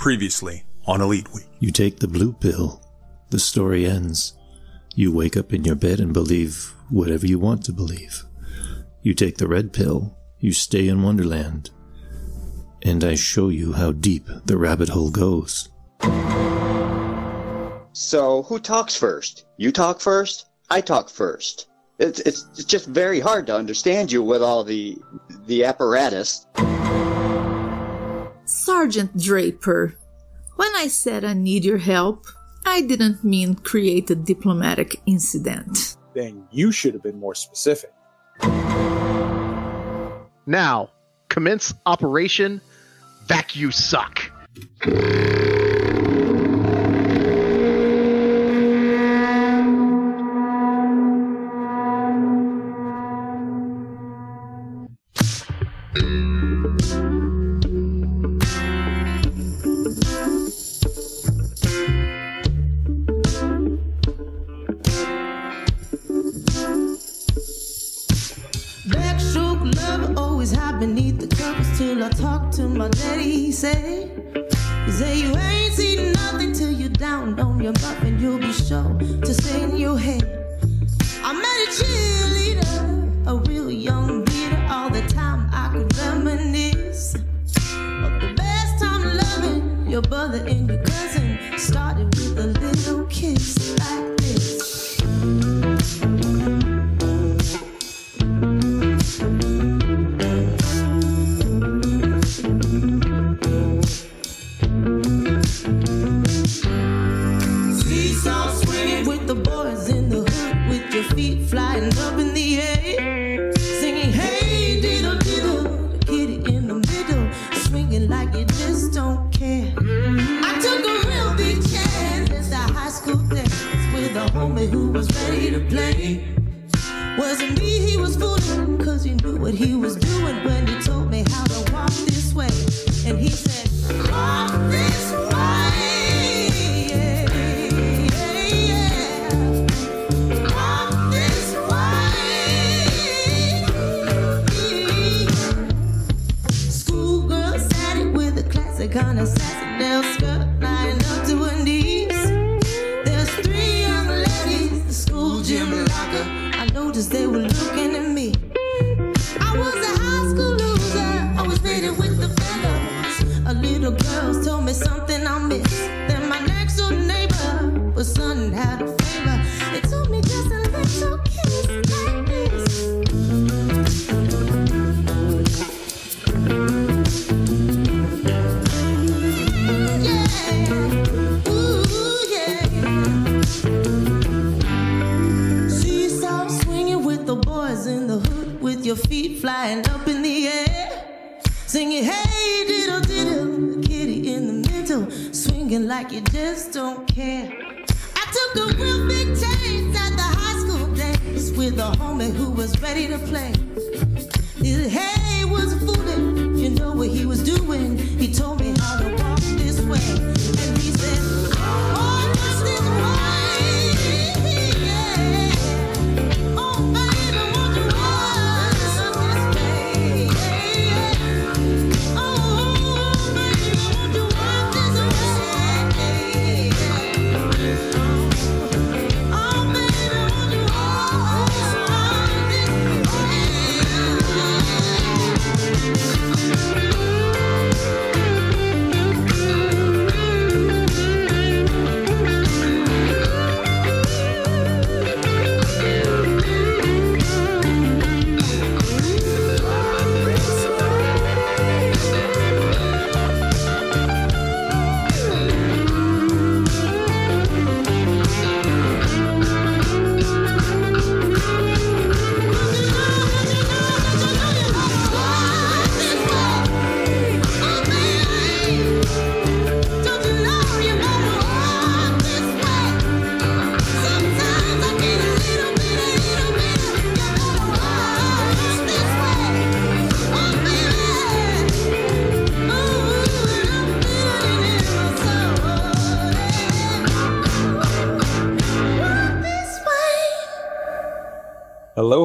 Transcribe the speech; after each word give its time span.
previously 0.00 0.64
on 0.86 1.02
Elite 1.02 1.30
Week. 1.34 1.44
You 1.58 1.70
take 1.70 1.98
the 1.98 2.08
blue 2.08 2.32
pill. 2.32 2.82
The 3.28 3.38
story 3.38 3.84
ends. 3.84 4.32
You 4.94 5.12
wake 5.12 5.36
up 5.36 5.52
in 5.52 5.62
your 5.62 5.74
bed 5.74 6.00
and 6.00 6.14
believe 6.14 6.72
whatever 6.88 7.26
you 7.26 7.38
want 7.38 7.64
to 7.64 7.72
believe. 7.72 8.24
You 9.02 9.12
take 9.12 9.36
the 9.36 9.46
red 9.46 9.74
pill. 9.74 10.16
You 10.38 10.54
stay 10.54 10.88
in 10.88 11.02
Wonderland. 11.02 11.68
And 12.80 13.04
I 13.04 13.14
show 13.14 13.50
you 13.50 13.74
how 13.74 13.92
deep 13.92 14.24
the 14.46 14.56
rabbit 14.56 14.88
hole 14.88 15.10
goes. 15.10 15.68
So, 17.92 18.44
who 18.44 18.58
talks 18.58 18.96
first? 18.96 19.44
You 19.58 19.70
talk 19.70 20.00
first? 20.00 20.46
I 20.70 20.80
talk 20.80 21.10
first. 21.10 21.68
It's, 21.98 22.20
it's, 22.20 22.48
it's 22.52 22.64
just 22.64 22.86
very 22.86 23.20
hard 23.20 23.46
to 23.48 23.54
understand 23.54 24.10
you 24.10 24.22
with 24.22 24.42
all 24.42 24.64
the, 24.64 24.96
the 25.46 25.62
apparatus. 25.64 26.46
Sergeant 28.50 29.16
Draper, 29.16 29.94
when 30.56 30.70
I 30.74 30.88
said 30.88 31.24
I 31.24 31.34
need 31.34 31.64
your 31.64 31.78
help, 31.78 32.26
I 32.66 32.82
didn't 32.82 33.22
mean 33.22 33.54
create 33.54 34.10
a 34.10 34.16
diplomatic 34.16 35.00
incident. 35.06 35.96
Then 36.14 36.48
you 36.50 36.72
should 36.72 36.94
have 36.94 37.02
been 37.04 37.20
more 37.20 37.36
specific. 37.36 37.92
Now, 40.46 40.90
commence 41.28 41.72
Operation 41.86 42.60
Vacuum 43.26 43.70
Suck. 43.70 44.20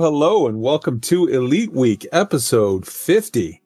hello, 0.05 0.45
and 0.45 0.61
welcome 0.61 0.99
to 0.99 1.25
Elite 1.25 1.71
Week, 1.71 2.05
episode 2.11 2.85
50 2.85 3.59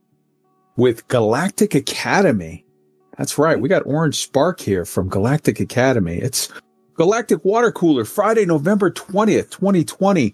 with 0.78 1.06
Galactic 1.10 1.76
Academy. 1.76 2.66
That's 3.18 3.38
right. 3.38 3.60
We 3.60 3.68
got 3.68 3.86
Orange 3.86 4.16
Spark 4.16 4.62
here 4.62 4.86
from 4.86 5.10
Galactic 5.10 5.60
Academy. 5.60 6.16
It's 6.16 6.48
Galactic 6.94 7.44
Water 7.44 7.74
Cooler, 7.74 8.06
Friday, 8.06 8.46
November 8.46 8.90
20th, 8.90 9.50
2020. 9.50 10.34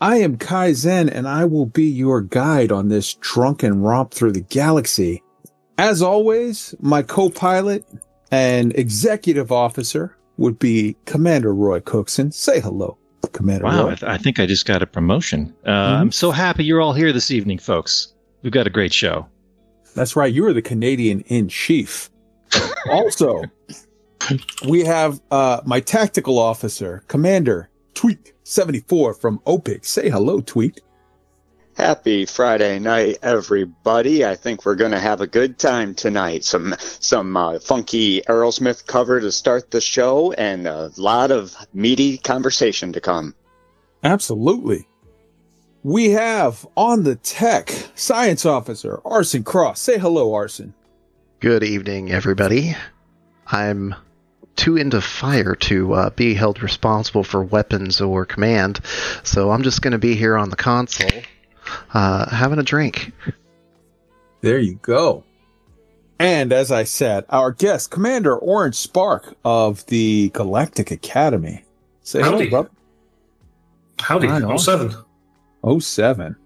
I 0.00 0.16
am 0.16 0.38
Kai 0.38 0.72
Zen, 0.72 1.08
and 1.08 1.28
I 1.28 1.44
will 1.44 1.66
be 1.66 1.84
your 1.84 2.20
guide 2.20 2.72
on 2.72 2.88
this 2.88 3.14
drunken 3.14 3.80
romp 3.80 4.12
through 4.12 4.32
the 4.32 4.40
galaxy. 4.40 5.22
As 5.78 6.02
always, 6.02 6.74
my 6.80 7.02
co 7.02 7.30
pilot 7.30 7.86
and 8.32 8.74
executive 8.76 9.52
officer 9.52 10.16
would 10.36 10.58
be 10.58 10.96
Commander 11.04 11.54
Roy 11.54 11.78
Cookson. 11.78 12.32
Say 12.32 12.58
hello. 12.58 12.98
Commander 13.32 13.64
Wow, 13.64 13.86
I, 13.86 13.94
th- 13.94 14.02
I 14.02 14.18
think 14.18 14.38
I 14.38 14.46
just 14.46 14.66
got 14.66 14.82
a 14.82 14.86
promotion. 14.86 15.54
Uh, 15.66 15.70
I'm 15.70 16.12
so 16.12 16.30
happy 16.30 16.64
you're 16.64 16.80
all 16.80 16.92
here 16.92 17.12
this 17.12 17.30
evening, 17.30 17.58
folks. 17.58 18.14
We've 18.42 18.52
got 18.52 18.66
a 18.66 18.70
great 18.70 18.92
show. 18.92 19.26
That's 19.94 20.16
right. 20.16 20.32
You 20.32 20.46
are 20.46 20.52
the 20.52 20.62
Canadian 20.62 21.20
in 21.22 21.48
chief. 21.48 22.10
also, 22.90 23.42
we 24.68 24.80
have 24.84 25.20
uh, 25.30 25.60
my 25.64 25.80
tactical 25.80 26.38
officer, 26.38 27.04
Commander 27.08 27.70
Tweet 27.94 28.32
74 28.44 29.14
from 29.14 29.38
OPIC. 29.46 29.84
Say 29.84 30.10
hello, 30.10 30.40
Tweet. 30.40 30.80
Happy 31.76 32.24
Friday 32.24 32.78
night, 32.78 33.18
everybody. 33.20 34.24
I 34.24 34.36
think 34.36 34.64
we're 34.64 34.76
going 34.76 34.92
to 34.92 35.00
have 35.00 35.20
a 35.20 35.26
good 35.26 35.58
time 35.58 35.94
tonight. 35.94 36.44
Some 36.44 36.76
some 36.78 37.36
uh, 37.36 37.58
funky 37.58 38.22
Aerosmith 38.22 38.86
cover 38.86 39.20
to 39.20 39.32
start 39.32 39.72
the 39.72 39.80
show 39.80 40.32
and 40.32 40.68
a 40.68 40.92
lot 40.96 41.32
of 41.32 41.56
meaty 41.74 42.18
conversation 42.18 42.92
to 42.92 43.00
come. 43.00 43.34
Absolutely. 44.04 44.86
We 45.82 46.10
have 46.10 46.64
on 46.76 47.02
the 47.02 47.16
tech 47.16 47.70
science 47.96 48.46
officer, 48.46 49.00
Arson 49.04 49.42
Cross. 49.42 49.80
Say 49.80 49.98
hello, 49.98 50.32
Arson. 50.32 50.74
Good 51.40 51.64
evening, 51.64 52.12
everybody. 52.12 52.76
I'm 53.46 53.94
too 54.56 54.76
into 54.76 55.00
fire 55.00 55.56
to 55.56 55.92
uh, 55.92 56.10
be 56.10 56.34
held 56.34 56.62
responsible 56.62 57.24
for 57.24 57.42
weapons 57.42 58.00
or 58.00 58.24
command, 58.24 58.80
so 59.24 59.50
I'm 59.50 59.62
just 59.62 59.82
going 59.82 59.92
to 59.92 59.98
be 59.98 60.14
here 60.14 60.36
on 60.36 60.50
the 60.50 60.56
console, 60.56 61.22
uh, 61.92 62.28
having 62.34 62.58
a 62.58 62.62
drink. 62.62 63.12
There 64.40 64.58
you 64.58 64.74
go. 64.82 65.24
And 66.18 66.52
as 66.52 66.70
I 66.70 66.84
said, 66.84 67.24
our 67.30 67.50
guest, 67.50 67.90
Commander 67.90 68.36
Orange 68.36 68.76
Spark 68.76 69.34
of 69.44 69.84
the 69.86 70.30
Galactic 70.30 70.90
Academy. 70.90 71.64
Say 72.02 72.20
hello, 72.20 72.32
Howdy. 72.38 72.50
brother. 72.50 72.70
Howdy, 73.98 74.28
Right 74.28 74.42
on. 74.42 74.58
07. 74.58 74.94
07. 75.80 76.36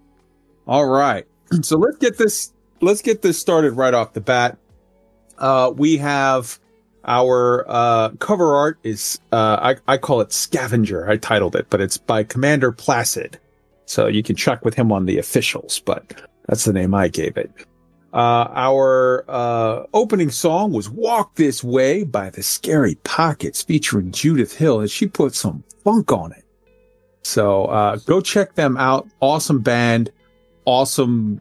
All 0.66 0.86
right. 0.86 1.26
So 1.62 1.78
let's 1.78 1.96
get 1.96 2.18
this 2.18 2.52
let's 2.82 3.00
get 3.02 3.22
this 3.22 3.38
started 3.38 3.72
right 3.72 3.94
off 3.94 4.12
the 4.12 4.20
bat. 4.20 4.58
Uh 5.38 5.72
we 5.74 5.96
have 5.96 6.58
our 7.06 7.64
uh 7.66 8.10
cover 8.18 8.54
art 8.54 8.78
is 8.82 9.18
uh 9.32 9.74
I, 9.88 9.94
I 9.94 9.96
call 9.96 10.20
it 10.20 10.30
scavenger. 10.30 11.08
I 11.08 11.16
titled 11.16 11.56
it, 11.56 11.68
but 11.70 11.80
it's 11.80 11.96
by 11.96 12.22
Commander 12.22 12.70
Placid. 12.70 13.38
So 13.88 14.06
you 14.06 14.22
can 14.22 14.36
check 14.36 14.64
with 14.64 14.74
him 14.74 14.92
on 14.92 15.06
the 15.06 15.16
officials, 15.16 15.80
but 15.80 16.22
that's 16.46 16.64
the 16.64 16.74
name 16.74 16.94
I 16.94 17.08
gave 17.08 17.36
it. 17.38 17.50
Uh 18.12 18.48
our 18.54 19.24
uh 19.28 19.84
opening 19.92 20.30
song 20.30 20.72
was 20.72 20.88
Walk 20.88 21.34
This 21.36 21.64
Way 21.64 22.04
by 22.04 22.30
the 22.30 22.42
Scary 22.42 22.96
Pockets 23.04 23.62
featuring 23.62 24.12
Judith 24.12 24.56
Hill 24.56 24.80
and 24.80 24.90
she 24.90 25.06
put 25.06 25.34
some 25.34 25.64
funk 25.84 26.12
on 26.12 26.32
it. 26.32 26.44
So 27.22 27.64
uh, 27.66 27.96
go 27.96 28.20
check 28.20 28.54
them 28.54 28.76
out. 28.76 29.06
Awesome 29.20 29.60
band, 29.60 30.10
awesome 30.64 31.40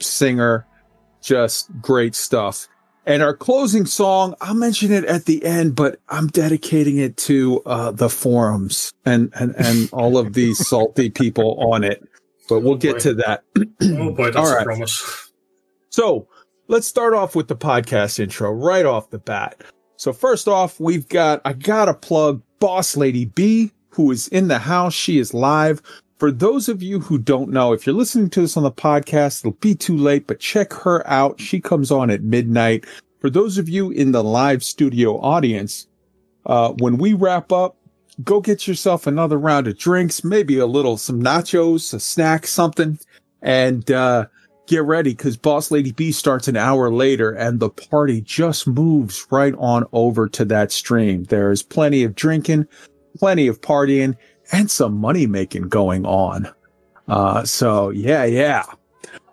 singer, 0.00 0.66
just 1.22 1.70
great 1.80 2.14
stuff. 2.14 2.68
And 3.08 3.22
our 3.22 3.34
closing 3.34 3.86
song, 3.86 4.34
I'll 4.42 4.52
mention 4.52 4.92
it 4.92 5.06
at 5.06 5.24
the 5.24 5.42
end, 5.42 5.74
but 5.74 5.98
I'm 6.10 6.26
dedicating 6.26 6.98
it 6.98 7.16
to 7.16 7.62
uh, 7.64 7.90
the 7.90 8.10
forums 8.10 8.92
and, 9.06 9.32
and, 9.34 9.56
and 9.56 9.88
all 9.94 10.18
of 10.18 10.34
these 10.34 10.68
salty 10.68 11.08
people 11.08 11.58
on 11.72 11.84
it. 11.84 12.06
But 12.50 12.60
we'll 12.60 12.76
get 12.76 13.00
to 13.00 13.14
that. 13.14 13.44
Oh 13.82 14.12
boy, 14.12 14.26
that's 14.30 14.36
All 14.36 14.54
right. 14.54 14.60
a 14.60 14.64
promise. 14.64 15.32
So 15.88 16.28
let's 16.66 16.86
start 16.86 17.14
off 17.14 17.34
with 17.34 17.48
the 17.48 17.56
podcast 17.56 18.18
intro 18.20 18.50
right 18.52 18.84
off 18.84 19.08
the 19.08 19.18
bat. 19.18 19.62
So 19.96 20.12
first 20.12 20.46
off, 20.46 20.78
we've 20.78 21.08
got, 21.08 21.40
I 21.46 21.54
gotta 21.54 21.94
plug 21.94 22.42
Boss 22.58 22.94
Lady 22.94 23.24
B, 23.24 23.72
who 23.88 24.10
is 24.10 24.28
in 24.28 24.48
the 24.48 24.58
house. 24.58 24.92
She 24.92 25.18
is 25.18 25.32
live. 25.32 25.80
For 26.18 26.32
those 26.32 26.68
of 26.68 26.82
you 26.82 26.98
who 26.98 27.16
don't 27.16 27.50
know, 27.50 27.72
if 27.72 27.86
you're 27.86 27.94
listening 27.94 28.28
to 28.30 28.40
this 28.40 28.56
on 28.56 28.64
the 28.64 28.72
podcast, 28.72 29.40
it'll 29.40 29.52
be 29.52 29.76
too 29.76 29.96
late, 29.96 30.26
but 30.26 30.40
check 30.40 30.72
her 30.72 31.06
out. 31.06 31.40
She 31.40 31.60
comes 31.60 31.92
on 31.92 32.10
at 32.10 32.24
midnight. 32.24 32.86
For 33.20 33.30
those 33.30 33.56
of 33.56 33.68
you 33.68 33.90
in 33.90 34.10
the 34.10 34.24
live 34.24 34.64
studio 34.64 35.20
audience, 35.20 35.86
uh, 36.46 36.72
when 36.78 36.98
we 36.98 37.12
wrap 37.12 37.52
up, 37.52 37.76
go 38.24 38.40
get 38.40 38.66
yourself 38.66 39.06
another 39.06 39.38
round 39.38 39.68
of 39.68 39.78
drinks, 39.78 40.24
maybe 40.24 40.58
a 40.58 40.66
little, 40.66 40.96
some 40.96 41.22
nachos, 41.22 41.94
a 41.94 42.00
snack, 42.00 42.48
something, 42.48 42.98
and, 43.40 43.88
uh, 43.92 44.26
get 44.66 44.82
ready 44.82 45.10
because 45.10 45.36
Boss 45.36 45.70
Lady 45.70 45.92
B 45.92 46.12
starts 46.12 46.48
an 46.48 46.56
hour 46.56 46.92
later 46.92 47.30
and 47.30 47.58
the 47.58 47.70
party 47.70 48.20
just 48.20 48.66
moves 48.66 49.26
right 49.30 49.54
on 49.56 49.84
over 49.92 50.28
to 50.28 50.44
that 50.46 50.72
stream. 50.72 51.24
There's 51.24 51.62
plenty 51.62 52.04
of 52.04 52.14
drinking, 52.14 52.66
plenty 53.16 53.46
of 53.46 53.60
partying, 53.60 54.16
and 54.52 54.70
some 54.70 54.96
money 54.96 55.26
making 55.26 55.68
going 55.68 56.06
on. 56.06 56.48
Uh, 57.06 57.44
so 57.44 57.90
yeah, 57.90 58.24
yeah. 58.24 58.64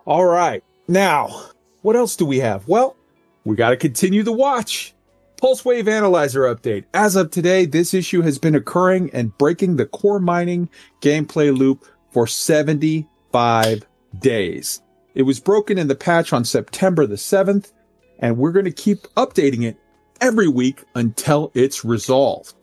All 0.04 0.24
right. 0.24 0.62
Now, 0.88 1.50
what 1.82 1.96
else 1.96 2.16
do 2.16 2.24
we 2.24 2.38
have? 2.38 2.66
Well, 2.68 2.96
we 3.44 3.56
got 3.56 3.70
to 3.70 3.76
continue 3.76 4.22
the 4.22 4.32
watch. 4.32 4.94
Pulse 5.40 5.64
Wave 5.64 5.86
Analyzer 5.86 6.42
update. 6.42 6.84
As 6.94 7.14
of 7.14 7.30
today, 7.30 7.66
this 7.66 7.92
issue 7.92 8.22
has 8.22 8.38
been 8.38 8.54
occurring 8.54 9.10
and 9.12 9.36
breaking 9.36 9.76
the 9.76 9.86
core 9.86 10.18
mining 10.18 10.70
gameplay 11.02 11.56
loop 11.56 11.84
for 12.10 12.26
75 12.26 13.86
days. 14.18 14.82
It 15.14 15.22
was 15.22 15.40
broken 15.40 15.78
in 15.78 15.88
the 15.88 15.94
patch 15.94 16.32
on 16.32 16.44
September 16.44 17.06
the 17.06 17.16
7th, 17.16 17.72
and 18.18 18.38
we're 18.38 18.52
going 18.52 18.64
to 18.64 18.72
keep 18.72 19.02
updating 19.16 19.64
it 19.64 19.76
every 20.20 20.48
week 20.48 20.82
until 20.94 21.50
it's 21.54 21.84
resolved. 21.84 22.54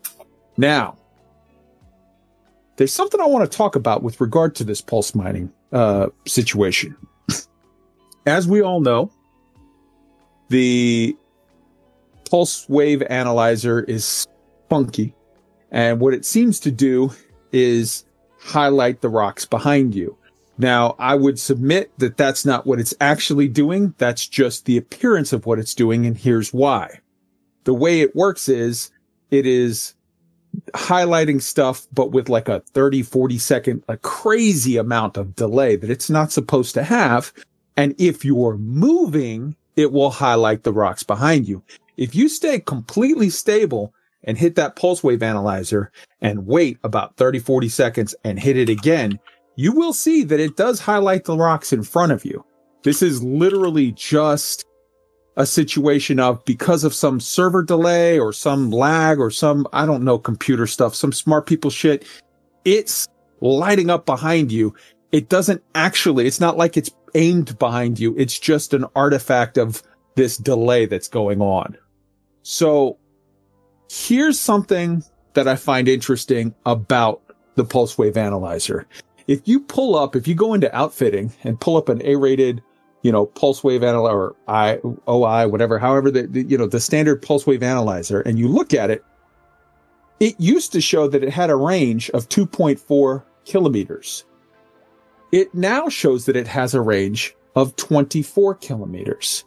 Now, 0.58 0.98
there's 2.76 2.94
something 2.94 3.20
I 3.20 3.28
want 3.28 3.50
to 3.50 3.58
talk 3.58 3.76
about 3.76 4.04
with 4.04 4.20
regard 4.20 4.56
to 4.56 4.64
this 4.64 4.82
pulse 4.82 5.14
mining 5.14 5.52
uh, 5.72 6.08
situation. 6.26 6.96
As 8.26 8.48
we 8.48 8.62
all 8.62 8.80
know, 8.80 9.12
the 10.50 11.16
pulse 12.30 12.68
wave 12.70 13.02
analyzer 13.04 13.82
is 13.82 14.26
funky, 14.70 15.14
and 15.72 16.00
what 16.00 16.14
it 16.14 16.26
seems 16.26 16.60
to 16.62 16.72
do 16.72 17.12
is 17.52 18.06
highlight 18.40 19.02
the 19.02 19.10
rocks 19.10 19.46
behind 19.46 19.94
you. 19.94 20.18
Now, 20.58 20.96
I 21.00 21.16
would 21.16 21.40
submit 21.40 21.92
that 21.98 22.18
that's 22.18 22.46
not 22.46 22.66
what 22.66 22.80
it's 22.80 22.94
actually 23.02 23.48
doing. 23.48 23.96
That's 23.98 24.28
just 24.28 24.66
the 24.66 24.78
appearance 24.78 25.34
of 25.34 25.46
what 25.46 25.60
it's 25.60 25.74
doing. 25.74 26.06
And 26.06 26.18
here's 26.18 26.54
why. 26.54 27.00
The 27.64 27.74
way 27.74 28.02
it 28.02 28.16
works 28.16 28.48
is 28.48 28.92
it 29.32 29.46
is 29.46 29.96
highlighting 30.74 31.42
stuff, 31.42 31.88
but 31.94 32.12
with 32.12 32.30
like 32.30 32.50
a 32.50 32.62
30, 32.74 33.04
40 33.04 33.38
second, 33.38 33.84
a 33.88 33.98
crazy 33.98 34.78
amount 34.78 35.18
of 35.18 35.36
delay 35.36 35.76
that 35.76 35.90
it's 35.90 36.10
not 36.10 36.32
supposed 36.32 36.74
to 36.76 36.84
have. 36.84 37.32
And 37.78 37.96
if 37.98 38.24
you're 38.24 38.58
moving, 38.58 39.56
it 39.76 39.92
will 39.92 40.12
highlight 40.12 40.64
the 40.64 40.74
rocks 40.74 41.04
behind 41.04 41.48
you. 41.48 41.64
If 41.98 42.16
you 42.16 42.30
stay 42.30 42.60
completely 42.60 43.30
stable 43.30 43.94
and 44.24 44.38
hit 44.38 44.56
that 44.56 44.76
pulse 44.76 45.04
wave 45.04 45.24
analyzer 45.24 45.92
and 46.22 46.46
wait 46.46 46.78
about 46.84 47.18
30, 47.18 47.40
40 47.40 47.70
seconds 47.70 48.16
and 48.24 48.40
hit 48.40 48.58
it 48.58 48.70
again, 48.70 49.20
you 49.56 49.72
will 49.72 49.94
see 49.94 50.24
that 50.24 50.40
it 50.40 50.56
does 50.56 50.80
highlight 50.80 51.26
the 51.26 51.38
rocks 51.38 51.74
in 51.74 51.84
front 51.84 52.12
of 52.12 52.26
you. 52.26 52.44
This 52.84 53.02
is 53.02 53.24
literally 53.24 53.92
just 53.92 54.66
a 55.36 55.46
situation 55.46 56.20
of 56.20 56.44
because 56.46 56.84
of 56.84 56.94
some 56.94 57.20
server 57.20 57.64
delay 57.64 58.20
or 58.20 58.32
some 58.32 58.70
lag 58.70 59.20
or 59.20 59.32
some, 59.32 59.68
I 59.74 59.86
don't 59.86 60.04
know, 60.04 60.18
computer 60.18 60.68
stuff, 60.68 60.96
some 60.96 61.12
smart 61.12 61.46
people 61.46 61.72
shit. 61.72 62.06
It's 62.66 63.08
lighting 63.42 63.90
up 63.90 64.06
behind 64.06 64.52
you. 64.52 64.76
It 65.12 65.30
doesn't 65.30 65.64
actually, 65.76 66.28
it's 66.28 66.40
not 66.40 66.58
like 66.58 66.78
it's 66.78 66.92
aimed 67.16 67.58
behind 67.60 68.00
you. 68.00 68.16
It's 68.18 68.38
just 68.38 68.74
an 68.74 68.86
artifact 68.96 69.58
of 69.58 69.82
this 70.16 70.38
delay 70.38 70.86
that's 70.86 71.08
going 71.08 71.42
on. 71.42 71.78
So 72.44 72.98
here's 73.90 74.40
something 74.40 75.04
that 75.34 75.48
I 75.48 75.56
find 75.56 75.88
interesting 75.88 76.54
about 76.66 77.22
the 77.56 77.66
pulse 77.66 77.98
wave 77.98 78.18
analyzer 78.18 78.88
if 79.28 79.48
you 79.48 79.60
pull 79.60 79.96
up, 79.96 80.16
if 80.16 80.28
you 80.28 80.36
go 80.36 80.54
into 80.54 80.74
outfitting 80.76 81.32
and 81.44 81.60
pull 81.60 81.78
up 81.78 81.90
an 81.90 82.02
A-rated, 82.04 82.62
you 83.04 83.12
know, 83.12 83.28
pulse 83.28 83.64
wave 83.64 83.84
analyzer 83.84 84.16
or 84.16 84.36
I, 84.48 84.80
OI, 85.08 85.48
whatever, 85.48 85.78
however 85.78 86.10
the, 86.10 86.24
the, 86.24 86.44
you 86.44 86.58
know, 86.58 86.66
the 86.66 86.80
standard 86.80 87.22
pulse 87.22 87.46
wave 87.46 87.62
analyzer 87.62 88.22
and 88.22 88.40
you 88.40 88.48
look 88.48 88.74
at 88.74 88.90
it, 88.90 89.04
it 90.20 90.40
used 90.40 90.72
to 90.72 90.82
show 90.82 91.08
that 91.08 91.24
it 91.24 91.30
had 91.30 91.50
a 91.50 91.56
range 91.56 92.10
of 92.12 92.30
2.4 92.30 93.24
kilometers. 93.46 94.26
It 95.32 95.54
now 95.54 95.90
shows 95.90 96.26
that 96.26 96.36
it 96.36 96.48
has 96.48 96.74
a 96.74 96.82
range 96.82 97.36
of 97.56 97.76
24 97.76 98.56
kilometers. 98.56 99.44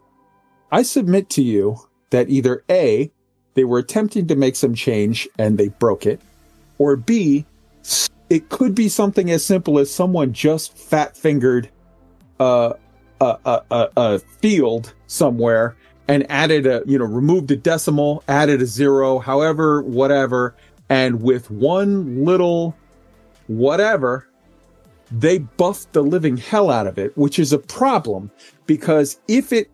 I 0.70 0.82
submit 0.82 1.30
to 1.30 1.42
you 1.42 1.78
that 2.10 2.28
either 2.28 2.62
A, 2.70 3.10
they 3.54 3.64
were 3.64 3.78
attempting 3.78 4.26
to 4.26 4.36
make 4.36 4.56
some 4.56 4.74
change 4.74 5.26
and 5.38 5.56
they 5.56 5.68
broke 5.68 6.04
it, 6.04 6.20
or 6.78 6.96
B, 6.96 7.46
it 8.28 8.48
could 8.50 8.74
be 8.74 8.88
something 8.88 9.30
as 9.30 9.44
simple 9.44 9.78
as 9.78 9.90
someone 9.90 10.32
just 10.32 10.76
fat 10.76 11.16
fingered 11.16 11.70
uh, 12.38 12.74
a, 13.20 13.62
a, 13.70 13.88
a, 13.96 14.18
field 14.18 14.94
somewhere 15.06 15.76
and 16.08 16.30
added 16.30 16.66
a, 16.66 16.82
you 16.86 16.98
know, 16.98 17.04
removed 17.04 17.50
a 17.50 17.56
decimal, 17.56 18.22
added 18.28 18.62
a 18.62 18.66
zero, 18.66 19.18
however, 19.18 19.82
whatever. 19.82 20.54
And 20.88 21.22
with 21.22 21.50
one 21.50 22.24
little 22.24 22.76
whatever, 23.48 24.28
they 25.10 25.38
buffed 25.38 25.92
the 25.92 26.02
living 26.02 26.36
hell 26.36 26.70
out 26.70 26.86
of 26.86 26.98
it, 26.98 27.16
which 27.16 27.38
is 27.38 27.52
a 27.52 27.58
problem 27.58 28.30
because 28.66 29.18
if 29.28 29.52
it 29.52 29.70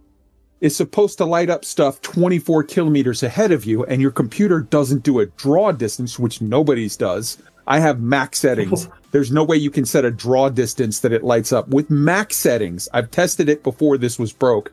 is 0.61 0.77
supposed 0.77 1.19
to 1.19 1.25
light 1.25 1.51
up 1.51 1.65
stuff 1.65 2.01
24 2.03 2.65
kilometers 2.65 3.23
ahead 3.23 3.51
of 3.51 3.65
you 3.65 3.85
and 3.85 4.01
your 4.01 4.11
computer 4.11 4.61
doesn't 4.61 5.03
do 5.03 5.19
a 5.21 5.27
draw 5.27 5.73
distance, 5.73 6.19
which 6.19 6.41
nobody's 6.41 6.97
does, 6.97 7.39
I 7.67 7.81
have 7.81 8.01
max 8.01 8.39
settings. 8.39 8.89
There's 9.13 9.31
no 9.31 9.45
way 9.45 9.57
you 9.57 9.71
can 9.71 9.85
set 9.85 10.05
a 10.05 10.11
draw 10.11 10.49
distance 10.49 11.01
that 11.01 11.13
it 11.13 11.23
lights 11.23 11.53
up. 11.53 11.69
With 11.69 11.91
max 11.91 12.37
settings, 12.37 12.89
I've 12.93 13.11
tested 13.11 13.49
it 13.49 13.63
before 13.63 13.99
this 13.99 14.19
was 14.19 14.33
broke. 14.33 14.73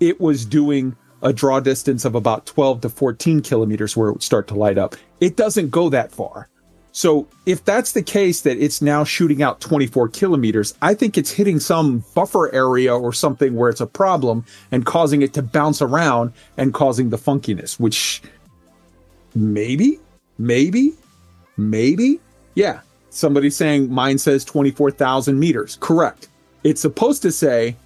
It 0.00 0.20
was 0.20 0.44
doing 0.44 0.96
a 1.22 1.32
draw 1.32 1.60
distance 1.60 2.04
of 2.04 2.14
about 2.14 2.46
12 2.46 2.80
to 2.82 2.88
14 2.88 3.42
kilometers 3.42 3.96
where 3.96 4.08
it 4.08 4.12
would 4.12 4.22
start 4.22 4.48
to 4.48 4.54
light 4.54 4.78
up. 4.78 4.96
It 5.20 5.36
doesn't 5.36 5.70
go 5.70 5.88
that 5.90 6.12
far. 6.12 6.48
So 6.92 7.28
if 7.46 7.64
that's 7.64 7.92
the 7.92 8.02
case 8.02 8.40
that 8.40 8.56
it's 8.56 8.80
now 8.80 9.04
shooting 9.04 9.42
out 9.42 9.60
24 9.60 10.08
kilometers, 10.08 10.74
I 10.80 10.94
think 10.94 11.18
it's 11.18 11.30
hitting 11.30 11.60
some 11.60 12.02
buffer 12.14 12.52
area 12.54 12.96
or 12.96 13.12
something 13.12 13.54
where 13.54 13.68
it's 13.68 13.80
a 13.80 13.86
problem 13.86 14.44
and 14.72 14.86
causing 14.86 15.22
it 15.22 15.34
to 15.34 15.42
bounce 15.42 15.82
around 15.82 16.32
and 16.56 16.72
causing 16.72 17.10
the 17.10 17.18
funkiness, 17.18 17.78
which 17.78 18.22
maybe, 19.34 20.00
maybe, 20.38 20.94
maybe, 21.56 22.18
yeah. 22.54 22.80
Somebody 23.18 23.50
saying 23.50 23.90
mine 23.90 24.18
says 24.18 24.44
24,000 24.44 25.38
meters. 25.38 25.76
Correct. 25.80 26.28
It's 26.62 26.80
supposed 26.80 27.22
to 27.22 27.32
say 27.32 27.76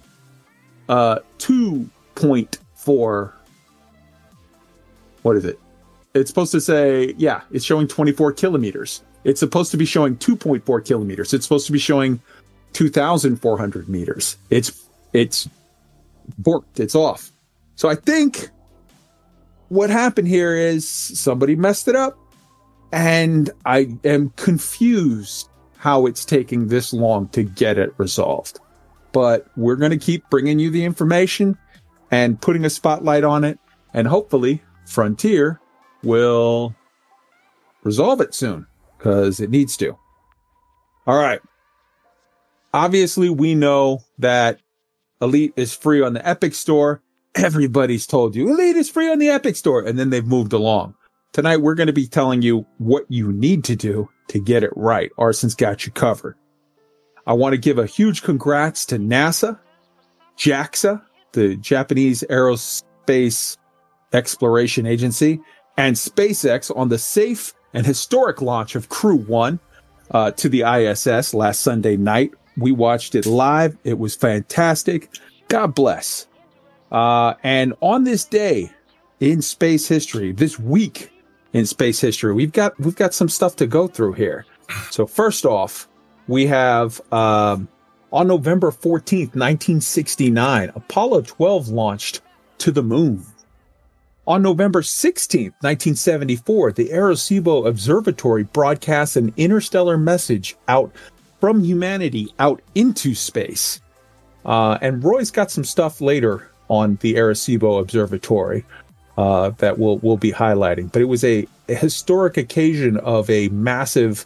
uh 0.89 1.19
2.4 1.39 3.33
what 5.23 5.37
is 5.37 5.45
it? 5.45 5.59
It's 6.13 6.29
supposed 6.29 6.51
to 6.51 6.61
say, 6.61 7.15
yeah, 7.17 7.41
it's 7.51 7.65
showing 7.65 7.87
24 7.87 8.33
kilometers. 8.33 9.01
It's 9.23 9.39
supposed 9.39 9.71
to 9.71 9.77
be 9.77 9.85
showing 9.85 10.17
2.4 10.17 10.85
kilometers. 10.85 11.33
It's 11.33 11.45
supposed 11.45 11.65
to 11.65 11.71
be 11.71 11.79
showing 11.79 12.21
2,400 12.73 13.89
meters. 13.89 14.37
It's, 14.49 14.85
it's 15.13 15.49
borked. 16.41 16.79
It's 16.79 16.93
off. 16.93 17.31
So 17.75 17.89
I 17.89 17.95
think 17.95 18.49
what 19.69 19.89
happened 19.89 20.27
here 20.27 20.55
is 20.55 20.87
somebody 20.87 21.55
messed 21.55 21.87
it 21.87 21.95
up 21.95 22.17
and 22.93 23.49
I 23.65 23.97
am 24.03 24.29
confused 24.35 25.49
how 25.77 26.05
it's 26.05 26.23
taking 26.23 26.67
this 26.67 26.93
long 26.93 27.27
to 27.29 27.41
get 27.41 27.79
it 27.79 27.91
resolved. 27.97 28.59
But 29.11 29.47
we're 29.57 29.75
going 29.75 29.91
to 29.91 29.97
keep 29.97 30.29
bringing 30.29 30.59
you 30.59 30.69
the 30.69 30.85
information 30.85 31.57
and 32.11 32.39
putting 32.39 32.65
a 32.65 32.69
spotlight 32.69 33.23
on 33.23 33.43
it. 33.43 33.57
And 33.95 34.07
hopefully, 34.07 34.61
Frontier 34.85 35.59
will 36.03 36.75
resolve 37.83 38.21
it 38.21 38.35
soon 38.35 38.67
because 38.97 39.39
it 39.39 39.49
needs 39.49 39.75
to. 39.77 39.97
All 41.07 41.17
right. 41.17 41.41
Obviously, 42.75 43.29
we 43.29 43.55
know 43.55 44.03
that 44.19 44.59
Elite 45.19 45.53
is 45.55 45.75
free 45.75 46.01
on 46.01 46.13
the 46.13 46.27
Epic 46.27 46.53
Store. 46.53 47.01
Everybody's 47.35 48.05
told 48.05 48.35
you 48.35 48.49
Elite 48.49 48.75
is 48.75 48.89
free 48.89 49.11
on 49.11 49.17
the 49.17 49.29
Epic 49.29 49.55
Store, 49.55 49.81
and 49.81 49.97
then 49.97 50.11
they've 50.11 50.25
moved 50.25 50.53
along. 50.53 50.93
Tonight, 51.33 51.57
we're 51.57 51.73
going 51.73 51.87
to 51.87 51.93
be 51.93 52.05
telling 52.05 52.43
you 52.43 52.63
what 52.77 53.05
you 53.09 53.33
need 53.33 53.63
to 53.63 53.75
do 53.75 54.07
to 54.27 54.39
get 54.39 54.63
it 54.63 54.69
right. 54.75 55.09
Arson's 55.17 55.55
got 55.55 55.83
you 55.83 55.91
covered. 55.91 56.35
I 57.25 57.33
want 57.33 57.53
to 57.53 57.57
give 57.57 57.79
a 57.79 57.87
huge 57.87 58.21
congrats 58.21 58.85
to 58.87 58.99
NASA, 58.99 59.59
JAXA, 60.37 61.01
the 61.31 61.55
Japanese 61.55 62.23
Aerospace 62.29 63.57
Exploration 64.13 64.85
Agency, 64.85 65.41
and 65.75 65.95
SpaceX 65.95 66.75
on 66.77 66.89
the 66.89 66.99
safe 66.99 67.55
and 67.73 67.83
historic 67.83 68.39
launch 68.39 68.75
of 68.75 68.89
Crew 68.89 69.17
One 69.17 69.59
uh, 70.11 70.29
to 70.31 70.47
the 70.47 70.61
ISS 70.61 71.33
last 71.33 71.63
Sunday 71.63 71.97
night. 71.97 72.31
We 72.57 72.71
watched 72.71 73.15
it 73.15 73.25
live. 73.25 73.75
It 73.83 73.97
was 73.97 74.15
fantastic. 74.15 75.09
God 75.47 75.73
bless. 75.73 76.27
Uh, 76.91 77.33
and 77.41 77.73
on 77.81 78.03
this 78.03 78.23
day 78.23 78.71
in 79.19 79.41
space 79.41 79.87
history, 79.87 80.31
this 80.31 80.59
week 80.59 81.09
in 81.53 81.65
space 81.65 81.99
history, 81.99 82.33
we've 82.33 82.51
got 82.51 82.77
we've 82.79 82.95
got 82.95 83.13
some 83.13 83.29
stuff 83.29 83.55
to 83.57 83.67
go 83.67 83.87
through 83.87 84.13
here. 84.13 84.45
So 84.89 85.05
first 85.05 85.45
off, 85.45 85.87
we 86.27 86.47
have 86.47 86.99
um, 87.13 87.67
on 88.11 88.27
November 88.27 88.71
14th, 88.71 89.35
1969, 89.35 90.71
Apollo 90.75 91.21
12 91.21 91.69
launched 91.69 92.21
to 92.59 92.71
the 92.71 92.83
moon. 92.83 93.25
On 94.25 94.41
November 94.41 94.81
16th, 94.81 95.51
1974, 95.61 96.71
the 96.71 96.89
Arecibo 96.89 97.67
Observatory 97.67 98.43
broadcasts 98.43 99.17
an 99.17 99.33
interstellar 99.35 99.97
message 99.97 100.55
out 100.69 100.95
from 101.41 101.61
humanity 101.61 102.33
out 102.39 102.61
into 102.73 103.13
space. 103.13 103.81
Uh, 104.45 104.77
and 104.81 105.03
Roy's 105.03 105.29
got 105.29 105.51
some 105.51 105.65
stuff 105.65 105.99
later 105.99 106.49
on 106.69 106.97
the 107.01 107.15
Arecibo 107.15 107.81
Observatory 107.81 108.63
uh, 109.17 109.51
that 109.51 109.77
we'll, 109.77 109.97
we'll 109.97 110.17
be 110.17 110.31
highlighting. 110.31 110.91
But 110.91 111.01
it 111.01 111.05
was 111.05 111.23
a, 111.23 111.47
a 111.69 111.75
historic 111.75 112.37
occasion 112.37 112.97
of 112.97 113.29
a 113.29 113.49
massive 113.49 114.25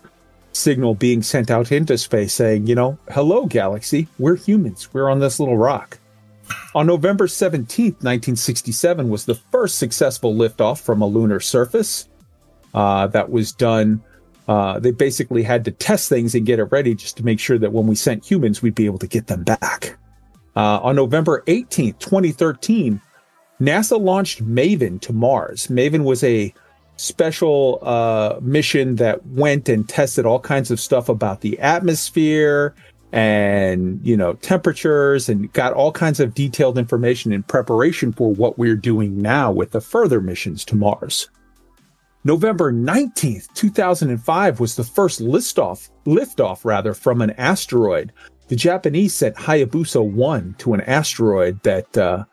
signal 0.53 0.95
being 0.95 1.21
sent 1.21 1.51
out 1.51 1.71
into 1.71 1.97
space 1.97 2.33
saying, 2.33 2.67
you 2.67 2.75
know, 2.75 2.97
hello, 3.11 3.45
galaxy, 3.45 4.07
we're 4.17 4.35
humans, 4.35 4.93
we're 4.93 5.09
on 5.09 5.19
this 5.19 5.39
little 5.39 5.57
rock. 5.57 5.99
On 6.73 6.87
November 6.87 7.27
17th, 7.27 8.03
1967, 8.03 9.09
was 9.09 9.25
the 9.25 9.35
first 9.35 9.77
successful 9.77 10.33
liftoff 10.33 10.81
from 10.81 11.01
a 11.01 11.07
lunar 11.07 11.39
surface. 11.39 12.07
Uh, 12.73 13.07
that 13.07 13.29
was 13.29 13.51
done. 13.51 14.01
Uh, 14.47 14.79
they 14.79 14.91
basically 14.91 15.43
had 15.43 15.65
to 15.65 15.71
test 15.71 16.07
things 16.07 16.35
and 16.35 16.45
get 16.45 16.59
it 16.59 16.65
ready 16.65 16.95
just 16.95 17.17
to 17.17 17.25
make 17.25 17.39
sure 17.39 17.57
that 17.57 17.73
when 17.73 17.87
we 17.87 17.95
sent 17.95 18.23
humans, 18.29 18.61
we'd 18.61 18.75
be 18.75 18.85
able 18.85 18.99
to 18.99 19.07
get 19.07 19.27
them 19.27 19.43
back. 19.43 19.97
Uh, 20.55 20.79
on 20.81 20.95
November 20.95 21.43
18th, 21.47 21.99
2013, 21.99 23.01
NASA 23.59 23.99
launched 23.99 24.41
MAVEN 24.41 24.99
to 24.99 25.13
Mars. 25.13 25.69
MAVEN 25.69 26.03
was 26.03 26.23
a 26.23 26.53
special 26.97 27.79
uh, 27.81 28.39
mission 28.41 28.95
that 28.95 29.25
went 29.27 29.69
and 29.69 29.87
tested 29.87 30.25
all 30.25 30.39
kinds 30.39 30.71
of 30.71 30.79
stuff 30.79 31.09
about 31.09 31.41
the 31.41 31.57
atmosphere 31.59 32.73
and 33.13 34.05
you 34.05 34.17
know 34.17 34.33
temperatures 34.33 35.29
and 35.29 35.51
got 35.53 35.71
all 35.73 35.91
kinds 35.91 36.19
of 36.19 36.33
detailed 36.33 36.77
information 36.77 37.31
in 37.31 37.41
preparation 37.41 38.11
for 38.11 38.33
what 38.33 38.57
we're 38.57 38.75
doing 38.75 39.21
now 39.21 39.49
with 39.49 39.71
the 39.71 39.79
further 39.79 40.19
missions 40.19 40.65
to 40.65 40.75
Mars. 40.75 41.29
November 42.23 42.73
19th, 42.73 43.53
2005 43.53 44.59
was 44.59 44.75
the 44.75 44.83
first 44.83 45.21
liftoff 45.21 45.89
liftoff 46.05 46.65
rather 46.65 46.93
from 46.93 47.21
an 47.21 47.31
asteroid. 47.31 48.11
The 48.49 48.55
Japanese 48.55 49.13
sent 49.13 49.35
Hayabusa 49.35 50.03
1 50.03 50.55
to 50.59 50.73
an 50.73 50.81
asteroid 50.81 51.61
that 51.63 51.97
uh, 51.97 52.25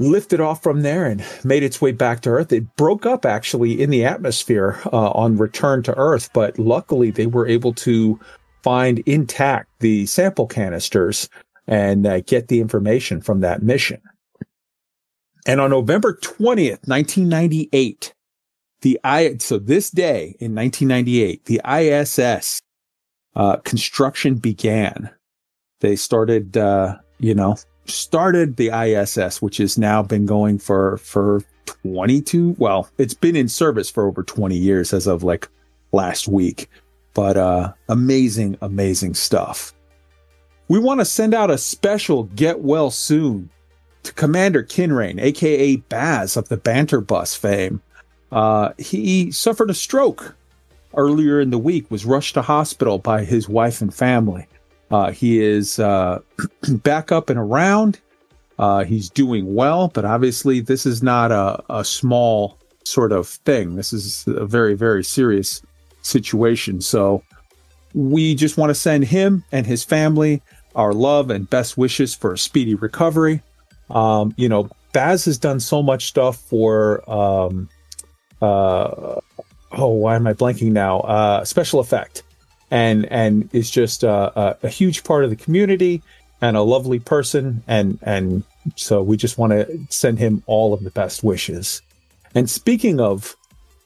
lifted 0.00 0.40
off 0.40 0.62
from 0.62 0.80
there 0.80 1.04
and 1.04 1.24
made 1.44 1.62
its 1.62 1.80
way 1.80 1.92
back 1.92 2.22
to 2.22 2.30
Earth. 2.30 2.52
It 2.52 2.74
broke 2.76 3.06
up 3.06 3.24
actually 3.24 3.80
in 3.80 3.90
the 3.90 4.04
atmosphere 4.04 4.80
uh, 4.92 5.10
on 5.10 5.36
return 5.36 5.82
to 5.84 5.96
Earth, 5.96 6.30
but 6.32 6.58
luckily 6.58 7.10
they 7.10 7.26
were 7.26 7.46
able 7.46 7.74
to 7.74 8.18
find 8.62 8.98
intact 9.00 9.68
the 9.80 10.06
sample 10.06 10.46
canisters 10.46 11.28
and 11.66 12.06
uh, 12.06 12.20
get 12.20 12.48
the 12.48 12.60
information 12.60 13.20
from 13.20 13.40
that 13.40 13.62
mission. 13.62 14.00
And 15.46 15.60
on 15.60 15.70
November 15.70 16.14
20th, 16.14 16.86
1998, 16.88 18.14
the 18.82 19.00
I, 19.04 19.36
so 19.38 19.58
this 19.58 19.90
day 19.90 20.36
in 20.40 20.54
1998, 20.54 21.44
the 21.44 21.60
ISS 21.64 22.60
uh, 23.36 23.56
construction 23.58 24.36
began. 24.36 25.10
They 25.80 25.96
started, 25.96 26.56
uh, 26.56 26.96
you 27.18 27.34
know, 27.34 27.56
started 27.86 28.56
the 28.56 28.68
ISS, 28.68 29.42
which 29.42 29.58
has 29.58 29.78
now 29.78 30.02
been 30.02 30.26
going 30.26 30.58
for, 30.58 30.98
for 30.98 31.42
22. 31.66 32.56
Well, 32.58 32.88
it's 32.98 33.14
been 33.14 33.36
in 33.36 33.48
service 33.48 33.90
for 33.90 34.06
over 34.06 34.22
20 34.22 34.56
years 34.56 34.92
as 34.92 35.06
of 35.06 35.22
like 35.22 35.48
last 35.92 36.28
week, 36.28 36.68
but, 37.14 37.36
uh, 37.36 37.72
amazing, 37.88 38.56
amazing 38.60 39.14
stuff. 39.14 39.72
We 40.68 40.78
want 40.78 41.00
to 41.00 41.04
send 41.04 41.34
out 41.34 41.50
a 41.50 41.58
special 41.58 42.24
get 42.24 42.60
well 42.60 42.90
soon 42.90 43.50
to 44.04 44.12
Commander 44.12 44.62
Kinrain, 44.62 45.20
aka 45.20 45.76
Baz 45.76 46.36
of 46.36 46.48
the 46.48 46.56
Banter 46.56 47.00
Bus 47.00 47.34
fame. 47.34 47.82
Uh, 48.30 48.72
he 48.78 49.32
suffered 49.32 49.70
a 49.70 49.74
stroke 49.74 50.36
earlier 50.96 51.40
in 51.40 51.50
the 51.50 51.58
week, 51.58 51.90
was 51.90 52.04
rushed 52.04 52.34
to 52.34 52.42
hospital 52.42 52.98
by 52.98 53.24
his 53.24 53.48
wife 53.48 53.80
and 53.80 53.92
family. 53.92 54.46
Uh, 54.90 55.10
he 55.12 55.40
is 55.40 55.78
uh, 55.78 56.20
back 56.82 57.12
up 57.12 57.30
and 57.30 57.38
around. 57.38 58.00
Uh, 58.58 58.84
he's 58.84 59.08
doing 59.08 59.54
well, 59.54 59.88
but 59.88 60.04
obviously 60.04 60.60
this 60.60 60.84
is 60.84 61.02
not 61.02 61.32
a, 61.32 61.62
a 61.70 61.84
small 61.84 62.58
sort 62.84 63.12
of 63.12 63.26
thing. 63.26 63.76
This 63.76 63.92
is 63.92 64.24
a 64.26 64.44
very, 64.44 64.74
very 64.74 65.02
serious 65.02 65.62
situation. 66.02 66.80
So 66.80 67.22
we 67.94 68.34
just 68.34 68.58
want 68.58 68.70
to 68.70 68.74
send 68.74 69.04
him 69.04 69.44
and 69.52 69.66
his 69.66 69.84
family 69.84 70.42
our 70.74 70.92
love 70.92 71.30
and 71.30 71.48
best 71.50 71.76
wishes 71.76 72.14
for 72.14 72.32
a 72.32 72.38
speedy 72.38 72.74
recovery. 72.74 73.42
Um, 73.90 74.34
you 74.36 74.48
know, 74.48 74.68
Baz 74.92 75.24
has 75.24 75.38
done 75.38 75.60
so 75.60 75.82
much 75.82 76.06
stuff 76.06 76.36
for 76.36 77.08
um, 77.10 77.68
uh, 78.40 79.20
oh, 79.72 79.88
why 79.88 80.16
am 80.16 80.26
I 80.26 80.32
blanking 80.32 80.72
now? 80.72 81.00
Uh, 81.00 81.44
special 81.44 81.80
effect, 81.80 82.22
and 82.70 83.06
and 83.06 83.48
is 83.52 83.70
just 83.70 84.04
uh, 84.04 84.30
a, 84.34 84.56
a 84.64 84.68
huge 84.68 85.04
part 85.04 85.24
of 85.24 85.30
the 85.30 85.36
community 85.36 86.02
and 86.40 86.56
a 86.56 86.62
lovely 86.62 86.98
person, 86.98 87.62
and 87.66 87.98
and 88.02 88.44
so 88.76 89.02
we 89.02 89.16
just 89.16 89.38
want 89.38 89.52
to 89.52 89.86
send 89.90 90.18
him 90.18 90.42
all 90.46 90.72
of 90.72 90.82
the 90.84 90.90
best 90.90 91.22
wishes. 91.22 91.82
And 92.34 92.48
speaking 92.48 93.00
of 93.00 93.36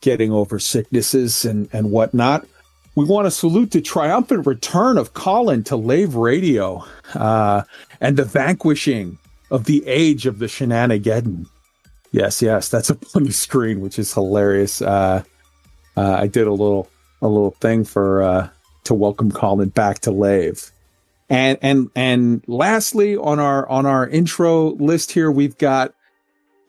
getting 0.01 0.33
over 0.33 0.59
sicknesses 0.59 1.45
and 1.45 1.69
and 1.73 1.91
whatnot, 1.91 2.47
we 2.95 3.05
want 3.05 3.27
to 3.27 3.31
salute 3.31 3.71
the 3.73 3.81
triumphant 3.81 4.47
return 4.47 4.99
of 4.99 5.15
Colin 5.15 5.65
to 5.65 5.77
Lave 5.77 6.15
Radio 6.15 6.85
uh, 7.15 7.63
and 8.01 8.17
the 8.17 8.25
vanquishing 8.25 9.19
of 9.51 9.65
the 9.65 9.87
age 9.87 10.27
of 10.27 10.39
the 10.39 10.47
shenanigeddon. 10.47 11.47
Yes, 12.13 12.41
yes, 12.41 12.69
that's 12.69 12.91
up 12.91 12.99
on 13.17 13.25
the 13.25 13.33
screen, 13.33 13.81
which 13.81 13.99
is 13.99 14.13
hilarious. 14.15 14.81
Uh, 14.81 15.25
uh, 15.97 16.17
I 16.21 16.27
did 16.29 16.47
a 16.47 16.53
little 16.53 16.89
a 17.23 17.29
little 17.29 17.53
thing 17.53 17.85
for 17.85 18.23
uh, 18.23 18.49
to 18.85 18.95
welcome 18.95 19.31
Colin 19.31 19.71
back 19.71 20.01
to 20.01 20.11
Lave. 20.11 20.71
And 21.29 21.59
and 21.63 21.91
and 21.97 22.45
lastly 22.47 23.17
on 23.17 23.41
our 23.41 23.69
on 23.69 23.87
our 23.87 24.09
intro 24.09 24.73
list 24.73 25.13
here, 25.13 25.31
we've 25.31 25.57
got 25.59 25.95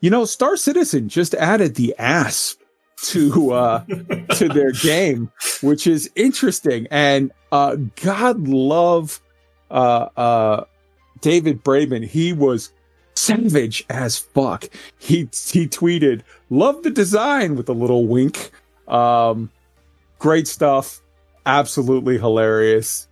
you 0.00 0.10
know 0.10 0.24
Star 0.24 0.56
Citizen 0.56 1.08
just 1.08 1.34
added 1.34 1.74
the 1.74 1.94
ASP 1.98 2.60
to 3.04 3.52
uh 3.52 3.84
to 4.34 4.48
their 4.48 4.72
game, 4.82 5.30
which 5.60 5.86
is 5.86 6.10
interesting. 6.14 6.86
And 6.90 7.32
uh 7.52 7.76
God 8.02 8.48
love 8.48 9.20
uh 9.70 10.08
uh 10.16 10.64
David 11.20 11.62
Braben. 11.62 12.04
He 12.04 12.32
was 12.32 12.72
savage 13.14 13.84
as 13.90 14.18
fuck. 14.18 14.68
He 14.98 15.28
he 15.32 15.66
tweeted, 15.66 16.22
"Love 16.50 16.82
the 16.82 16.90
design" 16.90 17.56
with 17.56 17.68
a 17.68 17.72
little 17.72 18.06
wink. 18.06 18.50
Um, 18.88 19.50
great 20.18 20.46
stuff. 20.46 21.00
Absolutely 21.46 22.18
hilarious. 22.18 23.08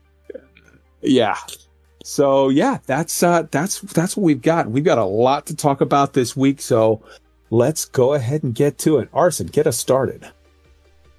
Yeah. 1.00 1.36
So 2.04 2.50
yeah, 2.50 2.78
that's 2.86 3.22
uh 3.22 3.46
that's 3.50 3.80
that's 3.80 4.16
what 4.16 4.24
we've 4.24 4.42
got. 4.42 4.70
We've 4.70 4.84
got 4.84 4.98
a 4.98 5.04
lot 5.04 5.46
to 5.46 5.56
talk 5.56 5.80
about 5.80 6.12
this 6.12 6.36
week, 6.36 6.60
so 6.60 7.00
let's 7.50 7.86
go 7.86 8.12
ahead 8.12 8.42
and 8.42 8.54
get 8.54 8.76
to 8.78 8.98
it. 8.98 9.08
Arson, 9.14 9.46
get 9.46 9.66
us 9.66 9.78
started. 9.78 10.28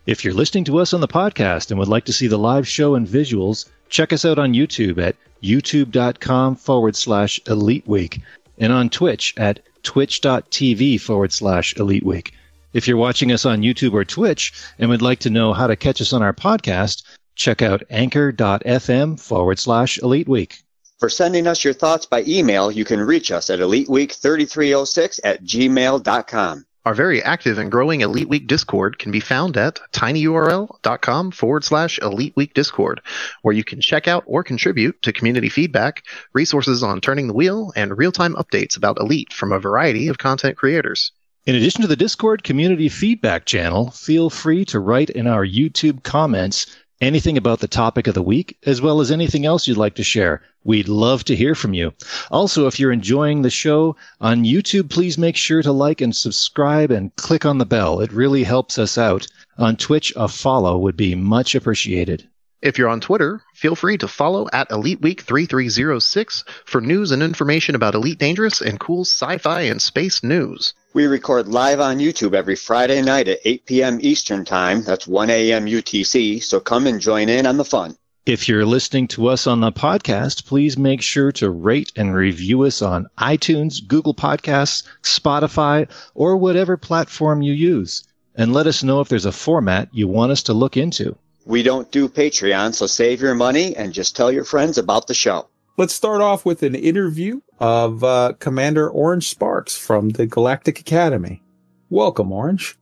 If 0.06 0.24
you're 0.24 0.36
listening 0.36 0.66
to 0.66 0.78
us 0.78 0.94
on 0.94 1.02
the 1.02 1.08
podcast 1.08 1.72
and 1.72 1.80
would 1.80 1.88
like 1.88 2.06
to 2.06 2.14
see 2.14 2.28
the 2.28 2.38
live 2.38 2.68
show 2.68 2.94
and 2.94 3.08
visuals, 3.08 3.68
check 3.90 4.14
us 4.14 4.26
out 4.26 4.38
on 4.38 4.54
YouTube 4.54 5.00
at 5.00 5.16
youtube.com 5.42 6.56
forward 6.56 6.96
slash 6.96 7.40
elite 7.48 7.88
week 7.88 8.22
and 8.60 8.72
on 8.72 8.90
Twitch 8.90 9.34
at 9.38 9.62
twitch.tv 9.82 11.02
forward 11.02 11.34
slash 11.34 11.76
elite 11.78 12.06
week. 12.06 12.34
If 12.76 12.90
you're 12.90 12.98
watching 12.98 13.32
us 13.32 13.46
on 13.46 13.62
YouTube 13.62 13.94
or 13.94 14.04
Twitch 14.04 14.52
and 14.78 14.90
would 14.90 15.02
like 15.02 15.20
to 15.20 15.30
know 15.30 15.54
how 15.54 15.66
to 15.66 15.78
catch 15.78 16.02
us 16.02 16.12
on 16.12 16.22
our 16.22 16.34
podcast, 16.34 17.04
check 17.34 17.62
out 17.62 17.84
anchor.fm 17.90 19.18
forward 19.18 19.60
slash 19.60 19.98
elite 20.00 20.28
week. 20.28 20.62
For 21.00 21.08
sending 21.08 21.48
us 21.48 21.64
your 21.64 21.74
thoughts 21.74 22.06
by 22.06 22.26
email, 22.28 22.70
you 22.70 22.84
can 22.84 23.00
reach 23.00 23.32
us 23.32 23.50
at 23.50 23.60
eliteweek3306 23.60 25.22
at 25.24 25.42
gmail.com. 25.42 26.66
Our 26.84 26.94
very 26.94 27.24
active 27.24 27.58
and 27.60 27.72
growing 27.72 28.02
Elite 28.02 28.28
Week 28.28 28.46
Discord 28.46 29.00
can 29.00 29.14
be 29.14 29.22
found 29.22 29.56
at 29.56 29.80
tinyurl.com 29.94 31.32
forward 31.32 31.64
slash 31.64 31.98
Elite 32.00 32.36
Week 32.36 32.54
Discord, 32.54 33.00
where 33.42 33.56
you 33.56 33.64
can 33.64 33.80
check 33.80 34.10
out 34.10 34.26
or 34.28 34.44
contribute 34.44 35.02
to 35.04 35.14
community 35.14 35.48
feedback, 35.48 36.04
resources 36.34 36.84
on 36.84 37.00
turning 37.00 37.28
the 37.28 37.34
wheel, 37.34 37.72
and 37.78 37.98
real 37.98 38.12
time 38.12 38.36
updates 38.36 38.76
about 38.76 39.00
Elite 39.00 39.32
from 39.32 39.54
a 39.54 39.60
variety 39.60 40.10
of 40.10 40.18
content 40.18 40.58
creators. 40.58 41.14
In 41.46 41.54
addition 41.54 41.84
to 41.84 41.88
the 41.88 41.96
Discord 41.96 42.44
community 42.44 42.90
feedback 42.90 43.46
channel, 43.46 43.92
feel 43.92 44.32
free 44.32 44.66
to 44.66 44.80
write 44.80 45.12
in 45.12 45.28
our 45.28 45.46
YouTube 45.46 46.02
comments 46.02 46.66
anything 47.00 47.38
about 47.38 47.60
the 47.60 47.68
topic 47.68 48.08
of 48.08 48.16
the 48.16 48.24
week, 48.24 48.58
as 48.66 48.82
well 48.82 49.00
as 49.00 49.12
anything 49.12 49.46
else 49.46 49.68
you'd 49.68 49.78
like 49.78 49.94
to 49.94 50.04
share. 50.04 50.42
We'd 50.64 50.88
love 50.88 51.24
to 51.26 51.36
hear 51.36 51.54
from 51.54 51.76
you. 51.76 51.94
Also, 52.32 52.66
if 52.66 52.80
you're 52.80 52.92
enjoying 52.92 53.44
the 53.44 53.52
show 53.52 53.96
on 54.20 54.44
YouTube, 54.44 54.90
please 54.90 55.20
make 55.20 55.36
sure 55.36 55.62
to 55.62 55.72
like 55.72 56.02
and 56.02 56.16
subscribe 56.16 56.90
and 56.90 57.16
click 57.16 57.46
on 57.46 57.60
the 57.60 57.66
bell. 57.66 58.00
It 58.00 58.12
really 58.12 58.44
helps 58.44 58.80
us 58.80 58.98
out. 58.98 59.28
On 59.60 59.76
Twitch, 59.76 60.12
a 60.16 60.28
follow 60.28 60.80
would 60.80 60.98
be 60.98 61.14
much 61.14 61.54
appreciated. 61.54 62.28
If 62.62 62.78
you're 62.78 62.90
on 62.90 63.02
Twitter, 63.02 63.42
feel 63.54 63.76
free 63.76 63.98
to 63.98 64.08
follow 64.08 64.48
at 64.54 64.72
Elite 64.72 65.02
Week 65.02 65.22
3306 65.22 66.46
for 66.66 66.80
news 66.80 67.12
and 67.12 67.22
information 67.22 67.76
about 67.76 67.96
Elite 67.96 68.18
Dangerous 68.18 68.62
and 68.62 68.80
cool 68.80 69.02
sci 69.02 69.38
fi 69.38 69.62
and 69.62 69.82
space 69.82 70.24
news. 70.24 70.74
We 70.94 71.06
record 71.06 71.48
live 71.48 71.82
on 71.82 72.00
YouTube 72.00 72.34
every 72.34 72.56
Friday 72.56 73.02
night 73.02 73.28
at 73.28 73.40
8 73.44 73.66
p.m. 73.66 74.00
Eastern 74.02 74.46
Time. 74.46 74.84
That's 74.84 75.06
1 75.06 75.30
a.m. 75.30 75.66
UTC. 75.66 76.42
So 76.42 76.60
come 76.62 76.88
and 76.88 77.02
join 77.02 77.28
in 77.28 77.46
on 77.46 77.58
the 77.58 77.66
fun. 77.66 77.98
If 78.26 78.48
you're 78.48 78.66
listening 78.66 79.10
to 79.10 79.28
us 79.28 79.46
on 79.46 79.60
the 79.60 79.72
podcast, 79.72 80.46
please 80.46 80.78
make 80.78 81.02
sure 81.02 81.32
to 81.34 81.52
rate 81.52 81.92
and 81.96 82.16
review 82.16 82.64
us 82.64 82.82
on 82.82 83.08
iTunes, 83.20 83.86
Google 83.86 84.16
Podcasts, 84.16 84.82
Spotify, 85.04 85.88
or 86.16 86.36
whatever 86.38 86.78
platform 86.78 87.44
you 87.44 87.54
use. 87.54 88.04
And 88.34 88.54
let 88.54 88.66
us 88.66 88.82
know 88.82 89.02
if 89.02 89.10
there's 89.10 89.26
a 89.26 89.32
format 89.32 89.90
you 89.92 90.08
want 90.08 90.32
us 90.32 90.42
to 90.44 90.54
look 90.54 90.78
into. 90.78 91.16
We 91.46 91.62
don't 91.62 91.92
do 91.92 92.10
Patreon, 92.10 92.74
so 92.74 92.88
save 92.88 93.22
your 93.22 93.36
money 93.36 93.76
and 93.76 93.94
just 93.94 94.16
tell 94.16 94.32
your 94.32 94.44
friends 94.44 94.80
about 94.80 95.06
the 95.06 95.14
show. 95.14 95.48
Let's 95.78 95.94
start 95.94 96.22
off 96.22 96.44
with 96.44 96.64
an 96.64 96.74
interview 96.74 97.42
of 97.60 98.04
uh, 98.04 98.34
Commander 98.40 98.90
Orange 98.90 99.30
Sparks 99.30 99.78
from 99.78 100.10
the 100.10 100.26
Galactic 100.26 100.80
Academy. 100.80 101.44
Welcome, 101.90 102.32
Orange. 102.32 102.78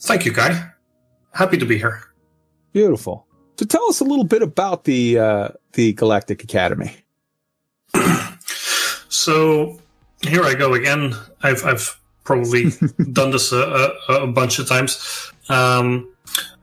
Thank 0.00 0.24
you, 0.24 0.32
Guy. 0.32 0.70
Happy 1.32 1.56
to 1.58 1.64
be 1.64 1.78
here. 1.78 2.02
Beautiful. 2.72 3.26
So 3.56 3.66
tell 3.66 3.88
us 3.88 4.00
a 4.00 4.04
little 4.04 4.24
bit 4.24 4.42
about 4.42 4.84
the 4.84 5.18
uh, 5.18 5.48
the 5.74 5.92
Galactic 5.92 6.42
Academy. 6.42 6.96
So 9.08 9.78
here 10.22 10.42
I 10.42 10.54
go 10.54 10.74
again. 10.74 11.14
I've 11.42 11.64
I've 11.64 12.00
probably 12.24 12.72
done 13.12 13.30
this 13.30 13.52
a, 13.52 13.92
a, 14.08 14.14
a 14.22 14.26
bunch 14.26 14.58
of 14.58 14.66
times. 14.66 15.30
Um, 15.48 16.11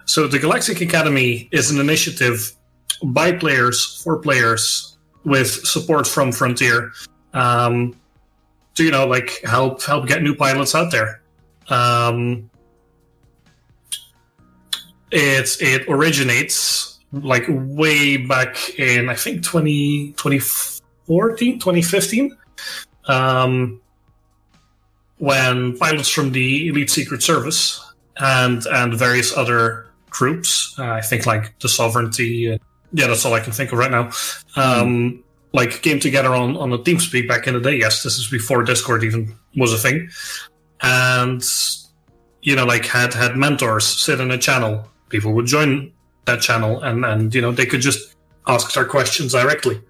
so 0.10 0.26
the 0.28 0.39
Galactic 0.39 0.82
Academy 0.82 1.48
is 1.52 1.69
an 1.69 1.80
initiative 1.80 2.54
by 3.04 3.32
players 3.32 4.02
for 4.04 4.17
players 4.17 4.98
with 5.24 5.52
support 5.67 6.08
from 6.08 6.32
Frontier 6.32 6.91
um, 7.36 7.95
to 8.74 8.84
you 8.84 8.89
know 8.89 9.06
like 9.06 9.39
help 9.43 9.84
help 9.84 10.08
get 10.08 10.24
new 10.24 10.34
pilots 10.34 10.74
out 10.74 10.91
there. 10.91 11.22
Um, 11.69 12.50
it 15.12 15.58
it 15.62 15.88
originates 15.88 16.98
like 17.12 17.45
way 17.48 18.17
back 18.17 18.80
in 18.80 19.10
I 19.10 19.15
think 19.15 19.43
20, 19.43 20.13
2014, 20.13 21.60
2015, 21.60 22.36
um, 23.08 23.80
when 25.19 25.78
pilots 25.78 26.10
from 26.10 26.32
the 26.32 26.69
Elite 26.69 26.89
Secret 26.89 27.22
Service 27.22 27.93
and 28.17 28.65
and 28.65 28.95
various 28.95 29.38
other 29.38 29.88
groups, 30.10 30.76
uh, 30.80 30.91
I 30.91 31.02
think 31.02 31.26
like 31.26 31.58
the 31.60 31.69
Sovereignty, 31.69 32.52
uh, 32.52 32.58
yeah, 32.93 33.08
that's 33.08 33.26
all 33.26 33.34
I 33.34 33.39
can 33.39 33.54
think 33.54 33.72
of 33.72 33.78
right 33.78 33.91
now. 33.91 34.12
Um, 34.56 35.24
Like 35.52 35.82
came 35.82 36.00
together 36.00 36.36
on 36.36 36.56
on 36.58 36.72
a 36.74 36.78
TeamSpeak 36.78 37.28
back 37.28 37.48
in 37.48 37.56
the 37.56 37.60
day. 37.60 37.76
Yes, 37.76 38.04
this 38.04 38.19
is 38.19 38.30
before 38.30 38.63
Discord 38.63 39.04
even 39.04 39.34
was 39.58 39.74
a 39.74 39.78
thing, 39.78 40.10
and 40.82 41.41
you 42.43 42.56
know 42.56 42.65
like 42.65 42.86
had 42.86 43.15
had 43.15 43.36
mentors 43.36 43.86
sit 43.86 44.19
in 44.19 44.30
a 44.30 44.38
channel. 44.38 44.86
People 45.10 45.34
would 45.34 45.48
join 45.48 45.91
that 46.26 46.41
channel, 46.41 46.80
and 46.84 47.04
and 47.04 47.34
you 47.34 47.41
know 47.41 47.52
they 47.52 47.65
could 47.65 47.82
just 47.82 48.15
ask 48.45 48.74
their 48.74 48.86
questions 48.86 49.32
directly. 49.32 49.82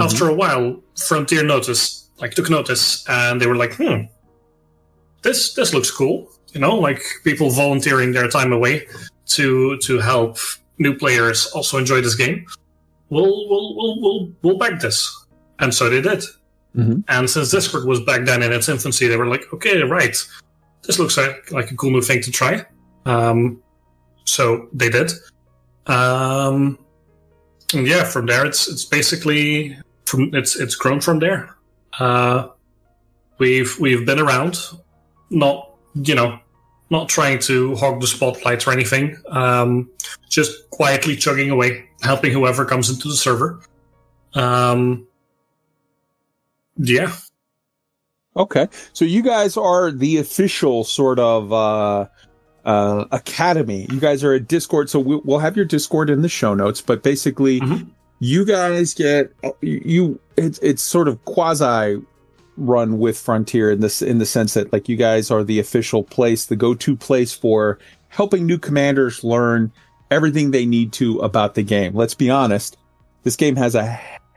After 0.00 0.26
a 0.30 0.34
while, 0.34 0.80
Frontier 0.96 1.44
noticed, 1.44 2.08
like 2.16 2.32
took 2.34 2.48
notice, 2.48 3.04
and 3.08 3.38
they 3.40 3.46
were 3.46 3.56
like, 3.56 3.74
"Hmm, 3.76 4.08
this 5.20 5.52
this 5.52 5.74
looks 5.74 5.90
cool." 5.90 6.30
You 6.54 6.60
know, 6.60 6.76
like 6.88 7.02
people 7.24 7.50
volunteering 7.50 8.12
their 8.12 8.28
time 8.28 8.54
away 8.54 8.86
to 9.36 9.76
to 9.78 9.98
help 9.98 10.38
new 10.78 10.96
players 10.96 11.46
also 11.54 11.78
enjoy 11.78 12.00
this 12.00 12.14
game. 12.14 12.46
We'll 13.10 13.48
we'll 13.48 13.76
we'll 13.76 14.00
we'll, 14.00 14.32
we'll 14.42 14.58
back 14.58 14.80
this, 14.80 15.26
and 15.58 15.72
so 15.74 15.88
they 15.90 16.00
did. 16.00 16.22
Mhm. 16.76 17.04
And 17.08 17.28
since 17.28 17.50
Discord 17.50 17.84
was 17.86 18.00
back 18.00 18.24
then 18.24 18.42
in 18.42 18.52
its 18.52 18.68
infancy, 18.68 19.06
they 19.06 19.16
were 19.18 19.26
like, 19.26 19.44
"Okay, 19.52 19.82
right, 19.82 20.16
this 20.86 20.98
looks 20.98 21.16
like 21.18 21.50
like 21.52 21.70
a 21.70 21.76
cool 21.76 21.90
new 21.90 22.00
thing 22.00 22.22
to 22.22 22.30
try." 22.30 22.64
Um, 23.04 23.62
so 24.24 24.68
they 24.72 24.88
did. 24.88 25.12
Um, 25.86 26.78
and 27.74 27.86
yeah, 27.86 28.04
from 28.04 28.26
there 28.26 28.46
it's 28.46 28.68
it's 28.68 28.84
basically 28.84 29.76
from 30.06 30.34
it's 30.34 30.56
it's 30.56 30.74
grown 30.74 31.00
from 31.00 31.18
there. 31.18 31.56
Uh, 31.98 32.48
We've 33.38 33.76
we've 33.80 34.06
been 34.06 34.20
around, 34.20 34.60
not 35.30 35.74
you 35.94 36.14
know, 36.14 36.38
not 36.92 37.08
trying 37.08 37.40
to 37.40 37.74
hog 37.74 38.00
the 38.00 38.06
spotlight 38.06 38.64
or 38.66 38.72
anything. 38.72 39.16
Um, 39.28 39.90
just 40.30 40.70
quietly 40.70 41.16
chugging 41.16 41.50
away, 41.50 41.84
helping 42.02 42.30
whoever 42.32 42.64
comes 42.64 42.88
into 42.88 43.08
the 43.08 43.16
server. 43.16 43.60
Um, 44.34 45.06
yeah, 46.76 47.12
Okay, 48.34 48.66
so 48.94 49.04
you 49.04 49.22
guys 49.22 49.58
are 49.58 49.90
the 49.90 50.16
official 50.16 50.84
sort 50.84 51.18
of 51.18 51.52
uh, 51.52 52.06
uh, 52.64 53.04
academy. 53.12 53.86
You 53.90 54.00
guys 54.00 54.24
are 54.24 54.32
a 54.32 54.40
Discord, 54.40 54.88
so 54.88 54.98
we, 55.00 55.16
we'll 55.24 55.38
have 55.40 55.54
your 55.54 55.66
Discord 55.66 56.08
in 56.08 56.22
the 56.22 56.30
show 56.30 56.54
notes. 56.54 56.80
But 56.80 57.02
basically, 57.02 57.60
Mhm. 57.60 57.90
you 58.20 58.46
guys 58.46 58.94
get 58.94 59.32
you. 59.60 60.18
It's 60.38 60.58
it's 60.60 60.82
sort 60.82 61.08
of 61.08 61.22
quasi 61.26 62.00
run 62.56 62.98
with 62.98 63.18
Frontier 63.18 63.70
in 63.70 63.80
this 63.80 64.02
in 64.02 64.18
the 64.18 64.26
sense 64.26 64.54
that 64.54 64.72
like 64.72 64.88
you 64.88 64.96
guys 64.96 65.30
are 65.30 65.42
the 65.44 65.58
official 65.58 66.02
place, 66.04 66.46
the 66.46 66.56
go 66.56 66.74
to 66.74 66.96
place 66.96 67.32
for 67.32 67.78
helping 68.08 68.46
new 68.46 68.58
commanders 68.58 69.24
learn 69.24 69.72
everything 70.10 70.50
they 70.50 70.66
need 70.66 70.92
to 70.92 71.18
about 71.20 71.54
the 71.54 71.62
game. 71.62 71.94
Let's 71.94 72.14
be 72.14 72.28
honest, 72.28 72.76
this 73.22 73.36
game 73.36 73.56
has 73.56 73.74
a 73.74 73.86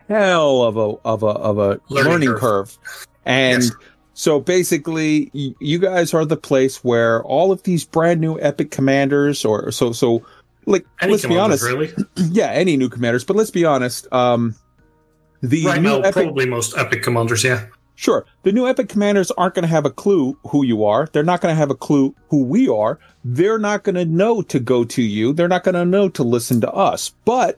hell 0.07 0.63
of 0.63 0.77
a 0.77 0.95
of 1.03 1.23
a 1.23 1.27
of 1.27 1.57
a 1.57 1.79
learning, 1.89 2.11
Learning 2.11 2.29
curve. 2.29 2.39
curve. 2.39 2.77
And 3.25 3.63
Yes. 3.63 3.71
so 4.13 4.39
basically, 4.39 5.29
you 5.33 5.79
guys 5.79 6.13
are 6.13 6.23
the 6.25 6.37
place 6.37 6.83
where 6.83 7.23
all 7.23 7.51
of 7.51 7.63
these 7.63 7.83
brand 7.83 8.21
new 8.21 8.39
epic 8.39 8.71
commanders, 8.71 9.43
or 9.43 9.71
so 9.71 9.91
so, 9.91 10.23
like 10.65 10.85
any 11.01 11.11
let's 11.13 11.25
be 11.25 11.37
honest, 11.37 11.63
really. 11.63 11.91
yeah, 12.15 12.51
any 12.51 12.77
new 12.77 12.87
commanders. 12.87 13.23
But 13.25 13.35
let's 13.35 13.51
be 13.51 13.65
honest, 13.65 14.07
um, 14.13 14.55
the 15.41 15.65
right 15.65 15.81
now, 15.81 15.99
epic, 15.99 16.13
probably 16.13 16.45
most 16.45 16.77
epic 16.77 17.03
commanders. 17.03 17.43
Yeah, 17.43 17.65
sure, 17.95 18.25
the 18.43 18.51
new 18.51 18.67
epic 18.67 18.89
commanders 18.89 19.31
aren't 19.31 19.55
going 19.55 19.63
to 19.63 19.69
have 19.69 19.85
a 19.85 19.91
clue 19.91 20.37
who 20.47 20.63
you 20.63 20.83
are. 20.83 21.07
They're 21.11 21.23
not 21.23 21.41
going 21.41 21.53
to 21.53 21.57
have 21.57 21.71
a 21.71 21.75
clue 21.75 22.15
who 22.29 22.43
we 22.43 22.67
are. 22.67 22.99
They're 23.23 23.59
not 23.59 23.83
going 23.83 23.95
to 23.95 24.05
know 24.05 24.41
to 24.43 24.59
go 24.59 24.83
to 24.83 25.01
you. 25.01 25.33
They're 25.33 25.47
not 25.47 25.63
going 25.63 25.75
to 25.75 25.85
know 25.85 26.09
to 26.09 26.23
listen 26.23 26.61
to 26.61 26.71
us. 26.71 27.09
But 27.25 27.57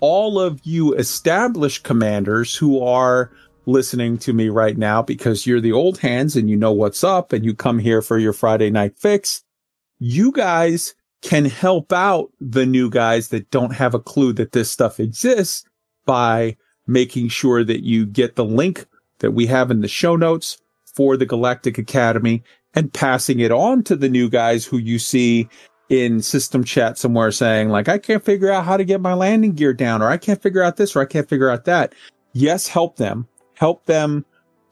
all 0.00 0.38
of 0.38 0.60
you 0.64 0.94
established 0.94 1.84
commanders 1.84 2.54
who 2.54 2.84
are 2.84 3.32
listening 3.66 4.16
to 4.18 4.32
me 4.32 4.48
right 4.48 4.78
now 4.78 5.02
because 5.02 5.46
you're 5.46 5.60
the 5.60 5.72
old 5.72 5.98
hands 5.98 6.36
and 6.36 6.48
you 6.48 6.56
know 6.56 6.72
what's 6.72 7.04
up 7.04 7.32
and 7.32 7.44
you 7.44 7.54
come 7.54 7.78
here 7.78 8.00
for 8.00 8.18
your 8.18 8.32
Friday 8.32 8.70
night 8.70 8.96
fix, 8.96 9.44
you 9.98 10.32
guys 10.32 10.94
can 11.22 11.44
help 11.44 11.92
out 11.92 12.30
the 12.40 12.64
new 12.64 12.88
guys 12.88 13.28
that 13.28 13.50
don't 13.50 13.74
have 13.74 13.94
a 13.94 13.98
clue 13.98 14.32
that 14.32 14.52
this 14.52 14.70
stuff 14.70 15.00
exists 15.00 15.64
by 16.06 16.56
making 16.86 17.28
sure 17.28 17.62
that 17.64 17.84
you 17.84 18.06
get 18.06 18.36
the 18.36 18.44
link 18.44 18.86
that 19.20 19.32
we 19.32 19.46
have 19.46 19.70
in 19.70 19.80
the 19.80 19.88
show 19.88 20.16
notes 20.16 20.58
for 20.94 21.16
the 21.16 21.26
Galactic 21.26 21.78
Academy 21.78 22.42
and 22.74 22.92
passing 22.92 23.40
it 23.40 23.52
on 23.52 23.82
to 23.84 23.96
the 23.96 24.08
new 24.08 24.28
guys 24.28 24.64
who 24.64 24.78
you 24.78 24.98
see 24.98 25.48
in 25.88 26.20
system 26.20 26.62
chat 26.64 26.98
somewhere 26.98 27.30
saying 27.30 27.70
like, 27.70 27.88
I 27.88 27.98
can't 27.98 28.24
figure 28.24 28.52
out 28.52 28.64
how 28.64 28.76
to 28.76 28.84
get 28.84 29.00
my 29.00 29.14
landing 29.14 29.52
gear 29.52 29.72
down, 29.72 30.02
or 30.02 30.08
I 30.08 30.18
can't 30.18 30.42
figure 30.42 30.62
out 30.62 30.76
this, 30.76 30.94
or 30.94 31.00
I 31.00 31.06
can't 31.06 31.28
figure 31.28 31.50
out 31.50 31.64
that. 31.64 31.94
Yes, 32.34 32.68
help 32.68 32.96
them, 32.96 33.26
help 33.54 33.86
them 33.86 34.24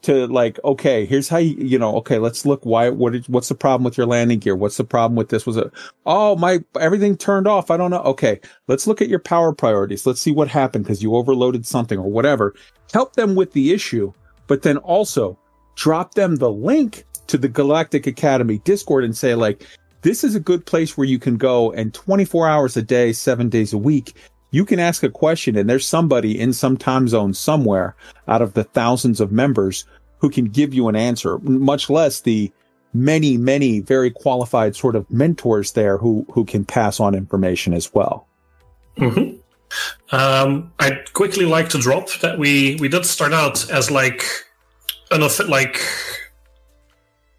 to 0.02 0.26
like, 0.28 0.60
okay, 0.64 1.04
here's 1.04 1.28
how 1.28 1.38
you, 1.38 1.56
you 1.56 1.78
know, 1.78 1.96
okay, 1.96 2.18
let's 2.18 2.46
look 2.46 2.64
why, 2.64 2.90
what 2.90 3.14
is, 3.14 3.28
what's 3.28 3.48
the 3.48 3.54
problem 3.54 3.82
with 3.82 3.96
your 3.96 4.06
landing 4.06 4.38
gear? 4.38 4.54
What's 4.54 4.76
the 4.76 4.84
problem 4.84 5.16
with 5.16 5.30
this? 5.30 5.46
Was 5.46 5.56
it, 5.56 5.68
oh, 6.04 6.36
my, 6.36 6.60
everything 6.78 7.16
turned 7.16 7.48
off. 7.48 7.70
I 7.70 7.76
don't 7.76 7.90
know. 7.90 8.02
Okay. 8.02 8.38
Let's 8.68 8.86
look 8.86 9.02
at 9.02 9.08
your 9.08 9.18
power 9.18 9.52
priorities. 9.52 10.06
Let's 10.06 10.20
see 10.20 10.30
what 10.30 10.48
happened 10.48 10.84
because 10.84 11.02
you 11.02 11.16
overloaded 11.16 11.66
something 11.66 11.98
or 11.98 12.10
whatever. 12.10 12.54
Help 12.92 13.14
them 13.14 13.34
with 13.34 13.52
the 13.52 13.72
issue, 13.72 14.12
but 14.46 14.62
then 14.62 14.76
also 14.78 15.38
drop 15.74 16.14
them 16.14 16.36
the 16.36 16.50
link 16.50 17.04
to 17.26 17.38
the 17.38 17.48
Galactic 17.48 18.06
Academy 18.06 18.58
Discord 18.64 19.04
and 19.04 19.16
say 19.16 19.34
like, 19.34 19.66
this 20.02 20.22
is 20.22 20.34
a 20.34 20.40
good 20.40 20.64
place 20.66 20.96
where 20.96 21.06
you 21.06 21.18
can 21.18 21.36
go 21.36 21.72
and 21.72 21.92
24 21.92 22.48
hours 22.48 22.76
a 22.76 22.82
day, 22.82 23.12
seven 23.12 23.48
days 23.48 23.72
a 23.72 23.78
week, 23.78 24.16
you 24.52 24.64
can 24.64 24.78
ask 24.78 25.02
a 25.02 25.10
question 25.10 25.56
and 25.56 25.68
there's 25.68 25.86
somebody 25.86 26.38
in 26.38 26.52
some 26.52 26.76
time 26.76 27.08
zone 27.08 27.34
somewhere 27.34 27.96
out 28.28 28.42
of 28.42 28.54
the 28.54 28.64
thousands 28.64 29.20
of 29.20 29.32
members 29.32 29.84
who 30.18 30.30
can 30.30 30.46
give 30.46 30.72
you 30.72 30.88
an 30.88 30.96
answer, 30.96 31.38
much 31.40 31.90
less 31.90 32.20
the 32.20 32.50
many, 32.94 33.36
many 33.36 33.80
very 33.80 34.10
qualified 34.10 34.74
sort 34.74 34.96
of 34.96 35.10
mentors 35.10 35.72
there 35.72 35.98
who, 35.98 36.24
who 36.32 36.44
can 36.44 36.64
pass 36.64 37.00
on 37.00 37.14
information 37.14 37.74
as 37.74 37.92
well. 37.92 38.26
hmm 38.96 39.32
Um, 40.12 40.72
I'd 40.78 41.12
quickly 41.12 41.44
like 41.44 41.68
to 41.70 41.78
drop 41.78 42.08
that 42.20 42.38
we 42.38 42.76
we 42.80 42.88
did 42.88 43.04
start 43.04 43.32
out 43.32 43.70
as 43.70 43.90
like 43.90 44.22
an 45.10 45.22
like 45.48 45.80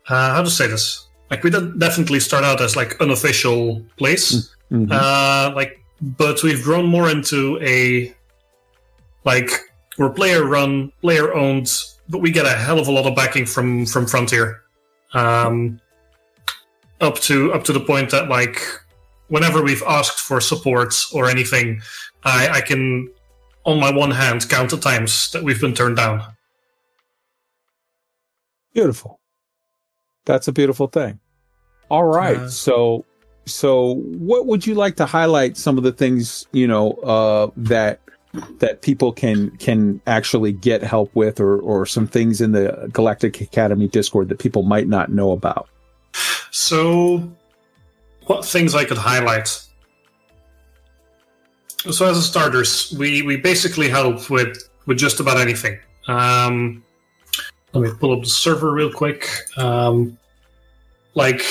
uh, 0.09 0.33
how 0.35 0.41
to 0.43 0.49
say 0.49 0.67
this 0.67 1.07
like 1.29 1.43
we 1.43 1.49
did 1.49 1.79
definitely 1.79 2.19
start 2.19 2.43
out 2.43 2.61
as 2.61 2.75
like 2.75 2.99
unofficial 3.01 3.81
place 3.97 4.53
Mhm. 4.71 4.91
uh 4.91 5.53
like 5.55 5.79
but 6.01 6.43
we've 6.43 6.61
grown 6.63 6.85
more 6.85 7.09
into 7.09 7.57
a 7.61 8.13
like 9.23 9.49
we're 9.97 10.09
player 10.09 10.43
run 10.45 10.91
player 11.01 11.33
owned 11.33 11.71
but 12.09 12.19
we 12.19 12.31
get 12.31 12.45
a 12.45 12.49
hell 12.51 12.77
of 12.79 12.87
a 12.87 12.91
lot 12.91 13.05
of 13.05 13.15
backing 13.15 13.45
from 13.45 13.85
from 13.85 14.05
frontier 14.05 14.61
um 15.13 15.79
up 16.99 17.15
to 17.19 17.53
up 17.53 17.63
to 17.63 17.71
the 17.73 17.79
point 17.79 18.09
that 18.11 18.27
like 18.27 18.61
whenever 19.29 19.61
we've 19.63 19.83
asked 19.87 20.19
for 20.19 20.39
support 20.41 20.93
or 21.13 21.29
anything 21.29 21.81
I, 22.23 22.49
I 22.49 22.61
can, 22.61 23.09
on 23.65 23.79
my 23.79 23.91
one 23.91 24.11
hand, 24.11 24.47
count 24.49 24.71
the 24.71 24.77
times 24.77 25.31
that 25.31 25.43
we've 25.43 25.61
been 25.61 25.73
turned 25.73 25.97
down. 25.97 26.23
Beautiful. 28.73 29.19
That's 30.25 30.47
a 30.47 30.51
beautiful 30.51 30.87
thing. 30.87 31.19
All 31.89 32.03
right. 32.03 32.37
Uh, 32.37 32.49
so, 32.49 33.05
so 33.45 33.95
what 33.95 34.45
would 34.45 34.67
you 34.67 34.75
like 34.75 34.97
to 34.97 35.05
highlight 35.05 35.57
some 35.57 35.77
of 35.77 35.83
the 35.83 35.91
things, 35.91 36.45
you 36.51 36.67
know, 36.67 36.91
uh, 36.93 37.49
that, 37.55 38.01
that 38.59 38.81
people 38.81 39.13
can, 39.13 39.51
can 39.57 40.01
actually 40.05 40.51
get 40.51 40.83
help 40.83 41.09
with 41.15 41.39
or, 41.39 41.59
or 41.59 41.85
some 41.85 42.07
things 42.07 42.41
in 42.41 42.51
the 42.51 42.89
Galactic 42.91 43.39
Academy 43.41 43.87
Discord 43.87 44.29
that 44.29 44.39
people 44.39 44.63
might 44.63 44.87
not 44.87 45.11
know 45.11 45.31
about? 45.31 45.69
So, 46.51 47.31
what 48.25 48.43
things 48.43 48.75
I 48.75 48.83
could 48.83 48.97
highlight? 48.97 49.66
So, 51.91 52.09
as 52.09 52.17
a 52.17 52.21
starters, 52.21 52.93
we, 52.97 53.21
we 53.21 53.37
basically 53.37 53.89
help 53.89 54.29
with, 54.29 54.69
with 54.85 54.97
just 54.97 55.19
about 55.19 55.37
anything. 55.37 55.79
Um, 56.07 56.83
let 57.73 57.81
me 57.81 57.89
pull 57.99 58.13
up 58.13 58.23
the 58.23 58.29
server 58.29 58.71
real 58.71 58.91
quick. 58.91 59.29
Um, 59.57 60.17
like, 61.15 61.41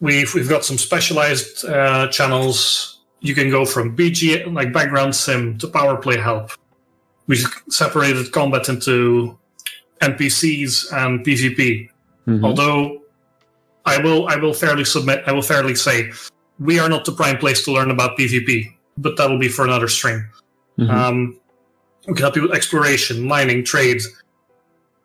we've 0.00 0.32
we've 0.34 0.48
got 0.48 0.64
some 0.64 0.78
specialized 0.78 1.64
uh, 1.64 2.08
channels. 2.08 3.00
You 3.20 3.34
can 3.34 3.50
go 3.50 3.64
from 3.64 3.96
BG 3.96 4.52
like 4.52 4.72
background 4.72 5.14
sim 5.16 5.58
to 5.58 5.66
power 5.66 5.96
play 5.96 6.18
help. 6.18 6.50
We've 7.26 7.44
separated 7.70 8.32
combat 8.32 8.68
into 8.68 9.38
NPCs 10.02 10.92
and 10.92 11.24
PvP. 11.24 11.88
Mhm. 12.26 12.44
Although 12.44 13.02
I 13.86 13.98
will 13.98 14.28
I 14.28 14.36
will 14.36 14.54
fairly 14.54 14.84
submit 14.84 15.22
I 15.26 15.32
will 15.32 15.42
fairly 15.42 15.74
say 15.74 16.12
we 16.58 16.78
are 16.78 16.88
not 16.88 17.04
the 17.04 17.12
prime 17.12 17.38
place 17.38 17.64
to 17.64 17.72
learn 17.72 17.90
about 17.90 18.16
PvP, 18.18 18.73
but 18.98 19.16
that'll 19.16 19.38
be 19.38 19.48
for 19.48 19.64
another 19.64 19.88
stream. 19.88 20.28
Mhm. 20.78 20.90
Um, 20.90 21.40
we 22.06 22.14
can 22.14 22.22
help 22.22 22.36
you 22.36 22.42
with 22.42 22.52
exploration, 22.52 23.26
mining, 23.26 23.64
trades. 23.64 24.08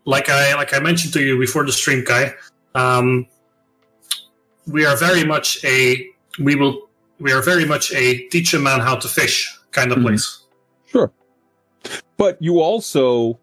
Like 0.06 0.30
I 0.30 0.56
like 0.56 0.74
I 0.74 0.80
mentioned 0.80 1.14
to 1.14 1.22
you 1.22 1.38
before 1.40 1.66
the 1.66 1.72
stream, 1.72 2.04
guy. 2.04 2.34
Um, 2.76 3.28
we 4.68 4.86
are 4.86 4.96
very 4.98 5.24
much 5.24 5.64
a 5.64 6.08
we 6.40 6.56
will 6.56 6.90
we 7.20 7.32
are 7.32 7.42
very 7.42 7.66
much 7.66 7.92
a 7.94 8.28
teach 8.30 8.54
a 8.54 8.60
man 8.60 8.80
how 8.80 8.96
to 8.96 9.08
fish 9.08 9.50
kind 9.72 9.92
of 9.92 10.00
Mhm. 10.00 10.04
place. 10.04 10.40
Sure. 10.92 11.12
But 12.18 12.38
you 12.42 12.60
also 12.60 13.40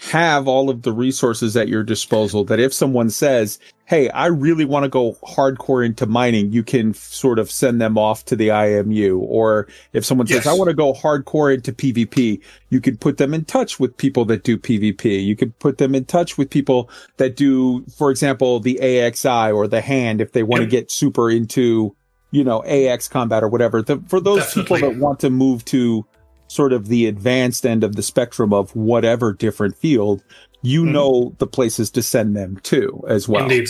have 0.00 0.46
all 0.46 0.70
of 0.70 0.82
the 0.82 0.92
resources 0.92 1.56
at 1.56 1.66
your 1.66 1.82
disposal 1.82 2.44
that 2.44 2.60
if 2.60 2.72
someone 2.72 3.10
says, 3.10 3.58
Hey, 3.86 4.08
I 4.10 4.26
really 4.26 4.64
want 4.64 4.84
to 4.84 4.88
go 4.88 5.14
hardcore 5.26 5.84
into 5.84 6.06
mining, 6.06 6.52
you 6.52 6.62
can 6.62 6.90
f- 6.90 6.96
sort 6.96 7.38
of 7.40 7.50
send 7.50 7.80
them 7.80 7.98
off 7.98 8.24
to 8.26 8.36
the 8.36 8.48
IMU. 8.48 9.18
Or 9.18 9.66
if 9.94 10.04
someone 10.04 10.26
says, 10.28 10.46
I 10.46 10.52
want 10.52 10.68
to 10.68 10.74
go 10.74 10.92
hardcore 10.92 11.52
into 11.52 11.72
PvP, 11.72 12.40
you 12.68 12.80
could 12.80 13.00
put 13.00 13.16
them 13.16 13.34
in 13.34 13.44
touch 13.44 13.80
with 13.80 13.96
people 13.96 14.24
that 14.26 14.44
do 14.44 14.56
PvP. 14.56 15.24
You 15.24 15.34
could 15.34 15.58
put 15.58 15.78
them 15.78 15.94
in 15.96 16.04
touch 16.04 16.38
with 16.38 16.48
people 16.48 16.88
that 17.16 17.34
do, 17.34 17.84
for 17.96 18.10
example, 18.12 18.60
the 18.60 18.78
AXI 18.80 19.52
or 19.52 19.66
the 19.66 19.80
hand 19.80 20.20
if 20.20 20.30
they 20.32 20.44
want 20.44 20.60
to 20.60 20.64
Yep. 20.66 20.70
get 20.70 20.90
super 20.92 21.28
into, 21.30 21.96
you 22.30 22.44
know, 22.44 22.62
AX 22.64 23.08
combat 23.08 23.42
or 23.42 23.48
whatever. 23.48 23.82
The, 23.82 24.00
for 24.06 24.20
those 24.20 24.52
people 24.52 24.78
that 24.78 24.96
want 24.96 25.18
to 25.20 25.30
move 25.30 25.64
to 25.66 26.06
sort 26.48 26.72
of 26.72 26.88
the 26.88 27.06
advanced 27.06 27.64
end 27.64 27.84
of 27.84 27.94
the 27.96 28.02
spectrum 28.02 28.52
of 28.52 28.74
whatever 28.74 29.32
different 29.32 29.76
field, 29.76 30.22
you 30.62 30.82
Mhm. 30.84 30.92
know 30.92 31.34
the 31.38 31.46
places 31.46 31.90
to 31.92 32.02
send 32.02 32.34
them 32.36 32.58
to 32.64 33.04
as 33.08 33.28
well. 33.28 33.44
Indeed. 33.44 33.68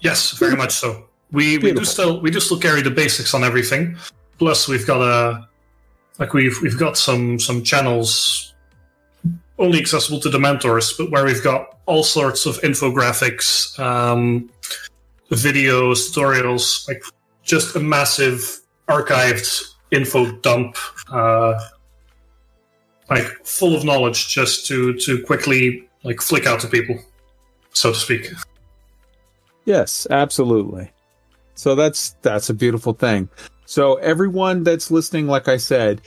Yes, 0.00 0.32
very 0.38 0.56
much 0.56 0.72
so. 0.72 1.04
We 1.32 1.58
we 1.58 1.72
do 1.72 1.84
still 1.84 2.20
we 2.20 2.30
do 2.30 2.40
still 2.40 2.58
carry 2.58 2.80
the 2.82 2.90
basics 2.90 3.34
on 3.34 3.44
everything. 3.44 3.96
Plus, 4.38 4.66
we've 4.68 4.86
got 4.86 5.02
a 5.02 5.46
like 6.18 6.32
we've 6.32 6.56
we've 6.62 6.78
got 6.78 6.96
some 6.96 7.38
some 7.38 7.62
channels 7.62 8.54
only 9.58 9.78
accessible 9.80 10.20
to 10.20 10.30
the 10.30 10.38
mentors, 10.38 10.92
but 10.92 11.10
where 11.10 11.24
we've 11.24 11.42
got 11.42 11.78
all 11.86 12.04
sorts 12.04 12.46
of 12.46 12.58
infographics, 12.60 13.76
um, 13.78 14.48
videos, 15.32 16.10
tutorials, 16.12 16.86
like 16.88 17.02
just 17.42 17.74
a 17.76 17.80
massive 17.80 18.60
archived 18.88 19.62
info 19.90 20.30
dump, 20.42 20.76
uh, 21.12 21.58
like 23.10 23.24
full 23.44 23.74
of 23.76 23.84
knowledge, 23.84 24.28
just 24.28 24.66
to 24.66 24.94
to 24.94 25.22
quickly 25.24 25.88
like 26.04 26.20
flick 26.20 26.46
out 26.46 26.60
to 26.60 26.68
people, 26.68 26.98
so 27.72 27.92
to 27.92 27.98
speak. 27.98 28.30
Yes, 29.64 30.06
absolutely. 30.10 30.90
So 31.54 31.74
that's 31.74 32.16
that's 32.22 32.50
a 32.50 32.54
beautiful 32.54 32.92
thing. 32.92 33.28
So 33.66 33.96
everyone 33.96 34.62
that's 34.62 34.90
listening, 34.90 35.26
like 35.26 35.48
I 35.48 35.58
said, 35.58 36.00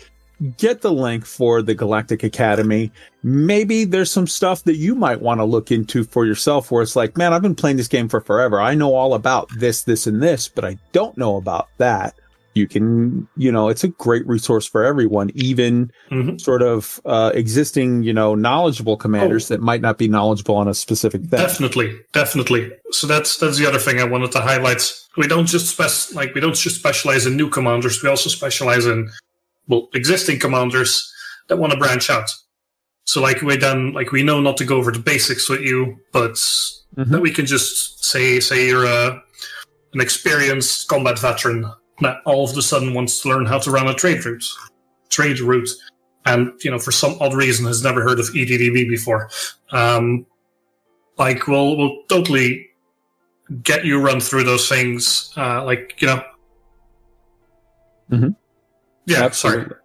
get 0.57 0.81
the 0.81 0.91
link 0.91 1.25
for 1.25 1.61
the 1.61 1.75
Galactic 1.75 2.23
Academy. 2.23 2.91
Maybe 3.23 3.83
there's 3.83 4.09
some 4.09 4.27
stuff 4.27 4.63
that 4.63 4.77
you 4.77 4.95
might 4.95 5.21
want 5.21 5.39
to 5.39 5.45
look 5.45 5.71
into 5.71 6.03
for 6.03 6.25
yourself 6.25 6.71
where 6.71 6.81
it's 6.81 6.95
like, 6.95 7.17
man, 7.17 7.33
I've 7.33 7.43
been 7.43 7.55
playing 7.55 7.77
this 7.77 7.87
game 7.87 8.09
for 8.09 8.21
forever. 8.21 8.59
I 8.59 8.73
know 8.73 8.95
all 8.95 9.13
about 9.13 9.49
this, 9.57 9.83
this, 9.83 10.07
and 10.07 10.21
this, 10.21 10.47
but 10.47 10.65
I 10.65 10.77
don't 10.91 11.17
know 11.17 11.35
about 11.35 11.67
that. 11.77 12.15
You 12.53 12.67
can, 12.67 13.27
you 13.37 13.51
know, 13.51 13.69
it's 13.69 13.83
a 13.83 13.87
great 13.87 14.27
resource 14.27 14.65
for 14.67 14.83
everyone, 14.83 15.31
even 15.35 15.91
Mhm. 16.11 16.39
sort 16.39 16.61
of 16.61 16.99
uh, 17.05 17.31
existing, 17.33 18.03
you 18.03 18.11
know, 18.13 18.35
knowledgeable 18.35 18.97
commanders 18.97 19.49
Oh. 19.49 19.55
that 19.55 19.61
might 19.61 19.79
not 19.81 19.97
be 19.97 20.07
knowledgeable 20.09 20.55
on 20.55 20.67
a 20.67 20.73
specific 20.73 21.21
thing. 21.21 21.39
Definitely, 21.39 21.97
definitely. 22.11 22.71
So 22.91 23.07
that's 23.07 23.37
that's 23.37 23.57
the 23.57 23.65
other 23.67 23.79
thing 23.79 23.99
I 23.99 24.03
wanted 24.03 24.31
to 24.33 24.41
highlight. 24.41 24.91
We 25.17 25.27
don't 25.27 25.45
just 25.45 25.67
spec 25.69 25.91
like 26.13 26.35
we 26.35 26.41
don't 26.41 26.55
just 26.55 26.75
specialize 26.75 27.25
in 27.25 27.37
new 27.37 27.49
commanders. 27.49 28.03
We 28.03 28.09
also 28.09 28.29
specialize 28.29 28.85
in 28.85 29.09
well 29.67 29.87
existing 29.93 30.39
commanders 30.39 31.09
that 31.47 31.57
want 31.57 31.71
to 31.71 31.79
branch 31.79 32.09
out. 32.09 32.29
So 33.05 33.21
like 33.21 33.41
we 33.41 33.55
done 33.57 33.93
like 33.93 34.11
we 34.11 34.23
know 34.23 34.41
not 34.41 34.57
to 34.57 34.65
go 34.65 34.75
over 34.77 34.91
the 34.91 34.99
basics 34.99 35.47
with 35.49 35.61
you, 35.61 35.97
but 36.11 36.33
Mhm. 36.97 37.11
that 37.11 37.21
we 37.21 37.31
can 37.31 37.45
just 37.45 38.03
say 38.03 38.41
say 38.41 38.67
you're 38.67 38.85
a 38.85 39.21
an 39.93 40.01
experienced 40.01 40.87
combat 40.89 41.17
veteran 41.19 41.65
that 41.99 42.17
all 42.25 42.49
of 42.49 42.57
a 42.57 42.61
sudden 42.61 42.93
wants 42.93 43.21
to 43.21 43.29
learn 43.29 43.45
how 43.45 43.59
to 43.59 43.71
run 43.71 43.87
a 43.87 43.93
trade 43.93 44.25
route, 44.25 44.43
trade 45.09 45.39
route, 45.39 45.69
and 46.25 46.51
you 46.63 46.71
know 46.71 46.79
for 46.79 46.91
some 46.91 47.17
odd 47.19 47.33
reason 47.33 47.65
has 47.65 47.83
never 47.83 48.01
heard 48.01 48.19
of 48.19 48.27
EDDB 48.27 48.89
before. 48.89 49.29
Um, 49.71 50.25
like 51.17 51.47
we'll 51.47 51.77
we'll 51.77 52.03
totally 52.09 52.67
get 53.63 53.85
you 53.85 53.99
run 53.99 54.19
through 54.19 54.43
those 54.43 54.67
things. 54.67 55.31
Uh, 55.37 55.63
like 55.63 56.01
you 56.01 56.07
know, 56.07 56.23
mm-hmm. 58.11 58.29
yeah. 59.05 59.23
absolutely. 59.23 59.63
Sorry, 59.65 59.75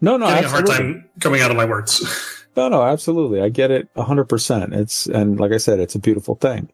No, 0.00 0.16
no, 0.16 0.26
having 0.26 0.44
a 0.44 0.48
hard 0.48 0.66
time 0.66 1.08
coming 1.20 1.40
out 1.40 1.50
of 1.50 1.56
my 1.56 1.64
words. 1.64 2.30
No, 2.56 2.68
no, 2.68 2.82
absolutely. 2.82 3.40
I 3.40 3.48
get 3.48 3.70
it 3.70 3.88
a 3.96 4.02
hundred 4.02 4.26
percent. 4.26 4.74
It's, 4.74 5.06
and 5.06 5.40
like 5.40 5.52
I 5.52 5.56
said, 5.56 5.80
it's 5.80 5.94
a 5.94 5.98
beautiful 5.98 6.34
thing. 6.34 6.70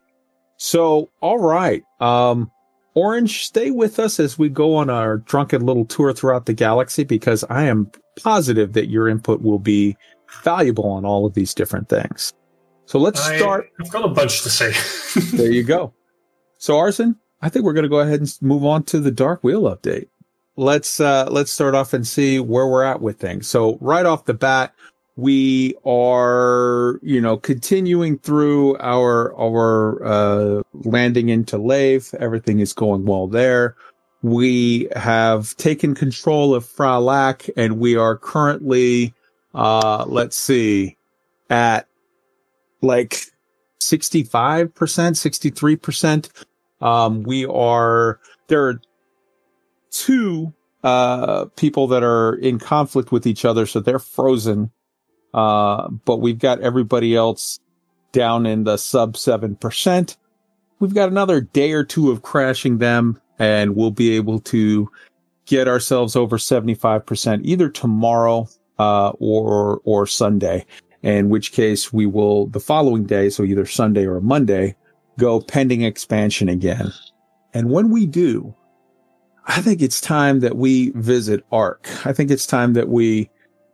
So, 0.56 1.10
all 1.20 1.38
right. 1.38 1.84
Um, 2.00 2.50
Orange, 2.94 3.44
stay 3.44 3.70
with 3.70 3.98
us 3.98 4.18
as 4.18 4.38
we 4.38 4.48
go 4.48 4.74
on 4.74 4.90
our 4.90 5.18
drunken 5.18 5.64
little 5.64 5.84
tour 5.84 6.12
throughout 6.12 6.46
the 6.46 6.52
galaxy 6.52 7.04
because 7.04 7.44
I 7.48 7.64
am 7.64 7.90
positive 8.20 8.72
that 8.72 8.88
your 8.88 9.08
input 9.08 9.40
will 9.40 9.58
be 9.58 9.96
valuable 10.42 10.86
on 10.86 11.04
all 11.04 11.26
of 11.26 11.34
these 11.34 11.54
different 11.54 11.88
things. 11.88 12.32
So 12.86 12.98
let's 12.98 13.26
I, 13.26 13.36
start. 13.36 13.70
I've 13.80 13.90
got 13.90 14.04
a 14.04 14.08
bunch 14.08 14.42
to 14.42 14.50
say. 14.50 14.72
There 15.36 15.50
you 15.50 15.62
go. 15.62 15.92
So 16.58 16.78
Arson, 16.78 17.16
I 17.42 17.48
think 17.48 17.64
we're 17.64 17.72
going 17.72 17.84
to 17.84 17.88
go 17.88 18.00
ahead 18.00 18.20
and 18.20 18.38
move 18.40 18.64
on 18.64 18.82
to 18.84 19.00
the 19.00 19.10
Dark 19.10 19.44
Wheel 19.44 19.62
update. 19.62 20.08
Let's 20.56 20.98
uh 20.98 21.28
let's 21.30 21.52
start 21.52 21.76
off 21.76 21.92
and 21.92 22.04
see 22.04 22.40
where 22.40 22.66
we're 22.66 22.82
at 22.82 23.00
with 23.00 23.18
things. 23.18 23.46
So 23.46 23.78
right 23.80 24.04
off 24.04 24.24
the 24.24 24.34
bat, 24.34 24.74
we 25.18 25.74
are, 25.84 27.00
you 27.02 27.20
know, 27.20 27.36
continuing 27.36 28.18
through 28.18 28.78
our 28.78 29.34
our 29.36 30.04
uh 30.04 30.62
landing 30.84 31.28
into 31.28 31.58
Lave. 31.58 32.14
Everything 32.20 32.60
is 32.60 32.72
going 32.72 33.04
well 33.04 33.26
there. 33.26 33.74
We 34.22 34.88
have 34.94 35.56
taken 35.56 35.96
control 35.96 36.54
of 36.54 36.64
Fralak 36.64 37.50
and 37.56 37.80
we 37.80 37.96
are 37.96 38.16
currently 38.16 39.12
uh 39.54 40.04
let's 40.06 40.36
see 40.36 40.96
at 41.50 41.88
like 42.80 43.24
65%, 43.80 44.70
63%. 44.72 46.44
Um, 46.80 47.24
we 47.24 47.44
are, 47.46 48.20
there 48.46 48.68
are 48.68 48.80
two, 49.90 50.52
uh, 50.84 51.46
people 51.56 51.88
that 51.88 52.04
are 52.04 52.34
in 52.34 52.60
conflict 52.60 53.10
with 53.10 53.26
each 53.26 53.44
other. 53.44 53.66
So 53.66 53.80
they're 53.80 53.98
frozen. 53.98 54.70
Uh, 55.34 55.88
but 55.88 56.16
we've 56.18 56.38
got 56.38 56.60
everybody 56.60 57.14
else 57.14 57.60
down 58.12 58.46
in 58.46 58.64
the 58.64 58.76
sub 58.76 59.14
7%. 59.14 60.16
We've 60.80 60.94
got 60.94 61.08
another 61.08 61.40
day 61.40 61.72
or 61.72 61.84
two 61.84 62.10
of 62.10 62.22
crashing 62.22 62.78
them 62.78 63.20
and 63.38 63.76
we'll 63.76 63.90
be 63.90 64.16
able 64.16 64.40
to 64.40 64.90
get 65.46 65.68
ourselves 65.68 66.16
over 66.16 66.36
75% 66.38 67.40
either 67.44 67.68
tomorrow, 67.68 68.48
uh, 68.78 69.10
or, 69.18 69.80
or 69.84 70.06
Sunday 70.06 70.64
in 71.02 71.28
which 71.28 71.52
case 71.52 71.92
we 71.92 72.06
will 72.06 72.46
the 72.48 72.60
following 72.60 73.04
day, 73.04 73.30
so 73.30 73.44
either 73.44 73.66
Sunday 73.66 74.06
or 74.06 74.20
Monday, 74.20 74.74
go 75.16 75.40
pending 75.40 75.82
expansion 75.82 76.48
again. 76.48 76.92
And 77.54 77.70
when 77.70 77.90
we 77.90 78.06
do, 78.06 78.54
I 79.46 79.62
think 79.62 79.80
it's 79.80 80.00
time 80.00 80.40
that 80.40 80.56
we 80.56 80.90
visit 80.90 81.44
Arque. 81.50 81.88
I 82.06 82.12
think 82.12 82.30
it's 82.30 82.46
time 82.46 82.74
that 82.74 82.88
we 82.88 83.30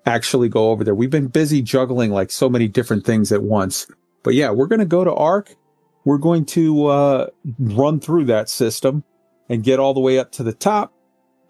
actually 0.07 0.49
go 0.49 0.71
over 0.71 0.85
there. 0.85 0.95
We've 0.95 1.11
been 1.11 1.29
busy 1.29 1.63
juggling 1.63 2.11
like 2.11 2.31
so 2.31 2.49
many 2.49 2.69
different 2.69 3.05
things 3.05 3.33
at 3.33 3.43
once. 3.43 3.87
But 4.23 4.35
yeah, 4.35 4.51
we're 4.51 4.67
going 4.67 4.81
to 4.81 4.87
go 4.87 5.05
to 5.05 5.13
Arque. 5.13 5.55
We're 6.05 6.19
going 6.19 6.45
to 6.47 6.87
uh, 6.87 7.27
run 7.59 8.01
through 8.01 8.27
that 8.27 8.49
system 8.49 9.05
and 9.49 9.63
get 9.63 9.79
all 9.79 9.95
the 9.95 10.01
way 10.01 10.19
up 10.19 10.33
to 10.33 10.43
the 10.43 10.53
top. 10.53 10.93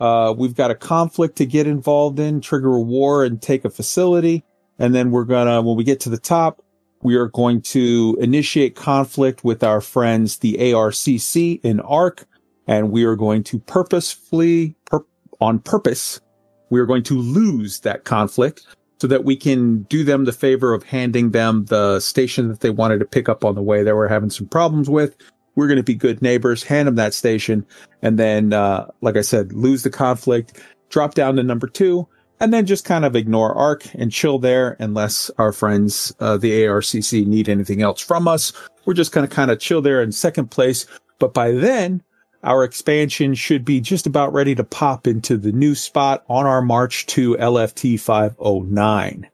Uh, 0.01 0.35
we've 0.37 0.55
got 0.55 0.71
a 0.71 0.75
conflict 0.75 1.37
to 1.37 1.47
get 1.47 1.67
involved 1.67 2.19
in, 2.19 2.41
trigger 2.41 2.75
a 2.75 2.81
war 2.81 3.25
and 3.25 3.41
take 3.41 3.65
a 3.65 3.71
facility. 3.71 4.45
And 4.79 4.95
then 4.95 5.11
we're 5.11 5.25
gonna, 5.25 5.63
when 5.63 5.77
we 5.77 5.85
get 5.85 6.01
to 6.01 6.11
the 6.11 6.19
top, 6.19 6.63
we 7.03 7.17
are 7.17 7.29
going 7.29 7.61
to 7.61 8.17
initiate 8.21 8.75
conflict 8.75 9.45
with 9.45 9.63
our 9.63 9.81
friends, 9.81 10.39
the 10.39 10.55
ARCC 10.55 11.61
in 11.63 11.81
Arque, 11.81 12.27
and 12.67 12.91
we 12.91 13.05
are 13.05 13.15
going 13.15 13.45
to 13.45 13.59
purposefully, 13.59 14.75
pur- 14.87 15.05
on 15.41 15.59
purpose, 15.59 16.21
we 16.71 16.81
are 16.81 16.87
going 16.87 17.03
to 17.05 17.19
lose 17.19 17.81
that 17.81 18.05
conflict 18.05 18.67
so 19.01 19.07
that 19.09 19.25
we 19.25 19.37
can 19.37 19.83
do 19.85 20.05
them 20.05 20.25
the 20.25 20.33
favor 20.33 20.73
of 20.73 20.83
handing 20.83 21.31
them 21.31 21.65
the 21.67 22.01
station 22.01 22.49
that 22.49 22.61
they 22.61 22.71
wanted 22.71 23.01
to 23.01 23.05
pick 23.05 23.29
up 23.29 23.45
on 23.45 23.55
the 23.55 23.63
way 23.63 23.83
that 23.83 23.95
we're 23.95 24.09
having 24.09 24.31
some 24.31 24.47
problems 24.47 24.89
with. 24.89 25.17
We're 25.57 25.67
going 25.67 25.77
to 25.77 25.83
be 25.83 25.95
good 25.95 26.23
neighbors, 26.23 26.63
hand 26.63 26.89
them 26.89 26.97
that 26.97 27.15
station, 27.15 27.67
and 28.03 28.19
then, 28.19 28.53
uh, 28.53 28.87
like 29.03 29.17
I 29.17 29.21
said, 29.21 29.53
lose 29.53 29.83
the 29.83 29.91
conflict, 29.91 30.61
drop 30.89 31.15
down 31.15 31.37
to 31.37 31.43
number 31.43 31.67
two, 31.67 32.09
and 32.41 32.53
then 32.53 32.67
just 32.67 32.85
kind 32.85 33.05
of 33.05 33.15
ignore 33.15 33.55
Arque 33.55 33.87
and 33.95 34.11
chill 34.11 34.39
there 34.39 34.77
unless 34.81 35.31
our 35.39 35.53
friends, 35.53 36.15
uh, 36.21 36.37
the 36.37 36.65
ARCC 36.65 37.27
need 37.27 37.49
anything 37.49 37.83
else 37.83 38.01
from 38.01 38.27
us. 38.27 38.53
We're 38.85 38.95
just 38.95 39.13
going 39.13 39.27
to 39.29 39.35
kind 39.35 39.51
of 39.51 39.61
chill 39.61 39.81
there 39.81 40.03
in 40.03 40.13
second 40.13 40.51
place. 40.51 40.87
But 41.19 41.33
by 41.33 41.53
then, 41.53 42.03
our 42.45 42.63
expansion 42.63 43.35
should 43.35 43.65
be 43.65 43.81
just 43.81 44.07
about 44.07 44.33
ready 44.33 44.55
to 44.55 44.63
pop 44.63 45.07
into 45.07 45.37
the 45.37 45.53
new 45.53 45.75
spot 45.75 46.25
on 46.29 46.47
our 46.47 46.63
march 46.63 47.07
to 47.07 47.37
LFT 47.37 47.99
509. 47.99 49.29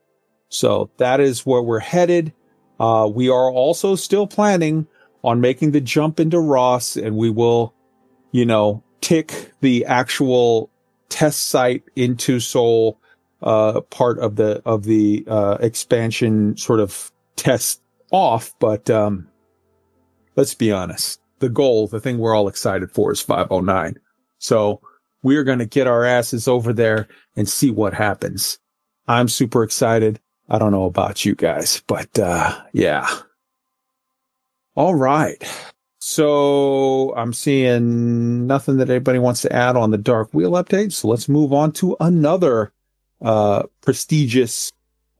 So 0.49 0.89
that 0.97 1.19
is 1.19 1.45
where 1.45 1.61
we're 1.61 1.79
headed. 1.79 2.33
Uh, 2.79 3.09
we 3.13 3.29
are 3.29 3.51
also 3.51 3.95
still 3.95 4.27
planning 4.27 4.87
on 5.23 5.39
making 5.39 5.71
the 5.71 5.81
jump 5.81 6.19
into 6.19 6.39
Ross 6.39 6.95
and 6.95 7.15
we 7.15 7.29
will, 7.29 7.73
you 8.31 8.45
know, 8.45 8.83
tick 9.01 9.51
the 9.61 9.85
actual 9.85 10.69
test 11.09 11.49
site 11.49 11.83
into 11.95 12.39
Sol 12.39 12.97
uh, 13.41 13.81
part 13.81 14.19
of 14.19 14.35
the 14.35 14.61
of 14.65 14.83
the 14.83 15.23
uh, 15.27 15.57
expansion 15.59 16.55
sort 16.57 16.79
of 16.79 17.11
test 17.35 17.81
off. 18.11 18.53
But 18.59 18.89
um, 18.89 19.27
let's 20.35 20.53
be 20.53 20.71
honest, 20.71 21.20
the 21.41 21.49
goal, 21.49 21.87
the 21.87 21.99
thing 21.99 22.17
we're 22.17 22.35
all 22.35 22.47
excited 22.47 22.91
for, 22.91 23.11
is 23.11 23.21
509. 23.21 23.99
So 24.39 24.81
we 25.23 25.35
are 25.35 25.43
going 25.43 25.59
to 25.59 25.65
get 25.65 25.87
our 25.87 26.05
asses 26.05 26.47
over 26.47 26.73
there 26.73 27.07
and 27.35 27.47
see 27.47 27.69
what 27.69 27.93
happens. 27.93 28.57
I'm 29.07 29.27
super 29.27 29.63
excited. 29.63 30.19
I 30.49 30.57
don't 30.57 30.71
know 30.71 30.85
about 30.85 31.25
you 31.25 31.35
guys, 31.35 31.83
but 31.87 32.17
uh, 32.17 32.59
yeah. 32.73 33.07
All 34.75 34.95
right. 34.95 35.43
So 35.99 37.13
I'm 37.15 37.31
seeing 37.31 38.47
nothing 38.47 38.77
that 38.77 38.89
anybody 38.89 39.19
wants 39.19 39.41
to 39.43 39.53
add 39.53 39.75
on 39.75 39.91
the 39.91 39.97
Dark 39.97 40.33
Wheel 40.33 40.53
update. 40.53 40.93
So 40.93 41.07
let's 41.07 41.29
move 41.29 41.53
on 41.53 41.71
to 41.73 41.95
another 41.99 42.73
uh, 43.21 43.63
prestigious 43.81 44.71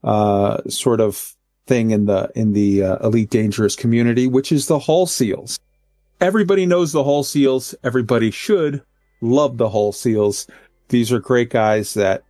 uh, 0.02 0.58
sort 0.68 1.00
of 1.00 1.36
thing 1.66 1.92
in 1.92 2.06
the 2.06 2.30
in 2.34 2.52
the 2.52 2.82
uh, 2.82 3.06
Elite 3.06 3.30
Dangerous 3.30 3.76
community, 3.76 4.26
which 4.26 4.50
is 4.50 4.66
the 4.66 4.80
Hull 4.80 5.06
Seals. 5.06 5.60
Everybody 6.22 6.64
knows 6.66 6.92
the 6.92 7.02
Hull 7.02 7.24
Seals. 7.24 7.74
Everybody 7.82 8.30
should 8.30 8.80
love 9.22 9.58
the 9.58 9.68
Hull 9.68 9.90
Seals. 9.90 10.46
These 10.86 11.10
are 11.10 11.18
great 11.18 11.50
guys 11.50 11.94
that 11.94 12.22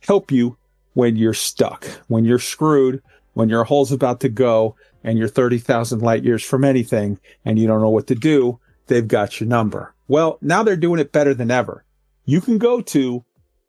help 0.00 0.32
you 0.32 0.56
when 0.94 1.14
you're 1.14 1.32
stuck, 1.32 1.86
when 2.08 2.24
you're 2.24 2.40
screwed, 2.40 3.00
when 3.34 3.48
your 3.48 3.62
hull's 3.62 3.92
about 3.92 4.18
to 4.22 4.28
go 4.28 4.74
and 5.04 5.16
you're 5.16 5.28
30,000 5.28 6.02
light 6.02 6.24
years 6.24 6.42
from 6.42 6.64
anything 6.64 7.20
and 7.44 7.56
you 7.56 7.68
don't 7.68 7.80
know 7.80 7.88
what 7.88 8.08
to 8.08 8.16
do, 8.16 8.58
they've 8.88 9.06
got 9.06 9.38
your 9.38 9.48
number. 9.48 9.94
Well, 10.08 10.38
now 10.40 10.64
they're 10.64 10.74
doing 10.74 10.98
it 10.98 11.12
better 11.12 11.32
than 11.32 11.52
ever. 11.52 11.84
You 12.24 12.40
can 12.40 12.58
go 12.58 12.80
to 12.80 13.24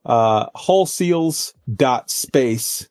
uh, 0.07 0.47
hullseals.space 0.55 2.89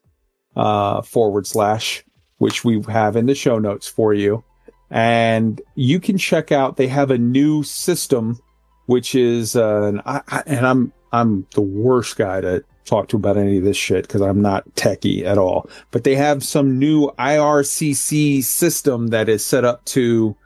uh, 0.55 1.03
forward 1.03 1.49
slash, 1.49 2.05
which 2.39 2.65
we 2.65 2.81
have 2.83 3.17
in 3.17 3.27
the 3.27 3.35
show 3.35 3.59
notes 3.59 3.89
for 3.89 4.15
you. 4.15 4.45
And 4.91 5.61
you 5.75 6.01
can 6.01 6.19
check 6.19 6.53
out, 6.53 6.77
they 6.77 6.87
have 6.89 7.11
a 7.11 7.19
new 7.19 7.63
system, 7.63 8.39
which 8.87 9.15
is, 9.15 9.57
uh, 9.57 9.83
an, 9.83 10.03
I, 10.07 10.21
I, 10.29 10.43
and 10.47 10.67
I'm, 10.67 10.93
I'm 11.13 11.47
the 11.55 11.61
worst 11.61 12.17
guy 12.17 12.41
to 12.41 12.65
talk 12.85 13.09
to 13.09 13.17
about 13.17 13.37
any 13.37 13.59
of 13.59 13.65
this 13.65 13.77
shit 13.77 14.07
because 14.07 14.23
I'm 14.23 14.41
not 14.41 14.69
techie 14.75 15.25
at 15.25 15.39
all. 15.39 15.69
But 15.91 16.05
they 16.05 16.15
have 16.15 16.45
some 16.45 16.79
new 16.79 17.11
IRCC 17.19 18.43
system 18.45 19.09
that 19.09 19.29
is 19.29 19.45
set 19.45 19.65
up 19.65 19.85
to 19.87 20.37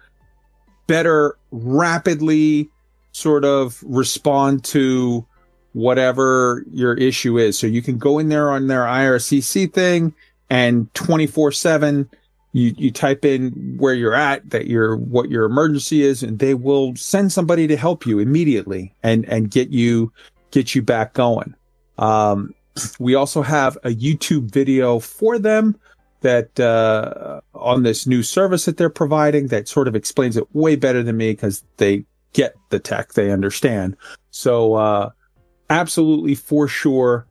better 0.86 1.36
rapidly 1.50 2.70
sort 3.12 3.44
of 3.44 3.82
respond 3.84 4.64
to 4.64 5.26
whatever 5.72 6.64
your 6.72 6.94
issue 6.94 7.38
is. 7.38 7.58
So 7.58 7.66
you 7.66 7.82
can 7.82 7.98
go 7.98 8.18
in 8.18 8.28
there 8.28 8.50
on 8.50 8.66
their 8.66 8.84
IRCC 8.84 9.72
thing 9.72 10.14
and 10.48 10.92
24 10.94 11.52
seven, 11.52 12.10
you, 12.52 12.74
you 12.76 12.90
type 12.90 13.24
in 13.24 13.76
where 13.78 13.94
you're 13.94 14.14
at, 14.14 14.50
that 14.50 14.66
your, 14.66 14.96
what 14.96 15.30
your 15.30 15.44
emergency 15.44 16.02
is, 16.02 16.22
and 16.22 16.38
they 16.38 16.54
will 16.54 16.94
send 16.96 17.32
somebody 17.32 17.66
to 17.66 17.76
help 17.76 18.06
you 18.06 18.18
immediately 18.18 18.94
and, 19.02 19.24
and 19.28 19.50
get 19.50 19.70
you, 19.70 20.12
get 20.50 20.74
you 20.74 20.82
back 20.82 21.12
going. 21.12 21.54
Um, 21.98 22.54
we 22.98 23.14
also 23.14 23.42
have 23.42 23.76
a 23.84 23.90
YouTube 23.90 24.50
video 24.50 24.98
for 24.98 25.38
them 25.38 25.78
that, 26.22 26.58
uh, 26.58 27.40
on 27.54 27.82
this 27.82 28.06
new 28.06 28.22
service 28.22 28.64
that 28.64 28.76
they're 28.76 28.90
providing 28.90 29.46
that 29.48 29.68
sort 29.68 29.88
of 29.88 29.94
explains 29.94 30.36
it 30.36 30.44
way 30.54 30.76
better 30.76 31.02
than 31.02 31.16
me 31.16 31.32
because 31.32 31.64
they 31.76 32.04
get 32.32 32.54
the 32.70 32.78
tech, 32.78 33.12
they 33.12 33.30
understand. 33.30 33.96
So, 34.30 34.74
uh, 34.74 35.10
absolutely 35.68 36.34
for 36.34 36.66
sure 36.66 37.26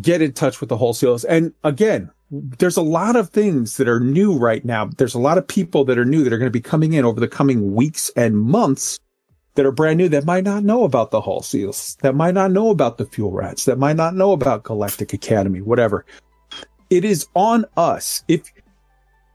get 0.00 0.22
in 0.22 0.32
touch 0.32 0.60
with 0.60 0.68
the 0.68 0.92
Seals. 0.92 1.24
And 1.24 1.52
again, 1.62 2.10
there's 2.58 2.76
a 2.76 2.82
lot 2.82 3.16
of 3.16 3.30
things 3.30 3.76
that 3.76 3.88
are 3.88 4.00
new 4.00 4.36
right 4.36 4.64
now. 4.64 4.86
There's 4.86 5.14
a 5.14 5.20
lot 5.20 5.38
of 5.38 5.46
people 5.46 5.84
that 5.84 5.98
are 5.98 6.04
new 6.04 6.24
that 6.24 6.32
are 6.32 6.38
going 6.38 6.50
to 6.50 6.50
be 6.50 6.60
coming 6.60 6.92
in 6.92 7.04
over 7.04 7.20
the 7.20 7.28
coming 7.28 7.74
weeks 7.74 8.10
and 8.16 8.36
months 8.36 8.98
that 9.54 9.66
are 9.66 9.72
brand 9.72 9.98
new 9.98 10.08
that 10.08 10.24
might 10.24 10.44
not 10.44 10.64
know 10.64 10.84
about 10.84 11.10
the 11.10 11.20
Hull 11.20 11.42
Seals, 11.42 11.96
that 12.02 12.14
might 12.14 12.34
not 12.34 12.50
know 12.50 12.70
about 12.70 12.98
the 12.98 13.06
Fuel 13.06 13.30
Rats, 13.30 13.66
that 13.66 13.78
might 13.78 13.96
not 13.96 14.14
know 14.14 14.32
about 14.32 14.64
Galactic 14.64 15.12
Academy, 15.12 15.60
whatever. 15.60 16.04
It 16.90 17.04
is 17.04 17.26
on 17.34 17.64
us. 17.76 18.24
If 18.26 18.52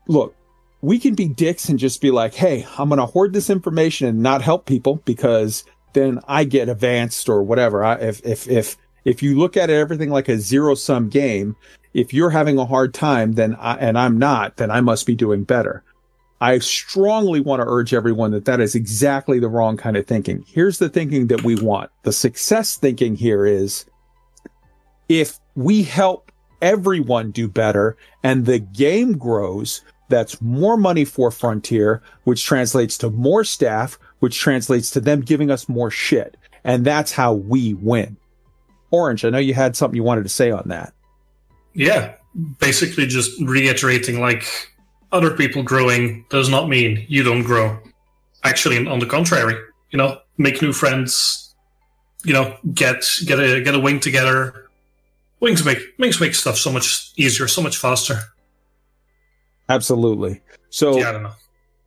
look, 0.08 0.36
we 0.82 1.00
can 1.00 1.16
be 1.16 1.28
dicks 1.28 1.70
and 1.70 1.80
just 1.80 2.02
be 2.02 2.12
like, 2.12 2.34
hey, 2.34 2.66
I'm 2.78 2.90
going 2.90 3.00
to 3.00 3.06
hoard 3.06 3.34
this 3.34 3.50
information 3.50 4.08
and 4.08 4.24
not 4.24 4.42
help 4.42 4.66
people 4.66 4.96
because 5.06 5.64
then 5.94 6.20
I 6.28 6.44
get 6.44 6.70
advanced 6.70 7.30
or 7.30 7.44
whatever. 7.44 7.84
I, 7.84 7.96
if, 7.96 8.26
if, 8.26 8.48
if, 8.48 8.78
if 9.06 9.24
you 9.24 9.38
look 9.38 9.58
at 9.58 9.70
everything 9.70 10.10
like 10.10 10.30
a 10.30 10.38
zero 10.38 10.76
sum 10.76 11.10
game, 11.10 11.56
if 11.94 12.14
you're 12.14 12.30
having 12.30 12.58
a 12.58 12.66
hard 12.66 12.94
time, 12.94 13.34
then 13.34 13.56
I, 13.56 13.76
and 13.76 13.98
I'm 13.98 14.18
not, 14.18 14.58
then 14.58 14.72
I 14.72 14.82
must 14.82 15.06
be 15.06 15.16
doing 15.16 15.44
better. 15.44 15.84
I 16.42 16.60
strongly 16.60 17.42
want 17.42 17.62
to 17.62 17.68
urge 17.68 17.94
everyone 17.94 18.32
that 18.32 18.46
that 18.46 18.62
is 18.62 18.76
exactly 18.76 19.40
the 19.40 19.50
wrong 19.50 19.76
kind 19.76 19.98
of 19.98 20.08
thinking. 20.08 20.46
Here's 20.48 20.78
the 20.78 20.88
thinking 20.88 21.28
that 21.28 21.44
we 21.44 21.56
want. 21.56 21.92
The 22.04 22.14
success 22.14 22.78
thinking 22.78 23.16
here 23.16 23.46
is 23.46 23.86
if 25.10 25.38
we 25.56 25.84
help 25.84 26.32
everyone 26.62 27.32
do 27.32 27.48
better 27.48 27.98
and 28.24 28.46
the 28.46 28.60
game 28.60 29.18
grows, 29.18 29.82
that's 30.08 30.42
more 30.42 30.78
money 30.78 31.06
for 31.06 31.30
Frontier, 31.30 32.02
which 32.24 32.46
translates 32.46 32.98
to 33.00 33.10
more 33.10 33.44
staff, 33.44 34.00
which 34.20 34.40
translates 34.40 34.92
to 34.92 35.02
them 35.02 35.22
giving 35.22 35.52
us 35.52 35.70
more 35.70 35.92
shit. 35.92 36.38
And 36.64 36.86
that's 36.86 37.12
how 37.12 37.34
we 37.34 37.74
win. 37.76 38.18
Orange, 38.92 39.24
I 39.26 39.30
know 39.30 39.38
you 39.38 39.54
had 39.54 39.76
something 39.76 39.96
you 39.96 40.04
wanted 40.04 40.24
to 40.24 40.30
say 40.30 40.52
on 40.52 40.64
that. 40.68 40.94
Yeah, 41.74 42.16
basically 42.60 43.06
just 43.08 43.40
reiterating 43.42 44.20
like 44.20 44.44
other 45.12 45.32
people 45.36 45.64
growing 45.64 46.26
does 46.30 46.50
not 46.50 46.68
mean 46.70 47.06
you 47.08 47.24
don't 47.24 47.44
grow. 47.44 47.80
Actually, 48.44 48.86
on 48.88 49.00
the 49.00 49.06
contrary, 49.06 49.56
you 49.92 49.98
know, 49.98 50.20
make 50.38 50.62
new 50.62 50.74
friends, 50.74 51.54
you 52.24 52.34
know, 52.34 52.58
get 52.74 53.06
get 53.26 53.40
a 53.40 53.62
get 53.62 53.76
a 53.76 53.80
wing 53.80 54.00
together. 54.00 54.68
Wings 55.40 55.64
make 55.64 55.80
wings 55.98 56.20
make 56.20 56.36
stuff 56.36 56.58
so 56.58 56.72
much 56.72 57.12
easier, 57.16 57.48
so 57.48 57.62
much 57.62 57.78
faster. 57.78 58.20
Absolutely. 59.70 60.42
So 60.70 60.98
Yeah, 60.98 61.10
I 61.10 61.12
don't 61.14 61.24
know. 61.24 61.34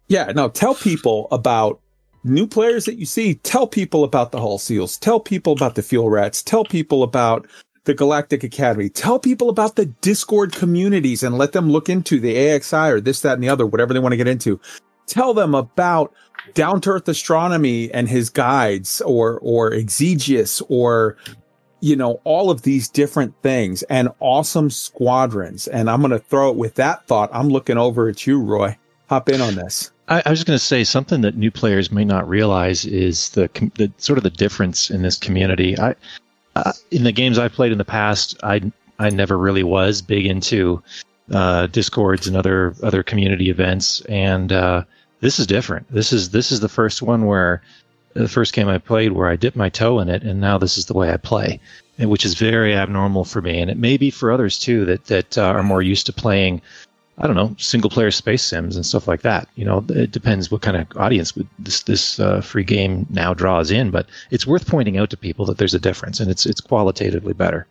yeah, 0.09 0.25
no, 0.35 0.49
tell 0.49 0.75
people 0.75 1.29
about 1.33 1.81
new 2.25 2.47
players 2.47 2.85
that 2.85 2.99
you 2.99 3.07
see. 3.07 3.35
Tell 3.35 3.67
people 3.67 4.05
about 4.05 4.33
the 4.33 4.41
Hull 4.41 4.59
Seals. 4.59 4.97
Tell 4.99 5.21
people 5.21 5.53
about 5.53 5.75
the 5.75 5.83
Fuel 5.83 6.11
Rats. 6.11 6.43
Tell 6.43 6.65
people 6.65 7.03
about 7.03 7.47
the 7.85 7.95
Galactic 7.95 8.45
Academy. 8.45 8.89
Tell 8.89 9.19
people 9.19 9.49
about 9.49 9.77
the 9.77 9.87
Discord 9.87 10.53
communities 10.53 11.23
and 11.23 11.37
let 11.37 11.53
them 11.53 11.71
look 11.71 11.89
into 11.89 12.21
the 12.21 12.35
AXI 12.35 12.93
or 12.93 13.01
this, 13.01 13.21
that, 13.23 13.35
and 13.35 13.43
the 13.43 13.49
other, 13.49 13.67
whatever 13.67 13.93
they 13.93 13.99
want 13.99 14.13
to 14.13 14.17
get 14.17 14.29
into. 14.29 14.61
Tell 15.07 15.35
them 15.35 15.55
about 15.55 16.13
Down 16.55 16.81
to 16.83 16.91
Earth 16.91 17.09
Astronomy 17.09 17.93
and 17.93 18.09
his 18.09 18.31
guides 18.31 19.01
or, 19.01 19.41
or 19.41 19.73
Exigeous 19.75 20.63
or, 20.69 21.17
you 21.81 21.97
know, 21.97 22.21
all 22.23 22.51
of 22.51 22.63
these 22.63 22.89
different 22.89 23.35
things 23.43 23.83
and 23.85 24.09
awesome 24.21 24.71
squadrons. 24.71 25.67
And 25.67 25.91
I'm 25.91 26.01
going 26.01 26.13
to 26.13 26.21
throw 26.21 26.51
it 26.51 26.57
with 26.57 26.77
that 26.77 27.07
thought. 27.09 27.31
I'm 27.33 27.49
looking 27.49 27.79
over 27.79 28.09
at 28.09 28.27
you, 28.27 28.41
Roy. 28.41 28.79
Hop 29.09 29.29
in 29.29 29.41
on 29.41 29.57
this. 29.57 29.91
I, 30.13 30.23
I 30.27 30.31
was 30.31 30.45
going 30.45 30.59
to 30.59 30.65
say 30.65 30.85
something 30.85 31.23
that 31.23 31.37
new 31.37 31.51
players 31.51 31.91
may 31.91 32.05
not 32.05 32.29
realize 32.29 32.85
is 32.85 33.31
the, 33.31 33.49
the 33.77 33.91
sort 33.97 34.19
of 34.19 34.25
the 34.25 34.31
difference 34.31 34.91
in 34.91 35.01
this 35.01 35.17
community. 35.17 35.79
I, 35.79 35.95
uh, 36.55 36.73
in 36.91 37.05
the 37.05 37.13
games 37.13 37.39
I've 37.39 37.55
played 37.55 37.73
in 37.73 37.79
the 37.79 37.85
past, 37.85 38.37
I 38.43 38.61
I 38.99 39.09
never 39.09 39.39
really 39.39 39.63
was 39.63 40.03
big 40.03 40.27
into 40.27 40.83
uh, 41.33 41.67
discords 41.69 42.27
and 42.27 42.37
other 42.37 42.75
other 42.83 43.03
community 43.03 43.49
events, 43.49 44.03
and 44.03 44.53
uh, 44.53 44.85
this 45.21 45.39
is 45.39 45.47
different. 45.47 45.91
This 45.91 46.13
is 46.13 46.29
this 46.29 46.53
is 46.53 46.61
the 46.61 46.69
first 46.69 47.01
one 47.01 47.25
where 47.25 47.63
the 48.13 48.29
first 48.29 48.53
game 48.53 48.69
I 48.69 48.77
played 48.77 49.13
where 49.13 49.29
I 49.29 49.37
dipped 49.37 49.57
my 49.57 49.71
toe 49.71 49.99
in 49.99 50.11
it, 50.11 50.23
and 50.23 50.43
now 50.43 50.59
this 50.59 50.77
is 50.77 50.85
the 50.85 50.95
way 50.95 51.11
I 51.11 51.17
play, 51.17 51.59
which 51.99 52.27
is 52.27 52.35
very 52.35 52.75
abnormal 52.75 53.25
for 53.25 53.41
me, 53.41 53.61
and 53.61 53.71
it 53.71 53.79
may 53.79 53.97
be 53.97 54.11
for 54.11 54.31
others 54.31 54.59
too 54.59 54.85
that 54.85 55.07
that 55.07 55.39
uh, 55.39 55.45
are 55.45 55.63
more 55.63 55.81
used 55.81 56.05
to 56.07 56.13
playing 56.13 56.61
I 57.19 57.27
don't 57.27 57.37
know, 57.37 57.55
single 57.59 57.91
player 57.91 58.11
space 58.11 58.43
sims 58.43 58.75
and 58.75 58.87
stuff 58.87 59.07
like 59.07 59.23
that. 59.23 59.49
You 59.55 59.65
know, 59.65 59.85
it 59.91 60.11
depends 60.11 60.51
what 60.51 60.63
kind 60.63 60.77
of 60.77 60.87
audience 60.97 61.33
this 61.59 61.83
this 61.83 62.19
uh, 62.19 62.41
free 62.41 62.65
game 62.65 63.07
now 63.11 63.35
draws 63.35 63.71
in, 63.71 63.91
but 63.91 64.07
it's 64.31 64.47
worth 64.47 64.67
pointing 64.67 64.97
out 64.97 65.11
to 65.11 65.17
people 65.17 65.45
that 65.47 65.59
there's 65.59 65.75
a 65.75 65.79
difference 65.79 66.21
and 66.21 66.31
it's 66.31 66.47
it's 66.47 66.61
qualitatively 66.61 67.35
better. 67.35 67.67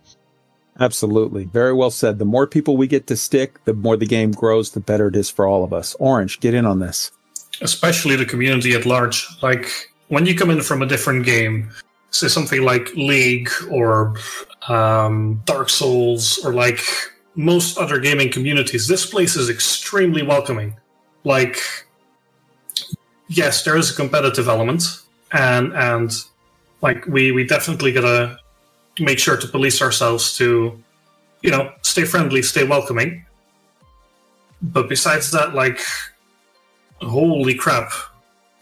Absolutely. 0.79 1.45
Very 1.45 1.73
well 1.73 1.91
said. 1.91 2.17
The 2.17 2.25
more 2.25 2.47
people 2.47 2.77
we 2.77 2.87
get 2.87 3.07
to 3.07 3.17
stick, 3.17 3.63
the 3.65 3.73
more 3.73 3.97
the 3.97 4.05
game 4.05 4.31
grows, 4.31 4.71
the 4.71 4.79
better 4.79 5.07
it 5.07 5.15
is 5.15 5.29
for 5.29 5.45
all 5.45 5.63
of 5.63 5.73
us. 5.73 5.95
Orange, 5.99 6.39
get 6.39 6.53
in 6.53 6.65
on 6.65 6.79
this. 6.79 7.11
Especially 7.61 8.15
the 8.15 8.25
community 8.25 8.73
at 8.73 8.85
large. 8.85 9.27
Like 9.41 9.69
when 10.07 10.25
you 10.25 10.35
come 10.35 10.49
in 10.49 10.61
from 10.61 10.81
a 10.81 10.85
different 10.85 11.25
game, 11.25 11.69
say 12.11 12.27
something 12.27 12.63
like 12.63 12.93
League 12.95 13.49
or 13.69 14.15
um, 14.69 15.41
Dark 15.45 15.69
Souls 15.69 16.39
or 16.45 16.53
like 16.53 16.81
most 17.35 17.77
other 17.77 17.99
gaming 17.99 18.31
communities, 18.31 18.87
this 18.87 19.05
place 19.05 19.35
is 19.35 19.49
extremely 19.49 20.23
welcoming. 20.23 20.75
Like, 21.23 21.57
yes, 23.27 23.63
there 23.63 23.77
is 23.77 23.91
a 23.91 23.95
competitive 23.95 24.47
element, 24.47 24.83
and 25.31 25.73
and 25.73 26.11
like 26.81 27.05
we 27.07 27.31
we 27.31 27.45
definitely 27.45 27.91
gotta 27.91 28.37
make 28.99 29.19
sure 29.19 29.37
to 29.37 29.47
police 29.47 29.81
ourselves 29.81 30.37
to, 30.37 30.81
you 31.41 31.51
know, 31.51 31.71
stay 31.81 32.03
friendly, 32.03 32.41
stay 32.41 32.63
welcoming. 32.63 33.25
But 34.61 34.89
besides 34.89 35.31
that, 35.31 35.55
like, 35.55 35.79
holy 37.01 37.55
crap, 37.55 37.91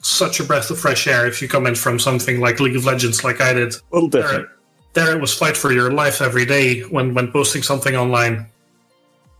such 0.01 0.39
a 0.39 0.43
breath 0.43 0.69
of 0.69 0.79
fresh 0.79 1.07
air 1.07 1.27
if 1.27 1.41
you 1.41 1.47
come 1.47 1.65
in 1.67 1.75
from 1.75 1.99
something 1.99 2.39
like 2.39 2.59
League 2.59 2.75
of 2.75 2.85
Legends, 2.85 3.23
like 3.23 3.41
I 3.41 3.53
did. 3.53 3.73
A 3.73 3.79
little 3.91 4.09
different. 4.09 4.47
There, 4.93 5.05
there 5.05 5.15
it 5.15 5.21
was 5.21 5.33
fight 5.33 5.57
for 5.57 5.71
your 5.71 5.91
life 5.91 6.21
every 6.21 6.45
day 6.45 6.81
when 6.81 7.13
when 7.13 7.31
posting 7.31 7.63
something 7.63 7.95
online 7.95 8.47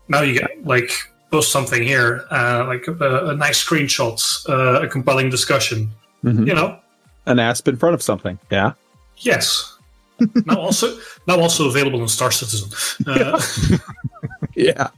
now 0.10 0.22
you 0.22 0.34
get 0.40 0.66
like 0.66 0.92
post 1.32 1.52
something 1.52 1.82
here, 1.84 2.26
uh, 2.32 2.66
like 2.68 2.88
a, 2.88 3.28
a 3.30 3.36
nice 3.36 3.64
screenshot, 3.64 4.20
uh, 4.50 4.82
a 4.82 4.88
compelling 4.88 5.30
discussion. 5.30 5.90
Mhm. 6.24 6.48
You 6.48 6.54
know, 6.56 6.80
An 7.26 7.40
asp 7.40 7.68
in 7.68 7.78
front 7.78 7.94
of 7.94 8.02
something. 8.02 8.38
Yeah. 8.52 8.74
yes. 9.18 9.78
now 10.46 10.60
also 10.60 10.98
now 11.28 11.40
also 11.40 11.70
available 11.70 12.02
in 12.02 12.08
Star 12.10 12.32
Citizen. 12.32 12.70
Uh, 13.08 13.40
Yeah. 14.56 14.90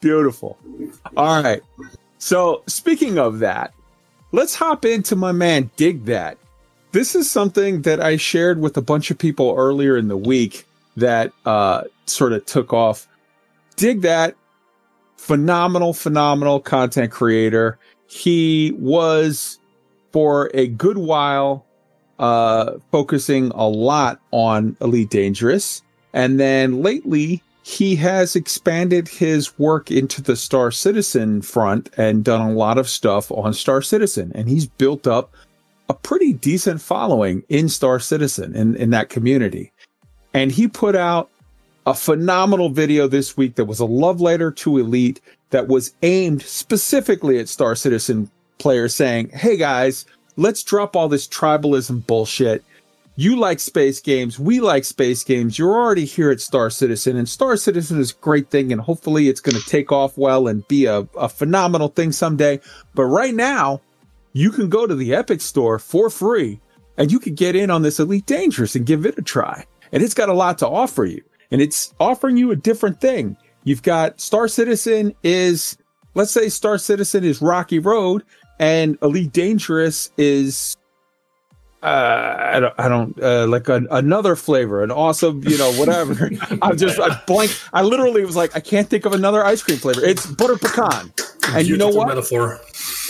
Beautiful. 0.00 0.56
All 1.16 1.42
right. 1.42 1.62
So 2.18 2.62
speaking 2.66 3.18
of 3.18 3.40
that, 3.40 3.74
let's 4.32 4.54
hop 4.54 4.84
into 4.86 5.14
my 5.16 5.32
man 5.32 5.70
Dig 5.76 6.06
That. 6.06 6.38
This 6.92 7.14
is 7.14 7.30
something 7.30 7.82
that 7.82 8.00
I 8.00 8.16
shared 8.16 8.60
with 8.60 8.76
a 8.78 8.80
bunch 8.82 9.10
of 9.10 9.18
people 9.18 9.54
earlier 9.58 9.98
in 9.98 10.08
the 10.08 10.16
week 10.16 10.64
that 10.96 11.32
uh, 11.44 11.82
sort 12.06 12.32
of 12.32 12.46
took 12.46 12.72
off. 12.72 13.06
Dig 13.78 14.02
That 14.02 14.34
phenomenal, 15.18 15.92
phenomenal 15.94 16.58
content 16.58 17.12
creator. 17.12 17.78
He 18.08 18.72
was 18.76 19.60
for 20.10 20.50
a 20.52 20.66
good 20.66 20.98
while 20.98 21.64
uh, 22.18 22.78
focusing 22.90 23.52
a 23.54 23.68
lot 23.68 24.20
on 24.32 24.76
Elite 24.80 25.10
Dangerous. 25.10 25.80
And 26.12 26.40
then 26.40 26.82
lately, 26.82 27.40
he 27.62 27.94
has 27.94 28.34
expanded 28.34 29.06
his 29.06 29.56
work 29.60 29.92
into 29.92 30.22
the 30.22 30.34
Star 30.34 30.72
Citizen 30.72 31.40
front 31.40 31.88
and 31.96 32.24
done 32.24 32.40
a 32.40 32.52
lot 32.52 32.78
of 32.78 32.88
stuff 32.88 33.30
on 33.30 33.54
Star 33.54 33.80
Citizen. 33.80 34.32
And 34.34 34.48
he's 34.48 34.66
built 34.66 35.06
up 35.06 35.32
a 35.88 35.94
pretty 35.94 36.32
decent 36.32 36.82
following 36.82 37.44
in 37.48 37.68
Star 37.68 38.00
Citizen 38.00 38.56
in, 38.56 38.74
in 38.74 38.90
that 38.90 39.08
community. 39.08 39.70
And 40.34 40.50
he 40.50 40.66
put 40.66 40.96
out 40.96 41.30
a 41.88 41.94
phenomenal 41.94 42.68
video 42.68 43.08
this 43.08 43.34
week 43.34 43.54
that 43.54 43.64
was 43.64 43.80
a 43.80 43.86
love 43.86 44.20
letter 44.20 44.50
to 44.50 44.76
Elite 44.76 45.22
that 45.48 45.68
was 45.68 45.94
aimed 46.02 46.42
specifically 46.42 47.38
at 47.38 47.48
Star 47.48 47.74
Citizen 47.74 48.30
players 48.58 48.94
saying, 48.94 49.30
Hey 49.30 49.56
guys, 49.56 50.04
let's 50.36 50.62
drop 50.62 50.94
all 50.94 51.08
this 51.08 51.26
tribalism 51.26 52.06
bullshit. 52.06 52.62
You 53.16 53.36
like 53.36 53.58
space 53.58 54.02
games. 54.02 54.38
We 54.38 54.60
like 54.60 54.84
space 54.84 55.24
games. 55.24 55.58
You're 55.58 55.72
already 55.72 56.04
here 56.04 56.30
at 56.30 56.42
Star 56.42 56.68
Citizen, 56.68 57.16
and 57.16 57.26
Star 57.26 57.56
Citizen 57.56 57.98
is 57.98 58.10
a 58.10 58.16
great 58.16 58.50
thing, 58.50 58.70
and 58.70 58.82
hopefully 58.82 59.30
it's 59.30 59.40
going 59.40 59.56
to 59.60 59.66
take 59.66 59.90
off 59.90 60.18
well 60.18 60.46
and 60.46 60.68
be 60.68 60.84
a, 60.84 61.08
a 61.16 61.28
phenomenal 61.30 61.88
thing 61.88 62.12
someday. 62.12 62.60
But 62.94 63.06
right 63.06 63.34
now, 63.34 63.80
you 64.34 64.50
can 64.50 64.68
go 64.68 64.86
to 64.86 64.94
the 64.94 65.14
Epic 65.14 65.40
Store 65.40 65.78
for 65.78 66.10
free 66.10 66.60
and 66.98 67.10
you 67.10 67.18
can 67.18 67.34
get 67.34 67.56
in 67.56 67.70
on 67.70 67.80
this 67.80 67.98
Elite 67.98 68.26
Dangerous 68.26 68.76
and 68.76 68.84
give 68.84 69.06
it 69.06 69.18
a 69.18 69.22
try. 69.22 69.64
And 69.90 70.02
it's 70.02 70.14
got 70.14 70.28
a 70.28 70.34
lot 70.34 70.58
to 70.58 70.68
offer 70.68 71.06
you. 71.06 71.22
And 71.50 71.60
it's 71.60 71.94
offering 71.98 72.36
you 72.36 72.50
a 72.50 72.56
different 72.56 73.00
thing. 73.00 73.36
You've 73.64 73.82
got 73.82 74.20
Star 74.20 74.48
Citizen 74.48 75.14
is, 75.22 75.76
let's 76.14 76.30
say 76.30 76.48
Star 76.48 76.78
Citizen 76.78 77.24
is 77.24 77.40
Rocky 77.42 77.78
Road 77.78 78.22
and 78.58 78.98
Elite 79.02 79.32
Dangerous 79.32 80.10
is 80.16 80.76
uh, 81.82 82.50
I 82.54 82.60
don't, 82.60 82.74
I 82.76 82.88
don't 82.88 83.22
uh, 83.22 83.46
like 83.46 83.68
an, 83.68 83.86
another 83.92 84.34
flavor, 84.34 84.82
an 84.82 84.90
awesome, 84.90 85.42
you 85.46 85.56
know, 85.56 85.72
whatever. 85.74 86.28
I'm 86.62 86.76
just, 86.76 86.98
I 86.98 87.22
blank. 87.26 87.56
I 87.72 87.82
literally 87.82 88.24
was 88.24 88.34
like, 88.34 88.56
I 88.56 88.60
can't 88.60 88.88
think 88.90 89.04
of 89.04 89.12
another 89.12 89.44
ice 89.44 89.62
cream 89.62 89.78
flavor. 89.78 90.04
It's 90.04 90.26
butter 90.26 90.56
pecan, 90.56 91.12
and 91.48 91.68
you 91.68 91.76
know 91.76 91.88
what? 91.88 92.08
Metaphor. 92.08 92.58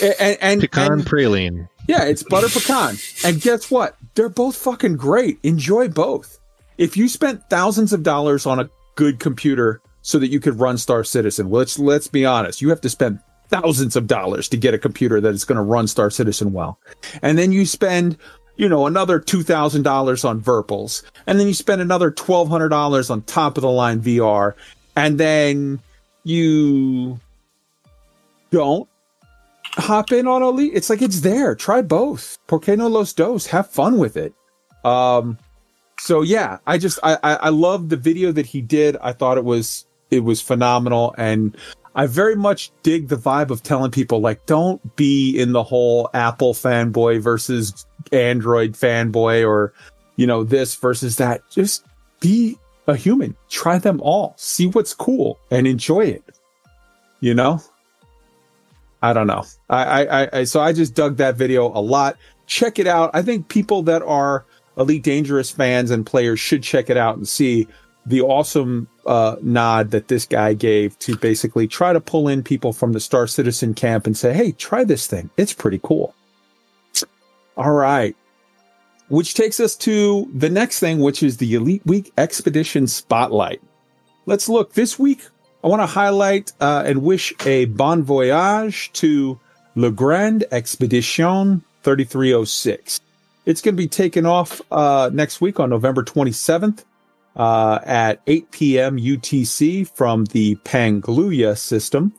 And, 0.03 0.37
and 0.39 0.61
Pecan 0.61 0.91
and- 0.93 1.05
praline. 1.05 1.67
yeah, 1.87 2.03
it's 2.03 2.21
butter 2.21 2.47
pecan. 2.47 2.97
And 3.25 3.41
guess 3.41 3.71
what? 3.71 3.97
They're 4.13 4.29
both 4.29 4.55
fucking 4.55 4.97
great. 4.97 5.39
Enjoy 5.41 5.87
both. 5.87 6.38
If 6.79 6.95
you 6.95 7.09
spent 7.09 7.43
thousands 7.49 7.91
of 7.91 8.03
dollars 8.03 8.45
on 8.45 8.59
a 8.59 8.69
good 8.95 9.19
computer 9.19 9.81
so 10.01 10.17
that 10.17 10.29
you 10.29 10.39
could 10.39 10.57
run 10.59 10.77
Star 10.77 11.03
Citizen, 11.03 11.49
well, 11.49 11.59
let's 11.59 11.77
let's 11.77 12.07
be 12.07 12.25
honest. 12.25 12.61
You 12.61 12.69
have 12.69 12.79
to 12.81 12.89
spend 12.89 13.19
thousands 13.49 13.97
of 13.97 14.07
dollars 14.07 14.47
to 14.47 14.57
get 14.57 14.73
a 14.73 14.77
computer 14.77 15.19
that 15.19 15.33
is 15.33 15.43
going 15.43 15.57
to 15.57 15.61
run 15.61 15.87
Star 15.87 16.09
Citizen 16.09 16.53
well. 16.53 16.79
And 17.21 17.37
then 17.37 17.51
you 17.51 17.65
spend, 17.65 18.17
you 18.55 18.69
know, 18.69 18.87
another 18.87 19.19
$2,000 19.19 20.25
on 20.25 20.39
Virpils. 20.39 21.03
And 21.27 21.37
then 21.37 21.47
you 21.47 21.53
spend 21.53 21.81
another 21.81 22.11
$1,200 22.11 23.09
on 23.09 23.21
top 23.23 23.57
of 23.57 23.61
the 23.61 23.69
line 23.69 23.99
VR. 23.99 24.53
And 24.95 25.19
then 25.19 25.81
you 26.23 27.19
don't 28.51 28.87
hop 29.65 30.13
in 30.13 30.27
on 30.27 30.43
Elite. 30.43 30.71
It's 30.73 30.89
like 30.89 31.01
it's 31.01 31.21
there. 31.21 31.55
Try 31.55 31.81
both. 31.81 32.37
Por 32.47 32.61
qué 32.61 32.77
no 32.77 32.87
los 32.87 33.11
dos? 33.11 33.47
Have 33.47 33.67
fun 33.67 33.97
with 33.97 34.15
it. 34.15 34.33
Um, 34.85 35.37
so 35.99 36.21
yeah, 36.21 36.59
I 36.65 36.77
just 36.77 36.99
I, 37.03 37.17
I 37.23 37.33
I 37.35 37.49
love 37.49 37.89
the 37.89 37.97
video 37.97 38.31
that 38.31 38.45
he 38.45 38.61
did. 38.61 38.97
I 38.97 39.13
thought 39.13 39.37
it 39.37 39.43
was 39.43 39.85
it 40.09 40.21
was 40.21 40.41
phenomenal, 40.41 41.13
and 41.17 41.55
I 41.95 42.07
very 42.07 42.35
much 42.35 42.71
dig 42.83 43.09
the 43.09 43.15
vibe 43.15 43.49
of 43.49 43.63
telling 43.63 43.91
people 43.91 44.21
like 44.21 44.45
don't 44.45 44.95
be 44.95 45.37
in 45.37 45.51
the 45.51 45.63
whole 45.63 46.09
Apple 46.13 46.53
fanboy 46.53 47.21
versus 47.21 47.85
Android 48.11 48.73
fanboy 48.73 49.47
or 49.47 49.73
you 50.15 50.25
know 50.25 50.43
this 50.43 50.75
versus 50.75 51.17
that. 51.17 51.41
Just 51.49 51.85
be 52.19 52.57
a 52.87 52.95
human. 52.95 53.35
Try 53.49 53.77
them 53.77 53.99
all. 54.01 54.33
See 54.37 54.67
what's 54.67 54.93
cool 54.93 55.39
and 55.51 55.67
enjoy 55.67 56.05
it. 56.05 56.23
You 57.19 57.33
know. 57.33 57.61
I 59.01 59.13
don't 59.13 59.27
know. 59.27 59.45
I, 59.69 60.05
I, 60.05 60.39
I, 60.39 60.43
so 60.43 60.59
I 60.59 60.73
just 60.73 60.93
dug 60.93 61.17
that 61.17 61.35
video 61.35 61.67
a 61.67 61.79
lot. 61.79 62.17
Check 62.47 62.79
it 62.79 62.87
out. 62.87 63.11
I 63.13 63.21
think 63.21 63.47
people 63.47 63.81
that 63.83 64.01
are 64.01 64.45
Elite 64.79 65.03
Dangerous 65.03 65.51
fans 65.51 65.91
and 65.91 66.05
players 66.05 66.39
should 66.39 66.63
check 66.63 66.89
it 66.89 66.97
out 66.97 67.17
and 67.17 67.27
see 67.27 67.67
the 68.05 68.21
awesome 68.21 68.87
uh, 69.05 69.35
nod 69.41 69.91
that 69.91 70.07
this 70.07 70.25
guy 70.25 70.53
gave 70.53 70.97
to 70.99 71.15
basically 71.17 71.67
try 71.67 71.93
to 71.93 71.99
pull 71.99 72.27
in 72.27 72.41
people 72.41 72.73
from 72.73 72.93
the 72.93 72.99
Star 72.99 73.27
Citizen 73.27 73.73
camp 73.73 74.07
and 74.07 74.17
say, 74.17 74.33
hey, 74.33 74.51
try 74.53 74.83
this 74.83 75.05
thing. 75.05 75.29
It's 75.37 75.53
pretty 75.53 75.79
cool. 75.83 76.15
All 77.57 77.71
right. 77.71 78.15
Which 79.09 79.33
takes 79.33 79.59
us 79.59 79.75
to 79.77 80.29
the 80.33 80.49
next 80.49 80.79
thing, 80.79 80.99
which 80.99 81.21
is 81.21 81.37
the 81.37 81.53
Elite 81.55 81.85
Week 81.85 82.11
Expedition 82.17 82.87
Spotlight. 82.87 83.61
Let's 84.25 84.47
look. 84.47 84.73
This 84.73 84.97
week, 84.97 85.21
I 85.63 85.67
want 85.67 85.81
to 85.81 85.87
highlight 85.87 86.53
uh, 86.61 86.83
and 86.85 87.03
wish 87.03 87.33
a 87.45 87.65
bon 87.65 88.03
voyage 88.03 88.91
to 88.93 89.39
Le 89.75 89.91
Grand 89.91 90.45
Expedition 90.51 91.63
3306. 91.83 93.01
It's 93.49 93.61
going 93.61 93.75
to 93.75 93.81
be 93.81 93.87
taken 93.87 94.27
off 94.27 94.61
uh, 94.71 95.09
next 95.11 95.41
week 95.41 95.59
on 95.59 95.71
November 95.71 96.03
27th 96.03 96.85
uh, 97.35 97.79
at 97.83 98.21
8 98.27 98.51
p.m. 98.51 98.99
UTC 98.99 99.89
from 99.89 100.25
the 100.25 100.55
Pangluya 100.57 101.57
system. 101.57 102.13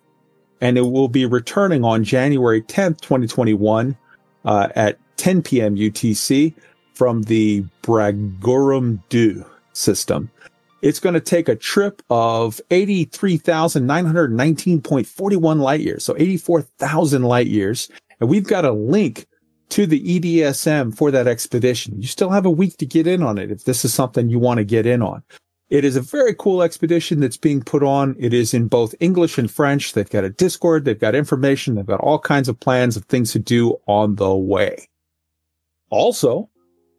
And 0.61 0.77
it 0.77 0.81
will 0.81 1.07
be 1.07 1.27
returning 1.27 1.85
on 1.85 2.03
January 2.03 2.63
10th, 2.63 3.01
2021 3.03 3.97
uh, 4.45 4.69
at 4.75 4.99
10 5.19 5.43
p.m. 5.43 5.77
UTC 5.77 6.53
from 6.95 7.23
the 7.23 7.65
Bragorum 7.85 9.01
2 9.11 9.45
system. 9.73 10.33
It's 10.83 10.99
going 10.99 11.15
to 11.15 11.21
take 11.21 11.49
a 11.49 11.55
trip 11.55 12.03
of 12.11 12.61
83,919.41 12.71 15.61
light 15.61 15.81
years. 15.81 16.05
So 16.05 16.17
84,000 16.19 17.23
light 17.23 17.47
years. 17.47 17.89
And 18.19 18.29
we've 18.29 18.49
got 18.49 18.65
a 18.65 18.73
link 18.73 19.27
to 19.71 19.87
the 19.87 20.21
EDSM 20.21 20.97
for 20.97 21.11
that 21.11 21.27
expedition. 21.27 22.01
You 22.01 22.07
still 22.07 22.31
have 22.31 22.47
a 22.47 22.51
week 22.51 22.77
to 22.79 22.87
get 22.87 23.07
in 23.07 23.23
on 23.23 23.39
it 23.39 23.51
if 23.51 23.65
this 23.65 23.85
is 23.85 23.95
something 23.95 24.29
you 24.29 24.39
want 24.39 24.59
to 24.59 24.65
get 24.65 24.87
in 24.87 25.03
on. 25.03 25.23
It 25.71 25.85
is 25.85 25.95
a 25.95 26.01
very 26.01 26.35
cool 26.35 26.63
expedition 26.63 27.21
that's 27.21 27.37
being 27.37 27.63
put 27.63 27.85
on. 27.85 28.17
It 28.19 28.35
is 28.35 28.53
in 28.53 28.67
both 28.67 28.95
English 28.99 29.39
and 29.39 29.49
French. 29.49 29.93
They've 29.93 30.11
got 30.11 30.25
a 30.25 30.31
Discord. 30.31 30.85
They've 30.85 30.99
got 30.99 31.15
information. 31.15 31.77
They've 31.77 31.87
got 31.87 32.01
all 32.01 32.19
kinds 32.19 32.49
of 32.49 32.59
plans 32.59 32.97
of 32.97 33.05
things 33.05 33.33
to 33.33 33.39
do 33.39 33.79
on 33.87 34.17
the 34.17 34.35
way. 34.35 34.89
Also, 35.91 36.51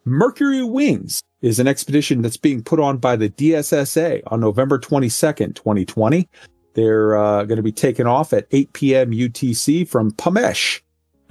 Mercury 0.05 0.63
Wings 0.63 1.21
is 1.41 1.59
an 1.59 1.67
expedition 1.67 2.21
that's 2.21 2.37
being 2.37 2.63
put 2.63 2.79
on 2.79 2.97
by 2.97 3.17
the 3.17 3.29
DSSA 3.29 4.21
on 4.27 4.39
November 4.39 4.79
22nd, 4.79 5.55
2020. 5.55 6.29
They're 6.73 7.17
uh, 7.17 7.43
going 7.43 7.57
to 7.57 7.63
be 7.63 7.71
taken 7.73 8.07
off 8.07 8.31
at 8.31 8.47
8 8.51 8.71
p.m. 8.73 9.11
UTC 9.11 9.87
from 9.87 10.11
Pamesh, 10.11 10.81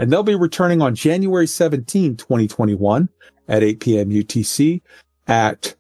and 0.01 0.11
they'll 0.11 0.23
be 0.23 0.35
returning 0.35 0.81
on 0.81 0.95
January 0.95 1.47
17, 1.47 2.17
2021 2.17 3.09
at 3.49 3.63
8 3.63 3.81
p.m. 3.81 4.09
UTC 4.11 4.81
at, 5.27 5.75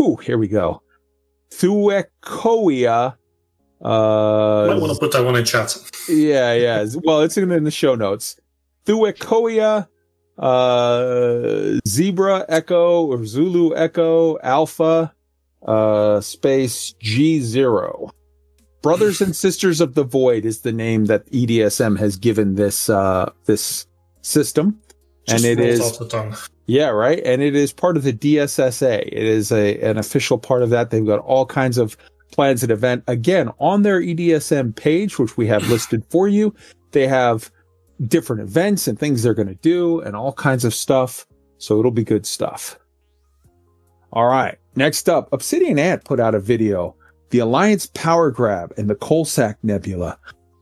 ooh, 0.00 0.16
here 0.16 0.36
we 0.36 0.48
go, 0.48 0.82
Thuekoia. 1.50 3.14
Uh, 3.80 4.66
Might 4.68 4.80
want 4.80 4.92
to 4.92 4.98
put 4.98 5.12
that 5.12 5.24
one 5.24 5.34
in 5.36 5.44
chat. 5.46 5.76
yeah, 6.08 6.52
yeah. 6.52 6.86
Well, 7.04 7.22
it's 7.22 7.38
in, 7.38 7.50
in 7.50 7.64
the 7.64 7.70
show 7.70 7.94
notes. 7.94 8.38
Thuekoia, 8.84 9.88
uh, 10.38 11.80
Zebra 11.88 12.44
Echo 12.50 13.06
or 13.06 13.24
Zulu 13.24 13.74
Echo 13.74 14.38
Alpha, 14.40 15.14
uh, 15.66 16.20
space 16.20 16.92
G 17.00 17.40
zero. 17.40 18.10
Brothers 18.82 19.20
and 19.20 19.34
Sisters 19.34 19.80
of 19.80 19.94
the 19.94 20.04
Void 20.04 20.44
is 20.44 20.60
the 20.60 20.72
name 20.72 21.06
that 21.06 21.26
EDSM 21.30 21.98
has 21.98 22.16
given 22.16 22.54
this 22.54 22.88
uh 22.88 23.30
this 23.46 23.86
system, 24.22 24.80
Just 25.26 25.44
and 25.44 25.60
it 25.60 25.64
is 25.64 25.80
off 25.80 25.98
the 25.98 26.08
tongue. 26.08 26.36
yeah, 26.66 26.88
right. 26.88 27.20
And 27.24 27.42
it 27.42 27.54
is 27.56 27.72
part 27.72 27.96
of 27.96 28.04
the 28.04 28.12
DSSA. 28.12 29.00
It 29.02 29.12
is 29.12 29.50
a 29.52 29.80
an 29.80 29.98
official 29.98 30.38
part 30.38 30.62
of 30.62 30.70
that. 30.70 30.90
They've 30.90 31.04
got 31.04 31.20
all 31.20 31.44
kinds 31.46 31.76
of 31.78 31.96
plans 32.30 32.62
and 32.62 32.70
event 32.70 33.02
again 33.08 33.50
on 33.58 33.82
their 33.82 34.00
EDSM 34.00 34.76
page, 34.76 35.18
which 35.18 35.36
we 35.36 35.46
have 35.48 35.68
listed 35.68 36.04
for 36.10 36.28
you. 36.28 36.54
They 36.92 37.06
have 37.08 37.50
different 38.06 38.42
events 38.42 38.86
and 38.86 38.96
things 38.98 39.22
they're 39.22 39.34
going 39.34 39.48
to 39.48 39.54
do 39.56 40.00
and 40.02 40.14
all 40.14 40.32
kinds 40.32 40.64
of 40.64 40.72
stuff. 40.72 41.26
So 41.56 41.80
it'll 41.80 41.90
be 41.90 42.04
good 42.04 42.26
stuff. 42.26 42.78
All 44.12 44.26
right. 44.26 44.56
Next 44.76 45.08
up, 45.08 45.28
Obsidian 45.32 45.78
Ant 45.78 46.04
put 46.04 46.20
out 46.20 46.34
a 46.34 46.40
video, 46.40 46.94
the 47.30 47.40
Alliance 47.40 47.86
Power 47.94 48.30
Grab 48.30 48.72
and 48.76 48.88
the 48.88 48.94
Coalsack 48.94 49.56
Nebula. 49.62 50.18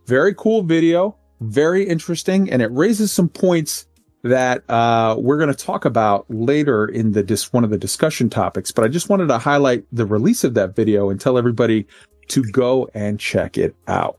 Very 0.06 0.34
cool 0.34 0.62
video, 0.62 1.16
very 1.40 1.86
interesting, 1.86 2.50
and 2.50 2.62
it 2.62 2.70
raises 2.72 3.12
some 3.12 3.28
points 3.28 3.86
that 4.22 4.68
uh, 4.68 5.16
we're 5.18 5.38
going 5.38 5.52
to 5.52 5.54
talk 5.54 5.84
about 5.84 6.26
later 6.28 6.86
in 6.86 7.12
the 7.12 7.22
dis- 7.22 7.52
one 7.52 7.64
of 7.64 7.70
the 7.70 7.78
discussion 7.78 8.28
topics. 8.28 8.72
But 8.72 8.84
I 8.84 8.88
just 8.88 9.08
wanted 9.08 9.28
to 9.28 9.38
highlight 9.38 9.84
the 9.92 10.06
release 10.06 10.42
of 10.42 10.54
that 10.54 10.74
video 10.74 11.10
and 11.10 11.20
tell 11.20 11.38
everybody 11.38 11.86
to 12.28 12.42
go 12.42 12.88
and 12.94 13.20
check 13.20 13.56
it 13.56 13.74
out. 13.86 14.18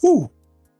Whew. 0.00 0.30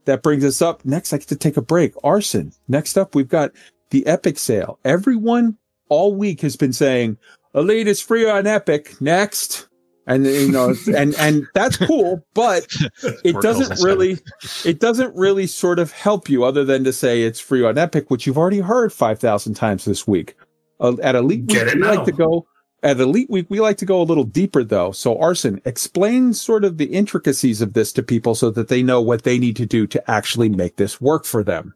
That 0.05 0.23
brings 0.23 0.45
us 0.45 0.63
up. 0.63 0.85
Next, 0.85 1.13
I 1.13 1.19
get 1.19 1.29
to 1.29 1.37
take 1.37 1.57
a 1.57 1.63
break. 1.63 1.93
Arson. 2.05 2.53
Next 2.69 2.97
up, 2.97 3.17
we've 3.17 3.29
got 3.29 3.51
the 3.91 4.07
Epic 4.07 4.39
sale. 4.39 4.79
Everyone 4.85 5.59
all 5.89 6.15
week 6.15 6.41
has 6.43 6.57
been 6.57 6.73
saying, 6.73 7.19
Elite 7.57 7.89
is 7.89 8.03
free 8.03 8.29
on 8.29 8.47
Epic. 8.47 9.01
Next. 9.01 9.67
And 10.07 10.25
you 10.25 10.53
know, 10.53 10.73
and 10.97 11.15
and 11.17 11.49
that's 11.55 11.77
cool, 11.79 12.25
but 12.35 12.67
it 13.25 13.41
doesn't 13.41 13.83
really, 13.83 14.19
it 14.65 14.79
doesn't 14.79 15.17
really 15.17 15.49
sort 15.49 15.81
of 15.81 15.91
help 15.91 16.29
you 16.29 16.45
other 16.45 16.65
than 16.65 16.85
to 16.85 16.93
say 16.93 17.23
it's 17.23 17.41
free 17.41 17.65
on 17.65 17.77
Epic, 17.77 18.09
which 18.09 18.27
you've 18.27 18.39
already 18.39 18.61
heard 18.61 18.93
five 18.93 19.19
thousand 19.19 19.55
times 19.55 19.85
this 19.85 20.07
week. 20.07 20.37
Uh, 20.79 20.97
at 21.03 21.17
Elite 21.17 21.47
Get 21.47 21.67
Week, 21.67 21.75
we 21.75 21.81
like 21.83 22.05
to 22.05 22.13
go 22.13 22.47
at 22.85 23.01
Elite 23.01 23.31
Week. 23.31 23.47
We 23.49 23.61
like 23.61 23.79
to 23.79 23.87
go 23.87 24.01
a 24.01 24.05
little 24.05 24.23
deeper 24.23 24.63
though. 24.63 24.93
So 24.93 25.19
Arson, 25.19 25.61
explain 25.65 26.35
sort 26.35 26.65
of 26.65 26.79
the 26.79 26.87
intricacies 26.87 27.61
of 27.61 27.73
this 27.73 27.93
to 27.95 28.03
people 28.03 28.37
so 28.37 28.51
that 28.51 28.69
they 28.69 28.85
know 28.85 29.03
what 29.03 29.25
they 29.25 29.41
need 29.41 29.57
to 29.57 29.67
do 29.67 29.89
to 29.89 30.11
actually 30.11 30.51
make 30.51 30.77
this 30.77 31.01
work 31.01 31.25
for 31.25 31.43
them. 31.43 31.75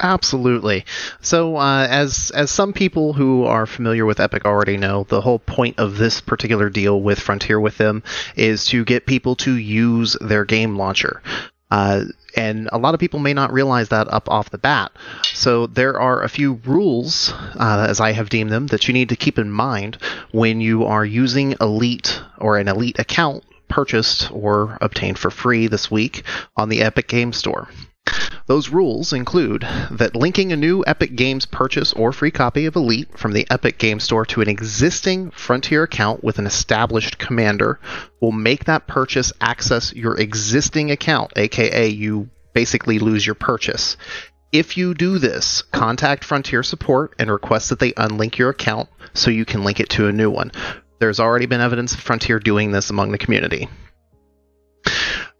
Absolutely. 0.00 0.84
So, 1.20 1.56
uh, 1.56 1.86
as 1.88 2.30
as 2.34 2.50
some 2.50 2.72
people 2.72 3.14
who 3.14 3.44
are 3.44 3.66
familiar 3.66 4.04
with 4.04 4.20
Epic 4.20 4.44
already 4.44 4.76
know, 4.76 5.04
the 5.08 5.22
whole 5.22 5.38
point 5.38 5.78
of 5.78 5.96
this 5.96 6.20
particular 6.20 6.68
deal 6.68 7.00
with 7.00 7.18
Frontier 7.18 7.58
with 7.58 7.78
them 7.78 8.02
is 8.36 8.66
to 8.66 8.84
get 8.84 9.06
people 9.06 9.36
to 9.36 9.56
use 9.56 10.16
their 10.20 10.44
game 10.44 10.76
launcher. 10.76 11.22
Uh, 11.70 12.04
and 12.36 12.68
a 12.70 12.78
lot 12.78 12.94
of 12.94 13.00
people 13.00 13.18
may 13.18 13.32
not 13.32 13.52
realize 13.52 13.88
that 13.88 14.12
up 14.12 14.28
off 14.28 14.50
the 14.50 14.58
bat. 14.58 14.92
So 15.32 15.66
there 15.66 15.98
are 15.98 16.22
a 16.22 16.28
few 16.28 16.60
rules, 16.64 17.32
uh, 17.58 17.86
as 17.88 17.98
I 17.98 18.12
have 18.12 18.28
deemed 18.28 18.52
them, 18.52 18.66
that 18.68 18.86
you 18.86 18.94
need 18.94 19.08
to 19.08 19.16
keep 19.16 19.38
in 19.38 19.50
mind 19.50 19.96
when 20.30 20.60
you 20.60 20.84
are 20.84 21.04
using 21.04 21.56
Elite 21.60 22.20
or 22.38 22.58
an 22.58 22.68
Elite 22.68 22.98
account 22.98 23.42
purchased 23.68 24.30
or 24.30 24.78
obtained 24.80 25.18
for 25.18 25.30
free 25.30 25.66
this 25.66 25.90
week 25.90 26.22
on 26.56 26.68
the 26.68 26.82
Epic 26.82 27.08
Game 27.08 27.32
Store. 27.32 27.68
Those 28.46 28.68
rules 28.68 29.12
include 29.12 29.66
that 29.90 30.14
linking 30.14 30.52
a 30.52 30.56
new 30.56 30.84
Epic 30.86 31.16
Games 31.16 31.46
purchase 31.46 31.92
or 31.92 32.12
free 32.12 32.30
copy 32.30 32.66
of 32.66 32.76
Elite 32.76 33.18
from 33.18 33.32
the 33.32 33.46
Epic 33.50 33.78
Game 33.78 33.98
Store 33.98 34.24
to 34.26 34.40
an 34.40 34.48
existing 34.48 35.32
Frontier 35.32 35.82
account 35.82 36.22
with 36.22 36.38
an 36.38 36.46
established 36.46 37.18
commander 37.18 37.80
will 38.20 38.32
make 38.32 38.64
that 38.64 38.86
purchase 38.86 39.32
access 39.40 39.92
your 39.92 40.16
existing 40.18 40.92
account, 40.92 41.32
aka 41.34 41.88
you 41.88 42.30
basically 42.54 43.00
lose 43.00 43.26
your 43.26 43.34
purchase. 43.34 43.96
If 44.52 44.76
you 44.76 44.94
do 44.94 45.18
this, 45.18 45.62
contact 45.72 46.22
Frontier 46.22 46.62
support 46.62 47.14
and 47.18 47.30
request 47.30 47.70
that 47.70 47.80
they 47.80 47.92
unlink 47.92 48.38
your 48.38 48.50
account 48.50 48.88
so 49.12 49.30
you 49.32 49.44
can 49.44 49.64
link 49.64 49.80
it 49.80 49.88
to 49.90 50.06
a 50.06 50.12
new 50.12 50.30
one. 50.30 50.52
There's 51.00 51.18
already 51.18 51.46
been 51.46 51.60
evidence 51.60 51.94
of 51.94 52.00
Frontier 52.00 52.38
doing 52.38 52.70
this 52.70 52.90
among 52.90 53.10
the 53.10 53.18
community. 53.18 53.68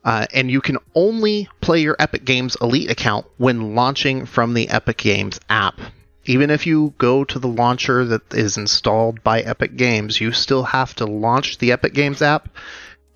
Uh, 0.07 0.25
and 0.33 0.49
you 0.49 0.61
can 0.61 0.79
only 0.95 1.49
play 1.61 1.81
your 1.81 1.97
Epic 1.99 2.25
Games 2.25 2.57
Elite 2.63 2.93
account 2.93 3.27
when 3.39 3.75
launching 3.75 4.25
from 4.25 4.55
the 4.55 4.69
Epic 4.69 4.99
Games 4.99 5.41
app. 5.51 5.81
Even 6.27 6.49
if 6.49 6.65
you 6.65 6.95
go 6.97 7.25
to 7.25 7.41
the 7.41 7.49
launcher 7.49 8.05
that 8.05 8.33
is 8.33 8.57
installed 8.57 9.25
by 9.25 9.41
Epic 9.41 9.75
Games, 9.75 10.21
you 10.21 10.31
still 10.31 10.63
have 10.63 10.95
to 10.95 11.07
launch 11.07 11.59
the 11.59 11.73
Epic 11.73 11.93
Games 11.93 12.23
app, 12.23 12.49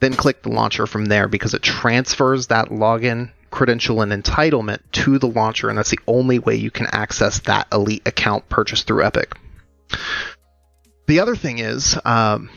then 0.01 0.15
click 0.15 0.43
the 0.43 0.49
launcher 0.49 0.85
from 0.85 1.05
there 1.05 1.29
because 1.29 1.55
it 1.55 1.63
transfers 1.63 2.49
that 2.49 2.71
login 2.71 3.31
credential 3.53 4.03
and 4.03 4.11
entitlement 4.11 4.81
to 4.91 5.21
the 5.21 5.29
launcher, 5.29 5.69
and 5.69 5.79
that's 5.79 5.91
the 5.91 6.01
only 6.09 6.41
way 6.41 6.57
you 6.57 6.73
can 6.73 6.87
access 6.91 7.39
that 7.41 7.69
Elite 7.73 8.03
account 8.07 8.49
purchased 8.49 8.89
through 8.89 9.05
Epic. 9.05 9.33
The 11.07 11.21
other 11.21 11.37
thing 11.37 11.61
is, 11.61 11.97
um, 12.05 12.51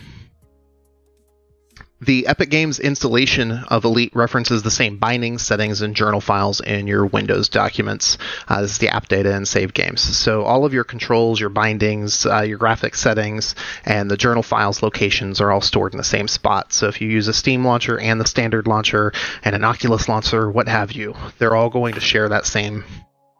the 2.05 2.27
Epic 2.27 2.49
Games 2.49 2.79
installation 2.79 3.51
of 3.51 3.85
Elite 3.85 4.15
references 4.15 4.63
the 4.63 4.71
same 4.71 4.97
bindings, 4.97 5.41
settings, 5.41 5.81
and 5.81 5.95
journal 5.95 6.21
files 6.21 6.59
in 6.61 6.87
your 6.87 7.05
Windows 7.05 7.49
documents. 7.49 8.17
Uh, 8.47 8.61
this 8.61 8.71
is 8.71 8.77
the 8.77 8.89
app 8.89 9.07
data 9.07 9.33
and 9.33 9.47
save 9.47 9.73
games. 9.73 10.01
So 10.01 10.43
all 10.43 10.65
of 10.65 10.73
your 10.73 10.83
controls, 10.83 11.39
your 11.39 11.49
bindings, 11.49 12.25
uh, 12.25 12.41
your 12.41 12.57
graphic 12.57 12.95
settings, 12.95 13.55
and 13.85 14.09
the 14.09 14.17
journal 14.17 14.43
files 14.43 14.83
locations 14.83 15.41
are 15.41 15.51
all 15.51 15.61
stored 15.61 15.93
in 15.93 15.97
the 15.97 16.03
same 16.03 16.27
spot. 16.27 16.73
So 16.73 16.87
if 16.87 17.01
you 17.01 17.07
use 17.07 17.27
a 17.27 17.33
Steam 17.33 17.65
launcher 17.65 17.99
and 17.99 18.19
the 18.19 18.27
standard 18.27 18.67
launcher 18.67 19.13
and 19.43 19.55
an 19.55 19.63
Oculus 19.63 20.09
launcher, 20.09 20.49
what 20.49 20.67
have 20.67 20.91
you, 20.91 21.15
they're 21.37 21.55
all 21.55 21.69
going 21.69 21.95
to 21.95 22.01
share 22.01 22.29
that 22.29 22.45
same 22.45 22.83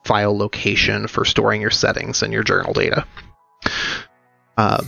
file 0.04 0.38
location 0.38 1.08
for 1.08 1.26
storing 1.26 1.62
your 1.62 1.72
settings 1.72 2.24
and 2.24 2.34
your 2.34 2.44
journal 2.44 2.74
data. 2.74 3.06
Uh, 4.58 4.84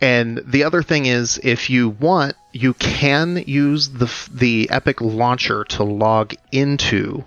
and 0.00 0.42
the 0.46 0.64
other 0.64 0.82
thing 0.82 1.06
is, 1.06 1.38
if 1.42 1.68
you 1.68 1.90
want, 1.90 2.34
you 2.52 2.74
can 2.74 3.42
use 3.46 3.88
the 3.90 4.12
the 4.32 4.68
Epic 4.70 5.00
launcher 5.00 5.64
to 5.64 5.84
log 5.84 6.34
into 6.52 7.24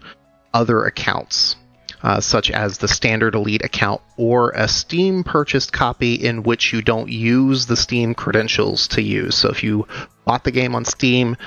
other 0.54 0.86
accounts, 0.86 1.56
uh, 2.02 2.20
such 2.20 2.52
as 2.52 2.78
the 2.78 2.88
standard 2.88 3.36
Elite 3.36 3.64
account 3.64 4.02
or 4.18 4.52
a 4.52 4.68
Steam 4.68 5.24
purchased 5.24 5.72
copy 5.74 6.16
in 6.16 6.44
which 6.44 6.74
you 6.74 6.82
don't 6.82 7.10
use 7.10 7.66
the 7.66 7.78
Steam 7.78 8.14
credentials 8.14 8.88
to 8.90 9.02
use. 9.02 9.36
So 9.36 9.50
if 9.50 9.64
you 9.64 9.88
bought 10.26 10.44
the 10.44 10.52
game 10.52 10.76
on 10.76 10.86
Steam, 10.86 11.38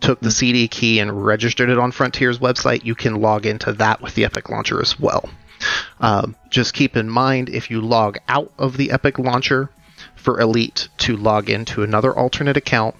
took 0.00 0.20
the 0.20 0.30
CD 0.30 0.68
key 0.68 0.98
and 0.98 1.24
registered 1.24 1.70
it 1.70 1.78
on 1.78 1.92
Frontier's 1.92 2.38
website, 2.38 2.84
you 2.84 2.94
can 2.94 3.20
log 3.20 3.46
into 3.46 3.72
that 3.74 4.02
with 4.02 4.14
the 4.14 4.24
Epic 4.24 4.50
launcher 4.50 4.80
as 4.80 4.98
well. 4.98 5.28
Um, 6.00 6.34
just 6.50 6.74
keep 6.74 6.96
in 6.96 7.08
mind 7.08 7.48
if 7.48 7.70
you 7.70 7.80
log 7.80 8.18
out 8.28 8.52
of 8.58 8.76
the 8.76 8.90
Epic 8.90 9.18
launcher 9.18 9.70
for 10.16 10.40
Elite 10.40 10.88
to 10.98 11.16
log 11.16 11.48
into 11.48 11.82
another 11.82 12.12
alternate 12.12 12.56
account, 12.56 12.96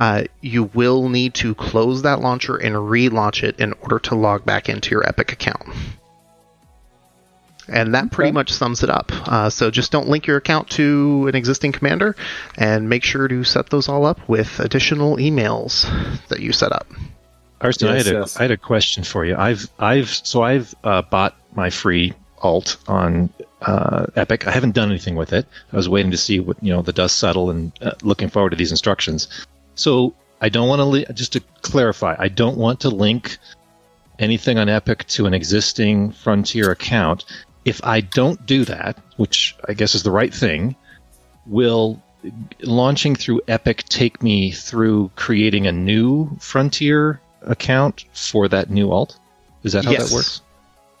uh, 0.00 0.24
you 0.40 0.64
will 0.74 1.08
need 1.08 1.34
to 1.34 1.54
close 1.54 2.02
that 2.02 2.20
launcher 2.20 2.56
and 2.56 2.74
relaunch 2.74 3.42
it 3.42 3.58
in 3.58 3.72
order 3.82 3.98
to 3.98 4.14
log 4.14 4.44
back 4.44 4.68
into 4.68 4.90
your 4.90 5.06
Epic 5.08 5.32
account. 5.32 5.62
And 7.70 7.94
that 7.94 8.10
pretty 8.10 8.28
Okay. 8.28 8.34
much 8.34 8.52
sums 8.52 8.82
it 8.82 8.88
up. 8.88 9.12
Uh, 9.28 9.50
so 9.50 9.70
just 9.70 9.92
don't 9.92 10.08
link 10.08 10.26
your 10.26 10.38
account 10.38 10.70
to 10.70 11.26
an 11.28 11.34
existing 11.34 11.72
commander, 11.72 12.16
and 12.56 12.88
make 12.88 13.04
sure 13.04 13.28
to 13.28 13.44
set 13.44 13.68
those 13.68 13.88
all 13.88 14.06
up 14.06 14.18
with 14.26 14.58
additional 14.60 15.16
emails 15.18 15.86
that 16.28 16.40
you 16.40 16.52
set 16.52 16.72
up. 16.72 16.86
Arson, 17.60 17.88
Yes, 17.88 17.94
I, 17.94 17.96
had 17.96 18.06
a, 18.16 18.18
yes. 18.20 18.36
I 18.38 18.42
had 18.42 18.50
a 18.52 18.56
question 18.56 19.04
for 19.04 19.24
you. 19.26 19.36
I've 19.36 19.68
I've 19.78 20.08
so 20.08 20.42
I've 20.42 20.74
uh, 20.84 21.02
bought 21.02 21.34
my 21.54 21.68
free 21.70 22.14
alt 22.40 22.76
on 22.86 23.28
uh, 23.62 24.06
Epic. 24.16 24.46
I 24.46 24.52
haven't 24.52 24.74
done 24.74 24.88
anything 24.90 25.16
with 25.16 25.32
it. 25.34 25.44
I 25.72 25.76
was 25.76 25.88
waiting 25.88 26.12
to 26.12 26.16
see 26.16 26.38
what 26.40 26.56
you 26.62 26.72
know 26.72 26.80
the 26.82 26.92
dust 26.92 27.18
settle 27.18 27.50
and 27.50 27.72
uh, 27.82 27.90
looking 28.02 28.28
forward 28.30 28.50
to 28.50 28.56
these 28.56 28.70
instructions. 28.70 29.28
So 29.78 30.14
I 30.40 30.48
don't 30.48 30.68
want 30.68 30.80
to 30.80 30.84
li- 30.84 31.06
just 31.14 31.32
to 31.34 31.40
clarify. 31.62 32.16
I 32.18 32.28
don't 32.28 32.58
want 32.58 32.80
to 32.80 32.88
link 32.90 33.38
anything 34.18 34.58
on 34.58 34.68
Epic 34.68 35.06
to 35.08 35.26
an 35.26 35.34
existing 35.34 36.12
Frontier 36.12 36.70
account. 36.70 37.24
If 37.64 37.80
I 37.84 38.00
don't 38.00 38.44
do 38.44 38.64
that, 38.64 38.98
which 39.16 39.56
I 39.68 39.74
guess 39.74 39.94
is 39.94 40.02
the 40.02 40.10
right 40.10 40.34
thing, 40.34 40.74
will 41.46 42.02
launching 42.62 43.14
through 43.14 43.40
Epic 43.46 43.84
take 43.88 44.22
me 44.22 44.50
through 44.50 45.10
creating 45.14 45.66
a 45.66 45.72
new 45.72 46.36
Frontier 46.40 47.20
account 47.42 48.04
for 48.12 48.48
that 48.48 48.70
new 48.70 48.90
alt? 48.90 49.16
Is 49.62 49.72
that 49.72 49.84
how 49.84 49.92
Yes. 49.92 50.08
that 50.10 50.14
works? 50.14 50.40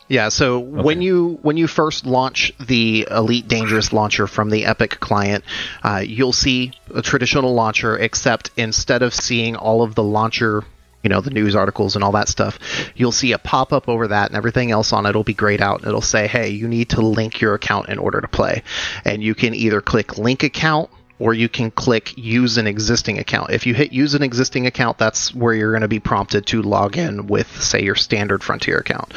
Yeah, 0.08 0.30
so 0.30 0.58
when 0.58 1.02
you 1.02 1.38
when 1.42 1.58
you 1.58 1.66
first 1.66 2.06
launch 2.06 2.52
the 2.58 3.06
Elite 3.10 3.46
Dangerous 3.46 3.92
launcher 3.92 4.26
from 4.26 4.48
the 4.48 4.64
Epic 4.64 5.00
client, 5.00 5.44
uh, 5.82 6.02
you'll 6.04 6.32
see 6.32 6.72
a 6.94 7.02
traditional 7.02 7.52
launcher, 7.52 7.96
except 7.96 8.50
instead 8.56 9.02
of 9.02 9.12
seeing 9.12 9.54
all 9.54 9.82
of 9.82 9.94
the 9.94 10.02
launcher, 10.02 10.64
you 11.02 11.10
know, 11.10 11.20
the 11.20 11.30
news 11.30 11.54
articles 11.54 11.94
and 11.94 12.02
all 12.02 12.12
that 12.12 12.28
stuff, 12.28 12.58
you'll 12.96 13.12
see 13.12 13.32
a 13.32 13.38
pop 13.38 13.70
up 13.70 13.86
over 13.86 14.08
that, 14.08 14.30
and 14.30 14.36
everything 14.36 14.70
else 14.70 14.94
on 14.94 15.04
it 15.04 15.14
will 15.14 15.24
be 15.24 15.34
grayed 15.34 15.60
out. 15.60 15.80
And 15.80 15.88
it'll 15.88 16.00
say, 16.00 16.26
"Hey, 16.26 16.48
you 16.48 16.68
need 16.68 16.88
to 16.90 17.02
link 17.02 17.42
your 17.42 17.52
account 17.52 17.90
in 17.90 17.98
order 17.98 18.22
to 18.22 18.28
play," 18.28 18.62
and 19.04 19.22
you 19.22 19.34
can 19.34 19.54
either 19.54 19.82
click 19.82 20.16
Link 20.16 20.42
Account 20.42 20.88
or 21.18 21.34
you 21.34 21.48
can 21.48 21.70
click 21.70 22.16
use 22.16 22.58
an 22.58 22.66
existing 22.66 23.18
account. 23.18 23.50
If 23.50 23.66
you 23.66 23.74
hit 23.74 23.92
use 23.92 24.14
an 24.14 24.22
existing 24.22 24.66
account, 24.66 24.98
that's 24.98 25.34
where 25.34 25.54
you're 25.54 25.72
going 25.72 25.82
to 25.82 25.88
be 25.88 26.00
prompted 26.00 26.46
to 26.46 26.62
log 26.62 26.96
in 26.96 27.26
with, 27.26 27.62
say, 27.62 27.82
your 27.82 27.96
standard 27.96 28.42
Frontier 28.42 28.78
account. 28.78 29.12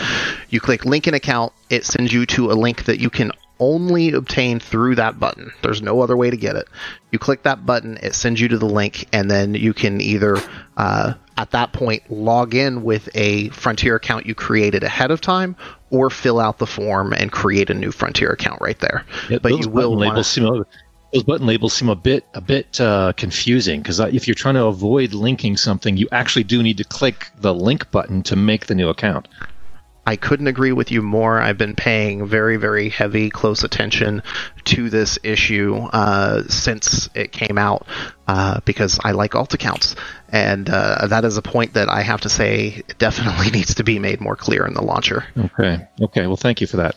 You 0.49 0.60
click 0.60 0.86
link 0.86 1.08
an 1.08 1.14
account, 1.14 1.54
it 1.70 1.86
sends 1.86 2.12
you 2.12 2.26
to 2.28 2.52
a 2.52 2.54
link 2.54 2.86
that 2.86 2.99
you 2.99 3.10
can 3.10 3.32
only 3.60 4.12
obtain 4.14 4.60
through 4.60 4.95
that 4.95 5.20
button. 5.20 5.52
There's 5.62 5.84
no 5.84 6.02
other 6.02 6.18
way 6.18 6.32
to 6.32 6.38
get 6.38 6.56
it. 6.56 6.68
You 7.12 7.20
click 7.20 7.43
that 7.43 7.64
button, 7.64 7.99
it 8.02 8.16
sends 8.16 8.41
you 8.41 8.47
to 8.47 8.58
the 8.58 8.66
link, 8.66 9.08
and 9.14 9.30
then 9.30 9.54
you 9.54 9.74
can 9.74 10.02
either, 10.02 10.38
uh, 10.78 11.14
at 11.38 11.52
that 11.52 11.72
point, 11.72 12.02
log 12.10 12.56
in 12.56 12.82
with 12.82 13.08
a 13.14 13.49
Frontier 13.49 13.95
account 13.95 14.26
you 14.26 14.34
created 14.34 14.84
ahead 14.84 15.12
of 15.12 15.22
time, 15.22 15.56
or 15.91 16.10
fill 16.10 16.39
out 16.39 16.58
the 16.58 16.66
form 16.66 17.14
and 17.14 17.32
create 17.32 17.70
a 17.70 17.76
new 17.76 17.91
Frontier 17.91 18.32
account 18.32 18.60
right 18.62 18.80
there. 18.80 19.06
Yeah, 19.30 19.38
but 19.39 19.52
you 19.52 19.70
will 19.70 19.95
wanna- 19.95 20.10
labels 20.10 20.28
seem 20.28 20.45
a, 20.45 20.66
those 21.14 21.24
button 21.24 21.45
labels 21.45 21.74
seem 21.74 21.89
a 21.89 21.95
bit 21.95 22.26
a 22.34 22.41
bit 22.41 22.80
uh, 22.80 23.14
confusing 23.18 23.82
because 23.82 23.99
if 23.99 24.28
you're 24.28 24.36
trying 24.36 24.55
to 24.55 24.66
avoid 24.66 25.14
linking 25.14 25.57
something, 25.57 25.97
you 25.97 26.07
actually 26.12 26.43
do 26.43 26.64
need 26.64 26.78
to 26.78 26.84
click 26.84 27.32
the 27.38 27.53
link 27.53 27.91
button 27.91 28.24
to 28.24 28.36
make 28.36 28.68
the 28.68 28.76
new 28.76 28.89
account. 28.89 29.28
I 30.05 30.16
couldn't 30.16 30.47
agree 30.47 30.72
with 30.72 30.91
you 30.91 31.03
more. 31.03 31.39
I've 31.39 31.59
been 31.59 31.76
paying 31.76 32.26
very, 32.26 32.57
very 32.57 32.89
heavy, 32.89 33.30
close 33.30 33.64
attention 33.64 34.24
to 34.66 34.89
this 34.89 35.20
issue 35.22 35.76
uh, 35.76 36.43
since 36.47 37.07
it 37.14 37.32
came 37.32 37.59
out 37.59 37.86
uh, 38.28 38.62
because 38.66 38.99
I 39.03 39.12
like 39.12 39.36
alt 39.36 39.53
accounts. 39.53 39.95
And 40.30 40.68
uh, 40.70 41.05
that 41.07 41.24
is 41.24 41.38
a 41.38 41.41
point 41.43 41.74
that 41.74 41.88
I 41.88 42.01
have 42.01 42.22
to 42.22 42.30
say 42.30 42.82
definitely 42.97 43.51
needs 43.53 43.76
to 43.76 43.84
be 43.84 43.99
made 43.99 44.20
more 44.20 44.36
clear 44.36 44.66
in 44.66 44.74
the 44.74 44.82
launcher. 44.82 45.24
Okay. 45.38 45.88
Okay. 46.01 46.26
Well, 46.26 46.36
thank 46.36 46.62
you 46.62 46.68
for 46.68 46.78
that. 46.78 46.95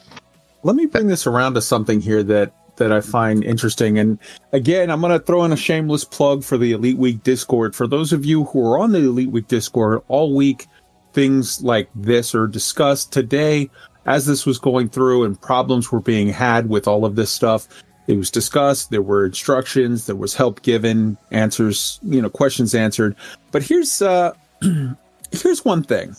Let 0.62 0.74
me 0.74 0.86
bring 0.86 1.08
this 1.08 1.26
around 1.26 1.54
to 1.54 1.62
something 1.62 2.00
here 2.00 2.22
that 2.22 2.54
that 2.76 2.92
I 2.92 3.00
find 3.00 3.44
interesting. 3.44 3.98
And 3.98 4.18
again, 4.52 4.90
I'm 4.90 5.00
going 5.00 5.18
to 5.18 5.24
throw 5.24 5.44
in 5.44 5.52
a 5.52 5.56
shameless 5.56 6.04
plug 6.04 6.42
for 6.42 6.58
the 6.58 6.72
Elite 6.72 6.98
Week 6.98 7.22
Discord. 7.22 7.74
For 7.74 7.86
those 7.86 8.12
of 8.12 8.24
you 8.24 8.44
who 8.44 8.66
are 8.66 8.78
on 8.78 8.92
the 8.92 8.98
Elite 8.98 9.30
Week 9.30 9.48
Discord 9.48 10.02
all 10.08 10.34
week, 10.34 10.66
things 11.12 11.62
like 11.62 11.88
this 11.94 12.34
are 12.34 12.46
discussed 12.46 13.12
today 13.12 13.70
as 14.06 14.26
this 14.26 14.44
was 14.44 14.58
going 14.58 14.88
through 14.88 15.24
and 15.24 15.40
problems 15.40 15.90
were 15.90 16.00
being 16.00 16.28
had 16.28 16.68
with 16.68 16.86
all 16.86 17.04
of 17.04 17.16
this 17.16 17.30
stuff. 17.30 17.68
It 18.06 18.18
was 18.18 18.30
discussed. 18.30 18.90
There 18.90 19.00
were 19.00 19.24
instructions. 19.24 20.06
There 20.06 20.16
was 20.16 20.34
help 20.34 20.62
given, 20.62 21.16
answers, 21.30 21.98
you 22.02 22.20
know, 22.20 22.28
questions 22.28 22.74
answered. 22.74 23.16
But 23.50 23.62
here's, 23.62 24.02
uh, 24.02 24.34
here's 25.32 25.64
one 25.64 25.82
thing. 25.82 26.14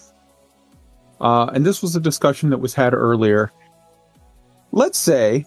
Uh, 1.21 1.45
and 1.53 1.65
this 1.65 1.81
was 1.81 1.95
a 1.95 1.99
discussion 1.99 2.49
that 2.49 2.57
was 2.57 2.73
had 2.73 2.93
earlier. 2.93 3.51
Let's 4.71 4.97
say 4.97 5.45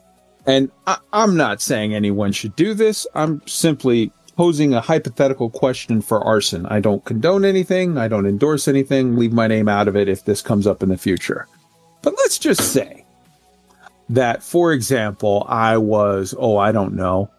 and 0.49 0.71
I, 0.87 0.99
am 1.13 1.37
not 1.37 1.61
saying 1.61 1.95
anyone 1.95 2.33
should 2.33 2.57
do 2.57 2.73
this. 2.73 3.07
I'm 3.15 3.47
simply 3.47 4.11
posing 4.35 4.73
a 4.73 4.81
hypothetical 4.81 5.51
question 5.51 6.01
for 6.01 6.25
arson. 6.25 6.65
I 6.67 6.81
don't 6.81 7.05
condone 7.05 7.45
anything. 7.45 7.99
I 7.99 8.09
don't 8.09 8.27
endorse 8.27 8.67
anything. 8.67 9.17
Leave 9.17 9.33
my 9.33 9.47
name 9.47 9.69
out 9.69 9.89
of 9.89 9.97
it 9.97 10.09
if 10.09 10.25
this 10.25 10.41
comes 10.41 10.67
up 10.67 10.83
in 10.83 10.89
the 10.89 10.97
future. 10.97 11.47
But 12.01 12.15
let's 12.17 12.39
just 12.39 12.73
say 12.73 13.05
that, 14.09 14.43
for 14.43 14.73
example, 14.73 15.45
I 15.49 15.77
was, 15.77 16.35
oh, 16.39 16.57
I 16.57 16.73
don't 16.73 16.95
know, 16.95 17.31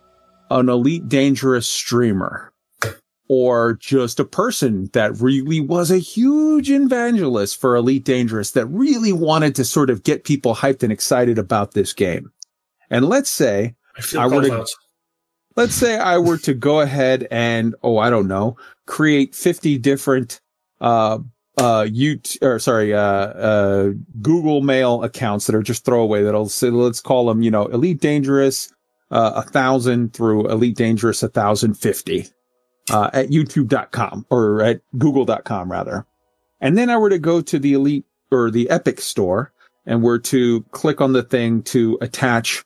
an 0.52 0.70
elite 0.70 1.10
dangerous 1.10 1.68
streamer 1.68 2.54
or 3.28 3.74
just 3.74 4.20
a 4.20 4.26
person 4.26 4.90
that 4.94 5.20
really 5.20 5.62
was 5.62 5.90
a 5.90 5.98
huge 5.98 6.70
evangelist 6.70 7.60
for 7.62 7.76
Elite 7.76 8.04
Dangerous 8.04 8.52
that 8.52 8.66
really 8.66 9.14
wanted 9.14 9.56
to 9.56 9.64
sort 9.64 9.90
of 9.90 10.04
get 10.04 10.24
people 10.24 10.56
hyped 10.56 10.84
and 10.84 10.92
excited 10.92 11.38
about 11.38 11.74
this 11.74 11.94
game. 11.94 12.32
And 12.90 13.08
let's 13.08 13.30
say 13.30 13.76
I, 14.16 14.24
I 14.24 14.28
were 14.28 14.42
to, 14.42 14.66
let's 15.56 15.76
say 15.76 15.98
I 15.98 16.18
were 16.18 16.38
to 16.40 16.54
go 16.54 16.80
ahead 16.80 17.28
and 17.32 17.76
oh 17.84 17.98
I 17.98 18.10
don't 18.10 18.28
know 18.28 18.58
create 18.86 19.36
50 19.36 19.78
different 19.78 20.42
uh 20.82 21.20
uh 21.58 21.86
you 21.90 22.20
or 22.42 22.60
sorry 22.60 22.94
uh 22.94 23.00
uh 23.00 23.90
Google 24.22 24.62
Mail 24.62 25.04
accounts 25.04 25.48
that 25.48 25.56
are 25.56 25.62
just 25.62 25.86
throwaway 25.86 26.24
that'll 26.24 26.50
say 26.50 26.70
let's 26.70 27.02
call 27.02 27.28
them 27.28 27.42
you 27.42 27.52
know 27.52 27.66
Elite 27.68 28.00
Dangerous 28.00 28.72
uh, 29.12 29.34
a 29.36 29.42
thousand 29.42 30.14
through 30.14 30.48
Elite 30.50 30.78
Dangerous 30.78 31.24
a 31.24 31.30
thousand 31.30 31.74
fifty 31.74 32.28
uh, 32.92 33.10
at 33.14 33.30
YouTube.com 33.30 34.26
or 34.30 34.62
at 34.62 34.82
Google.com 34.98 35.72
rather, 35.72 36.06
and 36.62 36.78
then 36.78 36.90
I 36.90 36.98
were 36.98 37.10
to 37.10 37.20
go 37.20 37.42
to 37.42 37.60
the 37.60 37.74
Elite 37.74 38.06
or 38.32 38.52
the 38.52 38.70
Epic 38.70 39.02
store 39.02 39.52
and 39.86 40.04
were 40.04 40.20
to 40.20 40.62
click 40.72 41.02
on 41.02 41.14
the 41.14 41.24
thing 41.24 41.64
to 41.64 41.98
attach 42.02 42.64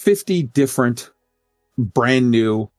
50 0.00 0.44
different 0.44 1.10
brand 1.76 2.30
new 2.30 2.70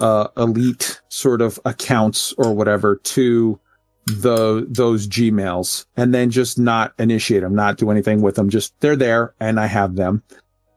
uh, 0.00 0.26
elite 0.36 1.00
sort 1.08 1.40
of 1.40 1.60
accounts 1.64 2.32
or 2.36 2.52
whatever 2.52 2.96
to 2.96 3.60
the 4.06 4.66
those 4.68 5.06
Gmails 5.06 5.86
and 5.96 6.12
then 6.12 6.30
just 6.30 6.58
not 6.58 6.92
initiate 6.98 7.42
them, 7.42 7.54
not 7.54 7.76
do 7.76 7.92
anything 7.92 8.22
with 8.22 8.34
them. 8.34 8.50
Just 8.50 8.74
they're 8.80 8.96
there 8.96 9.34
and 9.38 9.60
I 9.60 9.66
have 9.66 9.94
them. 9.94 10.24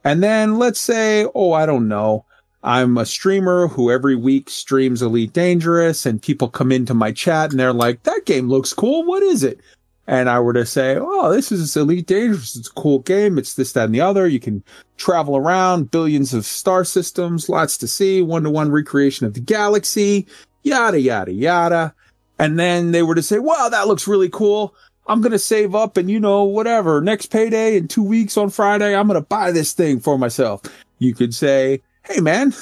And 0.03 0.21
then 0.21 0.59
let's 0.59 0.79
say, 0.79 1.25
oh, 1.33 1.53
I 1.53 1.65
don't 1.65 1.87
know. 1.87 2.25
I'm 2.61 2.95
a 2.99 3.05
streamer 3.05 3.67
who 3.67 3.89
every 3.89 4.15
week 4.15 4.51
streams 4.51 5.01
Elite 5.01 5.33
Dangerous 5.33 6.05
and 6.05 6.21
people 6.21 6.47
come 6.47 6.71
into 6.71 6.93
my 6.93 7.11
chat 7.11 7.49
and 7.49 7.59
they're 7.59 7.73
like, 7.73 8.03
that 8.03 8.27
game 8.27 8.49
looks 8.49 8.71
cool. 8.71 9.03
What 9.03 9.23
is 9.23 9.43
it? 9.43 9.59
And 10.07 10.29
I 10.29 10.39
were 10.39 10.53
to 10.53 10.65
say, 10.65 10.97
oh, 10.99 11.31
this 11.33 11.51
is 11.51 11.75
Elite 11.75 12.07
Dangerous. 12.07 12.55
It's 12.55 12.69
a 12.69 12.73
cool 12.73 12.99
game. 12.99 13.37
It's 13.37 13.55
this, 13.55 13.73
that, 13.73 13.85
and 13.85 13.93
the 13.93 14.01
other. 14.01 14.25
You 14.27 14.39
can 14.39 14.63
travel 14.95 15.35
around, 15.35 15.91
billions 15.91 16.33
of 16.33 16.45
star 16.45 16.85
systems, 16.85 17.49
lots 17.49 17.77
to 17.79 17.87
see, 17.87 18.21
one 18.21 18.43
to 18.43 18.49
one 18.49 18.71
recreation 18.71 19.25
of 19.25 19.33
the 19.33 19.41
galaxy, 19.41 20.25
yada, 20.63 20.99
yada, 20.99 21.33
yada. 21.33 21.93
And 22.39 22.57
then 22.57 22.91
they 22.91 23.03
were 23.03 23.15
to 23.15 23.23
say, 23.23 23.39
wow, 23.39 23.67
that 23.69 23.87
looks 23.87 24.07
really 24.07 24.29
cool. 24.29 24.73
I'm 25.07 25.21
going 25.21 25.31
to 25.31 25.39
save 25.39 25.75
up 25.75 25.97
and, 25.97 26.09
you 26.09 26.19
know, 26.19 26.43
whatever, 26.43 27.01
next 27.01 27.27
payday 27.27 27.77
in 27.77 27.87
two 27.87 28.03
weeks 28.03 28.37
on 28.37 28.49
Friday, 28.49 28.95
I'm 28.95 29.07
going 29.07 29.19
to 29.19 29.27
buy 29.27 29.51
this 29.51 29.73
thing 29.73 29.99
for 29.99 30.17
myself. 30.17 30.61
You 30.99 31.13
could 31.13 31.33
say, 31.33 31.81
hey, 32.05 32.21
man, 32.21 32.53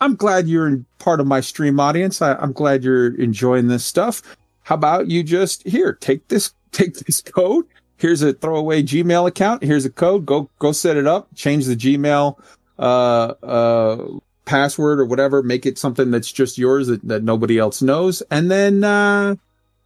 I'm 0.00 0.14
glad 0.16 0.46
you're 0.46 0.84
part 0.98 1.20
of 1.20 1.26
my 1.26 1.40
stream 1.40 1.80
audience. 1.80 2.20
I, 2.20 2.34
I'm 2.34 2.52
glad 2.52 2.84
you're 2.84 3.14
enjoying 3.20 3.68
this 3.68 3.84
stuff. 3.84 4.22
How 4.62 4.74
about 4.74 5.08
you 5.08 5.22
just 5.22 5.66
here, 5.66 5.92
take 5.92 6.28
this 6.28 6.52
take 6.74 6.94
this 6.94 7.22
code. 7.22 7.66
Here's 7.96 8.22
a 8.22 8.32
throwaway 8.32 8.82
Gmail 8.82 9.28
account. 9.28 9.62
Here's 9.62 9.84
a 9.84 9.90
code. 9.90 10.26
Go 10.26 10.50
go 10.58 10.72
set 10.72 10.96
it 10.96 11.06
up. 11.06 11.28
Change 11.34 11.66
the 11.66 11.76
Gmail 11.76 12.38
uh, 12.78 13.34
uh, 13.42 14.06
password 14.44 15.00
or 15.00 15.06
whatever. 15.06 15.42
Make 15.42 15.64
it 15.64 15.78
something 15.78 16.10
that's 16.10 16.30
just 16.30 16.58
yours 16.58 16.88
that, 16.88 17.06
that 17.08 17.22
nobody 17.22 17.58
else 17.58 17.80
knows. 17.80 18.22
And 18.30 18.50
then 18.50 18.84
uh, 18.84 19.36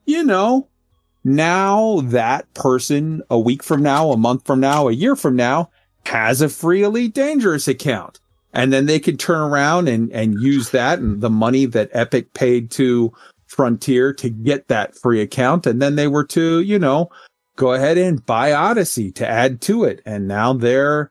you 0.07 0.24
know, 0.24 0.66
now 1.22 2.01
that 2.05 2.53
person 2.55 3.22
a 3.28 3.39
week 3.39 3.62
from 3.62 3.82
now, 3.82 4.11
a 4.11 4.16
month 4.16 4.47
from 4.47 4.61
now, 4.61 4.89
a 4.89 4.93
year 4.93 5.14
from 5.14 5.36
now 5.36 5.70
has 6.07 6.41
a 6.41 6.49
free 6.49 6.82
Elite 6.82 7.14
Dangerous 7.14 7.68
account. 7.68 8.18
And 8.55 8.72
then 8.72 8.86
they 8.86 8.99
can 8.99 9.18
turn 9.18 9.41
around 9.41 9.89
and, 9.89 10.11
and 10.11 10.41
use 10.41 10.70
that 10.70 10.99
and 10.99 11.20
the 11.20 11.28
money 11.28 11.66
that 11.66 11.91
Epic 11.93 12.32
paid 12.32 12.70
to 12.72 13.12
Frontier 13.59 14.12
to 14.12 14.30
get 14.30 14.68
that 14.68 14.94
free 14.94 15.20
account. 15.20 15.66
And 15.66 15.82
then 15.82 15.96
they 15.96 16.06
were 16.06 16.22
to, 16.26 16.61
you 16.61 16.78
know, 16.78 17.11
go 17.56 17.72
ahead 17.72 17.98
and 17.98 18.24
buy 18.24 18.52
Odyssey 18.52 19.11
to 19.11 19.28
add 19.28 19.61
to 19.62 19.82
it. 19.82 20.00
And 20.06 20.28
now 20.28 20.52
they're 20.52 21.11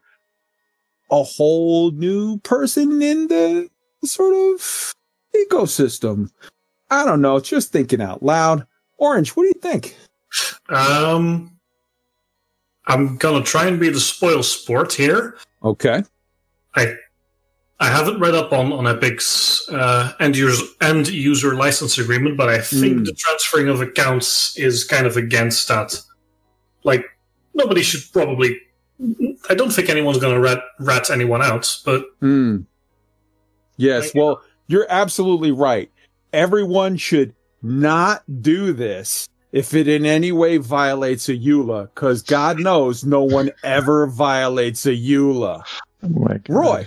a 1.12 1.24
whole 1.24 1.92
new 1.92 2.38
person 2.40 3.02
in 3.02 3.28
the 3.28 3.70
sort 4.06 4.34
of 4.34 4.94
ecosystem. 5.36 6.30
I 6.90 7.04
don't 7.04 7.22
know. 7.22 7.42
Just 7.42 7.74
thinking 7.74 8.02
out 8.02 8.24
loud. 8.24 8.66
Orange, 8.98 9.32
what 9.32 9.44
do 9.44 9.48
you 9.48 9.62
think? 9.62 9.98
Um, 10.70 11.52
I'm 12.86 13.18
gonna 13.18 13.44
try 13.44 13.68
and 13.68 13.78
be 13.78 13.90
the 13.90 14.00
spoil 14.00 14.42
sport 14.42 14.94
here. 14.94 15.36
Okay. 15.64 16.02
I 16.78 16.96
I 17.80 17.90
haven't 17.90 18.20
read 18.20 18.34
up 18.34 18.52
on 18.52 18.72
on 18.74 18.86
Epic's 18.86 19.68
uh, 19.70 20.14
end 20.20 20.36
user 20.36 20.66
end 20.82 21.10
user 21.10 21.56
license 21.56 21.98
agreement, 21.98 22.38
but 22.38 22.50
I 22.50 22.60
think 22.60 23.00
mm. 23.00 23.06
the 23.06 23.14
transferring 23.14 23.68
of 23.68 23.82
accounts 23.82 24.58
is 24.58 24.84
kind 24.84 25.06
of 25.06 25.16
against 25.16 25.68
that. 25.68 26.00
Like 26.84 27.06
nobody 27.54 27.84
should 27.84 28.02
probably. 28.12 28.60
I 29.50 29.54
don't 29.54 29.72
think 29.72 29.90
anyone's 29.90 30.18
going 30.18 30.34
to 30.34 30.42
rat 30.42 30.60
rat 30.80 31.10
anyone 31.10 31.42
out, 31.44 31.76
but. 31.86 32.06
Mm. 32.22 32.66
Yes, 33.80 34.06
like, 34.06 34.16
well, 34.16 34.42
you're 34.66 34.88
absolutely 34.90 35.52
right. 35.52 35.92
Everyone 36.34 36.98
should 36.98 37.36
not 37.62 38.24
do 38.42 38.74
this 38.74 39.30
if 39.52 39.74
it 39.74 39.88
in 39.88 40.06
any 40.06 40.32
way 40.32 40.58
violates 40.58 41.30
a 41.30 41.38
EULA, 41.38 41.90
because 41.94 42.22
God 42.24 42.60
knows 42.60 43.06
no 43.06 43.24
one 43.24 43.52
ever 43.64 44.08
violates 44.08 44.86
a 44.86 44.96
EULA. 44.96 45.64
Oh 46.04 46.38
Roy, 46.50 46.86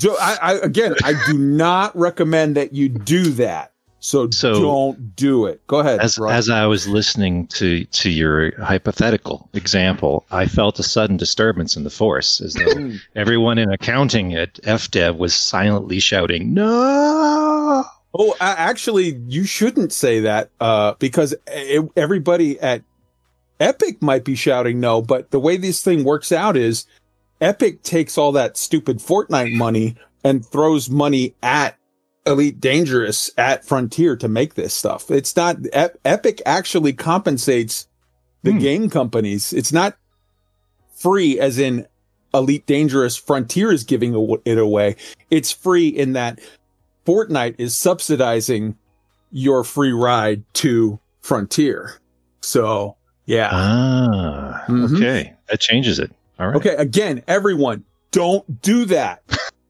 do, 0.00 0.16
I, 0.20 0.38
I, 0.40 0.52
again, 0.54 0.94
I 1.04 1.14
do 1.26 1.38
not 1.38 1.96
recommend 1.96 2.56
that 2.56 2.72
you 2.72 2.88
do 2.88 3.30
that. 3.32 3.72
So, 4.02 4.30
so 4.30 4.54
don't 4.54 5.14
do 5.14 5.44
it. 5.44 5.64
Go 5.66 5.80
ahead. 5.80 6.00
As, 6.00 6.18
as 6.18 6.48
I 6.48 6.64
was 6.64 6.88
listening 6.88 7.46
to, 7.48 7.84
to 7.84 8.08
your 8.08 8.58
hypothetical 8.58 9.50
example, 9.52 10.24
I 10.30 10.46
felt 10.46 10.78
a 10.78 10.82
sudden 10.82 11.18
disturbance 11.18 11.76
in 11.76 11.84
the 11.84 11.90
force 11.90 12.40
as 12.40 12.54
though 12.54 12.72
hmm. 12.72 12.96
everyone 13.14 13.58
in 13.58 13.70
accounting 13.70 14.34
at 14.34 14.54
FDev 14.62 15.18
was 15.18 15.34
silently 15.34 16.00
shouting, 16.00 16.54
no. 16.54 17.84
Oh, 18.14 18.34
actually, 18.40 19.16
you 19.28 19.44
shouldn't 19.44 19.92
say 19.92 20.20
that 20.20 20.50
uh, 20.60 20.94
because 20.98 21.34
everybody 21.94 22.58
at 22.58 22.82
Epic 23.60 24.00
might 24.00 24.24
be 24.24 24.34
shouting 24.34 24.80
no, 24.80 25.02
but 25.02 25.30
the 25.30 25.38
way 25.38 25.58
this 25.58 25.82
thing 25.82 26.04
works 26.04 26.32
out 26.32 26.56
is 26.56 26.86
Epic 27.40 27.82
takes 27.82 28.18
all 28.18 28.32
that 28.32 28.56
stupid 28.56 28.98
Fortnite 28.98 29.56
money 29.56 29.96
and 30.24 30.44
throws 30.44 30.90
money 30.90 31.34
at 31.42 31.76
Elite 32.26 32.60
Dangerous 32.60 33.30
at 33.38 33.64
Frontier 33.64 34.16
to 34.16 34.28
make 34.28 34.54
this 34.54 34.74
stuff. 34.74 35.10
It's 35.10 35.34
not 35.34 35.56
Epic 35.72 36.42
actually 36.44 36.92
compensates 36.92 37.88
the 38.42 38.52
hmm. 38.52 38.58
game 38.58 38.90
companies. 38.90 39.52
It's 39.52 39.72
not 39.72 39.96
free 40.94 41.40
as 41.40 41.58
in 41.58 41.86
Elite 42.34 42.66
Dangerous 42.66 43.16
Frontier 43.16 43.72
is 43.72 43.84
giving 43.84 44.38
it 44.44 44.58
away. 44.58 44.96
It's 45.30 45.50
free 45.50 45.88
in 45.88 46.12
that 46.12 46.40
Fortnite 47.06 47.56
is 47.58 47.74
subsidizing 47.74 48.76
your 49.32 49.64
free 49.64 49.92
ride 49.92 50.44
to 50.54 51.00
Frontier. 51.22 51.94
So 52.42 52.96
Yeah. 53.26 53.48
Ah, 53.52 54.64
Mhm. 54.68 54.96
okay. 54.96 55.32
That 55.48 55.60
changes 55.60 55.98
it. 55.98 56.10
All 56.40 56.48
right. 56.48 56.56
Okay, 56.56 56.74
again, 56.74 57.22
everyone, 57.28 57.84
don't 58.12 58.62
do 58.62 58.86
that. 58.86 59.22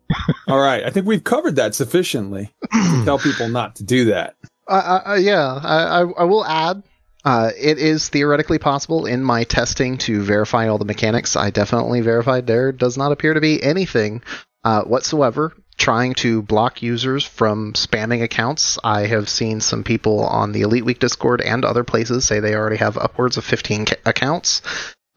All 0.49 0.59
right, 0.61 0.85
I 0.85 0.91
think 0.91 1.05
we've 1.05 1.25
covered 1.25 1.57
that 1.57 1.75
sufficiently 1.75 2.53
to 2.73 3.03
tell 3.05 3.19
people 3.23 3.49
not 3.49 3.77
to 3.77 3.85
do 3.85 4.07
that. 4.07 4.37
Uh, 4.69 5.01
uh, 5.09 5.15
yeah, 5.15 5.61
I, 5.63 5.77
I, 5.77 6.01
I 6.03 6.25
will 6.25 6.45
add. 6.45 6.85
Uh, 7.25 7.51
it 7.59 7.79
is 7.79 8.09
theoretically 8.09 8.59
possible 8.59 9.05
in 9.05 9.23
my 9.23 9.45
testing 9.45 9.99
to 9.99 10.23
verify 10.23 10.69
all 10.69 10.79
the 10.79 10.85
mechanics. 10.85 11.37
I 11.37 11.51
definitely 11.51 12.01
verified 12.03 12.47
there 12.47 12.73
does 12.73 12.97
not 12.97 13.13
appear 13.13 13.35
to 13.35 13.41
be 13.41 13.63
anything 13.63 14.23
uh, 14.65 14.83
whatsoever 14.85 15.53
trying 15.77 16.13
to 16.13 16.43
block 16.43 16.83
users 16.83 17.25
from 17.25 17.73
spamming 17.73 18.23
accounts. 18.23 18.79
I 18.85 19.07
have 19.07 19.29
seen 19.29 19.61
some 19.61 19.83
people 19.83 20.21
on 20.21 20.53
the 20.53 20.61
Elite 20.61 20.85
Week 20.85 20.99
Discord 20.99 21.41
and 21.41 21.65
other 21.65 21.85
places 21.85 22.25
say 22.27 22.39
they 22.39 22.55
already 22.55 22.77
have 22.77 22.99
upwards 22.99 23.39
of 23.39 23.45
15 23.45 23.87
ca- 23.87 23.97
accounts. 24.05 24.61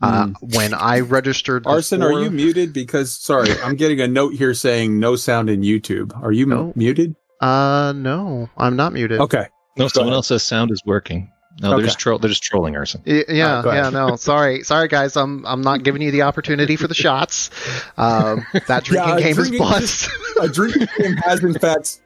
Uh, 0.04 0.28
when 0.42 0.74
I 0.74 1.00
registered, 1.00 1.66
Arson, 1.68 2.04
are 2.04 2.12
you 2.22 2.30
muted? 2.30 2.74
Because 2.74 3.12
sorry, 3.12 3.50
I'm 3.64 3.76
getting 3.76 4.02
a 4.02 4.08
note 4.08 4.34
here 4.34 4.54
saying 4.54 5.00
no 5.00 5.16
sound 5.16 5.50
in 5.50 5.62
YouTube. 5.62 6.16
Are 6.22 6.32
you 6.32 6.52
m- 6.52 6.74
muted? 6.76 7.16
Uh, 7.42 7.94
no, 7.96 8.50
I'm 8.58 8.76
not 8.76 8.94
muted. 8.94 9.20
Okay. 9.20 9.48
No, 9.78 9.88
someone 9.88 10.10
ahead. 10.10 10.18
else 10.18 10.28
says 10.28 10.44
sound 10.44 10.72
is 10.72 10.82
working. 10.86 11.30
No, 11.62 11.76
they're 11.76 11.86
just 11.86 12.00
troll. 12.00 12.18
They're 12.18 12.30
just 12.30 12.42
trolling 12.44 12.76
Arson. 12.76 13.02
Y- 13.06 13.24
Yeah, 13.30 13.62
go 13.64 13.72
yeah, 13.72 13.90
no, 13.92 14.16
sorry, 14.16 14.64
sorry, 14.64 14.88
guys. 14.88 15.16
I'm 15.16 15.46
I'm 15.46 15.62
not 15.62 15.84
giving 15.84 16.02
you 16.02 16.10
the 16.12 16.24
opportunity 16.24 16.76
for 16.78 16.88
the 16.88 16.96
shots. 16.96 17.52
Um, 17.98 18.46
that 18.68 18.84
drinking 18.86 19.10
Yeah, 19.10 19.20
game 19.20 19.36
drinking 19.36 19.54
is 19.56 19.60
bust. 19.60 20.10
A 20.42 20.48
drinking 20.50 20.88
game 20.98 21.16
has 21.18 21.44
in 21.44 21.54
fact 21.54 22.00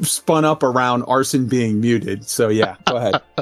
spun 0.00 0.44
up 0.44 0.62
around 0.62 1.02
Arson 1.04 1.46
being 1.46 1.80
muted. 1.80 2.28
So 2.28 2.48
yeah, 2.48 2.76
go 2.86 2.96
ahead. 2.96 3.22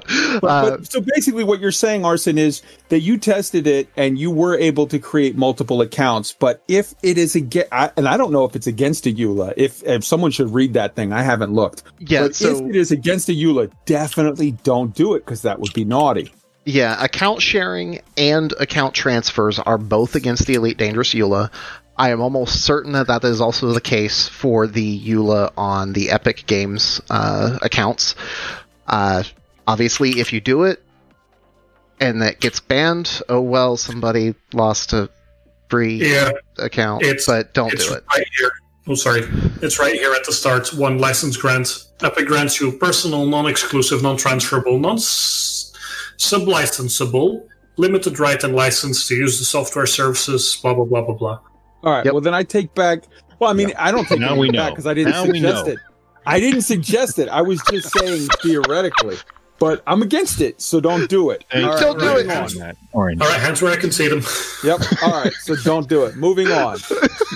But, 0.41 0.45
Uh, 0.45 0.71
but- 0.77 0.87
so 0.93 1.01
basically, 1.01 1.43
what 1.45 1.61
you're 1.61 1.73
saying, 1.73 2.05
Arson, 2.05 2.37
is 2.39 2.63
that 2.91 3.01
you 3.01 3.17
tested 3.19 3.67
it 3.67 3.89
and 3.97 4.19
you 4.19 4.31
were 4.31 4.57
able 4.59 4.87
to 4.89 4.99
create 4.99 5.37
multiple 5.37 5.81
accounts. 5.81 6.33
But 6.39 6.63
if 6.69 6.95
it 7.03 7.17
is 7.19 7.35
against, 7.35 7.73
and 7.73 8.07
I 8.07 8.17
don't 8.17 8.31
know 8.33 8.45
if 8.45 8.55
it's 8.55 8.67
against 8.67 9.07
a 9.07 9.11
EULA, 9.13 9.55
if 9.57 9.83
if 9.85 10.05
someone 10.05 10.31
should 10.31 10.51
read 10.53 10.75
that 10.75 10.95
thing, 10.95 11.13
I 11.13 11.23
haven't 11.23 11.53
looked. 11.53 11.83
yeah, 11.99 12.23
but 12.23 12.35
so 12.35 12.57
if 12.57 12.61
it 12.71 12.77
is 12.77 12.91
against 12.91 13.29
a 13.29 13.33
EULA, 13.33 13.71
definitely 13.87 14.53
don't 14.53 14.95
do 14.95 15.15
it 15.15 15.25
because 15.25 15.43
that 15.43 15.59
would 15.61 15.73
be 15.73 15.85
naughty. 15.85 16.33
yeah, 16.67 17.03
account 17.03 17.41
sharing 17.41 18.01
and 18.19 18.53
account 18.61 18.93
transfers 18.95 19.59
are 19.59 19.79
both 19.79 20.15
against 20.15 20.47
the 20.47 20.55
Elite 20.55 20.77
Dangerous 20.77 21.15
EULA. 21.15 21.51
I 21.99 22.11
am 22.11 22.21
almost 22.21 22.63
certain 22.65 22.93
that 22.93 23.07
that 23.07 23.25
is 23.25 23.41
also 23.41 23.69
the 23.73 23.81
case 23.81 24.29
for 24.29 24.67
the 24.67 25.01
EULA 25.01 25.53
on 25.57 25.93
the 25.95 26.11
Epic 26.11 26.45
Games 26.47 27.01
uh, 27.09 27.59
accounts. 27.63 28.15
Uh, 28.87 29.23
obviously, 29.67 30.21
if 30.21 30.31
you 30.33 30.41
do 30.41 30.65
it 30.65 30.83
and 32.01 32.21
that 32.23 32.41
gets 32.41 32.61
banned, 32.61 33.23
oh 33.31 33.41
well, 33.41 33.77
somebody 33.79 34.35
lost 34.53 34.93
a 34.93 35.09
free 35.71 35.97
Yeah, 36.13 36.33
account. 36.59 37.03
It's- 37.03 37.25
but 37.27 37.55
don't 37.55 37.71
do 37.77 37.95
it. 37.95 38.05
right 38.15 38.27
here. 38.39 38.51
Oh, 38.89 38.95
sorry. 38.95 39.23
It's 39.63 39.81
right 39.81 39.95
here 39.95 40.13
at 40.13 40.25
the 40.25 40.33
start. 40.33 40.73
One 40.73 40.99
license 40.99 41.37
grant. 41.37 41.87
Epic 42.03 42.27
grants 42.27 42.61
you 42.61 42.71
personal, 42.73 43.27
non-exclusive, 43.27 44.01
non-transferable, 44.01 44.79
non-sublicensable, 44.79 47.43
limited 47.79 48.21
right 48.21 48.45
and 48.45 48.55
license 48.55 49.09
to 49.09 49.17
use 49.17 49.41
the 49.41 49.45
software 49.45 49.87
services. 49.87 50.57
Blah 50.63 50.75
blah 50.75 50.85
blah 50.85 51.03
blah 51.03 51.15
blah. 51.17 51.41
All 51.83 51.93
right. 51.93 52.05
Yep. 52.05 52.15
Well, 52.15 52.21
then 52.21 52.35
I 52.35 52.43
take 52.43 52.75
back. 52.75 53.05
Well, 53.39 53.51
I 53.51 53.53
mean, 53.53 53.73
I 53.79 53.91
don't 53.93 54.07
take 54.09 54.19
Now 54.21 54.35
it 54.35 54.39
we 54.39 54.51
back 54.51 54.73
because 54.73 54.87
I 54.87 54.95
didn't 54.95 55.13
Now 55.13 55.25
suggest 55.25 55.67
it. 55.69 55.79
I 56.25 56.41
didn't 56.41 56.63
suggest 56.63 57.19
it. 57.19 57.29
I 57.29 57.43
was 57.43 57.61
just 57.71 57.91
saying 57.97 58.29
theoretically, 58.43 59.17
but 59.59 59.83
I'm 59.87 60.03
against 60.03 60.41
it, 60.41 60.61
so 60.61 60.81
don't 60.81 61.09
do 61.09 61.31
it. 61.31 61.45
Hey, 61.51 61.63
All 61.63 61.71
right, 61.71 61.81
Don't 61.81 61.99
do 61.99 62.05
moving 62.07 62.31
it. 62.31 62.37
on. 62.37 62.43
on 62.45 62.55
that, 62.55 62.77
Orange. 62.93 63.21
All 63.21 63.29
right, 63.29 63.41
hands 63.41 63.63
where 63.63 63.73
I 63.73 63.77
can 63.77 63.93
see 63.93 64.09
them. 64.09 64.23
Yep. 64.65 64.81
All 65.03 65.13
right. 65.23 65.33
So 65.35 65.55
don't 65.57 65.89
do 65.89 66.05
it. 66.05 66.17
Moving 66.17 66.49
on. 66.49 66.79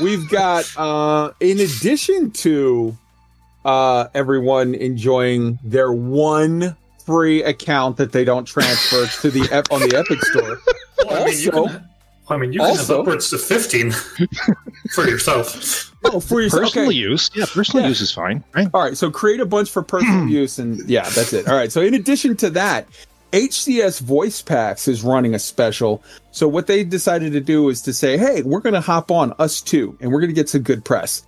We've 0.02 0.28
got, 0.28 0.64
uh, 0.76 1.32
in 1.40 1.60
addition 1.60 2.30
to 2.32 2.96
uh, 3.64 4.08
everyone 4.14 4.74
enjoying 4.74 5.58
their 5.62 5.92
one 5.92 6.76
free 7.06 7.42
account 7.42 7.96
that 7.98 8.12
they 8.12 8.24
don't 8.24 8.44
transfer 8.46 9.06
to 9.06 9.30
the 9.30 9.46
Ep- 9.52 9.70
on 9.70 9.80
the 9.80 9.96
Epic 9.96 10.22
Store. 10.24 10.58
Well, 11.06 11.22
I 11.22 11.26
mean, 11.26 11.38
you 11.40 11.50
Also- 11.52 11.68
can, 11.78 11.88
I 12.30 12.36
mean, 12.36 12.52
you 12.52 12.60
can 12.60 12.68
also- 12.70 12.92
have 12.98 13.00
upwards 13.00 13.30
to 13.30 13.38
fifteen 13.38 13.90
for 14.92 15.06
yourself. 15.08 15.92
Oh, 16.04 16.20
for 16.20 16.40
yourself. 16.40 16.62
Personal 16.64 16.88
Okay. 16.88 16.96
use. 16.96 17.30
Yeah, 17.34 17.44
personal 17.52 17.82
Yeah. 17.84 17.88
use 17.90 18.00
is 18.00 18.12
fine, 18.12 18.42
right? 18.54 18.68
All 18.72 18.82
right, 18.82 18.96
so 18.96 19.10
create 19.10 19.40
a 19.40 19.46
bunch 19.46 19.70
for 19.70 19.82
personal 19.82 20.26
use, 20.40 20.58
and 20.58 20.88
yeah, 20.88 21.08
that's 21.10 21.32
it. 21.32 21.46
All 21.48 21.54
right, 21.56 21.70
so 21.70 21.80
in 21.82 21.92
addition 21.94 22.36
to 22.38 22.50
that, 22.50 22.86
HCS 23.32 24.00
Voice 24.00 24.40
Packs 24.42 24.88
is 24.88 25.02
running 25.02 25.34
a 25.34 25.38
special. 25.38 26.02
So 26.32 26.48
what 26.48 26.66
they 26.66 26.82
decided 26.84 27.32
to 27.34 27.40
do 27.40 27.68
is 27.68 27.82
to 27.82 27.92
say, 27.92 28.16
hey, 28.16 28.42
we're 28.42 28.60
going 28.60 28.72
to 28.74 28.80
hop 28.80 29.10
on 29.10 29.34
us 29.38 29.60
too, 29.60 29.96
and 30.00 30.10
we're 30.10 30.20
going 30.20 30.30
to 30.30 30.34
get 30.34 30.48
some 30.48 30.62
good 30.62 30.84
press. 30.84 31.22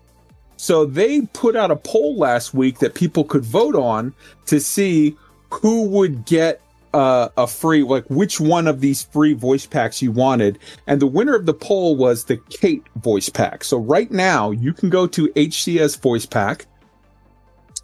So 0.56 0.84
they 0.86 1.20
put 1.32 1.54
out 1.54 1.70
a 1.70 1.76
poll 1.76 2.16
last 2.16 2.54
week 2.54 2.78
that 2.78 2.94
people 2.94 3.24
could 3.24 3.44
vote 3.44 3.74
on 3.76 4.14
to 4.46 4.58
see 4.58 5.16
who 5.50 5.84
would 5.88 6.24
get 6.24 6.61
uh, 6.94 7.28
a 7.36 7.46
free, 7.46 7.82
like 7.82 8.04
which 8.08 8.40
one 8.40 8.66
of 8.66 8.80
these 8.80 9.04
free 9.04 9.32
voice 9.32 9.66
packs 9.66 10.02
you 10.02 10.12
wanted. 10.12 10.58
And 10.86 11.00
the 11.00 11.06
winner 11.06 11.34
of 11.34 11.46
the 11.46 11.54
poll 11.54 11.96
was 11.96 12.24
the 12.24 12.38
Kate 12.50 12.86
voice 12.96 13.28
pack. 13.28 13.64
So 13.64 13.78
right 13.78 14.10
now 14.10 14.50
you 14.50 14.72
can 14.72 14.90
go 14.90 15.06
to 15.08 15.28
HCS 15.28 16.00
voice 16.00 16.26
pack. 16.26 16.66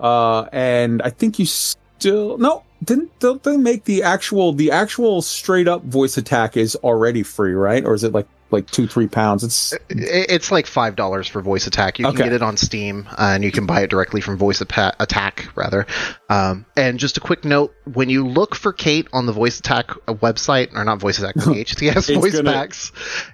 uh 0.00 0.46
and 0.50 1.02
i 1.02 1.10
think 1.10 1.38
you 1.38 1.44
still 1.44 2.38
no 2.38 2.64
didn't 2.84 3.18
don't 3.18 3.42
they 3.42 3.56
make 3.56 3.84
the 3.84 4.02
actual 4.02 4.52
the 4.52 4.70
actual 4.70 5.22
straight 5.22 5.68
up 5.68 5.82
voice 5.84 6.16
attack 6.16 6.56
is 6.56 6.76
already 6.76 7.22
free 7.22 7.54
right? 7.54 7.84
Or 7.84 7.94
is 7.94 8.04
it 8.04 8.12
like 8.12 8.28
like 8.54 8.70
two 8.70 8.86
three 8.86 9.06
pounds 9.06 9.44
it's 9.44 9.74
It's 9.90 10.50
like 10.50 10.66
five 10.66 10.96
dollars 10.96 11.28
for 11.28 11.42
Voice 11.42 11.66
Attack. 11.66 11.98
You 11.98 12.06
can 12.06 12.14
Okay. 12.14 12.24
get 12.24 12.32
it 12.32 12.42
on 12.42 12.56
Steam, 12.56 13.06
uh, 13.10 13.32
and 13.34 13.44
you 13.44 13.50
can 13.52 13.66
buy 13.66 13.82
it 13.82 13.90
directly 13.90 14.20
from 14.20 14.38
Voice 14.38 14.62
Apa- 14.62 14.94
Attack, 15.00 15.48
rather. 15.54 15.86
Um, 16.30 16.64
and 16.76 16.98
just 16.98 17.16
a 17.16 17.20
quick 17.20 17.44
note: 17.44 17.74
when 17.92 18.08
you 18.08 18.26
look 18.26 18.54
for 18.54 18.72
Kate 18.72 19.06
on 19.12 19.26
the 19.26 19.32
Voice 19.32 19.58
Attack 19.58 19.90
uh, 20.08 20.14
website, 20.14 20.74
or 20.74 20.84
not 20.84 20.98
Voice 21.00 21.18
Attack, 21.18 21.34
the 21.44 21.64
HCS 21.64 22.14
Voice 22.14 22.32
gonna- 22.32 22.52
Packs, 22.52 22.92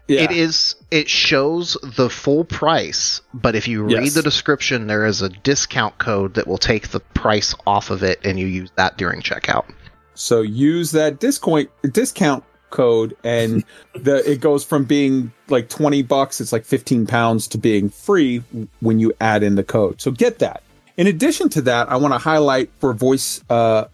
yeah 0.08 0.22
it 0.22 0.32
is 0.32 0.74
it 0.90 1.08
shows 1.08 1.76
the 1.82 2.10
full 2.10 2.44
price. 2.44 3.20
But 3.32 3.54
if 3.54 3.68
you 3.68 3.84
read 3.84 4.04
Yes. 4.04 4.14
the 4.14 4.22
description, 4.22 4.88
there 4.88 5.06
is 5.06 5.22
a 5.22 5.28
discount 5.28 5.98
code 5.98 6.34
that 6.34 6.46
will 6.48 6.58
take 6.58 6.88
the 6.88 7.00
price 7.00 7.54
off 7.66 7.90
of 7.90 8.02
it, 8.02 8.18
and 8.24 8.38
you 8.38 8.46
use 8.46 8.70
that 8.76 8.96
during 8.98 9.20
checkout. 9.22 9.66
So 10.14 10.40
use 10.42 10.90
that 10.92 11.20
discount 11.20 11.70
discount 11.92 12.44
code, 12.70 13.16
and 13.24 13.64
the 13.94 14.28
it 14.30 14.40
goes 14.40 14.64
from 14.64 14.84
being 14.84 15.32
like 15.48 15.68
twenty 15.68 16.02
bucks, 16.02 16.40
it's 16.40 16.52
like 16.52 16.64
fifteen 16.64 17.06
pounds, 17.06 17.46
to 17.48 17.58
being 17.58 17.88
free 17.88 18.42
when 18.80 18.98
you 18.98 19.12
add 19.20 19.42
in 19.42 19.54
the 19.54 19.64
code. 19.64 20.00
So 20.00 20.10
get 20.10 20.38
that. 20.38 20.62
In 20.96 21.06
addition 21.06 21.48
to 21.50 21.62
that, 21.62 21.90
I 21.90 21.96
want 21.96 22.14
to 22.14 22.18
highlight 22.18 22.70
for 22.78 22.92
voice 22.92 23.42
uh, 23.50 23.86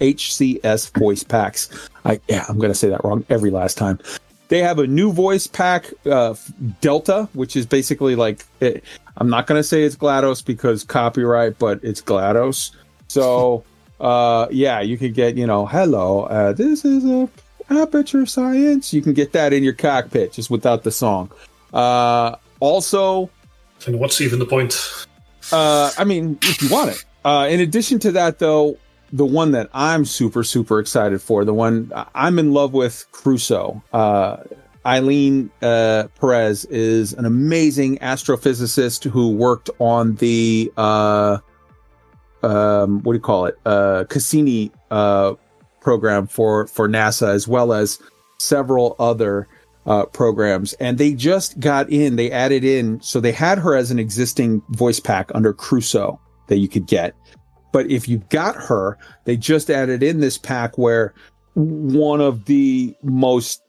HCS 0.00 0.96
voice 0.98 1.22
packs. 1.22 1.88
I 2.04 2.20
yeah, 2.28 2.44
I'm 2.48 2.58
gonna 2.58 2.74
say 2.74 2.88
that 2.88 3.04
wrong 3.04 3.24
every 3.28 3.50
last 3.50 3.76
time. 3.76 3.98
They 4.48 4.58
have 4.58 4.78
a 4.78 4.86
new 4.86 5.10
voice 5.10 5.46
pack, 5.46 5.90
uh, 6.04 6.34
Delta, 6.80 7.28
which 7.32 7.56
is 7.56 7.66
basically 7.66 8.14
like 8.14 8.44
it, 8.60 8.84
I'm 9.16 9.30
not 9.30 9.46
gonna 9.46 9.62
say 9.62 9.82
it's 9.84 9.96
Glados 9.96 10.44
because 10.44 10.84
copyright, 10.84 11.58
but 11.58 11.80
it's 11.82 12.02
Glados. 12.02 12.72
So 13.08 13.64
uh 14.00 14.48
yeah 14.50 14.80
you 14.80 14.98
could 14.98 15.14
get 15.14 15.36
you 15.36 15.46
know 15.46 15.66
hello 15.66 16.24
uh 16.24 16.52
this 16.52 16.84
is 16.84 17.04
a 17.04 17.28
aperture 17.70 18.26
science 18.26 18.92
you 18.92 19.00
can 19.02 19.12
get 19.12 19.32
that 19.32 19.52
in 19.52 19.62
your 19.62 19.72
cockpit 19.72 20.32
just 20.32 20.50
without 20.50 20.82
the 20.82 20.90
song 20.90 21.30
uh 21.72 22.34
also 22.60 23.30
And 23.86 23.98
what's 23.98 24.20
even 24.20 24.38
the 24.38 24.46
point? 24.46 25.06
uh 25.52 25.90
i 25.98 26.04
mean 26.04 26.38
if 26.42 26.62
you 26.62 26.68
want 26.70 26.90
it 26.90 27.04
uh 27.24 27.46
in 27.50 27.60
addition 27.60 27.98
to 28.00 28.12
that 28.12 28.38
though 28.38 28.76
the 29.12 29.24
one 29.24 29.52
that 29.52 29.68
i'm 29.72 30.04
super 30.04 30.42
super 30.44 30.78
excited 30.78 31.20
for 31.22 31.44
the 31.44 31.54
one 31.54 31.90
i'm 32.14 32.38
in 32.38 32.52
love 32.52 32.72
with 32.72 33.06
crusoe 33.12 33.82
uh 33.92 34.38
Eileen 34.86 35.50
uh, 35.62 36.08
Perez 36.20 36.66
is 36.66 37.14
an 37.14 37.24
amazing 37.24 37.96
astrophysicist 38.00 39.08
who 39.08 39.30
worked 39.30 39.70
on 39.78 40.14
the 40.16 40.70
uh, 40.76 41.38
um, 42.42 43.02
what 43.02 43.14
do 43.14 43.16
you 43.16 43.22
call 43.22 43.46
it? 43.46 43.58
Uh, 43.64 44.04
Cassini 44.10 44.70
uh, 44.90 45.34
program 45.84 46.26
for 46.26 46.66
for 46.66 46.88
NASA, 46.88 47.28
as 47.28 47.46
well 47.46 47.72
as 47.72 48.00
several 48.38 48.96
other 48.98 49.46
uh, 49.86 50.06
programs. 50.06 50.72
And 50.74 50.98
they 50.98 51.14
just 51.14 51.60
got 51.60 51.88
in. 51.90 52.16
They 52.16 52.30
added 52.30 52.64
in. 52.64 53.00
So 53.02 53.20
they 53.20 53.32
had 53.32 53.58
her 53.58 53.76
as 53.76 53.90
an 53.90 53.98
existing 53.98 54.62
voice 54.70 55.00
pack 55.00 55.30
under 55.34 55.52
Crusoe 55.52 56.18
that 56.48 56.58
you 56.58 56.68
could 56.68 56.86
get. 56.86 57.14
But 57.72 57.90
if 57.90 58.08
you 58.08 58.18
got 58.30 58.56
her, 58.56 58.98
they 59.24 59.36
just 59.36 59.70
added 59.70 60.02
in 60.02 60.20
this 60.20 60.38
pack 60.38 60.78
where 60.78 61.12
one 61.54 62.20
of 62.20 62.46
the 62.46 62.94
most 63.02 63.62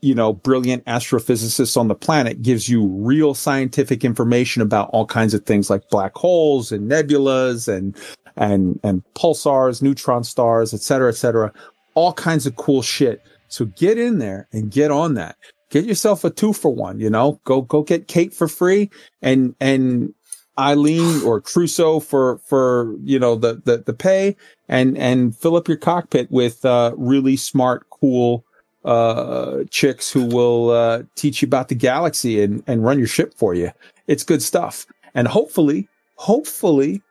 you 0.00 0.14
know 0.14 0.32
brilliant 0.32 0.84
astrophysicists 0.84 1.76
on 1.76 1.88
the 1.88 1.94
planet 1.94 2.40
gives 2.40 2.68
you 2.68 2.86
real 2.86 3.34
scientific 3.34 4.04
information 4.04 4.62
about 4.62 4.88
all 4.90 5.06
kinds 5.06 5.34
of 5.34 5.44
things 5.44 5.68
like 5.70 5.88
black 5.90 6.14
holes 6.14 6.70
and 6.70 6.88
nebulas 6.88 7.66
and 7.66 7.96
and 8.38 8.80
and 8.82 9.02
pulsars 9.14 9.82
neutron 9.82 10.24
stars 10.24 10.72
et 10.72 10.80
cetera 10.80 11.10
et 11.10 11.16
cetera 11.16 11.52
all 11.94 12.12
kinds 12.12 12.46
of 12.46 12.56
cool 12.56 12.82
shit 12.82 13.22
so 13.48 13.66
get 13.76 13.98
in 13.98 14.18
there 14.18 14.48
and 14.52 14.70
get 14.70 14.90
on 14.90 15.14
that 15.14 15.36
get 15.70 15.84
yourself 15.84 16.24
a 16.24 16.30
two 16.30 16.52
for 16.52 16.74
one 16.74 16.98
you 16.98 17.10
know 17.10 17.40
go 17.44 17.60
go 17.62 17.82
get 17.82 18.08
kate 18.08 18.32
for 18.32 18.48
free 18.48 18.88
and 19.20 19.54
and 19.60 20.14
eileen 20.58 21.22
or 21.22 21.40
crusoe 21.40 22.00
for 22.00 22.38
for 22.38 22.96
you 23.04 23.18
know 23.18 23.34
the 23.34 23.60
the, 23.64 23.78
the 23.78 23.92
pay 23.92 24.36
and 24.68 24.96
and 24.96 25.36
fill 25.36 25.56
up 25.56 25.68
your 25.68 25.76
cockpit 25.76 26.30
with 26.30 26.64
uh 26.64 26.92
really 26.96 27.36
smart 27.36 27.88
cool 27.90 28.44
uh, 28.84 29.64
chicks 29.70 30.10
who 30.10 30.24
will 30.24 30.70
uh, 30.70 31.02
teach 31.14 31.42
you 31.42 31.46
about 31.46 31.68
the 31.68 31.74
galaxy 31.74 32.42
and, 32.42 32.62
and 32.66 32.82
run 32.84 32.98
your 32.98 33.08
ship 33.08 33.34
for 33.34 33.52
you. 33.52 33.70
It's 34.06 34.24
good 34.24 34.42
stuff. 34.42 34.86
And 35.14 35.28
hopefully, 35.28 35.88
hopefully, 36.14 37.02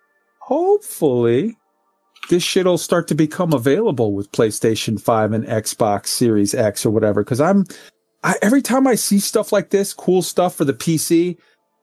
hopefully, 0.48 1.58
this 2.30 2.42
shit'll 2.42 2.78
start 2.78 3.10
to 3.10 3.16
become 3.16 3.52
available 3.52 4.14
with 4.14 4.32
PlayStation 4.32 5.00
5 5.00 5.34
and 5.34 5.46
Xbox 5.46 6.08
Series 6.08 6.56
X 6.56 6.86
or 6.86 6.90
whatever. 6.90 7.22
Cause 7.22 7.42
I'm, 7.42 7.66
I, 8.24 8.36
every 8.42 8.62
time 8.62 8.88
I 8.88 8.96
see 8.96 9.20
stuff 9.20 9.52
like 9.52 9.72
this, 9.72 9.94
cool 9.94 10.22
stuff 10.22 10.56
for 10.56 10.64
the 10.64 10.74
PC, 10.74 11.38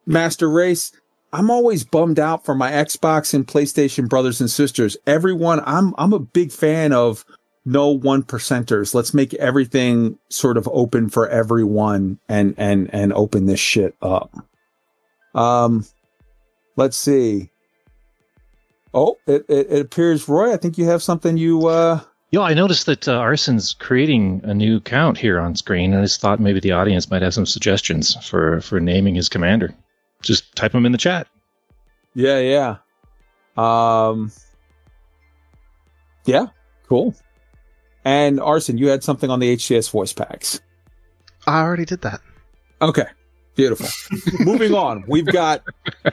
Master 0.06 0.48
Race, 0.48 0.92
I'm 1.34 1.50
always 1.50 1.84
bummed 1.84 2.18
out 2.18 2.46
for 2.46 2.54
my 2.54 2.72
Xbox 2.72 3.34
and 3.34 3.46
PlayStation 3.46 4.08
brothers 4.08 4.40
and 4.40 4.50
sisters. 4.50 4.96
Everyone, 5.06 5.60
I'm, 5.66 5.94
I'm 5.98 6.14
a 6.14 6.18
big 6.18 6.50
fan 6.50 6.94
of, 6.94 7.22
no 7.66 7.88
one 7.88 8.22
percenters. 8.22 8.94
Let's 8.94 9.14
make 9.14 9.32
everything 9.34 10.18
sort 10.28 10.56
of 10.56 10.68
open 10.70 11.08
for 11.08 11.26
everyone 11.30 12.18
and 12.28 12.54
and 12.58 12.92
and 12.92 13.10
open 13.14 13.46
this 13.46 13.58
shit 13.58 13.96
up. 14.02 14.30
Um 15.34 15.86
let's 16.76 16.98
see. 16.98 17.50
Oh, 18.94 19.18
it, 19.26 19.44
it, 19.48 19.66
it 19.70 19.80
appears 19.80 20.28
Roy, 20.28 20.52
I 20.52 20.56
think 20.56 20.78
you 20.78 20.84
have 20.84 21.02
something 21.02 21.36
you 21.36 21.66
uh 21.66 22.00
Yo, 22.30 22.42
I 22.42 22.54
noticed 22.54 22.86
that 22.86 23.06
uh, 23.06 23.12
Arson's 23.12 23.74
creating 23.74 24.40
a 24.42 24.52
new 24.52 24.80
count 24.80 25.16
here 25.16 25.38
on 25.38 25.54
screen, 25.54 25.92
and 25.92 26.00
I 26.00 26.04
just 26.04 26.20
thought 26.20 26.40
maybe 26.40 26.58
the 26.58 26.72
audience 26.72 27.08
might 27.08 27.22
have 27.22 27.34
some 27.34 27.46
suggestions 27.46 28.16
for 28.28 28.60
for 28.60 28.80
naming 28.80 29.14
his 29.14 29.28
commander. 29.28 29.74
Just 30.22 30.56
type 30.56 30.72
them 30.72 30.86
in 30.86 30.92
the 30.92 30.98
chat. 30.98 31.28
Yeah, 32.14 32.38
yeah. 32.38 32.76
Um 33.56 34.32
Yeah, 36.24 36.46
cool. 36.88 37.14
And 38.04 38.40
Arson, 38.40 38.78
you 38.78 38.88
had 38.88 39.02
something 39.02 39.30
on 39.30 39.40
the 39.40 39.56
HCS 39.56 39.90
voice 39.90 40.12
packs. 40.12 40.60
I 41.46 41.60
already 41.60 41.84
did 41.84 42.02
that. 42.02 42.20
Okay. 42.82 43.06
Beautiful. 43.54 43.86
moving 44.44 44.74
on. 44.74 45.04
We've 45.06 45.26
got 45.26 45.62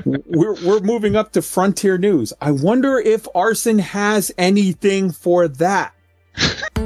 we're 0.06 0.54
we're 0.64 0.80
moving 0.82 1.16
up 1.16 1.32
to 1.34 1.42
Frontier 1.42 1.98
News. 1.98 2.34
I 2.39 2.52
wonder 2.52 3.00
if 3.00 3.28
Arson 3.34 3.80
has 3.80 4.32
anything 4.38 5.12
for 5.12 5.48
that. 5.48 5.94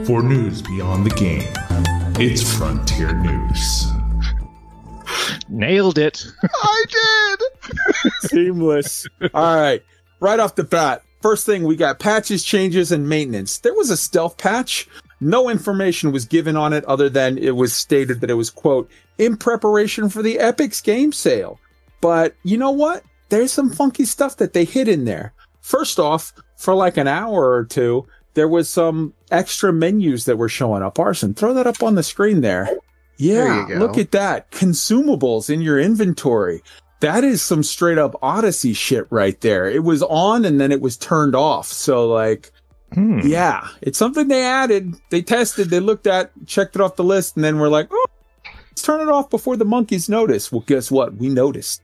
For 0.06 0.24
news 0.24 0.62
beyond 0.62 1.06
the 1.06 1.16
game, 1.16 1.51
it's 2.20 2.58
Frontier 2.58 3.14
News. 3.14 3.86
Nailed 5.49 5.97
it. 5.97 6.26
I 6.43 6.84
did. 6.89 8.12
Seamless. 8.30 9.06
All 9.34 9.56
right. 9.56 9.84
Right 10.20 10.39
off 10.39 10.56
the 10.56 10.64
bat, 10.64 11.03
first 11.22 11.45
thing 11.45 11.64
we 11.64 11.76
got 11.76 11.99
patches, 11.99 12.43
changes, 12.43 12.91
and 12.91 13.08
maintenance. 13.08 13.60
There 13.60 13.74
was 13.74 13.89
a 13.89 13.97
stealth 13.97 14.38
patch. 14.38 14.88
No 15.22 15.49
information 15.49 16.12
was 16.12 16.26
given 16.26 16.56
on 16.56 16.74
it 16.74 16.84
other 16.86 17.10
than 17.10 17.38
it 17.38 17.56
was 17.56 17.76
stated 17.76 18.22
that 18.22 18.30
it 18.30 18.36
was, 18.36 18.49
quote, 18.49 18.89
in 19.18 19.38
preparation 19.38 20.09
for 20.09 20.22
the 20.22 20.38
Epic's 20.39 20.82
game 20.82 21.11
sale. 21.11 21.59
But 22.01 22.36
you 22.43 22.57
know 22.57 22.72
what? 22.72 23.03
There's 23.30 23.51
some 23.51 23.70
funky 23.70 24.05
stuff 24.05 24.38
that 24.38 24.53
they 24.53 24.66
hid 24.66 24.88
in 24.88 25.05
there. 25.05 25.34
First 25.61 25.99
off, 25.99 26.34
for 26.57 26.76
like 26.76 26.97
an 26.97 27.07
hour 27.07 27.51
or 27.51 27.66
two, 27.66 28.05
there 28.36 28.47
was 28.47 28.70
some 28.70 29.13
extra 29.32 29.74
menus 29.74 30.26
that 30.26 30.38
were 30.38 30.49
showing 30.49 30.84
up. 30.84 30.99
Arson, 30.99 31.34
throw 31.34 31.53
that 31.53 31.68
up 31.68 31.82
on 31.82 31.95
the 31.95 32.03
screen 32.03 32.41
there. 32.41 32.70
Yeah, 33.18 33.66
There 33.68 33.80
look 33.80 33.97
at 33.97 34.11
that. 34.11 34.51
Consumables 34.51 35.49
in 35.49 35.61
your 35.61 35.80
inventory. 35.80 36.61
That 36.99 37.24
is 37.24 37.41
some 37.41 37.63
straight 37.63 37.97
up 37.97 38.16
Odyssey 38.22 38.74
shit 38.74 39.07
right 39.09 39.39
there. 39.41 39.70
It 39.70 39.84
was 39.84 40.03
on 40.03 40.45
and 40.45 40.59
then 40.59 40.72
it 40.72 40.82
was 40.82 40.97
turned 40.97 41.36
off. 41.36 41.68
So 41.68 42.07
like, 42.07 42.51
Hmm. 42.93 43.20
yeah, 43.24 43.68
it's 43.82 43.97
something 43.97 44.28
they 44.28 44.43
added. 44.43 44.95
They 45.09 45.22
tested, 45.22 45.70
they 45.70 45.80
looked 45.80 46.07
at, 46.07 46.32
checked 46.45 46.76
it 46.76 46.82
off 46.82 46.95
the 46.95 47.03
list, 47.03 47.36
and 47.36 47.43
then 47.43 47.57
we're 47.59 47.68
like, 47.68 47.88
oh, 47.91 48.05
let's 48.76 48.82
turn 48.86 48.99
it 48.99 49.09
off 49.09 49.30
before 49.30 49.55
the 49.55 49.63
monkeys 49.63 50.09
notice. 50.09 50.51
Well, 50.51 50.65
guess 50.67 50.91
what? 50.91 51.15
We 51.15 51.30
noticed. 51.30 51.82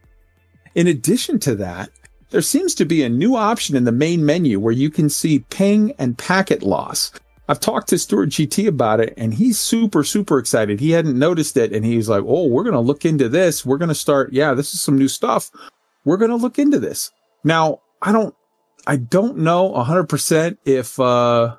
In 0.76 0.88
addition 0.88 1.40
to 1.40 1.56
that, 1.56 1.90
there 2.32 2.42
seems 2.42 2.76
to 2.76 2.86
be 2.86 3.02
a 3.02 3.08
new 3.08 3.38
option 3.38 3.78
in 3.78 3.86
the 3.86 3.94
main 3.94 4.26
menu 4.26 4.60
where 4.60 4.74
you 4.74 4.90
can 4.90 5.10
see 5.10 5.40
ping 5.50 5.94
and 6.00 6.18
packet 6.18 6.64
loss. 6.64 7.14
I've 7.48 7.62
talked 7.62 7.88
to 7.90 7.98
Stuart 7.98 8.28
GT 8.28 8.68
about 8.68 9.00
it 9.00 9.14
and 9.16 9.34
he's 9.34 9.58
super, 9.58 10.04
super 10.04 10.38
excited. 10.38 10.82
He 10.82 10.92
hadn't 10.92 11.18
noticed 11.18 11.56
it 11.56 11.72
and 11.72 11.86
he's 11.86 12.10
like, 12.10 12.26
Oh, 12.28 12.48
we're 12.48 12.64
going 12.64 12.74
to 12.74 12.82
look 12.82 13.06
into 13.06 13.30
this. 13.30 13.66
We're 13.66 13.78
going 13.78 13.88
to 13.88 13.96
start. 13.96 14.34
Yeah, 14.34 14.54
this 14.54 14.74
is 14.74 14.82
some 14.82 14.98
new 14.98 15.08
stuff. 15.08 15.50
We're 16.04 16.18
going 16.18 16.32
to 16.32 16.36
look 16.36 16.60
into 16.60 16.78
this. 16.78 17.10
Now, 17.46 17.80
I 18.02 18.12
don't, 18.12 18.36
I 18.86 18.98
don't 18.98 19.38
know 19.38 19.74
hundred 19.76 20.10
percent 20.10 20.60
if, 20.66 21.00
uh, 21.00 21.56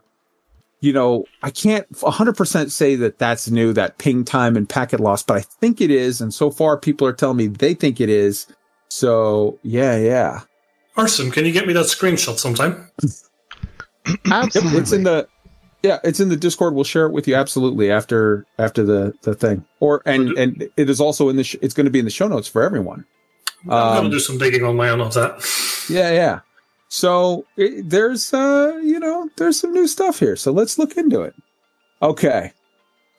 you 0.83 0.93
know, 0.93 1.24
I 1.45 1.51
can't 1.51 1.87
hundred 2.03 2.37
percent 2.37 2.72
say 2.72 2.97
that 2.97 3.18
that's 3.18 3.49
new, 3.49 3.72
that 3.72 3.99
ping 3.99 4.24
time 4.24 4.57
and 4.57 4.68
packet 4.68 4.99
loss, 5.01 5.22
but 5.22 5.37
I 5.37 5.41
think 5.41 5.80
it 5.80 5.91
is. 5.93 6.20
And 6.20 6.35
so 6.35 6.51
far 6.51 6.76
people 6.76 7.07
are 7.07 7.12
telling 7.12 7.37
me 7.37 7.47
they 7.47 7.72
think 7.72 8.01
it 8.01 8.09
is. 8.11 8.49
So 8.89 9.59
yeah, 9.62 9.97
yeah. 9.97 10.41
Arson, 10.97 11.30
can 11.30 11.47
you 11.47 11.53
get 11.53 11.66
me 11.66 11.72
that 11.72 11.87
screenshot 11.87 12.37
sometime? 12.39 12.91
Absolutely. 13.01 13.28
Yep, 14.35 14.83
it's 14.83 14.93
in 14.93 15.05
the 15.05 15.28
yeah, 15.85 15.99
it's 16.03 16.18
in 16.20 16.28
the 16.28 16.37
Discord. 16.37 16.74
We'll 16.74 16.85
share 16.85 17.07
it 17.07 17.12
with 17.12 17.28
you 17.28 17.37
absolutely 17.37 17.91
after 17.91 18.45
after 18.59 18.83
the 18.85 19.14
the 19.22 19.35
thing. 19.35 19.64
Or 19.78 20.03
and 20.05 20.30
and 20.37 20.68
it 20.76 20.91
is 20.91 21.01
also 21.01 21.28
in 21.28 21.37
the 21.37 21.45
sh- 21.45 21.57
it's 21.62 21.74
going 21.74 21.87
to 21.87 21.91
be 21.91 22.01
in 22.01 22.05
the 22.05 22.11
show 22.11 22.26
notes 22.26 22.49
for 22.49 22.62
everyone. 22.62 23.05
I'm 23.64 23.68
gonna 23.70 24.01
Um, 24.07 24.11
do 24.11 24.18
some 24.18 24.39
digging 24.39 24.64
on 24.64 24.76
my 24.76 24.89
own 24.91 25.01
of 25.01 25.14
that. 25.14 25.41
Yeah, 25.89 26.11
yeah. 26.11 26.41
So 26.93 27.47
it, 27.57 27.88
there's 27.88 28.34
uh 28.34 28.78
you 28.82 29.01
know 29.01 29.30
there's 29.36 29.59
some 29.59 29.72
new 29.72 29.86
stuff 29.86 30.18
here. 30.18 30.36
So 30.36 30.53
let's 30.53 30.78
look 30.78 30.99
into 30.99 31.22
it. 31.22 31.34
Okay. 32.03 32.53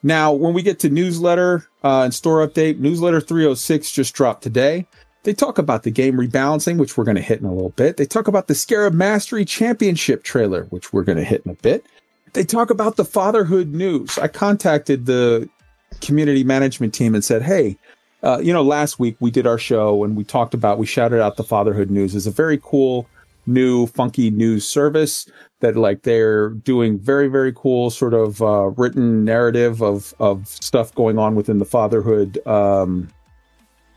Now, 0.03 0.31
when 0.31 0.53
we 0.53 0.61
get 0.61 0.77
to 0.81 0.89
newsletter 0.89 1.67
uh, 1.83 2.01
and 2.01 2.13
store 2.13 2.47
update, 2.47 2.77
newsletter 2.77 3.19
306 3.19 3.91
just 3.91 4.13
dropped 4.13 4.43
today. 4.43 4.85
They 5.23 5.33
talk 5.33 5.57
about 5.57 5.83
the 5.83 5.89
game 5.89 6.17
rebalancing, 6.17 6.77
which 6.77 6.97
we're 6.97 7.05
going 7.05 7.15
to 7.15 7.21
hit 7.21 7.39
in 7.39 7.45
a 7.45 7.53
little 7.53 7.69
bit. 7.69 7.97
They 7.97 8.05
talk 8.05 8.27
about 8.27 8.47
the 8.47 8.53
Scarab 8.53 8.93
Mastery 8.93 9.43
Championship 9.43 10.23
trailer, 10.23 10.65
which 10.65 10.93
we're 10.93 11.03
going 11.03 11.17
to 11.17 11.23
hit 11.23 11.41
in 11.45 11.51
a 11.51 11.55
bit. 11.55 11.85
They 12.33 12.43
talk 12.43 12.69
about 12.69 12.97
the 12.97 13.05
fatherhood 13.05 13.69
news. 13.69 14.19
I 14.19 14.27
contacted 14.27 15.05
the 15.05 15.49
community 16.01 16.43
management 16.43 16.93
team 16.93 17.15
and 17.15 17.23
said, 17.23 17.41
hey, 17.41 17.77
uh, 18.21 18.39
you 18.43 18.53
know, 18.53 18.61
last 18.61 18.99
week 18.99 19.15
we 19.19 19.31
did 19.31 19.47
our 19.47 19.57
show 19.57 20.03
and 20.03 20.15
we 20.17 20.25
talked 20.25 20.53
about, 20.53 20.77
we 20.77 20.85
shouted 20.85 21.21
out 21.21 21.37
the 21.37 21.43
fatherhood 21.43 21.89
news 21.89 22.13
as 22.13 22.27
a 22.27 22.31
very 22.31 22.59
cool, 22.61 23.07
new, 23.45 23.87
funky 23.87 24.29
news 24.29 24.67
service 24.67 25.29
that 25.59 25.75
like 25.75 26.03
they're 26.03 26.49
doing 26.49 26.99
very, 26.99 27.27
very 27.27 27.53
cool 27.53 27.89
sort 27.89 28.13
of 28.13 28.41
uh, 28.41 28.69
written 28.77 29.23
narrative 29.23 29.81
of, 29.81 30.13
of 30.19 30.47
stuff 30.47 30.93
going 30.95 31.17
on 31.17 31.35
within 31.35 31.59
the 31.59 31.65
fatherhood 31.65 32.45
um, 32.47 33.07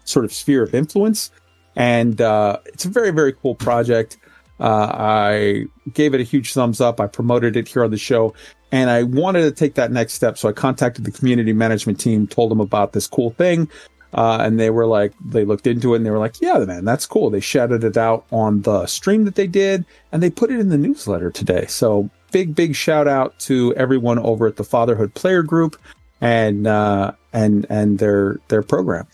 sort 0.05 0.25
of 0.25 0.33
sphere 0.33 0.63
of 0.63 0.75
influence. 0.75 1.31
And 1.75 2.21
uh, 2.21 2.59
it's 2.67 2.85
a 2.85 2.89
very, 2.89 3.11
very 3.11 3.33
cool 3.33 3.55
project. 3.55 4.17
Uh, 4.59 4.91
I 4.93 5.65
gave 5.93 6.15
it 6.15 6.21
a 6.21 6.25
huge 6.25 6.55
thumbs 6.55 6.81
up. 6.81 7.01
I 7.01 7.07
promoted 7.07 7.57
it 7.57 7.69
here 7.69 7.85
on 7.85 7.91
the 7.91 7.99
show 7.99 8.35
and 8.73 8.91
I 8.91 9.05
wanted 9.05 9.43
to 9.43 9.51
take 9.53 9.75
that 9.75 9.93
next 9.93 10.15
step. 10.15 10.39
So 10.39 10.49
I 10.49 10.53
contacted 10.53 11.05
the 11.05 11.11
community 11.11 11.53
management 11.53 12.01
team, 12.01 12.27
told 12.27 12.51
them 12.51 12.61
about 12.61 12.93
this 12.93 13.07
cool 13.07 13.31
thing. 13.31 13.69
Uh, 14.15 14.39
and 14.41 14.59
they 14.59 14.71
were 14.71 14.87
like, 14.87 15.13
they 15.25 15.45
looked 15.45 15.67
into 15.67 15.93
it 15.93 15.99
and 15.99 16.07
they 16.07 16.11
were 16.11 16.19
like, 16.19 16.41
yeah, 16.41 16.59
man, 16.59 16.85
that's 16.85 17.07
cool. 17.07 17.31
They 17.31 17.41
shouted 17.41 17.85
it 17.85 17.97
out 17.97 18.25
on 18.31 18.63
the 18.63 18.87
stream 18.87 19.25
that 19.25 19.35
they 19.35 19.47
did 19.47 19.85
and 20.13 20.23
they 20.23 20.31
put 20.31 20.51
it 20.51 20.61
in 20.61 20.69
the 20.69 20.79
newsletter 20.79 21.31
today. 21.31 21.67
So 21.67 22.09
big, 22.31 22.55
big 22.55 22.75
shout 22.75 23.09
out 23.09 23.39
to 23.41 23.75
everyone 23.75 24.19
over 24.19 24.47
at 24.47 24.57
the 24.57 24.65
Fatherhood 24.65 25.15
Player 25.15 25.43
Group 25.43 25.77
and, 26.21 26.67
uh, 26.67 27.13
and, 27.33 27.67
and 27.69 27.99
their, 27.99 28.41
their 28.49 28.63
program. 28.63 29.07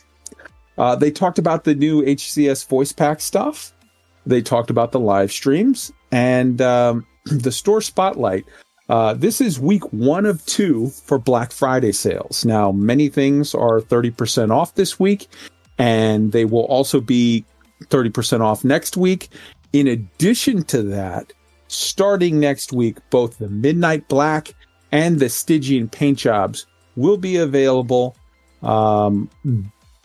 Uh, 0.79 0.97
they 0.97 1.11
talked 1.11 1.39
about 1.39 1.65
the 1.65 1.75
new 1.75 2.03
HCS 2.03 2.67
voice 2.69 2.93
pack 2.93 3.21
stuff. 3.21 3.73
They 4.25 4.41
talked 4.41 4.71
about 4.71 4.93
the 4.93 5.01
live 5.01 5.33
streams 5.33 5.93
and 6.11 6.61
um, 6.61 7.07
the 7.25 7.53
store 7.53 7.81
spotlight. 7.81 8.47
Uh, 8.89 9.15
this 9.15 9.41
is 9.41 9.61
week 9.61 9.93
one 9.93 10.27
of 10.27 10.45
two 10.47 10.89
for 10.89 11.19
Black 11.19 11.53
Friday 11.53 11.93
sales. 11.93 12.45
Now, 12.45 12.73
many 12.73 13.09
things 13.09 13.55
are 13.55 13.81
30% 13.81 14.51
off 14.51 14.75
this 14.75 14.99
week, 14.99 15.29
and 15.79 16.33
they 16.33 16.45
will 16.45 16.65
also 16.65 17.01
be 17.01 17.45
30% 17.85 18.41
off 18.41 18.65
next 18.65 18.97
week. 18.97 19.29
In 19.73 19.87
addition 19.87 20.65
to 20.65 20.83
that, 20.83 21.33
starting 21.69 22.39
next 22.41 22.73
week, 22.73 22.99
both 23.11 23.39
the 23.39 23.49
Midnight 23.49 24.09
Black 24.09 24.55
and 24.91 25.19
the 25.19 25.29
Stygian 25.29 25.89
paint 25.89 26.19
jobs 26.19 26.67
will 26.97 27.17
be 27.17 27.37
available. 27.37 28.17
Um, 28.63 29.31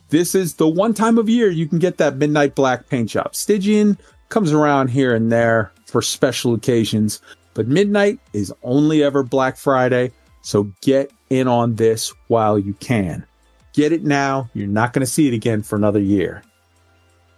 this 0.09 0.33
is 0.33 0.55
the 0.55 0.67
one 0.67 0.93
time 0.93 1.17
of 1.17 1.27
year 1.27 1.49
you 1.49 1.67
can 1.67 1.79
get 1.79 1.97
that 1.97 2.17
midnight 2.17 2.55
black 2.55 2.87
paint 2.87 3.09
job. 3.09 3.35
Stygian 3.35 3.97
comes 4.29 4.53
around 4.53 4.87
here 4.89 5.13
and 5.13 5.31
there 5.31 5.71
for 5.85 6.01
special 6.01 6.53
occasions, 6.53 7.21
but 7.57 7.67
midnight 7.67 8.19
is 8.33 8.53
only 8.61 9.03
ever 9.03 9.23
Black 9.23 9.57
Friday. 9.57 10.11
So 10.43 10.71
get 10.81 11.11
in 11.31 11.47
on 11.47 11.73
this 11.73 12.13
while 12.27 12.59
you 12.59 12.75
can. 12.75 13.25
Get 13.73 13.91
it 13.91 14.03
now. 14.03 14.47
You're 14.53 14.67
not 14.67 14.93
going 14.93 15.03
to 15.03 15.11
see 15.11 15.27
it 15.27 15.33
again 15.33 15.63
for 15.63 15.75
another 15.75 15.99
year. 15.99 16.43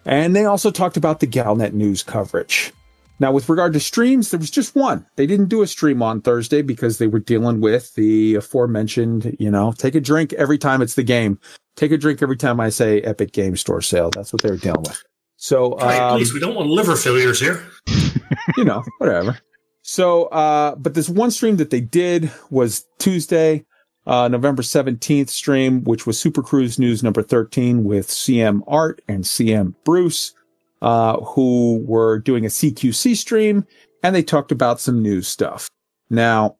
And 0.03 0.35
they 0.35 0.43
also 0.43 0.71
talked 0.71 0.97
about 0.97 1.21
the 1.21 1.27
Galnet 1.27 1.71
news 1.71 2.03
coverage. 2.03 2.73
Now, 3.21 3.31
with 3.31 3.47
regard 3.47 3.71
to 3.73 3.79
streams, 3.79 4.31
there 4.31 4.39
was 4.41 4.51
just 4.51 4.75
one. 4.75 5.05
They 5.15 5.25
didn't 5.25 5.47
do 5.47 5.61
a 5.61 5.67
stream 5.67 6.03
on 6.03 6.19
Thursday 6.19 6.61
because 6.63 6.97
they 6.97 7.07
were 7.07 7.19
dealing 7.19 7.61
with 7.61 7.95
the 7.95 8.35
aforementioned, 8.35 9.37
you 9.39 9.49
know, 9.49 9.71
take 9.71 9.95
a 9.95 10.01
drink 10.01 10.33
every 10.33 10.57
time 10.57 10.81
it's 10.81 10.95
the 10.95 11.03
game. 11.03 11.39
Take 11.77 11.93
a 11.93 11.97
drink 11.97 12.21
every 12.21 12.37
time 12.37 12.59
I 12.59 12.69
say 12.69 12.99
Epic 13.01 13.31
Game 13.31 13.55
Store 13.55 13.81
sale. 13.81 14.09
That's 14.09 14.33
what 14.33 14.41
they 14.41 14.51
were 14.51 14.57
dealing 14.57 14.83
with. 14.83 15.01
So, 15.37 15.77
Right, 15.77 15.97
um, 15.97 16.17
please, 16.17 16.33
we 16.33 16.41
don't 16.41 16.55
want 16.55 16.69
liver 16.69 16.97
failures 16.97 17.39
here. 17.39 17.65
you 18.57 18.65
know, 18.65 18.83
whatever. 18.97 19.39
So, 19.81 20.25
uh, 20.25 20.75
but 20.75 20.93
this 20.93 21.09
one 21.09 21.31
stream 21.31 21.57
that 21.57 21.69
they 21.69 21.81
did 21.81 22.31
was 22.49 22.85
Tuesday, 22.99 23.65
uh, 24.05 24.27
November 24.27 24.61
17th 24.61 25.29
stream, 25.29 25.83
which 25.83 26.05
was 26.05 26.19
Super 26.19 26.43
Cruise 26.43 26.77
News 26.77 27.03
number 27.03 27.23
13 27.23 27.83
with 27.83 28.07
CM 28.07 28.61
Arf 28.67 28.97
and 29.07 29.23
CM 29.23 29.73
Bruce, 29.85 30.33
uh, 30.81 31.19
who 31.21 31.83
were 31.85 32.19
doing 32.19 32.45
a 32.45 32.49
CQC 32.49 33.15
stream 33.15 33.65
and 34.03 34.15
they 34.15 34.23
talked 34.23 34.51
about 34.51 34.79
some 34.79 35.01
news 35.01 35.27
stuff. 35.27 35.69
Now, 36.09 36.55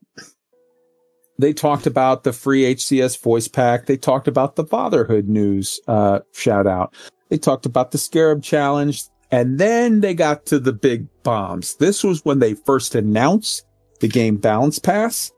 they 1.38 1.54
talked 1.54 1.88
about 1.88 2.24
the 2.24 2.34
free 2.34 2.76
HCS 2.76 3.20
voice 3.22 3.48
pack. 3.48 3.86
They 3.86 3.98
talked 3.98 4.28
about 4.28 4.56
the 4.56 4.66
fatherhood 4.66 5.30
news, 5.30 5.80
uh, 5.88 6.20
shout 6.34 6.68
out. 6.68 6.94
They 7.30 7.38
talked 7.38 7.66
about 7.66 7.92
the 7.92 7.98
Scarab 7.98 8.44
Challenge. 8.44 9.02
And 9.32 9.60
then 9.60 10.02
they 10.02 10.14
got 10.14 10.46
to 10.48 10.60
the 10.60 10.74
big 10.74 11.08
bombs. 11.24 11.76
This 11.76 12.04
was 12.04 12.26
when 12.26 12.40
they 12.40 12.56
first 12.56 12.96
announced 12.96 13.66
the 14.00 14.08
game 14.08 14.38
balance 14.38 14.80
pass. 14.80 15.32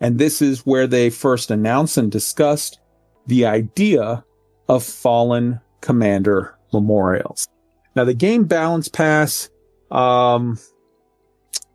And 0.00 0.18
this 0.18 0.42
is 0.42 0.66
where 0.66 0.86
they 0.86 1.10
first 1.10 1.50
announced 1.50 1.96
and 1.96 2.10
discussed 2.10 2.80
the 3.26 3.46
idea 3.46 4.24
of 4.68 4.82
fallen 4.82 5.60
commander 5.80 6.56
memorials. 6.72 7.48
Now 7.94 8.04
the 8.04 8.14
game 8.14 8.44
balance 8.44 8.88
pass, 8.88 9.48
um, 9.90 10.58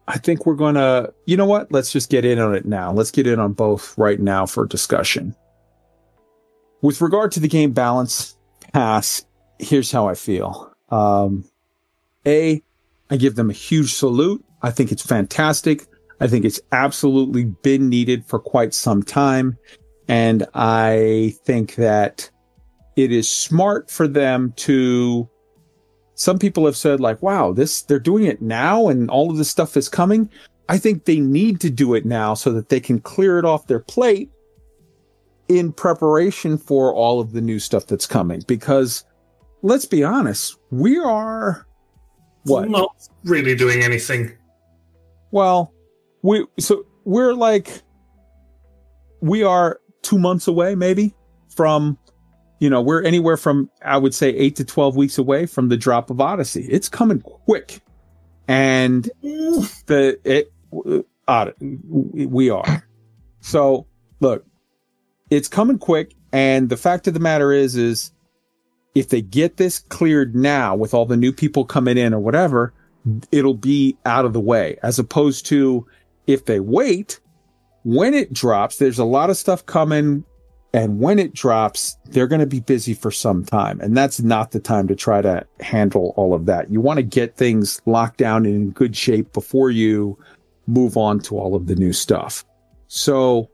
I 0.07 0.17
think 0.17 0.45
we're 0.45 0.55
going 0.55 0.75
to, 0.75 1.13
you 1.25 1.37
know 1.37 1.45
what? 1.45 1.71
Let's 1.71 1.91
just 1.91 2.09
get 2.09 2.25
in 2.25 2.37
on 2.37 2.53
it 2.53 2.65
now. 2.65 2.91
Let's 2.91 3.11
get 3.11 3.27
in 3.27 3.39
on 3.39 3.53
both 3.53 3.97
right 3.97 4.19
now 4.19 4.45
for 4.45 4.65
discussion. 4.65 5.35
With 6.81 6.99
regard 6.99 7.31
to 7.33 7.39
the 7.39 7.47
game 7.47 7.71
balance 7.71 8.35
pass, 8.73 9.25
here's 9.59 9.91
how 9.91 10.07
I 10.07 10.15
feel. 10.15 10.73
Um, 10.89 11.45
a, 12.25 12.61
I 13.09 13.17
give 13.17 13.35
them 13.35 13.49
a 13.49 13.53
huge 13.53 13.93
salute. 13.93 14.43
I 14.61 14.71
think 14.71 14.91
it's 14.91 15.05
fantastic. 15.05 15.87
I 16.19 16.27
think 16.27 16.45
it's 16.45 16.61
absolutely 16.71 17.45
been 17.45 17.89
needed 17.89 18.25
for 18.25 18.39
quite 18.39 18.73
some 18.73 19.01
time. 19.01 19.57
And 20.07 20.45
I 20.53 21.35
think 21.45 21.75
that 21.75 22.29
it 22.95 23.11
is 23.11 23.29
smart 23.29 23.89
for 23.89 24.07
them 24.07 24.53
to, 24.57 25.27
some 26.15 26.37
people 26.37 26.65
have 26.65 26.77
said 26.77 26.99
like, 26.99 27.21
wow, 27.21 27.53
this, 27.53 27.81
they're 27.81 27.99
doing 27.99 28.25
it 28.25 28.41
now 28.41 28.87
and 28.87 29.09
all 29.09 29.31
of 29.31 29.37
this 29.37 29.49
stuff 29.49 29.75
is 29.75 29.89
coming. 29.89 30.29
I 30.69 30.77
think 30.77 31.05
they 31.05 31.19
need 31.19 31.59
to 31.61 31.69
do 31.69 31.95
it 31.95 32.05
now 32.05 32.33
so 32.33 32.51
that 32.53 32.69
they 32.69 32.79
can 32.79 32.99
clear 32.99 33.39
it 33.39 33.45
off 33.45 33.67
their 33.67 33.79
plate 33.79 34.29
in 35.47 35.73
preparation 35.73 36.57
for 36.57 36.93
all 36.93 37.19
of 37.19 37.31
the 37.33 37.41
new 37.41 37.59
stuff 37.59 37.87
that's 37.87 38.05
coming. 38.05 38.43
Because 38.47 39.03
let's 39.63 39.85
be 39.85 40.03
honest, 40.03 40.57
we 40.69 40.99
are 40.99 41.65
what? 42.43 42.69
Not 42.69 42.95
really 43.23 43.55
doing 43.55 43.83
anything. 43.83 44.31
Well, 45.31 45.73
we 46.21 46.45
so 46.59 46.85
we're 47.05 47.33
like 47.33 47.81
we 49.21 49.43
are 49.43 49.79
two 50.01 50.17
months 50.17 50.47
away, 50.47 50.75
maybe 50.75 51.13
from 51.55 51.97
you 52.59 52.69
know 52.69 52.81
we're 52.81 53.03
anywhere 53.03 53.37
from 53.37 53.69
I 53.83 53.97
would 53.97 54.13
say 54.13 54.29
eight 54.29 54.55
to 54.57 54.65
twelve 54.65 54.95
weeks 54.95 55.17
away 55.17 55.45
from 55.45 55.69
the 55.69 55.77
drop 55.77 56.09
of 56.09 56.19
Odyssey. 56.19 56.67
It's 56.69 56.89
coming 56.89 57.21
quick, 57.21 57.81
and 58.47 59.09
the 59.85 60.19
it 60.23 60.51
uh, 61.27 61.51
we 61.61 62.49
are. 62.49 62.83
So 63.39 63.87
look, 64.19 64.45
it's 65.29 65.47
coming 65.47 65.77
quick, 65.77 66.13
and 66.33 66.69
the 66.69 66.77
fact 66.77 67.07
of 67.07 67.13
the 67.13 67.19
matter 67.19 67.51
is, 67.51 67.75
is 67.75 68.11
if 68.95 69.09
they 69.09 69.21
get 69.21 69.57
this 69.57 69.79
cleared 69.79 70.35
now 70.35 70.75
with 70.75 70.93
all 70.93 71.05
the 71.05 71.17
new 71.17 71.31
people 71.31 71.65
coming 71.65 71.97
in 71.97 72.13
or 72.13 72.19
whatever, 72.19 72.73
it'll 73.31 73.53
be 73.53 73.97
out 74.05 74.25
of 74.25 74.33
the 74.33 74.39
way 74.39 74.77
as 74.83 74.99
opposed 74.99 75.45
to 75.47 75.85
if 76.27 76.45
they 76.45 76.59
wait 76.59 77.19
when 77.83 78.13
it 78.13 78.31
drops, 78.31 78.77
there's 78.77 78.99
a 78.99 79.05
lot 79.05 79.29
of 79.29 79.37
stuff 79.37 79.65
coming. 79.65 80.23
And 80.73 80.99
when 80.99 81.19
it 81.19 81.33
drops, 81.33 81.97
they're 82.05 82.27
going 82.27 82.39
to 82.39 82.47
be 82.47 82.61
busy 82.61 82.93
for 82.93 83.11
some 83.11 83.43
time. 83.43 83.81
And 83.81 83.97
that's 83.97 84.21
not 84.21 84.51
the 84.51 84.59
time 84.59 84.87
to 84.87 84.95
try 84.95 85.21
to 85.21 85.45
handle 85.59 86.13
all 86.15 86.33
of 86.33 86.45
that. 86.45 86.71
You 86.71 86.79
want 86.79 86.97
to 86.97 87.03
get 87.03 87.35
things 87.35 87.81
locked 87.85 88.17
down 88.17 88.45
in 88.45 88.71
good 88.71 88.95
shape 88.95 89.33
before 89.33 89.69
you 89.69 90.17
move 90.67 90.95
on 90.95 91.19
to 91.21 91.37
all 91.37 91.55
of 91.55 91.67
the 91.67 91.75
new 91.75 91.91
stuff. 91.91 92.45
So 92.87 93.49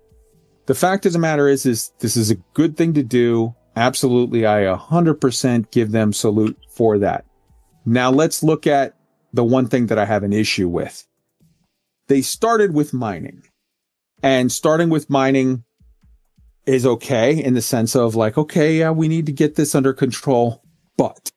the 0.68 0.76
fact 0.76 1.06
of 1.08 1.14
the 1.14 1.20
matter 1.20 1.48
is, 1.48 1.66
is 1.66 1.92
this 2.00 2.18
is 2.18 2.30
a 2.30 2.36
good 2.54 2.78
thing 2.78 2.94
to 2.94 3.04
do. 3.04 3.56
Absolutely. 3.78 4.48
I 4.48 4.62
100% 4.62 5.70
give 5.70 5.92
them 5.92 6.12
salute 6.12 6.58
for 6.68 6.98
that. 6.98 7.26
Now 7.86 8.10
let's 8.10 8.42
look 8.42 8.66
at 8.66 8.96
the 9.34 9.44
one 9.44 9.68
thing 9.68 9.86
that 9.88 10.00
I 10.00 10.06
have 10.06 10.24
an 10.24 10.34
issue 10.34 10.68
with. 10.68 11.06
They 12.08 12.24
started 12.24 12.74
with 12.74 12.92
mining 12.92 13.44
and 14.24 14.52
starting 14.52 14.90
with 14.90 15.12
mining 15.12 15.64
is 16.66 16.88
okay 16.88 17.42
in 17.42 17.54
the 17.54 17.62
sense 17.62 17.96
of 17.96 18.16
like, 18.16 18.36
okay, 18.36 18.80
yeah, 18.80 18.90
we 18.90 19.08
need 19.08 19.28
to 19.28 19.32
get 19.32 19.56
this 19.56 19.76
under 19.76 19.94
control. 19.94 20.64
But 20.98 21.30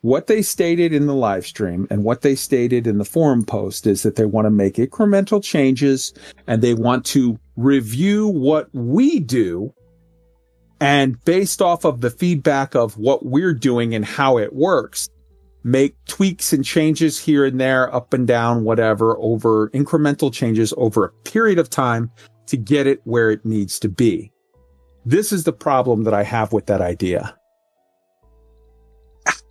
what 0.00 0.26
they 0.26 0.42
stated 0.42 0.92
in 0.92 1.06
the 1.06 1.14
live 1.14 1.46
stream 1.46 1.86
and 1.88 2.02
what 2.02 2.22
they 2.22 2.34
stated 2.34 2.88
in 2.88 2.98
the 2.98 3.04
forum 3.04 3.44
post 3.44 3.86
is 3.86 4.02
that 4.02 4.16
they 4.16 4.24
want 4.24 4.46
to 4.46 4.50
make 4.50 4.74
incremental 4.74 5.40
changes 5.40 6.12
and 6.48 6.62
they 6.62 6.74
want 6.74 7.04
to 7.06 7.38
review 7.56 8.26
what 8.26 8.68
we 8.72 9.20
do. 9.20 9.72
And 10.80 11.22
based 11.24 11.60
off 11.60 11.84
of 11.84 12.00
the 12.00 12.10
feedback 12.10 12.74
of 12.74 12.96
what 12.96 13.26
we're 13.26 13.52
doing 13.52 13.94
and 13.94 14.04
how 14.04 14.38
it 14.38 14.54
works, 14.54 15.08
make 15.62 15.94
tweaks 16.06 16.52
and 16.52 16.64
changes 16.64 17.18
here 17.18 17.44
and 17.44 17.60
there, 17.60 17.94
up 17.94 18.14
and 18.14 18.26
down, 18.26 18.64
whatever, 18.64 19.16
over 19.18 19.68
incremental 19.70 20.32
changes 20.32 20.72
over 20.78 21.04
a 21.04 21.12
period 21.28 21.58
of 21.58 21.68
time 21.68 22.10
to 22.46 22.56
get 22.56 22.86
it 22.86 23.00
where 23.04 23.30
it 23.30 23.44
needs 23.44 23.78
to 23.78 23.88
be. 23.88 24.32
This 25.04 25.32
is 25.32 25.44
the 25.44 25.52
problem 25.52 26.04
that 26.04 26.14
I 26.14 26.22
have 26.22 26.52
with 26.52 26.66
that 26.66 26.80
idea. 26.80 27.36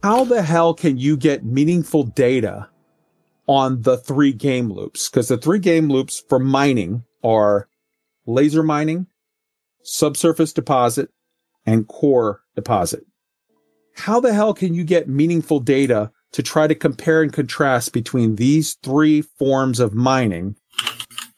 How 0.02 0.24
the 0.24 0.42
hell 0.42 0.74
can 0.74 0.98
you 0.98 1.18
get 1.18 1.46
meaningful 1.46 2.04
data 2.04 2.68
on 3.48 3.82
the 3.82 3.98
three 3.98 4.34
game 4.34 4.72
loops? 4.72 5.10
Because 5.10 5.28
the 5.28 5.38
three 5.38 5.60
game 5.60 5.90
loops 5.90 6.24
for 6.28 6.40
mining 6.40 7.04
are 7.24 7.68
laser 8.26 8.64
mining, 8.64 9.08
subsurface 9.84 10.54
deposit, 10.54 11.10
and 11.70 11.88
core 11.88 12.42
deposit. 12.56 13.06
How 13.96 14.20
the 14.20 14.34
hell 14.34 14.54
can 14.54 14.74
you 14.74 14.84
get 14.84 15.08
meaningful 15.08 15.60
data 15.60 16.12
to 16.32 16.44
try 16.44 16.68
to 16.68 16.76
compare 16.76 17.22
and 17.22 17.32
contrast 17.32 17.94
between 17.94 18.36
these 18.36 18.76
three 18.84 19.22
forms 19.22 19.80
of 19.80 19.94
mining 19.94 20.56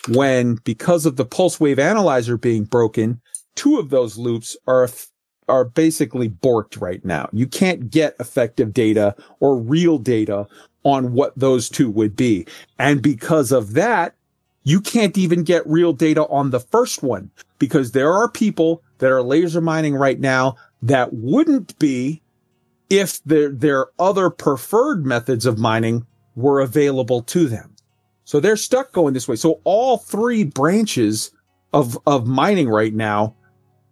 when 0.09 0.55
because 0.63 1.05
of 1.05 1.15
the 1.15 1.25
pulse 1.25 1.59
wave 1.59 1.79
analyzer 1.79 2.37
being 2.37 2.63
broken 2.63 3.21
two 3.55 3.77
of 3.77 3.89
those 3.89 4.17
loops 4.17 4.55
are 4.67 4.87
are 5.47 5.65
basically 5.65 6.29
borked 6.29 6.79
right 6.79 7.03
now? 7.03 7.27
You 7.33 7.45
can't 7.45 7.89
get 7.89 8.15
effective 8.19 8.73
data 8.73 9.15
or 9.41 9.57
real 9.57 9.97
data 9.97 10.47
on 10.83 11.13
what 11.13 11.37
those 11.37 11.67
two 11.67 11.89
would 11.89 12.15
be. 12.15 12.47
And 12.79 13.01
because 13.01 13.51
of 13.51 13.73
that 13.73 14.15
you 14.63 14.79
can't 14.79 15.17
even 15.17 15.43
get 15.43 15.65
real 15.67 15.93
data 15.93 16.25
on 16.27 16.51
the 16.51 16.59
first 16.59 17.01
one 17.01 17.31
because 17.59 17.91
there 17.91 18.13
are 18.13 18.29
people 18.29 18.83
that 18.99 19.11
are 19.11 19.23
laser 19.23 19.61
mining 19.61 19.95
right 19.95 20.19
now 20.19 20.55
that 20.81 21.13
wouldn't 21.13 21.77
be 21.79 22.21
if 22.89 23.23
their, 23.23 23.49
their 23.49 23.87
other 23.99 24.29
preferred 24.29 25.05
methods 25.05 25.45
of 25.45 25.57
mining 25.57 26.05
were 26.35 26.59
available 26.59 27.21
to 27.23 27.47
them. 27.47 27.75
So 28.25 28.39
they're 28.39 28.57
stuck 28.57 28.91
going 28.91 29.13
this 29.13 29.27
way. 29.27 29.35
So 29.35 29.61
all 29.63 29.97
three 29.97 30.43
branches 30.43 31.31
of, 31.73 31.97
of 32.05 32.27
mining 32.27 32.69
right 32.69 32.93
now 32.93 33.35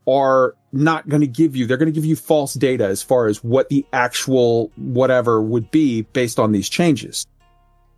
are 0.08 0.56
not 0.72 1.08
going 1.10 1.22
to 1.22 1.28
give 1.28 1.56
you, 1.56 1.66
they're 1.66 1.78
going 1.78 1.92
to 1.92 1.96
give 1.96 2.06
you 2.06 2.16
false 2.16 2.54
data 2.54 2.86
as 2.86 3.02
far 3.02 3.28
as 3.28 3.44
what 3.44 3.70
the 3.70 3.86
actual 3.94 4.72
whatever 4.76 5.42
would 5.42 5.70
be 5.72 6.02
based 6.14 6.40
on 6.40 6.52
these 6.52 6.70
changes. 6.70 7.26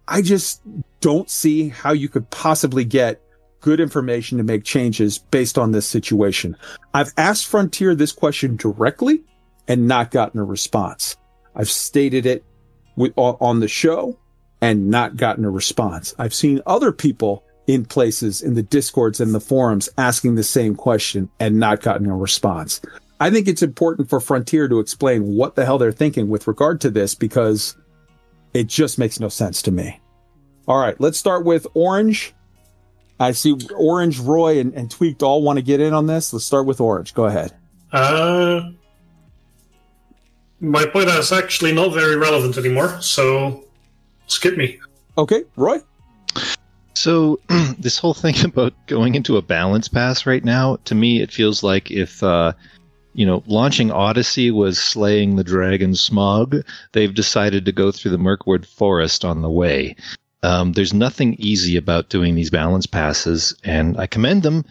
I 0.08 0.22
just 0.22 0.62
don't 1.00 1.30
see 1.30 1.70
how 1.70 1.94
you 1.94 2.10
could 2.10 2.30
possibly 2.30 2.86
get 2.86 3.22
good 3.62 3.80
information 3.80 4.38
to 4.38 4.44
make 4.44 4.64
changes 4.64 5.20
based 5.20 5.58
on 5.58 5.72
this 5.72 5.86
situation. 5.86 6.58
I've 6.94 7.14
asked 7.18 7.48
Frontier 7.48 7.96
this 7.96 8.12
question 8.12 8.56
directly 8.56 9.24
and 9.68 9.88
not 9.88 10.12
gotten 10.12 10.40
a 10.40 10.44
response. 10.44 11.16
I've 11.56 11.70
stated 11.70 12.26
it 12.26 12.44
on 13.16 13.60
the 13.60 13.68
show 13.68 14.18
and 14.62 14.90
not 14.90 15.16
gotten 15.16 15.46
a 15.46 15.50
response. 15.50 16.14
I've 16.18 16.34
seen 16.34 16.62
other 16.66 16.92
people 16.92 17.44
in 17.68 17.86
places 17.86 18.42
in 18.42 18.56
the 18.56 18.64
discords 18.64 19.22
and 19.22 19.34
the 19.34 19.40
forums 19.40 19.90
asking 19.98 20.36
the 20.36 20.44
same 20.44 20.76
question 20.76 21.30
and 21.40 21.60
not 21.60 21.82
gotten 21.82 22.08
a 22.08 22.16
response. 22.16 22.82
I 23.20 23.30
think 23.30 23.48
it's 23.48 23.62
important 23.62 24.10
for 24.10 24.20
Frontier 24.20 24.68
to 24.68 24.80
explain 24.80 25.36
what 25.36 25.56
the 25.56 25.66
hell 25.66 25.78
they're 25.78 25.92
thinking 25.92 26.28
with 26.28 26.48
regard 26.48 26.82
to 26.82 26.90
this 26.90 27.14
because 27.14 27.78
it 28.54 28.68
just 28.68 28.98
makes 28.98 29.20
no 29.20 29.30
sense 29.30 29.62
to 29.64 29.72
me. 29.72 30.00
All 30.68 30.80
right, 30.80 31.00
let's 31.00 31.18
start 31.18 31.46
with 31.46 31.68
Orange. 31.74 32.34
I 33.20 33.32
see 33.34 33.56
Orange, 33.76 34.20
Roy, 34.20 34.60
and, 34.60 34.74
and 34.74 34.90
Tweaked 34.90 35.22
all 35.22 35.44
want 35.44 35.58
to 35.58 35.64
get 35.64 35.80
in 35.80 35.94
on 35.94 36.08
this. 36.08 36.34
Let's 36.34 36.46
start 36.46 36.66
with 36.66 36.82
Orange. 36.82 37.14
Go 37.14 37.26
ahead. 37.26 37.54
Uh, 37.92 38.72
my 40.60 40.86
point 40.86 41.10
is 41.10 41.32
actually 41.32 41.74
not 41.74 41.94
very 41.94 42.16
relevant 42.16 42.58
anymore, 42.58 43.02
so 43.02 43.66
skip 44.28 44.58
me. 44.58 44.80
Okay, 45.18 45.44
Roy? 45.56 45.80
So 46.94 47.40
this 47.80 47.98
whole 47.98 48.14
thing 48.14 48.36
about 48.46 48.74
going 48.88 49.16
into 49.16 49.38
a 49.38 49.42
balance 49.42 49.88
pass 49.88 50.26
right 50.26 50.44
now, 50.44 50.78
to 50.86 50.96
me, 50.96 51.22
it 51.22 51.32
feels 51.32 51.64
like 51.64 51.92
if 51.92 52.22
uh, 52.24 52.54
you 53.14 53.26
know 53.26 53.44
launching 53.48 53.92
Odyssey 53.92 54.52
was 54.52 54.78
slaying 54.78 55.36
the 55.36 55.44
dragon 55.44 55.92
Smaug, 55.92 56.64
they've 56.94 57.14
decided 57.14 57.66
to 57.66 57.72
go 57.72 57.92
through 57.92 58.12
the 58.12 58.18
Mirkwood 58.18 58.66
Forest 58.66 59.26
on 59.26 59.42
the 59.42 59.50
way. 59.50 59.96
Um, 60.44 60.74
there's 60.74 60.94
nothing 60.94 61.36
easy 61.38 61.78
about 61.78 62.10
doing 62.10 62.36
these 62.36 62.50
balance 62.50 62.86
passes, 62.86 63.56
and 63.64 63.98
I 64.00 64.08
commend 64.08 64.44
them 64.44 64.66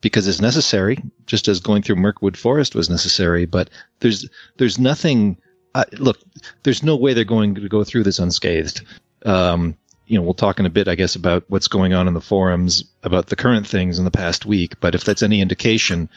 because 0.00 0.28
it's 0.28 0.40
necessary, 0.40 0.98
just 1.24 1.48
as 1.48 1.60
going 1.60 1.82
through 1.82 1.96
Mirkwood 1.96 2.36
Forest 2.36 2.74
was 2.74 2.90
necessary. 2.90 3.46
But 3.46 3.70
there's 4.00 4.28
there's 4.58 4.78
nothing. 4.78 5.38
Uh, 5.74 5.84
look, 5.94 6.18
there's 6.62 6.82
no 6.82 6.94
way 6.94 7.14
they're 7.14 7.24
going 7.24 7.54
to 7.54 7.68
go 7.68 7.84
through 7.84 8.04
this 8.04 8.18
unscathed. 8.18 8.82
Um, 9.24 9.76
you 10.06 10.18
know, 10.18 10.22
we'll 10.22 10.34
talk 10.34 10.58
in 10.58 10.66
a 10.66 10.70
bit, 10.70 10.88
I 10.88 10.94
guess, 10.94 11.16
about 11.16 11.44
what's 11.48 11.68
going 11.68 11.94
on 11.94 12.08
in 12.08 12.14
the 12.14 12.20
forums 12.20 12.84
about 13.02 13.28
the 13.28 13.36
current 13.36 13.66
things 13.66 13.98
in 13.98 14.04
the 14.04 14.10
past 14.10 14.44
week. 14.44 14.78
But 14.80 14.94
if 14.94 15.04
that's 15.04 15.22
any 15.22 15.40
indication, 15.40 16.08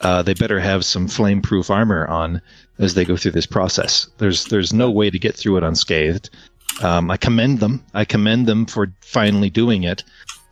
uh, 0.00 0.22
they 0.22 0.34
better 0.34 0.60
have 0.60 0.84
some 0.84 1.08
flame-proof 1.08 1.70
armor 1.70 2.06
on 2.06 2.40
as 2.78 2.94
they 2.94 3.04
go 3.04 3.16
through 3.16 3.32
this 3.32 3.46
process. 3.46 4.08
There's 4.18 4.46
there's 4.46 4.72
no 4.72 4.90
way 4.90 5.10
to 5.10 5.18
get 5.18 5.36
through 5.36 5.58
it 5.58 5.64
unscathed. 5.64 6.30
Um, 6.82 7.10
I 7.10 7.16
commend 7.16 7.60
them. 7.60 7.84
I 7.94 8.04
commend 8.04 8.46
them 8.46 8.66
for 8.66 8.92
finally 9.00 9.48
doing 9.48 9.84
it. 9.84 10.02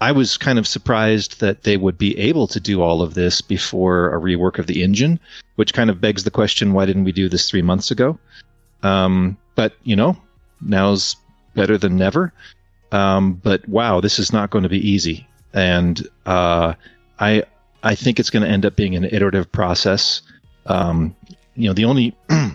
I 0.01 0.13
was 0.13 0.37
kind 0.37 0.59
of 0.59 0.67
surprised 0.67 1.41
that 1.41 1.63
they 1.63 1.77
would 1.77 1.99
be 1.99 2.17
able 2.19 2.47
to 2.49 2.61
do 2.61 2.83
all 2.83 3.03
of 3.03 3.15
this 3.15 3.41
before 3.41 4.15
a 4.15 4.21
rework 4.21 4.59
of 4.59 4.67
the 4.67 4.83
engine, 4.83 5.21
which 5.57 5.75
kind 5.75 5.91
of 5.91 6.01
begs 6.01 6.25
the 6.25 6.31
question: 6.31 6.73
Why 6.73 6.87
didn't 6.87 7.05
we 7.05 7.13
do 7.13 7.29
this 7.29 7.51
three 7.51 7.63
months 7.63 7.91
ago? 7.91 8.19
Um, 8.83 9.37
but 9.55 9.75
you 9.83 9.97
know, 9.97 10.17
now's 10.61 11.17
better 11.55 11.79
than 11.79 11.97
never. 11.97 12.33
Um, 12.95 13.35
but 13.43 13.69
wow, 13.69 14.01
this 14.01 14.21
is 14.21 14.33
not 14.33 14.51
going 14.51 14.63
to 14.63 14.69
be 14.69 14.89
easy, 14.89 15.27
and 15.53 16.01
uh, 16.27 16.75
I 17.19 17.43
I 17.83 17.97
think 17.97 18.21
it's 18.21 18.31
going 18.31 18.45
to 18.45 18.49
end 18.49 18.65
up 18.65 18.77
being 18.77 18.95
an 18.95 19.05
iterative 19.05 19.51
process. 19.51 20.23
Um, 20.67 21.17
you 21.57 21.67
know, 21.67 21.73
the 21.75 21.87
only 21.87 22.15
the 22.29 22.55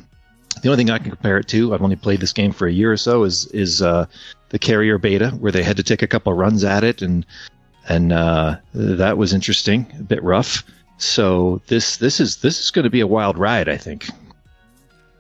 only 0.64 0.78
thing 0.78 0.90
I 0.90 0.98
can 0.98 1.10
compare 1.10 1.38
it 1.38 1.50
to, 1.50 1.74
I've 1.74 1.82
only 1.82 1.98
played 1.98 2.22
this 2.22 2.32
game 2.32 2.54
for 2.54 2.68
a 2.68 2.72
year 2.72 2.90
or 2.90 2.96
so, 2.96 3.26
is 3.26 3.48
is 3.48 3.82
uh, 3.82 4.06
the 4.48 4.60
Carrier 4.60 4.98
beta, 4.98 5.32
where 5.32 5.52
they 5.52 5.62
had 5.62 5.76
to 5.76 5.84
take 5.84 6.02
a 6.02 6.08
couple 6.08 6.32
runs 6.32 6.64
at 6.64 6.86
it, 6.86 7.02
and 7.02 7.26
and 7.90 8.14
uh, 8.14 8.56
that 8.74 9.18
was 9.18 9.34
interesting, 9.34 9.88
a 10.00 10.04
bit 10.04 10.24
rough. 10.24 10.64
So 11.00 11.62
this 11.68 11.98
this 11.98 12.22
is 12.22 12.38
this 12.38 12.62
is 12.62 12.72
going 12.72 12.86
to 12.86 12.90
be 12.90 13.02
a 13.02 13.08
wild 13.08 13.38
ride, 13.38 13.68
I 13.68 13.76
think. 13.76 14.08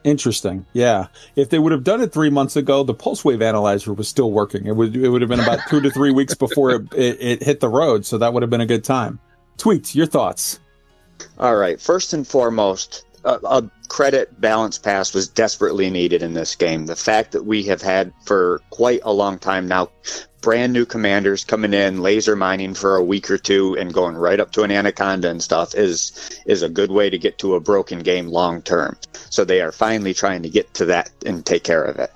Interesting. 0.03 0.65
Yeah. 0.73 1.07
If 1.35 1.49
they 1.49 1.59
would 1.59 1.71
have 1.71 1.83
done 1.83 2.01
it 2.01 2.13
three 2.13 2.29
months 2.29 2.55
ago, 2.55 2.83
the 2.83 2.93
pulse 2.93 3.25
wave 3.25 3.41
analyzer 3.41 3.93
was 3.93 4.07
still 4.07 4.31
working. 4.31 4.65
It 4.65 4.75
would 4.75 4.95
it 4.95 5.09
would 5.09 5.21
have 5.21 5.29
been 5.29 5.41
about 5.41 5.59
two 5.69 5.81
to 5.81 5.91
three 5.91 6.11
weeks 6.11 6.33
before 6.33 6.71
it, 6.71 6.93
it, 6.93 7.17
it 7.19 7.43
hit 7.43 7.59
the 7.59 7.69
road, 7.69 8.05
so 8.05 8.17
that 8.17 8.33
would 8.33 8.43
have 8.43 8.49
been 8.49 8.61
a 8.61 8.65
good 8.65 8.83
time. 8.83 9.19
Tweets, 9.57 9.93
your 9.93 10.05
thoughts? 10.05 10.59
All 11.37 11.55
right. 11.55 11.81
First 11.81 12.13
and 12.13 12.25
foremost, 12.25 13.05
a, 13.23 13.39
a, 13.43 13.71
credit 13.87 14.39
balance 14.39 14.77
pass 14.77 15.13
was 15.15 15.27
desperately 15.27 15.89
needed 15.89 16.21
in 16.21 16.35
this 16.35 16.55
game. 16.55 16.85
The 16.85 16.95
fact 16.95 17.31
that 17.31 17.45
we 17.45 17.63
have 17.63 17.81
had 17.81 18.13
for 18.23 18.61
quite 18.69 19.01
a 19.03 19.11
long 19.11 19.39
time 19.39 19.67
now 19.67 19.89
brand 20.41 20.71
new 20.73 20.85
commanders 20.85 21.43
coming 21.43 21.73
in, 21.73 22.01
laser 22.01 22.35
mining 22.35 22.73
for 22.73 22.95
a 22.95 23.03
week 23.03 23.29
or 23.29 23.37
two, 23.37 23.75
and 23.77 23.93
going 23.93 24.15
right 24.15 24.39
up 24.39 24.51
to 24.51 24.63
an 24.63 24.71
anaconda 24.71 25.29
and 25.29 25.43
stuff 25.43 25.75
is 25.75 26.41
is 26.45 26.61
a 26.61 26.69
good 26.69 26.91
way 26.91 27.09
to 27.09 27.17
get 27.17 27.37
to 27.39 27.55
a 27.55 27.59
broken 27.59 27.99
game 27.99 28.27
long 28.27 28.61
term. 28.61 28.97
So 29.29 29.43
they 29.43 29.61
are 29.61 29.71
finally 29.71 30.13
trying 30.13 30.43
to 30.43 30.49
get 30.49 30.73
to 30.75 30.85
that 30.85 31.09
and 31.25 31.45
take 31.45 31.63
care 31.63 31.83
of 31.83 31.97
it. 31.99 32.11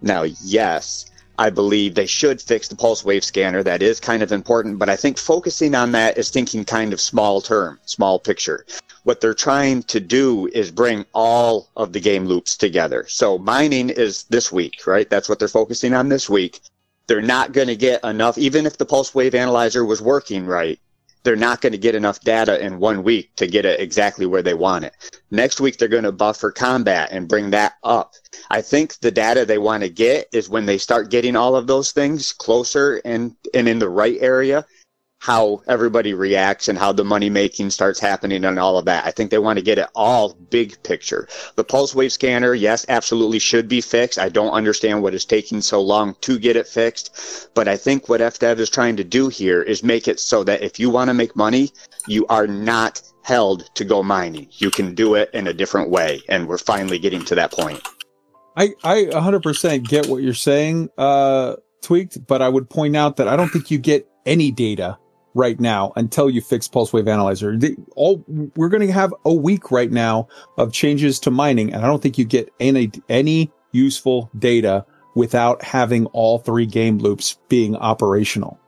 Now, 0.00 0.22
yes, 0.22 1.06
I 1.38 1.50
believe 1.50 1.94
they 1.94 2.06
should 2.06 2.42
fix 2.42 2.66
the 2.66 2.76
pulse 2.76 3.04
wave 3.04 3.22
scanner. 3.22 3.62
That 3.62 3.80
is 3.82 4.00
kind 4.00 4.22
of 4.22 4.32
important, 4.32 4.78
but 4.78 4.88
I 4.88 4.96
think 4.96 5.18
focusing 5.18 5.74
on 5.74 5.92
that 5.92 6.18
is 6.18 6.30
thinking 6.30 6.64
kind 6.64 6.92
of 6.92 7.00
small 7.00 7.40
term, 7.40 7.78
small 7.84 8.18
picture. 8.18 8.66
What 9.08 9.22
they're 9.22 9.32
trying 9.32 9.84
to 9.84 10.00
do 10.00 10.48
is 10.48 10.70
bring 10.70 11.06
all 11.14 11.70
of 11.78 11.94
the 11.94 11.98
game 11.98 12.26
loops 12.26 12.58
together. 12.58 13.06
So 13.08 13.38
mining 13.38 13.88
is 13.88 14.24
this 14.24 14.52
week, 14.52 14.86
right? 14.86 15.08
That's 15.08 15.30
what 15.30 15.38
they're 15.38 15.48
focusing 15.48 15.94
on 15.94 16.10
this 16.10 16.28
week. 16.28 16.60
They're 17.06 17.22
not 17.22 17.52
going 17.52 17.68
to 17.68 17.74
get 17.74 18.04
enough, 18.04 18.36
even 18.36 18.66
if 18.66 18.76
the 18.76 18.84
pulse 18.84 19.14
wave 19.14 19.34
analyzer 19.34 19.82
was 19.86 20.02
working 20.02 20.44
right, 20.44 20.78
they're 21.22 21.36
not 21.36 21.62
going 21.62 21.72
to 21.72 21.78
get 21.78 21.94
enough 21.94 22.20
data 22.20 22.62
in 22.62 22.80
one 22.80 23.02
week 23.02 23.34
to 23.36 23.46
get 23.46 23.64
it 23.64 23.80
exactly 23.80 24.26
where 24.26 24.42
they 24.42 24.52
want 24.52 24.84
it. 24.84 24.92
Next 25.30 25.58
week, 25.58 25.78
they're 25.78 25.88
going 25.88 26.04
to 26.04 26.12
buffer 26.12 26.50
combat 26.50 27.08
and 27.10 27.26
bring 27.26 27.48
that 27.52 27.76
up. 27.84 28.12
I 28.50 28.60
think 28.60 28.98
the 28.98 29.10
data 29.10 29.46
they 29.46 29.56
want 29.56 29.84
to 29.84 29.88
get 29.88 30.28
is 30.34 30.50
when 30.50 30.66
they 30.66 30.76
start 30.76 31.10
getting 31.10 31.34
all 31.34 31.56
of 31.56 31.66
those 31.66 31.92
things 31.92 32.34
closer 32.34 33.00
and, 33.06 33.34
and 33.54 33.68
in 33.68 33.78
the 33.78 33.88
right 33.88 34.18
area, 34.20 34.66
how 35.20 35.60
everybody 35.66 36.14
reacts 36.14 36.68
and 36.68 36.78
how 36.78 36.92
the 36.92 37.04
money 37.04 37.28
making 37.28 37.70
starts 37.70 37.98
happening 37.98 38.44
and 38.44 38.58
all 38.58 38.78
of 38.78 38.84
that. 38.84 39.04
I 39.04 39.10
think 39.10 39.30
they 39.30 39.38
want 39.38 39.58
to 39.58 39.64
get 39.64 39.78
it 39.78 39.88
all 39.94 40.34
big 40.50 40.80
picture. 40.84 41.28
The 41.56 41.64
pulse 41.64 41.94
wave 41.94 42.12
scanner, 42.12 42.54
yes, 42.54 42.86
absolutely 42.88 43.40
should 43.40 43.68
be 43.68 43.80
fixed. 43.80 44.18
I 44.18 44.28
don't 44.28 44.52
understand 44.52 45.02
what 45.02 45.14
is 45.14 45.24
taking 45.24 45.60
so 45.60 45.80
long 45.80 46.14
to 46.20 46.38
get 46.38 46.56
it 46.56 46.68
fixed, 46.68 47.50
but 47.54 47.66
I 47.66 47.76
think 47.76 48.08
what 48.08 48.20
FDev 48.20 48.58
is 48.58 48.70
trying 48.70 48.96
to 48.96 49.04
do 49.04 49.28
here 49.28 49.60
is 49.60 49.82
make 49.82 50.06
it 50.06 50.20
so 50.20 50.44
that 50.44 50.62
if 50.62 50.78
you 50.78 50.88
want 50.88 51.08
to 51.08 51.14
make 51.14 51.34
money, 51.34 51.72
you 52.06 52.24
are 52.28 52.46
not 52.46 53.02
held 53.22 53.74
to 53.74 53.84
go 53.84 54.02
mining. 54.02 54.48
You 54.52 54.70
can 54.70 54.94
do 54.94 55.14
it 55.14 55.30
in 55.34 55.48
a 55.48 55.52
different 55.52 55.90
way, 55.90 56.22
and 56.28 56.48
we're 56.48 56.58
finally 56.58 56.98
getting 56.98 57.24
to 57.26 57.34
that 57.34 57.52
point. 57.52 57.80
I 58.56 58.74
I 58.82 59.04
100% 59.04 59.86
get 59.86 60.06
what 60.06 60.22
you're 60.22 60.32
saying, 60.34 60.90
uh, 60.96 61.56
tweaked, 61.82 62.26
but 62.26 62.40
I 62.40 62.48
would 62.48 62.70
point 62.70 62.96
out 62.96 63.16
that 63.16 63.28
I 63.28 63.36
don't 63.36 63.48
think 63.50 63.70
you 63.70 63.78
get 63.78 64.08
any 64.24 64.50
data 64.50 64.98
right 65.38 65.58
now 65.60 65.92
until 65.94 66.28
you 66.28 66.40
fix 66.40 66.66
pulse 66.66 66.92
wave 66.92 67.06
analyzer. 67.06 67.56
The, 67.56 67.76
all 67.94 68.22
we're 68.56 68.68
going 68.68 68.86
to 68.86 68.92
have 68.92 69.14
a 69.24 69.32
week 69.32 69.70
right 69.70 69.90
now 69.90 70.28
of 70.58 70.72
changes 70.72 71.20
to 71.20 71.30
mining, 71.30 71.72
and 71.72 71.84
I 71.84 71.86
don't 71.86 72.02
think 72.02 72.18
you 72.18 72.24
get 72.24 72.52
any 72.60 72.90
any 73.08 73.50
useful 73.72 74.30
data 74.38 74.84
without 75.14 75.62
having 75.62 76.06
all 76.06 76.38
three 76.38 76.66
game 76.66 76.98
loops 76.98 77.38
being 77.48 77.76
operational. 77.76 78.58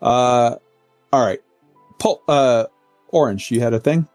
Uh, 0.00 0.56
all 1.12 1.24
right, 1.24 1.40
Pul- 1.98 2.22
uh, 2.28 2.64
Orange, 3.08 3.50
you 3.50 3.60
had 3.60 3.74
a 3.74 3.80
thing. 3.80 4.08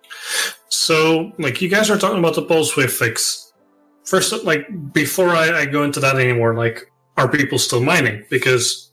So, 0.70 1.32
like, 1.38 1.62
you 1.62 1.70
guys 1.70 1.90
are 1.90 1.98
talking 1.98 2.20
about 2.20 2.36
the 2.36 2.44
pulse 2.44 2.76
wave 2.76 2.92
fix. 2.92 3.54
First, 4.06 4.34
like, 4.44 4.66
before 4.92 5.30
I, 5.30 5.60
I 5.60 5.66
go 5.66 5.84
into 5.84 6.00
that 6.00 6.16
anymore, 6.16 6.56
like, 6.56 6.92
are 7.18 7.30
people 7.30 7.60
still 7.60 7.84
mining? 7.84 8.26
Because 8.30 8.92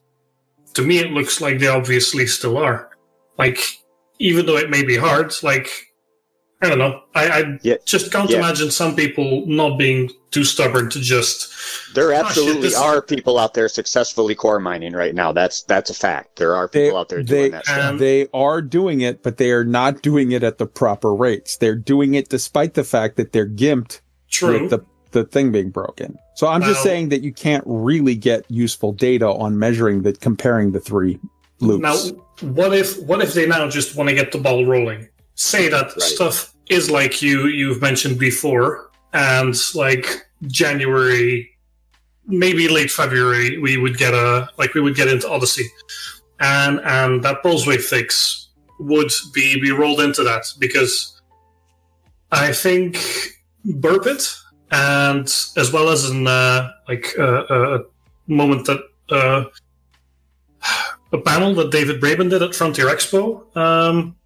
to 0.75 0.83
me, 0.83 0.99
it 0.99 1.11
looks 1.11 1.41
like 1.41 1.59
they 1.59 1.67
obviously 1.67 2.27
still 2.27 2.57
are. 2.57 2.88
Like, 3.39 3.61
even 4.19 4.47
though 4.47 4.57
it 4.57 4.71
may 4.71 4.83
be 4.83 4.97
hard, 4.97 5.33
like, 5.43 5.71
I 6.61 6.69
don't 6.69 6.79
know. 6.79 7.03
I, 7.15 7.29
I 7.29 7.59
yeah. 7.63 7.77
just 7.85 8.11
can't 8.11 8.29
yeah. 8.29 8.39
imagine 8.39 8.73
some 8.73 8.97
people 8.97 9.47
not 9.47 9.79
being 9.79 10.11
too 10.33 10.43
stubborn 10.43 10.91
to 10.91 11.01
just. 11.01 11.53
There 11.95 12.13
ah, 12.13 12.17
absolutely 12.17 12.69
oh, 12.69 12.71
shit, 12.71 12.79
are 12.79 13.03
people 13.03 13.39
out 13.39 13.55
there 13.55 13.69
successfully 13.69 14.35
core 14.35 14.59
mining 14.59 14.93
right 14.93 15.15
now. 15.15 15.33
That's 15.33 15.63
that's 15.63 15.89
a 15.89 15.95
fact. 15.95 16.37
There 16.37 16.57
are 16.57 16.67
people 16.67 16.91
they, 16.91 16.97
out 16.97 17.09
there 17.11 17.23
doing 17.23 17.43
they, 17.43 17.49
that. 17.51 17.65
Stuff. 17.65 17.99
They 18.01 18.27
are 18.35 18.61
doing 18.61 19.03
it, 19.03 19.23
but 19.23 19.37
they 19.37 19.53
are 19.53 19.65
not 19.65 20.03
doing 20.03 20.33
it 20.33 20.43
at 20.43 20.59
the 20.59 20.67
proper 20.67 21.15
rates. 21.15 21.57
They're 21.59 21.77
doing 21.77 22.15
it 22.15 22.29
despite 22.29 22.75
the 22.75 22.85
fact 22.85 23.17
that 23.17 23.33
they're 23.33 23.49
gimped 23.49 24.01
True. 24.29 24.63
with 24.63 24.71
the 24.71 24.85
the 25.13 25.25
thing 25.25 25.53
being 25.53 25.71
broken. 25.71 26.19
So 26.35 26.49
I'm 26.49 26.63
just 26.63 26.83
saying 26.83 27.09
that 27.11 27.23
you 27.23 27.33
can't 27.33 27.65
really 27.67 28.15
get 28.15 28.45
useful 28.49 28.93
data 28.93 29.27
on 29.27 29.59
measuring 29.59 30.03
the 30.03 30.13
comparing 30.13 30.73
the 30.73 30.81
three 30.81 31.19
loops. 31.61 31.83
Now, 31.83 32.49
what 32.49 32.75
if 32.75 33.01
what 33.03 33.21
if 33.23 33.35
they 33.35 33.47
now 33.47 33.69
just 33.69 33.97
want 33.97 34.09
to 34.09 34.15
get 34.15 34.33
the 34.33 34.39
ball 34.39 34.65
rolling? 34.65 35.09
Say 35.35 35.69
that 35.69 35.87
right. 35.87 36.01
stuff 36.01 36.55
is 36.69 36.91
like 36.91 37.23
you 37.23 37.47
you've 37.47 37.81
mentioned 37.81 38.19
before, 38.19 38.91
and 39.13 39.55
like 39.75 40.07
January, 40.47 41.51
maybe 42.27 42.69
late 42.69 42.91
February, 42.91 43.59
we 43.59 43.77
would 43.77 43.97
get 43.99 44.15
a 44.15 44.49
like 44.59 44.75
we 44.75 44.81
would 44.81 44.97
get 44.97 45.09
into 45.09 45.29
Odyssey, 45.29 45.67
and 46.41 46.81
and 46.85 47.23
that 47.25 47.45
wave 47.45 47.85
fix 47.85 48.49
would 48.79 49.11
be 49.35 49.61
be 49.61 49.73
rolled 49.73 50.01
into 50.01 50.23
that 50.23 50.45
because 50.59 51.21
I 52.31 52.53
think 52.53 52.99
Burpit 53.65 54.29
and 54.71 55.27
as 55.57 55.73
well 55.73 55.89
as 55.89 56.09
in 56.09 56.27
uh, 56.27 56.71
like 56.89 57.15
uh, 57.19 57.45
a 57.49 57.79
moment 58.27 58.67
that 58.67 58.81
uh, 59.11 59.45
a 61.13 61.19
panel 61.19 61.55
that 61.55 61.71
David 61.71 62.01
Braben 62.01 62.31
did 62.31 62.43
at 62.43 62.55
Frontier 62.55 62.87
Expo 62.87 63.57
um, 63.57 64.17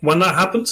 when 0.00 0.18
that 0.20 0.34
happened. 0.34 0.68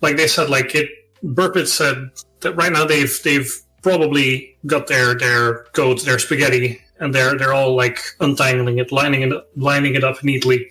Like 0.00 0.16
they 0.16 0.26
said, 0.26 0.50
like 0.50 0.74
it. 0.74 0.88
Burpit 1.22 1.68
said 1.68 2.08
that 2.40 2.54
right 2.54 2.72
now 2.72 2.86
they've 2.86 3.22
they've 3.22 3.54
probably 3.82 4.56
got 4.66 4.86
their 4.86 5.14
their 5.14 5.64
code, 5.72 5.98
their 6.00 6.18
spaghetti, 6.18 6.80
and 6.98 7.14
they're 7.14 7.36
they're 7.36 7.52
all 7.52 7.76
like 7.76 7.98
untangling 8.20 8.78
it, 8.78 8.90
lining 8.90 9.22
it 9.22 9.32
lining 9.54 9.94
it 9.94 10.04
up 10.04 10.24
neatly. 10.24 10.70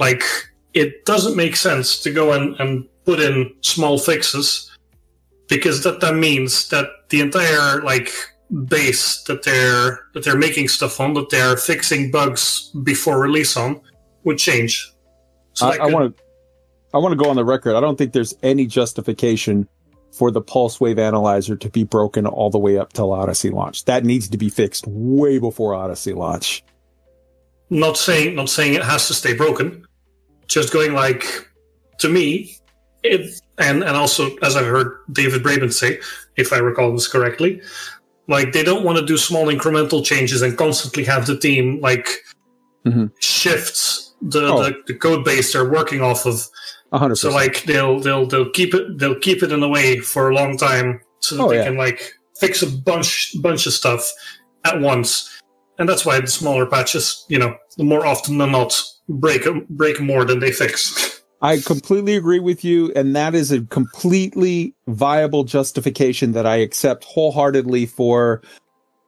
Like 0.00 0.24
it 0.74 1.04
doesn't 1.04 1.36
make 1.36 1.54
sense 1.54 2.02
to 2.02 2.12
go 2.12 2.32
and, 2.32 2.58
and 2.58 2.88
put 3.04 3.20
in 3.20 3.54
small 3.60 3.98
fixes 3.98 4.76
because 5.48 5.84
that 5.84 6.00
that 6.00 6.16
means 6.16 6.68
that 6.70 6.88
the 7.10 7.20
entire 7.20 7.82
like 7.82 8.10
base 8.66 9.22
that 9.24 9.42
they're 9.42 10.00
that 10.14 10.24
they're 10.24 10.38
making 10.38 10.68
stuff 10.68 11.00
on, 11.00 11.14
that 11.14 11.30
they're 11.30 11.56
fixing 11.56 12.10
bugs 12.10 12.70
before 12.82 13.20
release 13.20 13.56
on, 13.56 13.80
would 14.24 14.38
change. 14.38 14.92
So 15.54 15.66
I, 15.68 15.86
want 15.86 16.16
to 16.16 16.22
I 16.94 16.98
want 16.98 17.12
to 17.12 17.22
go 17.22 17.28
on 17.30 17.36
the 17.36 17.44
record. 17.44 17.76
I 17.76 17.80
don't 17.80 17.96
think 17.96 18.12
there's 18.12 18.34
any 18.42 18.66
justification 18.66 19.68
for 20.12 20.30
the 20.30 20.40
pulse 20.40 20.80
wave 20.80 20.98
analyzer 20.98 21.56
to 21.56 21.70
be 21.70 21.84
broken 21.84 22.26
all 22.26 22.50
the 22.50 22.58
way 22.58 22.78
up 22.78 22.92
till 22.92 23.12
Odyssey 23.12 23.50
launch. 23.50 23.84
That 23.86 24.04
needs 24.04 24.28
to 24.28 24.38
be 24.38 24.48
fixed 24.50 24.86
way 24.86 25.38
before 25.38 25.74
Odyssey 25.74 26.12
launch. 26.12 26.62
not 27.72 27.96
saying 27.96 28.34
not 28.34 28.50
saying 28.50 28.74
it 28.74 28.82
has 28.82 29.08
to 29.08 29.14
stay 29.14 29.32
broken 29.32 29.86
just 30.46 30.72
going 30.72 30.92
like 30.92 31.24
to 31.98 32.08
me 32.08 32.54
it 33.02 33.40
and 33.58 33.82
and 33.82 33.96
also 33.96 34.36
as 34.42 34.56
i've 34.56 34.66
heard 34.66 34.98
david 35.12 35.42
braben 35.42 35.72
say 35.72 35.98
if 36.36 36.52
i 36.52 36.58
recall 36.58 36.92
this 36.92 37.08
correctly 37.08 37.62
like 38.28 38.52
they 38.52 38.62
don't 38.62 38.84
want 38.84 38.98
to 38.98 39.04
do 39.06 39.16
small 39.16 39.46
incremental 39.46 40.04
changes 40.04 40.42
and 40.42 40.56
constantly 40.56 41.04
have 41.04 41.26
the 41.26 41.36
team 41.38 41.80
like 41.80 42.08
Mhm. 42.86 43.10
shifts 43.20 44.14
the, 44.22 44.46
Oh. 44.46 44.62
the 44.64 44.74
the 44.86 44.94
code 44.94 45.24
base 45.24 45.52
they're 45.52 45.68
working 45.70 46.00
off 46.00 46.26
of 46.26 46.46
A 46.92 46.98
hundred 46.98 47.16
so 47.16 47.30
like 47.30 47.64
they'll 47.64 47.98
they'll 48.00 48.26
they'll 48.26 48.50
keep 48.50 48.74
it 48.74 48.98
they'll 48.98 49.18
keep 49.18 49.42
it 49.42 49.50
in 49.52 49.62
a 49.62 49.68
way 49.68 49.98
for 50.00 50.30
a 50.30 50.34
long 50.34 50.56
time 50.56 51.00
so 51.20 51.36
that 51.36 51.42
Oh, 51.42 51.48
they 51.48 51.56
yeah. 51.56 51.64
can 51.64 51.76
like 51.76 52.14
fix 52.38 52.62
a 52.62 52.66
bunch 52.66 53.34
bunch 53.40 53.66
of 53.66 53.72
stuff 53.72 54.08
at 54.64 54.80
once. 54.80 55.28
And 55.78 55.88
that's 55.88 56.04
why 56.04 56.20
the 56.20 56.26
smaller 56.26 56.66
patches, 56.66 57.24
you 57.28 57.38
know, 57.38 57.56
the 57.76 57.84
more 57.84 58.04
often 58.06 58.38
than 58.38 58.52
not 58.52 58.80
break 59.08 59.42
break 59.70 60.00
more 60.00 60.24
than 60.24 60.38
they 60.40 60.52
fix. 60.52 60.80
I 61.42 61.58
completely 61.58 62.14
agree 62.14 62.38
with 62.38 62.64
you, 62.64 62.92
and 62.94 63.16
that 63.16 63.34
is 63.34 63.50
a 63.50 63.62
completely 63.62 64.74
viable 64.86 65.42
justification 65.42 66.32
that 66.32 66.46
I 66.46 66.56
accept 66.56 67.04
wholeheartedly 67.04 67.86
for 67.86 68.42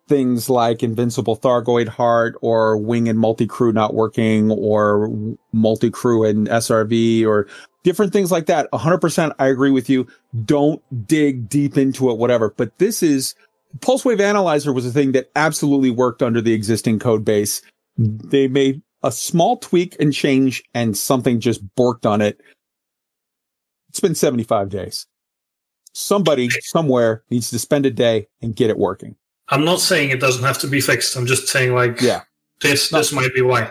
things 0.09 0.51
like 0.51 0.83
Invincible 0.83 1.37
Thargoid 1.37 1.89
Heart 1.89 2.35
or 2.43 2.77
Wing 2.77 3.09
and 3.09 3.19
Multi 3.19 3.47
Crew 3.47 3.73
not 3.73 3.95
working 3.95 4.51
or 4.51 5.37
Multi 5.53 5.91
Crew 5.91 6.25
and 6.25 6.49
SRV 6.49 7.25
or 7.25 7.47
different 7.85 8.13
things 8.13 8.33
like 8.33 8.47
that. 8.47 8.69
100% 8.73 9.33
I 9.39 9.47
agree 9.47 9.71
with 9.71 9.89
you. 9.89 10.07
Don't 10.45 10.83
dig 11.07 11.49
deep 11.49 11.79
into 11.79 12.11
it, 12.11 12.19
whatever. 12.19 12.51
But 12.51 12.77
this 12.79 13.03
is 13.03 13.35
Pulse 13.81 14.05
Wave 14.05 14.21
Analyzer 14.21 14.73
was 14.73 14.85
a 14.85 14.91
thing 14.91 15.13
that 15.13 15.31
absolutely 15.37 15.91
worked 15.91 16.23
under 16.23 16.41
the 16.41 16.53
existing 16.53 16.99
code 16.99 17.25
base. 17.25 17.63
They 17.97 18.49
made 18.49 18.83
a 19.05 19.13
small 19.13 19.59
tweak 19.59 19.95
and 20.01 20.13
change 20.13 20.65
and 20.75 20.97
something 20.97 21.39
just 21.39 21.63
borked 21.77 22.07
on 22.07 22.21
it. 22.23 22.41
It's 23.91 24.01
been 24.01 24.15
75 24.15 24.71
days. 24.71 25.07
Somebody 25.93 26.49
somewhere 26.51 27.23
needs 27.31 27.51
to 27.51 27.59
spend 27.59 27.87
a 27.87 27.91
day 27.91 28.27
and 28.43 28.57
get 28.57 28.71
it 28.71 28.79
working. 28.79 29.15
I'm 29.51 29.65
not 29.65 29.79
saying 29.81 30.11
it 30.11 30.21
doesn't 30.21 30.43
have 30.43 30.59
to 30.61 30.67
be 30.67 30.81
fixed. 30.81 31.15
I'm 31.17 31.27
just 31.27 31.47
saying 31.49 31.75
like 31.75 32.01
Yeah. 32.01 32.23
this 32.63 32.89
this 32.89 33.13
might 33.13 33.33
be 33.35 33.43
why. 33.43 33.71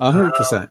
A 0.00 0.10
hundred 0.10 0.34
percent. 0.34 0.68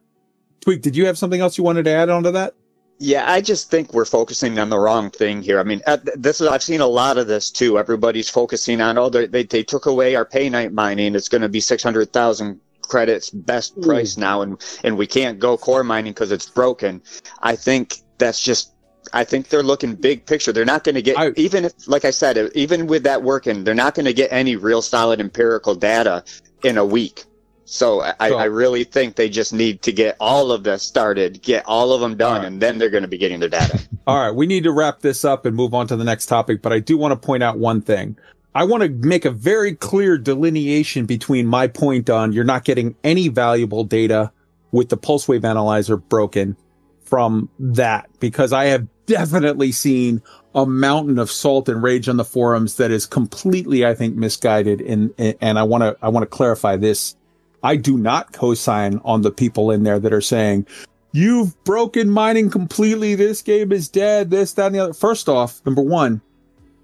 Tweak, 0.60 0.82
did 0.82 0.96
you 0.96 1.06
have 1.08 1.18
something 1.18 1.40
else 1.42 1.58
you 1.58 1.64
wanted 1.64 1.86
to 1.86 1.92
add 1.92 2.10
onto 2.10 2.32
that? 2.32 2.54
Yeah, 3.00 3.30
I 3.32 3.42
just 3.42 3.72
think 3.72 3.94
we're 3.94 4.06
focusing 4.06 4.60
on 4.60 4.70
the 4.70 4.78
wrong 4.78 5.10
thing 5.10 5.42
here. 5.42 5.60
I 5.60 5.64
mean, 5.64 5.82
this 6.16 6.40
is 6.42 6.48
I've 6.48 6.62
seen 6.62 6.82
a 6.82 6.88
lot 6.88 7.18
of 7.18 7.28
this 7.28 7.50
too. 7.50 7.80
Everybody's 7.80 8.30
focusing 8.30 8.82
on 8.82 8.98
oh 8.98 9.10
they 9.10 9.26
they, 9.28 9.44
they 9.44 9.64
took 9.64 9.86
away 9.86 10.16
our 10.16 10.26
painite 10.26 10.74
mining. 10.74 11.16
It's 11.16 11.30
going 11.30 11.42
to 11.42 11.50
be 11.50 11.62
six 11.62 11.82
hundred 11.82 12.12
thousand 12.14 12.60
credits 12.88 13.30
best 13.30 13.74
hmm. 13.76 13.84
price 13.84 14.18
now, 14.18 14.42
and 14.42 14.62
and 14.84 14.98
we 14.98 15.08
can't 15.08 15.40
go 15.40 15.58
core 15.58 15.84
mining 15.84 16.14
because 16.14 16.32
it's 16.32 16.50
broken. 16.50 17.02
I 17.42 17.56
think 17.56 17.98
that's 18.18 18.42
just. 18.42 18.72
I 19.12 19.26
think 19.26 19.50
they're 19.50 19.64
looking 19.64 19.96
big 19.96 20.26
picture. 20.26 20.54
They're 20.54 20.64
not 20.64 20.86
going 20.86 20.96
to 20.96 21.02
get 21.02 21.20
I- 21.20 21.34
even 21.36 21.66
if, 21.66 21.74
like 21.88 22.06
I 22.06 22.10
said, 22.10 22.50
even 22.56 22.88
with 22.88 23.04
that 23.04 23.22
working, 23.22 23.66
they're 23.66 23.76
not 23.76 23.96
going 23.96 24.06
to 24.06 24.14
get 24.14 24.32
any 24.32 24.56
real 24.56 24.82
solid 24.82 25.20
empirical 25.20 25.76
data 25.76 26.24
in 26.64 26.78
a 26.78 26.86
week. 26.86 27.26
So 27.66 28.02
I, 28.02 28.30
So- 28.30 28.38
I 28.38 28.46
really 28.46 28.86
think 28.86 29.16
they 29.16 29.30
just 29.30 29.54
need 29.54 29.82
to 29.84 29.92
get 29.92 30.16
all 30.22 30.54
of 30.54 30.64
this 30.64 30.84
started, 30.84 31.42
get 31.42 31.66
all 31.66 31.92
of 31.92 32.02
them 32.02 32.16
done, 32.16 32.42
right. 32.42 32.48
and 32.48 32.62
then 32.62 32.78
they're 32.78 32.90
going 32.90 33.04
to 33.04 33.10
be 33.10 33.18
getting 33.18 33.42
their 33.42 33.50
data. 33.50 33.80
All 34.08 34.18
right, 34.18 34.36
we 34.36 34.46
need 34.48 34.64
to 34.64 34.72
wrap 34.72 35.02
this 35.02 35.26
up 35.26 35.46
and 35.46 35.56
move 35.56 35.74
on 35.74 35.86
to 35.88 35.96
the 35.96 36.04
next 36.06 36.28
topic, 36.28 36.62
but 36.62 36.72
I 36.72 36.80
do 36.80 36.98
want 36.98 37.12
to 37.12 37.26
point 37.26 37.44
out 37.44 37.58
one 37.58 37.82
thing. 37.82 38.18
I 38.56 38.64
want 38.64 38.84
to 38.84 38.90
make 38.90 39.26
a 39.26 39.32
very 39.32 39.76
clear 39.76 40.18
delineation 40.18 41.06
between 41.06 41.48
my 41.48 41.68
point 41.68 42.10
on 42.10 42.34
you're 42.34 42.44
not 42.44 42.66
getting 42.66 42.96
any 43.04 43.28
valuable 43.28 43.84
data 43.84 44.32
with 44.72 44.90
the 44.90 44.98
pulse 44.98 45.28
wave 45.28 45.46
analyzer 45.46 45.98
broken 45.98 46.56
from 47.04 47.50
that 47.60 48.10
because 48.20 48.54
I 48.54 48.66
have 48.66 48.88
definitely 49.06 49.72
seen 49.72 50.22
a 50.56 50.66
mountain 50.66 51.20
of 51.20 51.32
salt 51.32 51.68
and 51.68 51.82
rage 51.82 52.08
on 52.08 52.18
the 52.18 52.26
forums 52.26 52.78
that 52.78 52.92
is 52.92 53.06
completely 53.06 53.86
I 53.86 53.96
think 53.96 54.16
misguided 54.16 54.82
and 54.82 55.14
and 55.18 55.58
I 55.58 55.64
want 55.64 55.82
to 55.84 55.98
I 56.02 56.10
want 56.10 56.24
to 56.24 56.28
clarify 56.28 56.76
this. 56.76 57.16
I 57.64 57.76
do 57.78 57.98
not 57.98 58.34
co-sign 58.34 59.00
on 59.06 59.22
the 59.22 59.32
people 59.32 59.72
in 59.72 59.84
there 59.84 60.00
that 60.00 60.14
are 60.14 60.22
saying 60.22 60.68
You've 61.16 61.64
broken 61.64 62.10
mining 62.10 62.50
completely. 62.50 63.14
This 63.14 63.44
game 63.44 63.72
is 63.72 63.88
dead. 63.88 64.32
This, 64.32 64.54
that, 64.54 64.66
and 64.66 64.76
the 64.76 64.80
other. 64.80 64.94
First 64.94 65.30
off, 65.30 65.64
number 65.64 65.84
one, 65.84 66.24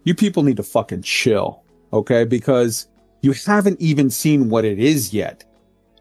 you 0.03 0.15
people 0.15 0.43
need 0.43 0.57
to 0.57 0.63
fucking 0.63 1.03
chill, 1.03 1.63
okay? 1.93 2.23
Because 2.23 2.87
you 3.21 3.33
haven't 3.45 3.79
even 3.81 4.09
seen 4.09 4.49
what 4.49 4.65
it 4.65 4.79
is 4.79 5.13
yet. 5.13 5.43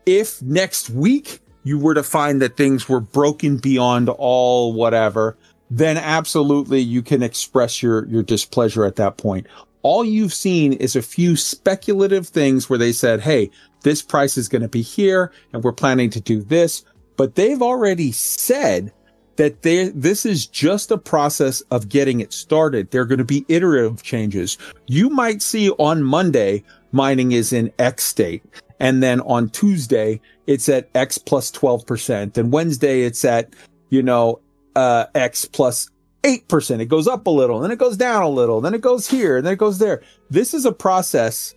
If 0.07 0.41
next 0.43 0.91
week 0.91 1.41
you 1.65 1.79
were 1.79 1.95
to 1.95 2.03
find 2.03 2.41
that 2.41 2.57
things 2.57 2.89
were 2.89 3.01
broken 3.01 3.59
beyond 3.59 4.09
all 4.09 4.73
whatever, 4.73 5.37
then 5.71 5.97
absolutely 5.97 6.81
you 6.81 7.03
can 7.03 7.23
express 7.23 7.83
your, 7.83 8.07
your 8.07 8.23
displeasure 8.23 8.85
at 8.85 8.97
that 8.97 9.19
point. 9.19 9.47
All 9.83 10.05
you've 10.05 10.35
seen 10.35 10.73
is 10.75 10.97
a 10.97 11.03
few 11.03 11.37
speculative 11.37 12.27
things 12.27 12.71
where 12.71 12.79
they 12.79 12.93
said, 12.93 13.21
Hey, 13.21 13.51
this 13.83 14.03
price 14.03 14.37
is 14.37 14.49
going 14.49 14.63
to 14.63 14.69
be 14.69 14.83
here 14.83 15.33
and 15.53 15.63
we're 15.63 15.73
planning 15.73 16.11
to 16.11 16.21
do 16.21 16.43
this 16.43 16.85
but 17.19 17.35
they've 17.35 17.61
already 17.61 18.13
said 18.13 18.93
that 19.39 19.63
they 19.63 19.89
this 19.91 20.27
is 20.27 20.47
just 20.47 20.91
a 20.91 20.99
process 20.99 21.61
of 21.71 21.89
getting 21.89 22.21
it 22.21 22.33
started. 22.33 22.91
There 22.91 23.01
are 23.01 23.07
going 23.07 23.19
to 23.19 23.25
be 23.25 23.47
iterative 23.49 24.03
changes. 24.03 24.59
You 24.87 25.09
might 25.09 25.41
see 25.43 25.71
on 25.71 26.03
Monday 26.03 26.65
mining 26.93 27.33
is 27.33 27.53
in 27.53 27.73
X 27.79 28.05
state, 28.05 28.43
and 28.81 29.03
then 29.03 29.21
on 29.23 29.49
Tuesday 29.49 30.21
it's 30.47 30.69
at 30.69 30.89
X 30.95 31.17
plus 31.17 31.27
plus 31.27 31.51
twelve 31.53 31.87
percent, 31.87 32.37
and 32.37 32.53
Wednesday 32.53 33.03
it's 33.03 33.25
at 33.25 33.55
you 33.91 34.03
know 34.03 34.41
uh, 34.77 35.07
X 35.15 35.45
plus 35.45 35.89
eight 36.25 36.49
percent. 36.49 36.83
It 36.83 36.87
goes 36.87 37.07
up 37.07 37.29
a 37.29 37.31
little, 37.31 37.61
then 37.61 37.71
it 37.71 37.79
goes 37.79 37.97
down 37.97 38.23
a 38.23 38.29
little, 38.29 38.61
then 38.61 38.75
it 38.75 38.81
goes 38.81 39.09
here, 39.09 39.41
then 39.41 39.53
it 39.53 39.59
goes 39.59 39.79
there. 39.79 40.03
This 40.31 40.53
is 40.53 40.65
a 40.65 40.73
process, 40.73 41.55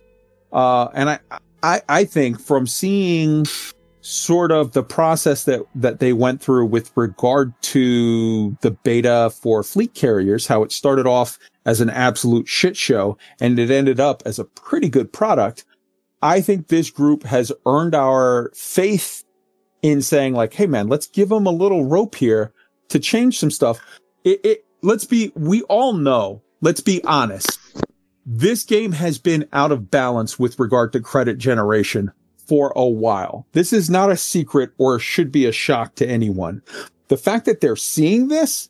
uh, 0.52 0.86
and 0.94 1.10
I 1.10 1.18
I 1.64 1.82
I 1.88 2.04
think 2.04 2.40
from 2.40 2.68
seeing 2.68 3.44
sort 4.02 4.50
of 4.50 4.72
the 4.72 4.82
process 4.82 5.44
that 5.44 5.62
that 5.76 6.00
they 6.00 6.12
went 6.12 6.42
through 6.42 6.66
with 6.66 6.90
regard 6.96 7.54
to 7.62 8.50
the 8.60 8.72
beta 8.72 9.30
for 9.30 9.62
fleet 9.62 9.94
carriers 9.94 10.48
how 10.48 10.64
it 10.64 10.72
started 10.72 11.06
off 11.06 11.38
as 11.64 11.80
an 11.80 11.88
absolute 11.88 12.48
shit 12.48 12.76
show 12.76 13.16
and 13.40 13.60
it 13.60 13.70
ended 13.70 14.00
up 14.00 14.22
as 14.26 14.40
a 14.40 14.44
pretty 14.44 14.88
good 14.88 15.12
product. 15.12 15.64
I 16.20 16.40
think 16.40 16.66
this 16.66 16.90
group 16.90 17.22
has 17.22 17.52
earned 17.64 17.94
our 17.94 18.50
faith 18.54 19.24
in 19.82 20.02
saying 20.02 20.34
like 20.34 20.52
hey 20.54 20.66
man 20.66 20.88
let's 20.88 21.06
give 21.06 21.28
them 21.28 21.46
a 21.46 21.50
little 21.50 21.84
rope 21.84 22.16
here 22.16 22.52
to 22.88 22.98
change 22.98 23.38
some 23.38 23.52
stuff. 23.52 23.78
It, 24.24 24.40
it 24.44 24.64
let's 24.82 25.04
be 25.04 25.30
we 25.36 25.62
all 25.62 25.92
know 25.92 26.42
let's 26.60 26.80
be 26.80 27.02
honest 27.04 27.58
this 28.26 28.64
game 28.64 28.92
has 28.92 29.18
been 29.18 29.48
out 29.52 29.72
of 29.72 29.90
balance 29.90 30.38
with 30.38 30.58
regard 30.58 30.92
to 30.92 31.00
credit 31.00 31.38
generation 31.38 32.12
for 32.46 32.72
a 32.76 32.86
while. 32.86 33.46
This 33.52 33.72
is 33.72 33.88
not 33.90 34.10
a 34.10 34.16
secret 34.16 34.70
or 34.78 34.98
should 34.98 35.32
be 35.32 35.46
a 35.46 35.52
shock 35.52 35.94
to 35.96 36.06
anyone. 36.06 36.62
The 37.08 37.16
fact 37.16 37.44
that 37.46 37.60
they're 37.60 37.76
seeing 37.76 38.28
this 38.28 38.68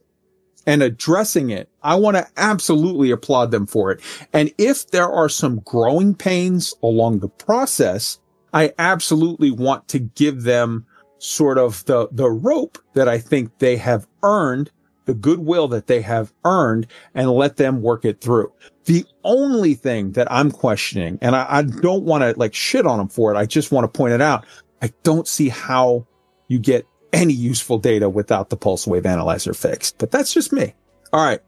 and 0.66 0.82
addressing 0.82 1.51
it, 1.51 1.69
I 1.82 1.94
want 1.97 2.16
to 2.16 2.27
absolutely 2.36 3.11
applaud 3.11 3.51
them 3.51 3.66
for 3.66 3.90
it. 3.90 4.01
And 4.32 4.53
if 4.59 4.90
there 4.90 5.11
are 5.11 5.28
some 5.28 5.61
growing 5.61 6.15
pains 6.15 6.74
along 6.82 7.19
the 7.19 7.28
process, 7.28 8.19
I 8.53 8.73
absolutely 8.78 9.51
want 9.51 9.89
to 9.89 9.99
give 9.99 10.43
them 10.43 10.86
sort 11.19 11.57
of 11.57 11.85
the 11.85 12.09
the 12.11 12.31
rope 12.31 12.78
that 12.94 13.09
I 13.09 13.19
think 13.19 13.59
they 13.59 13.77
have 13.77 14.07
earned, 14.23 14.70
the 15.05 15.15
goodwill 15.15 15.69
that 15.69 15.87
they 15.87 16.01
have 16.03 16.33
earned, 16.45 16.87
and 17.15 17.31
let 17.31 17.57
them 17.57 17.83
work 17.83 18.05
it 18.05 18.20
through. 18.20 18.53
The 18.85 19.05
only 19.24 19.74
thing 19.74 20.12
that 20.12 20.31
I'm 20.31 20.51
questioning, 20.51 21.19
and 21.20 21.37
I, 21.37 21.47
I 21.49 21.62
don't 21.62 22.05
want 22.05 22.23
to 22.23 22.39
like 22.39 22.55
shit 22.55 22.87
on 22.87 22.99
them 22.99 23.09
for 23.09 23.33
it, 23.33 23.37
I 23.37 23.47
just 23.47 23.73
want 23.73 23.85
to 23.85 23.99
point 23.99 24.12
it 24.12 24.20
out. 24.20 24.45
I 24.81 24.93
don't 25.03 25.29
see 25.29 25.49
how 25.49 26.07
you 26.49 26.59
get 26.59 26.87
any 27.12 27.33
useful 27.33 27.79
data 27.79 28.09
without 28.09 28.51
the 28.51 28.57
pulse 28.57 28.87
wave 28.87 29.07
analyzer 29.07 29.55
fixed. 29.55 29.99
But 29.99 30.11
that's 30.11 30.33
just 30.33 30.53
me. 30.53 30.74
All 31.12 31.24
right. 31.24 31.41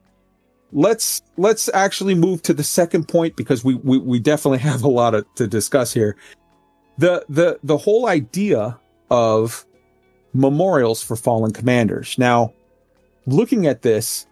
Let's 0.72 1.22
let's 1.36 1.70
actually 1.72 2.14
move 2.14 2.42
to 2.42 2.54
the 2.54 2.64
second 2.64 3.08
point 3.08 3.36
because 3.36 3.64
we 3.64 3.74
we, 3.76 3.98
we 3.98 4.18
definitely 4.18 4.58
have 4.70 4.82
a 4.82 4.88
lot 4.88 5.14
of, 5.14 5.26
to 5.36 5.46
discuss 5.46 5.92
here. 5.92 6.16
The 6.98 7.24
the 7.28 7.58
the 7.62 7.76
whole 7.76 8.06
idea 8.06 8.78
of 9.10 9.64
memorials 10.32 11.02
for 11.02 11.16
fallen 11.16 11.52
commanders. 11.52 12.18
Now, 12.18 12.52
looking 13.26 13.66
at 13.66 13.82
this, 13.82 14.26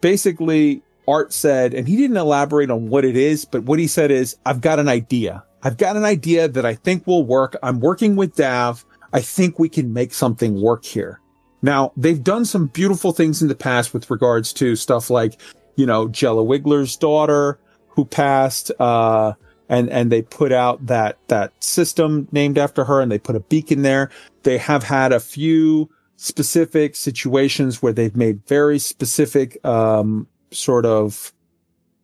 basically 0.00 0.82
Art 1.08 1.32
said, 1.32 1.74
and 1.74 1.88
he 1.88 1.96
didn't 1.96 2.16
elaborate 2.16 2.70
on 2.70 2.88
what 2.88 3.04
it 3.04 3.16
is, 3.16 3.44
but 3.44 3.64
what 3.64 3.78
he 3.78 3.86
said 3.86 4.10
is, 4.10 4.36
I've 4.46 4.60
got 4.60 4.78
an 4.78 4.88
idea. 4.88 5.44
I've 5.62 5.76
got 5.76 5.96
an 5.96 6.04
idea 6.04 6.48
that 6.48 6.64
I 6.64 6.74
think 6.74 7.06
will 7.06 7.24
work. 7.24 7.56
I'm 7.62 7.80
working 7.80 8.16
with 8.16 8.36
Dav. 8.36 8.84
I 9.12 9.20
think 9.20 9.58
we 9.58 9.68
can 9.68 9.92
make 9.92 10.14
something 10.14 10.60
work 10.60 10.84
here. 10.84 11.20
Now, 11.62 11.92
they've 11.96 12.22
done 12.22 12.44
some 12.44 12.68
beautiful 12.68 13.12
things 13.12 13.42
in 13.42 13.48
the 13.48 13.54
past 13.54 13.92
with 13.92 14.10
regards 14.10 14.52
to 14.54 14.76
stuff 14.76 15.10
like, 15.10 15.38
you 15.76 15.84
know, 15.84 16.08
Jella 16.08 16.42
Wiggler's 16.42 16.96
daughter 16.96 17.58
who 17.88 18.04
passed, 18.04 18.70
uh, 18.78 19.34
and, 19.68 19.90
and 19.90 20.10
they 20.10 20.22
put 20.22 20.52
out 20.52 20.86
that, 20.86 21.18
that 21.28 21.52
system 21.62 22.28
named 22.32 22.56
after 22.56 22.84
her 22.84 23.00
and 23.00 23.12
they 23.12 23.18
put 23.18 23.36
a 23.36 23.40
beacon 23.40 23.82
there. 23.82 24.10
They 24.42 24.58
have 24.58 24.82
had 24.82 25.12
a 25.12 25.20
few 25.20 25.90
specific 26.22 26.94
situations 26.94 27.80
where 27.80 27.94
they've 27.94 28.14
made 28.14 28.46
very 28.46 28.78
specific, 28.78 29.58
um, 29.64 30.26
sort 30.50 30.84
of 30.84 31.32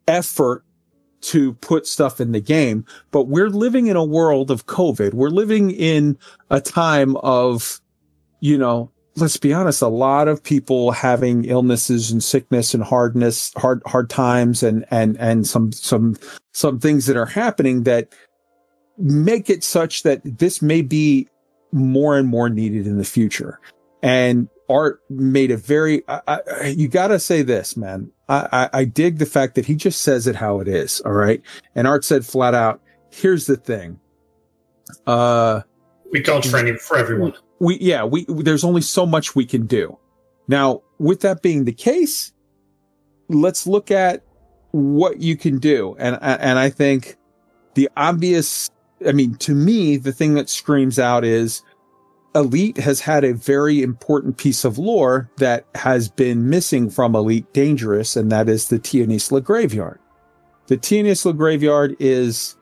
effort 0.09 0.64
to 1.20 1.52
put 1.55 1.86
stuff 1.86 2.18
in 2.18 2.32
the 2.32 2.40
game. 2.40 2.86
But 3.10 3.24
we're 3.24 3.51
living 3.51 3.88
in 3.88 3.97
a 3.97 4.05
world 4.05 4.51
of 4.51 4.64
COVID. 4.64 5.12
We're 5.12 5.28
living 5.28 5.70
in 5.70 6.16
a 6.48 6.62
time 6.62 7.18
of, 7.18 7.78
you 8.40 8.56
know, 8.56 8.90
let's 9.16 9.36
be 9.36 9.52
honest, 9.52 9.82
a 9.82 9.88
lot 9.88 10.28
of 10.28 10.43
people 10.43 10.93
having 10.93 11.44
illnesses 11.44 12.10
and 12.10 12.24
sickness 12.24 12.72
and 12.72 12.82
hardness, 12.82 13.52
hard, 13.59 13.82
hard 13.84 14.09
times 14.09 14.62
and, 14.62 14.86
and, 14.90 15.18
and 15.18 15.47
some, 15.47 15.72
some, 15.72 16.16
some 16.52 16.78
things 16.78 17.05
that 17.05 17.18
are 17.18 17.26
happening 17.26 17.82
that 17.82 18.14
make 18.97 19.51
it 19.51 19.62
such 19.62 20.05
that 20.05 20.22
this 20.24 20.62
may 20.62 20.80
be 20.80 21.28
more 21.70 22.16
and 22.16 22.28
more 22.28 22.48
needed 22.48 22.86
in 22.86 22.97
the 22.97 23.05
future. 23.05 23.60
And 24.02 24.48
Art 24.68 25.01
made 25.09 25.51
a 25.51 25.56
very, 25.56 26.02
I, 26.09 26.20
I, 26.27 26.66
you 26.77 26.89
gotta 26.89 27.18
say 27.18 27.43
this, 27.43 27.77
man. 27.77 28.10
I, 28.28 28.48
I, 28.52 28.81
I 28.81 28.85
dig 28.85 29.18
the 29.18 29.27
fact 29.27 29.55
that 29.55 29.66
he 29.66 29.74
just 29.74 30.02
says 30.02 30.27
it 30.27 30.36
how 30.36 30.60
it 30.60 30.68
is. 30.68 31.01
All 31.02 31.12
right. 31.12 31.40
And 31.74 31.86
Art 31.86 32.05
said 32.05 32.27
flat 32.27 32.55
out, 32.55 32.81
here's 33.10 33.47
the 33.47 33.56
thing. 33.56 33.98
Uh, 35.06 35.62
We 36.12 36.20
can't 36.20 36.44
for 36.44 36.59
any 36.59 36.77
for 36.77 36.97
everyone. 36.97 37.35
we, 37.59 37.78
yeah, 37.81 38.05
we, 38.05 38.24
there's 38.28 38.64
only 38.64 38.82
so 38.82 39.06
much 39.06 39.35
we 39.35 39.47
can 39.47 39.66
do. 39.66 39.98
Now, 40.48 40.82
with 40.98 41.20
that 41.20 41.43
being 41.43 41.64
the 41.64 41.73
case, 41.73 42.32
let's 43.28 43.66
look 43.66 43.90
at 43.90 44.23
what 44.73 45.20
you 45.20 45.36
can 45.36 45.59
do. 45.59 45.97
And, 45.98 46.18
and 46.20 46.59
I 46.59 46.70
think 46.70 47.16
the 47.74 47.89
obvious, 47.97 48.70
I 49.06 49.12
mean, 49.12 49.35
to 49.36 49.55
me, 49.55 49.97
the 49.97 50.12
thing 50.12 50.35
that 50.35 50.48
screams 50.48 50.98
out 50.98 51.24
is 51.24 51.62
Elite 52.36 52.76
has 52.76 53.00
had 53.00 53.24
a 53.24 53.32
very 53.32 53.82
important 53.82 54.36
piece 54.36 54.64
of 54.64 54.76
lore 54.76 55.30
that 55.38 55.64
has 55.74 56.08
been 56.08 56.50
missing 56.50 56.90
from 56.90 57.16
Elite 57.16 57.50
Dangerous, 57.54 58.14
and 58.14 58.30
that 58.30 58.46
is 58.48 58.68
the 58.68 58.78
Tionisla 58.78 59.42
Graveyard. 59.42 59.98
The 60.66 60.76
Tionisla 60.76 61.34
Graveyard 61.34 61.96
is, 61.98 62.54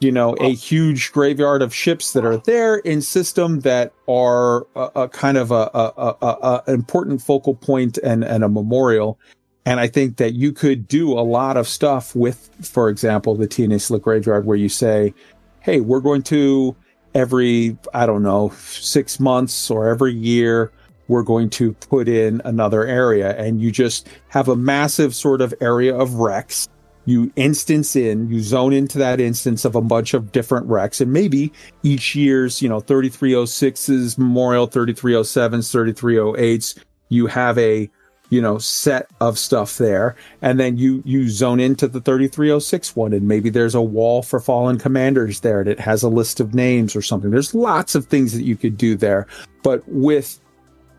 you 0.00 0.10
know, 0.10 0.34
a 0.40 0.52
huge 0.52 1.12
graveyard 1.12 1.62
of 1.62 1.72
ships 1.72 2.12
that 2.14 2.24
are 2.24 2.38
there 2.38 2.78
in 2.78 3.00
system 3.02 3.60
that 3.60 3.92
are 4.08 4.66
a, 4.74 4.90
a 4.96 5.08
kind 5.08 5.38
of 5.38 5.52
a, 5.52 5.70
a, 5.72 6.16
a, 6.20 6.62
a 6.66 6.72
important 6.72 7.22
focal 7.22 7.54
point 7.54 7.98
and, 7.98 8.24
and 8.24 8.42
a 8.42 8.48
memorial. 8.48 9.16
And 9.64 9.78
I 9.78 9.86
think 9.86 10.16
that 10.16 10.34
you 10.34 10.52
could 10.52 10.88
do 10.88 11.12
a 11.12 11.22
lot 11.22 11.56
of 11.56 11.68
stuff 11.68 12.16
with, 12.16 12.50
for 12.62 12.88
example, 12.88 13.36
the 13.36 13.46
Tionisla 13.46 14.02
Graveyard, 14.02 14.44
where 14.44 14.56
you 14.56 14.68
say, 14.68 15.14
"Hey, 15.60 15.80
we're 15.80 16.00
going 16.00 16.22
to." 16.24 16.74
Every, 17.14 17.76
I 17.92 18.06
don't 18.06 18.22
know, 18.22 18.50
six 18.58 19.20
months 19.20 19.70
or 19.70 19.88
every 19.88 20.12
year, 20.12 20.72
we're 21.08 21.22
going 21.22 21.50
to 21.50 21.72
put 21.74 22.08
in 22.08 22.40
another 22.44 22.86
area. 22.86 23.36
And 23.36 23.60
you 23.60 23.70
just 23.70 24.08
have 24.28 24.48
a 24.48 24.56
massive 24.56 25.14
sort 25.14 25.40
of 25.40 25.54
area 25.60 25.94
of 25.94 26.14
wrecks. 26.14 26.68
You 27.06 27.30
instance 27.36 27.96
in, 27.96 28.30
you 28.30 28.40
zone 28.40 28.72
into 28.72 28.96
that 28.98 29.20
instance 29.20 29.66
of 29.66 29.74
a 29.74 29.82
bunch 29.82 30.14
of 30.14 30.32
different 30.32 30.66
wrecks. 30.66 31.02
And 31.02 31.12
maybe 31.12 31.52
each 31.82 32.14
year's, 32.14 32.62
you 32.62 32.68
know, 32.68 32.80
3306's 32.80 34.16
Memorial, 34.16 34.66
3307's, 34.66 35.70
3308's, 35.70 36.76
you 37.10 37.26
have 37.26 37.58
a, 37.58 37.90
you 38.34 38.40
know, 38.40 38.58
set 38.58 39.08
of 39.20 39.38
stuff 39.38 39.78
there. 39.78 40.16
And 40.42 40.58
then 40.58 40.76
you, 40.76 41.04
you 41.06 41.28
zone 41.28 41.60
into 41.60 41.86
the 41.86 42.00
3306 42.00 42.96
one 42.96 43.12
and 43.12 43.28
maybe 43.28 43.48
there's 43.48 43.76
a 43.76 43.80
wall 43.80 44.22
for 44.22 44.40
fallen 44.40 44.76
commanders 44.76 45.38
there 45.38 45.60
and 45.60 45.68
it 45.68 45.78
has 45.78 46.02
a 46.02 46.08
list 46.08 46.40
of 46.40 46.52
names 46.52 46.96
or 46.96 47.00
something. 47.00 47.30
There's 47.30 47.54
lots 47.54 47.94
of 47.94 48.06
things 48.06 48.32
that 48.32 48.42
you 48.42 48.56
could 48.56 48.76
do 48.76 48.96
there, 48.96 49.28
but 49.62 49.84
with 49.86 50.40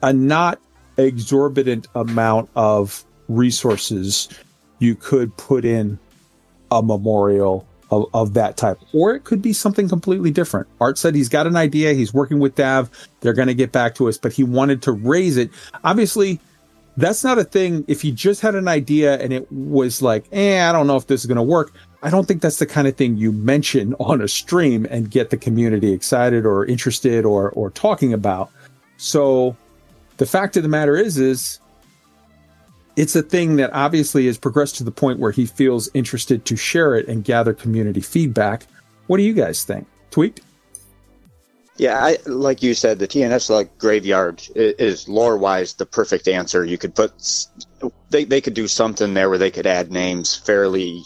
a 0.02 0.14
not 0.14 0.62
exorbitant 0.96 1.90
amount 1.94 2.50
of 2.56 3.04
resources, 3.28 4.30
you 4.80 4.96
could 4.96 5.36
put 5.36 5.66
in 5.66 6.00
a 6.72 6.82
memorial 6.82 7.68
of, 7.92 8.06
of 8.14 8.34
that 8.36 8.56
type, 8.56 8.80
or 8.94 9.14
it 9.14 9.26
could 9.26 9.42
be 9.42 9.52
something 9.52 9.90
completely 9.90 10.32
different. 10.32 10.70
Art 10.80 10.98
said 10.98 11.16
he's 11.16 11.28
got 11.28 11.48
an 11.48 11.58
idea. 11.58 11.94
He's 11.94 12.14
working 12.14 12.40
with 12.40 12.56
Dav. 12.56 12.90
They're 13.20 13.34
going 13.34 13.50
to 13.50 13.54
get 13.54 13.74
back 13.74 13.94
to 13.96 14.08
us, 14.08 14.18
but 14.18 14.32
he 14.32 14.46
wanted 14.46 14.82
to 14.84 14.94
raise 14.94 15.36
it. 15.36 15.52
Obviously, 15.84 16.40
that's 16.98 17.24
not 17.24 17.38
a 17.38 17.44
thing. 17.44 17.84
If 17.88 18.02
he 18.02 18.12
just 18.12 18.42
had 18.42 18.56
an 18.56 18.68
idea 18.68 19.20
and 19.20 19.34
it 19.34 19.52
was 19.52 20.02
like, 20.02 20.26
eh, 20.32 20.68
I 20.68 20.72
don't 20.72 20.88
know 20.88 20.96
if 20.96 21.08
this 21.08 21.22
is 21.22 21.28
going 21.28 21.38
to 21.38 21.44
work. 21.44 21.74
I 22.02 22.10
don't 22.10 22.28
think 22.28 22.42
that's 22.42 22.60
the 22.60 22.66
kind 22.66 22.88
of 22.88 22.96
thing 22.96 23.18
you 23.18 23.32
mention 23.32 23.94
on 24.00 24.22
a 24.22 24.28
stream 24.28 24.86
and 24.90 25.10
get 25.10 25.30
the 25.30 25.38
community 25.38 25.92
excited 25.92 26.46
or 26.46 26.66
interested 26.66 27.26
or 27.26 27.52
or 27.52 27.70
talking 27.72 28.14
about. 28.14 28.50
So 28.98 29.56
the 30.18 30.26
fact 30.26 30.56
of 30.56 30.64
the 30.64 30.70
matter 30.70 30.96
is, 30.96 31.18
is 31.18 31.60
it's 32.96 33.16
a 33.16 33.22
thing 33.22 33.58
that 33.58 33.74
obviously 33.74 34.26
has 34.28 34.38
progressed 34.38 34.76
to 34.78 34.84
the 34.84 34.92
point 34.92 35.20
where 35.20 35.32
he 35.32 35.46
feels 35.46 35.90
interested 35.94 36.46
to 36.46 36.56
share 36.56 36.96
it 36.96 37.08
and 37.08 37.24
gather 37.24 37.54
community 37.54 38.00
feedback. 38.00 38.66
What 39.08 39.18
do 39.18 39.24
you 39.24 39.34
guys 39.34 39.64
think? 39.64 39.86
Tweaked? 40.12 40.42
Yeah, 41.78 41.98
I, 42.02 42.18
like 42.26 42.64
you 42.64 42.74
said, 42.74 43.00
the 43.00 43.08
Tionisla 43.08 43.70
graveyard 43.78 44.42
is, 44.56 45.10
lore 45.10 45.38
wise 45.38 45.74
the 45.74 45.86
perfect 45.86 46.28
answer. 46.28 46.64
You 46.64 46.78
could 46.78 46.96
put 46.96 47.12
they 48.10 48.24
they 48.24 48.40
could 48.40 48.54
do 48.54 48.68
something 48.68 49.14
there 49.14 49.30
where 49.30 49.38
they 49.38 49.52
could 49.52 49.68
add 49.68 49.92
names 49.92 50.36
fairly. 50.36 51.04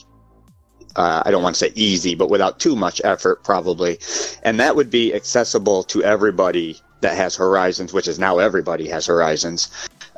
Uh, 0.96 1.24
I 1.26 1.32
don't 1.32 1.44
want 1.44 1.56
to 1.56 1.60
say 1.60 1.72
easy, 1.76 2.14
but 2.14 2.30
without 2.30 2.60
too 2.60 2.76
much 2.76 3.02
effort, 3.04 3.44
probably, 3.44 4.00
and 4.44 4.60
that 4.60 4.76
would 4.76 4.91
be 4.91 5.14
accessible 5.14 5.84
to 5.86 6.04
everybody 6.04 6.80
that 7.02 7.16
has 7.16 7.36
Horizons, 7.36 7.94
which 7.94 8.08
is 8.08 8.20
now 8.20 8.40
everybody 8.40 8.88
has 8.90 9.06
Horizons. 9.06 9.70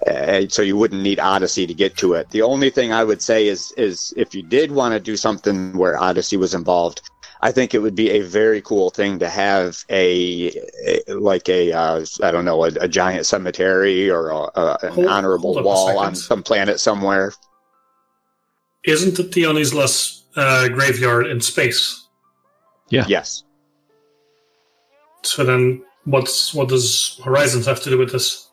Uh, 0.08 0.48
so 0.50 0.62
you 0.62 0.76
wouldn't 0.76 1.04
need 1.04 1.20
Odyssey 1.20 1.68
to 1.68 1.74
get 1.74 1.96
to 1.98 2.14
it. 2.14 2.30
The 2.32 2.42
only 2.42 2.72
thing 2.72 2.92
I 2.92 3.04
would 3.04 3.22
say 3.22 3.48
is 3.48 3.72
is 3.78 4.14
if 4.18 4.34
you 4.36 4.42
did 4.44 4.72
want 4.72 4.94
to 4.94 5.00
do 5.00 5.16
something 5.16 5.78
where 5.78 5.98
Odyssey 5.98 6.38
was 6.38 6.54
involved, 6.54 7.10
I 7.44 7.52
think 7.52 7.74
it 7.74 7.80
would 7.80 7.96
be 7.96 8.12
a 8.12 8.22
very 8.22 8.62
cool 8.62 8.92
thing 8.92 9.18
to 9.20 9.28
have 9.28 9.84
a, 9.90 10.52
a 10.86 11.14
like 11.14 11.50
a 11.50 11.72
uh, 11.72 12.06
I 12.22 12.30
don't 12.30 12.46
know 12.46 12.66
a, 12.66 12.68
a 12.80 12.88
giant 12.88 13.26
cemetery 13.26 14.10
or 14.12 14.30
a, 14.30 14.38
a, 14.38 14.78
an 14.84 14.94
Hold- 14.94 15.08
honorable 15.08 15.54
hold 15.54 15.66
wall 15.66 15.98
on 15.98 16.14
some 16.14 16.44
planet 16.44 16.80
somewhere. 16.80 17.34
Isn't 18.86 19.16
the 19.16 19.24
Tionisla's 19.24 20.26
uh, 20.36 20.68
graveyard 20.70 21.28
in 21.28 21.42
space? 21.42 22.08
Yeah. 22.90 23.06
Yes. 23.08 23.44
So 25.24 25.44
then, 25.44 25.84
what's 26.06 26.54
what 26.54 26.70
does 26.70 27.20
Horizons 27.24 27.66
have 27.66 27.82
to 27.84 27.90
do 27.90 27.98
with 27.98 28.12
this? 28.12 28.51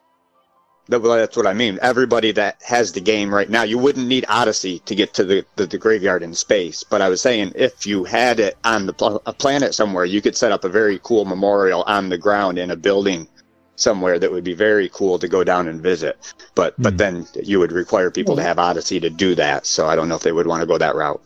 That- 0.89 1.01
well, 1.03 1.17
That's 1.17 1.37
what 1.37 1.47
I 1.47 1.53
mean. 1.53 1.79
Everybody 1.83 2.33
that 2.33 2.61
has 2.65 2.93
the 2.93 3.01
game 3.01 3.35
right 3.35 3.51
now, 3.51 3.63
you 3.63 3.79
wouldn't 3.79 4.07
need 4.07 4.25
Odyssey 4.29 4.79
to 4.87 4.95
get 4.95 5.13
to 5.15 5.25
the, 5.25 5.45
the, 5.57 5.67
the 5.67 5.79
graveyard 5.79 6.23
in 6.23 6.35
space. 6.35 6.83
But 6.83 7.03
I 7.03 7.09
was 7.09 7.21
saying, 7.21 7.53
if 7.55 7.87
you 7.87 8.05
had 8.05 8.41
it 8.41 8.57
on 8.65 8.87
the 8.87 8.93
pl- 8.95 9.23
a 9.27 9.33
planet 9.33 9.75
somewhere, 9.75 10.05
you 10.07 10.21
could 10.23 10.37
set 10.37 10.53
up 10.53 10.65
a 10.65 10.69
very 10.69 10.99
cool 11.03 11.25
memorial 11.25 11.83
on 11.87 12.09
the 12.09 12.19
ground 12.19 12.59
in 12.59 12.71
a 12.71 12.77
building 12.77 13.29
somewhere 13.77 14.19
that 14.19 14.33
would 14.33 14.43
be 14.45 14.55
very 14.55 14.89
cool 14.89 15.19
to 15.21 15.29
go 15.29 15.45
down 15.45 15.69
and 15.69 15.81
visit. 15.81 16.17
But 16.55 16.75
Hmm. 16.77 16.83
but 16.83 16.99
then 16.99 17.27
you 17.45 17.59
would 17.61 17.71
require 17.73 18.11
people 18.11 18.35
to 18.37 18.43
have 18.43 18.59
Odyssey 18.59 18.99
to 19.01 19.11
do 19.11 19.35
that. 19.37 19.67
So 19.67 19.87
I 19.87 19.95
don't 19.95 20.09
know 20.09 20.17
if 20.17 20.23
they 20.23 20.33
would 20.33 20.47
want 20.47 20.63
to 20.63 20.67
go 20.67 20.79
that 20.79 20.97
route. 20.97 21.21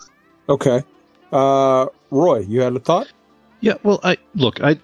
Okay. 0.49 0.83
Uh, 1.33 1.87
Roy, 2.11 2.41
you 2.41 2.61
had 2.61 2.77
a 2.77 2.81
thought? 2.81 3.09
Yeah, 3.61 3.75
well, 3.85 4.01
I 4.05 4.19
look, 4.35 4.61
I 4.63 4.79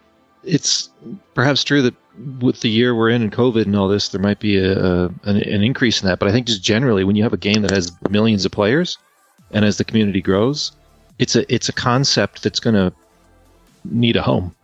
it's 0.45 0.89
perhaps 1.35 1.63
true 1.65 1.83
that 1.83 1.95
with 2.41 2.61
the 2.61 2.69
year 2.69 2.95
we're 2.95 3.11
in 3.11 3.23
and 3.23 3.33
COVID 3.33 3.67
and 3.67 3.77
all 3.77 3.89
this, 3.89 4.09
there 4.09 4.21
might 4.21 4.41
be 4.41 4.57
a, 4.59 4.79
a 4.79 5.05
an, 5.25 5.37
an 5.37 5.63
increase 5.63 6.03
in 6.03 6.09
that. 6.09 6.19
But 6.19 6.29
I 6.29 6.33
think 6.33 6.47
just 6.47 6.63
generally, 6.63 7.05
when 7.05 7.17
you 7.17 7.23
have 7.23 7.33
a 7.33 7.39
game 7.39 7.63
that 7.63 7.71
has 7.71 7.93
millions 8.11 8.45
of 8.45 8.53
players, 8.53 8.99
and 9.51 9.65
as 9.65 9.79
the 9.79 9.85
community 9.85 10.21
grows, 10.21 10.73
it's 11.19 11.37
a 11.37 11.53
it's 11.53 11.69
a 11.69 11.73
concept 11.73 12.43
that's 12.43 12.61
going 12.61 12.75
to 12.75 12.93
need 13.85 14.17
a 14.17 14.23
home, 14.23 14.55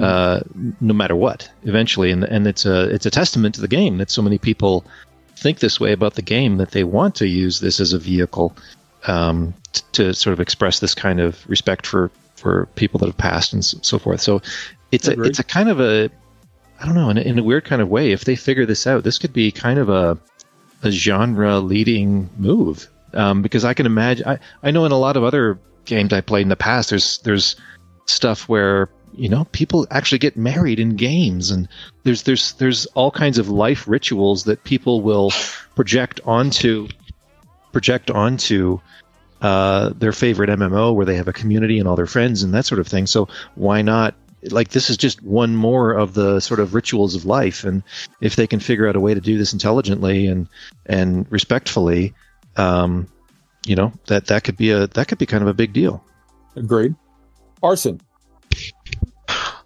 uh, 0.00 0.40
no 0.80 0.94
matter 0.94 1.16
what. 1.16 1.50
Eventually, 1.64 2.10
and 2.10 2.24
and 2.24 2.46
it's 2.46 2.66
a 2.66 2.88
it's 2.88 3.06
a 3.06 3.10
testament 3.10 3.54
to 3.56 3.60
the 3.60 3.68
game 3.68 3.98
that 3.98 4.10
so 4.10 4.22
many 4.22 4.38
people 4.38 4.84
think 5.36 5.58
this 5.58 5.80
way 5.80 5.92
about 5.92 6.14
the 6.14 6.22
game 6.22 6.56
that 6.58 6.70
they 6.70 6.84
want 6.84 7.14
to 7.16 7.26
use 7.26 7.60
this 7.60 7.80
as 7.80 7.92
a 7.92 7.98
vehicle 7.98 8.56
um, 9.06 9.52
t- 9.72 9.82
to 9.92 10.14
sort 10.14 10.32
of 10.32 10.40
express 10.40 10.80
this 10.80 10.94
kind 10.94 11.20
of 11.20 11.48
respect 11.48 11.86
for 11.86 12.10
for 12.36 12.66
people 12.76 12.98
that 12.98 13.06
have 13.06 13.16
passed 13.16 13.52
and 13.52 13.64
so 13.64 13.98
forth. 13.98 14.20
So 14.20 14.42
it's 14.92 15.08
a 15.08 15.20
it's 15.22 15.38
a 15.38 15.44
kind 15.44 15.68
of 15.68 15.80
a 15.80 16.10
I 16.84 16.86
don't 16.86 16.96
know 16.96 17.08
in 17.08 17.16
a, 17.16 17.22
in 17.22 17.38
a 17.38 17.42
weird 17.42 17.64
kind 17.64 17.80
of 17.80 17.88
way. 17.88 18.12
If 18.12 18.26
they 18.26 18.36
figure 18.36 18.66
this 18.66 18.86
out, 18.86 19.04
this 19.04 19.16
could 19.18 19.32
be 19.32 19.50
kind 19.50 19.78
of 19.78 19.88
a 19.88 20.18
a 20.82 20.90
genre 20.90 21.58
leading 21.58 22.28
move 22.36 22.90
um, 23.14 23.40
because 23.40 23.64
I 23.64 23.72
can 23.72 23.86
imagine. 23.86 24.28
I, 24.28 24.38
I 24.62 24.70
know 24.70 24.84
in 24.84 24.92
a 24.92 24.98
lot 24.98 25.16
of 25.16 25.24
other 25.24 25.58
games 25.86 26.12
I 26.12 26.20
played 26.20 26.42
in 26.42 26.50
the 26.50 26.56
past, 26.56 26.90
there's 26.90 27.16
there's 27.18 27.56
stuff 28.04 28.50
where 28.50 28.90
you 29.14 29.30
know 29.30 29.46
people 29.52 29.86
actually 29.90 30.18
get 30.18 30.36
married 30.36 30.78
in 30.78 30.94
games, 30.96 31.50
and 31.50 31.68
there's 32.02 32.24
there's 32.24 32.52
there's 32.54 32.84
all 32.88 33.10
kinds 33.10 33.38
of 33.38 33.48
life 33.48 33.88
rituals 33.88 34.44
that 34.44 34.62
people 34.64 35.00
will 35.00 35.30
project 35.76 36.20
onto 36.26 36.88
project 37.72 38.10
onto 38.10 38.78
uh, 39.40 39.88
their 39.96 40.12
favorite 40.12 40.50
MMO 40.50 40.94
where 40.94 41.06
they 41.06 41.16
have 41.16 41.28
a 41.28 41.32
community 41.32 41.78
and 41.78 41.88
all 41.88 41.96
their 41.96 42.04
friends 42.04 42.42
and 42.42 42.52
that 42.52 42.66
sort 42.66 42.78
of 42.78 42.86
thing. 42.86 43.06
So 43.06 43.26
why 43.54 43.80
not? 43.80 44.14
Like 44.50 44.68
this 44.68 44.90
is 44.90 44.96
just 44.96 45.22
one 45.22 45.56
more 45.56 45.92
of 45.92 46.14
the 46.14 46.40
sort 46.40 46.60
of 46.60 46.74
rituals 46.74 47.14
of 47.14 47.24
life, 47.24 47.64
and 47.64 47.82
if 48.20 48.36
they 48.36 48.46
can 48.46 48.60
figure 48.60 48.88
out 48.88 48.96
a 48.96 49.00
way 49.00 49.14
to 49.14 49.20
do 49.20 49.38
this 49.38 49.52
intelligently 49.52 50.26
and 50.26 50.48
and 50.86 51.30
respectfully, 51.30 52.14
um, 52.56 53.08
you 53.66 53.76
know 53.76 53.92
that 54.06 54.26
that 54.26 54.44
could 54.44 54.56
be 54.56 54.70
a 54.70 54.86
that 54.88 55.08
could 55.08 55.18
be 55.18 55.26
kind 55.26 55.42
of 55.42 55.48
a 55.48 55.54
big 55.54 55.72
deal. 55.72 56.04
Agreed. 56.56 56.94
Arson. 57.62 58.00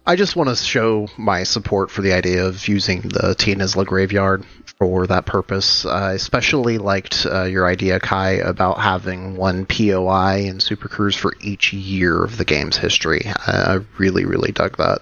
I 0.05 0.15
just 0.15 0.35
want 0.35 0.49
to 0.49 0.55
show 0.55 1.07
my 1.17 1.43
support 1.43 1.91
for 1.91 2.01
the 2.01 2.13
idea 2.13 2.45
of 2.45 2.67
using 2.67 3.01
the 3.01 3.35
Tionisla 3.37 3.85
graveyard 3.85 4.43
for 4.79 5.05
that 5.07 5.25
purpose. 5.25 5.85
I 5.85 6.13
especially 6.13 6.77
liked 6.77 7.27
uh, 7.29 7.43
your 7.43 7.67
idea, 7.67 7.99
Kai, 7.99 8.31
about 8.31 8.79
having 8.79 9.35
one 9.35 9.65
POI 9.65 10.45
in 10.47 10.61
Super 10.61 10.87
Cruise 10.87 11.15
for 11.17 11.33
each 11.41 11.73
year 11.73 12.23
of 12.23 12.37
the 12.37 12.45
game's 12.45 12.77
history. 12.77 13.21
I, 13.25 13.75
I 13.75 13.79
really, 13.97 14.25
really 14.25 14.53
dug 14.53 14.77
that. 14.77 14.99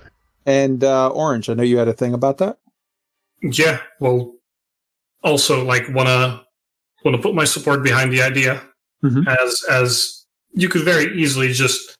And 0.47 0.83
uh, 0.83 1.09
Orange, 1.09 1.49
I 1.49 1.53
know 1.53 1.63
you 1.63 1.77
had 1.77 1.87
a 1.87 1.93
thing 1.93 2.13
about 2.15 2.39
that. 2.39 2.57
Yeah, 3.43 3.79
well, 3.99 4.33
also 5.23 5.63
like 5.63 5.83
wanna 5.89 6.43
wanna 7.05 7.17
put 7.19 7.35
my 7.35 7.43
support 7.43 7.83
behind 7.83 8.11
the 8.11 8.21
idea 8.21 8.61
Mhm. 9.03 9.27
as 9.27 9.63
as 9.69 10.25
you 10.53 10.69
could 10.69 10.83
very 10.83 11.19
easily 11.21 11.51
just 11.53 11.95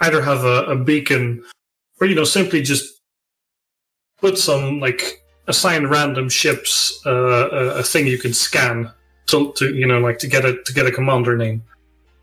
either 0.00 0.22
have 0.22 0.44
a, 0.44 0.64
a 0.64 0.76
beacon 0.76 1.42
or 2.00 2.06
you 2.06 2.14
know 2.14 2.22
simply 2.24 2.62
just 2.62 3.00
put 4.20 4.38
some 4.38 4.78
like 4.78 5.22
assign 5.50 5.86
random 5.86 6.28
ships 6.28 7.02
uh, 7.04 7.48
a, 7.50 7.80
a 7.80 7.82
thing 7.82 8.06
you 8.06 8.18
can 8.18 8.32
scan 8.32 8.90
to, 9.26 9.52
to 9.56 9.74
you 9.74 9.86
know 9.86 10.00
like 10.00 10.18
to 10.18 10.26
get 10.26 10.44
a 10.44 10.62
to 10.64 10.72
get 10.72 10.86
a 10.86 10.92
commander 10.92 11.36
name. 11.36 11.62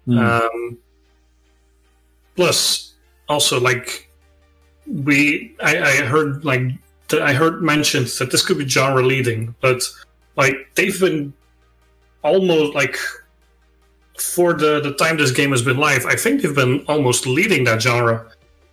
Hmm. 0.05 0.17
Um, 0.17 0.77
plus, 2.35 2.93
also 3.29 3.59
like 3.59 4.09
we, 4.87 5.55
I, 5.61 5.77
I 5.77 5.95
heard 6.05 6.43
like 6.43 6.61
th- 7.09 7.21
I 7.21 7.33
heard 7.33 7.61
mentions 7.61 8.17
that 8.17 8.31
this 8.31 8.45
could 8.45 8.57
be 8.57 8.67
genre 8.67 9.03
leading, 9.05 9.53
but 9.61 9.83
like 10.35 10.55
they've 10.75 10.99
been 10.99 11.33
almost 12.23 12.73
like 12.73 12.97
for 14.17 14.53
the 14.53 14.81
the 14.81 14.93
time 14.93 15.17
this 15.17 15.31
game 15.31 15.51
has 15.51 15.61
been 15.61 15.77
live, 15.77 16.05
I 16.05 16.15
think 16.15 16.41
they've 16.41 16.55
been 16.55 16.83
almost 16.87 17.27
leading 17.27 17.65
that 17.65 17.81
genre 17.81 18.31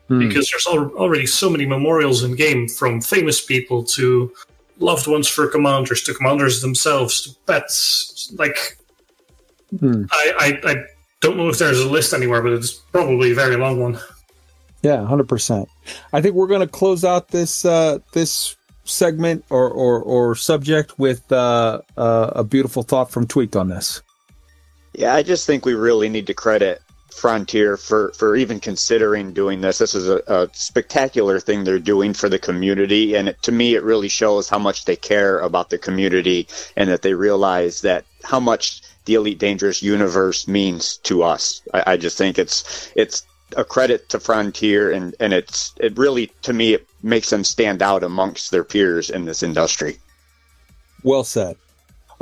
Hmm. 0.08 0.18
because 0.18 0.50
there's 0.50 0.66
al- 0.66 0.92
already 0.96 1.26
so 1.26 1.48
many 1.48 1.64
memorials 1.64 2.22
in 2.24 2.34
game 2.34 2.68
from 2.68 3.00
famous 3.00 3.42
people 3.42 3.82
to 3.84 4.30
loved 4.78 5.06
ones 5.06 5.28
for 5.28 5.46
commanders 5.46 6.02
to 6.02 6.12
commanders 6.12 6.60
themselves 6.60 7.22
to 7.22 7.30
pets 7.46 8.30
like 8.36 8.76
Hmm. 9.80 10.04
I, 10.10 10.60
I, 10.64 10.70
I 10.70 10.84
don't 11.20 11.36
know 11.36 11.48
if 11.48 11.58
there's 11.58 11.80
a 11.80 11.88
list 11.88 12.12
anywhere, 12.12 12.42
but 12.42 12.52
it's 12.52 12.72
probably 12.72 13.32
a 13.32 13.34
very 13.34 13.56
long 13.56 13.80
one. 13.80 13.98
Yeah, 14.82 15.04
hundred 15.06 15.28
percent. 15.28 15.68
I 16.12 16.20
think 16.20 16.34
we're 16.34 16.46
going 16.46 16.60
to 16.60 16.68
close 16.68 17.04
out 17.04 17.28
this 17.28 17.64
uh, 17.64 17.98
this 18.12 18.56
segment 18.84 19.44
or, 19.48 19.70
or 19.70 20.02
or 20.02 20.34
subject 20.34 20.98
with 20.98 21.30
uh, 21.32 21.80
uh, 21.96 22.30
a 22.36 22.44
beautiful 22.44 22.82
thought 22.82 23.10
from 23.10 23.26
Tweaked 23.26 23.56
on 23.56 23.68
this. 23.68 24.02
Yeah, 24.92 25.14
I 25.14 25.22
just 25.22 25.46
think 25.46 25.64
we 25.64 25.74
really 25.74 26.08
need 26.08 26.26
to 26.28 26.34
credit 26.34 26.82
Frontier 27.14 27.76
for, 27.76 28.12
for 28.12 28.34
even 28.34 28.58
considering 28.58 29.32
doing 29.32 29.60
this. 29.60 29.78
This 29.78 29.94
is 29.94 30.08
a, 30.08 30.20
a 30.26 30.48
spectacular 30.52 31.38
thing 31.38 31.62
they're 31.62 31.78
doing 31.78 32.12
for 32.12 32.28
the 32.28 32.38
community, 32.38 33.14
and 33.14 33.28
it, 33.28 33.42
to 33.42 33.52
me, 33.52 33.74
it 33.74 33.84
really 33.84 34.08
shows 34.08 34.48
how 34.48 34.58
much 34.58 34.84
they 34.84 34.96
care 34.96 35.38
about 35.38 35.70
the 35.70 35.78
community 35.78 36.48
and 36.76 36.90
that 36.90 37.02
they 37.02 37.14
realize 37.14 37.82
that 37.82 38.04
how 38.24 38.40
much 38.40 38.82
the 39.04 39.14
Elite 39.14 39.38
Dangerous 39.38 39.82
universe 39.82 40.48
means 40.48 40.96
to 40.98 41.22
us. 41.22 41.62
I, 41.72 41.92
I 41.92 41.96
just 41.96 42.18
think 42.18 42.38
it's 42.38 42.90
it's 42.96 43.24
a 43.56 43.64
credit 43.64 44.08
to 44.08 44.18
Frontier, 44.18 44.90
and 44.90 45.14
and 45.20 45.32
it's 45.32 45.72
it 45.78 45.96
really 45.96 46.32
to 46.42 46.52
me 46.52 46.74
it 46.74 46.88
makes 47.02 47.30
them 47.30 47.44
stand 47.44 47.80
out 47.80 48.02
amongst 48.02 48.50
their 48.50 48.64
peers 48.64 49.08
in 49.08 49.24
this 49.24 49.42
industry. 49.42 49.98
Well 51.04 51.24
said. 51.24 51.56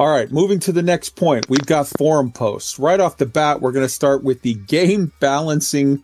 All 0.03 0.11
right, 0.11 0.31
moving 0.33 0.59
to 0.59 0.73
the 0.73 0.83
next 0.83 1.11
point. 1.11 1.49
We've 1.49 1.65
got 1.65 1.87
forum 1.87 2.33
posts. 2.33 2.77
Right 2.77 2.99
off 2.99 3.19
the 3.19 3.27
bat, 3.27 3.61
we're 3.61 3.71
going 3.71 3.85
to 3.85 3.89
start 3.89 4.25
with 4.25 4.43
the 4.43 4.55
game 4.55 5.13
balancing 5.21 6.03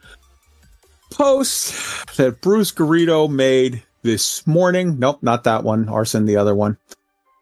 post 1.11 2.17
that 2.17 2.41
Bruce 2.41 2.71
Garrido 2.71 3.29
made 3.29 3.83
this 4.03 4.47
morning. 4.47 5.01
Nope, 5.01 5.19
not 5.23 5.43
that 5.43 5.65
one. 5.65 5.89
Arson, 5.89 6.27
the 6.27 6.37
other 6.37 6.55
one. 6.55 6.79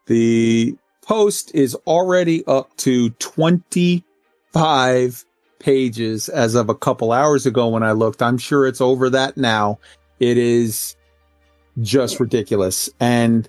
The 0.07 0.75
post 1.03 1.55
is 1.55 1.75
already 1.87 2.43
up 2.47 2.75
to 2.79 3.11
25 3.11 5.25
pages 5.59 6.29
as 6.31 6.55
of 6.55 6.71
a 6.71 6.75
couple 6.75 7.13
hours 7.13 7.45
ago 7.45 7.69
when 7.69 7.83
I 7.83 7.93
looked. 7.93 8.23
I'm 8.23 8.39
sure 8.39 8.67
it's 8.67 8.81
over 8.81 9.11
that 9.11 9.37
now. 9.37 9.79
It 10.21 10.39
is 10.39 10.97
just 11.83 12.19
ridiculous. 12.19 12.89
And 12.99 13.47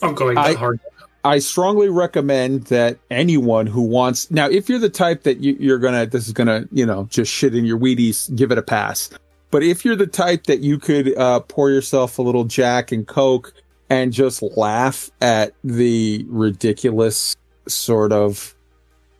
I'm 0.00 0.14
going 0.14 0.36
that 0.36 0.46
I- 0.46 0.54
hard. 0.54 0.78
I 1.26 1.40
strongly 1.40 1.88
recommend 1.88 2.66
that 2.66 3.00
anyone 3.10 3.66
who 3.66 3.82
wants 3.82 4.30
now, 4.30 4.48
if 4.48 4.68
you're 4.68 4.78
the 4.78 4.88
type 4.88 5.24
that 5.24 5.40
you, 5.40 5.56
you're 5.58 5.80
gonna, 5.80 6.06
this 6.06 6.28
is 6.28 6.32
gonna, 6.32 6.68
you 6.70 6.86
know, 6.86 7.08
just 7.10 7.32
shit 7.32 7.52
in 7.52 7.64
your 7.64 7.80
Wheaties, 7.80 8.32
give 8.36 8.52
it 8.52 8.58
a 8.58 8.62
pass. 8.62 9.10
But 9.50 9.64
if 9.64 9.84
you're 9.84 9.96
the 9.96 10.06
type 10.06 10.44
that 10.44 10.60
you 10.60 10.78
could 10.78 11.18
uh, 11.18 11.40
pour 11.40 11.68
yourself 11.68 12.20
a 12.20 12.22
little 12.22 12.44
Jack 12.44 12.92
and 12.92 13.08
Coke 13.08 13.52
and 13.90 14.12
just 14.12 14.40
laugh 14.56 15.10
at 15.20 15.52
the 15.64 16.24
ridiculous 16.28 17.36
sort 17.66 18.12
of 18.12 18.54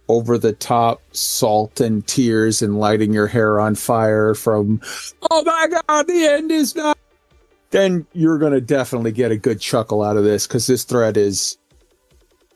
over 0.08 0.38
the 0.38 0.52
top 0.52 1.02
salt 1.10 1.80
and 1.80 2.06
tears 2.06 2.62
and 2.62 2.78
lighting 2.78 3.12
your 3.12 3.26
hair 3.26 3.58
on 3.58 3.74
fire 3.74 4.32
from, 4.34 4.80
oh 5.28 5.42
my 5.42 5.80
God, 5.88 6.06
the 6.06 6.24
end 6.24 6.52
is 6.52 6.76
not, 6.76 6.96
then 7.70 8.06
you're 8.12 8.38
going 8.38 8.52
to 8.52 8.60
definitely 8.60 9.10
get 9.10 9.32
a 9.32 9.36
good 9.36 9.60
chuckle 9.60 10.04
out 10.04 10.16
of 10.16 10.22
this 10.22 10.46
because 10.46 10.68
this 10.68 10.84
thread 10.84 11.16
is 11.16 11.58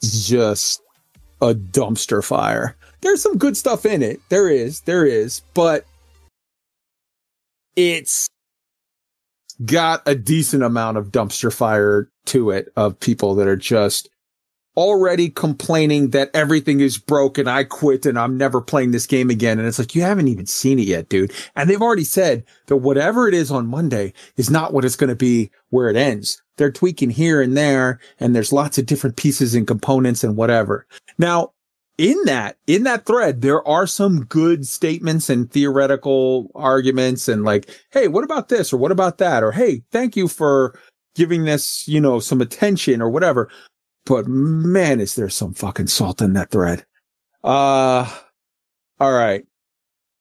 just 0.02 0.82
a 1.40 1.54
dumpster 1.54 2.24
fire. 2.24 2.76
There's 3.00 3.22
some 3.22 3.38
good 3.38 3.56
stuff 3.56 3.86
in 3.86 4.02
it. 4.02 4.20
There 4.28 4.48
is, 4.48 4.82
there 4.82 5.06
is, 5.06 5.40
but 5.54 5.84
it's 7.76 8.28
got 9.64 10.02
a 10.06 10.14
decent 10.14 10.62
amount 10.62 10.96
of 10.96 11.10
dumpster 11.10 11.52
fire 11.52 12.08
to 12.26 12.50
it 12.50 12.72
of 12.76 12.98
people 13.00 13.34
that 13.36 13.48
are 13.48 13.56
just 13.56 14.08
already 14.76 15.28
complaining 15.28 16.10
that 16.10 16.30
everything 16.34 16.80
is 16.80 16.96
broken. 16.98 17.48
I 17.48 17.64
quit 17.64 18.06
and 18.06 18.18
I'm 18.18 18.36
never 18.36 18.60
playing 18.60 18.92
this 18.92 19.06
game 19.06 19.30
again. 19.30 19.58
And 19.58 19.66
it's 19.66 19.78
like, 19.78 19.94
you 19.94 20.02
haven't 20.02 20.28
even 20.28 20.46
seen 20.46 20.78
it 20.78 20.86
yet, 20.86 21.08
dude. 21.08 21.32
And 21.56 21.68
they've 21.68 21.82
already 21.82 22.04
said 22.04 22.44
that 22.66 22.76
whatever 22.76 23.28
it 23.28 23.34
is 23.34 23.50
on 23.50 23.66
Monday 23.66 24.12
is 24.36 24.50
not 24.50 24.72
what 24.72 24.84
it's 24.84 24.96
going 24.96 25.08
to 25.08 25.16
be 25.16 25.50
where 25.70 25.88
it 25.88 25.96
ends. 25.96 26.40
They're 26.56 26.70
tweaking 26.70 27.10
here 27.10 27.40
and 27.40 27.56
there, 27.56 28.00
and 28.18 28.34
there's 28.34 28.52
lots 28.52 28.78
of 28.78 28.86
different 28.86 29.16
pieces 29.16 29.54
and 29.54 29.66
components 29.66 30.22
and 30.22 30.36
whatever. 30.36 30.86
Now, 31.18 31.52
in 31.98 32.16
that, 32.24 32.56
in 32.66 32.84
that 32.84 33.04
thread, 33.04 33.42
there 33.42 33.66
are 33.68 33.86
some 33.86 34.24
good 34.24 34.66
statements 34.66 35.28
and 35.28 35.50
theoretical 35.50 36.50
arguments 36.54 37.28
and 37.28 37.44
like, 37.44 37.68
Hey, 37.90 38.08
what 38.08 38.24
about 38.24 38.48
this? 38.48 38.72
Or 38.72 38.78
what 38.78 38.92
about 38.92 39.18
that? 39.18 39.42
Or 39.42 39.52
Hey, 39.52 39.82
thank 39.90 40.16
you 40.16 40.28
for 40.28 40.78
giving 41.14 41.44
this, 41.44 41.86
you 41.86 42.00
know, 42.00 42.18
some 42.20 42.40
attention 42.40 43.02
or 43.02 43.10
whatever. 43.10 43.50
But 44.10 44.26
man, 44.26 44.98
is 44.98 45.14
there 45.14 45.28
some 45.28 45.54
fucking 45.54 45.86
salt 45.86 46.20
in 46.20 46.32
that 46.32 46.50
thread. 46.50 46.84
Uh, 47.44 48.12
all 48.98 49.12
right. 49.12 49.46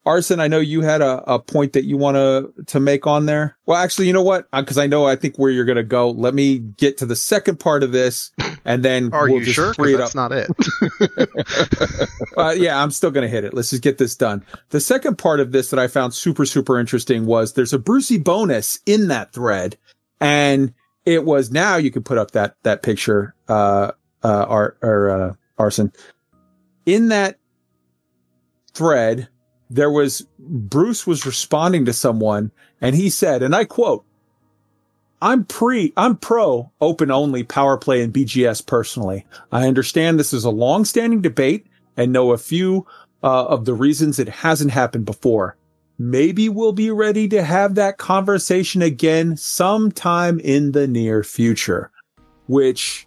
Arson, 0.05 0.39
I 0.39 0.47
know 0.47 0.59
you 0.59 0.81
had 0.81 1.01
a, 1.01 1.23
a 1.23 1.39
point 1.39 1.73
that 1.73 1.85
you 1.85 1.97
want 1.97 2.13
to 2.13 2.53
to 2.67 2.79
make 2.79 3.07
on 3.07 3.25
there. 3.25 3.57
Well, 3.65 3.77
actually, 3.77 4.05
you 4.05 4.13
know 4.13 4.21
what? 4.21 4.47
Because 4.51 4.77
I 4.77 4.85
know 4.85 5.07
I 5.07 5.15
think 5.15 5.37
where 5.39 5.49
you're 5.49 5.65
going 5.65 5.75
to 5.77 5.83
go. 5.83 6.11
Let 6.11 6.35
me 6.35 6.59
get 6.59 6.99
to 6.99 7.07
the 7.07 7.15
second 7.15 7.59
part 7.59 7.81
of 7.81 7.91
this, 7.91 8.31
and 8.63 8.85
then 8.85 9.11
Are 9.11 9.27
we'll 9.27 9.39
you 9.39 9.45
just 9.45 9.55
sure? 9.55 9.73
free 9.73 9.95
it 9.95 9.97
that's 9.97 10.15
up. 10.15 10.29
not 10.29 10.31
it. 10.31 12.09
uh, 12.37 12.51
yeah, 12.51 12.83
I'm 12.83 12.91
still 12.91 13.09
going 13.09 13.23
to 13.23 13.27
hit 13.27 13.43
it. 13.43 13.55
Let's 13.55 13.71
just 13.71 13.81
get 13.81 13.97
this 13.97 14.15
done. 14.15 14.45
The 14.69 14.79
second 14.79 15.17
part 15.17 15.39
of 15.39 15.51
this 15.51 15.71
that 15.71 15.79
I 15.79 15.87
found 15.87 16.13
super, 16.13 16.45
super 16.45 16.79
interesting 16.79 17.25
was 17.25 17.53
there's 17.53 17.73
a 17.73 17.79
Brucey 17.79 18.19
bonus 18.19 18.77
in 18.85 19.07
that 19.07 19.33
thread. 19.33 19.77
And 20.21 20.73
it 21.13 21.25
was 21.25 21.51
now 21.51 21.75
you 21.75 21.91
could 21.91 22.05
put 22.05 22.17
up 22.17 22.31
that, 22.31 22.55
that 22.63 22.83
picture, 22.83 23.33
uh, 23.47 23.91
uh, 24.23 24.43
or, 24.49 24.77
uh, 25.09 25.33
Arson. 25.57 25.91
In 26.85 27.09
that 27.09 27.37
thread, 28.73 29.27
there 29.69 29.91
was 29.91 30.25
Bruce 30.39 31.05
was 31.05 31.25
responding 31.25 31.85
to 31.85 31.93
someone 31.93 32.51
and 32.81 32.95
he 32.95 33.09
said, 33.09 33.43
and 33.43 33.55
I 33.55 33.65
quote, 33.65 34.05
I'm 35.21 35.43
pre, 35.45 35.91
I'm 35.97 36.15
pro 36.15 36.71
open 36.79 37.11
only 37.11 37.43
power 37.43 37.77
play 37.77 38.01
and 38.01 38.13
BGS 38.13 38.65
personally. 38.65 39.25
I 39.51 39.67
understand 39.67 40.17
this 40.17 40.33
is 40.33 40.45
a 40.45 40.49
long 40.49 40.85
standing 40.85 41.21
debate 41.21 41.67
and 41.97 42.13
know 42.13 42.31
a 42.31 42.37
few 42.37 42.87
uh, 43.21 43.45
of 43.47 43.65
the 43.65 43.73
reasons 43.73 44.17
it 44.17 44.29
hasn't 44.29 44.71
happened 44.71 45.05
before. 45.05 45.57
Maybe 46.01 46.47
we'll 46.47 46.71
be 46.71 46.91
ready 46.91 47.27
to 47.27 47.43
have 47.43 47.75
that 47.75 47.97
conversation 47.97 48.81
again 48.81 49.35
sometime 49.35 50.39
in 50.39 50.71
the 50.71 50.87
near 50.87 51.25
future, 51.25 51.91
which 52.47 53.05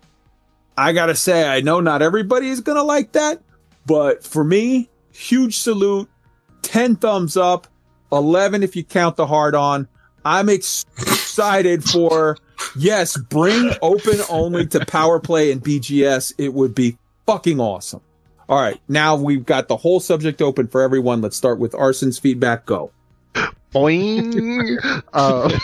I 0.77 0.93
gotta 0.93 1.15
say, 1.15 1.49
I 1.49 1.63
know 1.63 1.81
not 1.81 2.03
everybody 2.03 2.49
is 2.49 2.61
gonna 2.61 2.83
like 2.83 3.13
that, 3.13 3.41
but 3.87 4.23
for 4.23 4.45
me, 4.45 4.91
huge 5.11 5.57
salute, 5.59 6.11
10 6.61 6.97
thumbs 6.97 7.35
up, 7.35 7.67
11 8.13 8.63
if 8.63 8.77
you 8.77 8.85
count 8.85 9.17
the 9.17 9.27
hard 9.27 9.55
on. 9.55 9.89
I'm 10.27 10.51
ex- 10.51 10.85
excited 10.99 11.83
for, 11.83 12.37
yes, 12.77 13.17
bring 13.17 13.73
open 13.81 14.19
only 14.29 14.67
to 14.67 14.85
power 14.85 15.19
play 15.19 15.51
and 15.51 15.65
BGS. 15.65 16.35
It 16.37 16.53
would 16.53 16.75
be 16.75 16.99
fucking 17.27 17.59
awesome. 17.59 18.03
All 18.49 18.61
right. 18.61 18.81
Now 18.89 19.17
we've 19.17 19.45
got 19.45 19.69
the 19.69 19.77
whole 19.77 20.01
subject 20.01 20.43
open 20.43 20.69
for 20.69 20.83
everyone. 20.83 21.21
Let's 21.21 21.37
start 21.37 21.59
with 21.59 21.75
Arson's 21.75 22.19
feedback. 22.19 22.67
Go. 22.67 22.93
Boing. 23.73 24.79
Uh, 25.13 25.59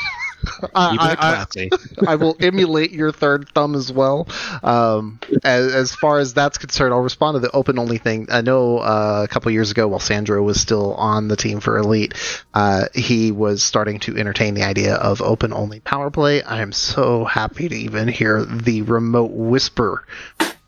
I, 0.75 1.17
I, 1.19 1.47
I. 1.61 2.13
I 2.13 2.15
will 2.15 2.37
emulate 2.41 2.93
your 2.93 3.13
third 3.13 3.49
thumb 3.55 3.75
as 3.75 3.93
well. 3.93 4.29
Um, 4.63 5.19
as, 5.43 5.75
as 5.75 5.95
far 5.95 6.19
as 6.19 6.35
that's 6.35 6.59
concerned, 6.59 6.95
I'll 6.95 7.01
respond 7.01 7.37
to 7.37 7.41
the 7.41 7.51
open 7.51 7.79
only 7.79 7.99
thing. 7.99 8.29
I 8.31 8.41
know 8.43 8.79
uh, 8.79 9.23
a 9.25 9.29
couple 9.29 9.51
years 9.51 9.71
ago, 9.71 9.89
while 9.89 10.01
Sandro 10.01 10.43
was 10.43 10.61
still 10.61 10.95
on 10.95 11.29
the 11.29 11.37
team 11.37 11.61
for 11.61 11.77
Elite, 11.79 12.15
uh, 12.55 12.87
he 12.95 13.33
was 13.33 13.63
starting 13.63 13.99
to 14.01 14.17
entertain 14.17 14.55
the 14.55 14.63
idea 14.63 14.95
of 14.95 15.21
open 15.23 15.53
only 15.53 15.81
power 15.81 16.11
play. 16.11 16.43
I 16.43 16.63
am 16.63 16.73
so 16.73 17.25
happy 17.25 17.69
to 17.69 17.75
even 17.75 18.09
hear 18.09 18.45
the 18.45 18.83
remote 18.83 19.33
whisper 19.33 20.05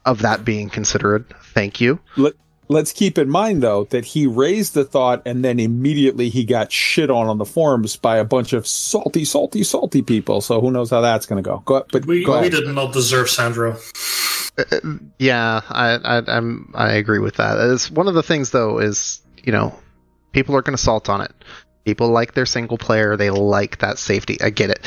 of 0.04 0.22
that 0.22 0.44
being 0.44 0.68
considered. 0.70 1.24
Thank 1.54 1.80
you. 1.80 1.98
Let, 2.16 2.34
let's 2.68 2.92
keep 2.92 3.18
in 3.18 3.28
mind 3.28 3.62
though 3.62 3.84
that 3.84 4.04
he 4.04 4.26
raised 4.26 4.74
the 4.74 4.84
thought 4.84 5.22
and 5.26 5.44
then 5.44 5.58
immediately 5.60 6.28
he 6.28 6.44
got 6.44 6.70
shit 6.72 7.10
on 7.10 7.26
on 7.26 7.38
the 7.38 7.44
forums 7.44 7.96
by 7.96 8.16
a 8.16 8.24
bunch 8.24 8.52
of 8.52 8.66
salty, 8.66 9.24
salty, 9.24 9.62
salty 9.64 10.02
people. 10.02 10.40
So 10.40 10.60
who 10.60 10.70
knows 10.70 10.90
how 10.90 11.00
that's 11.00 11.26
going 11.26 11.42
to 11.42 11.48
go? 11.48 11.62
Go, 11.64 11.84
but 11.92 12.06
We, 12.06 12.24
go 12.24 12.32
we 12.32 12.38
ahead. 12.46 12.52
did 12.52 12.68
not 12.68 12.92
deserve 12.92 13.28
Sandro. 13.28 13.76
Uh, 14.58 14.64
uh, 14.72 14.80
yeah, 15.18 15.60
I, 15.68 15.90
I 16.18 16.22
I'm 16.36 16.72
I 16.74 16.92
agree 16.92 17.18
with 17.20 17.36
that. 17.36 17.58
It's 17.72 17.90
one 17.90 18.08
of 18.08 18.14
the 18.14 18.22
things 18.22 18.50
though 18.50 18.78
is 18.78 19.20
you 19.42 19.52
know 19.52 19.78
people 20.32 20.56
are 20.56 20.62
going 20.62 20.76
to 20.76 20.82
salt 20.82 21.08
on 21.08 21.20
it. 21.20 21.32
People 21.84 22.08
like 22.10 22.34
their 22.34 22.46
single 22.46 22.78
player. 22.78 23.16
They 23.16 23.30
like 23.30 23.78
that 23.78 23.98
safety. 23.98 24.38
I 24.40 24.50
get 24.50 24.70
it. 24.70 24.80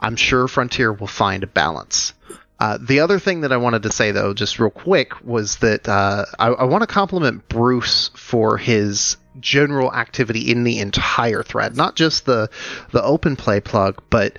I'm 0.00 0.16
sure 0.16 0.46
Frontier 0.48 0.92
will 0.92 1.06
find 1.06 1.42
a 1.42 1.46
balance. 1.46 2.12
Uh, 2.58 2.78
the 2.80 3.00
other 3.00 3.18
thing 3.18 3.42
that 3.42 3.52
I 3.52 3.58
wanted 3.58 3.82
to 3.82 3.92
say 3.92 4.12
though, 4.12 4.32
just 4.32 4.58
real 4.58 4.70
quick, 4.70 5.12
was 5.24 5.56
that 5.56 5.88
uh, 5.88 6.24
I, 6.38 6.48
I 6.48 6.64
want 6.64 6.82
to 6.82 6.86
compliment 6.86 7.48
Bruce 7.48 8.10
for 8.14 8.56
his 8.56 9.16
general 9.40 9.92
activity 9.92 10.50
in 10.50 10.64
the 10.64 10.78
entire 10.78 11.42
thread, 11.42 11.76
not 11.76 11.96
just 11.96 12.24
the 12.24 12.48
the 12.92 13.02
open 13.02 13.36
play 13.36 13.60
plug, 13.60 14.02
but 14.08 14.38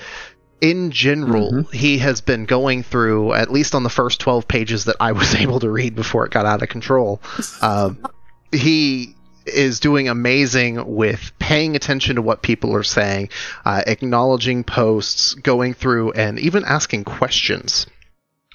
in 0.59 0.89
general, 0.89 1.63
he 1.65 1.99
has 1.99 2.21
been 2.21 2.45
going 2.45 2.81
through 2.81 3.33
at 3.33 3.51
least 3.51 3.75
on 3.75 3.83
the 3.83 3.89
first 3.89 4.19
12 4.19 4.47
pages 4.47 4.85
that 4.85 4.95
I 4.99 5.11
was 5.11 5.35
able 5.43 5.59
to 5.59 5.69
read 5.69 5.95
before 5.95 6.25
it 6.25 6.31
got 6.31 6.47
out 6.47 6.63
of 6.63 6.69
control. 6.69 7.21
Um, 7.61 8.03
he 8.51 9.15
is 9.45 9.79
doing 9.79 10.09
amazing 10.09 10.95
with 10.95 11.31
paying 11.39 11.75
attention 11.75 12.15
to 12.15 12.21
what 12.21 12.41
people 12.41 12.73
are 12.75 12.83
saying, 12.83 13.29
uh, 13.63 13.83
acknowledging 13.85 14.63
posts, 14.63 15.35
going 15.35 15.73
through, 15.73 16.11
and 16.13 16.39
even 16.39 16.65
asking 16.65 17.03
questions 17.03 17.85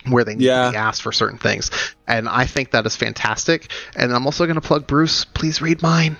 where 0.09 0.25
they 0.25 0.35
need 0.35 0.45
Yeah. 0.45 0.67
to 0.67 0.71
be 0.73 0.77
asked 0.77 1.03
for 1.03 1.13
certain 1.13 1.39
things. 1.39 1.71
And 2.09 2.29
I 2.29 2.45
think 2.47 2.71
that 2.73 2.85
is 2.87 2.97
fantastic. 2.97 3.71
And 3.97 4.13
I'm 4.13 4.27
also 4.27 4.45
going 4.47 4.57
to 4.61 4.61
plug 4.67 4.87
Bruce. 4.87 5.25
Please 5.25 5.61
read 5.63 5.83
mine. 5.83 6.17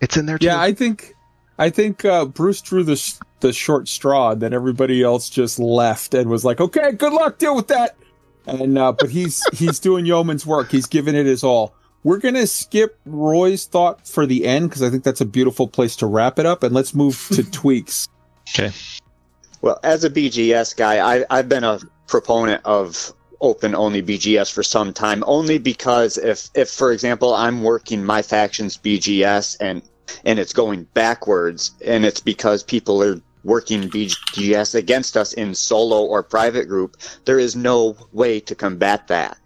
It's 0.00 0.16
in 0.16 0.26
there 0.26 0.38
too. 0.38 0.46
Yeah, 0.46 0.60
I 0.60 0.72
think, 0.72 1.12
I 1.58 1.70
think 1.70 2.04
uh, 2.04 2.24
Bruce 2.26 2.60
drew 2.60 2.82
the 2.84 2.96
sh- 2.96 3.14
the 3.40 3.52
short 3.52 3.88
straw. 3.88 4.30
and 4.32 4.40
Then 4.42 4.52
everybody 4.54 5.02
else 5.02 5.28
just 5.30 5.58
left 5.58 6.14
and 6.14 6.28
was 6.30 6.44
like, 6.44 6.60
"Okay, 6.60 6.92
good 6.92 7.12
luck, 7.12 7.38
deal 7.38 7.54
with 7.54 7.68
that." 7.68 7.96
And 8.46 8.76
uh, 8.78 8.92
but 8.92 9.08
he's 9.10 9.42
he's 9.52 9.78
doing 9.80 10.04
yeoman's 10.06 10.44
work. 10.46 10.70
He's 10.70 10.86
giving 10.86 11.14
it 11.14 11.26
his 11.26 11.44
all. 11.44 11.74
We're 12.02 12.18
gonna 12.18 12.46
skip 12.46 12.98
Roy's 13.06 13.64
thought 13.66 14.06
for 14.06 14.26
the 14.26 14.44
end 14.46 14.68
because 14.68 14.82
I 14.82 14.90
think 14.90 15.04
that's 15.04 15.20
a 15.22 15.26
beautiful 15.26 15.66
place 15.68 15.96
to 15.96 16.06
wrap 16.06 16.38
it 16.38 16.44
up, 16.46 16.62
and 16.62 16.74
let's 16.74 16.94
move 16.94 17.28
to 17.32 17.42
tweaks. 17.50 18.08
Okay. 18.50 18.72
Well, 19.62 19.78
as 19.82 20.04
a 20.04 20.10
BGS 20.10 20.76
guy, 20.76 20.98
I, 21.20 21.24
I've 21.30 21.48
been 21.48 21.64
a 21.64 21.78
proponent 22.06 22.62
of 22.64 23.12
open 23.40 23.74
only 23.74 24.02
BGS 24.02 24.52
for 24.52 24.62
some 24.62 24.92
time, 24.92 25.22
only 25.26 25.58
because 25.58 26.16
if, 26.18 26.48
if 26.54 26.70
for 26.70 26.92
example, 26.92 27.34
I'm 27.34 27.62
working 27.62 28.04
my 28.04 28.22
faction's 28.22 28.76
BGS 28.78 29.56
and 29.60 29.82
and 30.24 30.38
it's 30.38 30.52
going 30.52 30.84
backwards, 30.94 31.72
and 31.84 32.04
it's 32.04 32.20
because 32.20 32.62
people 32.62 33.02
are 33.02 33.20
working 33.42 33.88
BGS 33.88 34.74
against 34.74 35.16
us 35.16 35.32
in 35.34 35.54
solo 35.54 36.04
or 36.04 36.22
private 36.22 36.66
group, 36.66 36.96
there 37.24 37.38
is 37.38 37.56
no 37.56 37.96
way 38.12 38.40
to 38.40 38.54
combat 38.54 39.06
that. 39.08 39.38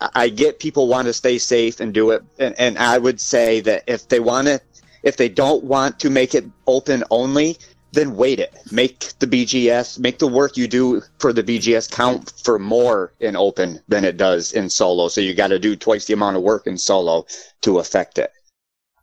Uh, 0.00 0.08
I 0.14 0.28
get 0.28 0.58
people 0.58 0.88
want 0.88 1.06
to 1.06 1.12
stay 1.12 1.38
safe 1.38 1.78
and 1.80 1.94
do 1.94 2.10
it, 2.10 2.22
and, 2.38 2.54
and 2.58 2.78
I 2.78 2.98
would 2.98 3.20
say 3.20 3.60
that 3.60 3.84
if 3.86 4.08
they 4.08 4.18
want 4.18 4.48
to, 4.48 4.60
if 5.02 5.16
they 5.16 5.28
don't 5.28 5.64
want 5.64 6.00
to 6.00 6.10
make 6.10 6.34
it 6.34 6.44
open 6.66 7.04
only, 7.10 7.56
then 7.92 8.16
wait 8.16 8.38
it. 8.38 8.54
Make 8.70 9.12
the 9.18 9.26
BGS, 9.26 9.98
make 9.98 10.18
the 10.18 10.26
work 10.26 10.56
you 10.56 10.68
do 10.68 11.02
for 11.18 11.32
the 11.32 11.42
BGS 11.42 11.90
count 11.90 12.32
for 12.42 12.58
more 12.58 13.12
in 13.20 13.36
open 13.36 13.80
than 13.88 14.04
it 14.04 14.16
does 14.16 14.52
in 14.52 14.70
solo. 14.70 15.08
So 15.08 15.20
you 15.20 15.34
got 15.34 15.48
to 15.48 15.58
do 15.58 15.76
twice 15.76 16.06
the 16.06 16.14
amount 16.14 16.36
of 16.36 16.42
work 16.42 16.66
in 16.66 16.78
solo 16.78 17.26
to 17.62 17.78
affect 17.78 18.18
it. 18.18 18.32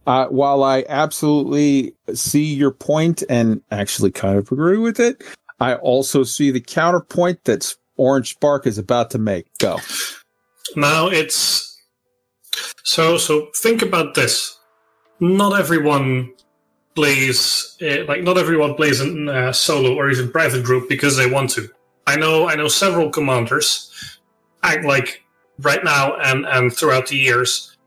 Uh, 0.06 0.28
while 0.28 0.64
I 0.64 0.86
absolutely 0.88 1.94
see 2.14 2.54
your 2.54 2.72
point 2.72 3.24
and 3.30 3.62
actually 3.72 4.12
kind 4.12 4.38
of 4.38 4.50
agree 4.52 4.78
with 4.78 5.02
it, 5.02 5.22
I 5.60 5.76
also 5.76 6.24
see 6.24 6.50
the 6.50 6.62
counterpoint 6.62 7.44
that 7.44 7.76
Orange 7.98 8.30
Spark 8.30 8.66
is 8.66 8.78
about 8.78 9.12
to 9.12 9.18
make. 9.18 9.48
Go. 9.60 9.80
Now 10.76 11.08
it's 11.08 11.78
so 12.84 13.18
so. 13.18 13.50
Think 13.58 13.82
about 13.82 14.16
this. 14.16 14.58
Not 15.20 15.60
everyone 15.60 16.32
plays 16.98 17.78
uh, 17.84 18.04
like 18.08 18.24
not 18.24 18.40
everyone 18.40 18.74
plays 18.74 19.00
in 19.02 19.30
uh, 19.30 19.54
solo 19.54 19.94
or 19.96 20.10
even 20.10 20.32
private 20.32 20.64
group 20.64 20.90
because 20.90 21.16
they 21.16 21.30
want 21.30 21.52
to. 21.52 21.70
I 22.08 22.16
know 22.16 22.50
I 22.50 22.56
know 22.56 22.68
several 22.68 23.12
commanders 23.12 24.20
act 24.64 24.84
like 24.84 25.24
right 25.60 25.84
now 25.84 26.18
and 26.18 26.48
and 26.48 26.74
throughout 26.76 27.06
the 27.08 27.16
years 27.16 27.78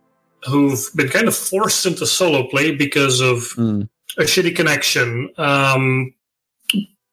who've 0.48 0.84
been 0.94 1.08
kind 1.08 1.26
of 1.26 1.34
forced 1.34 1.86
into 1.86 2.06
solo 2.06 2.46
play 2.46 2.76
because 2.76 3.20
of 3.20 3.36
a 4.16 4.22
shitty 4.22 4.54
connection, 4.54 5.28
um, 5.38 6.14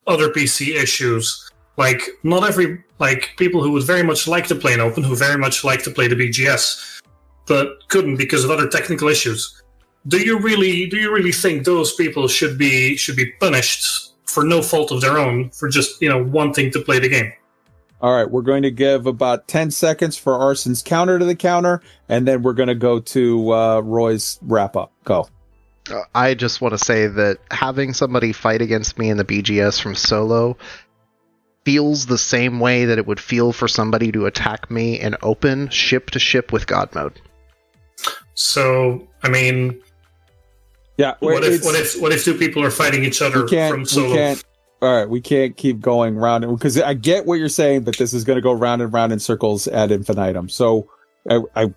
other 0.06 0.30
PC 0.30 0.76
issues. 0.76 1.52
Like 1.78 2.02
not 2.22 2.48
every 2.48 2.84
like 2.99 3.34
people 3.38 3.64
who 3.64 3.72
would 3.72 3.84
very 3.84 4.03
much 4.03 4.28
like 4.28 4.45
to 4.48 4.56
play 4.56 4.74
in 4.74 4.80
open, 4.80 5.02
who 5.02 5.15
very 5.15 5.38
much 5.38 5.64
like 5.64 5.82
to 5.84 5.91
play 5.91 6.07
the 6.07 6.15
BGS, 6.15 7.02
but 7.48 7.88
couldn't 7.88 8.18
because 8.18 8.44
of 8.44 8.52
other 8.52 8.68
technical 8.68 9.07
issues. 9.07 9.64
Do 10.08 10.20
you 10.20 10.40
really 10.40 10.88
do 10.88 10.98
you 10.98 11.14
really 11.14 11.32
think 11.32 11.66
those 11.66 11.94
people 11.94 12.28
should 12.28 12.58
be 12.58 12.96
should 12.96 13.16
be 13.16 13.32
punished 13.40 14.14
for 14.26 14.44
no 14.44 14.62
fault 14.62 14.92
of 14.92 15.02
their 15.02 15.18
own 15.18 15.50
for 15.50 15.68
just 15.68 16.02
you 16.02 16.10
know 16.10 16.24
wanting 16.24 16.72
to 16.72 16.82
play 16.82 17.00
the 17.00 17.10
game? 17.10 17.34
All 18.00 18.16
right, 18.16 18.30
we're 18.30 18.44
going 18.44 18.62
to 18.62 18.70
give 18.70 19.08
about 19.08 19.48
10 19.48 19.72
seconds 19.72 20.18
for 20.18 20.38
Arson's 20.38 20.84
counter 20.84 21.18
to 21.18 21.26
the 21.26 21.36
counter, 21.36 21.82
and 22.08 22.28
then 22.28 22.44
we're 22.44 22.54
going 22.54 22.68
to 22.68 22.76
go 22.76 23.00
to 23.00 23.52
uh, 23.52 23.80
Roy's 23.80 24.38
wrap 24.44 24.76
up. 24.76 24.92
Go. 25.04 25.28
Uh, 25.90 26.02
I 26.14 26.36
just 26.36 26.62
want 26.62 26.74
to 26.74 26.78
say 26.78 27.08
that 27.08 27.40
having 27.50 27.94
somebody 27.94 28.34
fight 28.34 28.62
against 28.62 29.00
me 29.00 29.10
in 29.10 29.18
the 29.18 29.26
BGS 29.26 29.82
from 29.82 29.96
solo 29.96 30.58
feels 31.66 32.06
the 32.06 32.20
same 32.20 32.60
way 32.60 32.86
that 32.86 33.00
it 33.00 33.08
would 33.08 33.20
feel 33.20 33.52
for 33.52 33.68
somebody 33.68 34.12
to 34.12 34.28
attack 34.28 34.70
me 34.70 35.00
in 35.00 35.16
open 35.24 35.68
ship 35.70 36.12
to 36.12 36.20
ship 36.20 36.52
with 36.52 36.68
God 36.68 36.94
mode. 36.94 37.20
So 38.36 39.08
I 39.24 39.30
mean, 39.30 39.82
Yeah. 40.98 41.15
What 41.19 41.44
if 41.44 41.64
what 41.64 41.76
if 41.76 42.02
what 42.02 42.11
if 42.11 42.24
two 42.24 42.34
people 42.34 42.64
are 42.64 42.72
fighting 42.72 43.03
each 43.03 43.22
other 43.22 43.44
we 43.44 43.49
can't, 43.49 43.72
from 43.72 43.80
we 43.82 43.86
solo? 43.86 44.15
can't. 44.15 44.44
All 44.82 44.95
right, 44.95 45.10
we 45.10 45.22
can't 45.22 45.57
keep 45.57 45.80
going 45.80 46.15
round 46.15 46.44
and 46.44 46.56
because 46.56 46.80
I 46.80 46.94
get 46.94 47.26
what 47.26 47.40
you're 47.40 47.49
saying, 47.49 47.84
but 47.84 47.98
this 47.98 48.14
is 48.14 48.24
going 48.24 48.36
to 48.36 48.41
go 48.41 48.52
round 48.52 48.82
and 48.82 48.94
round 48.94 49.11
in 49.11 49.19
circles 49.19 49.68
ad 49.68 49.91
infinitum. 49.91 50.49
So, 50.49 50.88
I, 51.28 51.40
I 51.56 51.74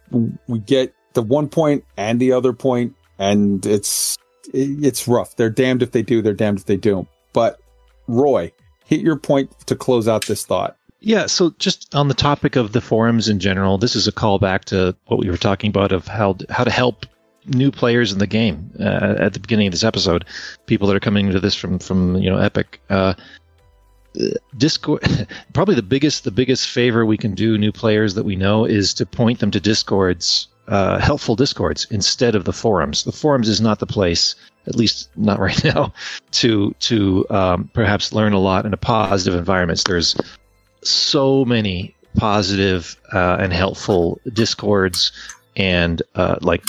we 0.47 0.59
get 0.59 0.95
the 1.15 1.23
one 1.23 1.49
point 1.49 1.85
and 1.97 2.21
the 2.21 2.33
other 2.33 2.53
point, 2.53 2.95
and 3.19 3.65
it's 3.65 4.19
it's 4.53 5.09
rough. 5.09 5.37
They're 5.37 5.51
damned 5.51 5.83
if 5.83 5.93
they 5.93 6.03
do, 6.03 6.21
they're 6.21 6.35
damned 6.35 6.59
if 6.59 6.67
they 6.67 6.77
don't. 6.77 7.09
But 7.33 7.61
Roy, 8.07 8.53
hit 8.85 9.01
your 9.01 9.17
point 9.17 9.51
to 9.67 9.77
close 9.77 10.09
out 10.09 10.27
this 10.27 10.45
thought. 10.45 10.77
Yeah, 11.01 11.27
so 11.27 11.55
just 11.59 11.95
on 11.95 12.09
the 12.09 12.15
topic 12.15 12.57
of 12.57 12.73
the 12.73 12.81
forums 12.81 13.29
in 13.29 13.39
general, 13.39 13.79
this 13.79 13.97
is 13.97 14.07
a 14.07 14.13
callback 14.13 14.65
to 14.67 14.95
what 15.07 15.19
we 15.19 15.31
were 15.31 15.39
talking 15.39 15.71
about 15.71 15.93
of 15.93 16.07
how 16.07 16.37
how 16.51 16.65
to 16.65 16.71
help 16.71 17.07
new 17.47 17.71
players 17.71 18.13
in 18.13 18.19
the 18.19 18.27
game 18.27 18.71
uh, 18.79 19.17
at 19.19 19.33
the 19.33 19.41
beginning 19.41 19.67
of 19.67 19.73
this 19.73 19.85
episode. 19.85 20.25
People 20.67 20.89
that 20.89 20.97
are 20.97 21.01
coming 21.01 21.27
into 21.27 21.41
this 21.41 21.55
from 21.55 21.79
from 21.79 22.17
you 22.17 22.31
know 22.31 22.39
Epic. 22.39 22.81
Uh, 22.91 23.15
Discord, 24.57 25.03
probably 25.53 25.75
the 25.75 25.83
biggest 25.83 26.25
the 26.25 26.31
biggest 26.31 26.69
favor 26.69 27.07
we 27.07 27.17
can 27.17 27.35
do 27.35 27.57
new 27.57 27.73
players 27.73 28.15
that 28.15 28.25
we 28.25 28.37
know 28.37 28.65
is 28.65 28.93
to 28.95 29.07
point 29.07 29.39
them 29.39 29.51
to 29.53 29.61
Discords, 29.61 30.49
uh, 30.69 30.99
helpful 30.99 31.37
Discords 31.37 31.87
instead 31.91 32.35
of 32.35 32.45
the 32.45 32.53
forums. 32.53 33.05
The 33.05 33.13
forums 33.13 33.49
is 33.49 33.61
not 33.61 33.79
the 33.79 33.87
place, 33.87 34.35
at 34.67 34.75
least 34.75 35.11
not 35.17 35.39
right 35.47 35.63
now, 35.65 35.93
to 36.33 36.75
to 36.81 37.27
um, 37.31 37.71
perhaps 37.73 38.13
learn 38.13 38.33
a 38.33 38.41
lot 38.41 38.67
in 38.67 38.73
a 38.73 38.77
positive 38.77 39.35
environments. 39.35 39.85
There's 39.85 40.17
so 40.83 41.45
many 41.45 41.95
positive 42.17 43.01
uh, 43.13 43.37
and 43.39 43.53
helpful 43.53 44.21
discords 44.33 45.13
and 45.57 46.03
uh, 46.17 46.37
like 46.41 46.65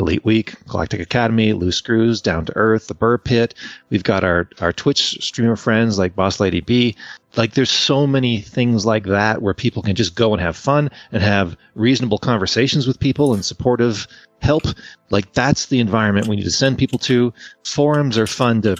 elite 0.00 0.24
week 0.24 0.54
galactic 0.66 1.00
academy 1.00 1.52
loose 1.52 1.76
screws 1.76 2.20
down 2.20 2.44
to 2.46 2.56
earth 2.56 2.88
the 2.88 2.94
Buur 2.94 3.18
Pit. 3.18 3.54
We've 3.90 4.02
got 4.02 4.24
our 4.24 4.48
our 4.60 4.72
twitch 4.72 5.18
streamer 5.20 5.56
friends 5.56 5.98
like 5.98 6.16
boss 6.16 6.40
lady 6.40 6.60
b. 6.60 6.96
Like 7.36 7.54
there's 7.54 7.70
so 7.70 8.06
many 8.06 8.40
things 8.40 8.84
like 8.84 9.04
that 9.04 9.42
where 9.42 9.54
people 9.54 9.82
can 9.82 9.94
just 9.94 10.16
go 10.16 10.32
and 10.32 10.42
have 10.42 10.56
fun 10.56 10.90
and 11.12 11.22
have 11.22 11.56
reasonable 11.74 12.18
conversations 12.18 12.86
with 12.86 12.98
people 12.98 13.34
and 13.34 13.44
supportive 13.44 14.08
help. 14.42 14.64
Like 15.10 15.32
that's 15.34 15.66
the 15.66 15.78
environment 15.78 16.26
we 16.26 16.36
need 16.36 16.44
to 16.44 16.50
send 16.50 16.78
people 16.78 16.98
to. 17.00 17.32
Forums 17.64 18.18
are 18.18 18.26
fun 18.26 18.62
to 18.62 18.76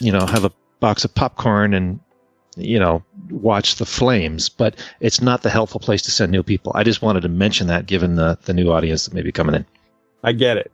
you 0.00 0.10
know 0.10 0.26
have 0.26 0.44
a 0.44 0.52
box 0.80 1.04
of 1.04 1.14
popcorn 1.14 1.74
and 1.74 2.00
you 2.56 2.78
know 2.78 3.02
watch 3.30 3.76
the 3.76 3.86
flames 3.86 4.50
but 4.50 4.76
it's 5.00 5.22
not 5.22 5.42
the 5.42 5.48
helpful 5.48 5.80
place 5.80 6.02
to 6.02 6.10
send 6.10 6.32
new 6.32 6.42
people. 6.42 6.72
I 6.74 6.82
just 6.82 7.02
wanted 7.02 7.20
to 7.20 7.28
mention 7.28 7.66
that 7.68 7.86
given 7.86 8.16
the 8.16 8.38
the 8.44 8.54
new 8.54 8.72
audience 8.72 9.04
that 9.04 9.14
may 9.14 9.22
be 9.22 9.32
coming 9.32 9.54
in 9.54 9.66
I 10.22 10.32
get 10.32 10.56
it. 10.56 10.70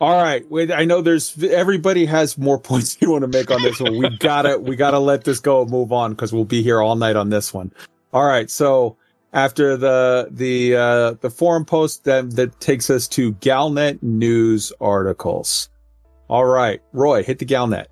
All 0.00 0.22
right. 0.22 0.50
Wait, 0.50 0.72
I 0.72 0.84
know 0.84 1.02
there's 1.02 1.42
everybody 1.44 2.06
has 2.06 2.38
more 2.38 2.58
points 2.70 2.96
you 3.00 3.10
want 3.10 3.22
to 3.22 3.28
make 3.28 3.50
on 3.50 3.62
this 3.62 3.80
one. 3.80 3.98
We 3.98 4.16
gotta 4.18 4.58
we 4.58 4.76
gotta 4.76 4.98
let 4.98 5.24
this 5.24 5.40
go 5.40 5.62
and 5.62 5.70
move 5.70 5.92
on 5.92 6.12
because 6.12 6.32
we'll 6.32 6.44
be 6.44 6.62
here 6.62 6.80
all 6.80 6.96
night 6.96 7.16
on 7.16 7.30
this 7.30 7.52
one. 7.52 7.72
All 8.12 8.24
right. 8.24 8.50
So 8.50 8.96
after 9.32 9.76
the 9.76 10.28
the 10.30 10.76
uh, 10.76 11.12
the 11.20 11.30
forum 11.30 11.64
post, 11.64 12.04
then 12.04 12.30
that 12.30 12.60
takes 12.60 12.90
us 12.90 13.06
to 13.08 13.34
Galnet 13.34 14.02
news 14.02 14.72
articles. 14.80 15.68
All 16.28 16.44
right, 16.44 16.80
Roy, 16.92 17.22
hit 17.22 17.38
the 17.40 17.46
Galnet. 17.46 17.86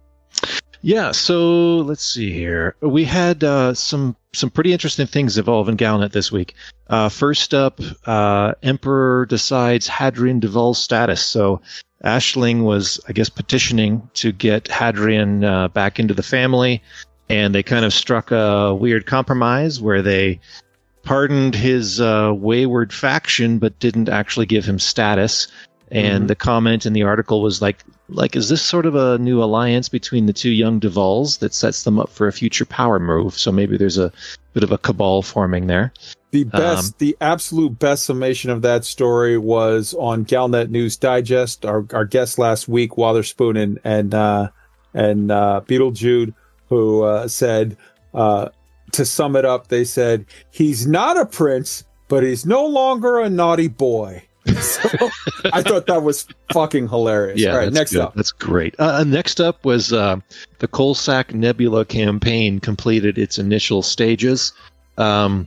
Yeah, 0.82 1.10
so 1.10 1.78
let's 1.78 2.04
see 2.04 2.32
here. 2.32 2.74
We 2.80 3.04
had 3.04 3.42
uh, 3.42 3.74
some 3.74 4.16
some 4.32 4.50
pretty 4.50 4.72
interesting 4.72 5.06
things 5.06 5.36
evolve 5.38 5.68
in 5.68 5.76
Galnet 5.76 6.12
this 6.12 6.30
week. 6.30 6.54
Uh, 6.88 7.08
first 7.08 7.54
up, 7.54 7.80
uh, 8.06 8.54
Emperor 8.62 9.26
decides 9.26 9.88
Hadrian 9.88 10.38
Duval's 10.38 10.78
status. 10.78 11.24
So 11.24 11.60
Aisling 12.04 12.62
was, 12.62 13.00
I 13.08 13.12
guess, 13.12 13.28
petitioning 13.28 14.08
to 14.14 14.30
get 14.30 14.68
Hadrian 14.68 15.44
uh, 15.44 15.68
back 15.68 15.98
into 15.98 16.14
the 16.14 16.22
family, 16.22 16.82
and 17.28 17.54
they 17.54 17.62
kind 17.62 17.84
of 17.84 17.92
struck 17.92 18.30
a 18.30 18.74
weird 18.74 19.06
compromise 19.06 19.80
where 19.80 20.02
they 20.02 20.38
pardoned 21.02 21.54
his 21.54 22.00
uh, 22.00 22.32
wayward 22.36 22.92
faction, 22.92 23.58
but 23.58 23.78
didn't 23.80 24.08
actually 24.08 24.46
give 24.46 24.64
him 24.64 24.78
status. 24.78 25.48
And 25.90 26.24
Mhm. 26.24 26.28
the 26.28 26.34
comment 26.34 26.84
in 26.86 26.92
the 26.92 27.02
article 27.02 27.40
was 27.42 27.62
like, 27.62 27.84
like, 28.10 28.36
is 28.36 28.48
this 28.48 28.62
sort 28.62 28.86
of 28.86 28.94
a 28.94 29.18
new 29.18 29.42
alliance 29.42 29.88
between 29.88 30.26
the 30.26 30.32
two 30.32 30.50
young 30.50 30.80
Duvals 30.80 31.38
that 31.38 31.54
sets 31.54 31.84
them 31.84 31.98
up 31.98 32.10
for 32.10 32.26
a 32.26 32.32
future 32.32 32.64
power 32.64 32.98
move? 32.98 33.38
So 33.38 33.50
maybe 33.52 33.76
there's 33.76 33.98
a 33.98 34.12
bit 34.54 34.62
of 34.62 34.72
a 34.72 34.78
cabal 34.78 35.22
forming 35.22 35.66
there. 35.66 35.92
The 36.30 36.44
best, 36.44 36.88
Um, 36.88 36.94
the 36.98 37.16
absolute 37.22 37.78
best 37.78 38.04
summation 38.04 38.50
of 38.50 38.60
that 38.62 38.84
story 38.84 39.38
was 39.38 39.94
on 39.98 40.26
Galnet 40.26 40.68
News 40.68 40.96
Digest. 40.96 41.64
Our 41.64 41.86
our 41.94 42.04
guest 42.04 42.38
last 42.38 42.68
week, 42.68 42.92
Watherspoon 42.92 43.56
and 43.56 43.78
and 43.82 44.14
uh, 44.14 44.48
and 44.92 45.30
uh, 45.32 45.62
Beetle 45.66 45.92
Jude, 45.92 46.34
who 46.68 47.02
uh, 47.02 47.28
said 47.28 47.78
uh, 48.12 48.48
to 48.92 49.04
sum 49.06 49.36
it 49.36 49.46
up, 49.46 49.68
they 49.68 49.84
said 49.84 50.26
he's 50.50 50.86
not 50.86 51.18
a 51.18 51.24
prince, 51.24 51.84
but 52.08 52.22
he's 52.22 52.44
no 52.44 52.66
longer 52.66 53.18
a 53.20 53.30
naughty 53.30 53.68
boy. 53.68 54.22
so 54.60 55.10
I 55.52 55.62
thought 55.62 55.86
that 55.86 56.02
was 56.02 56.26
fucking 56.52 56.88
hilarious. 56.88 57.44
All 57.46 57.56
right, 57.56 57.72
next 57.72 57.92
good. 57.92 58.00
up. 58.00 58.14
That's 58.14 58.32
great. 58.32 58.74
Uh, 58.78 59.04
next 59.04 59.40
up 59.40 59.64
was 59.64 59.92
uh, 59.92 60.16
the 60.58 60.68
Coalsack 60.68 61.34
Nebula 61.34 61.84
campaign 61.84 62.60
completed 62.60 63.18
its 63.18 63.38
initial 63.38 63.82
stages. 63.82 64.52
Um, 64.96 65.46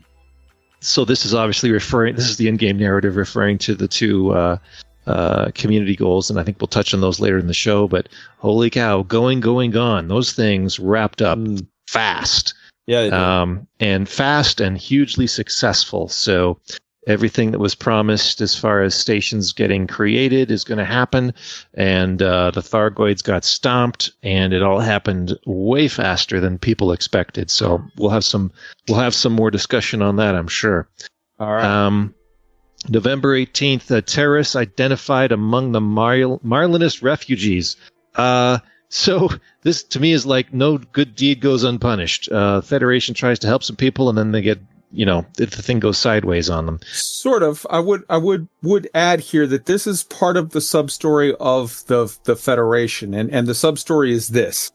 so 0.79 1.05
this 1.05 1.25
is 1.25 1.33
obviously 1.33 1.71
referring. 1.71 2.15
This 2.15 2.29
is 2.29 2.37
the 2.37 2.47
in-game 2.47 2.77
narrative 2.77 3.15
referring 3.15 3.57
to 3.59 3.75
the 3.75 3.87
two 3.87 4.31
uh, 4.31 4.57
uh, 5.07 5.51
community 5.53 5.95
goals, 5.95 6.29
and 6.29 6.39
I 6.39 6.43
think 6.43 6.59
we'll 6.59 6.67
touch 6.67 6.93
on 6.93 7.01
those 7.01 7.19
later 7.19 7.37
in 7.37 7.47
the 7.47 7.53
show. 7.53 7.87
But 7.87 8.09
holy 8.39 8.69
cow, 8.69 9.03
going, 9.03 9.39
going, 9.39 9.71
gone! 9.71 10.07
Those 10.07 10.33
things 10.33 10.79
wrapped 10.79 11.21
up 11.21 11.37
Mm. 11.37 11.67
fast 11.87 12.53
Yeah, 12.87 13.05
um, 13.41 13.67
and 13.79 14.09
fast 14.09 14.59
and 14.59 14.77
hugely 14.77 15.27
successful. 15.27 16.07
So 16.07 16.59
everything 17.07 17.51
that 17.51 17.59
was 17.59 17.75
promised 17.75 18.41
as 18.41 18.55
far 18.55 18.81
as 18.81 18.93
stations 18.95 19.53
getting 19.53 19.87
created 19.87 20.51
is 20.51 20.63
going 20.63 20.77
to 20.77 20.85
happen, 20.85 21.33
and 21.73 22.21
uh, 22.21 22.51
the 22.51 22.61
Thargoids 22.61 23.23
got 23.23 23.43
stomped, 23.43 24.11
and 24.23 24.53
it 24.53 24.61
all 24.61 24.79
happened 24.79 25.37
way 25.45 25.87
faster 25.87 26.39
than 26.39 26.57
people 26.57 26.91
expected. 26.91 27.49
So 27.49 27.83
we'll 27.97 28.11
have 28.11 28.25
some 28.25 28.51
we'll 28.87 28.99
have 28.99 29.15
some 29.15 29.33
more 29.33 29.51
discussion 29.51 30.01
on 30.01 30.17
that, 30.17 30.35
I'm 30.35 30.47
sure. 30.47 30.87
all 31.39 31.51
right. 31.51 31.65
Um, 31.65 32.13
November 32.89 33.37
18th, 33.37 33.95
uh, 33.95 34.01
terrorists 34.01 34.55
identified 34.55 35.31
among 35.31 35.71
the 35.71 35.81
Mar- 35.81 36.39
Marlinist 36.43 37.03
refugees. 37.03 37.77
Uh, 38.15 38.59
so 38.89 39.29
this 39.61 39.83
to 39.83 39.99
me 39.99 40.11
is 40.11 40.25
like 40.25 40.53
no 40.53 40.77
good 40.77 41.15
deed 41.15 41.41
goes 41.41 41.63
unpunished. 41.63 42.31
Uh, 42.31 42.61
Federation 42.61 43.15
tries 43.15 43.39
to 43.39 43.47
help 43.47 43.63
some 43.63 43.75
people 43.75 44.09
and 44.09 44.17
then 44.17 44.31
they 44.31 44.41
get, 44.41 44.59
you 44.91 45.05
know, 45.05 45.25
the, 45.37 45.45
the 45.45 45.61
thing 45.61 45.79
goes 45.79 45.97
sideways 45.97 46.49
on 46.49 46.65
them. 46.65 46.79
sort 46.91 47.43
of. 47.43 47.65
I 47.69 47.79
would 47.79 48.03
i 48.09 48.17
would 48.17 48.47
would 48.61 48.89
add 48.93 49.19
here 49.19 49.47
that 49.47 49.65
this 49.65 49.87
is 49.87 50.03
part 50.03 50.37
of 50.37 50.51
the 50.51 50.61
sub 50.61 50.91
story 50.91 51.33
of 51.39 51.83
the 51.87 52.15
the 52.23 52.35
federation 52.35 53.13
and 53.13 53.31
and 53.31 53.47
the 53.47 53.55
sub 53.55 53.79
story 53.79 54.11
is 54.11 54.29
this. 54.29 54.71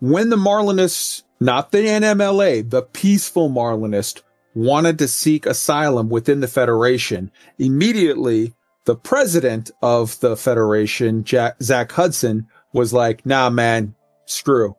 When 0.00 0.28
the 0.28 0.36
marlinists 0.36 1.22
not 1.40 1.72
the 1.72 1.78
nmla 1.78 2.70
the 2.70 2.82
peaceful 2.82 3.50
marlinist 3.50 4.22
wanted 4.54 4.98
to 4.98 5.08
seek 5.08 5.44
asylum 5.44 6.08
within 6.08 6.40
the 6.40 6.48
federation 6.48 7.30
immediately 7.58 8.54
the 8.86 8.96
president 8.96 9.70
of 9.82 10.18
the 10.20 10.36
federation 10.36 11.24
Jack, 11.24 11.62
zach 11.62 11.92
hudson 11.92 12.46
was 12.72 12.92
like 12.92 13.24
nah 13.26 13.50
man 13.50 13.94
screw. 14.26 14.74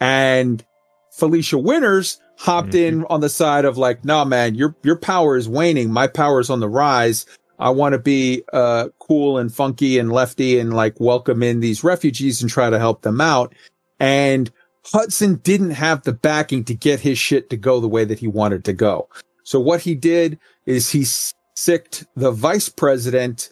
And 0.00 0.64
felicia 1.12 1.58
winters 1.58 2.20
hopped 2.36 2.74
in 2.74 3.04
on 3.06 3.20
the 3.20 3.28
side 3.28 3.64
of 3.64 3.78
like, 3.78 4.04
nah, 4.04 4.24
man, 4.24 4.54
your 4.54 4.74
your 4.82 4.96
power 4.96 5.36
is 5.36 5.48
waning. 5.48 5.90
My 5.90 6.06
power 6.06 6.40
is 6.40 6.50
on 6.50 6.60
the 6.60 6.68
rise. 6.68 7.26
I 7.58 7.70
want 7.70 7.92
to 7.92 7.98
be 7.98 8.42
uh 8.52 8.88
cool 8.98 9.38
and 9.38 9.52
funky 9.52 9.98
and 9.98 10.12
lefty 10.12 10.58
and 10.58 10.74
like 10.74 10.98
welcome 11.00 11.42
in 11.42 11.60
these 11.60 11.84
refugees 11.84 12.42
and 12.42 12.50
try 12.50 12.70
to 12.70 12.78
help 12.78 13.02
them 13.02 13.20
out. 13.20 13.54
And 14.00 14.50
Hudson 14.84 15.36
didn't 15.36 15.70
have 15.70 16.02
the 16.02 16.12
backing 16.12 16.64
to 16.64 16.74
get 16.74 17.00
his 17.00 17.18
shit 17.18 17.48
to 17.50 17.56
go 17.56 17.80
the 17.80 17.88
way 17.88 18.04
that 18.04 18.18
he 18.18 18.26
wanted 18.26 18.64
to 18.64 18.72
go. 18.72 19.08
So 19.44 19.60
what 19.60 19.80
he 19.80 19.94
did 19.94 20.38
is 20.66 20.90
he 20.90 21.04
sicked 21.54 22.04
the 22.16 22.30
vice 22.30 22.68
president, 22.68 23.50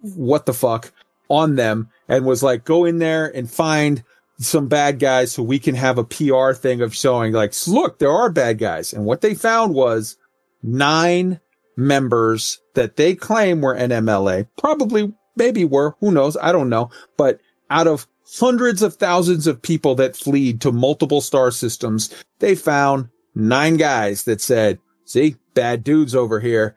what 0.00 0.46
the 0.46 0.54
fuck, 0.54 0.92
on 1.28 1.56
them 1.56 1.90
and 2.08 2.24
was 2.24 2.42
like, 2.42 2.64
go 2.64 2.84
in 2.84 2.98
there 2.98 3.34
and 3.34 3.50
find 3.50 4.02
some 4.38 4.68
bad 4.68 4.98
guys 4.98 5.32
so 5.32 5.42
we 5.42 5.58
can 5.58 5.74
have 5.74 5.98
a 5.98 6.04
PR 6.04 6.52
thing 6.52 6.80
of 6.80 6.94
showing 6.94 7.32
like, 7.32 7.54
look, 7.66 7.98
there 7.98 8.10
are 8.10 8.30
bad 8.30 8.58
guys. 8.58 8.92
And 8.92 9.04
what 9.04 9.20
they 9.20 9.34
found 9.34 9.74
was 9.74 10.16
nine 10.62 11.40
members 11.76 12.60
that 12.74 12.96
they 12.96 13.14
claim 13.14 13.60
were 13.60 13.74
NMLA, 13.74 14.48
probably 14.58 15.12
maybe 15.36 15.64
were, 15.64 15.96
who 16.00 16.10
knows? 16.10 16.36
I 16.40 16.52
don't 16.52 16.68
know. 16.68 16.90
But 17.16 17.40
out 17.70 17.86
of 17.86 18.06
hundreds 18.38 18.82
of 18.82 18.94
thousands 18.94 19.46
of 19.46 19.62
people 19.62 19.94
that 19.96 20.16
fleed 20.16 20.60
to 20.62 20.72
multiple 20.72 21.20
star 21.20 21.50
systems, 21.50 22.12
they 22.38 22.54
found 22.54 23.08
nine 23.34 23.76
guys 23.76 24.24
that 24.24 24.40
said, 24.40 24.78
see, 25.04 25.36
bad 25.54 25.84
dudes 25.84 26.14
over 26.14 26.40
here. 26.40 26.76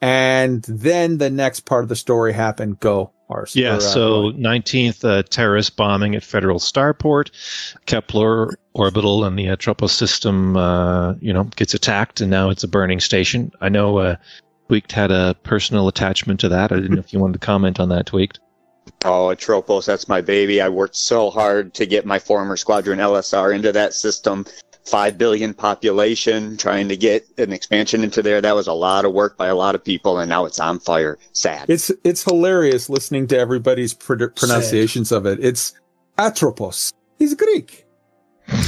And 0.00 0.62
then 0.64 1.18
the 1.18 1.30
next 1.30 1.60
part 1.60 1.82
of 1.82 1.88
the 1.88 1.96
story 1.96 2.32
happened. 2.32 2.80
Go 2.80 3.12
Ars? 3.30 3.54
Yeah, 3.54 3.74
Or, 3.74 3.76
uh, 3.76 3.80
so 3.80 4.22
Roy? 4.22 4.32
19th 4.32 5.04
uh, 5.04 5.22
terrorist 5.24 5.76
bombing 5.76 6.14
at 6.14 6.22
Federal 6.22 6.58
Starport, 6.58 7.30
Kepler 7.86 8.58
orbital 8.74 9.24
and 9.24 9.38
the 9.38 9.48
Atropos 9.48 9.92
system, 9.92 10.56
uh, 10.56 11.14
you 11.20 11.32
know, 11.32 11.44
gets 11.44 11.74
attacked, 11.74 12.20
and 12.20 12.30
now 12.30 12.50
it's 12.50 12.64
a 12.64 12.68
burning 12.68 13.00
station. 13.00 13.52
I 13.60 13.68
know 13.68 13.98
uh, 13.98 14.16
Tweaked 14.68 14.92
had 14.92 15.10
a 15.10 15.34
personal 15.42 15.88
attachment 15.88 16.40
to 16.40 16.48
that. 16.48 16.72
I 16.72 16.76
didn't 16.76 16.92
know 16.92 17.00
if 17.00 17.12
you 17.12 17.18
wanted 17.18 17.40
to 17.40 17.46
comment 17.46 17.80
on 17.80 17.88
that, 17.90 18.06
Tweaked. 18.06 18.40
Oh, 19.04 19.30
Atropos, 19.30 19.84
that's 19.86 20.08
my 20.08 20.20
baby. 20.20 20.60
I 20.60 20.68
worked 20.68 20.96
so 20.96 21.30
hard 21.30 21.74
to 21.74 21.86
get 21.86 22.06
my 22.06 22.18
former 22.18 22.56
squadron 22.56 22.98
LSR 22.98 23.54
into 23.54 23.72
that 23.72 23.94
system. 23.94 24.46
Five 24.88 25.18
billion 25.18 25.52
population, 25.52 26.56
trying 26.56 26.88
to 26.88 26.96
get 26.96 27.26
an 27.36 27.52
expansion 27.52 28.02
into 28.02 28.22
there. 28.22 28.40
That 28.40 28.54
was 28.54 28.66
a 28.66 28.72
lot 28.72 29.04
of 29.04 29.12
work 29.12 29.36
by 29.36 29.48
a 29.48 29.54
lot 29.54 29.74
of 29.74 29.84
people, 29.84 30.18
and 30.18 30.28
now 30.30 30.46
it's 30.46 30.58
on 30.58 30.78
fire. 30.78 31.18
Sad. 31.32 31.68
It's 31.68 31.90
it's 32.04 32.24
hilarious 32.24 32.88
listening 32.88 33.26
to 33.28 33.38
everybody's 33.38 33.92
pr- 33.92 34.28
pronunciations 34.28 35.12
of 35.12 35.26
it. 35.26 35.44
It's 35.44 35.74
Atropos. 36.16 36.92
He's 37.18 37.34
Greek, 37.34 37.86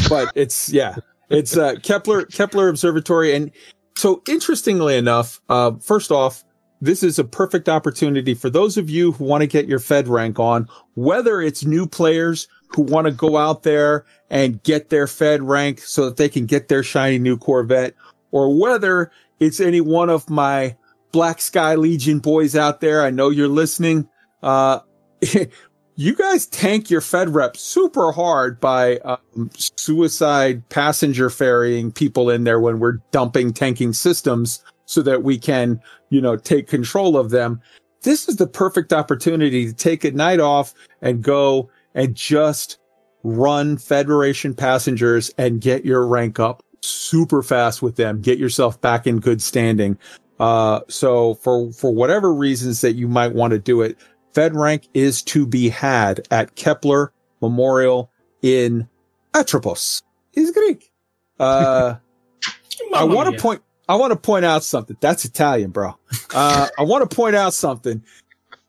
but 0.08 0.30
it's 0.34 0.68
yeah, 0.68 0.96
it's 1.30 1.56
uh, 1.56 1.76
Kepler 1.82 2.26
Kepler 2.26 2.68
Observatory. 2.68 3.34
And 3.34 3.50
so, 3.96 4.22
interestingly 4.28 4.96
enough, 4.96 5.40
uh, 5.48 5.72
first 5.80 6.10
off, 6.10 6.44
this 6.80 7.02
is 7.02 7.18
a 7.18 7.24
perfect 7.24 7.68
opportunity 7.68 8.34
for 8.34 8.50
those 8.50 8.76
of 8.76 8.88
you 8.88 9.12
who 9.12 9.24
want 9.24 9.42
to 9.42 9.46
get 9.46 9.68
your 9.68 9.78
Fed 9.78 10.08
rank 10.08 10.38
on, 10.38 10.68
whether 10.94 11.40
it's 11.40 11.64
new 11.64 11.86
players 11.86 12.48
who 12.74 12.82
want 12.82 13.06
to 13.06 13.12
go 13.12 13.36
out 13.36 13.62
there 13.62 14.04
and 14.30 14.62
get 14.62 14.90
their 14.90 15.06
Fed 15.06 15.42
rank 15.42 15.80
so 15.80 16.04
that 16.04 16.16
they 16.16 16.28
can 16.28 16.46
get 16.46 16.68
their 16.68 16.82
shiny 16.82 17.18
new 17.18 17.36
Corvette, 17.36 17.94
or 18.30 18.56
whether 18.58 19.10
it's 19.40 19.60
any 19.60 19.80
one 19.80 20.08
of 20.08 20.28
my 20.30 20.76
Black 21.12 21.40
Sky 21.40 21.74
Legion 21.74 22.20
boys 22.20 22.54
out 22.54 22.80
there. 22.80 23.02
I 23.02 23.10
know 23.10 23.30
you're 23.30 23.48
listening. 23.48 24.08
Uh, 24.42 24.80
you 25.96 26.14
guys 26.14 26.46
tank 26.46 26.90
your 26.90 27.00
Fed 27.00 27.30
rep 27.30 27.56
super 27.56 28.12
hard 28.12 28.60
by 28.60 28.98
um, 28.98 29.50
suicide 29.56 30.66
passenger 30.68 31.28
ferrying 31.28 31.90
people 31.90 32.30
in 32.30 32.44
there 32.44 32.60
when 32.60 32.78
we're 32.78 32.98
dumping 33.10 33.52
tanking 33.52 33.92
systems 33.92 34.62
so 34.86 35.02
that 35.02 35.22
we 35.22 35.38
can, 35.38 35.80
you 36.10 36.20
know, 36.20 36.36
take 36.36 36.68
control 36.68 37.16
of 37.16 37.30
them. 37.30 37.60
This 38.02 38.28
is 38.28 38.36
the 38.36 38.46
perfect 38.46 38.92
opportunity 38.92 39.66
to 39.66 39.74
take 39.74 40.04
a 40.04 40.10
night 40.12 40.40
off 40.40 40.72
and 41.02 41.22
go 41.22 41.68
and 41.94 42.14
just 42.14 42.78
run 43.22 43.76
Federation 43.76 44.54
passengers 44.54 45.30
and 45.38 45.60
get 45.60 45.84
your 45.84 46.06
rank 46.06 46.38
up 46.40 46.62
super 46.82 47.42
fast 47.42 47.82
with 47.82 47.96
them. 47.96 48.20
Get 48.20 48.38
yourself 48.38 48.80
back 48.80 49.06
in 49.06 49.20
good 49.20 49.42
standing. 49.42 49.98
Uh, 50.38 50.80
so 50.88 51.34
for, 51.34 51.70
for 51.72 51.92
whatever 51.94 52.32
reasons 52.32 52.80
that 52.80 52.94
you 52.94 53.06
might 53.08 53.34
want 53.34 53.50
to 53.52 53.58
do 53.58 53.82
it, 53.82 53.98
Fed 54.32 54.54
rank 54.56 54.88
is 54.94 55.22
to 55.24 55.46
be 55.46 55.68
had 55.68 56.26
at 56.30 56.54
Kepler 56.54 57.12
Memorial 57.42 58.10
in 58.42 58.88
Atropos. 59.34 60.02
He's 60.32 60.50
Greek. 60.52 60.90
Uh, 61.38 61.96
I 62.94 63.04
want 63.04 63.34
to 63.34 63.40
point, 63.42 63.62
I 63.88 63.96
want 63.96 64.12
to 64.12 64.16
point 64.16 64.44
out 64.46 64.64
something. 64.64 64.96
That's 65.00 65.24
Italian, 65.24 65.70
bro. 65.70 65.94
Uh, 66.32 66.68
I 66.78 66.82
want 66.82 67.08
to 67.08 67.14
point 67.14 67.36
out 67.36 67.52
something. 67.52 68.02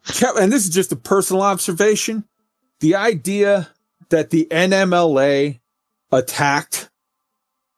Ke- 0.08 0.36
And 0.40 0.52
this 0.52 0.64
is 0.66 0.72
just 0.72 0.92
a 0.92 0.96
personal 0.98 1.44
observation. 1.44 2.26
The 2.82 2.96
idea 2.96 3.70
that 4.10 4.32
the 4.32 4.48
NMLA 4.50 5.60
attacked 6.12 6.90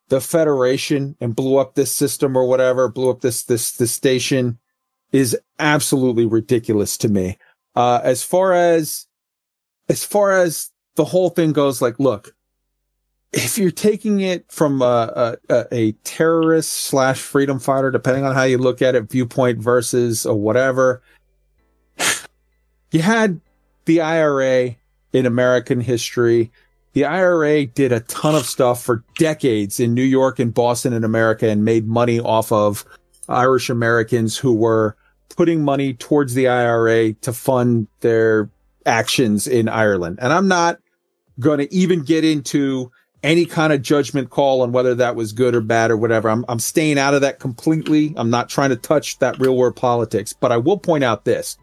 the 0.08 0.22
Federation 0.22 1.18
and 1.20 1.36
blew 1.36 1.58
up 1.58 1.76
this 1.76 1.92
system 1.92 2.38
or 2.38 2.48
whatever, 2.48 2.88
blew 2.88 3.10
up 3.10 3.20
this, 3.20 3.44
this, 3.44 3.74
this 3.74 3.92
station 3.92 4.60
is 5.12 5.38
absolutely 5.60 6.26
ridiculous 6.26 6.98
to 6.98 7.10
me. 7.10 7.38
Uh, 7.76 8.00
as 8.02 8.24
far 8.24 8.54
as, 8.54 9.08
as 9.90 10.06
far 10.06 10.32
as 10.32 10.72
the 10.96 11.04
whole 11.04 11.30
thing 11.30 11.52
goes, 11.52 11.82
like, 11.82 12.00
look, 12.00 12.34
if 13.34 13.58
you're 13.58 13.72
taking 13.72 14.22
it 14.22 14.50
from 14.50 14.82
a, 14.82 15.36
a, 15.50 15.66
a 15.72 15.92
terrorist 16.04 16.72
slash 16.72 17.20
freedom 17.20 17.60
fighter, 17.60 17.92
depending 17.92 18.24
on 18.24 18.36
how 18.36 18.44
you 18.44 18.58
look 18.58 18.82
at 18.82 18.96
it, 18.96 19.10
viewpoint 19.10 19.60
versus 19.60 20.26
or 20.26 20.40
whatever, 20.40 21.02
you 22.92 23.02
had 23.02 23.42
the 23.84 24.00
IRA 24.00 24.78
in 25.14 25.26
American 25.26 25.80
history. 25.80 26.52
The 26.94 27.06
IRA 27.06 27.66
did 27.66 27.92
a 27.92 28.02
ton 28.02 28.36
of 28.36 28.46
stuff 28.46 28.84
for 28.84 29.04
decades 29.18 29.80
in 29.80 29.94
New 29.94 30.04
York 30.04 30.40
and 30.40 30.54
Boston 30.54 30.94
and 30.94 31.06
America 31.06 31.48
and 31.48 31.64
made 31.66 31.88
money 31.88 32.20
off 32.20 32.52
of 32.52 32.86
Irish 33.30 33.70
Americans 33.70 34.38
who 34.38 34.54
were 34.54 34.96
putting 35.36 35.64
money 35.64 35.94
towards 35.94 36.34
the 36.34 36.48
IRA 36.48 37.14
to 37.14 37.34
fund 37.34 37.88
their 38.02 38.50
actions 38.86 39.48
in 39.48 39.70
Ireland. 39.70 40.20
And 40.22 40.34
I'm 40.34 40.48
not 40.48 40.80
going 41.40 41.60
to 41.60 41.74
even 41.74 42.04
get 42.04 42.24
into 42.24 42.92
any 43.24 43.46
kind 43.46 43.72
of 43.74 43.82
judgment 43.82 44.30
call 44.30 44.62
on 44.62 44.72
whether 44.72 44.94
that 44.96 45.16
was 45.16 45.32
good 45.32 45.56
or 45.56 45.62
bad 45.62 45.90
or 45.90 45.98
whatever. 45.98 46.30
I'm, 46.30 46.46
I'm 46.50 46.60
staying 46.60 47.00
out 47.00 47.14
of 47.14 47.22
that 47.22 47.40
completely. 47.40 48.14
I'm 48.18 48.30
not 48.30 48.50
trying 48.50 48.70
to 48.70 48.76
touch 48.76 49.18
that 49.20 49.40
real 49.40 49.56
world 49.56 49.76
politics, 49.76 50.34
but 50.34 50.52
I 50.52 50.58
will 50.58 50.78
point 50.78 51.04
out 51.04 51.26
this. 51.26 51.58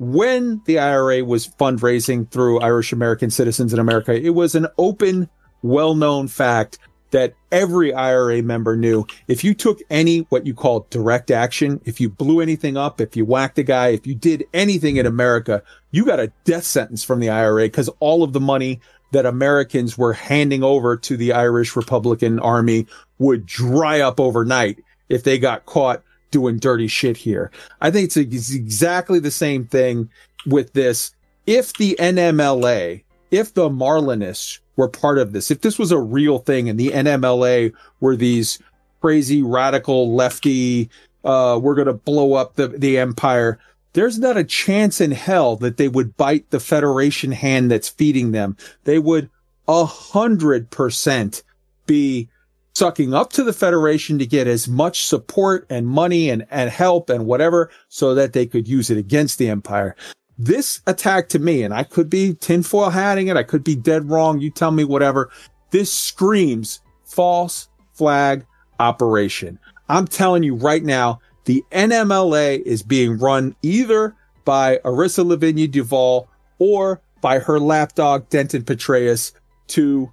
When 0.00 0.62
the 0.64 0.78
IRA 0.78 1.22
was 1.26 1.46
fundraising 1.46 2.30
through 2.30 2.60
Irish 2.60 2.90
American 2.90 3.30
citizens 3.30 3.74
in 3.74 3.78
America, 3.78 4.18
it 4.18 4.30
was 4.30 4.54
an 4.54 4.66
open, 4.78 5.28
well 5.60 5.94
known 5.94 6.26
fact 6.26 6.78
that 7.10 7.34
every 7.52 7.92
IRA 7.92 8.40
member 8.40 8.78
knew. 8.78 9.04
If 9.28 9.44
you 9.44 9.52
took 9.52 9.78
any 9.90 10.20
what 10.30 10.46
you 10.46 10.54
call 10.54 10.86
direct 10.88 11.30
action, 11.30 11.82
if 11.84 12.00
you 12.00 12.08
blew 12.08 12.40
anything 12.40 12.78
up, 12.78 12.98
if 12.98 13.14
you 13.14 13.26
whacked 13.26 13.58
a 13.58 13.62
guy, 13.62 13.88
if 13.88 14.06
you 14.06 14.14
did 14.14 14.46
anything 14.54 14.96
in 14.96 15.04
America, 15.04 15.62
you 15.90 16.06
got 16.06 16.18
a 16.18 16.32
death 16.44 16.64
sentence 16.64 17.04
from 17.04 17.20
the 17.20 17.28
IRA 17.28 17.64
because 17.64 17.90
all 18.00 18.22
of 18.22 18.32
the 18.32 18.40
money 18.40 18.80
that 19.12 19.26
Americans 19.26 19.98
were 19.98 20.14
handing 20.14 20.64
over 20.64 20.96
to 20.96 21.18
the 21.18 21.34
Irish 21.34 21.76
Republican 21.76 22.40
Army 22.40 22.86
would 23.18 23.44
dry 23.44 24.00
up 24.00 24.18
overnight 24.18 24.82
if 25.10 25.24
they 25.24 25.38
got 25.38 25.66
caught 25.66 26.02
doing 26.30 26.58
dirty 26.58 26.88
shit 26.88 27.16
here. 27.16 27.50
I 27.80 27.90
think 27.90 28.06
it's 28.06 28.16
ex- 28.16 28.52
exactly 28.52 29.18
the 29.18 29.30
same 29.30 29.66
thing 29.66 30.10
with 30.46 30.72
this. 30.72 31.14
If 31.46 31.72
the 31.74 31.96
NMLA, 31.98 33.02
if 33.30 33.54
the 33.54 33.68
Marlinists 33.68 34.60
were 34.76 34.88
part 34.88 35.18
of 35.18 35.32
this, 35.32 35.50
if 35.50 35.60
this 35.60 35.78
was 35.78 35.92
a 35.92 35.98
real 35.98 36.38
thing 36.38 36.68
and 36.68 36.78
the 36.78 36.90
NMLA 36.90 37.72
were 38.00 38.16
these 38.16 38.58
crazy 39.00 39.42
radical 39.42 40.14
lefty, 40.14 40.90
uh, 41.24 41.58
we're 41.60 41.74
going 41.74 41.86
to 41.86 41.92
blow 41.92 42.34
up 42.34 42.54
the, 42.54 42.68
the 42.68 42.98
empire. 42.98 43.58
There's 43.92 44.18
not 44.18 44.36
a 44.36 44.44
chance 44.44 45.00
in 45.00 45.10
hell 45.10 45.56
that 45.56 45.76
they 45.76 45.88
would 45.88 46.16
bite 46.16 46.50
the 46.50 46.60
Federation 46.60 47.32
hand 47.32 47.70
that's 47.70 47.88
feeding 47.88 48.32
them. 48.32 48.56
They 48.84 48.98
would 48.98 49.30
a 49.66 49.84
hundred 49.84 50.70
percent 50.70 51.42
be 51.86 52.28
sucking 52.74 53.14
up 53.14 53.32
to 53.32 53.44
the 53.44 53.52
Federation 53.52 54.18
to 54.18 54.26
get 54.26 54.46
as 54.46 54.68
much 54.68 55.04
support 55.04 55.66
and 55.70 55.86
money 55.86 56.30
and, 56.30 56.46
and 56.50 56.70
help 56.70 57.10
and 57.10 57.26
whatever 57.26 57.70
so 57.88 58.14
that 58.14 58.32
they 58.32 58.46
could 58.46 58.68
use 58.68 58.90
it 58.90 58.98
against 58.98 59.38
the 59.38 59.48
Empire. 59.48 59.96
This 60.38 60.80
attack 60.86 61.28
to 61.30 61.38
me, 61.38 61.62
and 61.62 61.74
I 61.74 61.82
could 61.82 62.08
be 62.08 62.34
tinfoil 62.34 62.90
hatting 62.90 63.28
it, 63.28 63.36
I 63.36 63.42
could 63.42 63.62
be 63.62 63.76
dead 63.76 64.08
wrong, 64.08 64.40
you 64.40 64.50
tell 64.50 64.70
me 64.70 64.84
whatever. 64.84 65.30
This 65.70 65.92
screams 65.92 66.80
false 67.04 67.68
flag 67.92 68.46
operation. 68.78 69.58
I'm 69.88 70.06
telling 70.06 70.42
you 70.42 70.54
right 70.54 70.82
now, 70.82 71.20
the 71.44 71.62
NMLA 71.72 72.62
is 72.62 72.82
being 72.82 73.18
run 73.18 73.54
either 73.62 74.14
by 74.44 74.78
Arissa 74.84 75.26
Lavinia 75.26 75.68
Duval 75.68 76.28
or 76.58 77.02
by 77.20 77.38
her 77.38 77.58
lapdog 77.58 78.28
Denton 78.28 78.62
Patreus 78.62 79.32
to 79.68 80.10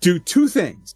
do 0.00 0.18
two 0.18 0.48
things. 0.48 0.94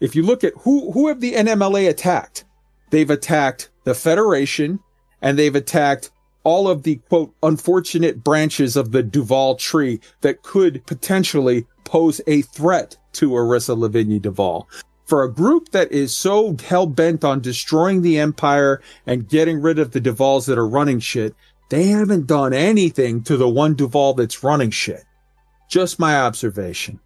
If 0.00 0.14
you 0.14 0.22
look 0.22 0.44
at 0.44 0.54
who 0.58 0.92
who 0.92 1.08
have 1.08 1.20
the 1.20 1.34
NMLA 1.34 1.88
attacked, 1.88 2.44
they've 2.90 3.10
attacked 3.10 3.70
the 3.84 3.94
Federation 3.94 4.80
and 5.22 5.38
they've 5.38 5.54
attacked 5.54 6.10
all 6.42 6.68
of 6.68 6.82
the 6.82 6.96
quote 7.08 7.34
unfortunate 7.42 8.22
branches 8.22 8.76
of 8.76 8.92
the 8.92 9.02
Duval 9.02 9.56
tree 9.56 10.00
that 10.20 10.42
could 10.42 10.84
potentially 10.86 11.66
pose 11.84 12.20
a 12.26 12.42
threat 12.42 12.96
to 13.14 13.30
Arissa 13.30 13.76
Lavinia 13.76 14.20
Duval. 14.20 14.68
For 15.06 15.22
a 15.22 15.32
group 15.32 15.70
that 15.70 15.92
is 15.92 16.16
so 16.16 16.56
hell 16.66 16.86
bent 16.86 17.24
on 17.24 17.40
destroying 17.40 18.02
the 18.02 18.18
empire 18.18 18.80
and 19.06 19.28
getting 19.28 19.60
rid 19.60 19.78
of 19.78 19.90
the 19.90 20.00
Duvals 20.00 20.46
that 20.46 20.58
are 20.58 20.68
running 20.68 20.98
shit, 20.98 21.34
they 21.70 21.86
haven't 21.86 22.26
done 22.26 22.52
anything 22.52 23.22
to 23.24 23.36
the 23.36 23.48
one 23.48 23.74
Duval 23.74 24.14
that's 24.14 24.42
running 24.42 24.70
shit. 24.70 25.04
Just 25.68 25.98
my 25.98 26.20
observation. 26.20 27.00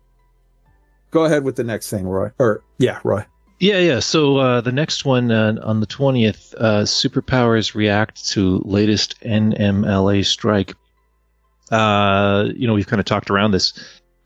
Go 1.11 1.25
ahead 1.25 1.45
with 1.45 1.57
the 1.57 1.65
next 1.65 1.91
thing, 1.91 2.07
Roy. 2.07 2.31
Or 2.39 2.63
yeah, 2.79 3.01
Roy. 3.05 3.25
Yeah, 3.61 3.79
yeah. 3.79 4.01
So 4.01 4.37
uh, 4.37 4.61
the 4.61 4.73
next 4.73 5.05
one 5.05 5.31
uh, 5.31 5.57
on 5.63 5.81
the 5.81 5.87
twentieth, 5.87 6.55
uh, 6.59 6.83
superpowers 6.83 7.75
react 7.75 8.29
to 8.31 8.63
latest 8.65 9.21
NMLA 9.23 10.25
strike. 10.25 10.75
Uh, 11.71 12.49
you 12.55 12.67
know, 12.67 12.75
we've 12.75 12.87
kind 12.87 13.01
of 13.01 13.07
talked 13.07 13.31
around 13.31 13.53
this. 13.53 13.73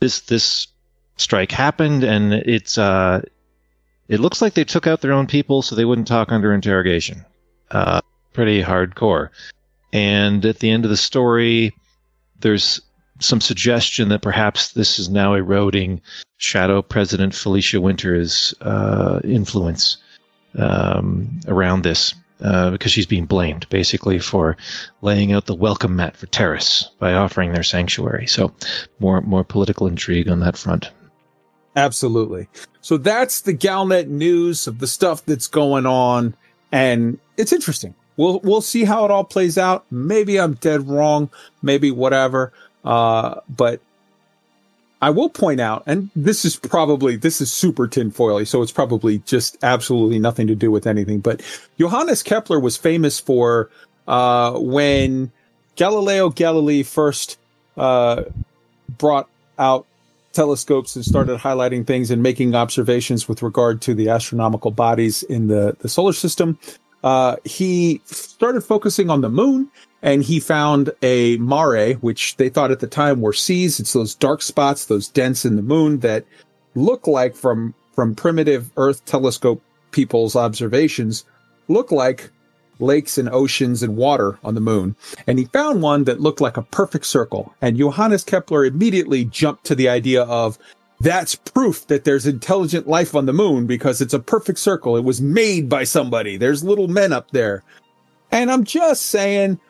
This 0.01 0.21
this 0.23 0.67
strike 1.17 1.53
happened, 1.53 2.05
and 2.05 2.35
it's 2.35 2.77
uh, 2.77 3.23
it 4.09 4.21
looks 4.21 4.43
like 4.43 4.55
they 4.55 4.65
took 4.65 4.87
out 4.87 5.01
their 5.01 5.13
own 5.13 5.27
people 5.27 5.63
so 5.63 5.75
they 5.75 5.85
wouldn't 5.85 6.09
talk 6.09 6.33
under 6.33 6.53
interrogation. 6.53 7.25
Uh, 7.71 8.01
pretty 8.33 8.63
hardcore. 8.63 9.31
And 9.93 10.45
at 10.45 10.59
the 10.59 10.71
end 10.71 10.85
of 10.85 10.91
the 10.91 10.97
story, 10.97 11.75
there's 12.41 12.81
some 13.23 13.41
suggestion 13.41 14.09
that 14.09 14.23
perhaps 14.23 14.73
this 14.73 14.99
is 14.99 15.09
now 15.09 15.35
eroding 15.35 16.01
Shadow 16.39 16.83
President 16.83 17.35
Felicia 17.35 17.81
Winter's 17.81 18.55
uh, 18.61 19.21
influence 19.25 19.97
um, 20.59 21.41
around 21.47 21.83
this. 21.83 22.15
Uh, 22.45 22.73
because 22.73 22.91
she's 22.91 23.07
being 23.07 23.25
blamed 23.25 23.69
basically 23.69 24.19
for 24.19 24.57
laying 25.01 25.31
out 25.31 25.47
the 25.47 25.55
welcome 25.55 25.95
mat 25.95 26.17
for 26.17 26.27
terrorists 26.27 26.91
by 26.99 27.13
offering 27.13 27.53
their 27.53 27.63
sanctuary. 27.63 28.27
So, 28.27 28.53
more 28.99 29.21
more 29.21 29.45
political 29.45 29.87
intrigue 29.87 30.29
on 30.29 30.41
that 30.41 30.57
front. 30.57 30.91
Absolutely. 31.77 32.49
So 32.81 32.97
that's 32.97 33.43
the 33.43 33.55
Galnet 33.55 34.09
news 34.09 34.67
of 34.67 34.81
the 34.81 34.89
stuff 34.89 35.25
that's 35.25 35.47
going 35.47 35.87
on, 35.87 36.35
and 36.73 37.19
it's 37.37 37.53
interesting. 37.53 37.95
We'll 38.17 38.41
we'll 38.41 38.61
see 38.61 38.85
how 38.85 39.05
it 39.05 39.11
all 39.11 39.25
plays 39.25 39.57
out. 39.57 39.87
Maybe 39.91 40.39
I'm 40.39 40.55
dead 40.55 40.89
wrong. 40.89 41.31
Maybe 41.63 41.91
whatever. 41.91 42.53
Uh, 42.85 43.41
but 43.49 43.81
I 45.01 45.11
will 45.11 45.29
point 45.29 45.61
out, 45.61 45.83
and 45.87 46.11
this 46.15 46.45
is 46.45 46.57
probably 46.57 47.17
this 47.17 47.41
is 47.41 47.53
super 47.53 47.89
tinfoily, 47.89 48.47
so 48.47 48.63
it's 48.63 48.73
probably 48.73 49.19
just 49.19 49.59
absolutely 49.63 50.21
nothing 50.21 50.47
to 50.47 50.55
do 50.55 50.71
with 50.71 50.87
anything. 50.87 51.19
But 51.19 51.43
Johannes 51.79 52.23
Kepler 52.23 52.61
was 52.61 52.77
famous 52.77 53.19
for 53.19 53.69
uh, 54.07 54.53
when 54.59 55.33
Galileo 55.75 56.31
Galilei 56.31 56.87
first 56.87 57.39
uh, 57.77 58.25
brought 58.99 59.29
out 59.59 59.87
telescopes 60.33 60.97
and 60.97 61.05
started 61.05 61.39
highlighting 61.39 61.87
things 61.87 62.11
and 62.11 62.23
making 62.23 62.55
observations 62.55 63.29
with 63.29 63.43
regard 63.43 63.83
to 63.83 63.95
the 63.95 64.09
astronomical 64.09 64.71
bodies 64.71 65.23
in 65.25 65.49
the, 65.49 65.77
the 65.81 65.89
solar 65.89 66.13
system. 66.13 66.59
Uh, 67.05 67.37
he 67.45 68.01
started 68.05 68.63
focusing 68.63 69.11
on 69.11 69.21
the 69.21 69.29
moon 69.29 69.69
and 70.03 70.23
he 70.23 70.41
found 70.41 70.91
a 71.03 71.37
mare, 71.39 71.95
which 71.95 72.37
they 72.37 72.49
thought 72.49 72.71
at 72.71 72.81
the 72.81 72.87
time 72.87 73.21
were 73.21 73.33
seas. 73.33 73.79
It's 73.79 73.93
those 73.93 74.15
dark 74.15 74.43
spots, 74.43 74.87
those 74.87 75.09
dents 75.09 75.45
in 75.45 75.57
the 75.57 75.63
moon 75.63 76.01
that 76.01 76.25
look 76.75 77.07
like 77.07 77.37
from 77.37 77.75
from 77.95 78.15
primitive 78.15 78.71
Earth 78.77 79.05
telescope 79.05 79.63
people's 79.91 80.35
observations 80.35 81.25
look 81.69 81.93
like 81.93 82.31
lakes 82.81 83.19
and 83.19 83.29
oceans 83.29 83.83
and 83.83 83.97
water 83.97 84.39
on 84.43 84.55
the 84.55 84.61
moon. 84.61 84.97
And 85.27 85.39
he 85.39 85.45
found 85.47 85.83
one 85.83 86.05
that 86.05 86.21
looked 86.21 86.41
like 86.41 86.57
a 86.57 86.63
perfect 86.63 87.07
circle. 87.07 87.55
And 87.61 87.77
Johannes 87.77 88.25
Kepler 88.25 88.65
immediately 88.65 89.25
jumped 89.27 89.65
to 89.65 89.75
the 89.75 89.89
idea 89.89 90.25
of 90.25 90.59
that's 91.01 91.35
proof 91.35 91.87
that 91.89 92.05
there's 92.05 92.27
intelligent 92.27 92.89
life 92.89 93.15
on 93.15 93.27
the 93.27 93.33
moon 93.33 93.67
because 93.67 94.01
it's 94.01 94.15
a 94.15 94.19
perfect 94.19 94.59
circle. 94.59 94.97
It 94.97 95.05
was 95.05 95.21
made 95.21 95.69
by 95.69 95.85
somebody. 95.85 96.37
There's 96.37 96.65
little 96.65 96.89
men 96.89 97.13
up 97.13 97.31
there. 97.31 97.63
And 98.31 98.51
I'm 98.51 98.65
just 98.65 99.07
saying, 99.07 99.61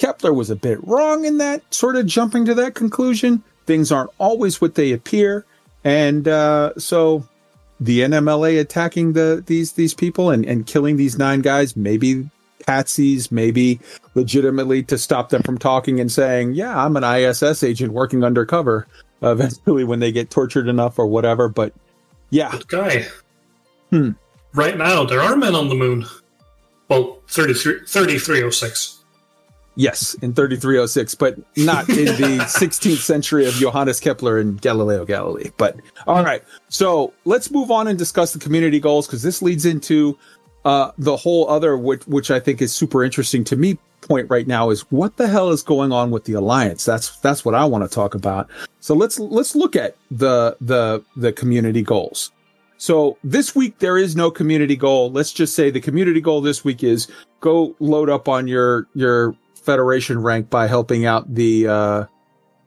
Kepler 0.00 0.32
was 0.32 0.48
a 0.50 0.56
bit 0.56 0.78
wrong 0.82 1.26
in 1.26 1.36
that, 1.38 1.62
sort 1.72 1.94
of 1.94 2.06
jumping 2.06 2.46
to 2.46 2.54
that 2.54 2.74
conclusion. 2.74 3.42
Things 3.66 3.92
aren't 3.92 4.10
always 4.18 4.60
what 4.60 4.74
they 4.74 4.92
appear, 4.92 5.44
and 5.84 6.26
uh, 6.26 6.72
so 6.78 7.28
the 7.78 8.00
NMLA 8.00 8.58
attacking 8.60 9.12
the 9.12 9.44
these 9.46 9.72
these 9.74 9.92
people 9.94 10.30
and, 10.30 10.44
and 10.46 10.66
killing 10.66 10.96
these 10.96 11.18
nine 11.18 11.42
guys, 11.42 11.76
maybe 11.76 12.28
patsies, 12.66 13.30
maybe 13.30 13.78
legitimately 14.14 14.82
to 14.84 14.96
stop 14.98 15.28
them 15.28 15.42
from 15.42 15.58
talking 15.58 16.00
and 16.00 16.10
saying, 16.10 16.54
"Yeah, 16.54 16.82
I'm 16.82 16.96
an 16.96 17.04
ISS 17.04 17.62
agent 17.62 17.92
working 17.92 18.24
undercover." 18.24 18.86
Eventually, 19.22 19.84
when 19.84 20.00
they 20.00 20.12
get 20.12 20.30
tortured 20.30 20.66
enough 20.66 20.98
or 20.98 21.06
whatever, 21.06 21.50
but 21.50 21.74
yeah, 22.30 22.50
But 22.52 22.68
guy, 22.68 23.06
Hmm. 23.90 24.12
right 24.54 24.78
now 24.78 25.04
there 25.04 25.20
are 25.20 25.36
men 25.36 25.54
on 25.54 25.68
the 25.68 25.74
moon. 25.74 26.06
Well, 26.88 27.18
33, 27.28 27.80
3306. 27.86 28.99
Yes, 29.76 30.14
in 30.14 30.34
3306, 30.34 31.14
but 31.14 31.38
not 31.56 31.88
in 31.88 32.06
the 32.06 32.38
16th 32.44 32.98
century 32.98 33.46
of 33.46 33.54
Johannes 33.54 34.00
Kepler 34.00 34.38
and 34.38 34.60
Galileo 34.60 35.06
Galilei. 35.06 35.52
But 35.56 35.76
all 36.06 36.24
right, 36.24 36.42
so 36.68 37.12
let's 37.24 37.50
move 37.50 37.70
on 37.70 37.86
and 37.86 37.98
discuss 37.98 38.32
the 38.32 38.38
community 38.38 38.80
goals 38.80 39.06
because 39.06 39.22
this 39.22 39.42
leads 39.42 39.64
into 39.64 40.18
uh, 40.64 40.90
the 40.98 41.16
whole 41.16 41.48
other, 41.48 41.76
which, 41.76 42.06
which 42.06 42.30
I 42.30 42.40
think 42.40 42.60
is 42.60 42.72
super 42.72 43.04
interesting 43.04 43.44
to 43.44 43.56
me. 43.56 43.78
Point 44.02 44.30
right 44.30 44.46
now 44.46 44.70
is 44.70 44.80
what 44.90 45.18
the 45.18 45.28
hell 45.28 45.50
is 45.50 45.62
going 45.62 45.92
on 45.92 46.10
with 46.10 46.24
the 46.24 46.32
alliance? 46.32 46.86
That's 46.86 47.18
that's 47.18 47.44
what 47.44 47.54
I 47.54 47.66
want 47.66 47.84
to 47.84 47.94
talk 47.94 48.14
about. 48.14 48.48
So 48.80 48.94
let's 48.94 49.18
let's 49.18 49.54
look 49.54 49.76
at 49.76 49.94
the 50.10 50.56
the 50.58 51.04
the 51.16 51.34
community 51.34 51.82
goals. 51.82 52.32
So 52.78 53.18
this 53.22 53.54
week 53.54 53.78
there 53.78 53.98
is 53.98 54.16
no 54.16 54.30
community 54.30 54.74
goal. 54.74 55.12
Let's 55.12 55.32
just 55.32 55.54
say 55.54 55.70
the 55.70 55.82
community 55.82 56.22
goal 56.22 56.40
this 56.40 56.64
week 56.64 56.82
is 56.82 57.08
go 57.40 57.76
load 57.78 58.08
up 58.08 58.26
on 58.26 58.48
your 58.48 58.86
your 58.94 59.36
federation 59.70 60.20
rank 60.20 60.50
by 60.50 60.66
helping 60.66 61.06
out 61.06 61.32
the 61.32 61.68
uh 61.68 62.04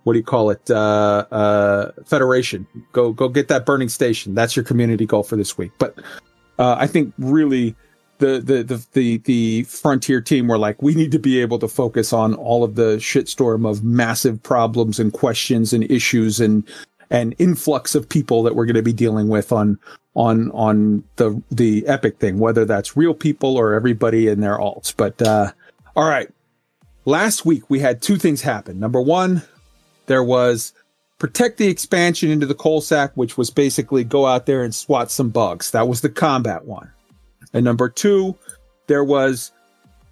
what 0.04 0.14
do 0.14 0.20
you 0.20 0.26
call 0.26 0.50
it? 0.50 0.70
Uh 0.70 1.26
uh 1.32 1.92
federation. 2.06 2.66
Go 2.94 3.12
go 3.12 3.28
get 3.28 3.50
that 3.50 3.66
burning 3.66 3.90
station. 3.90 4.36
That's 4.36 4.56
your 4.56 4.64
community 4.64 5.06
goal 5.06 5.24
for 5.24 5.36
this 5.36 5.58
week. 5.58 5.72
But 5.80 6.00
uh 6.60 6.76
i 6.80 6.88
think 6.88 7.14
really 7.18 7.76
the 8.20 8.40
the 8.40 8.64
the 8.64 8.88
the, 8.94 9.18
the 9.18 9.64
frontier 9.64 10.22
team 10.22 10.48
were 10.48 10.58
like 10.58 10.82
we 10.82 10.96
need 10.96 11.12
to 11.12 11.20
be 11.20 11.42
able 11.42 11.60
to 11.60 11.68
focus 11.68 12.14
on 12.14 12.36
all 12.36 12.64
of 12.64 12.76
the 12.76 12.98
shitstorm 12.98 13.70
of 13.70 13.84
massive 13.84 14.42
problems 14.44 15.00
and 15.00 15.12
questions 15.14 15.74
and 15.74 15.90
issues 15.92 16.40
and 16.40 16.64
and 17.10 17.36
influx 17.38 17.96
of 17.96 18.08
people 18.08 18.44
that 18.44 18.56
we're 18.56 18.66
going 18.66 18.76
to 18.76 18.84
be 18.84 18.94
dealing 18.94 19.28
with 19.28 19.52
on 19.52 19.78
on 20.16 20.52
on 20.52 21.04
the 21.18 21.42
the 21.52 21.86
epic 21.88 22.20
thing 22.20 22.38
whether 22.40 22.66
that's 22.66 22.96
real 22.96 23.14
people 23.14 23.58
or 23.58 23.74
everybody 23.74 24.28
in 24.28 24.40
their 24.40 24.58
alts. 24.58 24.94
But 24.96 25.22
uh 25.22 25.52
all 25.96 26.08
right 26.08 26.30
last 27.06 27.46
week 27.46 27.70
we 27.70 27.80
had 27.80 28.02
two 28.02 28.18
things 28.18 28.42
happen. 28.42 28.80
Number 28.80 29.02
one, 29.02 29.42
there 30.06 30.24
was 30.24 30.74
protect 31.20 31.58
the 31.58 31.68
expansion 31.68 32.30
into 32.30 32.46
the 32.46 32.56
Coalsack, 32.56 33.12
which 33.16 33.38
was 33.38 33.50
basically 33.50 34.04
go 34.04 34.26
out 34.26 34.46
there 34.46 34.64
and 34.64 34.74
swat 34.76 35.12
some 35.12 35.30
bugs. 35.30 35.72
That 35.72 35.88
was 35.88 36.02
the 36.02 36.10
combat 36.10 36.66
one. 36.66 36.92
And 37.54 37.64
number 37.64 37.88
two, 37.88 38.36
there 38.88 39.04
was 39.04 39.52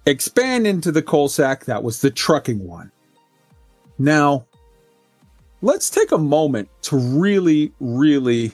expand 0.06 0.66
into 0.66 0.92
the 0.92 1.02
Coalsack. 1.02 1.64
That 1.66 1.82
was 1.82 2.00
the 2.00 2.10
trucking 2.10 2.66
one. 2.66 2.90
Now, 3.98 4.46
let's 5.60 5.90
take 5.90 6.12
a 6.12 6.18
moment 6.18 6.68
to 6.82 6.96
really, 6.96 7.72
really 7.80 8.52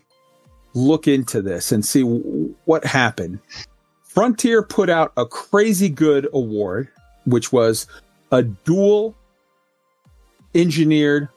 look 0.74 1.08
into 1.08 1.40
this 1.42 1.72
and 1.72 1.84
see 1.84 2.02
w- 2.02 2.54
what 2.64 2.84
happened. 2.84 3.38
Frontier 4.02 4.62
put 4.62 4.90
out 4.90 5.12
a 5.16 5.24
crazy 5.24 5.88
good 5.88 6.28
award, 6.32 6.88
which 7.24 7.52
was 7.52 7.86
a 8.30 8.42
dual 8.42 9.14
engineered 10.54 11.28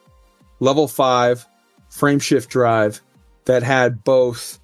level 0.60 0.88
5 0.88 1.46
frame 1.88 2.18
shift 2.18 2.50
drive 2.50 3.00
that 3.44 3.62
had 3.62 4.04
both 4.04 4.58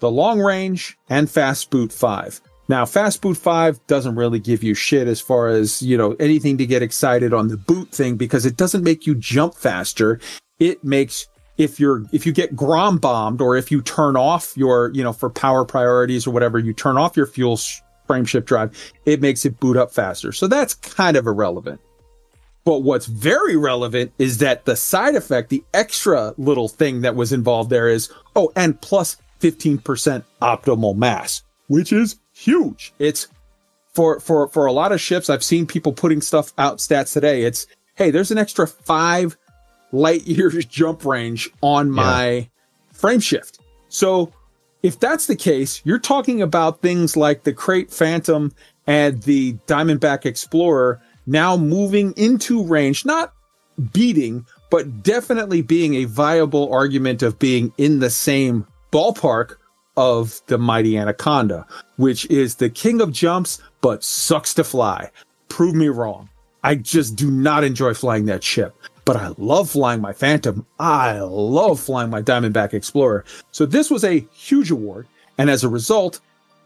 the 0.00 0.10
long 0.10 0.40
range 0.40 0.98
and 1.08 1.30
fast 1.30 1.70
boot 1.70 1.92
5. 1.92 2.40
Now, 2.68 2.86
fast 2.86 3.20
boot 3.22 3.36
5 3.36 3.86
doesn't 3.86 4.16
really 4.16 4.38
give 4.38 4.62
you 4.62 4.74
shit 4.74 5.06
as 5.06 5.20
far 5.20 5.48
as, 5.48 5.82
you 5.82 5.96
know, 5.96 6.12
anything 6.18 6.58
to 6.58 6.66
get 6.66 6.82
excited 6.82 7.32
on 7.32 7.48
the 7.48 7.56
boot 7.56 7.90
thing 7.90 8.16
because 8.16 8.46
it 8.46 8.56
doesn't 8.56 8.82
make 8.82 9.06
you 9.06 9.14
jump 9.14 9.54
faster. 9.54 10.20
It 10.58 10.82
makes 10.82 11.26
if 11.58 11.78
you're 11.78 12.04
if 12.12 12.24
you 12.24 12.32
get 12.32 12.56
grom 12.56 12.98
bombed 12.98 13.40
or 13.40 13.56
if 13.56 13.70
you 13.70 13.82
turn 13.82 14.16
off 14.16 14.56
your, 14.56 14.90
you 14.94 15.04
know, 15.04 15.12
for 15.12 15.28
power 15.28 15.64
priorities 15.64 16.26
or 16.26 16.30
whatever, 16.30 16.58
you 16.58 16.72
turn 16.72 16.96
off 16.96 17.16
your 17.16 17.26
fuel 17.26 17.56
sh- 17.56 17.80
frame 18.06 18.24
shift 18.24 18.46
drive, 18.46 18.76
it 19.04 19.20
makes 19.20 19.44
it 19.44 19.60
boot 19.60 19.76
up 19.76 19.92
faster. 19.92 20.32
So 20.32 20.46
that's 20.46 20.74
kind 20.74 21.16
of 21.16 21.26
irrelevant. 21.26 21.80
But 22.64 22.80
what's 22.80 23.06
very 23.06 23.56
relevant 23.56 24.12
is 24.18 24.38
that 24.38 24.64
the 24.64 24.76
side 24.76 25.16
effect, 25.16 25.50
the 25.50 25.64
extra 25.74 26.34
little 26.38 26.68
thing 26.68 27.00
that 27.00 27.16
was 27.16 27.32
involved 27.32 27.70
there 27.70 27.88
is, 27.88 28.10
oh, 28.36 28.52
and 28.54 28.80
plus 28.80 29.16
15% 29.40 30.22
optimal 30.40 30.96
mass, 30.96 31.42
which 31.66 31.92
is 31.92 32.20
huge. 32.32 32.94
It's 33.00 33.26
for, 33.94 34.20
for, 34.20 34.48
for 34.48 34.66
a 34.66 34.72
lot 34.72 34.92
of 34.92 35.00
ships. 35.00 35.28
I've 35.28 35.42
seen 35.42 35.66
people 35.66 35.92
putting 35.92 36.20
stuff 36.20 36.52
out 36.56 36.78
stats 36.78 37.12
today. 37.12 37.42
It's, 37.42 37.66
hey, 37.96 38.10
there's 38.10 38.30
an 38.30 38.38
extra 38.38 38.68
five 38.68 39.36
light 39.90 40.22
years 40.22 40.64
jump 40.66 41.04
range 41.04 41.50
on 41.62 41.90
my 41.90 42.48
frame 42.92 43.20
shift. 43.20 43.58
So 43.88 44.32
if 44.82 44.98
that's 44.98 45.26
the 45.26 45.36
case, 45.36 45.80
you're 45.84 45.98
talking 45.98 46.42
about 46.42 46.82
things 46.82 47.16
like 47.16 47.44
the 47.44 47.52
Krait 47.52 47.92
Phantom 47.92 48.52
and 48.86 49.22
the 49.22 49.54
Diamondback 49.66 50.26
Explorer 50.26 51.00
now 51.26 51.56
moving 51.56 52.12
into 52.16 52.64
range, 52.64 53.04
not 53.04 53.32
beating, 53.92 54.44
but 54.70 55.02
definitely 55.02 55.62
being 55.62 55.94
a 55.94 56.04
viable 56.04 56.72
argument 56.72 57.22
of 57.22 57.38
being 57.38 57.72
in 57.78 58.00
the 58.00 58.10
same 58.10 58.66
ballpark 58.90 59.56
of 59.96 60.40
the 60.46 60.58
mighty 60.58 60.96
Anaconda, 60.96 61.66
which 61.96 62.24
is 62.26 62.56
the 62.56 62.70
king 62.70 63.00
of 63.00 63.12
jumps, 63.12 63.60
but 63.80 64.02
sucks 64.02 64.54
to 64.54 64.64
fly. 64.64 65.10
Prove 65.48 65.74
me 65.74 65.88
wrong. 65.88 66.28
I 66.64 66.76
just 66.76 67.16
do 67.16 67.30
not 67.30 67.64
enjoy 67.64 67.94
flying 67.94 68.26
that 68.26 68.42
ship, 68.42 68.74
but 69.12 69.20
I 69.20 69.34
love 69.36 69.68
flying 69.68 70.00
my 70.00 70.14
Phantom. 70.14 70.64
I 70.78 71.18
love 71.20 71.78
flying 71.78 72.08
my 72.08 72.22
Diamondback 72.22 72.72
Explorer. 72.72 73.26
So 73.50 73.66
this 73.66 73.90
was 73.90 74.04
a 74.04 74.26
huge 74.32 74.70
award. 74.70 75.06
And 75.36 75.50
as 75.50 75.62
a 75.62 75.68
result, 75.68 76.20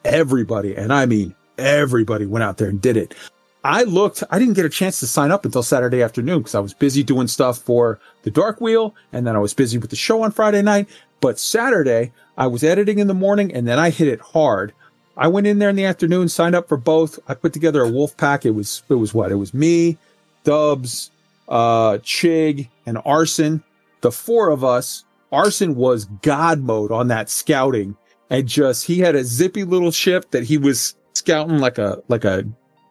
everybody, 0.05 0.77
and 0.77 0.93
I 0.93 1.07
mean 1.07 1.35
everybody 1.59 2.25
went 2.25 2.45
out 2.45 2.59
there 2.59 2.69
and 2.69 2.81
did 2.81 2.97
it. 2.97 3.17
I 3.65 3.83
looked, 3.83 4.23
I 4.31 4.39
didn't 4.39 4.55
get 4.55 4.65
a 4.65 4.69
chance 4.69 5.01
to 5.01 5.09
sign 5.09 5.33
up 5.33 5.45
until 5.45 5.65
Saturday 5.65 6.03
afternoon 6.03 6.39
because 6.39 6.55
I 6.55 6.61
was 6.61 6.73
busy 6.73 7.03
doing 7.03 7.27
stuff 7.27 7.59
for 7.59 7.99
the 8.23 8.31
Dark 8.31 8.61
Wheel 8.61 8.95
and 9.13 9.27
then 9.27 9.35
I 9.35 9.41
was 9.41 9.53
busy 9.53 9.77
with 9.79 9.91
the 9.91 9.97
show 9.97 10.23
on 10.23 10.31
Friday 10.31 10.63
night. 10.63 10.89
But 11.21 11.41
Saturday, 11.41 12.13
I 12.39 12.47
was 12.47 12.63
editing 12.63 13.01
in 13.01 13.09
the 13.09 13.15
morning 13.15 13.53
and 13.53 13.67
then 13.67 13.81
I 13.81 13.91
hit 13.91 14.07
it 14.07 14.21
hard. 14.21 14.73
I 15.17 15.27
went 15.27 15.49
in 15.49 15.59
there 15.59 15.71
in 15.71 15.75
the 15.75 15.85
afternoon, 15.85 16.29
signed 16.29 16.55
up 16.55 16.69
for 16.69 16.77
both. 16.77 17.19
I 17.27 17.35
put 17.35 17.53
together 17.53 17.83
a 17.83 17.91
wolf 17.91 18.17
pack. 18.17 18.47
It 18.47 18.53
was, 18.53 18.85
it 18.89 18.95
was 18.95 19.13
what? 19.13 19.33
It 19.33 19.37
was 19.37 19.53
me, 19.53 19.99
Dubs, 20.45 21.11
uh, 21.49 21.99
Chig, 21.99 22.69
and 22.87 22.99
Arson. 23.05 23.63
The 24.01 24.13
four 24.13 24.51
of 24.51 24.65
us. 24.65 25.05
Arson 25.33 25.75
was 25.75 26.05
God 26.23 26.61
mode 26.61 26.93
on 26.93 27.09
that 27.09 27.29
scouting 27.29 27.97
and 28.31 28.49
just, 28.49 28.87
he 28.87 28.99
had 28.99 29.15
a 29.15 29.25
zippy 29.25 29.65
little 29.65 29.91
ship 29.91 30.31
that 30.33 30.45
he 30.45 30.59
was 30.59 30.97
scouting 31.15 31.59
like 31.59 31.79
a, 31.79 32.03
like 32.09 32.25
a 32.25 32.45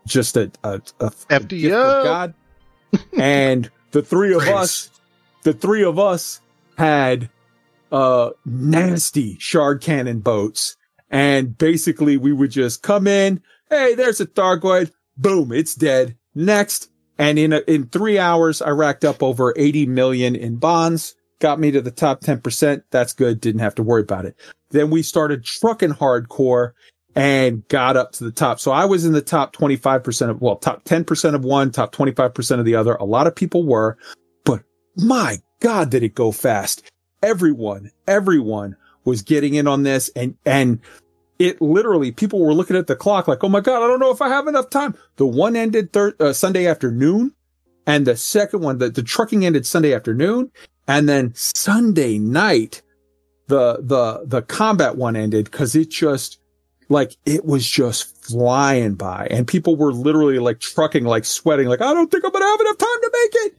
just 0.08 0.38
a, 0.38 0.52
a, 0.64 0.82
a 1.00 1.10
FDO. 1.10 1.50
gift 1.50 1.76
of 1.76 2.04
God. 2.04 2.34
and 3.18 3.70
the 3.92 4.02
three 4.02 4.34
of 4.34 4.42
Praise. 4.42 4.56
us, 4.56 4.92
the 5.44 5.54
three 5.54 5.84
of 5.84 6.00
us 6.00 6.42
had 6.78 7.30
uh 7.92 8.32
nasty 8.46 9.38
shard 9.40 9.82
cannon 9.82 10.20
boats. 10.20 10.78
And 11.10 11.58
basically 11.58 12.18
we 12.18 12.34
would 12.34 12.52
just 12.52 12.82
come 12.82 13.08
in, 13.08 13.42
hey, 13.70 13.96
there's 13.96 14.20
a 14.20 14.26
Thargoid, 14.26 14.92
boom, 15.18 15.52
it's 15.52 15.76
dead. 15.76 16.18
Next. 16.34 16.90
And 17.18 17.40
in 17.40 17.54
a, 17.54 17.60
in 17.68 17.88
three 17.88 18.20
hours, 18.20 18.62
I 18.62 18.70
racked 18.70 19.06
up 19.06 19.24
over 19.24 19.54
80 19.58 19.86
million 19.88 20.36
in 20.36 20.58
bonds, 20.58 21.16
got 21.40 21.60
me 21.60 21.72
to 21.72 21.82
the 21.82 21.92
top 21.92 22.22
10%. 22.22 22.84
That's 22.92 23.14
good. 23.14 23.40
Didn't 23.40 23.62
have 23.62 23.76
to 23.76 23.84
worry 23.84 24.02
about 24.02 24.26
it. 24.26 24.36
Then 24.72 24.90
we 24.90 25.02
started 25.02 25.44
trucking 25.44 25.92
hardcore 25.92 26.72
and 27.16 27.66
got 27.70 27.96
up 27.96 28.12
to 28.14 28.24
the 28.26 28.32
top. 28.32 28.60
So 28.60 28.72
I 28.72 28.86
was 28.86 29.06
in 29.06 29.14
the 29.14 29.22
top 29.22 29.56
25% 29.56 30.30
of, 30.30 30.42
well, 30.42 30.58
top 30.58 30.84
10% 30.84 31.34
of 31.34 31.46
one, 31.46 31.72
top 31.72 31.96
25% 31.96 32.60
of 32.60 32.66
the 32.66 32.76
other. 32.76 32.96
A 32.96 33.06
lot 33.06 33.28
of 33.28 33.36
people 33.36 33.66
were, 33.66 33.98
but 34.44 34.64
my 34.98 35.38
God, 35.62 35.90
did 35.90 36.04
it 36.04 36.14
go 36.14 36.32
fast. 36.32 36.84
Everyone, 37.24 37.92
everyone 38.08 38.76
was 39.06 39.22
getting 39.22 39.54
in 39.54 39.68
on 39.68 39.84
this 39.84 40.10
and, 40.16 40.36
and 40.46 40.80
it 41.40 41.62
literally, 41.62 42.12
people 42.12 42.40
were 42.40 42.54
looking 42.54 42.76
at 42.76 42.88
the 42.88 42.96
clock 42.96 43.28
like, 43.28 43.44
Oh 43.44 43.50
my 43.50 43.60
God, 43.60 43.84
I 43.84 43.88
don't 43.88 44.00
know 44.00 44.12
if 44.12 44.22
I 44.22 44.30
have 44.30 44.48
enough 44.48 44.70
time. 44.70 44.96
The 45.18 45.28
one 45.28 45.56
ended 45.56 45.92
thir- 45.94 46.16
uh, 46.20 46.34
Sunday 46.34 46.68
afternoon 46.68 47.34
and 47.86 48.08
the 48.08 48.16
second 48.16 48.62
one, 48.62 48.78
the, 48.78 48.90
the 48.90 49.04
trucking 49.04 49.46
ended 49.46 49.66
Sunday 49.66 49.94
afternoon. 49.94 50.52
And 50.88 51.10
then 51.10 51.34
Sunday 51.36 52.18
night, 52.20 52.82
the, 53.48 53.78
the, 53.82 54.24
the 54.26 54.42
combat 54.44 54.96
one 54.96 55.16
ended 55.16 55.46
because 55.46 55.76
it 55.76 55.90
just, 55.90 56.40
like 56.88 57.18
it 57.26 57.46
was 57.46 57.68
just 57.68 58.24
flying 58.24 58.94
by 58.94 59.28
and 59.32 59.48
people 59.48 59.76
were 59.76 59.92
literally 59.92 60.40
like 60.40 60.60
trucking, 60.60 61.04
like 61.04 61.26
sweating, 61.26 61.68
like, 61.68 61.82
I 61.82 61.94
don't 61.94 62.10
think 62.12 62.24
I'm 62.24 62.32
to 62.32 62.40
have 62.40 62.62
enough 62.62 62.78
time 62.78 63.02
to 63.02 63.12
make 63.14 63.46
it. 63.46 63.58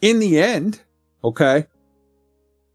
In 0.00 0.18
the 0.18 0.40
end, 0.40 0.80
okay. 1.22 1.66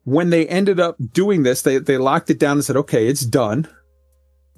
When 0.06 0.30
they 0.30 0.48
ended 0.48 0.80
up 0.80 0.96
doing 1.14 1.44
this, 1.44 1.64
they, 1.64 1.80
they 1.80 1.98
locked 1.98 2.30
it 2.30 2.40
down 2.40 2.58
and 2.58 2.64
said, 2.64 2.78
okay, 2.78 3.08
it's 3.08 3.26
done. 3.26 3.68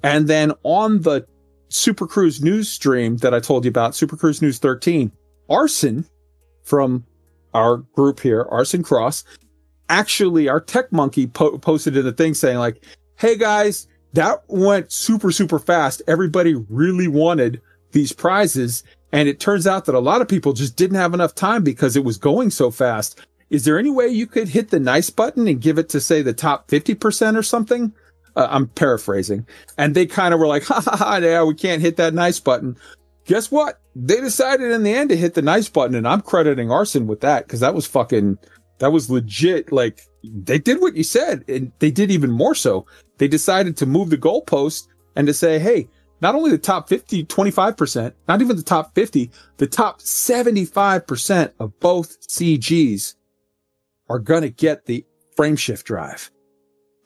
And 0.02 0.28
then 0.28 0.52
on 0.62 1.02
the 1.02 1.26
Super 1.68 2.06
Cruise 2.06 2.42
news 2.42 2.68
stream 2.68 3.16
that 3.18 3.34
I 3.34 3.40
told 3.40 3.64
you 3.64 3.68
about, 3.68 3.94
Super 3.94 4.16
Cruise 4.16 4.40
News 4.40 4.58
13, 4.58 5.12
Arson 5.50 6.04
from 6.62 7.04
our 7.54 7.78
group 7.78 8.20
here, 8.20 8.46
Arson 8.50 8.82
Cross, 8.82 9.24
actually 9.88 10.48
our 10.48 10.60
tech 10.60 10.92
monkey 10.92 11.26
po- 11.26 11.58
posted 11.58 11.96
in 11.96 12.04
the 12.04 12.12
thing 12.12 12.34
saying 12.34 12.58
like, 12.58 12.84
Hey 13.16 13.36
guys, 13.36 13.88
that 14.12 14.42
went 14.48 14.92
super, 14.92 15.32
super 15.32 15.58
fast. 15.58 16.02
Everybody 16.06 16.54
really 16.68 17.08
wanted 17.08 17.60
these 17.92 18.12
prizes. 18.12 18.84
And 19.12 19.28
it 19.28 19.40
turns 19.40 19.66
out 19.66 19.86
that 19.86 19.94
a 19.94 20.00
lot 20.00 20.20
of 20.20 20.28
people 20.28 20.52
just 20.52 20.76
didn't 20.76 20.96
have 20.96 21.14
enough 21.14 21.34
time 21.34 21.64
because 21.64 21.96
it 21.96 22.04
was 22.04 22.18
going 22.18 22.50
so 22.50 22.70
fast. 22.70 23.20
Is 23.50 23.64
there 23.64 23.78
any 23.78 23.90
way 23.90 24.08
you 24.08 24.26
could 24.26 24.48
hit 24.48 24.70
the 24.70 24.78
nice 24.78 25.08
button 25.08 25.48
and 25.48 25.60
give 25.60 25.78
it 25.78 25.88
to 25.90 26.00
say 26.00 26.20
the 26.20 26.34
top 26.34 26.68
50% 26.68 27.36
or 27.36 27.42
something? 27.42 27.92
Uh, 28.38 28.46
I'm 28.50 28.68
paraphrasing. 28.68 29.44
And 29.76 29.96
they 29.96 30.06
kind 30.06 30.32
of 30.32 30.38
were 30.38 30.46
like, 30.46 30.62
ha 30.66 30.80
ha 30.80 30.96
ha, 30.96 31.16
yeah, 31.16 31.42
we 31.42 31.54
can't 31.54 31.82
hit 31.82 31.96
that 31.96 32.14
nice 32.14 32.38
button. 32.38 32.76
Guess 33.26 33.50
what? 33.50 33.80
They 33.96 34.20
decided 34.20 34.70
in 34.70 34.84
the 34.84 34.94
end 34.94 35.10
to 35.10 35.16
hit 35.16 35.34
the 35.34 35.42
nice 35.42 35.68
button 35.68 35.96
and 35.96 36.06
I'm 36.06 36.20
crediting 36.20 36.70
Arson 36.70 37.08
with 37.08 37.20
that 37.20 37.46
because 37.46 37.60
that 37.60 37.74
was 37.74 37.86
fucking, 37.86 38.38
that 38.78 38.92
was 38.92 39.10
legit. 39.10 39.72
Like 39.72 40.02
they 40.22 40.58
did 40.58 40.80
what 40.80 40.96
you 40.96 41.02
said 41.02 41.44
and 41.48 41.72
they 41.80 41.90
did 41.90 42.12
even 42.12 42.30
more 42.30 42.54
so. 42.54 42.86
They 43.18 43.26
decided 43.26 43.76
to 43.78 43.86
move 43.86 44.10
the 44.10 44.16
goalpost 44.16 44.86
and 45.16 45.26
to 45.26 45.34
say, 45.34 45.58
Hey, 45.58 45.88
not 46.20 46.36
only 46.36 46.52
the 46.52 46.58
top 46.58 46.88
50, 46.88 47.24
25%, 47.24 48.12
not 48.28 48.40
even 48.40 48.56
the 48.56 48.62
top 48.62 48.94
50, 48.94 49.30
the 49.56 49.66
top 49.66 50.00
75% 50.00 51.52
of 51.58 51.78
both 51.80 52.20
CGs 52.28 53.16
are 54.08 54.20
going 54.20 54.42
to 54.42 54.50
get 54.50 54.86
the 54.86 55.04
frame 55.36 55.56
shift 55.56 55.86
drive. 55.86 56.30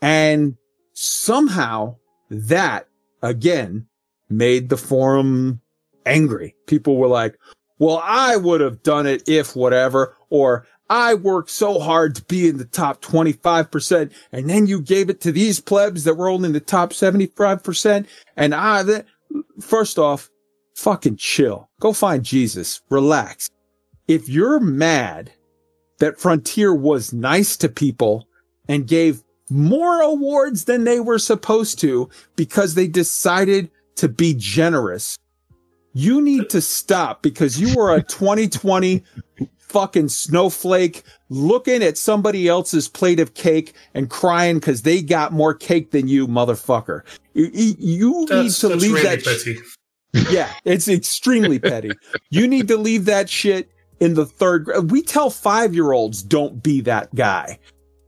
And 0.02 0.56
somehow 1.02 1.96
that 2.30 2.88
again 3.22 3.86
made 4.30 4.68
the 4.68 4.76
forum 4.76 5.60
angry. 6.06 6.54
People 6.66 6.96
were 6.96 7.08
like, 7.08 7.38
well, 7.78 8.00
I 8.02 8.36
would 8.36 8.60
have 8.60 8.82
done 8.82 9.06
it 9.06 9.28
if 9.28 9.56
whatever, 9.56 10.16
or 10.30 10.66
I 10.88 11.14
worked 11.14 11.50
so 11.50 11.80
hard 11.80 12.14
to 12.14 12.24
be 12.24 12.48
in 12.48 12.58
the 12.58 12.64
top 12.64 13.02
25%. 13.02 14.12
And 14.30 14.48
then 14.48 14.66
you 14.66 14.80
gave 14.80 15.10
it 15.10 15.20
to 15.22 15.32
these 15.32 15.58
plebs 15.58 16.04
that 16.04 16.14
were 16.14 16.28
only 16.28 16.46
in 16.46 16.52
the 16.52 16.60
top 16.60 16.90
75%. 16.90 18.06
And 18.36 18.54
I, 18.54 18.84
th- 18.84 19.04
first 19.60 19.98
off, 19.98 20.30
fucking 20.76 21.16
chill. 21.16 21.68
Go 21.80 21.92
find 21.92 22.22
Jesus. 22.22 22.82
Relax. 22.90 23.50
If 24.06 24.28
you're 24.28 24.60
mad 24.60 25.32
that 25.98 26.20
Frontier 26.20 26.74
was 26.74 27.12
nice 27.12 27.56
to 27.56 27.68
people 27.68 28.28
and 28.68 28.86
gave 28.86 29.22
more 29.52 30.00
awards 30.00 30.64
than 30.64 30.84
they 30.84 31.00
were 31.00 31.18
supposed 31.18 31.78
to 31.80 32.08
because 32.36 32.74
they 32.74 32.86
decided 32.88 33.70
to 33.96 34.08
be 34.08 34.34
generous, 34.36 35.18
you 35.94 36.20
need 36.22 36.48
to 36.50 36.60
stop 36.60 37.22
because 37.22 37.60
you 37.60 37.74
were 37.76 37.94
a 37.94 38.02
2020 38.08 39.02
fucking 39.58 40.08
snowflake 40.08 41.02
looking 41.30 41.82
at 41.82 41.96
somebody 41.96 42.46
else's 42.46 42.88
plate 42.88 43.18
of 43.20 43.32
cake 43.34 43.72
and 43.94 44.10
crying 44.10 44.56
because 44.58 44.82
they 44.82 45.00
got 45.00 45.32
more 45.32 45.54
cake 45.54 45.90
than 45.92 46.06
you, 46.08 46.26
motherfucker. 46.28 47.02
You, 47.34 47.50
you- 47.52 47.76
you 47.78 48.10
need 48.20 48.50
to 48.52 48.68
that's 48.68 48.82
leave 48.82 48.92
really 48.92 49.16
that. 49.16 49.24
petty. 49.24 49.58
Yeah, 50.30 50.52
it's 50.66 50.88
extremely 50.88 51.58
petty. 51.58 51.90
You 52.28 52.46
need 52.46 52.68
to 52.68 52.76
leave 52.76 53.06
that 53.06 53.30
shit 53.30 53.70
in 53.98 54.12
the 54.12 54.26
third 54.26 54.66
grade. 54.66 54.90
We 54.90 55.00
tell 55.00 55.30
five 55.30 55.74
year 55.74 55.92
olds 55.92 56.22
don't 56.22 56.62
be 56.62 56.82
that 56.82 57.14
guy. 57.14 57.58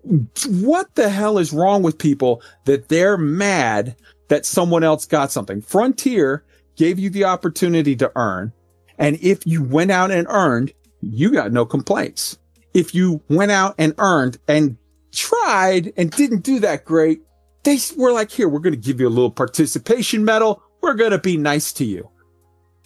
What 0.05 0.95
the 0.95 1.09
hell 1.09 1.39
is 1.39 1.53
wrong 1.53 1.83
with 1.83 1.99
people 1.99 2.43
that 2.65 2.89
they're 2.89 3.17
mad 3.17 3.97
that 4.29 4.45
someone 4.45 4.85
else 4.85 5.07
got 5.07 5.33
something? 5.33 5.61
Frontier 5.63 6.45
gave 6.77 6.99
you 6.99 7.11
the 7.11 7.25
opportunity 7.25 7.97
to 7.97 8.13
earn. 8.17 8.53
And 8.99 9.19
if 9.23 9.47
you 9.47 9.63
went 9.63 9.91
out 9.91 10.11
and 10.11 10.27
earned, 10.29 10.73
you 11.01 11.31
got 11.33 11.53
no 11.53 11.65
complaints. 11.65 12.39
If 12.75 12.95
you 12.95 13.23
went 13.29 13.51
out 13.51 13.75
and 13.79 13.95
earned 13.99 14.39
and 14.49 14.77
tried 15.13 15.93
and 15.97 16.11
didn't 16.11 16.43
do 16.43 16.61
that 16.61 16.85
great, 16.85 17.23
they 17.63 17.79
were 17.97 18.13
like, 18.13 18.31
here, 18.31 18.49
we're 18.49 18.59
going 18.61 18.75
to 18.75 18.81
give 18.81 19.01
you 19.01 19.09
a 19.09 19.11
little 19.11 19.31
participation 19.31 20.25
medal. 20.25 20.63
We're 20.83 20.95
going 20.95 21.13
to 21.13 21.19
be 21.19 21.37
nice 21.37 21.73
to 21.75 21.85
you. 21.85 22.11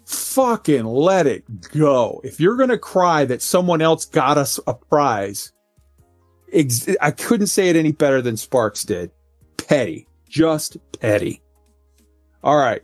Fucking 0.06 0.84
let 0.84 1.26
it 1.26 1.44
go. 1.70 2.20
If 2.22 2.38
you're 2.38 2.56
going 2.56 2.68
to 2.68 2.78
cry 2.78 3.24
that 3.24 3.42
someone 3.42 3.82
else 3.82 4.04
got 4.04 4.38
us 4.38 4.60
a 4.66 4.74
prize, 4.74 5.52
ex- 6.52 6.88
I 7.00 7.10
couldn't 7.10 7.48
say 7.48 7.68
it 7.68 7.76
any 7.76 7.92
better 7.92 8.22
than 8.22 8.36
Sparks 8.36 8.84
did. 8.84 9.10
Petty. 9.56 10.06
Just 10.28 10.76
petty. 11.00 11.42
All 12.42 12.56
right. 12.56 12.82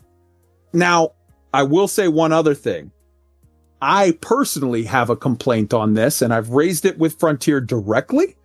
Now, 0.72 1.12
I 1.52 1.62
will 1.62 1.88
say 1.88 2.08
one 2.08 2.32
other 2.32 2.54
thing. 2.54 2.90
I 3.80 4.18
personally 4.20 4.84
have 4.84 5.10
a 5.10 5.16
complaint 5.16 5.74
on 5.74 5.94
this 5.94 6.22
and 6.22 6.32
I've 6.32 6.50
raised 6.50 6.84
it 6.84 6.98
with 6.98 7.18
Frontier 7.18 7.60
directly. 7.60 8.36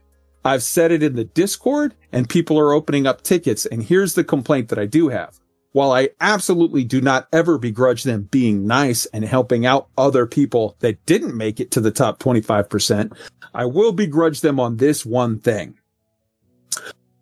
I've 0.44 0.64
said 0.64 0.92
it 0.92 1.02
in 1.02 1.16
the 1.16 1.24
Discord 1.24 1.96
and 2.12 2.30
people 2.30 2.60
are 2.60 2.74
opening 2.74 3.08
up 3.08 3.22
tickets. 3.22 3.66
And 3.66 3.84
here's 3.84 4.16
the 4.16 4.24
complaint 4.24 4.70
that 4.70 4.80
I 4.80 4.86
do 4.86 5.10
have. 5.10 5.40
While 5.72 5.92
I 5.92 6.10
absolutely 6.20 6.84
do 6.84 7.00
not 7.00 7.28
ever 7.32 7.58
begrudge 7.58 8.04
them 8.04 8.24
being 8.32 8.66
nice 8.66 9.06
and 9.08 9.24
helping 9.24 9.66
out 9.66 9.90
other 9.98 10.26
people 10.26 10.76
that 10.80 11.06
didn't 11.06 11.38
make 11.38 11.60
it 11.60 11.72
to 11.72 11.82
the 11.82 11.92
top 11.92 12.20
25%, 12.20 13.16
I 13.54 13.66
will 13.66 13.92
begrudge 13.92 14.42
them 14.42 14.60
on 14.60 14.78
this 14.78 15.06
one 15.06 15.40
thing. 15.40 15.78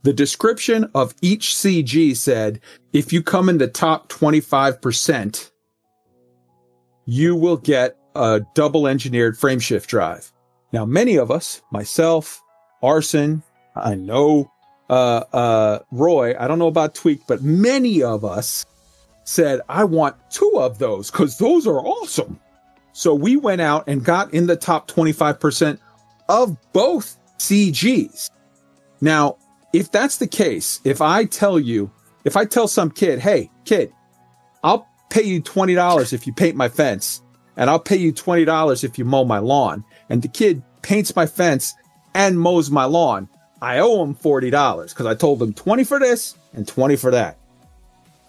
The 0.04 0.14
description 0.14 0.90
of 0.96 1.14
each 1.22 1.50
CG 1.50 2.16
said, 2.16 2.62
if 2.94 3.12
you 3.12 3.22
come 3.22 3.50
in 3.50 3.58
the 3.58 3.68
top 3.68 4.08
25%, 4.08 5.52
you 7.06 7.36
will 7.36 7.58
get 7.58 7.98
a 8.16 8.42
double 8.54 8.88
engineered 8.88 9.38
frame 9.38 9.60
shift 9.60 9.90
drive. 9.90 10.32
Now, 10.72 10.86
many 10.86 11.18
of 11.18 11.32
us, 11.32 11.62
myself, 11.72 12.42
Arson, 12.82 13.44
I 13.76 13.96
know, 13.96 14.50
uh, 14.90 15.24
uh, 15.34 15.80
Roy, 15.92 16.36
I 16.40 16.48
don't 16.48 16.60
know 16.60 16.68
about 16.68 16.96
Tweak, 16.96 17.22
but 17.28 17.42
many 17.44 18.02
of 18.02 18.24
us 18.24 18.66
said, 19.24 19.62
I 19.68 19.84
want 19.84 20.16
two 20.30 20.54
of 20.56 20.80
those 20.80 21.12
because 21.12 21.38
those 21.38 21.68
are 21.68 21.80
awesome. 21.80 22.40
So 22.94 23.14
we 23.14 23.38
went 23.38 23.62
out 23.62 23.88
and 23.88 24.04
got 24.04 24.34
in 24.34 24.48
the 24.48 24.56
top 24.56 24.88
25% 24.90 25.80
of 26.30 26.58
both 26.74 27.18
CGs. 27.38 28.30
Now, 29.02 29.38
if 29.74 29.92
that's 29.92 30.18
the 30.18 30.28
case, 30.28 30.80
if 30.84 31.02
I 31.02 31.26
tell 31.26 31.60
you, 31.60 31.92
if 32.24 32.36
I 32.36 32.46
tell 32.46 32.68
some 32.68 32.90
kid, 32.90 33.20
hey, 33.20 33.52
kid, 33.66 33.94
I'll 34.64 34.88
pay 35.10 35.24
you 35.24 35.42
$20 35.42 36.14
if 36.14 36.26
you 36.26 36.34
paint 36.34 36.56
my 36.56 36.70
fence, 36.70 37.22
and 37.56 37.70
I'll 37.70 37.80
pay 37.80 37.98
you 37.98 38.12
$20 38.14 38.84
if 38.84 38.98
you 38.98 39.06
mow 39.06 39.26
my 39.26 39.40
lawn, 39.40 39.84
and 40.10 40.22
the 40.22 40.28
kid 40.28 40.64
paints 40.82 41.16
my 41.16 41.26
fence 41.26 41.74
and 42.14 42.40
mows 42.40 42.72
my 42.72 42.86
lawn, 42.86 43.30
I 43.62 43.80
owe 43.80 44.04
him 44.04 44.16
$40 44.16 44.90
because 44.90 45.06
I 45.06 45.16
told 45.16 45.42
him 45.42 45.54
20 45.54 45.84
for 45.84 46.00
this 46.00 46.36
and 46.54 46.68
20 46.68 46.96
for 46.96 47.12
that. 47.12 47.38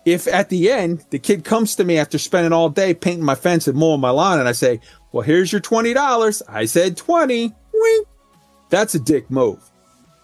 If 0.05 0.27
at 0.27 0.49
the 0.49 0.71
end 0.71 1.05
the 1.11 1.19
kid 1.19 1.45
comes 1.45 1.77
to 1.77 1.85
me 1.85 1.99
after 1.99 2.19
spending 2.19 2.53
all 2.53 2.71
day 2.71 2.95
painting 2.95 3.25
my 3.25 3.35
fence 3.35 3.69
and 3.69 3.77
mowing 3.79 4.01
my 4.01 4.11
lawn 4.11 4.39
and 4.39 4.49
I 4.49 4.53
say, 4.53 4.81
well, 5.13 5.23
here's 5.23 5.53
your 5.53 5.61
$20. 5.61 6.43
I 6.49 6.65
said 6.65 6.97
20. 6.97 7.55
Wink. 7.73 8.09
That's 8.71 8.95
a 8.95 8.99
dick 8.99 9.31
move. 9.31 9.63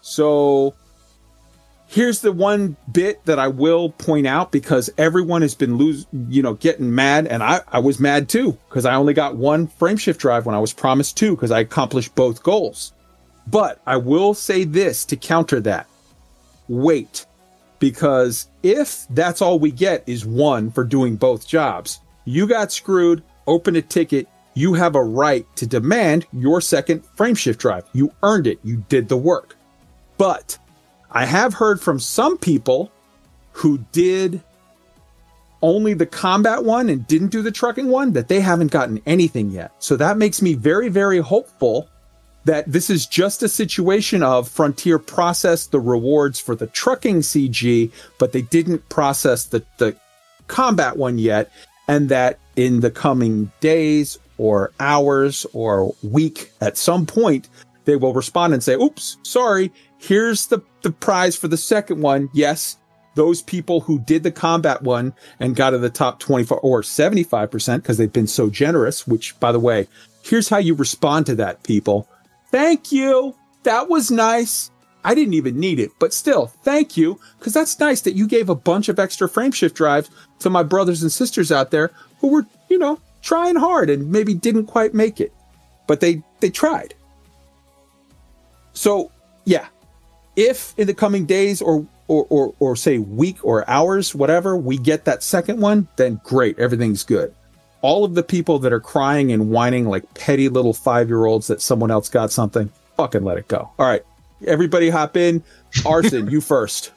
So 0.01 0.75
here's 1.87 2.21
the 2.21 2.31
one 2.31 2.75
bit 2.91 3.23
that 3.25 3.39
I 3.39 3.47
will 3.47 3.89
point 3.89 4.27
out 4.27 4.51
because 4.51 4.89
everyone 4.97 5.41
has 5.41 5.55
been 5.55 5.77
lose, 5.77 6.05
you 6.29 6.41
know, 6.41 6.53
getting 6.53 6.93
mad, 6.93 7.27
and 7.27 7.41
I, 7.41 7.61
I 7.67 7.79
was 7.79 7.99
mad 7.99 8.29
too 8.29 8.57
because 8.69 8.85
I 8.85 8.95
only 8.95 9.13
got 9.13 9.35
one 9.35 9.67
frame 9.67 9.97
shift 9.97 10.19
drive 10.19 10.45
when 10.45 10.55
I 10.55 10.59
was 10.59 10.73
promised 10.73 11.17
two 11.17 11.35
because 11.35 11.51
I 11.51 11.61
accomplished 11.61 12.15
both 12.15 12.43
goals. 12.43 12.93
But 13.47 13.81
I 13.85 13.97
will 13.97 14.33
say 14.33 14.63
this 14.63 15.05
to 15.05 15.15
counter 15.15 15.59
that: 15.61 15.87
wait, 16.67 17.25
because 17.79 18.47
if 18.63 19.05
that's 19.11 19.41
all 19.41 19.59
we 19.59 19.71
get 19.71 20.03
is 20.07 20.25
one 20.25 20.71
for 20.71 20.83
doing 20.83 21.15
both 21.15 21.47
jobs, 21.47 21.99
you 22.25 22.47
got 22.47 22.71
screwed. 22.71 23.23
Open 23.47 23.75
a 23.75 23.81
ticket. 23.81 24.27
You 24.55 24.73
have 24.73 24.95
a 24.95 25.03
right 25.03 25.45
to 25.57 25.67
demand 25.67 26.25
your 26.31 26.61
second 26.61 27.05
frame 27.15 27.35
shift 27.35 27.59
drive. 27.59 27.83
You 27.93 28.11
earned 28.23 28.47
it. 28.47 28.57
You 28.63 28.83
did 28.89 29.09
the 29.09 29.17
work. 29.17 29.55
But 30.17 30.57
I 31.11 31.25
have 31.25 31.53
heard 31.53 31.79
from 31.79 31.99
some 31.99 32.37
people 32.37 32.91
who 33.51 33.79
did 33.91 34.41
only 35.61 35.93
the 35.93 36.05
combat 36.05 36.63
one 36.63 36.89
and 36.89 37.05
didn't 37.07 37.29
do 37.29 37.41
the 37.41 37.51
trucking 37.51 37.87
one 37.87 38.13
that 38.13 38.27
they 38.27 38.39
haven't 38.39 38.71
gotten 38.71 39.01
anything 39.05 39.51
yet. 39.51 39.71
So 39.79 39.95
that 39.97 40.17
makes 40.17 40.41
me 40.41 40.53
very, 40.53 40.89
very 40.89 41.19
hopeful 41.19 41.89
that 42.45 42.71
this 42.71 42.89
is 42.89 43.05
just 43.05 43.43
a 43.43 43.49
situation 43.49 44.23
of 44.23 44.47
Frontier 44.47 44.99
processed 44.99 45.71
the 45.71 45.79
rewards 45.79 46.39
for 46.39 46.55
the 46.55 46.67
trucking 46.67 47.19
CG, 47.19 47.91
but 48.17 48.31
they 48.31 48.43
didn't 48.43 48.87
process 48.89 49.45
the, 49.45 49.63
the 49.77 49.95
combat 50.47 50.95
one 50.95 51.17
yet. 51.17 51.51
And 51.87 52.09
that 52.09 52.39
in 52.55 52.79
the 52.79 52.89
coming 52.89 53.51
days 53.59 54.17
or 54.37 54.71
hours 54.79 55.45
or 55.53 55.93
week 56.01 56.51
at 56.61 56.77
some 56.77 57.05
point, 57.05 57.49
they 57.85 57.95
will 57.95 58.13
respond 58.13 58.53
and 58.53 58.63
say, 58.63 58.73
oops, 58.73 59.17
sorry, 59.23 59.71
here's 59.99 60.47
the, 60.47 60.61
the 60.81 60.91
prize 60.91 61.35
for 61.35 61.47
the 61.47 61.57
second 61.57 62.01
one. 62.01 62.29
Yes, 62.33 62.77
those 63.15 63.41
people 63.41 63.81
who 63.81 63.99
did 63.99 64.23
the 64.23 64.31
combat 64.31 64.81
one 64.81 65.13
and 65.39 65.55
got 65.55 65.71
to 65.71 65.77
the 65.77 65.89
top 65.89 66.19
24 66.19 66.59
or 66.59 66.81
75% 66.81 67.77
because 67.77 67.97
they've 67.97 68.11
been 68.11 68.27
so 68.27 68.49
generous, 68.49 69.07
which 69.07 69.39
by 69.39 69.51
the 69.51 69.59
way, 69.59 69.87
here's 70.23 70.49
how 70.49 70.57
you 70.57 70.75
respond 70.75 71.25
to 71.27 71.35
that, 71.35 71.63
people. 71.63 72.07
Thank 72.55 72.93
you. 72.93 73.35
That 73.63 73.89
was 73.89 74.09
nice. 74.09 74.71
I 75.03 75.13
didn't 75.13 75.33
even 75.33 75.59
need 75.59 75.77
it, 75.77 75.91
but 75.99 76.13
still, 76.13 76.45
thank 76.63 76.95
you. 76.95 77.19
Cause 77.41 77.53
that's 77.53 77.77
nice 77.81 77.99
that 77.99 78.15
you 78.15 78.29
gave 78.29 78.47
a 78.47 78.55
bunch 78.55 78.87
of 78.87 78.97
extra 78.97 79.27
frame 79.27 79.51
shift 79.51 79.75
drives 79.75 80.09
to 80.39 80.49
my 80.49 80.63
brothers 80.63 81.01
and 81.01 81.11
sisters 81.11 81.51
out 81.51 81.71
there 81.71 81.91
who 82.21 82.29
were, 82.29 82.45
you 82.69 82.77
know, 82.77 82.97
trying 83.21 83.57
hard 83.57 83.89
and 83.89 84.09
maybe 84.09 84.33
didn't 84.33 84.67
quite 84.67 84.93
make 84.93 85.19
it, 85.19 85.33
but 85.85 85.99
they, 85.99 86.23
they 86.39 86.49
tried. 86.49 86.93
So 88.71 89.11
yeah, 89.43 89.67
if 90.37 90.73
in 90.77 90.87
the 90.87 90.93
coming 90.93 91.25
days 91.25 91.61
or, 91.61 91.85
or, 92.07 92.25
or, 92.29 92.55
or 92.59 92.77
say 92.77 92.99
week 92.99 93.35
or 93.43 93.69
hours, 93.69 94.15
whatever, 94.15 94.55
we 94.55 94.77
get 94.77 95.03
that 95.03 95.23
second 95.23 95.59
one, 95.59 95.89
then 95.97 96.21
great. 96.23 96.57
Everything's 96.57 97.03
good. 97.03 97.35
All 97.81 98.03
of 98.03 98.15
the 98.15 98.23
people 98.23 98.59
that 98.59 98.73
are 98.73 98.79
crying 98.79 99.31
and 99.31 99.49
whining 99.49 99.87
like 99.87 100.13
petty 100.13 100.49
little 100.49 100.73
five 100.73 101.07
year 101.07 101.25
olds 101.25 101.47
that 101.47 101.61
someone 101.61 101.91
else 101.91 102.09
got 102.09 102.31
something, 102.31 102.71
fucking 102.97 103.23
let 103.23 103.37
it 103.37 103.47
go. 103.47 103.69
All 103.77 103.85
right. 103.85 104.03
Everybody 104.45 104.89
hop 104.89 105.15
in. 105.17 105.43
Arson, 105.85 106.29
you 106.29 106.41
first. 106.41 106.91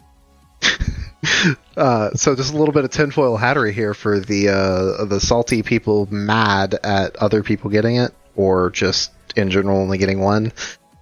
Uh, 1.76 2.10
so 2.14 2.34
just 2.34 2.52
a 2.52 2.56
little 2.56 2.72
bit 2.72 2.84
of 2.84 2.90
tinfoil 2.90 3.36
hattery 3.36 3.72
here 3.72 3.94
for 3.94 4.18
the 4.18 4.48
uh, 4.48 5.05
the 5.05 5.20
salty 5.20 5.62
people 5.62 6.09
mad 6.10 6.78
at 6.82 7.14
other 7.16 7.42
people 7.42 7.70
getting 7.70 7.96
it, 7.96 8.12
or 8.36 8.70
just 8.70 9.12
in 9.36 9.50
general 9.50 9.78
only 9.78 9.98
getting 9.98 10.20
one, 10.20 10.52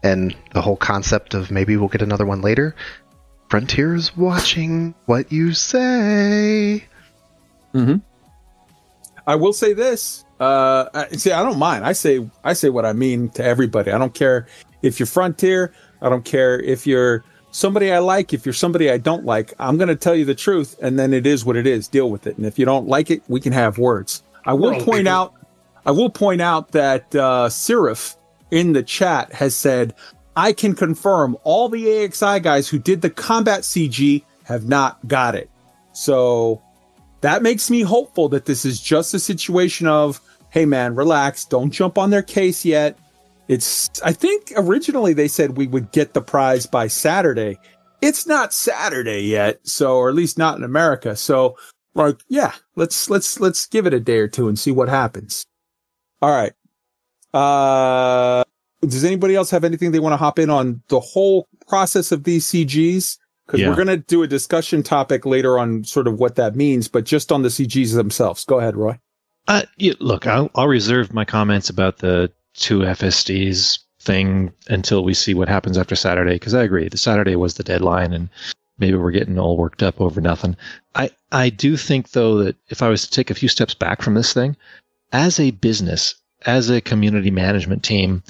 and 0.03 0.37
the 0.53 0.61
whole 0.61 0.77
concept 0.77 1.35
of 1.35 1.51
maybe 1.51 1.77
we'll 1.77 1.89
get 1.89 2.03
another 2.03 2.27
one 2.27 2.43
later. 2.43 2.75
Frontier's 3.49 4.17
watching 4.17 4.95
what 5.07 5.31
you 5.33 5.53
say. 5.55 6.85
Mm-hmm. 7.75 7.97
I 9.27 9.35
will 9.35 9.53
say 9.53 9.73
this. 9.73 10.25
Uh, 10.39 11.07
see, 11.13 11.33
I 11.33 11.43
don't 11.43 11.59
mind. 11.59 11.85
I 11.85 11.93
say 11.93 12.29
I 12.45 12.53
say 12.53 12.69
what 12.69 12.85
I 12.85 12.93
mean 12.93 13.31
to 13.31 13.45
everybody. 13.45 13.91
I 13.91 13.99
don't 13.99 14.15
care 14.15 14.47
if 14.83 15.01
you're 15.01 15.07
Frontier. 15.07 15.73
I 16.03 16.09
don't 16.09 16.25
care 16.25 16.61
if 16.61 16.87
you're 16.87 17.25
somebody 17.51 17.91
I 17.91 17.99
like. 17.99 18.35
If 18.35 18.45
you're 18.45 18.53
somebody 18.53 18.91
I 18.91 18.99
don't 18.99 19.25
like, 19.25 19.55
I'm 19.59 19.79
going 19.79 19.89
to 19.89 19.97
tell 19.97 20.15
you 20.15 20.25
the 20.27 20.35
truth, 20.35 20.77
and 20.83 20.99
then 20.99 21.13
it 21.15 21.27
is 21.27 21.45
what 21.45 21.57
it 21.57 21.67
is. 21.67 21.89
Deal 21.89 22.11
with 22.11 22.27
it. 22.27 22.37
And 22.37 22.47
if 22.47 22.59
you 22.59 22.67
don't 22.67 22.87
like 22.87 23.11
it, 23.11 23.23
we 23.29 23.41
can 23.41 23.53
have 23.53 23.79
words. 23.79 24.23
I 24.45 24.53
will 24.53 24.73
Well, 24.73 24.85
point 24.85 25.09
out. 25.09 25.35
I 25.87 25.91
will 25.93 26.11
point 26.11 26.41
out 26.43 26.73
that 26.73 27.15
uh, 27.15 27.49
Sirif 27.49 28.17
in 28.51 28.73
the 28.75 28.83
chat 28.83 29.33
has 29.33 29.57
said, 29.57 29.95
"I 30.37 30.53
can 30.53 30.75
confirm 30.75 31.37
all 31.45 31.69
the 31.69 31.85
AXI 31.87 32.43
guys 32.43 32.69
who 32.69 32.79
did 32.79 33.01
the 33.01 33.11
combat 33.11 33.61
CG 33.61 34.23
have 34.45 34.69
not 34.69 34.99
got 35.09 35.35
it." 35.35 35.49
So 35.93 36.61
that 37.27 37.43
makes 37.43 37.71
me 37.71 37.83
hopeful 37.83 38.29
that 38.29 38.45
this 38.45 38.65
is 38.65 38.81
just 38.81 39.13
a 39.13 39.19
situation 39.19 39.89
of, 39.89 40.21
hey 40.51 40.65
man, 40.65 40.95
relax, 40.95 41.45
don't 41.45 41.73
jump 41.73 41.99
on 41.99 42.11
their 42.11 42.23
case 42.23 42.65
yet. 42.65 42.97
It's, 43.49 44.01
I 44.03 44.13
think 44.13 44.53
originally 44.57 45.13
they 45.13 45.27
said 45.27 45.57
we 45.57 45.67
would 45.67 45.91
get 45.91 46.15
the 46.15 46.21
prize 46.21 46.67
by 46.67 46.87
Saturday. 46.87 47.59
It's 48.01 48.29
not 48.29 48.55
Saturday 48.55 49.23
yet. 49.23 49.59
So, 49.67 49.97
or 49.97 50.09
at 50.09 50.15
least 50.15 50.39
not 50.39 50.57
in 50.57 50.63
America. 50.63 51.17
So 51.17 51.57
like, 51.95 52.21
yeah, 52.29 52.53
let's, 52.77 53.11
let's, 53.11 53.41
let's 53.41 53.67
give 53.67 53.87
it 53.87 53.95
a 53.95 53.99
day 53.99 54.19
or 54.19 54.29
two 54.29 54.47
and 54.47 54.57
see 54.57 54.71
what 54.71 54.89
happens. 54.89 55.47
All 56.23 56.31
right. 56.31 56.53
Uh, 57.35 58.45
does 58.83 59.03
anybody 59.03 59.35
else 59.35 59.51
have 59.51 59.65
anything 59.65 59.91
they 59.91 59.99
want 59.99 60.13
to 60.13 60.17
hop 60.17 60.39
in 60.39 60.49
on 60.49 60.81
the 60.91 61.01
whole 61.01 61.49
process 61.67 62.13
of 62.13 62.23
these 62.23 62.47
CGs? 62.47 63.19
Because 63.47 63.61
Yeah. 63.61 63.69
we're 63.69 63.77
going 63.77 63.87
to 63.89 63.97
do 63.97 64.23
a 64.23 64.27
discussion 64.27 64.83
topic 64.83 65.25
later 65.25 65.59
on 65.59 65.85
sort 65.85 66.09
of 66.09 66.19
what 66.19 66.35
that 66.37 66.57
means, 66.57 66.89
but 66.89 67.05
just 67.05 67.31
on 67.31 67.43
the 67.43 67.49
CGs 67.49 67.95
themselves. 67.95 68.45
Go 68.45 68.59
ahead, 68.59 68.77
Roy. 68.77 68.99
Uh, 69.49 69.63
yeah, 69.77 69.93
look, 70.01 70.27
I'll, 70.27 70.51
I'll 70.57 70.67
reserve 70.67 71.15
my 71.15 71.25
comments 71.25 71.71
about 71.71 71.99
the 71.99 72.33
two 72.55 72.81
FSDs 72.81 73.79
thing 74.01 74.53
until 74.69 75.05
we 75.05 75.15
see 75.15 75.35
what 75.35 75.49
happens 75.49 75.79
after 75.79 75.95
Saturday, 75.95 76.35
because 76.35 76.55
I 76.55 76.65
agree. 76.65 76.89
The 76.89 76.99
Saturday 76.99 77.37
was 77.37 77.55
the 77.55 77.63
deadline, 77.63 78.13
and 78.13 78.29
maybe 78.79 78.97
we're 78.97 79.13
getting 79.13 79.39
all 79.39 79.57
worked 79.57 79.83
up 79.83 80.01
over 80.01 80.21
nothing. 80.21 80.57
I, 80.97 81.11
I 81.31 81.51
do 81.51 81.77
think, 81.77 82.11
though, 82.11 82.39
that 82.43 82.57
if 82.69 82.83
I 82.83 82.89
was 82.89 83.05
to 83.05 83.11
take 83.11 83.31
a 83.31 83.35
few 83.35 83.49
steps 83.49 83.75
back 83.75 84.03
from 84.03 84.15
this 84.15 84.33
thing, 84.33 84.57
as 85.13 85.39
a 85.39 85.53
business, 85.53 86.17
as 86.45 86.69
a 86.69 86.81
community 86.81 87.31
management 87.31 87.85
team, 87.85 88.23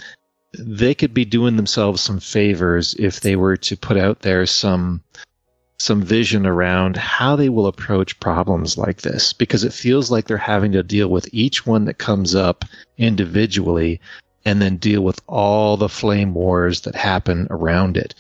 they 0.59 0.95
could 0.95 1.15
be 1.15 1.25
doing 1.25 1.57
themselves 1.57 2.01
some 2.01 2.21
favors 2.21 2.95
if 2.99 3.21
they 3.21 3.37
were 3.37 3.57
to 3.57 3.77
put 3.77 3.97
out 3.97 4.21
there 4.21 4.47
some 4.47 5.03
some 5.79 6.03
vision 6.03 6.47
around 6.47 6.97
how 6.97 7.37
they 7.37 7.51
will 7.51 7.67
approach 7.67 8.19
problems 8.19 8.79
like 8.79 9.03
this 9.03 9.33
because 9.35 9.63
it 9.63 9.73
feels 9.73 10.11
like 10.11 10.27
they're 10.27 10.39
having 10.39 10.73
to 10.73 10.83
deal 10.83 11.09
with 11.09 11.29
each 11.33 11.67
one 11.67 11.85
that 11.85 11.99
comes 11.99 12.35
up 12.35 12.65
individually 12.97 14.01
and 14.47 14.63
then 14.63 14.77
deal 14.77 15.03
with 15.03 15.21
all 15.27 15.77
the 15.77 15.89
flame 15.89 16.33
wars 16.33 16.81
that 16.83 16.95
happen 16.95 17.47
around 17.51 17.97
it. 17.97 18.15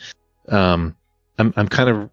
Um, 0.49 0.95
I'm, 1.39 1.55
I'm 1.57 1.69
kind 1.69 1.89
of 1.89 2.11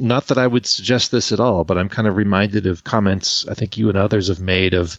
not 0.00 0.26
that 0.28 0.38
I 0.38 0.46
would 0.46 0.66
suggest 0.66 1.10
this 1.10 1.30
at 1.30 1.40
all, 1.40 1.64
but 1.64 1.78
I'm 1.78 1.88
kind 1.88 2.08
of 2.08 2.16
reminded 2.16 2.66
of 2.66 2.84
comments 2.84 3.46
I 3.48 3.54
think 3.54 3.76
you 3.76 3.88
and 3.88 3.98
others 3.98 4.28
have 4.28 4.40
made 4.40 4.74
of, 4.74 4.98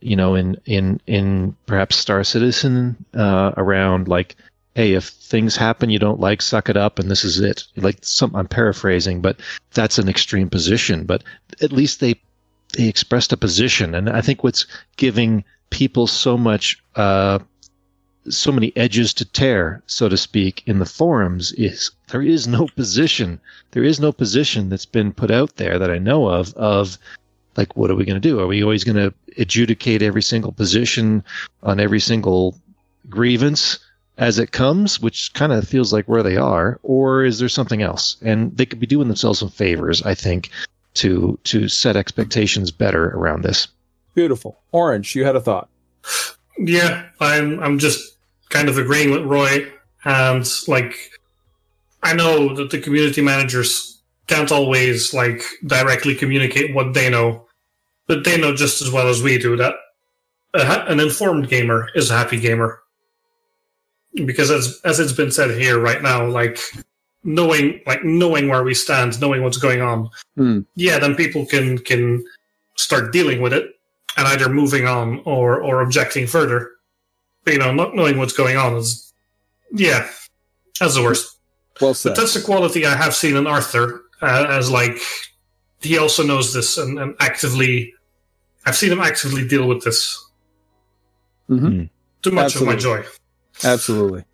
you 0.00 0.16
know, 0.16 0.34
in 0.34 0.60
in 0.66 1.00
in 1.06 1.56
perhaps 1.66 1.96
Star 1.96 2.24
Citizen 2.24 3.04
uh, 3.14 3.52
around 3.56 4.08
like 4.08 4.36
hey, 4.74 4.94
if 4.94 5.08
things 5.08 5.56
happen 5.56 5.90
you 5.90 5.98
don't 5.98 6.20
like, 6.20 6.40
suck 6.40 6.68
it 6.68 6.76
up, 6.76 6.98
and 6.98 7.10
this 7.10 7.24
is 7.24 7.40
it. 7.40 7.64
Like 7.76 7.98
some, 8.02 8.34
I'm 8.34 8.48
paraphrasing, 8.48 9.20
but 9.20 9.40
that's 9.74 9.98
an 9.98 10.08
extreme 10.08 10.48
position. 10.48 11.04
But 11.04 11.22
at 11.60 11.72
least 11.72 12.00
they 12.00 12.20
they 12.76 12.86
expressed 12.86 13.32
a 13.32 13.36
position, 13.36 13.94
and 13.94 14.08
I 14.08 14.20
think 14.20 14.44
what's 14.44 14.66
giving 14.96 15.44
people 15.70 16.06
so 16.06 16.36
much, 16.36 16.82
uh, 16.94 17.40
so 18.28 18.52
many 18.52 18.72
edges 18.76 19.12
to 19.14 19.24
tear, 19.24 19.82
so 19.86 20.08
to 20.08 20.16
speak, 20.16 20.62
in 20.66 20.78
the 20.78 20.86
forums 20.86 21.52
is 21.52 21.90
there 22.08 22.22
is 22.22 22.46
no 22.46 22.68
position. 22.76 23.40
There 23.72 23.84
is 23.84 23.98
no 23.98 24.12
position 24.12 24.68
that's 24.68 24.86
been 24.86 25.12
put 25.12 25.30
out 25.30 25.56
there 25.56 25.78
that 25.78 25.90
I 25.90 25.98
know 25.98 26.28
of 26.28 26.54
of 26.54 26.96
like 27.56 27.76
what 27.76 27.90
are 27.90 27.94
we 27.94 28.04
going 28.04 28.20
to 28.20 28.28
do? 28.28 28.40
Are 28.40 28.46
we 28.46 28.62
always 28.62 28.84
going 28.84 28.96
to 28.96 29.12
adjudicate 29.38 30.02
every 30.02 30.22
single 30.22 30.52
position 30.52 31.24
on 31.62 31.80
every 31.80 32.00
single 32.00 32.58
grievance 33.08 33.78
as 34.18 34.38
it 34.38 34.52
comes, 34.52 35.00
which 35.00 35.32
kind 35.32 35.52
of 35.52 35.66
feels 35.66 35.92
like 35.92 36.06
where 36.06 36.22
they 36.22 36.36
are, 36.36 36.78
or 36.82 37.24
is 37.24 37.38
there 37.38 37.48
something 37.48 37.82
else? 37.82 38.16
And 38.22 38.56
they 38.56 38.66
could 38.66 38.78
be 38.78 38.86
doing 38.86 39.08
themselves 39.08 39.38
some 39.38 39.48
favors, 39.48 40.02
I 40.02 40.14
think, 40.14 40.50
to 40.94 41.38
to 41.44 41.68
set 41.68 41.96
expectations 41.96 42.70
better 42.70 43.08
around 43.10 43.42
this. 43.42 43.68
Beautiful. 44.14 44.60
Orange, 44.72 45.14
you 45.14 45.24
had 45.24 45.36
a 45.36 45.40
thought. 45.40 45.68
Yeah, 46.58 47.06
I'm 47.20 47.60
I'm 47.60 47.78
just 47.78 48.16
kind 48.50 48.68
of 48.68 48.76
agreeing 48.76 49.10
with 49.10 49.22
Roy, 49.22 49.72
and 50.04 50.46
like 50.68 50.94
I 52.02 52.12
know 52.12 52.54
that 52.54 52.70
the 52.70 52.80
community 52.80 53.22
managers 53.22 53.99
can't 54.30 54.52
always 54.52 55.12
like 55.12 55.42
directly 55.66 56.14
communicate 56.14 56.74
what 56.74 56.94
they 56.94 57.08
know, 57.10 57.46
but 58.06 58.24
they 58.24 58.36
know 58.40 58.54
just 58.54 58.80
as 58.82 58.90
well 58.90 59.08
as 59.08 59.22
we 59.22 59.38
do 59.38 59.56
that 59.56 59.74
a 60.54 60.64
ha- 60.64 60.84
an 60.88 60.98
informed 61.00 61.48
gamer 61.48 61.88
is 61.94 62.10
a 62.10 62.16
happy 62.16 62.38
gamer. 62.40 62.80
Because 64.14 64.50
as 64.50 64.80
as 64.84 64.98
it's 64.98 65.12
been 65.12 65.30
said 65.30 65.50
here 65.60 65.78
right 65.78 66.02
now, 66.02 66.26
like 66.26 66.58
knowing 67.22 67.80
like 67.86 68.02
knowing 68.04 68.48
where 68.48 68.64
we 68.64 68.74
stand, 68.74 69.20
knowing 69.20 69.42
what's 69.44 69.58
going 69.58 69.80
on, 69.80 70.08
Hmm. 70.36 70.60
yeah, 70.74 70.98
then 70.98 71.14
people 71.14 71.46
can 71.46 71.78
can 71.78 72.24
start 72.76 73.12
dealing 73.12 73.40
with 73.40 73.52
it 73.52 73.66
and 74.16 74.26
either 74.26 74.48
moving 74.48 74.86
on 74.88 75.22
or 75.24 75.62
or 75.62 75.82
objecting 75.82 76.26
further. 76.26 76.70
But, 77.44 77.52
you 77.54 77.60
know, 77.60 77.72
not 77.72 77.94
knowing 77.94 78.18
what's 78.18 78.32
going 78.42 78.56
on 78.56 78.74
is 78.76 79.12
yeah, 79.72 80.08
that's 80.80 80.96
the 80.96 81.02
worst. 81.02 81.36
Well 81.80 81.92
But 81.92 81.96
said. 81.96 82.16
that's 82.16 82.34
the 82.34 82.42
quality 82.42 82.84
I 82.84 82.96
have 82.96 83.14
seen 83.14 83.36
in 83.36 83.46
Arf 83.46 83.70
uh, 84.22 84.46
as 84.48 84.70
like 84.70 84.98
he 85.80 85.98
also 85.98 86.22
knows 86.22 86.52
this 86.52 86.78
and, 86.78 86.98
and 86.98 87.14
actively. 87.20 87.94
I've 88.66 88.76
seen 88.76 88.92
him 88.92 89.00
actively 89.00 89.46
deal 89.46 89.66
with 89.66 89.82
this. 89.84 90.22
Mhm. 91.48 91.88
Too 92.22 92.30
much 92.30 92.54
of 92.56 92.62
my 92.62 92.76
joy. 92.76 93.04
Absolutely. 93.64 94.24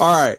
All 0.00 0.14
right. 0.14 0.38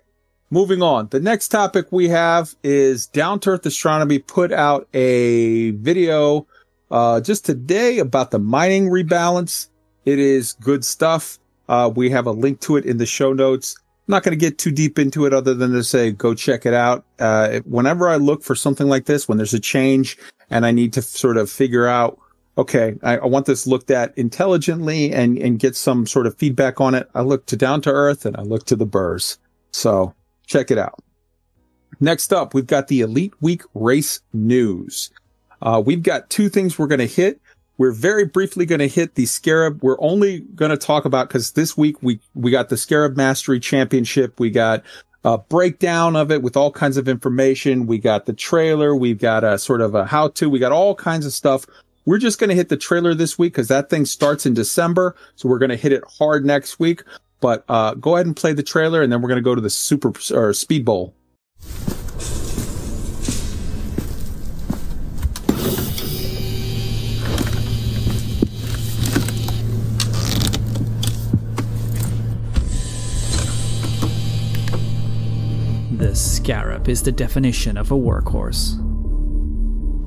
Moving 0.50 0.82
on. 0.82 1.08
The 1.10 1.20
next 1.20 1.50
topic 1.50 1.88
we 1.92 2.08
have 2.10 2.56
is 2.64 3.08
Down 3.08 3.40
to 3.42 3.52
Earth 3.52 3.66
Astronomy 3.66 4.20
put 4.20 4.52
out 4.52 4.88
a 4.94 5.72
video 5.72 6.48
uh, 6.90 7.20
just 7.20 7.46
today 7.46 8.00
about 8.00 8.32
the 8.32 8.40
mining 8.40 8.90
rebalance. 8.90 9.68
It 10.06 10.20
is 10.20 10.54
good 10.54 10.86
stuff. 10.86 11.38
Uh, 11.68 11.92
we 11.94 12.10
have 12.12 12.28
a 12.28 12.32
link 12.32 12.62
to 12.62 12.78
it 12.78 12.86
in 12.86 12.98
the 12.98 13.06
show 13.06 13.34
notes. 13.34 13.76
I'm 14.08 14.14
not 14.14 14.24
going 14.24 14.38
to 14.38 14.46
get 14.46 14.58
too 14.58 14.72
deep 14.72 14.98
into 14.98 15.26
it 15.26 15.34
other 15.34 15.54
than 15.54 15.74
to 15.74 15.84
say 15.84 16.12
go 16.12 16.34
check 16.34 16.66
it 16.66 16.74
out. 16.74 17.04
Uh, 17.20 17.60
whenever 17.66 18.08
I 18.08 18.16
look 18.16 18.42
for 18.42 18.56
something 18.56 18.88
like 18.88 19.06
this, 19.06 19.28
when 19.28 19.38
there's 19.38 19.54
a 19.54 19.60
change 19.60 20.18
and 20.50 20.66
I 20.66 20.72
need 20.72 20.94
to 20.94 21.02
sort 21.02 21.36
of 21.36 21.50
figure 21.50 21.88
out 21.88 22.18
okay, 22.58 22.96
I, 23.04 23.18
I 23.18 23.26
want 23.26 23.46
this 23.46 23.68
looked 23.68 23.92
at 23.92 24.18
intelligently 24.18 25.14
and, 25.14 25.38
and 25.38 25.60
get 25.60 25.76
some 25.76 26.08
sort 26.08 26.26
of 26.26 26.36
feedback 26.38 26.82
on 26.82 26.96
it. 26.96 27.08
I 27.14 27.22
look 27.22 27.46
to 27.48 27.56
Down 27.56 27.82
to 27.82 27.92
Earth 27.92 28.26
and 28.26 28.36
I 28.36 28.42
look 28.42 28.66
to 28.66 28.76
the 28.76 28.86
Burrs. 28.86 29.38
So 29.72 30.14
check 30.48 30.72
it 30.72 30.78
out. 30.78 31.00
Next 32.00 32.34
up, 32.34 32.54
we've 32.54 32.68
got 32.68 32.88
the 32.88 33.02
Elite 33.02 33.34
Week 33.42 33.62
race 33.74 34.22
news. 34.34 35.12
Uh, 35.62 35.82
we've 35.84 36.04
got 36.04 36.30
two 36.30 36.50
things 36.50 36.78
we're 36.78 36.88
going 36.88 37.00
to 37.00 37.08
hit. 37.08 37.40
We're 37.78 37.92
very 37.92 38.26
briefly 38.26 38.66
going 38.66 38.80
to 38.80 38.88
hit 38.88 39.16
the 39.16 39.26
Scarab. 39.26 39.84
We're 39.84 40.02
only 40.02 40.40
going 40.40 40.72
to 40.72 40.78
talk 40.78 41.06
about 41.06 41.28
because 41.28 41.52
this 41.52 41.78
week 41.78 41.98
we 42.02 42.20
we 42.34 42.52
got 42.52 42.70
the 42.70 42.78
Scarab 42.78 43.16
Mastery 43.16 43.60
Championship. 43.60 44.40
We 44.40 44.50
got 44.50 44.84
a 45.24 45.38
breakdown 45.38 46.16
of 46.16 46.32
it 46.32 46.42
with 46.42 46.58
all 46.58 46.72
kinds 46.72 46.98
of 46.98 47.08
information. 47.08 47.86
We 47.86 47.98
got 47.98 48.26
the 48.26 48.34
trailer. 48.34 48.96
We've 48.96 49.20
got 49.20 49.44
a 49.44 49.60
sort 49.60 49.82
of 49.82 49.94
a 49.94 50.06
how 50.06 50.30
to. 50.30 50.50
We 50.50 50.60
got 50.60 50.72
all 50.72 50.96
kinds 50.96 51.26
of 51.26 51.34
stuff. 51.34 51.66
We're 52.06 52.18
just 52.18 52.40
going 52.40 52.50
to 52.50 52.56
hit 52.56 52.70
the 52.70 52.78
trailer 52.78 53.14
this 53.14 53.38
week 53.38 53.54
because 53.54 53.68
that 53.68 53.90
thing 53.90 54.06
starts 54.06 54.46
in 54.46 54.54
December. 54.54 55.16
So 55.36 55.50
we're 55.50 55.60
going 55.60 55.70
to 55.70 55.76
hit 55.76 55.92
it 55.92 56.04
hard 56.18 56.46
next 56.46 56.80
week. 56.80 57.04
But 57.42 57.64
uh, 57.70 57.94
go 57.96 58.16
ahead 58.16 58.26
and 58.26 58.36
play 58.36 58.54
the 58.54 58.64
trailer, 58.64 59.04
and 59.04 59.12
then 59.12 59.22
we're 59.22 59.28
going 59.30 59.38
to 59.38 59.44
go 59.44 59.54
to 59.54 59.62
the 59.62 59.70
Super 59.70 60.14
or 60.34 60.54
Speed 60.54 60.86
Bowl. 60.86 61.14
Scarab 76.48 76.88
is 76.88 77.04
the 77.04 77.12
definition 77.12 77.76
of 77.76 77.92
a 77.92 77.94
workhorse. 77.94 78.78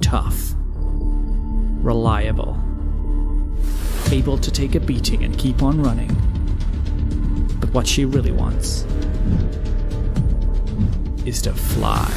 Tough. 0.00 0.54
Reliable. 1.84 2.56
Able 4.10 4.38
to 4.38 4.50
take 4.50 4.74
a 4.74 4.80
beating 4.80 5.22
and 5.22 5.36
keep 5.36 5.62
on 5.62 5.82
running. 5.82 6.08
But 7.60 7.74
what 7.74 7.86
she 7.86 8.06
really 8.06 8.32
wants 8.32 8.86
is 11.26 11.42
to 11.42 11.52
fly. 11.52 12.10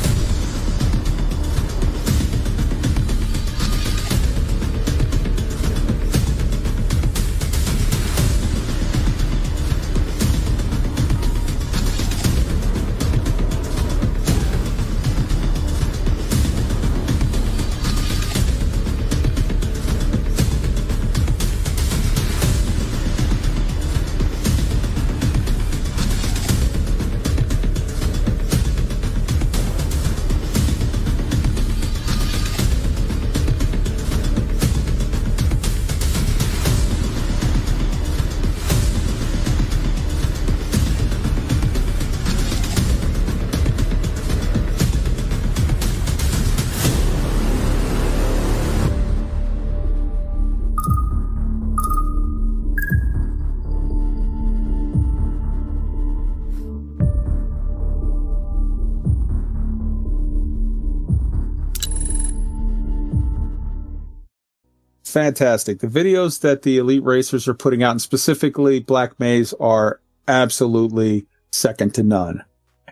Fantastic. 65.14 65.80
The 65.80 65.88
videos 65.88 66.42
that 66.42 66.64
the 66.64 66.78
elite 66.78 67.04
racers 67.04 67.48
are 67.48 67.54
putting 67.54 67.84
out, 67.84 67.92
and 67.92 68.02
specifically 68.02 68.80
Black 68.80 69.20
Maze, 69.20 69.54
are 69.54 70.02
absolutely 70.28 71.26
second 71.52 71.94
to 71.96 72.04
none. 72.04 72.44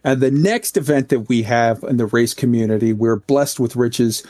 And 0.04 0.22
the 0.22 0.32
next 0.32 0.78
event 0.78 1.10
that 1.10 1.22
we 1.22 1.44
have 1.44 1.84
in 1.84 1.98
the 1.98 2.06
race 2.06 2.34
community, 2.34 2.94
we're 2.94 3.18
blessed 3.18 3.60
with 3.60 3.76
riches 3.76 4.24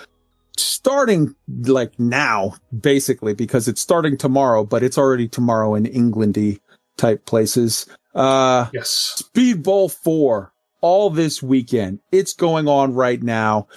starting 0.58 1.36
like 1.66 1.98
now, 2.00 2.56
basically, 2.78 3.34
because 3.34 3.68
it's 3.68 3.82
starting 3.82 4.18
tomorrow, 4.18 4.64
but 4.64 4.84
it's 4.84 4.98
already 4.98 5.28
tomorrow 5.28 5.76
in 5.76 5.86
Englandy 5.86 6.60
type 6.98 7.26
places. 7.26 7.86
Uh, 8.16 8.68
Yes. 8.74 8.90
Speed 8.90 9.64
Bowl 9.64 9.90
4 9.90 10.52
all 10.82 11.10
this 11.10 11.42
weekend. 11.42 12.00
It's 12.12 12.34
going 12.34 12.68
on 12.68 12.94
right 12.94 13.22
now. 13.22 13.68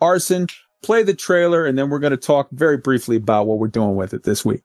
Arson, 0.00 0.46
play 0.84 1.02
the 1.02 1.14
trailer 1.14 1.64
and 1.64 1.78
then 1.78 1.88
we're 1.88 1.98
going 1.98 2.10
to 2.10 2.16
talk 2.16 2.48
very 2.50 2.76
briefly 2.76 3.16
about 3.16 3.46
what 3.46 3.58
we're 3.58 3.68
doing 3.68 3.96
with 3.96 4.14
it 4.14 4.24
this 4.24 4.44
week. 4.44 4.62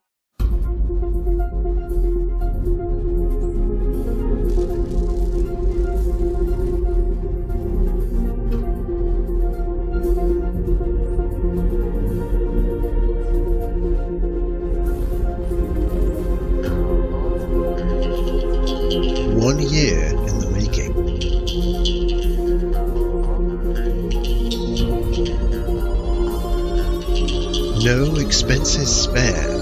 Expenses 28.79 29.03
spared. 29.03 29.59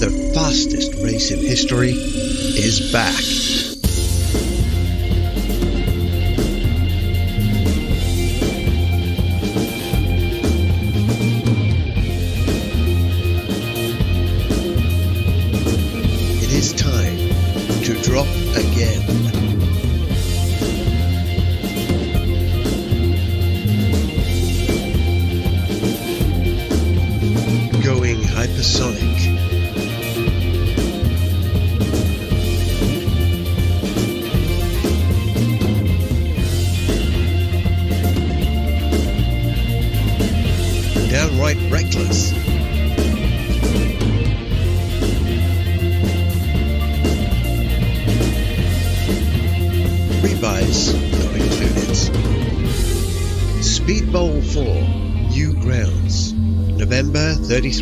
The 0.00 0.32
fastest 0.34 0.94
race 1.02 1.30
in 1.30 1.38
history 1.40 1.92
is 1.92 2.92
back. 2.92 3.63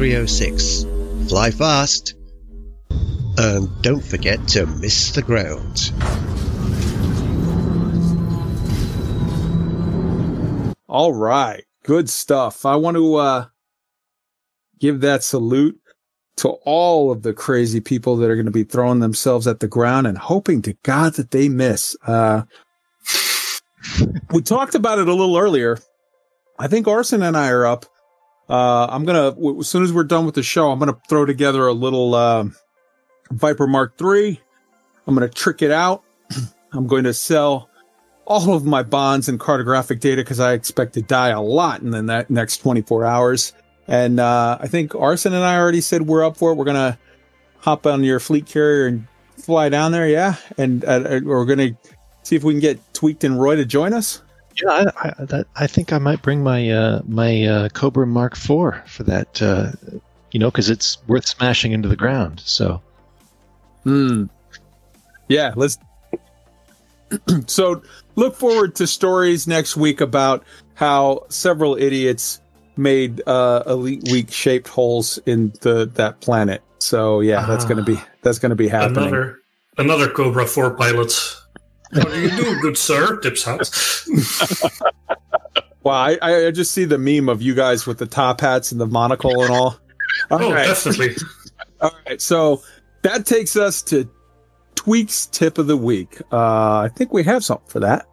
306. 0.03 0.85
Fly 1.29 1.53
fast! 1.53 2.17
And 3.39 3.71
don't 3.83 4.03
forget 4.03 4.49
to 4.49 4.67
miss 4.67 5.13
the 5.13 5.23
ground. 5.23 5.93
All 10.89 11.13
right. 11.13 11.63
Good 11.85 12.11
stuff. 12.11 12.67
I 12.67 12.75
want 12.75 12.97
to 12.97 13.15
uh, 13.15 13.47
give 14.81 15.03
that 15.03 15.23
salute 15.23 15.81
to 16.39 16.49
all 16.49 17.13
of 17.13 17.23
the 17.23 17.33
crazy 17.33 17.79
people 17.79 18.17
that 18.17 18.29
are 18.29 18.35
going 18.35 18.47
to 18.47 18.51
be 18.51 18.65
throwing 18.65 18.99
themselves 18.99 19.47
at 19.47 19.61
the 19.61 19.69
ground 19.69 20.09
and 20.09 20.19
hoping 20.19 20.63
to 20.63 20.73
God 20.83 21.15
that 21.15 21.31
they 21.31 21.49
miss. 21.49 21.97
Uh, 22.05 22.43
we 24.33 24.43
talked 24.43 24.75
about 24.75 24.99
it 24.99 25.07
a 25.07 25.15
little 25.15 25.39
earlier. 25.39 25.79
I 26.59 26.67
think 26.67 26.89
Arson 26.89 27.23
and 27.23 27.37
I 27.37 27.51
are 27.51 27.65
up 27.65 27.87
uh, 28.53 28.87
I'm 28.91 29.07
gonna 29.07 29.31
w- 29.31 29.61
as 29.61 29.69
soon 29.69 29.83
as 29.83 29.95
we're 29.95 30.05
done 30.05 30.27
with 30.27 30.35
the 30.35 30.43
show, 30.43 30.71
I'm 30.71 30.79
gonna 30.79 30.99
throw 31.09 31.25
together 31.25 31.67
a 31.67 31.73
little 31.73 32.15
uh, 32.15 32.45
Viper 33.31 33.67
Mark 33.67 33.95
III. 33.99 34.39
I'm 35.07 35.15
gonna 35.15 35.31
trick 35.31 35.63
it 35.63 35.71
out. 35.71 36.03
I'm 36.73 36.87
going 36.87 37.05
to 37.05 37.15
sell 37.15 37.71
all 38.27 38.53
of 38.55 38.67
my 38.67 38.83
bonds 38.83 39.31
and 39.31 39.41
cartographic 39.41 40.01
data 40.01 40.21
because 40.23 40.39
I 40.39 40.53
expect 40.53 40.93
to 40.95 41.03
die 41.03 41.31
a 41.31 41.41
lot 41.41 41.81
in 41.81 41.91
the 41.91 42.03
ne- 42.03 42.27
next 42.29 42.59
24 42.59 43.05
hours. 43.07 43.55
And 43.89 44.21
uh, 44.21 44.59
I 44.61 44.69
think 44.69 44.95
Arson 44.95 45.33
and 45.33 45.43
I 45.43 45.57
already 45.57 45.81
said 45.81 46.03
we're 46.03 46.25
up 46.25 46.37
for 46.37 46.53
it. 46.53 46.57
We're 46.57 46.67
gonna 46.67 46.99
hop 47.61 47.87
on 47.87 48.05
your 48.05 48.21
fleet 48.21 48.45
carrier 48.45 48.87
and 48.87 49.09
fly 49.39 49.71
down 49.71 49.93
there, 49.93 50.07
yeah. 50.07 50.37
And 50.59 50.85
uh, 50.85 51.21
we're 51.23 51.47
gonna 51.47 51.71
see 52.23 52.37
if 52.37 52.45
we 52.45 52.53
can 52.53 52.61
get 52.61 52.79
Tweaked 52.93 53.25
and 53.25 53.41
Roy 53.41 53.57
to 53.57 53.65
join 53.65 53.95
us. 53.95 54.21
Yeah, 54.61 54.91
I, 54.97 55.09
I, 55.09 55.25
that, 55.25 55.47
I 55.57 55.67
think 55.67 55.93
I 55.93 55.99
might 55.99 56.23
bring 56.23 56.43
my 56.43 56.71
uh, 56.71 57.03
my 57.07 57.45
uh, 57.45 57.69
Cobra 57.71 58.07
Mark 58.07 58.35
IV 58.35 58.87
for 58.87 59.03
that. 59.05 59.41
Uh, 59.41 59.73
you 60.33 60.41
know, 60.41 60.51
because 60.51 60.71
it's 60.71 60.99
worth 61.07 61.27
smashing 61.27 61.73
into 61.73 61.89
the 61.89 61.97
ground. 61.97 62.41
So, 62.45 62.81
Hmm. 63.85 64.25
Yeah, 65.29 65.53
let's. 65.57 65.79
so 67.47 67.83
look 68.15 68.37
forward 68.37 68.75
to 68.77 68.87
stories 68.87 69.47
next 69.47 69.77
week 69.77 70.01
about 70.01 70.45
how 70.75 71.27
several 71.29 71.77
idiots 71.77 72.41
made 72.77 73.23
uh, 73.27 73.63
elite 73.67 74.09
week 74.11 74.33
shaped 74.33 74.69
holes 74.69 75.19
in 75.27 75.53
the 75.61 75.91
that 75.95 76.21
planet. 76.21 76.63
So 76.79 77.21
yeah, 77.21 77.47
that's 77.47 77.65
gonna 77.65 77.83
be 77.83 77.99
that's 78.23 78.39
gonna 78.39 78.55
be 78.55 78.69
happening. 78.69 79.09
Another 79.09 79.39
another 79.79 80.09
Cobra 80.09 80.47
4 80.47 80.75
pilot. 80.75 81.13
How 81.95 82.05
do 82.05 82.21
you 82.21 82.31
do, 82.31 82.61
good 82.61 82.79
sir? 82.79 83.19
Tips 83.21 83.45
hat. 83.45 83.69
Wow, 85.83 85.95
I, 85.95 86.19
I 86.23 86.47
I 86.47 86.51
just 86.53 86.73
see 86.73 86.85
the 86.85 86.99
meme 86.99 87.29
of 87.29 87.43
you 87.43 87.55
guys 87.55 87.87
with 87.87 87.99
the 87.99 88.07
top 88.07 88.41
hats 88.41 88.71
and 88.71 88.81
the 88.81 88.87
monocle 88.87 89.43
and 89.43 89.51
all. 89.53 89.77
All 90.31 90.43
oh, 90.43 90.53
right. 90.53 90.67
definitely. 90.67 91.17
All 91.81 91.91
right, 92.07 92.21
so 92.21 92.63
that 93.03 93.27
takes 93.27 93.57
us 93.57 93.83
to 93.83 94.09
Tweaks 94.77 95.27
tip 95.27 95.59
of 95.59 95.67
the 95.67 95.77
week. 95.77 96.21
Uh, 96.31 96.79
I 96.79 96.91
think 96.95 97.13
we 97.13 97.25
have 97.25 97.45
something 97.45 97.69
for 97.69 97.81
that. 97.81 98.07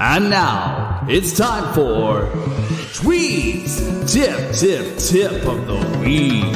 And 0.00 0.28
now 0.28 1.06
it's 1.08 1.36
time 1.36 1.72
for 1.72 2.22
Tweets 2.94 4.12
Tip 4.12 4.54
Tip 4.56 4.98
Tip 4.98 5.46
of 5.46 5.66
the 5.68 5.98
Week. 6.00 6.52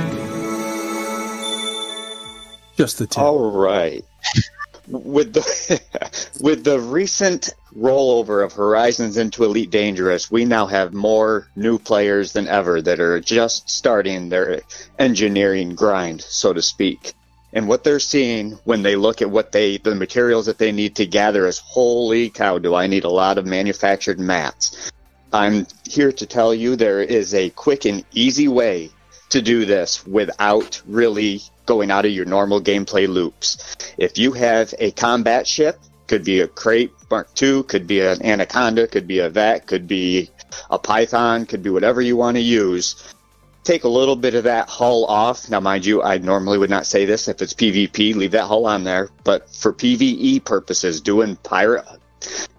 Just 2.77 2.99
the 2.99 3.07
tip. 3.07 3.23
All 3.23 3.53
right. 3.53 4.05
With 4.91 5.33
the 5.33 5.81
with 6.41 6.65
the 6.65 6.81
recent 6.81 7.51
rollover 7.77 8.45
of 8.45 8.53
Horizons 8.53 9.17
into 9.17 9.45
Elite 9.45 9.71
Dangerous, 9.71 10.31
we 10.31 10.45
now 10.45 10.67
have 10.67 10.93
more 10.93 11.49
new 11.57 11.79
players 11.79 12.33
than 12.33 12.49
ever 12.49 12.83
that 12.83 13.01
are 13.01 13.21
just 13.21 13.71
starting 13.71 14.29
their 14.29 14.61
engineering 14.99 15.75
grind, 15.75 16.21
so 16.21 16.53
to 16.53 16.63
speak. 16.63 17.15
And 17.53 17.67
what 17.67 17.83
they're 17.83 18.01
seeing 18.01 18.53
when 18.65 18.83
they 18.83 18.97
look 18.97 19.23
at 19.23 19.31
what 19.31 19.53
they 19.53 19.79
the 19.79 19.95
materials 19.95 20.47
that 20.47 20.59
they 20.59 20.73
need 20.73 20.97
to 20.97 21.07
gather 21.07 21.47
is 21.47 21.59
holy 21.59 22.31
cow, 22.31 22.59
do 22.59 22.75
I 22.75 22.87
need 22.87 23.05
a 23.05 23.11
lot 23.11 23.39
of 23.39 23.47
manufactured 23.47 24.21
mats. 24.21 24.93
I'm 25.33 25.67
here 25.89 26.13
to 26.13 26.27
tell 26.27 26.53
you 26.53 26.75
there 26.75 27.01
is 27.01 27.35
a 27.35 27.51
quick 27.51 27.85
and 27.85 28.05
easy 28.13 28.49
way 28.49 28.91
to 29.31 29.43
do 29.43 29.65
this 29.65 30.07
without 30.07 30.81
really 30.87 31.41
going 31.67 31.91
out 31.91 32.05
of 32.05 32.13
your 32.13 32.25
normal 32.25 32.61
gameplay 32.61 33.09
loops. 33.09 33.77
If 33.97 34.19
you 34.19 34.33
have 34.33 34.75
a 34.79 34.91
combat 34.91 35.47
ship, 35.47 35.79
could 36.09 36.25
be 36.25 36.41
a 36.41 36.49
Krait 36.49 36.91
Mark 37.09 37.29
II, 37.41 37.63
could 37.63 37.87
be 37.87 38.01
an 38.01 38.25
Anaconda, 38.25 38.89
could 38.89 39.07
be 39.07 39.21
a 39.21 39.31
Vet, 39.31 39.67
could 39.67 39.87
be 39.87 40.29
a 40.69 40.79
Python, 40.79 41.47
could 41.47 41.63
be 41.63 41.71
whatever 41.71 42.01
you 42.03 42.17
want 42.17 42.37
to 42.37 42.43
use. 42.43 43.15
Take 43.63 43.85
a 43.85 43.89
little 43.89 44.17
bit 44.17 44.35
of 44.35 44.45
that 44.45 44.69
hull 44.69 45.05
off. 45.05 45.49
Now, 45.49 45.61
mind 45.61 45.87
you, 45.87 46.03
I 46.03 46.19
normally 46.19 46.59
would 46.59 46.71
not 46.71 46.87
say 46.87 47.05
this. 47.05 47.29
If 47.29 47.43
it's 47.43 47.55
PvP, 47.55 48.17
leave 48.17 48.33
that 48.33 48.47
hull 48.47 48.67
on 48.67 48.83
there. 48.83 49.11
But 49.23 49.55
for 49.55 49.73
PvE 49.73 50.45
purposes, 50.45 51.01
doing 51.01 51.37
pirate 51.37 51.85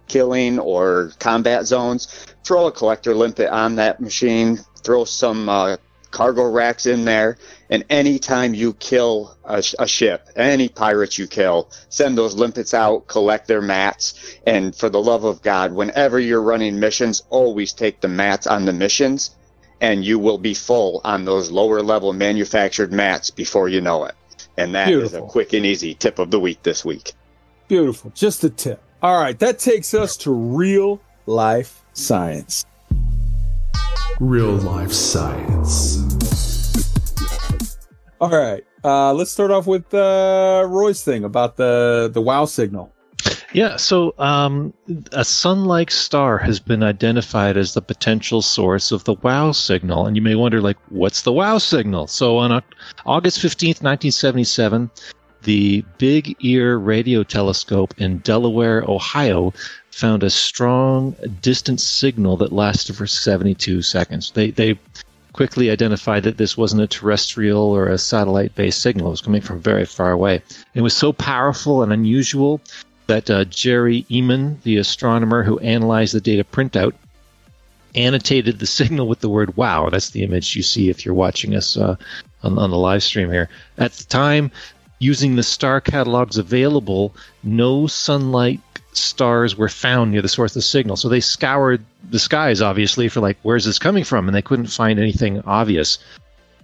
killing 0.07 0.59
or 0.59 1.11
combat 1.19 1.65
zones, 1.65 2.07
throw 2.45 2.67
a 2.67 2.71
collector 2.71 3.15
limpet 3.15 3.49
on 3.49 3.75
that 3.75 3.99
machine, 3.99 4.59
throw 4.83 5.05
some 5.05 5.49
uh, 5.49 5.77
cargo 6.11 6.43
racks 6.43 6.85
in 6.85 7.05
there, 7.05 7.37
and 7.69 7.83
anytime 7.89 8.53
you 8.53 8.73
kill 8.73 9.35
a, 9.43 9.63
a 9.79 9.87
ship, 9.87 10.27
any 10.35 10.69
pirates 10.69 11.17
you 11.17 11.27
kill, 11.27 11.69
send 11.89 12.17
those 12.17 12.35
limpets 12.35 12.73
out, 12.73 13.07
collect 13.07 13.47
their 13.47 13.61
mats, 13.61 14.37
and 14.45 14.75
for 14.75 14.89
the 14.89 15.01
love 15.01 15.23
of 15.23 15.41
God, 15.41 15.73
whenever 15.73 16.19
you're 16.19 16.41
running 16.41 16.79
missions, 16.79 17.23
always 17.29 17.73
take 17.73 18.01
the 18.01 18.07
mats 18.07 18.45
on 18.45 18.65
the 18.65 18.73
missions, 18.73 19.35
and 19.79 20.05
you 20.05 20.19
will 20.19 20.37
be 20.37 20.53
full 20.53 21.01
on 21.03 21.25
those 21.25 21.49
lower 21.49 21.81
level 21.81 22.13
manufactured 22.13 22.93
mats 22.93 23.31
before 23.31 23.67
you 23.67 23.81
know 23.81 24.05
it. 24.05 24.15
And 24.57 24.75
that 24.75 24.89
is 24.89 25.11
Beautiful. 25.11 25.27
a 25.27 25.31
quick 25.31 25.53
and 25.53 25.65
easy 25.65 25.95
tip 25.95 26.19
of 26.19 26.29
the 26.29 26.39
week 26.39 26.61
this 26.63 26.85
week. 26.85 27.13
Beautiful. 27.67 28.11
Just 28.13 28.43
a 28.43 28.49
tip. 28.49 28.81
All 29.01 29.19
right, 29.19 29.39
that 29.39 29.57
takes 29.57 29.93
us 29.93 30.17
to 30.17 30.31
real 30.31 31.01
life 31.25 31.83
science. 31.93 32.65
Real 34.19 34.51
life 34.51 34.91
science. 34.91 35.97
All 38.19 38.29
right, 38.29 38.63
uh, 38.83 39.13
let's 39.13 39.31
start 39.31 39.49
off 39.49 39.65
with 39.65 39.91
uh, 39.93 40.65
Roy's 40.67 41.03
thing 41.03 41.23
about 41.23 41.57
the 41.57 42.09
the 42.13 42.21
wow 42.21 42.45
signal. 42.45 42.93
yeah. 43.53 43.77
So, 43.77 44.13
um, 44.19 44.73
a 45.11 45.25
sun-like 45.25 45.89
star 45.91 46.37
has 46.37 46.59
been 46.59 46.83
identified 46.83 47.57
as 47.57 47.73
the 47.73 47.81
potential 47.81 48.41
source 48.41 48.91
of 48.91 49.03
the 49.05 49.15
WOW 49.15 49.51
signal, 49.51 50.05
and 50.05 50.15
you 50.15 50.21
may 50.21 50.35
wonder, 50.35 50.61
like, 50.61 50.77
what's 50.89 51.23
the 51.23 51.31
WOW 51.31 51.57
signal? 51.57 52.07
So, 52.07 52.37
on 52.37 52.61
August 53.05 53.39
fifteenth, 53.39 53.81
nineteen 53.81 54.11
seventy-seven, 54.11 54.91
the 55.43 55.83
Big 55.97 56.35
Ear 56.41 56.77
Radio 56.77 57.23
Telescope 57.23 57.95
in 57.97 58.19
Delaware, 58.19 58.83
Ohio, 58.87 59.51
found 59.91 60.23
a 60.23 60.29
strong 60.29 61.15
distant 61.41 61.81
signal 61.81 62.37
that 62.37 62.51
lasted 62.51 62.95
for 62.95 63.05
72 63.05 63.81
seconds. 63.81 64.31
They 64.31 64.51
they 64.51 64.79
quickly 65.33 65.69
identified 65.69 66.23
that 66.23 66.37
this 66.37 66.57
wasn't 66.57 66.81
a 66.81 66.87
terrestrial 66.87 67.63
or 67.63 67.87
a 67.87 67.97
satellite-based 67.97 68.81
signal. 68.81 69.07
It 69.07 69.11
was 69.11 69.21
coming 69.21 69.41
from 69.41 69.61
very 69.61 69.85
far 69.85 70.11
away. 70.11 70.41
It 70.73 70.81
was 70.81 70.95
so 70.95 71.13
powerful 71.13 71.83
and 71.83 71.93
unusual 71.93 72.61
that 73.07 73.29
uh, 73.29 73.45
Jerry 73.45 74.05
Ehman, 74.09 74.61
the 74.63 74.77
astronomer 74.77 75.43
who 75.43 75.59
analyzed 75.59 76.13
the 76.13 76.21
data 76.21 76.43
printout, 76.43 76.93
annotated 77.95 78.59
the 78.59 78.67
signal 78.67 79.07
with 79.07 79.19
the 79.19 79.29
word 79.29 79.55
"wow." 79.57 79.89
That's 79.89 80.11
the 80.11 80.23
image 80.23 80.55
you 80.55 80.63
see 80.63 80.89
if 80.89 81.05
you're 81.05 81.13
watching 81.13 81.55
us 81.55 81.77
uh, 81.77 81.95
on, 82.43 82.57
on 82.57 82.71
the 82.71 82.77
live 82.77 83.03
stream 83.03 83.29
here. 83.29 83.49
At 83.77 83.91
the 83.93 84.05
time, 84.05 84.51
using 84.99 85.35
the 85.35 85.43
star 85.43 85.81
catalogs 85.81 86.37
available, 86.37 87.13
no 87.43 87.87
sunlight 87.87 88.61
stars 88.93 89.55
were 89.55 89.69
found 89.69 90.11
near 90.11 90.21
the 90.21 90.27
source 90.27 90.51
of 90.51 90.55
the 90.55 90.61
signal. 90.61 90.95
So 90.95 91.09
they 91.09 91.19
scoured 91.19 91.83
the 92.09 92.19
skies, 92.19 92.61
obviously, 92.61 93.07
for 93.07 93.19
like, 93.19 93.37
where's 93.43 93.65
this 93.65 93.79
coming 93.79 94.03
from? 94.03 94.27
And 94.27 94.35
they 94.35 94.41
couldn't 94.41 94.67
find 94.67 94.99
anything 94.99 95.41
obvious. 95.41 95.97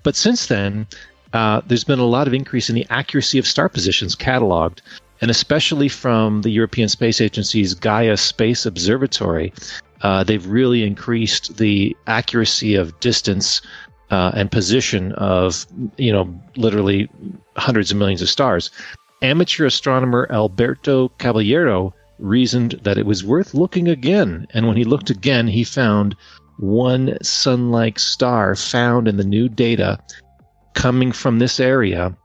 But 0.03 0.15
since 0.15 0.47
then, 0.47 0.87
uh, 1.33 1.61
there's 1.67 1.83
been 1.83 1.99
a 1.99 2.05
lot 2.05 2.27
of 2.27 2.33
increase 2.33 2.69
in 2.69 2.75
the 2.75 2.87
accuracy 2.89 3.37
of 3.37 3.47
star 3.47 3.69
positions 3.69 4.15
cataloged, 4.15 4.79
and 5.21 5.31
especially 5.31 5.89
from 5.89 6.41
the 6.41 6.49
European 6.49 6.89
Space 6.89 7.21
Agency's 7.21 7.73
Gaia 7.73 8.17
Space 8.17 8.65
Observatory. 8.65 9.53
Uh, 10.01 10.23
they've 10.23 10.45
really 10.45 10.83
increased 10.83 11.57
the 11.57 11.95
accuracy 12.05 12.75
of 12.75 12.97
distance 12.99 13.61
uh, 14.11 14.31
and 14.35 14.51
position 14.51 15.11
of, 15.13 15.65
you 15.97 16.11
know, 16.11 16.33
literally 16.55 17.09
hundreds 17.55 17.91
of 17.91 17.97
millions 17.97 18.21
of 18.21 18.29
stars. 18.29 18.69
Amateur 19.21 19.65
astronomer 19.65 20.27
Alberto 20.31 21.09
Caballero 21.17 21.93
reasoned 22.19 22.80
that 22.84 22.98
it 22.98 23.06
was 23.06 23.23
worth 23.23 23.53
looking 23.53 23.88
again, 23.88 24.48
and 24.53 24.68
when 24.68 24.77
he 24.77 24.84
looked 24.84 25.10
again, 25.10 25.48
he 25.48 25.64
found 25.64 26.15
one 26.60 27.18
sun 27.22 27.72
like 27.72 27.99
star 27.99 28.56
found 28.56 29.07
in 29.07 29.18
the 29.18 29.23
new 29.23 29.48
data 29.48 29.99
coming 30.73 31.11
from 31.11 31.39
this 31.39 31.60
area. 31.60 32.15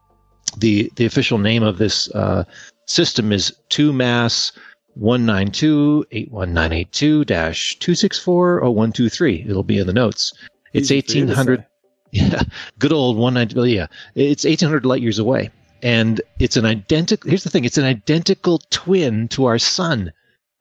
The, 0.59 0.90
the 0.97 1.06
official 1.06 1.39
name 1.39 1.62
of 1.62 1.78
this 1.78 2.10
uh, 2.12 2.44
system 2.86 3.32
is 3.32 3.52
2MASS 3.70 4.52
192 4.94 6.05
81982 6.10 7.24
264 7.24 8.60
0123. 8.60 9.47
It'll 9.48 9.62
be 9.62 9.78
in 9.78 9.86
the 9.86 9.93
notes. 9.93 10.32
It's 10.73 10.90
Easy 10.90 11.01
for 11.01 11.19
you 11.19 11.27
to 11.27 11.32
1800. 11.32 11.66
Yeah, 12.14 12.43
good 12.78 12.93
old 12.93 13.16
190. 13.16 13.56
well, 13.56 13.66
Yeah, 13.66 13.86
it's 14.14 14.44
1800 14.44 14.85
light 14.85 15.01
years 15.01 15.19
away. 15.19 15.48
And 15.82 16.20
it's 16.38 16.56
an 16.56 16.64
identical, 16.64 17.28
here's 17.28 17.44
the 17.44 17.50
thing 17.50 17.64
it's 17.64 17.78
an 17.78 17.84
identical 17.84 18.60
twin 18.70 19.28
to 19.28 19.46
our 19.46 19.59
sun 19.59 20.12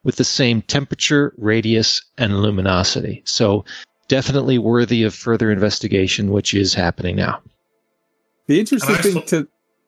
with 0.03 0.15
the 0.15 0.23
same 0.23 0.64
temperature, 0.64 1.34
radius, 1.38 2.02
and 2.18 2.41
luminosity. 2.41 3.22
So 3.26 3.64
definitely 4.07 4.57
worthy 4.57 5.03
of 5.03 5.14
further 5.14 5.52
investigation, 5.52 6.31
which 6.31 6.53
is 6.53 6.73
happening 6.73 7.15
now. 7.15 7.39
The 8.48 8.60
interesting 8.60 8.95
thing 8.95 9.14
thought- 9.14 9.27
to, 9.27 9.48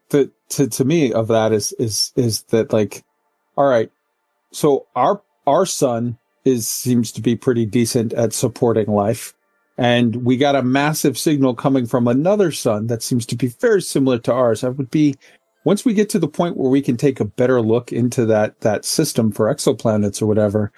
to 0.09 0.31
to 0.49 0.67
to 0.67 0.85
me 0.85 1.11
of 1.11 1.27
that 1.27 1.51
is 1.51 1.73
is 1.73 2.13
is 2.15 2.43
that 2.43 2.71
like, 2.71 3.03
all 3.57 3.65
right, 3.65 3.91
so 4.51 4.85
our 4.95 5.21
our 5.47 5.65
sun 5.65 6.17
is 6.45 6.67
seems 6.67 7.11
to 7.13 7.21
be 7.21 7.35
pretty 7.35 7.65
decent 7.65 8.13
at 8.13 8.33
supporting 8.33 8.87
life, 8.87 9.33
and 9.77 10.15
we 10.17 10.37
got 10.37 10.55
a 10.55 10.61
massive 10.63 11.17
signal 11.17 11.55
coming 11.55 11.85
from 11.85 12.07
another 12.07 12.51
sun 12.51 12.87
that 12.87 13.01
seems 13.03 13.25
to 13.27 13.35
be 13.35 13.47
very 13.47 13.81
similar 13.81 14.19
to 14.19 14.33
ours. 14.33 14.61
That 14.61 14.73
would 14.73 14.91
be 14.91 15.15
once 15.65 15.83
we 15.85 15.93
get 15.93 16.09
to 16.09 16.19
the 16.19 16.27
point 16.27 16.57
where 16.57 16.69
we 16.69 16.81
can 16.81 16.97
take 16.97 17.19
a 17.19 17.25
better 17.25 17.61
look 17.61 17.91
into 17.91 18.25
that 18.27 18.59
that 18.61 18.85
system 18.85 19.31
for 19.31 19.53
exoplanets 19.53 20.21
or 20.21 20.25
whatever. 20.27 20.71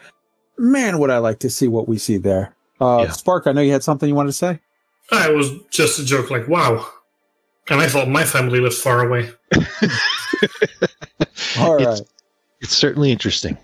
Man, 0.58 1.00
would 1.00 1.10
I 1.10 1.18
like 1.18 1.40
to 1.40 1.50
see 1.50 1.68
what 1.68 1.88
we 1.90 1.98
see 1.98 2.18
there. 2.18 2.56
Uh, 2.80 3.04
Yeah. 3.08 3.12
Spark, 3.12 3.48
I 3.48 3.52
know 3.52 3.62
you 3.62 3.72
had 3.74 3.84
something 3.84 4.08
you 4.08 4.16
wanted 4.16 4.30
to 4.30 4.34
say. 4.38 4.60
I 5.12 5.30
was 5.30 5.52
just 5.70 6.00
a 6.00 6.06
joke, 6.06 6.32
like, 6.32 6.48
wow. 6.48 6.88
And 7.70 7.82
I 7.82 7.88
thought 7.88 8.08
my 8.08 8.24
family 8.24 8.60
lived 8.60 8.76
far 8.76 9.06
away. 9.06 9.30
All 11.60 11.78
It's- 11.82 12.02
It's 12.62 12.76
certainly 12.76 13.12
interesting. 13.12 13.58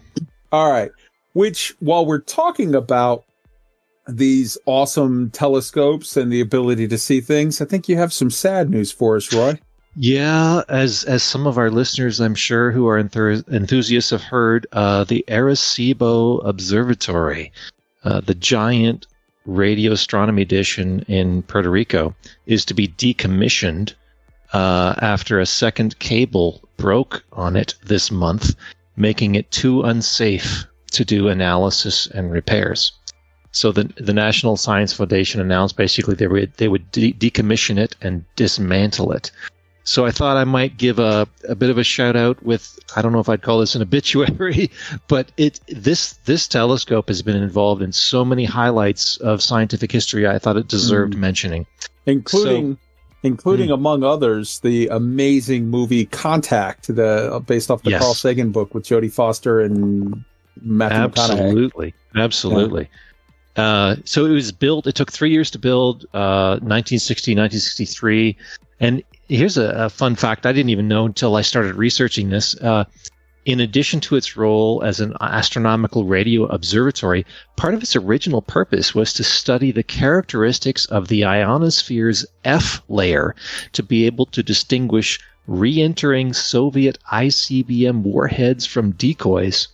All 0.52 0.70
right. 0.72 0.92
Which, 1.34 1.74
while 1.80 2.06
we're 2.06 2.20
talking 2.20 2.76
about 2.76 3.24
these 4.18 4.58
awesome 4.66 5.30
telescopes 5.32 6.18
and 6.18 6.32
the 6.32 6.42
ability 6.42 6.88
to 6.88 6.98
see 6.98 7.22
things, 7.22 7.62
I 7.62 7.66
think 7.66 7.90
you 7.90 7.98
have 7.98 8.14
some 8.14 8.30
sad 8.30 8.70
news 8.70 8.92
for 8.92 9.16
us, 9.16 9.34
Roy. 9.34 9.60
Yeah, 9.96 10.62
as 10.70 11.04
as 11.04 11.22
some 11.22 11.46
of 11.46 11.58
our 11.58 11.70
listeners, 11.70 12.22
I'm 12.22 12.36
sure, 12.36 12.72
who 12.72 12.88
are 12.88 13.02
enthus- 13.02 13.48
enthusiasts 13.52 14.12
have 14.12 14.24
heard, 14.24 14.66
uh, 14.72 15.04
the 15.04 15.26
Arecibo 15.28 16.46
Observatory, 16.48 17.52
uh, 18.06 18.22
the 18.22 18.36
giant 18.36 19.08
radio 19.46 19.92
astronomy 19.92 20.46
dish 20.46 20.80
in, 20.80 21.02
in 21.04 21.44
Puerto 21.44 21.70
Rico, 21.70 22.16
is 22.46 22.64
to 22.66 22.74
be 22.74 22.88
decommissioned 22.88 23.94
uh, 24.54 24.96
after 25.00 25.40
a 25.40 25.46
second 25.46 25.98
cable 26.00 26.62
broke 26.78 27.24
on 27.34 27.56
it 27.56 27.76
this 27.84 28.12
month, 28.12 28.56
making 28.96 29.36
it 29.36 29.52
too 29.52 29.82
unsafe 29.82 30.66
to 30.92 31.06
do 31.06 31.28
analysis 31.28 32.08
and 32.08 32.32
repairs. 32.32 32.94
So 33.52 33.72
the 33.72 33.84
the 33.98 34.14
National 34.14 34.56
Science 34.58 34.94
Foundation 34.94 35.42
announced 35.42 35.76
basically 35.76 36.16
they 36.16 36.28
would 36.28 36.54
they 36.58 36.68
would 36.68 36.90
de- 36.92 37.14
decommission 37.14 37.78
it 37.78 37.96
and 38.02 38.24
dismantle 38.36 39.12
it. 39.12 39.32
So 39.84 40.06
I 40.06 40.12
thought 40.12 40.38
I 40.38 40.44
might 40.44 40.78
give 40.78 41.00
a, 41.00 41.28
a 41.50 41.56
bit 41.56 41.70
of 41.72 41.78
a 41.78 41.84
shout 41.84 42.16
out 42.16 42.42
with 42.44 42.78
I 42.96 43.02
don't 43.02 43.12
know 43.12 43.20
if 43.20 43.28
I'd 43.28 43.42
call 43.42 43.60
this 43.60 43.76
an 43.76 43.82
obituary, 43.82 44.72
but 45.08 45.32
it 45.38 45.60
this 45.68 46.14
this 46.26 46.48
telescope 46.48 47.08
has 47.10 47.22
been 47.22 47.36
involved 47.36 47.82
in 47.82 47.92
so 47.92 48.24
many 48.24 48.46
highlights 48.46 49.18
of 49.18 49.42
scientific 49.42 49.92
history. 49.92 50.28
I 50.28 50.40
thought 50.40 50.56
it 50.58 50.68
deserved 50.68 51.14
Mm. 51.16 51.20
mentioning. 51.20 51.66
Including 52.06 52.78
including 53.24 53.68
Hmm. 53.68 53.74
among 53.74 54.04
others 54.04 54.60
the 54.60 54.88
amazing 54.88 55.68
movie 55.68 56.06
Contact, 56.06 56.88
the 56.96 57.44
based 57.46 57.70
off 57.70 57.84
the 57.84 57.92
Yes. 57.92 58.02
Carl 58.02 58.14
Sagan 58.16 58.52
book 58.52 58.74
with 58.74 58.84
Jodie 58.86 59.12
Foster 59.12 59.60
and 59.60 60.24
Matthew 60.62 60.98
McConaughey. 60.98 61.42
Absolutely, 61.42 61.94
absolutely. 62.16 62.90
Uh, 63.56 63.98
so 64.06 64.26
it 64.26 64.32
was 64.32 64.52
built. 64.52 64.88
It 64.88 64.96
took 64.96 65.12
three 65.12 65.32
years 65.32 65.52
to 65.52 65.60
build, 65.60 66.06
uh, 66.14 66.60
1960, 66.62 67.32
1963. 67.32 68.38
And 68.80 69.04
here's 69.28 69.58
a, 69.58 69.70
a 69.70 69.90
fun 69.90 70.16
fact 70.16 70.46
I 70.46 70.52
didn't 70.52 70.70
even 70.70 70.88
know 70.88 71.06
until 71.06 71.36
I 71.36 71.42
started 71.42 71.76
researching 71.76 72.30
this. 72.30 72.56
Uh, 72.56 72.86
in 73.46 73.60
addition 73.60 74.00
to 74.02 74.16
its 74.16 74.38
role 74.38 74.84
as 74.84 75.00
an 75.00 75.16
astronomical 75.20 76.06
radio 76.06 76.46
observatory, 76.46 77.26
part 77.56 77.74
of 77.74 77.82
its 77.82 77.96
original 77.96 78.42
purpose 78.42 78.94
was 78.94 79.14
to 79.14 79.24
study 79.24 79.72
the 79.72 79.84
characteristics 79.84 80.86
of 80.86 81.08
the 81.08 81.26
ionosphere's 81.26 82.26
F 82.46 82.84
layer 82.88 83.36
to 83.74 83.82
be 83.82 84.06
able 84.06 84.28
to 84.28 84.44
distinguish 84.44 85.20
re 85.48 85.82
entering 85.82 86.34
Soviet 86.34 87.00
ICBM 87.12 88.04
warheads 88.04 88.66
from 88.68 88.92
decoys. 88.92 89.68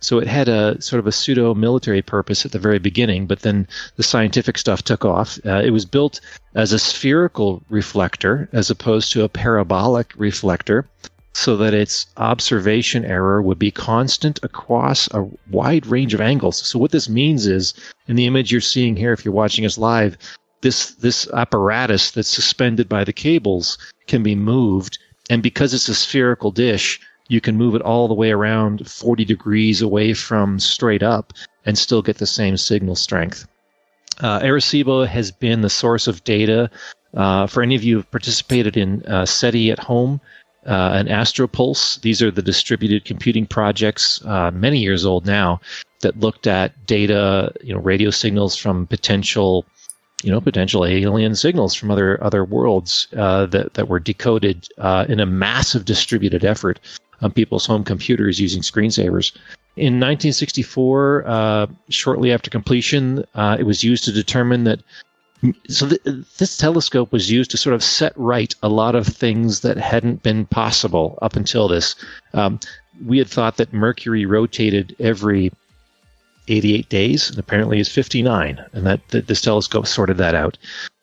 So 0.00 0.18
it 0.18 0.28
had 0.28 0.48
a 0.48 0.80
sort 0.80 1.00
of 1.00 1.06
a 1.06 1.12
pseudo 1.12 1.54
military 1.54 2.02
purpose 2.02 2.44
at 2.44 2.52
the 2.52 2.58
very 2.58 2.78
beginning, 2.78 3.26
but 3.26 3.40
then 3.40 3.66
the 3.96 4.02
scientific 4.02 4.58
stuff 4.58 4.82
took 4.82 5.04
off. 5.04 5.38
Uh, 5.44 5.62
it 5.64 5.70
was 5.70 5.84
built 5.84 6.20
as 6.54 6.72
a 6.72 6.78
spherical 6.78 7.62
reflector 7.68 8.48
as 8.52 8.70
opposed 8.70 9.12
to 9.12 9.24
a 9.24 9.28
parabolic 9.28 10.12
reflector 10.16 10.86
so 11.32 11.56
that 11.56 11.74
its 11.74 12.06
observation 12.16 13.04
error 13.04 13.40
would 13.40 13.58
be 13.58 13.70
constant 13.70 14.40
across 14.42 15.08
a 15.12 15.28
wide 15.50 15.86
range 15.86 16.14
of 16.14 16.20
angles. 16.20 16.56
So 16.66 16.78
what 16.78 16.90
this 16.90 17.08
means 17.08 17.46
is 17.46 17.74
in 18.08 18.16
the 18.16 18.26
image 18.26 18.50
you're 18.50 18.60
seeing 18.60 18.96
here 18.96 19.12
if 19.12 19.24
you're 19.24 19.34
watching 19.34 19.64
us 19.64 19.78
live, 19.78 20.16
this 20.62 20.92
this 20.92 21.28
apparatus 21.32 22.10
that's 22.10 22.28
suspended 22.28 22.88
by 22.88 23.04
the 23.04 23.12
cables 23.12 23.78
can 24.08 24.22
be 24.24 24.34
moved 24.34 24.98
and 25.30 25.42
because 25.42 25.74
it's 25.74 25.88
a 25.88 25.94
spherical 25.94 26.50
dish, 26.50 27.00
you 27.28 27.40
can 27.40 27.56
move 27.56 27.74
it 27.74 27.82
all 27.82 28.08
the 28.08 28.14
way 28.14 28.30
around 28.30 28.88
40 28.88 29.24
degrees 29.24 29.80
away 29.80 30.14
from 30.14 30.58
straight 30.58 31.02
up 31.02 31.32
and 31.64 31.78
still 31.78 32.02
get 32.02 32.18
the 32.18 32.26
same 32.26 32.56
signal 32.56 32.96
strength. 32.96 33.46
Uh, 34.20 34.40
Arecibo 34.40 35.06
has 35.06 35.30
been 35.30 35.60
the 35.60 35.70
source 35.70 36.08
of 36.08 36.24
data 36.24 36.70
uh, 37.14 37.46
for 37.46 37.62
any 37.62 37.74
of 37.74 37.84
you 37.84 37.96
who've 37.96 38.10
participated 38.10 38.76
in 38.76 39.02
uh, 39.06 39.24
SETI 39.24 39.70
at 39.70 39.78
home 39.78 40.20
uh, 40.66 40.92
and 40.94 41.08
AstroPulse. 41.08 42.00
These 42.00 42.22
are 42.22 42.30
the 42.30 42.42
distributed 42.42 43.04
computing 43.04 43.46
projects, 43.46 44.24
uh, 44.24 44.50
many 44.50 44.78
years 44.78 45.06
old 45.06 45.24
now, 45.26 45.60
that 46.00 46.18
looked 46.18 46.46
at 46.46 46.86
data, 46.86 47.52
you 47.62 47.74
know, 47.74 47.80
radio 47.80 48.10
signals 48.10 48.56
from 48.56 48.86
potential, 48.86 49.64
you 50.22 50.30
know, 50.30 50.40
potential 50.40 50.84
alien 50.84 51.34
signals 51.34 51.74
from 51.74 51.90
other 51.90 52.22
other 52.22 52.44
worlds 52.44 53.08
uh, 53.16 53.46
that 53.46 53.74
that 53.74 53.88
were 53.88 54.00
decoded 54.00 54.68
uh, 54.78 55.06
in 55.08 55.20
a 55.20 55.26
massive 55.26 55.84
distributed 55.84 56.44
effort 56.44 56.80
on 57.20 57.30
people's 57.32 57.66
home 57.66 57.84
computers 57.84 58.40
using 58.40 58.62
screensavers. 58.62 59.32
In 59.76 59.94
1964, 59.94 61.24
uh, 61.26 61.66
shortly 61.88 62.32
after 62.32 62.50
completion, 62.50 63.24
uh, 63.34 63.56
it 63.58 63.64
was 63.64 63.84
used 63.84 64.04
to 64.04 64.12
determine 64.12 64.64
that. 64.64 64.80
So 65.68 65.88
th- 65.88 66.02
this 66.38 66.56
telescope 66.56 67.12
was 67.12 67.30
used 67.30 67.52
to 67.52 67.56
sort 67.56 67.74
of 67.74 67.84
set 67.84 68.12
right 68.16 68.52
a 68.62 68.68
lot 68.68 68.96
of 68.96 69.06
things 69.06 69.60
that 69.60 69.76
hadn't 69.76 70.24
been 70.24 70.46
possible 70.46 71.16
up 71.22 71.36
until 71.36 71.68
this. 71.68 71.94
Um, 72.34 72.58
we 73.06 73.18
had 73.18 73.28
thought 73.28 73.56
that 73.58 73.72
Mercury 73.72 74.26
rotated 74.26 74.96
every 74.98 75.52
88 76.48 76.88
days, 76.88 77.30
and 77.30 77.38
apparently 77.38 77.78
it's 77.78 77.88
59, 77.88 78.64
and 78.72 78.86
that, 78.86 79.06
that 79.08 79.28
this 79.28 79.40
telescope 79.40 79.86
sorted 79.86 80.16
that 80.16 80.34
out. 80.34 80.58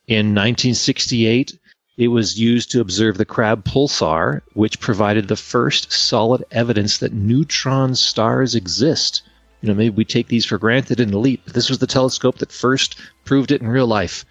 In 0.08 0.36
1968, 0.36 1.58
it 1.98 2.10
was 2.10 2.40
used 2.40 2.72
to 2.72 2.82
observe 2.82 3.18
the 3.18 3.26
Crab 3.26 3.64
pulsar, 3.64 4.42
which 4.54 4.80
provided 4.80 5.28
the 5.28 5.36
first 5.36 5.92
solid 5.92 6.44
evidence 6.52 6.98
that 6.98 7.14
neutron 7.14 7.96
stars 7.96 8.54
exist. 8.54 9.22
You 9.62 9.70
know, 9.70 9.76
maybe 9.76 9.96
we 9.96 10.06
take 10.06 10.28
these 10.28 10.46
for 10.46 10.58
granted 10.58 11.00
in 11.00 11.12
the 11.12 11.18
leap, 11.18 11.46
this 11.46 11.70
was 11.70 11.80
the 11.80 11.88
telescope 11.88 12.40
that 12.40 12.52
first 12.52 12.98
proved 13.24 13.52
it 13.52 13.62
in 13.62 13.68
real 13.68 13.88
life. 13.88 14.26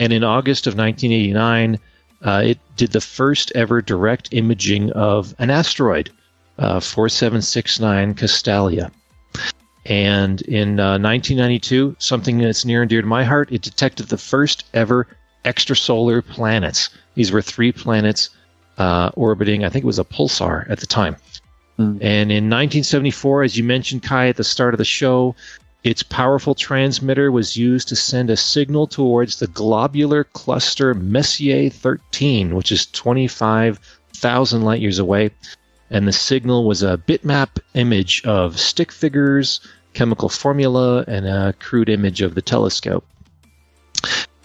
And 0.00 0.12
in 0.12 0.24
August 0.24 0.66
of 0.66 0.76
1989, 0.76 1.78
uh, 2.22 2.42
it 2.44 2.58
did 2.76 2.92
the 2.92 3.00
first 3.00 3.52
ever 3.54 3.80
direct 3.80 4.28
imaging 4.32 4.90
of 4.92 5.34
an 5.38 5.50
asteroid, 5.50 6.10
uh, 6.58 6.80
4769 6.80 8.14
Castalia. 8.14 8.90
And 9.86 10.42
in 10.42 10.80
uh, 10.80 10.98
1992, 10.98 11.96
something 12.00 12.38
that's 12.38 12.64
near 12.64 12.82
and 12.82 12.90
dear 12.90 13.02
to 13.02 13.06
my 13.06 13.22
heart, 13.22 13.52
it 13.52 13.62
detected 13.62 14.08
the 14.08 14.18
first 14.18 14.64
ever 14.74 15.06
extrasolar 15.46 16.26
planets. 16.26 16.90
These 17.14 17.32
were 17.32 17.40
three 17.40 17.72
planets 17.72 18.30
uh, 18.78 19.10
orbiting, 19.14 19.64
I 19.64 19.70
think 19.70 19.84
it 19.84 19.86
was 19.86 19.98
a 19.98 20.04
pulsar 20.04 20.68
at 20.70 20.80
the 20.80 20.86
time. 20.86 21.16
And 21.78 22.32
in 22.32 22.48
1974, 22.48 23.42
as 23.42 23.56
you 23.58 23.64
mentioned, 23.64 24.02
Kai, 24.02 24.28
at 24.28 24.36
the 24.36 24.44
start 24.44 24.72
of 24.72 24.78
the 24.78 24.84
show, 24.84 25.34
its 25.84 26.02
powerful 26.02 26.54
transmitter 26.54 27.30
was 27.30 27.56
used 27.56 27.88
to 27.88 27.96
send 27.96 28.30
a 28.30 28.36
signal 28.36 28.86
towards 28.86 29.38
the 29.38 29.46
globular 29.46 30.24
cluster 30.24 30.94
Messier 30.94 31.68
13, 31.68 32.54
which 32.54 32.72
is 32.72 32.86
25,000 32.86 34.62
light 34.62 34.80
years 34.80 34.98
away. 34.98 35.30
And 35.90 36.08
the 36.08 36.12
signal 36.12 36.64
was 36.64 36.82
a 36.82 37.00
bitmap 37.06 37.58
image 37.74 38.22
of 38.24 38.58
stick 38.58 38.90
figures, 38.90 39.60
chemical 39.92 40.28
formula, 40.28 41.04
and 41.06 41.26
a 41.26 41.54
crude 41.60 41.88
image 41.88 42.22
of 42.22 42.34
the 42.34 42.42
telescope. 42.42 43.04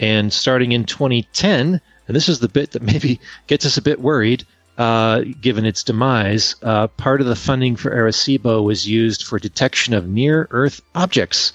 And 0.02 0.32
starting 0.32 0.72
in 0.72 0.84
2010, 0.84 1.80
and 2.06 2.16
this 2.16 2.28
is 2.28 2.40
the 2.40 2.48
bit 2.48 2.72
that 2.72 2.82
maybe 2.92 3.18
gets 3.46 3.64
us 3.64 3.78
a 3.78 3.82
bit 3.82 4.00
worried, 4.00 4.44
uh, 4.76 5.22
given 5.40 5.64
its 5.64 5.82
demise, 5.82 6.56
uh, 6.62 6.88
part 6.88 7.20
of 7.20 7.26
the 7.26 7.36
funding 7.36 7.76
for 7.76 7.90
Arecibo 7.90 8.64
was 8.64 8.86
used 8.86 9.24
for 9.24 9.38
detection 9.38 9.94
of 9.94 10.08
near 10.08 10.48
Earth 10.50 10.82
objects, 10.94 11.52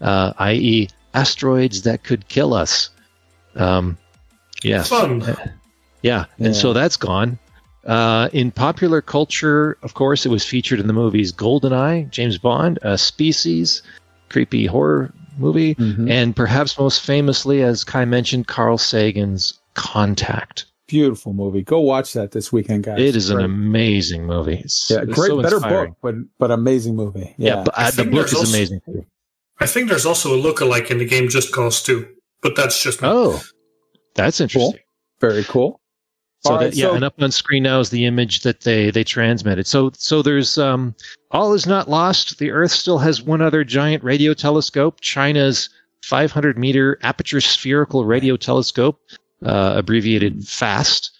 uh, 0.00 0.32
i.e., 0.38 0.88
asteroids 1.12 1.82
that 1.82 2.04
could 2.04 2.26
kill 2.28 2.54
us. 2.54 2.88
Um, 3.56 3.98
yes. 4.62 4.88
Fun. 4.88 5.22
Uh, 5.22 5.48
yeah, 6.02 6.24
and 6.38 6.56
so 6.56 6.72
that's 6.72 6.96
gone. 6.96 7.38
Uh, 7.84 8.28
in 8.32 8.50
popular 8.50 9.02
culture, 9.02 9.76
of 9.82 9.94
course, 9.94 10.24
it 10.24 10.28
was 10.28 10.44
featured 10.44 10.80
in 10.80 10.86
the 10.86 10.92
movies 10.92 11.32
GoldenEye, 11.32 12.08
James 12.10 12.38
Bond, 12.38 12.78
uh, 12.82 12.96
Species, 12.96 13.82
creepy 14.30 14.66
horror 14.66 15.12
movie, 15.38 15.74
Mhm. 15.74 16.10
and 16.10 16.34
perhaps 16.34 16.78
most 16.78 17.02
famously, 17.02 17.62
as 17.62 17.84
Kai 17.84 18.04
mentioned, 18.04 18.46
Carl 18.46 18.78
Sagan's 18.78 19.54
Contact. 19.74 20.66
Beautiful 20.88 21.32
movie. 21.32 21.62
Go 21.62 21.80
watch 21.80 22.12
that 22.14 22.32
this 22.32 22.52
weekend, 22.52 22.82
guys. 22.84 23.00
It 23.00 23.14
is 23.14 23.30
an 23.30 23.36
Great. 23.36 23.44
amazing 23.44 24.26
movie. 24.26 24.60
It's, 24.64 24.90
yeah, 24.90 25.02
it's 25.02 25.12
great, 25.14 25.28
so 25.28 25.40
better 25.42 25.56
inspiring. 25.56 25.90
book, 25.90 25.98
but 26.02 26.14
but 26.38 26.50
amazing 26.50 26.96
movie. 26.96 27.34
Yeah, 27.38 27.56
Yeah, 27.56 27.62
but, 27.64 27.78
I 27.78 27.84
uh, 27.84 27.90
the 27.90 27.96
think 27.96 28.10
book 28.10 28.18
there's 28.20 28.32
is 28.32 28.38
also- 28.38 28.56
amazing. 28.56 28.80
I 29.60 29.66
think 29.66 29.88
there's 29.88 30.06
also 30.06 30.34
a 30.34 30.42
lookalike 30.42 30.90
in 30.90 30.98
the 30.98 31.04
game 31.04 31.28
Just 31.28 31.52
Cause 31.52 31.82
2, 31.82 32.06
but 32.42 32.56
that's 32.56 32.82
just 32.82 33.02
me. 33.02 33.08
Oh, 33.10 33.40
that's 34.14 34.40
interesting. 34.40 34.80
very 35.20 35.44
cool. 35.44 35.79
So 36.42 36.52
All 36.52 36.58
that 36.58 36.74
yeah, 36.74 36.86
so- 36.86 36.94
and 36.94 37.04
up 37.04 37.14
on 37.20 37.30
screen 37.30 37.64
now 37.64 37.80
is 37.80 37.90
the 37.90 38.06
image 38.06 38.40
that 38.42 38.62
they 38.62 38.90
they 38.90 39.04
transmitted. 39.04 39.66
So 39.66 39.90
so 39.94 40.22
there's 40.22 40.56
um 40.56 40.94
all 41.30 41.52
is 41.52 41.66
not 41.66 41.88
lost. 41.88 42.38
The 42.38 42.50
Earth 42.50 42.72
still 42.72 42.98
has 42.98 43.22
one 43.22 43.42
other 43.42 43.62
giant 43.62 44.02
radio 44.02 44.32
telescope, 44.34 45.00
China's 45.00 45.68
500 46.02 46.58
meter 46.58 46.98
aperture 47.02 47.42
spherical 47.42 48.06
radio 48.06 48.36
telescope, 48.36 48.98
uh, 49.44 49.74
abbreviated 49.76 50.48
FAST, 50.48 51.10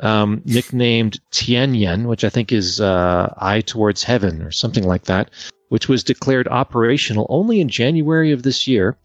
um, 0.00 0.42
nicknamed 0.44 1.20
Tianyan, 1.30 2.06
which 2.06 2.24
I 2.24 2.28
think 2.28 2.52
is 2.52 2.80
uh, 2.80 3.32
Eye 3.38 3.60
Towards 3.60 4.02
Heaven 4.02 4.42
or 4.42 4.50
something 4.50 4.84
like 4.84 5.04
that, 5.04 5.30
which 5.68 5.88
was 5.88 6.02
declared 6.02 6.48
operational 6.48 7.26
only 7.30 7.60
in 7.60 7.68
January 7.68 8.32
of 8.32 8.42
this 8.42 8.66
year. 8.66 8.96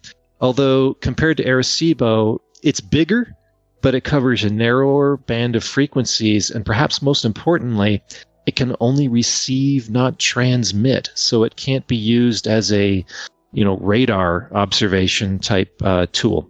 Although 0.41 0.95
compared 0.95 1.37
to 1.37 1.45
Arecibo, 1.45 2.39
it's 2.63 2.81
bigger 2.81 3.35
but 3.83 3.93
it 3.93 4.05
covers 4.05 4.43
a 4.43 4.49
narrower 4.49 5.17
band 5.17 5.55
of 5.55 5.63
frequencies, 5.63 6.49
and 6.49 6.65
perhaps 6.65 7.01
most 7.01 7.25
importantly, 7.25 8.01
it 8.47 8.55
can 8.55 8.75
only 8.79 9.09
receive, 9.09 9.89
not 9.89 10.17
transmit. 10.17 11.11
So 11.15 11.43
it 11.43 11.57
can't 11.57 11.85
be 11.85 11.97
used 11.97 12.47
as 12.47 12.71
a, 12.71 13.05
you 13.51 13.63
know, 13.63 13.77
radar 13.77 14.49
observation 14.53 15.37
type 15.37 15.69
uh, 15.83 16.07
tool. 16.13 16.49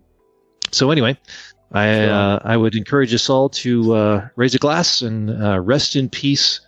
So 0.71 0.91
anyway, 0.91 1.17
I 1.71 2.05
uh, 2.05 2.39
I 2.43 2.55
would 2.55 2.75
encourage 2.75 3.13
us 3.13 3.29
all 3.29 3.49
to 3.49 3.95
uh, 3.95 4.27
raise 4.35 4.53
a 4.53 4.59
glass 4.59 5.01
and 5.01 5.31
uh, 5.31 5.59
rest 5.59 5.95
in 5.95 6.09
peace, 6.09 6.61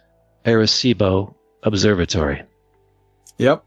Arecibo 0.45 1.35
Observatory. 1.61 2.41
Yep. 3.37 3.63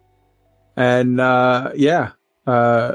And 0.76 1.20
uh, 1.20 1.72
yeah, 1.76 2.10
uh, 2.46 2.94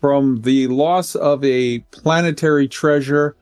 from 0.00 0.42
the 0.42 0.66
loss 0.68 1.14
of 1.14 1.44
a 1.44 1.80
planetary 1.90 2.68
treasure 2.68 3.36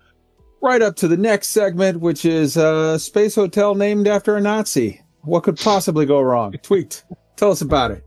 right 0.63 0.83
up 0.83 0.97
to 0.97 1.09
the 1.09 1.17
next 1.17 1.49
segment, 1.49 2.01
which 2.01 2.25
is 2.25 2.57
a 2.57 2.99
space 2.99 3.35
hotel 3.35 3.75
named 3.75 4.09
after 4.09 4.37
a 4.37 4.41
Nazi. 4.41 5.03
What 5.23 5.43
could 5.43 5.59
possibly 5.59 6.07
go 6.07 6.21
wrong? 6.21 6.53
Tweaked. 6.63 7.05
Tell 7.37 7.51
us 7.51 7.61
about 7.61 7.91
it. 7.91 8.05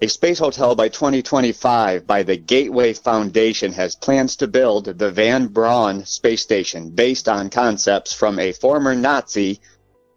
A 0.00 0.08
space 0.08 0.38
hotel 0.38 0.74
by 0.74 0.88
2025 0.88 2.06
by 2.06 2.22
the 2.22 2.36
Gateway 2.36 2.92
Foundation 2.92 3.72
has 3.72 3.96
plans 3.96 4.36
to 4.36 4.46
build 4.46 4.84
the 4.84 5.10
Von 5.10 5.48
Braun 5.48 6.04
space 6.04 6.42
station 6.42 6.90
based 6.90 7.28
on 7.28 7.48
concepts 7.48 8.12
from 8.12 8.38
a 8.38 8.52
former 8.52 8.94
Nazi, 8.94 9.58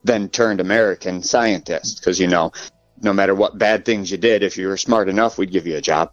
then 0.03 0.27
turned 0.27 0.59
American 0.59 1.23
scientist. 1.23 1.99
Because, 1.99 2.19
you 2.19 2.27
know, 2.27 2.51
no 3.01 3.13
matter 3.13 3.33
what 3.33 3.57
bad 3.57 3.85
things 3.85 4.11
you 4.11 4.17
did, 4.17 4.43
if 4.43 4.57
you 4.57 4.67
were 4.67 4.75
smart 4.75 5.07
enough, 5.07 5.37
we'd 5.37 5.51
give 5.51 5.65
you 5.65 5.77
a 5.77 5.81
job. 5.81 6.11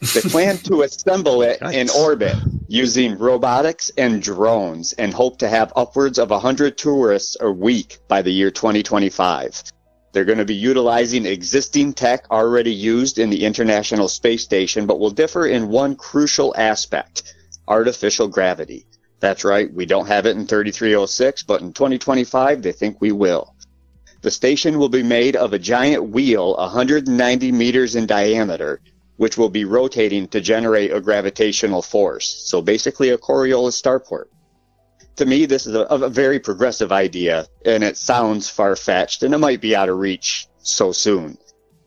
They 0.00 0.22
plan 0.22 0.56
to 0.58 0.82
assemble 0.82 1.42
it 1.42 1.60
in 1.72 1.90
orbit 1.90 2.36
using 2.68 3.18
robotics 3.18 3.90
and 3.98 4.22
drones 4.22 4.94
and 4.94 5.12
hope 5.12 5.38
to 5.38 5.48
have 5.48 5.72
upwards 5.76 6.18
of 6.18 6.30
100 6.30 6.78
tourists 6.78 7.36
a 7.40 7.50
week 7.50 7.98
by 8.08 8.22
the 8.22 8.32
year 8.32 8.50
2025. 8.50 9.62
They're 10.12 10.24
going 10.24 10.38
to 10.38 10.44
be 10.44 10.54
utilizing 10.54 11.26
existing 11.26 11.92
tech 11.92 12.30
already 12.30 12.72
used 12.72 13.18
in 13.18 13.30
the 13.30 13.44
International 13.44 14.08
Space 14.08 14.42
Station, 14.42 14.86
but 14.86 14.98
will 14.98 15.10
differ 15.10 15.46
in 15.46 15.68
one 15.68 15.96
crucial 15.96 16.54
aspect 16.56 17.34
artificial 17.68 18.26
gravity. 18.26 18.86
That's 19.20 19.44
right, 19.44 19.72
we 19.72 19.84
don't 19.84 20.08
have 20.08 20.26
it 20.26 20.36
in 20.36 20.46
3306, 20.46 21.42
but 21.42 21.60
in 21.60 21.72
2025, 21.72 22.62
they 22.62 22.72
think 22.72 23.00
we 23.00 23.12
will. 23.12 23.54
The 24.22 24.30
station 24.30 24.78
will 24.78 24.88
be 24.88 25.02
made 25.02 25.36
of 25.36 25.52
a 25.52 25.58
giant 25.58 26.10
wheel 26.10 26.56
190 26.56 27.52
meters 27.52 27.96
in 27.96 28.06
diameter, 28.06 28.80
which 29.20 29.36
will 29.36 29.50
be 29.50 29.64
rotating 29.64 30.26
to 30.28 30.40
generate 30.40 30.92
a 30.92 31.00
gravitational 31.00 31.82
force. 31.82 32.26
So 32.46 32.62
basically, 32.62 33.10
a 33.10 33.18
Coriolis 33.18 33.76
starport 33.80 34.28
to 35.16 35.26
me, 35.26 35.44
this 35.44 35.66
is 35.66 35.74
a, 35.74 35.82
a 35.82 36.08
very 36.08 36.40
progressive 36.40 36.92
idea, 36.92 37.46
and 37.66 37.84
it 37.84 37.98
sounds 37.98 38.48
far 38.48 38.74
fetched, 38.74 39.22
and 39.22 39.34
it 39.34 39.38
might 39.38 39.60
be 39.60 39.76
out 39.76 39.90
of 39.90 39.98
reach 39.98 40.48
so 40.62 40.92
soon. 40.92 41.36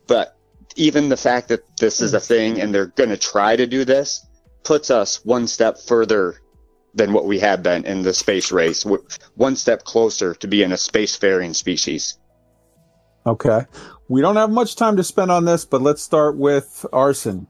But 0.05 0.38
even 0.76 1.10
the 1.10 1.18
fact 1.18 1.47
that 1.47 1.61
this 1.77 1.99
is 1.99 2.14
a 2.14 2.19
thing 2.19 2.61
and 2.61 2.73
they're 2.73 2.85
going 2.85 3.10
to 3.10 3.18
try 3.18 3.55
to 3.55 3.65
do 3.65 3.85
this 3.85 4.23
puts 4.64 4.91
us 4.91 5.26
one 5.26 5.47
step 5.47 5.80
further 5.80 6.35
than 6.93 7.11
what 7.11 7.26
we 7.26 7.39
have 7.39 7.64
been 7.64 7.85
in 7.85 8.03
the 8.03 8.14
space 8.14 8.51
race, 8.51 8.85
one 9.34 9.55
step 9.55 9.84
closer 9.84 10.35
to 10.35 10.47
being 10.47 10.72
a 10.72 10.76
spacefaring 10.76 11.55
species. 11.55 12.19
Okay. 13.26 13.61
We 14.09 14.21
don't 14.21 14.35
have 14.35 14.51
much 14.51 14.75
time 14.75 14.97
to 14.97 15.03
spend 15.03 15.31
on 15.31 15.45
this, 15.45 15.65
but 15.65 15.81
let's 15.81 16.01
start 16.01 16.38
with 16.38 16.85
arson. 16.93 17.47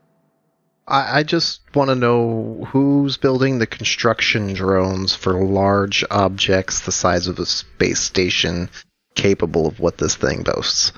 I, 0.88 1.20
I 1.20 1.24
just 1.24 1.62
want 1.76 1.90
to 1.90 1.96
know 1.96 2.68
who's 2.70 3.18
building 3.18 3.60
the 3.60 3.68
construction 3.68 4.54
drones 4.54 5.16
for 5.16 5.44
large 5.44 6.04
objects 6.12 6.82
the 6.82 6.92
size 6.92 7.28
of 7.28 7.40
a 7.40 7.46
space 7.46 8.00
station 8.02 8.70
capable 9.16 9.68
of 9.68 9.80
what 9.80 9.98
this 9.98 10.16
thing 10.16 10.44
boasts. 10.44 10.92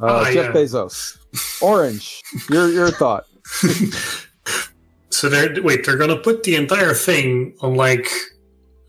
Uh, 0.00 0.06
Ah, 0.06 0.24
Jeff 0.32 0.46
yeah. 0.46 0.52
Bezos. 0.52 1.18
Orange. 1.62 2.20
Your 2.50 2.68
your 2.68 2.90
thought. 2.90 3.24
So 5.10 5.28
they're 5.28 5.62
wait, 5.62 5.86
they're 5.86 5.96
gonna 5.96 6.16
put 6.18 6.42
the 6.42 6.56
entire 6.56 6.92
thing 6.92 7.54
on 7.60 7.76
like 7.76 8.08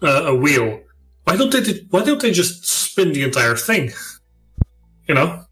uh, 0.02 0.24
a 0.26 0.36
wheel. 0.36 0.82
Why 1.26 1.38
don't 1.38 1.52
they? 1.52 1.86
Why 1.92 2.04
don't 2.04 2.20
they 2.20 2.32
just 2.32 2.66
spin 2.66 3.14
the 3.14 3.24
entire 3.24 3.56
thing? 3.56 3.92
You 5.08 5.14
know, 5.14 5.45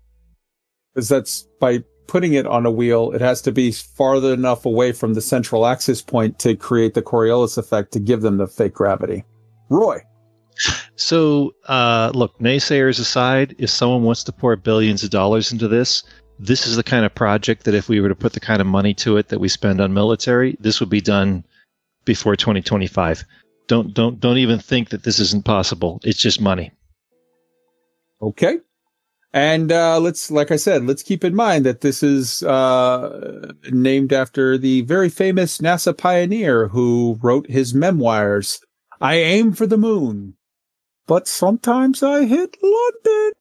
Because 0.93 1.09
that's 1.09 1.47
by 1.59 1.83
putting 2.07 2.33
it 2.33 2.45
on 2.45 2.65
a 2.65 2.71
wheel, 2.71 3.11
it 3.11 3.21
has 3.21 3.41
to 3.41 3.51
be 3.51 3.71
farther 3.71 4.33
enough 4.33 4.65
away 4.65 4.91
from 4.91 5.13
the 5.13 5.21
central 5.21 5.65
axis 5.65 6.01
point 6.01 6.39
to 6.39 6.55
create 6.55 6.93
the 6.93 7.01
Coriolis 7.01 7.57
effect 7.57 7.91
to 7.93 7.99
give 7.99 8.21
them 8.21 8.37
the 8.37 8.47
fake 8.47 8.73
gravity. 8.73 9.23
Roy. 9.69 10.01
So, 10.95 11.55
uh, 11.67 12.11
look, 12.13 12.37
naysayers 12.39 12.99
aside, 12.99 13.55
if 13.57 13.71
someone 13.71 14.03
wants 14.03 14.23
to 14.25 14.31
pour 14.31 14.55
billions 14.55 15.03
of 15.03 15.09
dollars 15.09 15.51
into 15.51 15.67
this, 15.67 16.03
this 16.39 16.67
is 16.67 16.75
the 16.75 16.83
kind 16.83 17.05
of 17.05 17.15
project 17.15 17.63
that 17.63 17.73
if 17.73 17.89
we 17.89 17.99
were 17.99 18.09
to 18.09 18.15
put 18.15 18.33
the 18.33 18.39
kind 18.39 18.61
of 18.61 18.67
money 18.67 18.93
to 18.95 19.17
it 19.17 19.29
that 19.29 19.39
we 19.39 19.47
spend 19.47 19.81
on 19.81 19.93
military, 19.93 20.55
this 20.59 20.79
would 20.79 20.89
be 20.89 21.01
done 21.01 21.43
before 22.05 22.35
2025. 22.35 23.23
Don't 23.67 23.93
don't 23.93 24.19
don't 24.19 24.37
even 24.37 24.59
think 24.59 24.89
that 24.89 25.03
this 25.03 25.19
isn't 25.19 25.45
possible. 25.45 25.99
It's 26.03 26.19
just 26.19 26.41
money. 26.41 26.71
Okay. 28.21 28.59
And 29.33 29.71
uh, 29.71 29.99
let's, 29.99 30.29
like 30.29 30.51
I 30.51 30.57
said, 30.57 30.85
let's 30.85 31.01
keep 31.01 31.23
in 31.23 31.33
mind 31.33 31.65
that 31.65 31.81
this 31.81 32.03
is 32.03 32.43
uh, 32.43 33.51
named 33.71 34.13
after 34.13 34.59
the 34.59 34.81
very 34.81 35.09
famous 35.09 35.57
NASA 35.57 35.97
pioneer 35.97 36.67
who 36.67 37.17
wrote 37.21 37.49
his 37.49 37.73
memoirs. 37.73 38.61
I 39.01 39.15
aim 39.15 39.53
for 39.53 39.65
the 39.65 39.77
moon, 39.77 40.35
but 41.07 41.27
sometimes 41.27 42.03
I 42.03 42.25
hit 42.25 42.57
London. 42.61 43.31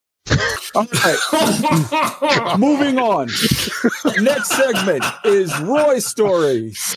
All 0.74 0.86
right. 1.04 2.58
Moving 2.58 2.98
on. 2.98 3.26
Next 4.22 4.48
segment 4.48 5.04
is 5.24 5.56
Roy 5.60 5.98
stories. 5.98 6.96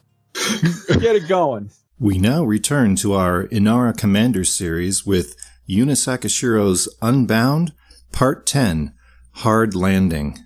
Get 0.87 1.17
it 1.17 1.27
going. 1.27 1.71
We 1.99 2.17
now 2.17 2.43
return 2.43 2.95
to 2.97 3.13
our 3.13 3.45
Inara 3.47 3.97
Commander 3.97 4.43
series 4.43 5.05
with 5.05 5.35
Yuna 5.67 5.95
Sakashiro's 5.95 6.87
Unbound, 7.01 7.73
Part 8.15 8.47
10, 8.47 8.93
Hard 9.33 9.75
Landing. 9.75 10.39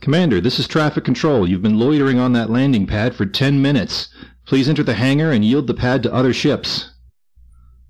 Commander, 0.00 0.40
this 0.40 0.60
is 0.60 0.68
traffic 0.68 1.04
control. 1.04 1.48
You've 1.48 1.60
been 1.60 1.80
loitering 1.80 2.20
on 2.20 2.34
that 2.34 2.50
landing 2.50 2.86
pad 2.86 3.16
for 3.16 3.26
10 3.26 3.60
minutes. 3.60 4.08
Please 4.46 4.68
enter 4.68 4.84
the 4.84 4.94
hangar 4.94 5.32
and 5.32 5.44
yield 5.44 5.66
the 5.66 5.74
pad 5.74 6.04
to 6.04 6.14
other 6.14 6.32
ships. 6.32 6.92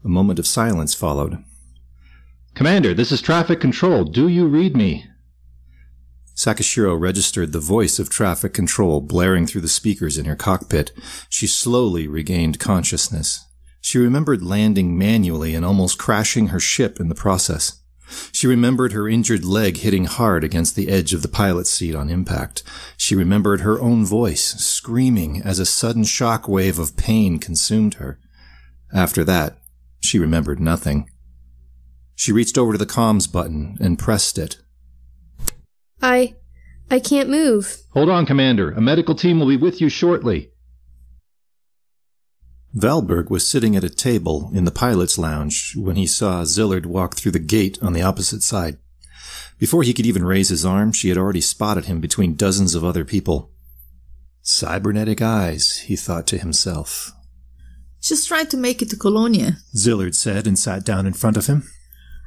A 0.07 0.09
moment 0.09 0.39
of 0.39 0.47
silence 0.47 0.95
followed. 0.95 1.45
Commander, 2.55 2.95
this 2.95 3.13
is 3.13 3.21
traffic 3.21 3.61
control. 3.61 4.05
Do 4.05 4.27
you 4.27 4.47
read 4.47 4.75
me? 4.75 5.05
Sakashiro 6.35 6.99
registered 6.99 7.53
the 7.53 7.61
voice 7.61 7.99
of 7.99 8.09
traffic 8.09 8.55
control 8.55 9.03
blaring 9.03 9.47
through 9.47 9.61
the 9.61 9.69
speakers 9.69 10.17
in 10.17 10.25
her 10.25 10.35
cockpit. 10.35 10.93
She 11.29 11.47
slowly 11.47 12.09
regained 12.09 12.59
consciousness. 12.59 13.45
She 13.83 13.99
remembered 13.99 14.43
landing 14.43 14.97
manually 14.97 15.55
and 15.55 15.63
almost 15.63 15.99
crashing 15.99 16.47
her 16.47 16.59
ship 16.59 16.99
in 17.01 17.11
the 17.11 17.15
process. 17.15 17.83
She 18.33 18.47
remembered 18.47 18.93
her 18.93 19.09
injured 19.09 19.45
leg 19.45 19.79
hitting 19.79 20.05
hard 20.05 20.45
against 20.45 20.77
the 20.77 20.89
edge 20.89 21.13
of 21.13 21.23
the 21.23 21.29
pilot's 21.29 21.71
seat 21.71 21.95
on 21.95 22.09
impact. 22.11 22.63
She 22.97 23.15
remembered 23.15 23.61
her 23.61 23.81
own 23.81 24.05
voice 24.05 24.45
screaming 24.55 25.43
as 25.43 25.59
a 25.59 25.67
sudden 25.67 26.05
shock 26.05 26.49
wave 26.49 26.79
of 26.79 26.97
pain 26.97 27.39
consumed 27.39 27.95
her. 27.95 28.19
After 28.93 29.25
that, 29.25 29.59
she 30.01 30.19
remembered 30.19 30.61
nothing. 30.61 31.11
She 32.15 32.33
reached 32.33 32.59
over 32.59 32.73
to 32.73 32.79
the 32.79 32.87
comms 32.87 33.31
button 33.31 33.77
and 33.81 33.99
pressed 33.99 34.39
it. 34.39 34.59
I. 36.03 36.35
I 36.91 37.01
can't 37.01 37.29
move. 37.29 37.77
Hold 37.91 38.09
on, 38.09 38.25
Commander. 38.25 38.71
A 38.73 38.81
medical 38.81 39.15
team 39.15 39.39
will 39.39 39.49
be 39.49 39.57
with 39.57 39.81
you 39.81 39.89
shortly. 39.89 40.51
Valberg 42.79 43.29
was 43.29 43.47
sitting 43.47 43.75
at 43.75 43.83
a 43.83 43.91
table 43.91 44.51
in 44.55 44.65
the 44.65 44.71
pilot's 44.71 45.19
lounge 45.19 45.75
when 45.77 45.97
he 45.97 46.07
saw 46.07 46.43
Zillard 46.45 46.87
walk 46.87 47.17
through 47.17 47.33
the 47.33 47.41
gate 47.41 47.77
on 47.83 47.93
the 47.93 48.03
opposite 48.03 48.43
side. 48.43 48.79
Before 49.59 49.83
he 49.83 49.93
could 49.93 50.07
even 50.07 50.25
raise 50.25 50.51
his 50.51 50.65
arm, 50.65 50.93
she 50.93 51.09
had 51.09 51.19
already 51.19 51.41
spotted 51.41 51.87
him 51.87 52.01
between 52.01 52.37
dozens 52.37 52.77
of 52.77 52.85
other 52.85 53.05
people. 53.05 53.51
Cybernetic 54.43 55.21
eyes, 55.21 55.79
he 55.79 55.97
thought 55.97 56.29
to 56.29 56.39
himself. 56.39 57.11
She's 58.01 58.25
trying 58.25 58.47
to 58.47 58.57
make 58.57 58.81
it 58.81 58.91
to 58.91 58.97
Colonia. 58.97 59.57
Zillard 59.75 60.15
said 60.15 60.47
and 60.47 60.57
sat 60.57 60.85
down 60.85 61.05
in 61.05 61.15
front 61.15 61.37
of 61.37 61.47
him. 61.47 61.69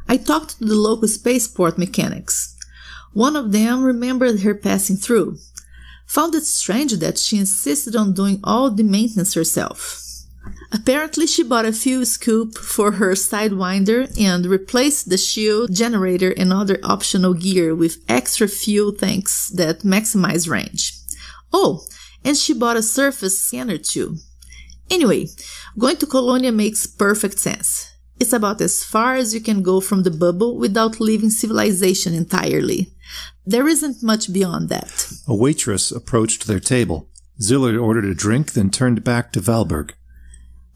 I 0.10 0.18
talked 0.18 0.57
to 0.60 0.65
the 0.65 0.76
local 0.76 1.07
spaceport 1.07 1.78
mechanics. 1.78 2.57
One 3.14 3.38
of 3.38 3.53
them 3.53 3.84
remembered 3.84 4.41
her 4.41 4.53
passing 4.53 4.98
through. 4.98 5.38
Found 6.07 6.36
it 6.36 6.44
strange 6.44 6.91
that 6.91 7.18
she 7.18 7.38
insisted 7.38 7.95
on 7.95 8.14
doing 8.14 8.41
all 8.44 8.69
the 8.69 8.84
maintenance 8.84 9.34
herself. 9.34 10.11
Apparently, 10.73 11.27
she 11.27 11.43
bought 11.43 11.65
a 11.65 11.73
fuel 11.73 12.06
scoop 12.06 12.57
for 12.57 12.93
her 12.93 13.11
Sidewinder 13.11 14.18
and 14.19 14.45
replaced 14.45 15.10
the 15.10 15.18
shield 15.18 15.73
generator 15.73 16.31
and 16.31 16.53
other 16.53 16.80
optional 16.84 17.34
gear 17.34 17.76
with 17.76 17.98
extra 18.07 18.48
fuel 18.48 18.93
tanks 18.93 19.49
that 19.49 19.80
maximize 19.81 20.49
range. 20.49 20.93
Oh, 21.52 21.85
and 22.23 22.38
she 22.38 22.53
bought 22.53 22.77
a 22.77 22.84
surface 22.84 23.43
scanner 23.43 23.77
too. 23.77 24.18
Anyway, 24.89 25.27
going 25.77 25.98
to 25.98 26.06
Colonia 26.06 26.52
makes 26.52 26.88
perfect 26.88 27.39
sense. 27.39 27.91
It's 28.19 28.34
about 28.34 28.61
as 28.61 28.84
far 28.84 29.15
as 29.15 29.34
you 29.34 29.41
can 29.41 29.64
go 29.64 29.81
from 29.81 30.03
the 30.03 30.11
bubble 30.11 30.57
without 30.57 30.99
leaving 30.99 31.31
civilization 31.31 32.14
entirely. 32.14 32.93
There 33.45 33.68
isn't 33.68 34.03
much 34.03 34.31
beyond 34.31 34.69
that. 34.69 35.11
A 35.27 35.35
waitress 35.35 35.91
approached 35.91 36.48
their 36.48 36.60
table. 36.60 37.10
Zillard 37.41 37.81
ordered 37.81 38.06
a 38.06 38.14
drink, 38.14 38.53
then 38.53 38.69
turned 38.69 39.03
back 39.03 39.31
to 39.34 39.41
Valberg. 39.41 39.93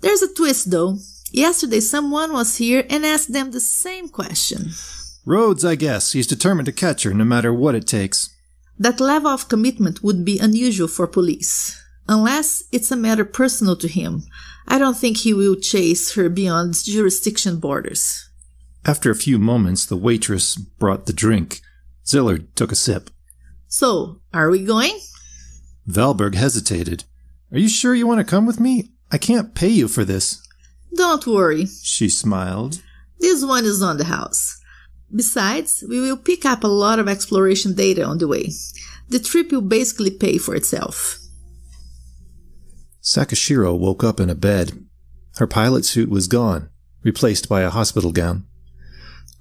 There's 0.01 0.21
a 0.21 0.33
twist 0.33 0.71
though. 0.71 0.97
Yesterday 1.31 1.79
someone 1.79 2.31
was 2.31 2.57
here 2.57 2.85
and 2.89 3.05
asked 3.05 3.33
them 3.33 3.51
the 3.51 3.59
same 3.59 4.09
question. 4.09 4.71
Rhodes, 5.25 5.65
I 5.65 5.75
guess. 5.75 6.11
He's 6.11 6.27
determined 6.27 6.67
to 6.67 6.71
catch 6.71 7.03
her, 7.03 7.13
no 7.13 7.25
matter 7.25 7.53
what 7.53 7.75
it 7.75 7.87
takes. 7.87 8.29
That 8.77 8.99
level 8.99 9.31
of 9.31 9.49
commitment 9.49 10.03
would 10.03 10.23
be 10.23 10.37
unusual 10.39 10.87
for 10.87 11.07
police. 11.07 11.81
Unless 12.07 12.65
it's 12.71 12.91
a 12.91 12.95
matter 12.95 13.25
personal 13.25 13.75
to 13.77 13.87
him. 13.87 14.23
I 14.67 14.77
don't 14.77 14.97
think 14.97 15.17
he 15.17 15.33
will 15.33 15.55
chase 15.55 16.13
her 16.13 16.29
beyond 16.29 16.83
jurisdiction 16.83 17.59
borders. 17.59 18.29
After 18.85 19.09
a 19.09 19.15
few 19.15 19.39
moments, 19.39 19.85
the 19.85 19.97
waitress 19.97 20.55
brought 20.55 21.07
the 21.07 21.13
drink. 21.13 21.61
Zillard 22.05 22.45
took 22.53 22.71
a 22.71 22.75
sip. 22.75 23.09
So, 23.67 24.21
are 24.31 24.51
we 24.51 24.63
going? 24.63 24.99
Valberg 25.87 26.35
hesitated. 26.35 27.03
Are 27.51 27.57
you 27.57 27.69
sure 27.69 27.95
you 27.95 28.05
want 28.05 28.19
to 28.19 28.23
come 28.23 28.45
with 28.45 28.59
me? 28.59 28.91
I 29.11 29.17
can't 29.17 29.55
pay 29.55 29.69
you 29.69 29.87
for 29.87 30.03
this. 30.03 30.45
Don't 30.95 31.25
worry. 31.27 31.65
She 31.65 32.09
smiled. 32.09 32.81
This 33.19 33.43
one 33.43 33.65
is 33.65 33.81
on 33.81 33.97
the 33.97 34.05
house. 34.05 34.61
Besides, 35.13 35.83
we 35.87 36.01
will 36.01 36.17
pick 36.17 36.45
up 36.45 36.63
a 36.63 36.67
lot 36.67 36.99
of 36.99 37.07
exploration 37.07 37.75
data 37.75 38.03
on 38.03 38.17
the 38.17 38.27
way. 38.27 38.51
The 39.09 39.19
trip 39.19 39.51
will 39.51 39.61
basically 39.61 40.11
pay 40.11 40.37
for 40.37 40.55
itself. 40.55 41.19
Sakashiro 43.01 43.77
woke 43.77 44.03
up 44.03 44.19
in 44.19 44.29
a 44.29 44.35
bed. 44.35 44.85
Her 45.37 45.47
pilot 45.47 45.85
suit 45.85 46.09
was 46.09 46.27
gone, 46.27 46.69
replaced 47.03 47.47
by 47.47 47.61
a 47.61 47.69
hospital 47.69 48.11
gown. 48.11 48.45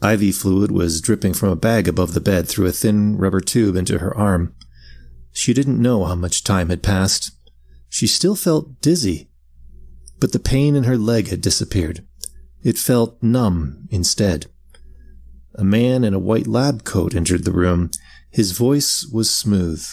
IV 0.02 0.34
fluid 0.34 0.70
was 0.70 1.00
dripping 1.00 1.32
from 1.32 1.48
a 1.48 1.56
bag 1.56 1.88
above 1.88 2.12
the 2.12 2.20
bed 2.20 2.46
through 2.46 2.66
a 2.66 2.72
thin 2.72 3.16
rubber 3.16 3.40
tube 3.40 3.74
into 3.74 3.98
her 3.98 4.14
arm. 4.16 4.54
She 5.32 5.54
didn't 5.54 5.80
know 5.80 6.04
how 6.04 6.14
much 6.14 6.44
time 6.44 6.68
had 6.68 6.82
passed. 6.82 7.32
She 7.88 8.06
still 8.06 8.36
felt 8.36 8.80
dizzy, 8.82 9.30
but 10.24 10.32
the 10.32 10.38
pain 10.38 10.74
in 10.74 10.84
her 10.84 10.96
leg 10.96 11.28
had 11.28 11.42
disappeared. 11.42 12.02
It 12.62 12.78
felt 12.78 13.22
numb 13.22 13.86
instead. 13.90 14.46
A 15.54 15.62
man 15.62 16.02
in 16.02 16.14
a 16.14 16.18
white 16.18 16.46
lab 16.46 16.82
coat 16.82 17.14
entered 17.14 17.44
the 17.44 17.52
room. 17.52 17.90
His 18.30 18.52
voice 18.52 19.06
was 19.12 19.28
smooth. 19.28 19.86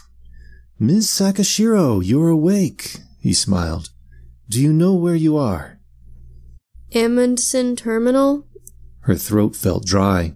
Ms. 0.80 1.08
Sakashiro, 1.08 2.01
you're 2.01 2.30
awake, 2.30 3.00
he 3.19 3.34
smiled. 3.34 3.90
Do 4.48 4.61
you 4.61 4.72
know 4.72 4.93
where 4.93 5.16
you 5.16 5.35
are? 5.35 5.82
Amundsen 6.93 7.76
Terminal? 7.76 8.48
Her 9.01 9.16
throat 9.16 9.53
felt 9.58 9.85
dry. 9.85 10.35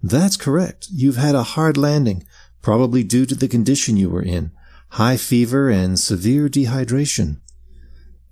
That's 0.00 0.36
correct. 0.36 0.86
You've 0.92 1.16
had 1.16 1.34
a 1.34 1.42
hard 1.42 1.76
landing, 1.76 2.22
probably 2.62 3.02
due 3.02 3.26
to 3.26 3.34
the 3.34 3.48
condition 3.48 3.96
you 3.96 4.10
were 4.10 4.22
in 4.22 4.52
high 4.90 5.16
fever 5.16 5.70
and 5.70 5.98
severe 5.98 6.48
dehydration. 6.48 7.40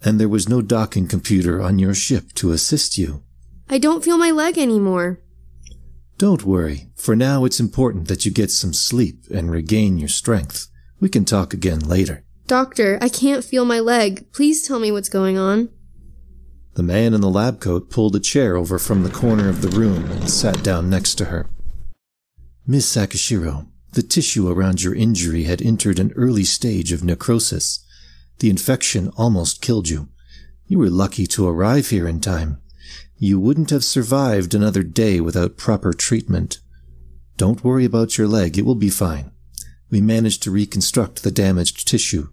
And 0.05 0.19
there 0.19 0.29
was 0.29 0.49
no 0.49 0.63
docking 0.63 1.07
computer 1.07 1.61
on 1.61 1.79
your 1.79 1.95
ship 1.95 2.33
to 2.35 2.53
assist 2.53 2.99
you. 2.99 3.23
I 3.69 3.79
don't 3.79 4.05
feel 4.05 4.19
my 4.19 4.31
leg 4.31 4.59
anymore. 4.59 5.21
Don't 6.19 6.45
worry. 6.45 6.89
For 6.95 7.17
now, 7.17 7.45
it's 7.45 7.61
important 7.61 8.09
that 8.09 8.25
you 8.25 8.31
get 8.31 8.51
some 8.51 8.73
sleep 8.73 9.25
and 9.33 9.51
regain 9.51 9.99
your 9.99 10.09
strength. 10.09 10.69
We 11.01 11.09
can 11.09 11.25
talk 11.25 11.53
again 11.55 11.81
later. 11.81 12.25
Doctor, 12.47 12.99
I 13.01 13.09
can't 13.09 13.45
feel 13.45 13.65
my 13.65 13.81
leg. 13.81 14.31
Please 14.33 14.63
tell 14.63 14.79
me 14.79 14.93
what's 14.93 15.09
going 15.09 15.39
on. 15.39 15.69
The 16.75 16.83
man 16.83 17.13
in 17.13 17.21
the 17.21 17.29
lab 17.29 17.61
coat 17.61 17.91
pulled 17.91 18.17
a 18.17 18.21
chair 18.21 18.57
over 18.57 18.79
from 18.79 19.03
the 19.03 19.11
corner 19.11 19.49
of 19.49 19.63
the 19.63 19.69
room 19.69 20.11
and 20.11 20.31
sat 20.31 20.63
down 20.63 20.89
next 20.89 21.17
to 21.17 21.27
her. 21.27 21.49
Miss 22.67 22.91
Sakashiro, 22.95 23.69
the 23.93 24.03
tissue 24.03 24.49
around 24.51 24.83
your 24.83 24.95
injury 24.95 25.45
had 25.45 25.61
entered 25.61 25.99
an 25.99 26.13
early 26.17 26.45
stage 26.45 26.93
of 26.93 27.05
necrosis. 27.05 27.85
The 28.43 28.51
infection 28.51 29.13
almost 29.17 29.63
killed 29.63 29.89
you. 29.89 30.09
You 30.67 30.81
were 30.81 30.91
lucky 30.91 31.29
to 31.29 31.47
arrive 31.47 31.91
here 31.91 32.09
in 32.09 32.19
time. 32.19 32.61
You 33.17 33.39
wouldn't 33.39 33.71
have 33.71 33.85
survived 33.85 34.53
another 34.53 34.83
day 34.83 35.21
without 35.21 35.57
proper 35.57 35.93
treatment. 35.93 36.59
Don't 37.37 37.63
worry 37.63 37.85
about 37.85 38.19
your 38.19 38.27
leg, 38.27 38.59
it 38.59 38.67
will 38.67 38.75
be 38.75 38.91
fine. 38.91 39.31
We 39.91 40.01
managed 40.01 40.43
to 40.43 40.51
reconstruct 40.51 41.23
the 41.23 41.31
damaged 41.31 41.87
tissue. 41.87 42.31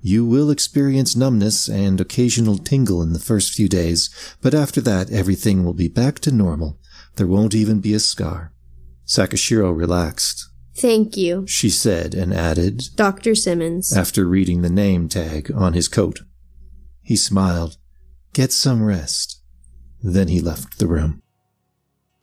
You 0.00 0.24
will 0.24 0.50
experience 0.50 1.14
numbness 1.14 1.68
and 1.68 2.00
occasional 2.00 2.56
tingle 2.56 3.02
in 3.02 3.12
the 3.12 3.18
first 3.18 3.52
few 3.52 3.68
days, 3.68 4.08
but 4.40 4.54
after 4.54 4.80
that 4.80 5.10
everything 5.10 5.62
will 5.62 5.74
be 5.74 5.88
back 5.88 6.20
to 6.20 6.32
normal. 6.32 6.78
There 7.16 7.26
won't 7.26 7.54
even 7.54 7.80
be 7.80 7.92
a 7.92 8.00
scar. 8.00 8.54
Sakashiro 9.06 9.76
relaxed. 9.76 10.48
Thank 10.76 11.16
you, 11.16 11.46
she 11.46 11.70
said 11.70 12.14
and 12.14 12.34
added, 12.34 12.88
Dr. 12.96 13.34
Simmons. 13.34 13.96
after 13.96 14.26
reading 14.26 14.62
the 14.62 14.70
name 14.70 15.08
tag 15.08 15.52
on 15.54 15.72
his 15.72 15.88
coat. 15.88 16.20
He 17.02 17.16
smiled. 17.16 17.76
Get 18.32 18.50
some 18.50 18.82
rest. 18.82 19.40
Then 20.02 20.28
he 20.28 20.40
left 20.40 20.78
the 20.78 20.88
room. 20.88 21.22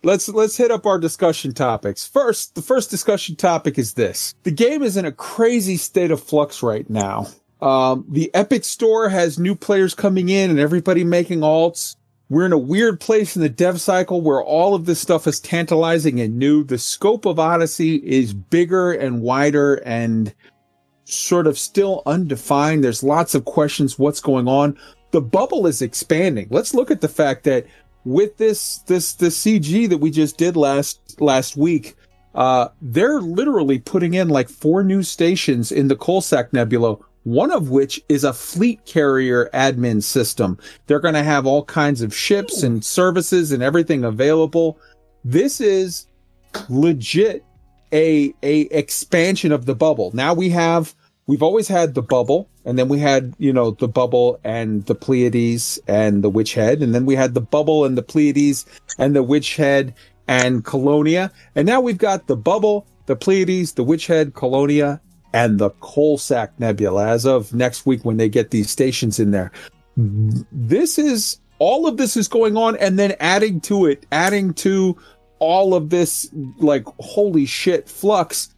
Let's 0.04 0.28
let's 0.28 0.58
hit 0.58 0.72
up 0.72 0.86
our 0.86 1.00
discussion 1.00 1.54
topics. 1.54 2.06
First, 2.08 2.56
the 2.56 2.62
first 2.62 2.90
discussion 2.90 3.36
topic 3.36 3.78
is 3.78 3.94
this. 3.94 4.34
The 4.44 4.52
game 4.52 4.82
is 4.82 4.98
in 4.98 5.06
a 5.06 5.12
crazy 5.12 5.78
state 5.78 6.10
of 6.12 6.22
flux 6.22 6.64
right 6.64 6.90
now. 6.90 7.28
Um, 7.62 8.06
the 8.10 8.34
Epic 8.34 8.66
Store 8.66 9.10
has 9.10 9.38
new 9.38 9.56
players 9.56 9.94
coming 9.94 10.30
in 10.30 10.50
and 10.50 10.60
everybody 10.60 11.04
making 11.04 11.42
alts. 11.42 11.96
We're 12.32 12.46
in 12.46 12.54
a 12.54 12.58
weird 12.58 13.02
place 13.02 13.36
in 13.36 13.42
the 13.42 13.50
dev 13.50 13.82
cycle 13.82 14.22
where 14.22 14.42
all 14.42 14.74
of 14.74 14.86
this 14.86 15.02
stuff 15.02 15.28
is 15.28 15.38
tantalizing 15.42 16.22
and 16.22 16.40
new. 16.40 16.64
The 16.64 16.78
scope 16.78 17.26
of 17.26 17.40
Odyssey 17.40 17.98
is 17.98 18.34
bigger 18.34 18.94
and 18.94 19.22
wider 19.22 19.84
and 19.86 20.34
sort 21.04 21.46
of 21.46 21.60
still 21.60 22.02
undefined. 22.06 22.86
There's 22.86 23.04
lots 23.04 23.36
of 23.36 23.44
questions. 23.44 24.00
What's 24.00 24.22
going 24.22 24.48
on? 24.48 24.78
The 25.12 25.20
bubble 25.20 25.68
is 25.68 25.82
expanding. 25.82 26.48
Let's 26.50 26.74
look 26.74 26.90
at 26.90 27.02
the 27.02 27.10
fact 27.10 27.44
that 27.44 27.66
with 28.06 28.38
this, 28.38 28.78
this, 28.88 29.12
this 29.12 29.38
CG 29.38 29.90
that 29.90 29.98
we 29.98 30.10
just 30.10 30.38
did 30.38 30.56
last, 30.56 31.20
last 31.20 31.58
week, 31.58 31.98
uh, 32.34 32.70
they're 32.82 33.20
literally 33.20 33.80
putting 33.80 34.14
in 34.14 34.30
like 34.30 34.48
four 34.48 34.86
new 34.86 35.04
stations 35.04 35.70
in 35.70 35.90
the 35.90 35.98
Coalsack 35.98 36.54
Nebula 36.54 36.96
one 37.24 37.52
of 37.52 37.70
which 37.70 38.02
is 38.10 38.24
a 38.24 38.34
fleet 38.34 38.84
carrier 38.86 39.50
admin 39.54 40.02
system. 40.02 40.58
They're 40.88 41.00
going 41.00 41.14
to 41.14 41.24
have 41.24 41.46
all 41.46 41.64
kinds 41.66 42.02
of 42.02 42.16
ships 42.16 42.64
and 42.64 42.84
services 42.84 43.52
and 43.52 43.62
everything 43.62 44.04
available. 44.04 44.80
This 45.24 45.62
is 45.62 46.08
legit 46.70 47.46
a 47.94 48.34
a 48.44 48.62
expansion 48.62 49.52
of 49.52 49.66
the 49.66 49.76
bubble. 49.76 50.12
Now 50.14 50.34
we 50.34 50.50
have 50.50 50.96
we've 51.28 51.44
always 51.44 51.68
had 51.68 51.94
the 51.94 52.02
bubble, 52.02 52.50
and 52.66 52.78
then 52.78 52.90
we 52.90 53.00
had, 53.00 53.34
you 53.38 53.54
know, 53.54 53.72
the 53.72 53.88
bubble 53.88 54.40
and 54.44 54.86
the 54.86 54.96
Pleiades 54.96 55.80
and 55.88 56.24
the 56.24 56.30
Witch 56.30 56.54
Head, 56.54 56.82
and 56.82 56.94
then 56.96 57.06
we 57.06 57.16
had 57.16 57.34
the 57.34 57.42
bubble 57.42 57.86
and 57.86 57.98
the 57.98 58.04
Pleiades 58.04 58.66
and 58.98 59.16
the 59.16 59.24
Witch 59.24 59.56
Head 59.56 59.94
and 60.28 60.64
Colonia, 60.66 61.32
and 61.56 61.66
now 61.66 61.82
we've 61.82 61.98
got 61.98 62.28
the 62.28 62.38
bubble, 62.38 62.88
the 63.06 63.16
Pleiades, 63.16 63.74
the 63.74 63.84
Witch 63.84 64.08
Head, 64.08 64.34
Colonia, 64.34 65.02
and 65.34 65.60
the 65.60 65.72
Coalsack 65.72 66.52
Nebula 66.60 67.08
as 67.08 67.26
of 67.26 67.54
next 67.54 67.86
week 67.86 68.04
when 68.04 68.18
they 68.18 68.30
get 68.30 68.52
these 68.52 68.70
stations 68.70 69.20
in 69.20 69.32
there. 69.32 69.52
This 69.96 70.98
is 70.98 71.40
all 71.60 71.88
of 71.88 71.98
this 71.98 72.18
is 72.18 72.28
going 72.28 72.58
on, 72.58 72.76
and 72.78 72.98
then 72.98 73.16
adding 73.20 73.62
to 73.62 73.86
it, 73.86 74.06
adding 74.12 74.54
to 74.56 74.98
all 75.40 75.74
of 75.76 75.90
this, 75.90 76.30
like, 76.58 76.86
holy 77.00 77.46
shit, 77.46 77.88
flux. 77.88 78.54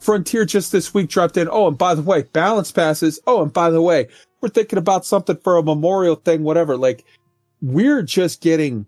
Frontier 0.00 0.44
just 0.44 0.70
this 0.72 0.94
week 0.94 1.08
dropped 1.08 1.36
in. 1.36 1.48
Oh, 1.50 1.68
and 1.68 1.76
by 1.76 1.94
the 1.94 2.02
way, 2.02 2.22
balance 2.22 2.70
passes. 2.70 3.20
Oh, 3.26 3.42
and 3.42 3.52
by 3.52 3.70
the 3.70 3.82
way, 3.82 4.08
we're 4.40 4.48
thinking 4.48 4.78
about 4.78 5.04
something 5.04 5.36
for 5.36 5.56
a 5.56 5.62
memorial 5.62 6.14
thing, 6.14 6.44
whatever. 6.44 6.76
Like, 6.76 7.04
we're 7.60 8.02
just 8.02 8.40
getting 8.40 8.86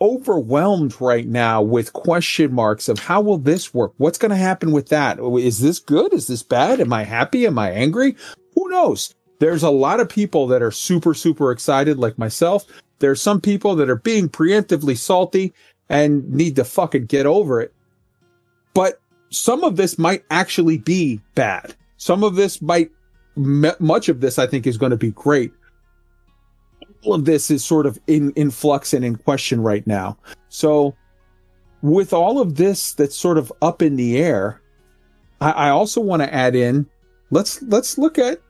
overwhelmed 0.00 1.00
right 1.00 1.26
now 1.26 1.62
with 1.62 1.92
question 1.92 2.52
marks 2.52 2.88
of 2.88 2.98
how 2.98 3.20
will 3.20 3.38
this 3.38 3.72
work? 3.72 3.92
What's 3.96 4.18
going 4.18 4.30
to 4.30 4.36
happen 4.36 4.72
with 4.72 4.88
that? 4.88 5.18
Is 5.18 5.60
this 5.60 5.78
good? 5.78 6.12
Is 6.12 6.26
this 6.26 6.42
bad? 6.42 6.80
Am 6.80 6.92
I 6.92 7.04
happy? 7.04 7.46
Am 7.46 7.58
I 7.58 7.70
angry? 7.70 8.16
Who 8.54 8.68
knows? 8.68 9.14
There's 9.38 9.62
a 9.62 9.70
lot 9.70 10.00
of 10.00 10.08
people 10.08 10.46
that 10.48 10.62
are 10.62 10.70
super, 10.70 11.14
super 11.14 11.50
excited, 11.50 11.98
like 11.98 12.18
myself. 12.18 12.64
There's 12.98 13.20
some 13.20 13.40
people 13.40 13.74
that 13.76 13.90
are 13.90 13.96
being 13.96 14.28
preemptively 14.28 14.96
salty 14.96 15.52
and 15.88 16.28
need 16.30 16.56
to 16.56 16.64
fucking 16.64 17.06
get 17.06 17.26
over 17.26 17.60
it. 17.60 17.72
But 18.72 19.00
some 19.30 19.64
of 19.64 19.76
this 19.76 19.98
might 19.98 20.24
actually 20.30 20.78
be 20.78 21.20
bad. 21.34 21.74
Some 21.96 22.24
of 22.24 22.36
this 22.36 22.62
might, 22.62 22.90
much 23.36 24.08
of 24.08 24.20
this, 24.20 24.38
I 24.38 24.46
think, 24.46 24.66
is 24.66 24.78
going 24.78 24.90
to 24.90 24.96
be 24.96 25.10
great. 25.10 25.52
All 27.04 27.14
of 27.14 27.24
this 27.24 27.50
is 27.50 27.64
sort 27.64 27.86
of 27.86 27.98
in, 28.06 28.32
in 28.32 28.50
flux 28.50 28.92
and 28.92 29.04
in 29.04 29.16
question 29.16 29.60
right 29.60 29.86
now. 29.86 30.16
So, 30.48 30.94
with 31.82 32.12
all 32.12 32.40
of 32.40 32.56
this 32.56 32.94
that's 32.94 33.16
sort 33.16 33.36
of 33.36 33.52
up 33.60 33.82
in 33.82 33.96
the 33.96 34.18
air, 34.18 34.60
I, 35.40 35.50
I 35.50 35.68
also 35.68 36.00
want 36.00 36.22
to 36.22 36.32
add 36.32 36.54
in 36.54 36.86
let's 37.30 37.60
let's 37.62 37.98
look 37.98 38.18
at 38.18 38.40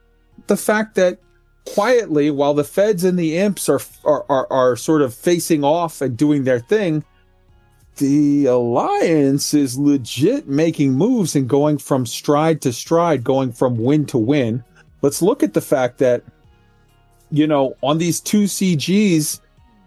the 0.47 0.57
fact 0.57 0.95
that 0.95 1.19
quietly, 1.65 2.29
while 2.29 2.53
the 2.53 2.63
feds 2.63 3.03
and 3.03 3.17
the 3.17 3.37
imps 3.37 3.67
are 3.67 3.81
are, 4.03 4.25
are, 4.29 4.47
are 4.51 4.75
sort 4.75 5.01
of 5.01 5.13
facing 5.13 5.63
off 5.63 6.01
and 6.01 6.15
doing 6.15 6.43
their 6.43 6.59
thing, 6.59 7.03
the 7.97 8.45
alliance 8.45 9.53
is 9.53 9.77
legit 9.77 10.47
making 10.47 10.93
moves 10.93 11.35
and 11.35 11.49
going 11.49 11.77
from 11.77 12.05
stride 12.05 12.61
to 12.61 12.71
stride, 12.71 13.23
going 13.23 13.51
from 13.51 13.77
win 13.77 14.05
to 14.05 14.17
win. 14.17 14.63
Let's 15.01 15.21
look 15.21 15.43
at 15.43 15.53
the 15.53 15.61
fact 15.61 15.97
that, 15.99 16.23
you 17.31 17.47
know, 17.47 17.75
on 17.81 17.97
these 17.97 18.19
two 18.19 18.43
CGs 18.43 19.39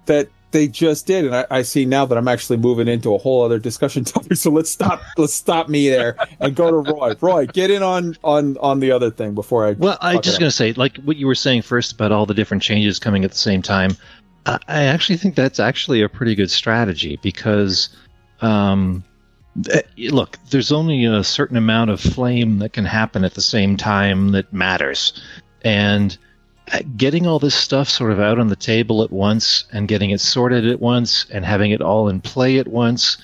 that 0.07 0.29
they 0.51 0.67
just 0.67 1.07
did, 1.07 1.27
and 1.27 1.35
I, 1.35 1.47
I 1.51 1.63
see 1.63 1.85
now 1.85 2.07
that 2.07 2.17
I'm 2.17 2.29
actually 2.29 2.57
moving 2.57 2.89
into 2.89 3.15
a 3.15 3.19
whole 3.19 3.45
other 3.45 3.59
discussion 3.59 4.05
topic. 4.05 4.37
So 4.37 4.51
let's 4.51 4.71
stop. 4.71 5.03
let's 5.17 5.35
stop 5.35 5.69
me 5.69 5.89
there 5.89 6.17
and 6.41 6.55
go 6.55 6.71
to 6.71 6.93
Roy. 6.93 7.15
Roy, 7.21 7.47
get 7.47 7.71
in 7.71 7.83
on 7.83 8.17
on 8.25 8.57
on 8.59 8.81
the 8.81 8.91
other 8.91 9.11
thing 9.11 9.35
before 9.35 9.67
I. 9.67 9.73
Well, 9.73 9.99
I'm 10.01 10.23
just 10.23 10.39
going 10.39 10.51
to 10.51 10.57
say, 10.57 10.73
like 10.73 10.97
what 10.99 11.17
you 11.17 11.27
were 11.27 11.35
saying 11.35 11.63
first 11.63 11.93
about 11.93 12.13
all 12.13 12.27
the 12.27 12.35
different 12.35 12.63
changes 12.63 12.99
coming 12.99 13.25
at 13.25 13.31
the 13.31 13.39
same 13.39 13.63
time. 13.63 13.97
I, 14.47 14.59
I 14.69 14.83
actually 14.85 15.19
think 15.19 15.35
that's 15.35 15.61
actually 15.61 16.03
a 16.03 16.09
pretty 16.09 16.35
good 16.35 16.51
strategy 16.51 17.19
because, 17.23 17.91
um, 18.41 19.05
th- 19.63 19.85
look, 20.11 20.39
there's 20.51 20.73
only 20.73 21.05
a 21.05 21.23
certain 21.23 21.57
amount 21.57 21.91
of 21.91 22.01
flame 22.01 22.59
that 22.61 22.73
can 22.73 22.87
happen 22.87 23.25
at 23.25 23.35
the 23.35 23.43
same 23.43 23.77
time 23.77 24.31
that 24.31 24.51
matters, 24.53 25.21
and 25.63 26.17
Uh, 26.73 26.81
getting 26.97 27.27
all 27.27 27.39
this 27.39 27.55
stuff 27.55 27.89
sort 27.89 28.13
of 28.13 28.21
out 28.21 28.39
on 28.39 28.49
the 28.49 28.57
table 28.57 29.03
at 29.03 29.11
once 29.11 29.65
and 29.73 29.89
getting 29.89 30.11
it 30.11 30.21
sorted 30.21 30.67
at 30.67 30.81
once 30.81 31.27
and 31.31 31.45
having 31.45 31.71
it 31.71 31.81
all 31.81 32.09
in 32.09 32.21
play 32.21 32.59
at 32.59 32.69
once 32.69 33.17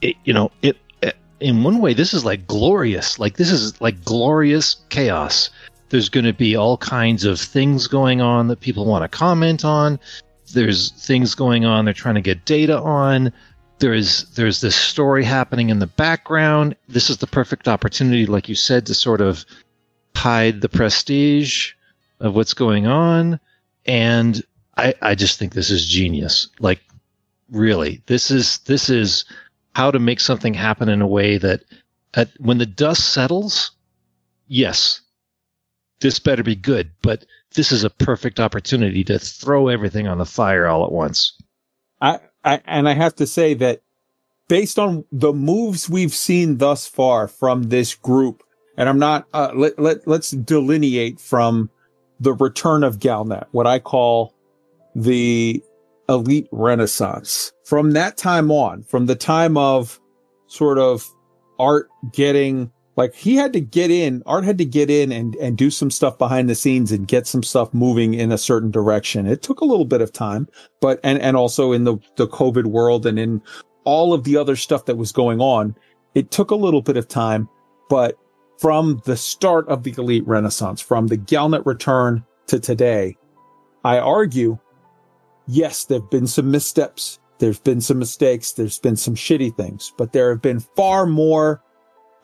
it, 0.00 0.16
you 0.24 0.32
know, 0.32 0.50
it. 0.62 0.76
it- 1.02 1.16
In 1.40 1.62
one 1.64 1.78
way, 1.80 1.94
this 1.94 2.12
is 2.14 2.24
like 2.24 2.46
glorious. 2.46 3.18
Like 3.18 3.36
this 3.36 3.50
is 3.50 3.80
like 3.80 4.04
glorious 4.04 4.76
chaos 4.90 5.50
there's 5.88 6.08
going 6.08 6.24
to 6.24 6.32
be 6.32 6.56
all 6.56 6.78
kinds 6.78 7.22
of 7.24 7.38
things 7.38 7.86
going 7.86 8.22
on 8.22 8.48
that 8.48 8.60
people 8.60 8.86
want 8.86 9.02
to 9.04 9.08
comment 9.18 9.62
on 9.62 10.00
there's 10.54 10.90
things 10.92 11.34
going 11.34 11.66
on 11.66 11.84
they're 11.84 11.92
trying 11.92 12.14
to 12.14 12.20
get 12.22 12.44
data 12.46 12.78
on 12.80 13.30
there's 13.78 14.24
there's 14.30 14.62
this 14.62 14.74
story 14.74 15.22
happening 15.22 15.68
in 15.68 15.80
the 15.80 15.86
background 15.86 16.74
this 16.88 17.10
is 17.10 17.18
the 17.18 17.26
perfect 17.26 17.68
opportunity 17.68 18.24
like 18.24 18.48
you 18.48 18.54
said 18.54 18.86
to 18.86 18.94
sort 18.94 19.20
of 19.20 19.44
hide 20.16 20.62
the 20.62 20.68
prestige 20.68 21.72
of 22.22 22.34
what's 22.34 22.54
going 22.54 22.86
on 22.86 23.38
and 23.84 24.42
i 24.76 24.94
i 25.02 25.14
just 25.14 25.38
think 25.38 25.52
this 25.52 25.70
is 25.70 25.86
genius 25.86 26.48
like 26.60 26.80
really 27.50 28.02
this 28.06 28.30
is 28.30 28.58
this 28.60 28.88
is 28.88 29.24
how 29.74 29.90
to 29.90 29.98
make 29.98 30.20
something 30.20 30.54
happen 30.54 30.88
in 30.88 31.02
a 31.02 31.06
way 31.06 31.36
that 31.36 31.62
at, 32.14 32.30
when 32.38 32.58
the 32.58 32.66
dust 32.66 33.12
settles 33.12 33.72
yes 34.48 35.02
this 36.02 36.18
better 36.18 36.42
be 36.42 36.56
good, 36.56 36.90
but 37.00 37.24
this 37.54 37.72
is 37.72 37.84
a 37.84 37.90
perfect 37.90 38.38
opportunity 38.38 39.04
to 39.04 39.18
throw 39.18 39.68
everything 39.68 40.06
on 40.06 40.18
the 40.18 40.26
fire 40.26 40.66
all 40.66 40.84
at 40.84 40.92
once. 40.92 41.38
I, 42.00 42.18
I 42.44 42.60
and 42.66 42.88
I 42.88 42.94
have 42.94 43.14
to 43.16 43.26
say 43.26 43.54
that 43.54 43.82
based 44.48 44.78
on 44.78 45.04
the 45.10 45.32
moves 45.32 45.88
we've 45.88 46.12
seen 46.12 46.58
thus 46.58 46.86
far 46.86 47.28
from 47.28 47.64
this 47.64 47.94
group, 47.94 48.42
and 48.76 48.88
I'm 48.88 48.98
not 48.98 49.26
uh, 49.32 49.52
let 49.54 49.78
let 49.78 50.06
let's 50.06 50.32
delineate 50.32 51.20
from 51.20 51.70
the 52.22 52.34
return 52.34 52.84
of 52.84 52.98
Galnet, 52.98 53.46
what 53.50 53.66
I 53.66 53.78
call 53.78 54.34
the 54.94 55.62
elite 56.08 56.48
renaissance. 56.52 57.52
From 57.64 57.92
that 57.92 58.16
time 58.16 58.50
on, 58.50 58.84
from 58.84 59.06
the 59.06 59.14
time 59.14 59.56
of 59.56 60.00
sort 60.46 60.78
of 60.78 61.06
art 61.58 61.88
getting 62.12 62.70
like 62.96 63.14
he 63.14 63.36
had 63.36 63.54
to 63.54 63.60
get 63.60 63.90
in, 63.90 64.22
art 64.26 64.44
had 64.44 64.58
to 64.58 64.66
get 64.66 64.90
in 64.90 65.10
and, 65.12 65.34
and 65.36 65.56
do 65.56 65.70
some 65.70 65.90
stuff 65.90 66.18
behind 66.18 66.50
the 66.50 66.54
scenes 66.54 66.92
and 66.92 67.08
get 67.08 67.26
some 67.26 67.42
stuff 67.42 67.72
moving 67.72 68.12
in 68.12 68.30
a 68.30 68.36
certain 68.36 68.70
direction. 68.70 69.26
It 69.26 69.42
took 69.42 69.60
a 69.60 69.64
little 69.64 69.86
bit 69.86 70.02
of 70.02 70.12
time, 70.12 70.46
but, 70.80 71.00
and, 71.02 71.18
and 71.20 71.34
also 71.34 71.72
in 71.72 71.84
the, 71.84 71.96
the 72.16 72.28
COVID 72.28 72.66
world 72.66 73.06
and 73.06 73.18
in 73.18 73.40
all 73.84 74.12
of 74.12 74.24
the 74.24 74.36
other 74.36 74.56
stuff 74.56 74.84
that 74.84 74.98
was 74.98 75.10
going 75.10 75.40
on, 75.40 75.74
it 76.14 76.30
took 76.30 76.50
a 76.50 76.54
little 76.54 76.82
bit 76.82 76.98
of 76.98 77.08
time, 77.08 77.48
but 77.88 78.18
from 78.62 79.02
the 79.06 79.16
start 79.16 79.66
of 79.66 79.82
the 79.82 79.92
elite 79.98 80.24
renaissance, 80.24 80.80
from 80.80 81.08
the 81.08 81.18
Galnet 81.18 81.66
return 81.66 82.24
to 82.46 82.60
today, 82.60 83.16
I 83.82 83.98
argue, 83.98 84.56
yes, 85.48 85.84
there've 85.84 86.08
been 86.10 86.28
some 86.28 86.52
missteps. 86.52 87.18
There's 87.40 87.58
been 87.58 87.80
some 87.80 87.98
mistakes. 87.98 88.52
There's 88.52 88.78
been 88.78 88.94
some 88.94 89.16
shitty 89.16 89.56
things, 89.56 89.92
but 89.98 90.12
there 90.12 90.30
have 90.30 90.40
been 90.40 90.60
far 90.60 91.06
more 91.06 91.60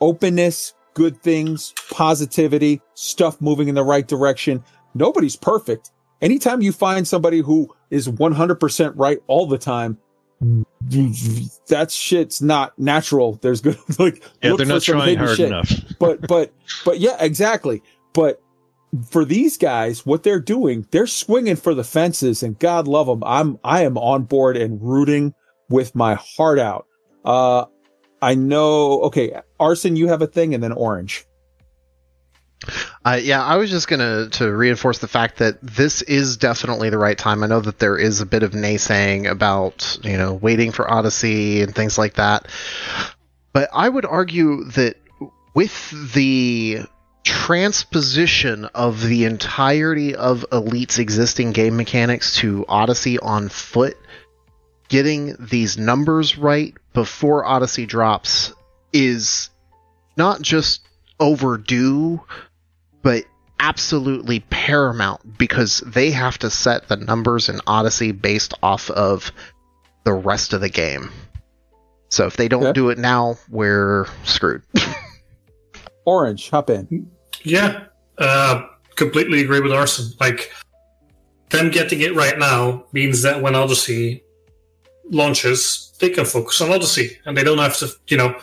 openness, 0.00 0.74
good 0.94 1.20
things, 1.20 1.74
positivity, 1.90 2.80
stuff 2.94 3.40
moving 3.40 3.66
in 3.66 3.74
the 3.74 3.82
right 3.82 4.06
direction. 4.06 4.62
Nobody's 4.94 5.34
perfect. 5.34 5.90
Anytime 6.22 6.62
you 6.62 6.70
find 6.70 7.06
somebody 7.06 7.40
who 7.40 7.74
is 7.90 8.06
100% 8.06 8.92
right 8.94 9.18
all 9.26 9.46
the 9.48 9.58
time, 9.58 9.98
that 10.40 11.90
shit's 11.90 12.40
not 12.40 12.78
natural. 12.78 13.34
There's 13.42 13.60
good, 13.60 13.78
like, 13.98 14.22
Yeah, 14.42 14.54
they're 14.56 14.66
not 14.66 14.82
trying 14.82 15.18
hard 15.18 15.36
shit. 15.36 15.46
enough. 15.46 15.70
but, 15.98 16.26
but, 16.26 16.52
but 16.84 17.00
yeah, 17.00 17.16
exactly. 17.20 17.82
But 18.14 18.40
for 19.10 19.24
these 19.24 19.56
guys, 19.58 20.06
what 20.06 20.22
they're 20.22 20.40
doing, 20.40 20.86
they're 20.90 21.06
swinging 21.06 21.56
for 21.56 21.74
the 21.74 21.84
fences 21.84 22.42
and 22.42 22.58
God 22.58 22.88
love 22.88 23.06
them. 23.06 23.22
I'm, 23.24 23.58
I 23.64 23.82
am 23.82 23.98
on 23.98 24.24
board 24.24 24.56
and 24.56 24.80
rooting 24.80 25.34
with 25.68 25.94
my 25.94 26.14
heart 26.14 26.58
out. 26.58 26.86
Uh, 27.24 27.66
I 28.22 28.34
know. 28.34 29.02
Okay. 29.02 29.38
Arson, 29.60 29.96
you 29.96 30.08
have 30.08 30.22
a 30.22 30.26
thing 30.26 30.54
and 30.54 30.62
then 30.62 30.72
orange. 30.72 31.26
Uh, 33.04 33.18
yeah, 33.22 33.42
I 33.42 33.56
was 33.56 33.70
just 33.70 33.88
gonna 33.88 34.28
to 34.30 34.50
reinforce 34.50 34.98
the 34.98 35.08
fact 35.08 35.38
that 35.38 35.58
this 35.62 36.02
is 36.02 36.36
definitely 36.36 36.90
the 36.90 36.98
right 36.98 37.16
time. 37.16 37.42
I 37.42 37.46
know 37.46 37.60
that 37.60 37.78
there 37.78 37.96
is 37.96 38.20
a 38.20 38.26
bit 38.26 38.42
of 38.42 38.52
naysaying 38.52 39.30
about 39.30 39.98
you 40.02 40.18
know 40.18 40.34
waiting 40.34 40.72
for 40.72 40.90
Odyssey 40.90 41.62
and 41.62 41.74
things 41.74 41.96
like 41.96 42.14
that, 42.14 42.48
but 43.52 43.68
I 43.72 43.88
would 43.88 44.04
argue 44.04 44.64
that 44.72 44.96
with 45.54 46.12
the 46.14 46.80
transposition 47.24 48.64
of 48.74 49.02
the 49.02 49.24
entirety 49.24 50.14
of 50.14 50.44
Elite's 50.50 50.98
existing 50.98 51.52
game 51.52 51.76
mechanics 51.76 52.36
to 52.36 52.64
Odyssey 52.68 53.18
on 53.18 53.48
foot, 53.48 53.96
getting 54.88 55.36
these 55.38 55.78
numbers 55.78 56.38
right 56.38 56.74
before 56.92 57.44
Odyssey 57.44 57.86
drops 57.86 58.52
is 58.92 59.50
not 60.16 60.42
just 60.42 60.88
overdue, 61.20 62.20
but 63.02 63.24
absolutely 63.60 64.40
paramount 64.50 65.38
because 65.38 65.80
they 65.80 66.10
have 66.10 66.38
to 66.38 66.50
set 66.50 66.88
the 66.88 66.96
numbers 66.96 67.48
in 67.48 67.60
Odyssey 67.66 68.12
based 68.12 68.54
off 68.62 68.90
of 68.90 69.32
the 70.04 70.12
rest 70.12 70.52
of 70.52 70.60
the 70.60 70.68
game. 70.68 71.10
So 72.10 72.26
if 72.26 72.36
they 72.36 72.48
don't 72.48 72.74
do 72.74 72.88
it 72.88 72.98
now, 72.98 73.36
we're 73.50 74.06
screwed. 74.24 74.62
Orange, 76.06 76.48
hop 76.48 76.70
in. 76.70 77.10
Yeah, 77.42 77.84
uh, 78.16 78.66
completely 78.94 79.42
agree 79.42 79.60
with 79.60 79.72
Arson. 79.72 80.12
Like, 80.18 80.50
them 81.50 81.70
getting 81.70 82.00
it 82.00 82.14
right 82.14 82.38
now 82.38 82.84
means 82.92 83.22
that 83.22 83.42
when 83.42 83.54
Odyssey 83.54 84.22
launches, 85.10 85.92
they 85.98 86.10
can 86.10 86.24
focus 86.24 86.60
on 86.60 86.72
Odyssey 86.72 87.18
and 87.26 87.36
they 87.36 87.44
don't 87.44 87.58
have 87.58 87.76
to, 87.78 87.88
you 88.06 88.16
know, 88.16 88.34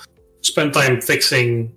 spend 0.41 0.73
time 0.73 1.01
fixing 1.01 1.75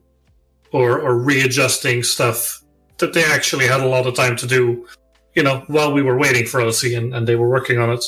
or, 0.72 1.00
or 1.00 1.18
readjusting 1.18 2.02
stuff 2.02 2.62
that 2.98 3.12
they 3.12 3.24
actually 3.24 3.66
had 3.66 3.80
a 3.80 3.86
lot 3.86 4.06
of 4.06 4.14
time 4.14 4.36
to 4.36 4.46
do, 4.46 4.86
you 5.34 5.42
know, 5.42 5.64
while 5.68 5.92
we 5.92 6.02
were 6.02 6.16
waiting 6.18 6.46
for 6.46 6.60
Odyssey 6.60 6.94
and, 6.94 7.14
and 7.14 7.26
they 7.26 7.36
were 7.36 7.48
working 7.48 7.78
on 7.78 7.90
it. 7.90 8.04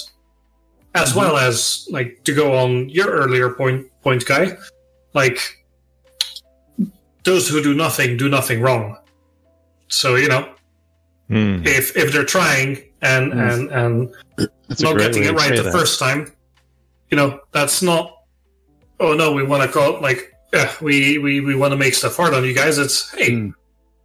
As 0.94 1.14
well 1.14 1.36
as, 1.36 1.86
like, 1.90 2.24
to 2.24 2.34
go 2.34 2.54
on 2.56 2.88
your 2.88 3.08
earlier 3.10 3.50
point, 3.50 3.86
point, 4.02 4.26
guy, 4.26 4.56
like, 5.14 5.38
those 7.24 7.48
who 7.48 7.62
do 7.62 7.74
nothing 7.74 8.16
do 8.16 8.28
nothing 8.28 8.60
wrong. 8.60 8.96
So, 9.88 10.16
you 10.16 10.28
know, 10.28 10.48
Hmm. 11.28 11.62
if 11.64 11.96
if 11.96 12.12
they're 12.12 12.24
trying 12.24 12.82
and 13.02 13.32
Mm. 13.32 13.52
and 13.52 13.70
and 13.70 14.48
That's 14.68 14.82
not 14.82 14.98
getting 14.98 15.22
it 15.24 15.34
right 15.34 15.54
the 15.54 15.62
that. 15.62 15.72
first 15.72 16.00
time, 16.00 16.32
you 17.10 17.16
know, 17.16 17.38
that's 17.52 17.82
not. 17.82 18.16
Oh 18.98 19.14
no, 19.14 19.32
we 19.32 19.44
want 19.44 19.62
to 19.62 19.68
call 19.68 19.94
it 19.96 20.02
like 20.02 20.32
yeah, 20.52 20.72
we 20.80 21.18
we 21.18 21.38
we 21.40 21.54
want 21.54 21.70
to 21.72 21.76
make 21.76 21.94
stuff 21.94 22.16
hard 22.16 22.34
on 22.34 22.44
you 22.44 22.52
guys. 22.54 22.78
It's 22.78 23.10
hey, 23.14 23.52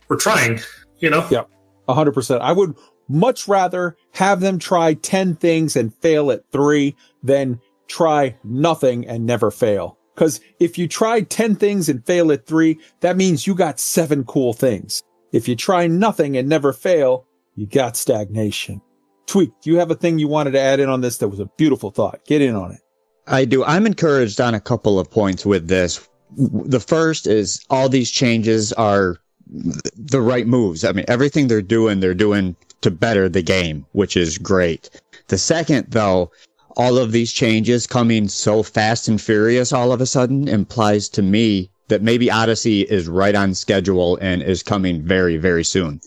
we're 0.08 0.18
trying. 0.18 0.60
You 1.00 1.10
know. 1.10 1.28
Yep. 1.30 1.50
A 1.88 1.94
hundred 1.94 2.14
percent. 2.14 2.42
I 2.42 2.52
would 2.52 2.76
much 3.08 3.48
rather 3.48 3.96
have 4.14 4.40
them 4.40 4.58
try 4.60 4.96
10 4.96 5.36
things 5.36 5.76
and 5.76 5.94
fail 5.96 6.32
at 6.32 6.50
three 6.52 6.96
than 7.24 7.60
try 7.88 8.36
nothing 8.44 9.08
and 9.08 9.26
never 9.26 9.52
fail. 9.52 9.98
Cause 10.16 10.40
if 10.60 10.78
you 10.78 10.88
try 10.88 11.22
10 11.22 11.56
things 11.56 11.90
and 11.90 12.06
fail 12.06 12.32
at 12.32 12.48
three, 12.48 12.80
that 13.02 13.18
means 13.18 13.46
you 13.46 13.54
got 13.54 13.80
seven 13.80 14.24
cool 14.24 14.54
things. 14.54 15.04
If 15.32 15.48
you 15.48 15.56
try 15.56 15.88
nothing 15.88 16.38
and 16.38 16.48
never 16.48 16.72
fail, 16.72 17.28
you 17.56 17.68
got 17.68 17.98
stagnation. 17.98 18.82
Tweak, 19.28 19.52
do 19.62 19.70
you 19.70 19.78
have 19.78 19.92
a 19.92 19.96
thing 19.96 20.18
you 20.18 20.28
wanted 20.28 20.52
to 20.52 20.60
add 20.60 20.80
in 20.80 20.90
on 20.90 21.02
this? 21.02 21.18
That 21.18 21.30
was 21.30 21.40
a 21.40 21.50
beautiful 21.58 21.92
thought. 21.92 22.24
Get 22.26 22.42
in 22.42 22.56
on 22.56 22.72
it. 22.72 22.80
I 23.28 23.46
do. 23.46 23.64
I'm 23.66 23.86
encouraged 23.86 24.40
on 24.40 24.54
a 24.54 24.60
couple 24.60 25.00
of 25.00 25.10
points 25.10 25.46
with 25.46 25.68
this. 25.68 26.08
The 26.38 26.80
first 26.80 27.28
is 27.28 27.64
all 27.70 27.90
these 27.90 28.12
changes 28.12 28.72
are 28.74 29.18
the 29.48 30.22
right 30.22 30.48
moves. 30.48 30.84
I 30.84 30.92
mean, 30.92 31.06
everything 31.08 31.48
they're 31.48 31.62
doing, 31.62 32.00
they're 32.00 32.14
doing 32.14 32.56
to 32.82 32.92
better 32.92 33.30
the 33.30 33.42
game, 33.42 33.86
which 33.94 34.18
is 34.18 34.38
great. 34.38 34.90
The 35.28 35.38
second, 35.38 35.88
though, 35.90 36.32
all 36.78 36.98
of 36.98 37.12
these 37.12 37.32
changes 37.32 37.88
coming 37.88 38.28
so 38.28 38.64
fast 38.64 39.08
and 39.08 39.22
furious 39.22 39.72
all 39.72 39.92
of 39.92 40.02
a 40.02 40.06
sudden 40.06 40.48
implies 40.48 41.08
to 41.10 41.22
me 41.22 41.70
that 41.88 42.02
maybe 42.02 42.30
Odyssey 42.30 42.82
is 42.82 43.08
right 43.08 43.36
on 43.36 43.54
schedule 43.54 44.18
and 44.22 44.42
is 44.42 44.64
coming 44.64 45.02
very, 45.02 45.38
very 45.38 45.64
soon. 45.64 46.02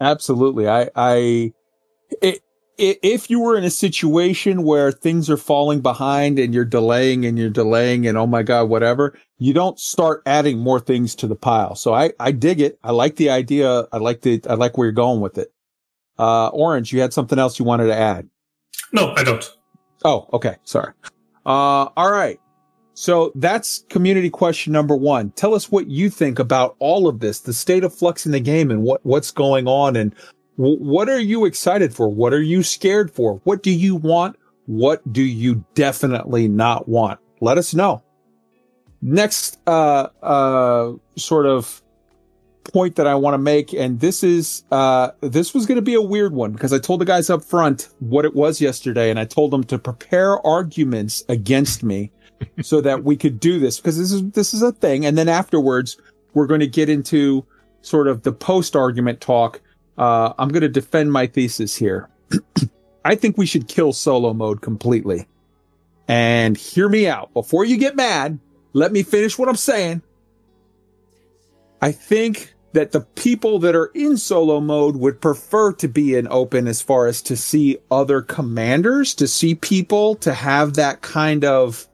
Absolutely. 0.00 0.68
I, 0.68 0.90
I, 0.94 1.52
i 2.22 2.22
i 2.22 2.38
if 2.78 3.30
you 3.30 3.40
were 3.40 3.56
in 3.56 3.64
a 3.64 3.70
situation 3.70 4.62
where 4.64 4.90
things 4.90 5.30
are 5.30 5.36
falling 5.36 5.80
behind 5.80 6.38
and 6.38 6.52
you're 6.52 6.64
delaying 6.64 7.24
and 7.24 7.38
you're 7.38 7.50
delaying 7.50 8.06
and 8.06 8.18
oh 8.18 8.26
my 8.26 8.42
God, 8.42 8.68
whatever, 8.68 9.18
you 9.38 9.52
don't 9.52 9.78
start 9.78 10.22
adding 10.26 10.58
more 10.58 10.80
things 10.80 11.14
to 11.16 11.26
the 11.26 11.36
pile. 11.36 11.74
So 11.74 11.94
I, 11.94 12.12
I 12.18 12.32
dig 12.32 12.60
it. 12.60 12.78
I 12.82 12.90
like 12.90 13.16
the 13.16 13.30
idea. 13.30 13.86
I 13.92 13.98
like 13.98 14.22
the, 14.22 14.40
I 14.48 14.54
like 14.54 14.76
where 14.76 14.86
you're 14.86 14.92
going 14.92 15.20
with 15.20 15.38
it. 15.38 15.52
Uh, 16.18 16.48
Orange, 16.48 16.92
you 16.92 17.00
had 17.00 17.12
something 17.12 17.38
else 17.38 17.58
you 17.58 17.64
wanted 17.64 17.86
to 17.86 17.96
add? 17.96 18.28
No, 18.92 19.12
I 19.16 19.24
don't. 19.24 19.44
Oh, 20.04 20.28
okay. 20.32 20.56
Sorry. 20.64 20.92
Uh, 21.46 21.90
all 21.96 22.10
right. 22.10 22.40
So 22.94 23.32
that's 23.34 23.84
community 23.88 24.30
question 24.30 24.72
number 24.72 24.96
one. 24.96 25.30
Tell 25.32 25.54
us 25.54 25.70
what 25.70 25.88
you 25.88 26.08
think 26.08 26.38
about 26.38 26.76
all 26.78 27.08
of 27.08 27.18
this, 27.18 27.40
the 27.40 27.52
state 27.52 27.82
of 27.82 27.92
flux 27.92 28.24
in 28.24 28.32
the 28.32 28.40
game 28.40 28.70
and 28.70 28.82
what, 28.82 29.04
what's 29.04 29.32
going 29.32 29.66
on 29.66 29.96
and 29.96 30.14
w- 30.56 30.78
what 30.78 31.08
are 31.08 31.18
you 31.18 31.44
excited 31.44 31.94
for? 31.94 32.08
What 32.08 32.32
are 32.32 32.42
you 32.42 32.62
scared 32.62 33.10
for? 33.10 33.40
What 33.44 33.62
do 33.62 33.70
you 33.70 33.96
want? 33.96 34.36
What 34.66 35.12
do 35.12 35.22
you 35.22 35.64
definitely 35.74 36.48
not 36.48 36.88
want? 36.88 37.20
Let 37.40 37.58
us 37.58 37.74
know. 37.74 38.02
Next, 39.02 39.58
uh, 39.66 40.08
uh, 40.22 40.92
sort 41.16 41.46
of 41.46 41.82
point 42.64 42.96
that 42.96 43.06
I 43.06 43.14
want 43.14 43.34
to 43.34 43.38
make, 43.38 43.72
and 43.72 44.00
this 44.00 44.22
is 44.22 44.64
uh 44.70 45.10
this 45.20 45.54
was 45.54 45.66
going 45.66 45.76
to 45.76 45.82
be 45.82 45.94
a 45.94 46.02
weird 46.02 46.32
one 46.32 46.52
because 46.52 46.72
I 46.72 46.78
told 46.78 47.00
the 47.00 47.04
guys 47.04 47.30
up 47.30 47.44
front 47.44 47.88
what 48.00 48.24
it 48.24 48.34
was 48.34 48.60
yesterday, 48.60 49.10
and 49.10 49.18
I 49.18 49.24
told 49.24 49.50
them 49.50 49.64
to 49.64 49.78
prepare 49.78 50.44
arguments 50.46 51.22
against 51.28 51.82
me 51.82 52.10
so 52.62 52.80
that 52.80 53.04
we 53.04 53.16
could 53.16 53.38
do 53.38 53.58
this 53.58 53.78
because 53.78 53.98
this 53.98 54.12
is 54.12 54.30
this 54.30 54.54
is 54.54 54.62
a 54.62 54.72
thing, 54.72 55.06
and 55.06 55.16
then 55.16 55.28
afterwards 55.28 55.96
we're 56.32 56.46
going 56.46 56.60
to 56.60 56.66
get 56.66 56.88
into 56.88 57.44
sort 57.82 58.08
of 58.08 58.22
the 58.22 58.32
post 58.32 58.74
argument 58.74 59.20
talk. 59.20 59.60
Uh, 59.96 60.32
I'm 60.38 60.48
going 60.48 60.62
to 60.62 60.68
defend 60.68 61.12
my 61.12 61.26
thesis 61.26 61.76
here. 61.76 62.08
I 63.04 63.14
think 63.14 63.36
we 63.36 63.46
should 63.46 63.68
kill 63.68 63.92
solo 63.92 64.32
mode 64.32 64.60
completely. 64.60 65.26
And 66.08 66.56
hear 66.56 66.88
me 66.88 67.06
out 67.06 67.32
before 67.32 67.64
you 67.64 67.76
get 67.76 67.96
mad. 67.96 68.38
Let 68.72 68.92
me 68.92 69.02
finish 69.02 69.38
what 69.38 69.48
I'm 69.48 69.56
saying. 69.56 70.02
I 71.80 71.92
think 71.92 72.54
that 72.72 72.92
the 72.92 73.02
people 73.02 73.58
that 73.60 73.76
are 73.76 73.90
in 73.94 74.16
solo 74.16 74.60
mode 74.60 74.96
would 74.96 75.20
prefer 75.20 75.72
to 75.74 75.86
be 75.86 76.16
in 76.16 76.26
open 76.28 76.66
as 76.66 76.82
far 76.82 77.06
as 77.06 77.22
to 77.22 77.36
see 77.36 77.78
other 77.90 78.20
commanders, 78.20 79.14
to 79.14 79.28
see 79.28 79.54
people, 79.54 80.16
to 80.16 80.34
have 80.34 80.74
that 80.74 81.02
kind 81.02 81.44
of 81.44 81.86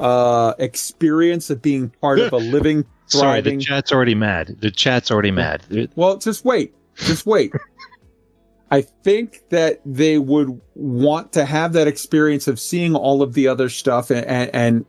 uh 0.00 0.54
experience 0.60 1.50
of 1.50 1.60
being 1.60 1.88
part 2.00 2.20
of 2.20 2.32
a 2.32 2.36
living, 2.36 2.84
Sorry, 3.08 3.40
the 3.40 3.56
chat's 3.56 3.90
already 3.90 4.14
mad. 4.14 4.56
The 4.60 4.70
chat's 4.70 5.10
already 5.10 5.30
mad. 5.30 5.62
Well, 5.96 6.18
just 6.18 6.44
wait. 6.44 6.74
Just 6.98 7.26
wait. 7.26 7.52
I 8.70 8.82
think 8.82 9.48
that 9.48 9.80
they 9.86 10.18
would 10.18 10.60
want 10.74 11.32
to 11.32 11.44
have 11.44 11.72
that 11.72 11.88
experience 11.88 12.48
of 12.48 12.60
seeing 12.60 12.94
all 12.94 13.22
of 13.22 13.32
the 13.32 13.48
other 13.48 13.68
stuff 13.68 14.10
and, 14.10 14.26
and, 14.26 14.50
and 14.54 14.86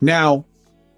now 0.00 0.44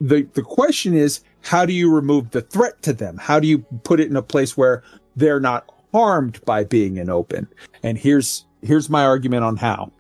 the 0.01 0.23
the 0.35 0.43
question 0.43 0.95
is 0.95 1.21
how 1.43 1.67
do 1.67 1.73
you 1.73 1.95
remove 1.95 2.31
the 2.31 2.41
threat 2.41 2.83
to 2.83 2.93
them? 2.93 3.19
How 3.19 3.39
do 3.39 3.47
you 3.47 3.59
put 3.85 4.01
it 4.01 4.09
in 4.09 4.17
a 4.17 4.23
place 4.23 4.57
where 4.57 4.83
they're 5.15 5.41
not 5.41 5.71
harmed 5.93 6.43
by 6.45 6.65
being 6.65 6.97
in 6.97 7.11
open? 7.11 7.47
And 7.83 7.99
here's 7.99 8.47
here's 8.63 8.89
my 8.89 9.05
argument 9.05 9.45
on 9.45 9.57
how. 9.57 9.93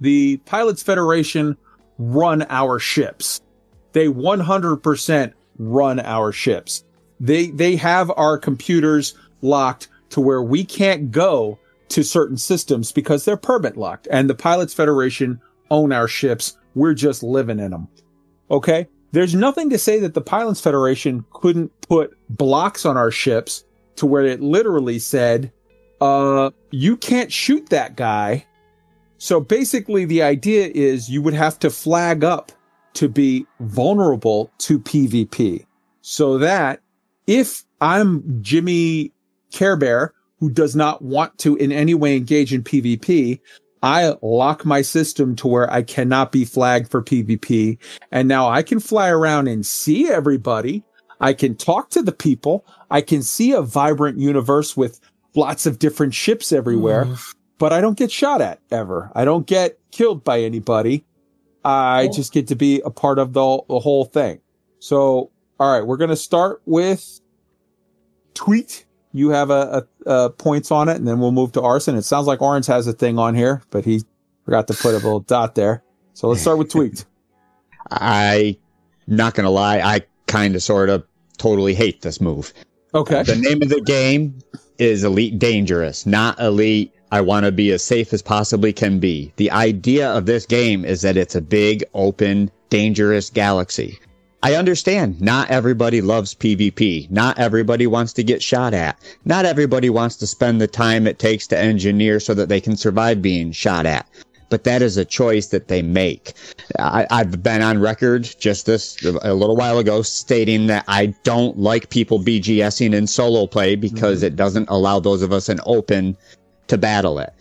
The 0.00 0.38
Pilots 0.38 0.82
Federation 0.82 1.56
run 1.98 2.44
our 2.50 2.78
ships. 2.78 3.40
They 3.92 4.08
100% 4.08 5.32
run 5.58 6.00
our 6.00 6.32
ships. 6.32 6.84
They 7.20 7.46
they 7.46 7.76
have 7.76 8.10
our 8.16 8.36
computers 8.36 9.14
locked 9.46 9.88
to 10.10 10.20
where 10.20 10.42
we 10.42 10.64
can't 10.64 11.10
go 11.10 11.58
to 11.88 12.02
certain 12.02 12.36
systems 12.36 12.92
because 12.92 13.24
they're 13.24 13.36
permit 13.36 13.76
locked 13.76 14.08
and 14.10 14.28
the 14.28 14.34
Pilots 14.34 14.74
Federation 14.74 15.40
own 15.70 15.92
our 15.92 16.08
ships. 16.08 16.58
We're 16.74 16.94
just 16.94 17.22
living 17.22 17.58
in 17.58 17.70
them. 17.70 17.88
Okay? 18.50 18.88
There's 19.12 19.34
nothing 19.34 19.70
to 19.70 19.78
say 19.78 19.98
that 20.00 20.14
the 20.14 20.20
Pilots 20.20 20.60
Federation 20.60 21.24
couldn't 21.32 21.72
put 21.82 22.16
blocks 22.28 22.84
on 22.84 22.96
our 22.96 23.10
ships 23.10 23.64
to 23.96 24.06
where 24.06 24.24
it 24.24 24.42
literally 24.42 24.98
said, 24.98 25.52
uh, 26.00 26.50
you 26.70 26.96
can't 26.96 27.32
shoot 27.32 27.68
that 27.70 27.96
guy. 27.96 28.44
So 29.18 29.40
basically 29.40 30.04
the 30.04 30.22
idea 30.22 30.70
is 30.74 31.08
you 31.08 31.22
would 31.22 31.34
have 31.34 31.58
to 31.60 31.70
flag 31.70 32.24
up 32.24 32.52
to 32.94 33.08
be 33.08 33.46
vulnerable 33.60 34.50
to 34.58 34.78
PvP 34.78 35.64
so 36.02 36.38
that 36.38 36.80
if 37.26 37.64
I'm 37.80 38.42
Jimmy 38.42 39.12
Care 39.52 39.76
Bear, 39.76 40.12
who 40.38 40.50
does 40.50 40.76
not 40.76 41.02
want 41.02 41.36
to 41.38 41.56
in 41.56 41.72
any 41.72 41.94
way 41.94 42.16
engage 42.16 42.52
in 42.52 42.62
PvP, 42.62 43.40
I 43.82 44.14
lock 44.22 44.64
my 44.64 44.82
system 44.82 45.36
to 45.36 45.46
where 45.46 45.72
I 45.72 45.82
cannot 45.82 46.32
be 46.32 46.44
flagged 46.44 46.90
for 46.90 47.02
PvP. 47.02 47.78
And 48.10 48.26
now 48.26 48.48
I 48.48 48.62
can 48.62 48.80
fly 48.80 49.08
around 49.08 49.48
and 49.48 49.64
see 49.64 50.08
everybody. 50.08 50.82
I 51.20 51.32
can 51.32 51.54
talk 51.54 51.90
to 51.90 52.02
the 52.02 52.12
people. 52.12 52.66
I 52.90 53.00
can 53.00 53.22
see 53.22 53.52
a 53.52 53.62
vibrant 53.62 54.18
universe 54.18 54.76
with 54.76 55.00
lots 55.34 55.66
of 55.66 55.78
different 55.78 56.14
ships 56.14 56.52
everywhere, 56.52 57.04
mm. 57.04 57.34
but 57.58 57.72
I 57.72 57.80
don't 57.80 57.96
get 57.96 58.10
shot 58.10 58.40
at 58.40 58.60
ever. 58.70 59.12
I 59.14 59.24
don't 59.24 59.46
get 59.46 59.78
killed 59.90 60.24
by 60.24 60.40
anybody. 60.40 61.04
I 61.64 62.08
just 62.08 62.32
get 62.32 62.46
to 62.48 62.54
be 62.54 62.80
a 62.84 62.90
part 62.90 63.18
of 63.18 63.32
the, 63.32 63.60
the 63.68 63.80
whole 63.80 64.04
thing. 64.04 64.40
So, 64.78 65.30
all 65.58 65.72
right, 65.72 65.86
we're 65.86 65.96
going 65.96 66.10
to 66.10 66.16
start 66.16 66.62
with 66.64 67.20
tweet. 68.34 68.85
You 69.16 69.30
have 69.30 69.48
a, 69.48 69.86
a, 70.06 70.10
a 70.10 70.30
points 70.30 70.70
on 70.70 70.90
it, 70.90 70.96
and 70.96 71.08
then 71.08 71.20
we'll 71.20 71.32
move 71.32 71.52
to 71.52 71.62
arson. 71.62 71.96
It 71.96 72.02
sounds 72.02 72.26
like 72.26 72.42
Orange 72.42 72.66
has 72.66 72.86
a 72.86 72.92
thing 72.92 73.18
on 73.18 73.34
here, 73.34 73.62
but 73.70 73.84
he 73.84 74.02
forgot 74.44 74.68
to 74.68 74.74
put 74.74 74.90
a 74.90 74.98
little 74.98 75.20
dot 75.34 75.54
there. 75.54 75.82
So 76.12 76.28
let's 76.28 76.42
start 76.42 76.58
with 76.58 76.70
tweet. 76.70 77.04
I, 77.90 78.58
not 79.06 79.34
gonna 79.34 79.50
lie, 79.50 79.80
I 79.80 80.02
kind 80.26 80.54
of, 80.54 80.62
sort 80.62 80.90
of, 80.90 81.04
totally 81.38 81.74
hate 81.74 82.02
this 82.02 82.20
move. 82.20 82.52
Okay. 82.94 83.22
The 83.22 83.36
name 83.36 83.62
of 83.62 83.68
the 83.68 83.80
game 83.82 84.38
is 84.78 85.04
Elite 85.04 85.38
Dangerous, 85.38 86.06
not 86.06 86.38
Elite. 86.38 86.92
I 87.12 87.20
want 87.20 87.46
to 87.46 87.52
be 87.52 87.70
as 87.70 87.82
safe 87.82 88.12
as 88.12 88.20
possibly 88.20 88.72
can 88.72 88.98
be. 88.98 89.32
The 89.36 89.50
idea 89.50 90.10
of 90.10 90.26
this 90.26 90.44
game 90.44 90.84
is 90.84 91.02
that 91.02 91.16
it's 91.16 91.34
a 91.34 91.40
big, 91.40 91.84
open, 91.94 92.50
dangerous 92.68 93.30
galaxy. 93.30 93.98
I 94.42 94.54
understand 94.54 95.20
not 95.20 95.50
everybody 95.50 96.00
loves 96.00 96.34
PvP. 96.34 97.10
Not 97.10 97.38
everybody 97.38 97.86
wants 97.86 98.12
to 98.14 98.22
get 98.22 98.42
shot 98.42 98.74
at. 98.74 98.98
Not 99.24 99.44
everybody 99.44 99.90
wants 99.90 100.16
to 100.16 100.26
spend 100.26 100.60
the 100.60 100.66
time 100.66 101.06
it 101.06 101.18
takes 101.18 101.46
to 101.48 101.58
engineer 101.58 102.20
so 102.20 102.34
that 102.34 102.48
they 102.48 102.60
can 102.60 102.76
survive 102.76 103.22
being 103.22 103.52
shot 103.52 103.86
at. 103.86 104.06
But 104.48 104.62
that 104.64 104.82
is 104.82 104.96
a 104.96 105.04
choice 105.04 105.46
that 105.48 105.68
they 105.68 105.82
make. 105.82 106.34
I, 106.78 107.06
I've 107.10 107.42
been 107.42 107.62
on 107.62 107.80
record 107.80 108.28
just 108.38 108.66
this 108.66 109.02
a 109.04 109.34
little 109.34 109.56
while 109.56 109.78
ago 109.78 110.02
stating 110.02 110.68
that 110.68 110.84
I 110.86 111.06
don't 111.24 111.58
like 111.58 111.90
people 111.90 112.20
BGSing 112.20 112.94
in 112.94 113.08
solo 113.08 113.46
play 113.46 113.74
because 113.74 114.18
mm-hmm. 114.18 114.26
it 114.26 114.36
doesn't 114.36 114.68
allow 114.68 115.00
those 115.00 115.22
of 115.22 115.32
us 115.32 115.48
in 115.48 115.58
open 115.66 116.16
to 116.68 116.78
battle 116.78 117.18
it. 117.18 117.32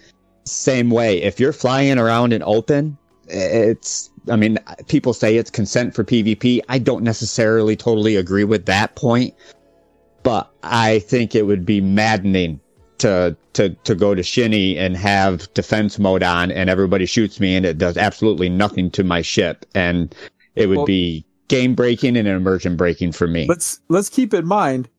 Same 0.46 0.90
way, 0.90 1.22
if 1.22 1.40
you're 1.40 1.54
flying 1.54 2.00
around 2.00 2.34
in 2.34 2.42
open, 2.44 2.98
it's 3.28 4.10
I 4.30 4.36
mean, 4.36 4.58
people 4.88 5.14
say 5.14 5.38
it's 5.38 5.52
consent 5.52 5.94
for 5.96 6.04
PvP. 6.04 6.62
I 6.70 6.80
don't 6.80 7.04
necessarily 7.04 7.76
totally 7.76 8.16
agree 8.16 8.44
with 8.44 8.66
that 8.66 8.96
point, 8.96 9.34
but 10.24 10.52
I 10.64 11.00
think 11.00 11.36
it 11.36 11.44
would 11.46 11.66
be 11.66 11.82
maddening 11.82 12.60
to 13.00 13.36
to 13.54 13.70
to 13.70 13.96
go 13.96 14.16
to 14.16 14.24
Shinny 14.24 14.78
and 14.78 14.96
have 14.96 15.54
defense 15.54 16.00
mode 16.00 16.24
on 16.24 16.52
and 16.52 16.70
everybody 16.70 17.06
shoots 17.06 17.40
me 17.40 17.56
and 17.56 17.66
it 17.66 17.78
does 17.78 17.98
absolutely 17.98 18.50
nothing 18.50 18.90
to 18.92 19.04
my 19.04 19.22
ship 19.22 19.66
and 19.76 20.16
it 20.56 20.68
would 20.68 20.78
Well- 20.78 20.86
be 20.86 21.26
game 21.48 21.76
breaking 21.76 22.18
and 22.18 22.28
immersion 22.28 22.76
breaking 22.76 23.12
for 23.12 23.28
me. 23.28 23.46
let's 23.48 23.80
let's 23.90 24.10
keep 24.10 24.34
in 24.34 24.48
mind 24.48 24.90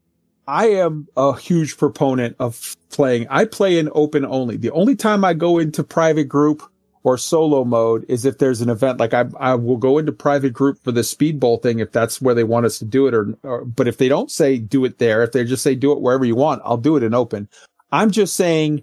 i 0.47 0.67
am 0.67 1.09
a 1.17 1.37
huge 1.37 1.77
proponent 1.77 2.37
of 2.39 2.77
playing 2.91 3.27
i 3.31 3.45
play 3.45 3.79
in 3.79 3.89
open 3.97 4.25
only 4.25 4.57
the 4.57 4.71
only 4.71 4.95
time 4.95 5.25
i 5.25 5.35
go 5.35 5.59
into 5.59 5.83
private 5.83 6.25
group 6.29 6.63
or 7.07 7.17
solo 7.17 7.65
mode 7.65 8.05
is 8.09 8.25
if 8.25 8.39
there's 8.39 8.61
an 8.61 8.69
event 8.69 8.99
like 8.99 9.15
i, 9.15 9.25
I 9.39 9.55
will 9.55 9.77
go 9.77 9.97
into 9.97 10.11
private 10.11 10.53
group 10.53 10.83
for 10.83 10.91
the 10.91 11.05
speed 11.05 11.39
bowl 11.39 11.59
thing 11.59 11.79
if 11.79 11.93
that's 11.93 12.21
where 12.21 12.35
they 12.35 12.43
want 12.43 12.67
us 12.67 12.81
to 12.81 12.85
do 12.85 13.07
it 13.07 13.15
or, 13.15 13.33
or 13.45 13.65
but 13.65 13.87
if 13.87 13.99
they 13.99 14.09
don't 14.09 14.31
say 14.31 14.59
do 14.59 14.85
it 14.85 14.99
there 14.99 15.23
if 15.23 15.31
they 15.31 15.45
just 15.45 15.63
say 15.63 15.77
do 15.77 15.93
it 15.93 16.01
wherever 16.01 16.25
you 16.25 16.35
want 16.35 16.61
i'll 16.65 16.77
do 16.77 16.97
it 16.97 17.05
in 17.05 17.15
open. 17.15 17.49
I'm 17.93 18.11
just 18.11 18.35
saying 18.35 18.83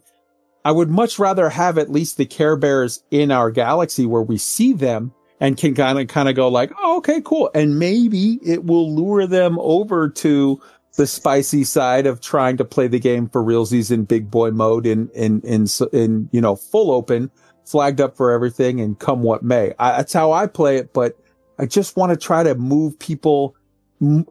i 0.63 0.71
would 0.71 0.89
much 0.89 1.19
rather 1.19 1.49
have 1.49 1.77
at 1.77 1.91
least 1.91 2.15
the 2.15 2.25
care 2.25 2.55
bears 2.55 3.03
in 3.11 3.29
our 3.29 3.51
galaxy 3.51 4.05
where 4.05 4.23
we 4.23 4.37
see 4.37 4.71
them 4.71 5.13
and 5.43 5.57
can 5.57 5.75
kind 5.75 5.99
of 5.99 6.07
kind 6.07 6.29
of 6.29 6.35
go 6.35 6.47
like, 6.47 6.71
oh, 6.81 6.97
okay, 6.99 7.19
cool, 7.19 7.51
and 7.53 7.77
maybe 7.77 8.39
it 8.45 8.63
will 8.63 8.95
lure 8.95 9.27
them 9.27 9.59
over 9.59 10.07
to 10.07 10.61
the 10.95 11.05
spicy 11.05 11.65
side 11.65 12.05
of 12.05 12.21
trying 12.21 12.55
to 12.55 12.63
play 12.63 12.87
the 12.87 12.99
game 12.99 13.27
for 13.27 13.43
realsies 13.43 13.91
in 13.91 14.05
big 14.05 14.31
boy 14.31 14.51
mode 14.51 14.85
in 14.85 15.09
in 15.09 15.41
in 15.41 15.65
in 15.91 16.29
you 16.31 16.39
know 16.39 16.55
full 16.55 16.91
open, 16.91 17.29
flagged 17.65 18.01
up 18.01 18.15
for 18.15 18.31
everything, 18.31 18.81
and 18.81 18.97
come 18.99 19.23
what 19.23 19.43
may. 19.43 19.73
I, 19.79 19.97
that's 19.97 20.13
how 20.13 20.31
I 20.31 20.47
play 20.47 20.77
it, 20.77 20.93
but 20.93 21.17
I 21.59 21.65
just 21.65 21.95
want 21.97 22.11
to 22.11 22.17
try 22.17 22.43
to 22.43 22.55
move 22.55 22.97
people 22.99 23.55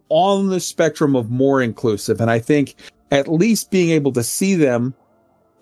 on 0.09 0.49
the 0.49 0.61
spectrum 0.61 1.17
of 1.17 1.31
more 1.31 1.63
inclusive, 1.63 2.21
and 2.21 2.31
I 2.31 2.39
think 2.39 2.75
at 3.11 3.29
least 3.29 3.71
being 3.71 3.91
able 3.91 4.13
to 4.13 4.23
see 4.23 4.55
them 4.55 4.95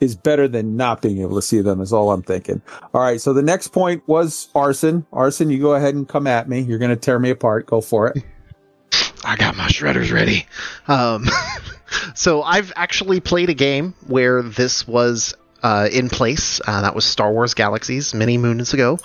is 0.00 0.16
better 0.16 0.49
than 0.49 0.76
not 0.76 1.02
being 1.02 1.20
able 1.20 1.36
to 1.36 1.42
see 1.42 1.60
them 1.60 1.81
is 1.81 1.92
all 1.92 2.10
I'm 2.10 2.23
thinking. 2.23 2.62
All 2.94 3.02
right. 3.02 3.20
So 3.20 3.32
the 3.32 3.42
next 3.42 3.68
point 3.68 4.02
was 4.07 4.49
arson. 4.55 5.07
Arson, 5.12 5.50
you 5.50 5.60
go 5.60 5.74
ahead 5.74 5.94
and 5.94 6.08
come 6.08 6.26
at 6.26 6.49
me. 6.49 6.60
You're 6.60 6.78
going 6.78 6.90
to 6.90 6.97
tear 6.97 7.18
me 7.18 7.31
apart. 7.31 7.66
Go 7.66 7.81
for 7.81 8.08
it. 8.08 8.24
I 9.24 9.36
got 9.36 9.57
my 9.57 9.66
shredders 9.66 10.12
ready. 10.12 10.47
Um, 10.89 11.26
so 12.15 12.42
I've 12.42 12.73
actually 12.76 13.20
played 13.20 13.50
a 13.50 13.55
game 13.55 13.94
where 14.07 14.42
this 14.42 14.89
was 14.89 15.34
uh, 15.62 15.89
in 15.90 16.08
place. 16.08 16.60
Uh, 16.66 16.82
that 16.82 16.94
was 16.94 17.05
Star 17.05 17.32
Wars 17.32 17.55
Galaxies 17.55 18.14
many 18.14 18.39
moons 18.39 18.74
ago. 18.74 18.98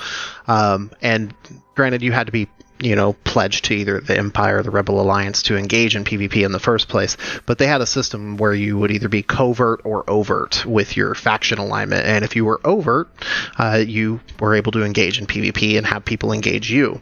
Um, 0.48 0.92
and 1.02 1.34
granted, 1.76 2.02
you 2.02 2.12
had 2.12 2.28
to 2.28 2.32
be 2.32 2.48
you 2.80 2.96
know 2.96 3.14
pledged 3.24 3.66
to 3.66 3.74
either 3.74 4.02
the 4.02 4.18
Empire 4.18 4.58
or 4.58 4.64
the 4.64 4.72
Rebel 4.72 5.00
Alliance 5.00 5.44
to 5.44 5.58
engage 5.58 5.96
in 5.96 6.04
PvP 6.04 6.46
in 6.46 6.52
the 6.52 6.60
first 6.60 6.88
place. 6.88 7.18
But 7.46 7.58
they 7.58 7.68
had 7.68 7.82
a 7.82 7.86
system 7.86 8.38
where 8.38 8.54
you 8.54 8.78
would 8.78 8.92
either 8.92 9.10
be 9.10 9.24
covert 9.24 9.82
or 9.84 10.10
overt 10.10 10.66
with 10.66 10.98
your 10.98 11.16
faction 11.16 11.58
alignment. 11.58 12.06
And 12.06 12.24
if 12.26 12.36
you 12.36 12.46
were 12.46 12.62
overt, 12.66 13.10
uh, 13.58 13.84
you 13.86 14.20
were 14.40 14.56
able 14.56 14.72
to 14.74 14.84
engage 14.84 15.20
in 15.20 15.26
PvP 15.26 15.78
and 15.78 15.86
have 15.86 16.06
people 16.06 16.32
engage 16.32 16.72
you. 16.72 17.02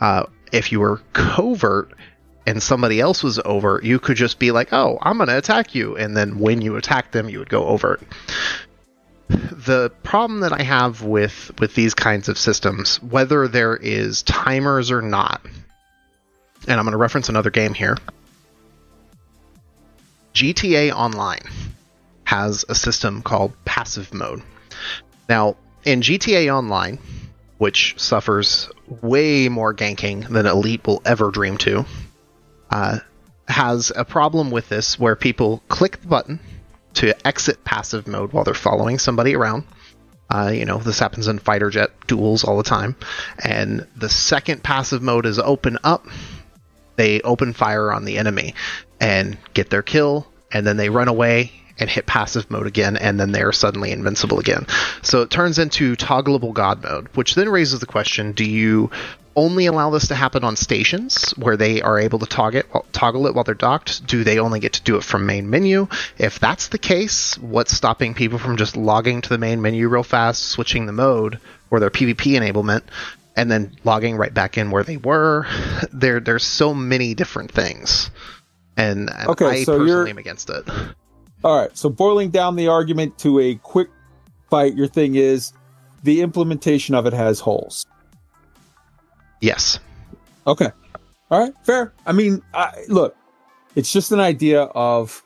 Uh, 0.00 0.24
if 0.52 0.70
you 0.70 0.80
were 0.80 1.00
covert, 1.12 1.92
and 2.46 2.62
somebody 2.62 3.00
else 3.00 3.22
was 3.22 3.40
over, 3.44 3.80
you 3.82 3.98
could 3.98 4.16
just 4.16 4.38
be 4.38 4.50
like, 4.50 4.72
"Oh, 4.72 4.98
I'm 5.00 5.16
going 5.16 5.28
to 5.28 5.38
attack 5.38 5.74
you," 5.74 5.96
and 5.96 6.16
then 6.16 6.38
when 6.38 6.60
you 6.60 6.76
attack 6.76 7.12
them, 7.12 7.28
you 7.28 7.38
would 7.38 7.48
go 7.48 7.64
overt. 7.64 8.02
The 9.28 9.90
problem 10.02 10.40
that 10.40 10.52
I 10.52 10.62
have 10.62 11.02
with 11.02 11.52
with 11.58 11.74
these 11.74 11.94
kinds 11.94 12.28
of 12.28 12.38
systems, 12.38 13.02
whether 13.02 13.48
there 13.48 13.76
is 13.76 14.22
timers 14.22 14.90
or 14.90 15.00
not, 15.00 15.40
and 16.66 16.78
I'm 16.78 16.84
going 16.84 16.92
to 16.92 16.98
reference 16.98 17.28
another 17.28 17.50
game 17.50 17.74
here. 17.74 17.96
GTA 20.34 20.92
Online 20.92 21.42
has 22.24 22.64
a 22.68 22.74
system 22.74 23.22
called 23.22 23.52
passive 23.64 24.12
mode. 24.12 24.42
Now, 25.28 25.56
in 25.84 26.00
GTA 26.00 26.52
Online, 26.54 26.98
which 27.58 27.94
suffers 27.98 28.70
way 29.00 29.48
more 29.48 29.72
ganking 29.72 30.28
than 30.28 30.46
Elite 30.46 30.86
will 30.86 31.00
ever 31.04 31.30
dream 31.30 31.56
to, 31.58 31.86
uh, 32.70 32.98
has 33.46 33.92
a 33.94 34.04
problem 34.04 34.50
with 34.50 34.68
this 34.68 34.98
where 34.98 35.16
people 35.16 35.62
click 35.68 36.00
the 36.00 36.08
button 36.08 36.40
to 36.94 37.26
exit 37.26 37.64
passive 37.64 38.06
mode 38.06 38.32
while 38.32 38.44
they're 38.44 38.54
following 38.54 38.98
somebody 38.98 39.34
around. 39.34 39.64
Uh, 40.30 40.50
you 40.54 40.64
know, 40.64 40.78
this 40.78 40.98
happens 40.98 41.28
in 41.28 41.38
fighter 41.38 41.70
jet 41.70 41.90
duels 42.06 42.44
all 42.44 42.56
the 42.56 42.62
time. 42.62 42.96
And 43.38 43.86
the 43.96 44.08
second 44.08 44.62
passive 44.62 45.02
mode 45.02 45.26
is 45.26 45.38
open 45.38 45.78
up, 45.84 46.06
they 46.96 47.20
open 47.20 47.52
fire 47.52 47.92
on 47.92 48.04
the 48.04 48.18
enemy 48.18 48.54
and 49.00 49.36
get 49.52 49.70
their 49.70 49.82
kill, 49.82 50.26
and 50.52 50.66
then 50.66 50.76
they 50.76 50.88
run 50.88 51.08
away 51.08 51.52
and 51.78 51.90
hit 51.90 52.06
passive 52.06 52.50
mode 52.50 52.66
again, 52.66 52.96
and 52.96 53.18
then 53.18 53.32
they're 53.32 53.52
suddenly 53.52 53.90
invincible 53.90 54.38
again. 54.38 54.66
So 55.02 55.22
it 55.22 55.30
turns 55.30 55.58
into 55.58 55.96
toggleable 55.96 56.52
god 56.54 56.82
mode, 56.82 57.08
which 57.14 57.34
then 57.34 57.48
raises 57.48 57.80
the 57.80 57.86
question 57.86 58.32
do 58.32 58.44
you 58.44 58.90
only 59.36 59.66
allow 59.66 59.90
this 59.90 60.08
to 60.08 60.14
happen 60.14 60.44
on 60.44 60.56
stations 60.56 61.30
where 61.32 61.56
they 61.56 61.82
are 61.82 61.98
able 61.98 62.18
to 62.20 62.26
target, 62.26 62.66
toggle 62.92 63.26
it 63.26 63.34
while 63.34 63.44
they're 63.44 63.54
docked? 63.54 64.06
Do 64.06 64.24
they 64.24 64.38
only 64.38 64.60
get 64.60 64.74
to 64.74 64.82
do 64.82 64.96
it 64.96 65.04
from 65.04 65.26
main 65.26 65.50
menu? 65.50 65.88
If 66.18 66.38
that's 66.38 66.68
the 66.68 66.78
case, 66.78 67.36
what's 67.38 67.76
stopping 67.76 68.14
people 68.14 68.38
from 68.38 68.56
just 68.56 68.76
logging 68.76 69.20
to 69.22 69.28
the 69.28 69.38
main 69.38 69.60
menu 69.60 69.88
real 69.88 70.02
fast, 70.02 70.42
switching 70.42 70.86
the 70.86 70.92
mode 70.92 71.40
or 71.70 71.80
their 71.80 71.90
PvP 71.90 72.38
enablement, 72.38 72.82
and 73.36 73.50
then 73.50 73.76
logging 73.82 74.16
right 74.16 74.32
back 74.32 74.56
in 74.56 74.70
where 74.70 74.84
they 74.84 74.96
were? 74.96 75.46
There, 75.92 76.20
there's 76.20 76.44
so 76.44 76.74
many 76.74 77.14
different 77.14 77.52
things, 77.52 78.10
and 78.76 79.10
Okay, 79.10 79.46
I 79.46 79.64
so 79.64 79.78
personally 79.78 80.10
am 80.10 80.18
against 80.18 80.50
it. 80.50 80.64
All 81.44 81.60
right. 81.60 81.76
So 81.76 81.90
boiling 81.90 82.30
down 82.30 82.56
the 82.56 82.68
argument 82.68 83.18
to 83.18 83.38
a 83.38 83.56
quick 83.56 83.90
fight, 84.48 84.74
your 84.74 84.86
thing 84.86 85.14
is 85.14 85.52
the 86.02 86.22
implementation 86.22 86.94
of 86.94 87.04
it 87.04 87.12
has 87.12 87.38
holes. 87.38 87.84
Yes. 89.42 89.78
Okay. 90.46 90.70
All 91.30 91.40
right. 91.40 91.52
Fair. 91.62 91.92
I 92.06 92.12
mean, 92.12 92.42
I, 92.54 92.72
look, 92.88 93.14
it's 93.74 93.92
just 93.92 94.10
an 94.10 94.20
idea 94.20 94.62
of 94.62 95.22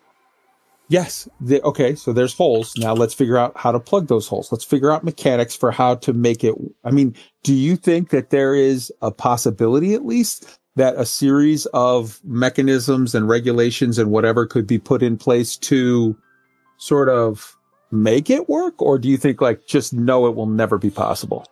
yes. 0.89 1.29
The, 1.41 1.63
okay. 1.63 1.95
So 1.95 2.13
there's 2.13 2.35
holes. 2.35 2.75
Now 2.77 2.95
let's 2.95 3.15
figure 3.15 3.39
out 3.39 3.57
how 3.57 3.71
to 3.71 3.79
plug 3.79 4.09
those 4.09 4.27
holes. 4.27 4.51
Let's 4.51 4.65
figure 4.65 4.91
out 4.91 5.05
mechanics 5.05 5.55
for 5.55 5.71
how 5.71 5.95
to 5.97 6.13
make 6.13 6.43
it. 6.43 6.57
I 6.85 6.91
mean, 6.91 7.15
do 7.45 7.55
you 7.55 7.77
think 7.77 8.11
that 8.11 8.31
there 8.31 8.57
is 8.57 8.93
a 9.03 9.13
possibility 9.13 9.95
at 9.95 10.05
least 10.05 10.58
that 10.79 10.97
a 10.97 11.05
series 11.05 11.67
of 11.67 12.21
mechanisms 12.25 13.15
and 13.15 13.29
regulations 13.29 13.99
and 13.99 14.11
whatever 14.11 14.47
could 14.47 14.67
be 14.67 14.79
put 14.79 15.03
in 15.03 15.17
place 15.17 15.57
to 15.57 16.17
sort 16.79 17.09
of 17.09 17.57
make 17.91 18.31
it 18.31 18.49
work? 18.49 18.81
Or 18.81 18.99
do 18.99 19.09
you 19.09 19.17
think 19.17 19.41
like 19.41 19.67
just 19.67 19.93
no, 19.93 20.27
it 20.27 20.35
will 20.35 20.47
never 20.47 20.79
be 20.79 20.91
possible? 20.91 21.47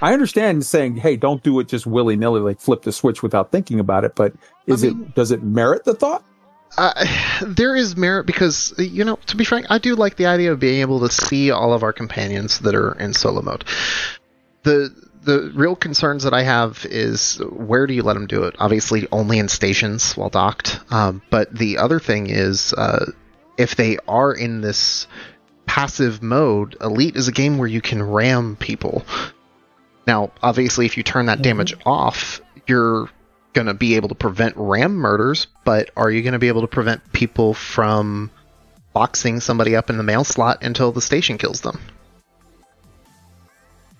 I 0.00 0.12
understand 0.12 0.64
saying, 0.66 0.96
"Hey, 0.96 1.16
don't 1.16 1.42
do 1.42 1.58
it 1.60 1.68
just 1.68 1.86
willy 1.86 2.16
nilly, 2.16 2.40
like 2.40 2.60
flip 2.60 2.82
the 2.82 2.92
switch 2.92 3.22
without 3.22 3.52
thinking 3.52 3.80
about 3.80 4.04
it." 4.04 4.14
But 4.14 4.34
is 4.66 4.82
it 4.82 5.14
does 5.14 5.30
it 5.30 5.42
merit 5.42 5.84
the 5.84 5.94
thought? 5.94 6.24
Uh, 6.76 7.06
there 7.46 7.76
is 7.76 7.96
merit 7.96 8.26
because 8.26 8.74
you 8.78 9.04
know, 9.04 9.16
to 9.26 9.36
be 9.36 9.44
frank, 9.44 9.66
I 9.70 9.78
do 9.78 9.94
like 9.94 10.16
the 10.16 10.26
idea 10.26 10.52
of 10.52 10.60
being 10.60 10.80
able 10.80 11.00
to 11.00 11.08
see 11.08 11.50
all 11.50 11.72
of 11.72 11.82
our 11.82 11.92
companions 11.92 12.58
that 12.60 12.74
are 12.74 12.92
in 12.92 13.14
solo 13.14 13.42
mode. 13.42 13.64
The 14.64 14.94
the 15.24 15.52
real 15.54 15.74
concerns 15.74 16.24
that 16.24 16.34
I 16.34 16.42
have 16.42 16.86
is 16.88 17.36
where 17.50 17.86
do 17.86 17.94
you 17.94 18.02
let 18.02 18.14
them 18.14 18.26
do 18.26 18.44
it? 18.44 18.56
Obviously, 18.58 19.08
only 19.10 19.38
in 19.38 19.48
stations 19.48 20.16
while 20.16 20.30
docked. 20.30 20.80
Um, 20.90 21.22
but 21.30 21.54
the 21.54 21.78
other 21.78 21.98
thing 21.98 22.28
is, 22.28 22.72
uh, 22.74 23.10
if 23.56 23.76
they 23.76 23.98
are 24.06 24.32
in 24.32 24.60
this 24.60 25.06
passive 25.66 26.22
mode, 26.22 26.76
Elite 26.80 27.16
is 27.16 27.28
a 27.28 27.32
game 27.32 27.58
where 27.58 27.68
you 27.68 27.80
can 27.80 28.02
ram 28.02 28.56
people. 28.56 29.04
Now, 30.06 30.32
obviously, 30.42 30.86
if 30.86 30.96
you 30.96 31.02
turn 31.02 31.26
that 31.26 31.42
damage 31.42 31.74
off, 31.86 32.40
you're 32.66 33.08
going 33.54 33.66
to 33.66 33.74
be 33.74 33.96
able 33.96 34.08
to 34.10 34.14
prevent 34.14 34.54
ram 34.56 34.94
murders, 34.94 35.46
but 35.64 35.90
are 35.96 36.10
you 36.10 36.22
going 36.22 36.32
to 36.32 36.38
be 36.38 36.48
able 36.48 36.60
to 36.60 36.66
prevent 36.66 37.12
people 37.12 37.54
from 37.54 38.30
boxing 38.92 39.40
somebody 39.40 39.74
up 39.74 39.90
in 39.90 39.96
the 39.96 40.02
mail 40.02 40.24
slot 40.24 40.62
until 40.62 40.92
the 40.92 41.00
station 41.00 41.38
kills 41.38 41.62
them? 41.62 41.78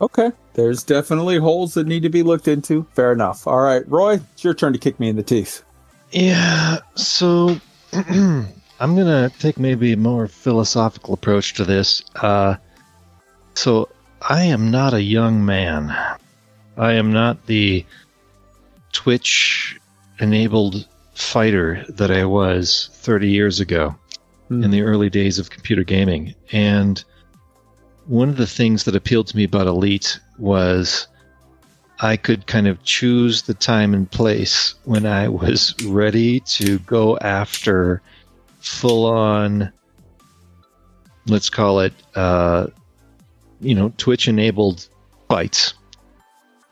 Okay. 0.05 0.33
There's 0.53 0.83
definitely 0.83 1.39
holes 1.39 1.73
that 1.75 1.87
need 1.87 2.03
to 2.03 2.11
be 2.11 2.23
looked 2.23 2.47
into. 2.47 2.87
Fair 2.93 3.11
enough. 3.11 3.47
All 3.47 3.61
right, 3.61 3.89
Roy, 3.89 4.21
it's 4.35 4.45
your 4.45 4.53
turn 4.53 4.75
to 4.75 4.79
kick 4.79 5.01
me 5.01 5.09
in 5.09 5.17
the 5.17 5.23
teeth. 5.23 5.63
Yeah, 6.13 6.81
so 6.95 7.57
I'm 7.93 8.47
gonna 8.81 9.31
take 9.39 9.59
maybe 9.59 9.95
a 9.95 9.97
more 9.97 10.29
philosophical 10.29 11.15
approach 11.15 11.55
to 11.55 11.65
this. 11.65 12.05
Uh, 12.17 12.57
so 13.55 13.89
I 14.21 14.43
am 14.45 14.71
not 14.71 14.93
a 14.93 15.03
young 15.03 15.43
man. 15.43 15.89
I 16.77 16.93
am 16.93 17.11
not 17.11 17.47
the 17.47 17.87
Twitch 18.93 19.81
enabled 20.21 20.87
fighter 21.15 21.83
that 21.89 22.11
I 22.11 22.27
was 22.27 22.91
30 22.93 23.31
years 23.31 23.59
ago 23.59 23.97
in 24.51 24.71
the 24.71 24.83
early 24.83 25.09
days 25.09 25.39
of 25.39 25.49
computer 25.49 25.83
gaming. 25.83 26.35
And 26.53 27.03
one 28.07 28.29
of 28.29 28.37
the 28.37 28.47
things 28.47 28.85
that 28.85 28.97
appealed 28.97 29.27
to 29.29 29.37
me 29.37 29.45
about 29.45 29.67
Elite 29.67 30.19
was 30.39 31.07
I 32.01 32.17
could 32.17 32.47
kind 32.47 32.67
of 32.67 32.83
choose 32.83 33.43
the 33.43 33.55
time 33.55 33.95
and 33.95 34.11
place 34.11 34.75
when 34.85 35.07
I 35.07 35.29
was 35.29 35.75
ready 35.87 36.41
to 36.41 36.79
go 36.81 37.17
after 37.19 38.03
full 38.61 39.07
on, 39.07 39.73
let's 41.27 41.51
call 41.51 41.81
it, 41.81 41.93
uh, 42.15 42.67
you 43.61 43.75
know, 43.75 43.93
Twitch 43.97 44.27
enabled 44.29 44.89
fights. 45.29 45.75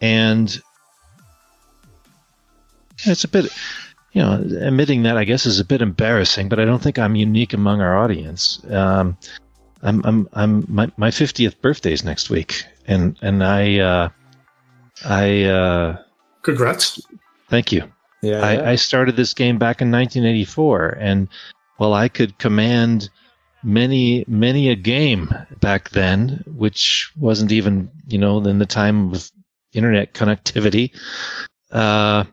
And 0.00 0.60
it's 3.04 3.24
a 3.24 3.28
bit, 3.28 3.46
you 4.12 4.22
know, 4.22 4.34
admitting 4.60 5.04
that 5.04 5.16
I 5.16 5.24
guess 5.24 5.46
is 5.46 5.60
a 5.60 5.64
bit 5.64 5.80
embarrassing, 5.80 6.48
but 6.48 6.58
I 6.58 6.64
don't 6.64 6.82
think 6.82 6.98
I'm 6.98 7.14
unique 7.14 7.52
among 7.52 7.80
our 7.80 7.96
audience. 7.96 8.60
Um, 8.70 9.16
I'm, 9.82 10.04
I'm, 10.04 10.28
I'm, 10.32 10.64
my, 10.68 10.90
my 10.96 11.10
50th 11.10 11.60
birthday 11.60 11.92
is 11.92 12.04
next 12.04 12.30
week, 12.30 12.64
and, 12.86 13.18
and 13.22 13.42
I, 13.42 13.78
uh, 13.78 14.08
I, 15.04 15.44
uh, 15.44 16.02
Congrats. 16.42 17.00
thank 17.48 17.72
you. 17.72 17.84
Yeah. 18.22 18.40
I, 18.40 18.72
I 18.72 18.74
started 18.76 19.16
this 19.16 19.34
game 19.34 19.58
back 19.58 19.82
in 19.82 19.90
1984, 19.90 20.98
and 21.00 21.28
well, 21.78 21.94
I 21.94 22.08
could 22.08 22.38
command 22.38 23.10
many, 23.64 24.24
many 24.28 24.68
a 24.68 24.76
game 24.76 25.34
back 25.60 25.90
then, 25.90 26.44
which 26.46 27.10
wasn't 27.18 27.52
even, 27.52 27.90
you 28.06 28.18
know, 28.18 28.38
in 28.44 28.58
the 28.58 28.66
time 28.66 29.12
of 29.12 29.30
internet 29.72 30.14
connectivity. 30.14 30.92
Uh, 31.70 32.24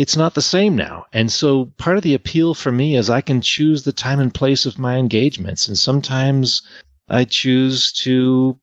it's 0.00 0.16
not 0.16 0.32
the 0.32 0.40
same 0.40 0.74
now. 0.76 1.04
And 1.12 1.30
so 1.30 1.66
part 1.76 1.98
of 1.98 2.02
the 2.02 2.14
appeal 2.14 2.54
for 2.54 2.72
me 2.72 2.96
is 2.96 3.10
I 3.10 3.20
can 3.20 3.42
choose 3.42 3.82
the 3.82 3.92
time 3.92 4.18
and 4.18 4.32
place 4.32 4.64
of 4.64 4.78
my 4.78 4.96
engagements. 4.96 5.68
And 5.68 5.76
sometimes 5.76 6.62
I 7.10 7.24
choose 7.24 7.92
to, 8.04 8.58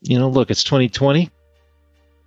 you 0.00 0.18
know, 0.18 0.30
look, 0.30 0.50
it's 0.50 0.64
2020. 0.64 1.28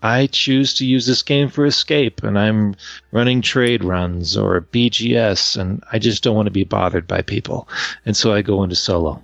I 0.04 0.28
choose 0.28 0.76
to 0.76 0.86
use 0.86 1.08
this 1.08 1.24
game 1.24 1.50
for 1.50 1.66
escape 1.66 2.22
and 2.22 2.38
I'm 2.38 2.76
running 3.12 3.42
trade 3.42 3.84
runs 3.84 4.38
or 4.38 4.62
BGS 4.62 5.60
and 5.60 5.84
I 5.92 5.98
just 5.98 6.22
don't 6.22 6.36
want 6.36 6.46
to 6.46 6.52
be 6.52 6.64
bothered 6.64 7.08
by 7.08 7.24
people. 7.24 7.68
And 8.06 8.16
so 8.16 8.32
I 8.32 8.44
go 8.44 8.62
into 8.62 8.76
solo. 8.76 9.24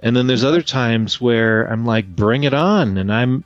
And 0.00 0.16
then 0.16 0.26
there's 0.26 0.44
other 0.44 0.62
times 0.62 1.20
where 1.20 1.70
I'm 1.70 1.86
like, 1.86 2.16
bring 2.16 2.42
it 2.42 2.54
on. 2.54 2.98
And 2.98 3.12
I'm, 3.12 3.44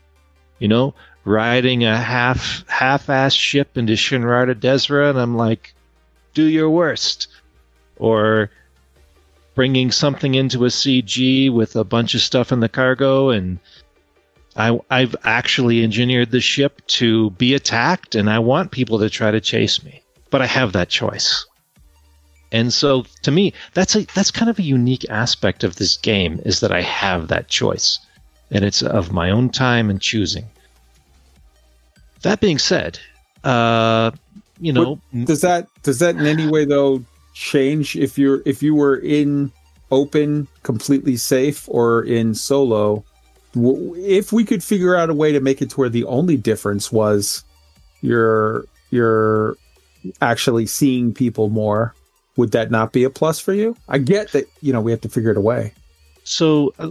you 0.58 0.68
know, 0.68 0.94
riding 1.24 1.84
a 1.84 1.96
half 1.96 2.66
half-ass 2.68 3.34
ship 3.34 3.76
into 3.76 3.94
Shinrarta 3.94 4.54
Dezhra, 4.54 5.10
and 5.10 5.18
I'm 5.18 5.36
like, 5.36 5.74
do 6.34 6.44
your 6.44 6.70
worst. 6.70 7.28
Or 7.96 8.50
bringing 9.54 9.90
something 9.90 10.34
into 10.34 10.64
a 10.64 10.68
CG 10.68 11.52
with 11.52 11.76
a 11.76 11.84
bunch 11.84 12.14
of 12.14 12.22
stuff 12.22 12.52
in 12.52 12.60
the 12.60 12.68
cargo, 12.68 13.30
and 13.30 13.58
I, 14.56 14.78
I've 14.90 15.14
actually 15.24 15.82
engineered 15.82 16.30
the 16.30 16.40
ship 16.40 16.80
to 16.98 17.30
be 17.30 17.54
attacked, 17.54 18.14
and 18.14 18.30
I 18.30 18.38
want 18.38 18.70
people 18.70 18.98
to 19.00 19.10
try 19.10 19.30
to 19.30 19.40
chase 19.40 19.84
me, 19.84 20.02
but 20.30 20.40
I 20.40 20.46
have 20.46 20.72
that 20.72 20.88
choice. 20.88 21.46
And 22.52 22.72
so, 22.72 23.04
to 23.22 23.30
me, 23.30 23.52
that's 23.74 23.94
a 23.94 24.06
that's 24.06 24.30
kind 24.32 24.50
of 24.50 24.58
a 24.58 24.62
unique 24.62 25.08
aspect 25.08 25.62
of 25.62 25.76
this 25.76 25.96
game 25.96 26.40
is 26.44 26.60
that 26.60 26.72
I 26.72 26.80
have 26.80 27.28
that 27.28 27.48
choice, 27.48 28.00
and 28.50 28.64
it's 28.64 28.82
of 28.82 29.12
my 29.12 29.30
own 29.30 29.50
time 29.50 29.88
and 29.88 30.00
choosing. 30.00 30.46
That 32.22 32.40
being 32.40 32.58
said, 32.58 32.98
uh, 33.44 34.10
you 34.60 34.72
know, 34.72 35.00
does 35.24 35.40
that 35.40 35.68
does 35.82 35.98
that 36.00 36.16
in 36.16 36.26
any 36.26 36.46
way 36.48 36.64
though 36.64 37.02
change 37.34 37.96
if 37.96 38.18
you're 38.18 38.42
if 38.44 38.62
you 38.62 38.74
were 38.74 38.96
in 38.96 39.50
open 39.90 40.46
completely 40.62 41.16
safe 41.16 41.68
or 41.68 42.04
in 42.04 42.34
solo? 42.34 43.04
If 43.54 44.32
we 44.32 44.44
could 44.44 44.62
figure 44.62 44.94
out 44.94 45.10
a 45.10 45.14
way 45.14 45.32
to 45.32 45.40
make 45.40 45.60
it 45.60 45.70
to 45.70 45.76
where 45.76 45.88
the 45.88 46.04
only 46.04 46.36
difference 46.36 46.92
was 46.92 47.42
you're 48.02 48.64
you're 48.90 49.56
actually 50.20 50.66
seeing 50.66 51.12
people 51.12 51.48
more 51.48 51.94
would 52.36 52.52
that 52.52 52.70
not 52.70 52.92
be 52.92 53.04
a 53.04 53.10
plus 53.10 53.38
for 53.38 53.52
you? 53.52 53.76
I 53.88 53.98
get 53.98 54.32
that 54.32 54.46
you 54.60 54.72
know 54.72 54.80
we 54.80 54.90
have 54.90 55.00
to 55.02 55.08
figure 55.08 55.30
it 55.30 55.36
away. 55.36 55.72
So 56.24 56.72
uh, 56.78 56.90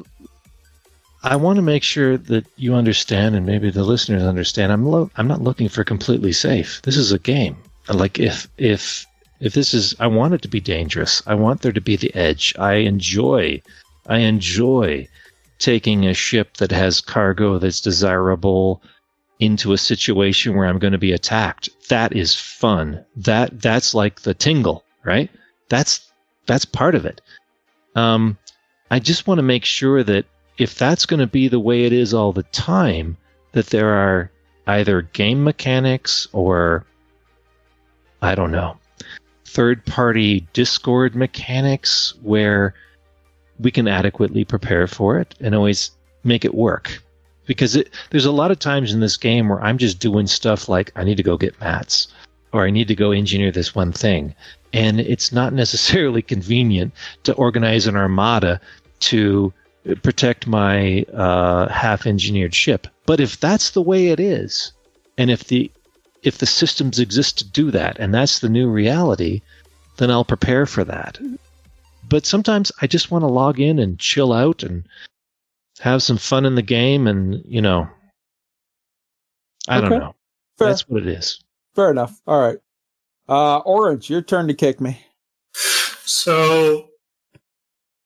I 1.23 1.35
want 1.35 1.57
to 1.57 1.61
make 1.61 1.83
sure 1.83 2.17
that 2.17 2.45
you 2.56 2.75
understand, 2.75 3.35
and 3.35 3.45
maybe 3.45 3.69
the 3.69 3.83
listeners 3.83 4.23
understand. 4.23 4.72
I'm 4.72 4.85
lo- 4.85 5.11
I'm 5.17 5.27
not 5.27 5.41
looking 5.41 5.67
for 5.67 5.83
completely 5.83 6.31
safe. 6.31 6.81
This 6.83 6.95
is 6.95 7.11
a 7.11 7.19
game. 7.19 7.57
Like 7.89 8.19
if 8.19 8.48
if 8.57 9.06
if 9.39 9.53
this 9.53 9.73
is, 9.73 9.95
I 9.99 10.07
want 10.07 10.33
it 10.33 10.41
to 10.43 10.48
be 10.48 10.59
dangerous. 10.59 11.23
I 11.25 11.35
want 11.35 11.61
there 11.61 11.72
to 11.72 11.81
be 11.81 11.95
the 11.95 12.14
edge. 12.15 12.53
I 12.59 12.75
enjoy, 12.75 13.61
I 14.07 14.19
enjoy 14.19 15.07
taking 15.59 16.06
a 16.06 16.14
ship 16.14 16.57
that 16.57 16.72
has 16.72 17.01
cargo 17.01 17.57
that's 17.57 17.81
desirable 17.81 18.81
into 19.39 19.72
a 19.72 19.77
situation 19.77 20.56
where 20.56 20.65
I'm 20.65 20.80
going 20.80 20.93
to 20.93 20.98
be 20.98 21.14
attacked. 21.14 21.69
That 21.89 22.14
is 22.14 22.35
fun. 22.35 23.03
That 23.15 23.61
that's 23.61 23.93
like 23.93 24.22
the 24.22 24.33
tingle, 24.33 24.83
right? 25.03 25.30
That's 25.69 26.11
that's 26.45 26.65
part 26.65 26.95
of 26.95 27.06
it. 27.06 27.22
Um, 27.95 28.38
I 28.91 28.99
just 28.99 29.27
want 29.27 29.38
to 29.39 29.43
make 29.43 29.65
sure 29.65 30.03
that 30.03 30.25
if 30.59 30.75
that's 30.75 31.05
going 31.05 31.21
to 31.21 31.27
be 31.27 31.47
the 31.47 31.59
way 31.59 31.85
it 31.85 31.93
is 31.93 32.13
all 32.13 32.33
the 32.33 32.43
time, 32.43 33.17
that 33.53 33.67
there 33.67 33.89
are 33.89 34.29
either 34.67 35.01
game 35.01 35.43
mechanics 35.43 36.27
or 36.33 36.85
I 38.21 38.35
don't 38.35 38.51
know, 38.51 38.77
third 39.45 39.85
party 39.85 40.45
Discord 40.53 41.15
mechanics 41.15 42.13
where 42.21 42.75
we 43.59 43.71
can 43.71 43.88
adequately 43.88 44.43
prepare 44.45 44.85
for 44.85 45.17
it 45.17 45.33
and 45.39 45.55
always 45.55 45.91
make 46.23 46.45
it 46.45 46.53
work. 46.53 47.01
Because 47.45 47.75
it, 47.75 47.89
there's 48.11 48.25
a 48.25 48.31
lot 48.31 48.51
of 48.51 48.59
times 48.59 48.93
in 48.93 48.99
this 48.99 49.17
game 49.17 49.49
where 49.49 49.61
I'm 49.63 49.77
just 49.77 49.99
doing 49.99 50.27
stuff 50.27 50.69
like 50.69 50.91
I 50.95 51.03
need 51.03 51.17
to 51.17 51.23
go 51.23 51.38
get 51.38 51.59
mats 51.59 52.09
or 52.51 52.65
I 52.65 52.69
need 52.69 52.88
to 52.89 52.95
go 52.95 53.11
engineer 53.11 53.51
this 53.51 53.73
one 53.73 53.91
thing. 53.91 54.35
And 54.73 54.99
it's 54.99 55.31
not 55.31 55.53
necessarily 55.63 56.21
convenient 56.21 56.93
to 57.23 57.33
organize 57.33 57.88
an 57.88 57.95
armada 57.95 58.59
to 58.99 59.53
protect 59.95 60.47
my 60.47 61.03
uh, 61.13 61.67
half 61.69 62.05
engineered 62.07 62.53
ship. 62.55 62.87
But 63.05 63.19
if 63.19 63.39
that's 63.39 63.71
the 63.71 63.81
way 63.81 64.07
it 64.07 64.19
is, 64.19 64.71
and 65.17 65.29
if 65.31 65.45
the 65.45 65.71
if 66.23 66.37
the 66.37 66.45
systems 66.45 66.99
exist 66.99 67.37
to 67.37 67.45
do 67.49 67.71
that, 67.71 67.97
and 67.99 68.13
that's 68.13 68.39
the 68.39 68.49
new 68.49 68.69
reality, 68.69 69.41
then 69.97 70.11
I'll 70.11 70.25
prepare 70.25 70.65
for 70.65 70.83
that. 70.83 71.17
But 72.07 72.25
sometimes 72.25 72.71
I 72.81 72.87
just 72.87 73.11
want 73.11 73.23
to 73.23 73.27
log 73.27 73.59
in 73.59 73.79
and 73.79 73.99
chill 73.99 74.33
out 74.33 74.63
and 74.63 74.83
have 75.79 76.03
some 76.03 76.17
fun 76.17 76.45
in 76.45 76.55
the 76.55 76.61
game, 76.61 77.07
and 77.07 77.41
you 77.45 77.61
know, 77.61 77.87
I 79.67 79.79
don't 79.81 79.91
know. 79.91 80.15
Fair. 80.57 80.67
That's 80.67 80.89
what 80.89 81.03
it 81.03 81.07
is. 81.07 81.39
fair 81.75 81.89
enough 81.91 82.19
all 82.27 82.41
right 82.41 82.57
uh 83.29 83.59
orange 83.59 84.09
your 84.09 84.21
turn 84.21 84.47
to 84.47 84.53
kick 84.53 84.81
me 84.81 85.05
So 86.03 86.88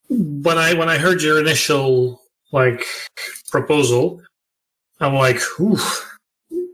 when 0.10 0.58
I 0.58 0.74
when 0.74 0.90
I 0.90 0.98
heard 0.98 1.22
your 1.22 1.40
initial 1.40 2.22
like 2.52 2.86
proposal, 3.50 4.22
I'm 5.00 5.16
like, 5.16 5.40
ooh, 5.60 5.80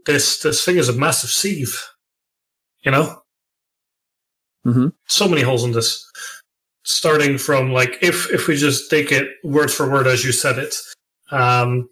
this 0.05 0.39
this 0.41 0.63
thing 0.63 0.77
is 0.77 0.89
a 0.89 0.93
massive 0.93 1.29
sieve. 1.29 1.81
You 2.81 2.91
know? 2.91 3.21
Mm-hmm. 4.65 4.87
So 5.05 5.27
many 5.27 5.41
holes 5.41 5.63
in 5.63 5.71
this. 5.71 6.09
Starting 6.83 7.37
from 7.37 7.71
like 7.71 7.97
if 8.01 8.29
if 8.31 8.47
we 8.47 8.55
just 8.55 8.89
take 8.89 9.11
it 9.11 9.29
word 9.43 9.71
for 9.71 9.89
word 9.89 10.07
as 10.07 10.23
you 10.23 10.31
said 10.31 10.57
it, 10.57 10.75
um, 11.31 11.89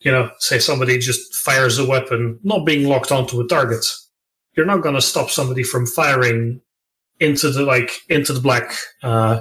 you 0.00 0.12
know, 0.12 0.30
say 0.38 0.58
somebody 0.58 0.98
just 0.98 1.34
fires 1.34 1.78
a 1.78 1.86
weapon 1.86 2.38
not 2.42 2.64
being 2.64 2.88
locked 2.88 3.10
onto 3.10 3.40
a 3.40 3.46
target. 3.48 3.84
You're 4.54 4.66
not 4.66 4.82
gonna 4.82 5.00
stop 5.00 5.30
somebody 5.30 5.62
from 5.62 5.86
firing 5.86 6.60
into 7.18 7.50
the 7.50 7.62
like 7.62 7.92
into 8.08 8.32
the 8.32 8.40
black 8.40 8.74
uh 9.02 9.40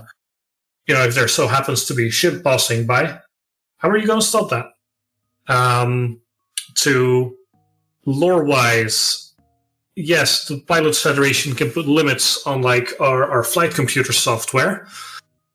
you 0.87 0.93
know 0.93 1.03
if 1.03 1.15
there 1.15 1.27
so 1.27 1.47
happens 1.47 1.85
to 1.85 1.93
be 1.93 2.09
ship 2.09 2.43
passing 2.43 2.85
by 2.85 3.19
how 3.77 3.89
are 3.89 3.97
you 3.97 4.07
going 4.07 4.19
to 4.19 4.25
stop 4.25 4.49
that? 4.49 4.67
Um 5.47 6.21
to 6.75 7.35
lore 8.05 8.43
wise 8.43 9.33
yes 9.95 10.47
the 10.47 10.59
pilots 10.61 11.01
federation 11.01 11.55
can 11.55 11.71
put 11.71 11.87
limits 11.87 12.45
on 12.45 12.61
like 12.61 12.93
our, 12.99 13.29
our 13.29 13.43
flight 13.43 13.73
computer 13.73 14.11
software 14.11 14.87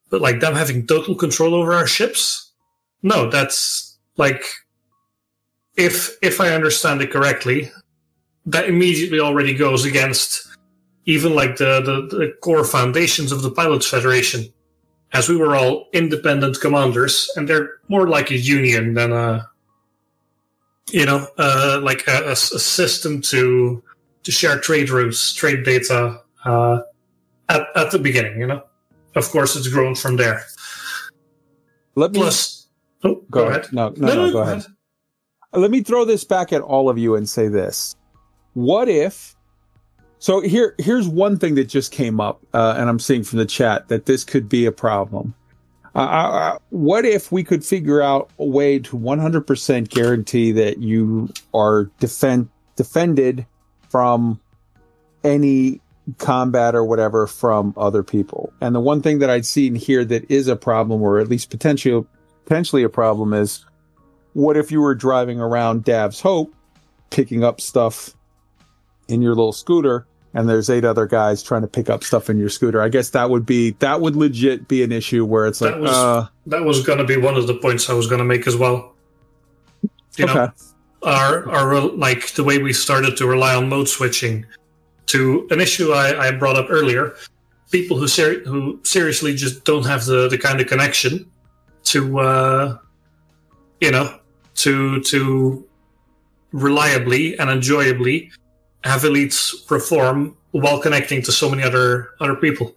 but 0.08 0.20
like 0.20 0.40
them 0.40 0.54
having 0.54 0.86
total 0.86 1.14
control 1.14 1.54
over 1.54 1.72
our 1.72 1.86
ships? 1.86 2.52
No 3.02 3.30
that's 3.30 3.98
like 4.16 4.44
if 5.76 6.16
if 6.22 6.40
I 6.40 6.50
understand 6.50 7.00
it 7.00 7.10
correctly, 7.10 7.70
that 8.46 8.68
immediately 8.68 9.20
already 9.20 9.54
goes 9.54 9.84
against 9.84 10.46
even 11.06 11.34
like 11.34 11.56
the, 11.56 11.80
the, 11.80 12.16
the 12.16 12.32
core 12.42 12.64
foundations 12.64 13.32
of 13.32 13.42
the 13.42 13.50
Pilots 13.50 13.88
Federation, 13.88 14.44
as 15.12 15.28
we 15.28 15.36
were 15.36 15.56
all 15.56 15.88
independent 15.92 16.60
commanders, 16.60 17.30
and 17.36 17.48
they're 17.48 17.80
more 17.88 18.08
like 18.08 18.30
a 18.30 18.38
union 18.38 18.94
than 18.94 19.12
a 19.12 19.48
you 20.90 21.06
know 21.06 21.26
uh, 21.38 21.80
like 21.82 22.06
a, 22.06 22.28
a, 22.28 22.32
a 22.32 22.36
system 22.36 23.20
to 23.22 23.82
to 24.22 24.32
share 24.32 24.58
trade 24.58 24.90
routes, 24.90 25.34
trade 25.34 25.64
data 25.64 26.20
uh, 26.44 26.80
at 27.48 27.66
at 27.74 27.90
the 27.90 27.98
beginning. 27.98 28.38
You 28.38 28.46
know, 28.46 28.62
of 29.14 29.28
course, 29.30 29.56
it's 29.56 29.68
grown 29.68 29.94
from 29.94 30.16
there. 30.16 30.44
Let 31.96 32.12
me 32.12 32.20
Plus, 32.20 32.68
oh, 33.04 33.22
go, 33.30 33.48
ahead. 33.48 33.68
No, 33.72 33.92
no, 33.96 34.14
no, 34.14 34.32
go 34.32 34.40
ahead. 34.40 34.64
Let 35.52 35.70
me 35.70 35.82
throw 35.82 36.04
this 36.04 36.24
back 36.24 36.52
at 36.52 36.62
all 36.62 36.88
of 36.88 36.98
you 36.98 37.16
and 37.16 37.28
say 37.28 37.48
this: 37.48 37.96
What 38.54 38.88
if? 38.88 39.36
So 40.20 40.42
here, 40.42 40.74
here's 40.76 41.08
one 41.08 41.38
thing 41.38 41.54
that 41.54 41.64
just 41.64 41.92
came 41.92 42.20
up, 42.20 42.42
uh, 42.52 42.74
and 42.76 42.90
I'm 42.90 42.98
seeing 42.98 43.24
from 43.24 43.38
the 43.38 43.46
chat 43.46 43.88
that 43.88 44.04
this 44.04 44.22
could 44.22 44.50
be 44.50 44.66
a 44.66 44.72
problem. 44.72 45.34
Uh, 45.94 45.98
uh, 45.98 46.58
what 46.68 47.06
if 47.06 47.32
we 47.32 47.42
could 47.42 47.64
figure 47.64 48.02
out 48.02 48.30
a 48.38 48.44
way 48.44 48.78
to 48.78 48.98
100% 48.98 49.88
guarantee 49.88 50.52
that 50.52 50.78
you 50.78 51.30
are 51.54 51.84
defend 52.00 52.50
defended 52.76 53.46
from 53.88 54.38
any 55.24 55.80
combat 56.18 56.74
or 56.74 56.84
whatever 56.84 57.26
from 57.26 57.72
other 57.78 58.02
people? 58.02 58.52
And 58.60 58.74
the 58.74 58.80
one 58.80 59.00
thing 59.00 59.20
that 59.20 59.30
I'd 59.30 59.46
seen 59.46 59.74
here 59.74 60.04
that 60.04 60.30
is 60.30 60.48
a 60.48 60.56
problem, 60.56 61.00
or 61.00 61.18
at 61.18 61.28
least 61.28 61.48
potentially 61.48 62.06
potentially 62.44 62.82
a 62.82 62.90
problem, 62.90 63.32
is 63.32 63.64
what 64.34 64.58
if 64.58 64.70
you 64.70 64.82
were 64.82 64.94
driving 64.94 65.40
around 65.40 65.84
Dav's 65.84 66.20
Hope, 66.20 66.54
picking 67.08 67.42
up 67.42 67.58
stuff 67.58 68.14
in 69.10 69.22
your 69.22 69.34
little 69.34 69.52
scooter, 69.52 70.06
and 70.34 70.48
there's 70.48 70.70
eight 70.70 70.84
other 70.84 71.06
guys 71.06 71.42
trying 71.42 71.62
to 71.62 71.68
pick 71.68 71.90
up 71.90 72.04
stuff 72.04 72.30
in 72.30 72.38
your 72.38 72.48
scooter? 72.48 72.80
I 72.80 72.88
guess 72.88 73.10
that 73.10 73.30
would 73.30 73.44
be 73.44 73.72
that 73.80 74.00
would 74.00 74.16
legit 74.16 74.68
be 74.68 74.82
an 74.82 74.92
issue 74.92 75.24
where 75.24 75.46
it's 75.46 75.60
like, 75.60 75.72
that 75.72 75.80
was 75.80 75.90
uh, 75.90 76.28
that 76.46 76.64
was 76.64 76.84
going 76.84 76.98
to 76.98 77.04
be 77.04 77.16
one 77.16 77.36
of 77.36 77.46
the 77.46 77.54
points 77.54 77.90
I 77.90 77.94
was 77.94 78.06
going 78.06 78.20
to 78.20 78.24
make 78.24 78.46
as 78.46 78.56
well. 78.56 78.94
You 80.16 80.26
know, 80.26 80.42
okay, 80.42 80.52
our 81.02 81.48
our 81.50 81.80
like 81.80 82.32
the 82.32 82.44
way 82.44 82.58
we 82.58 82.72
started 82.72 83.16
to 83.18 83.26
rely 83.26 83.54
on 83.54 83.68
mode 83.68 83.88
switching 83.88 84.46
to 85.06 85.46
an 85.50 85.60
issue 85.60 85.92
I, 85.92 86.28
I 86.28 86.30
brought 86.30 86.56
up 86.56 86.66
earlier. 86.70 87.14
People 87.70 87.96
who 87.98 88.08
ser- 88.08 88.40
who 88.44 88.80
seriously 88.82 89.34
just 89.34 89.64
don't 89.64 89.86
have 89.86 90.04
the, 90.04 90.28
the 90.28 90.38
kind 90.38 90.60
of 90.60 90.66
connection 90.66 91.30
to 91.84 92.18
uh, 92.18 92.78
you 93.80 93.90
know 93.90 94.18
to 94.56 95.00
to 95.02 95.66
reliably 96.52 97.38
and 97.38 97.48
enjoyably 97.48 98.30
have 98.84 99.02
elites 99.02 99.66
perform 99.66 100.36
while 100.52 100.80
connecting 100.80 101.22
to 101.22 101.32
so 101.32 101.50
many 101.50 101.62
other 101.62 102.10
other 102.20 102.36
people. 102.36 102.74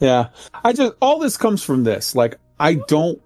Yeah. 0.00 0.28
I 0.64 0.72
just 0.72 0.94
all 1.00 1.18
this 1.18 1.36
comes 1.36 1.62
from 1.62 1.84
this. 1.84 2.14
Like 2.14 2.38
I 2.58 2.74
don't 2.88 3.20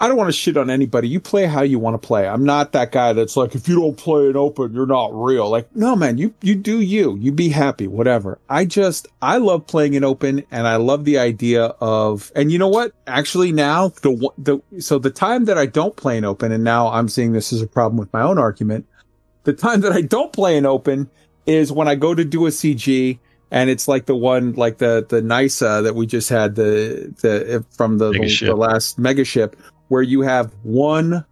I 0.00 0.08
don't 0.08 0.16
want 0.16 0.28
to 0.28 0.32
shit 0.32 0.56
on 0.56 0.70
anybody. 0.70 1.08
You 1.08 1.20
play 1.20 1.46
how 1.46 1.62
you 1.62 1.78
want 1.78 2.00
to 2.00 2.04
play. 2.04 2.26
I'm 2.26 2.44
not 2.44 2.72
that 2.72 2.90
guy 2.90 3.12
that's 3.12 3.36
like 3.36 3.54
if 3.54 3.68
you 3.68 3.76
don't 3.76 3.96
play 3.96 4.28
it 4.28 4.36
open, 4.36 4.74
you're 4.74 4.86
not 4.86 5.10
real. 5.14 5.48
Like 5.48 5.74
no 5.74 5.94
man, 5.94 6.18
you 6.18 6.34
you 6.42 6.54
do 6.54 6.80
you. 6.80 7.16
You 7.18 7.32
be 7.32 7.48
happy, 7.48 7.86
whatever. 7.86 8.38
I 8.48 8.64
just 8.64 9.06
I 9.22 9.38
love 9.38 9.66
playing 9.66 9.94
it 9.94 10.02
open 10.02 10.44
and 10.50 10.66
I 10.66 10.76
love 10.76 11.04
the 11.04 11.18
idea 11.18 11.66
of 11.80 12.32
and 12.34 12.50
you 12.50 12.58
know 12.58 12.68
what? 12.68 12.92
Actually 13.06 13.52
now 13.52 13.88
the 14.02 14.30
the 14.38 14.60
so 14.80 14.98
the 14.98 15.10
time 15.10 15.44
that 15.44 15.58
I 15.58 15.66
don't 15.66 15.96
play 15.96 16.18
in 16.18 16.24
open 16.24 16.50
and 16.52 16.64
now 16.64 16.88
I'm 16.88 17.08
seeing 17.08 17.32
this 17.32 17.52
as 17.52 17.62
a 17.62 17.66
problem 17.66 17.96
with 17.96 18.12
my 18.12 18.22
own 18.22 18.38
argument. 18.38 18.86
The 19.44 19.52
time 19.52 19.80
that 19.82 19.92
I 19.92 20.00
don't 20.02 20.32
play 20.32 20.56
in 20.56 20.66
open 20.66 21.08
is 21.46 21.70
when 21.70 21.88
I 21.88 21.94
go 21.94 22.14
to 22.14 22.24
do 22.24 22.46
a 22.46 22.50
CG 22.50 23.18
and 23.50 23.70
it's 23.70 23.86
like 23.86 24.06
the 24.06 24.16
one 24.16 24.52
like 24.54 24.78
the 24.78 25.06
the 25.08 25.20
NISA 25.22 25.82
that 25.82 25.94
we 25.94 26.06
just 26.06 26.28
had 26.30 26.54
the 26.54 27.14
the 27.20 27.64
from 27.76 27.98
the, 27.98 28.10
the, 28.10 28.18
Megaship. 28.20 28.46
the 28.46 28.56
last 28.56 28.98
mega 28.98 29.24
ship 29.24 29.56
where 29.88 30.02
you 30.02 30.22
have 30.22 30.52
one 30.62 31.24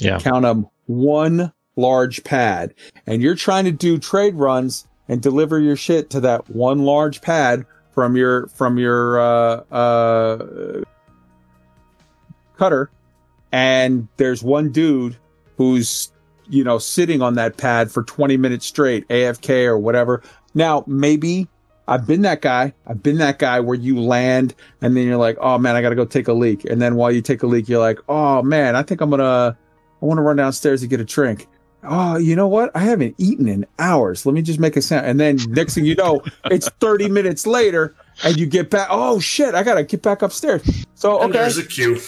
Yeah. 0.00 0.18
count 0.18 0.42
them 0.42 0.66
one 0.86 1.52
large 1.76 2.22
pad 2.24 2.74
and 3.06 3.22
you're 3.22 3.36
trying 3.36 3.64
to 3.64 3.70
do 3.72 3.96
trade 3.98 4.34
runs 4.34 4.86
and 5.08 5.22
deliver 5.22 5.58
your 5.60 5.76
shit 5.76 6.10
to 6.10 6.20
that 6.20 6.50
one 6.50 6.80
large 6.84 7.22
pad 7.22 7.64
from 7.92 8.16
your 8.16 8.48
from 8.48 8.76
your 8.78 9.20
uh 9.20 9.56
uh 9.72 10.82
cutter 12.58 12.90
and 13.52 14.08
there's 14.16 14.42
one 14.42 14.70
dude 14.72 15.16
who's 15.56 16.11
you 16.48 16.64
know 16.64 16.78
sitting 16.78 17.22
on 17.22 17.34
that 17.34 17.56
pad 17.56 17.90
for 17.90 18.02
20 18.02 18.36
minutes 18.36 18.66
straight 18.66 19.06
afk 19.08 19.66
or 19.66 19.78
whatever 19.78 20.22
now 20.54 20.84
maybe 20.86 21.48
I've 21.88 22.06
been 22.06 22.22
that 22.22 22.42
guy. 22.42 22.72
I've 22.86 23.02
been 23.02 23.18
that 23.18 23.38
guy 23.38 23.58
where 23.60 23.74
you 23.74 24.00
land 24.00 24.54
and 24.80 24.96
then 24.96 25.06
you're 25.06 25.16
like, 25.16 25.36
oh 25.40 25.58
man, 25.58 25.74
I 25.74 25.82
gotta 25.82 25.96
go 25.96 26.04
take 26.04 26.28
a 26.28 26.32
leak. 26.32 26.64
And 26.64 26.80
then 26.80 26.94
while 26.94 27.10
you 27.10 27.20
take 27.20 27.42
a 27.42 27.46
leak, 27.46 27.68
you're 27.68 27.80
like, 27.80 27.98
oh 28.08 28.40
man, 28.42 28.76
I 28.76 28.82
think 28.82 29.00
I'm 29.00 29.10
gonna, 29.10 29.56
I 30.00 30.04
want 30.04 30.18
to 30.18 30.22
run 30.22 30.36
downstairs 30.36 30.80
to 30.82 30.86
get 30.86 31.00
a 31.00 31.04
drink. 31.04 31.48
Oh, 31.84 32.16
you 32.16 32.36
know 32.36 32.46
what? 32.46 32.70
I 32.76 32.80
haven't 32.80 33.16
eaten 33.18 33.48
in 33.48 33.66
hours. 33.80 34.24
Let 34.24 34.34
me 34.34 34.42
just 34.42 34.60
make 34.60 34.76
a 34.76 34.82
sound. 34.82 35.06
And 35.06 35.18
then 35.18 35.38
next 35.48 35.74
thing 35.74 35.84
you 35.84 35.96
know, 35.96 36.22
it's 36.44 36.68
30 36.80 37.08
minutes 37.08 37.46
later 37.46 37.96
and 38.22 38.36
you 38.36 38.46
get 38.46 38.70
back. 38.70 38.86
Oh 38.88 39.18
shit, 39.18 39.54
I 39.54 39.64
gotta 39.64 39.82
get 39.82 40.02
back 40.02 40.22
upstairs. 40.22 40.62
So 40.94 41.20
And 41.20 41.30
okay, 41.30 41.40
there's 41.42 41.58
a 41.58 41.66
queue. 41.66 42.00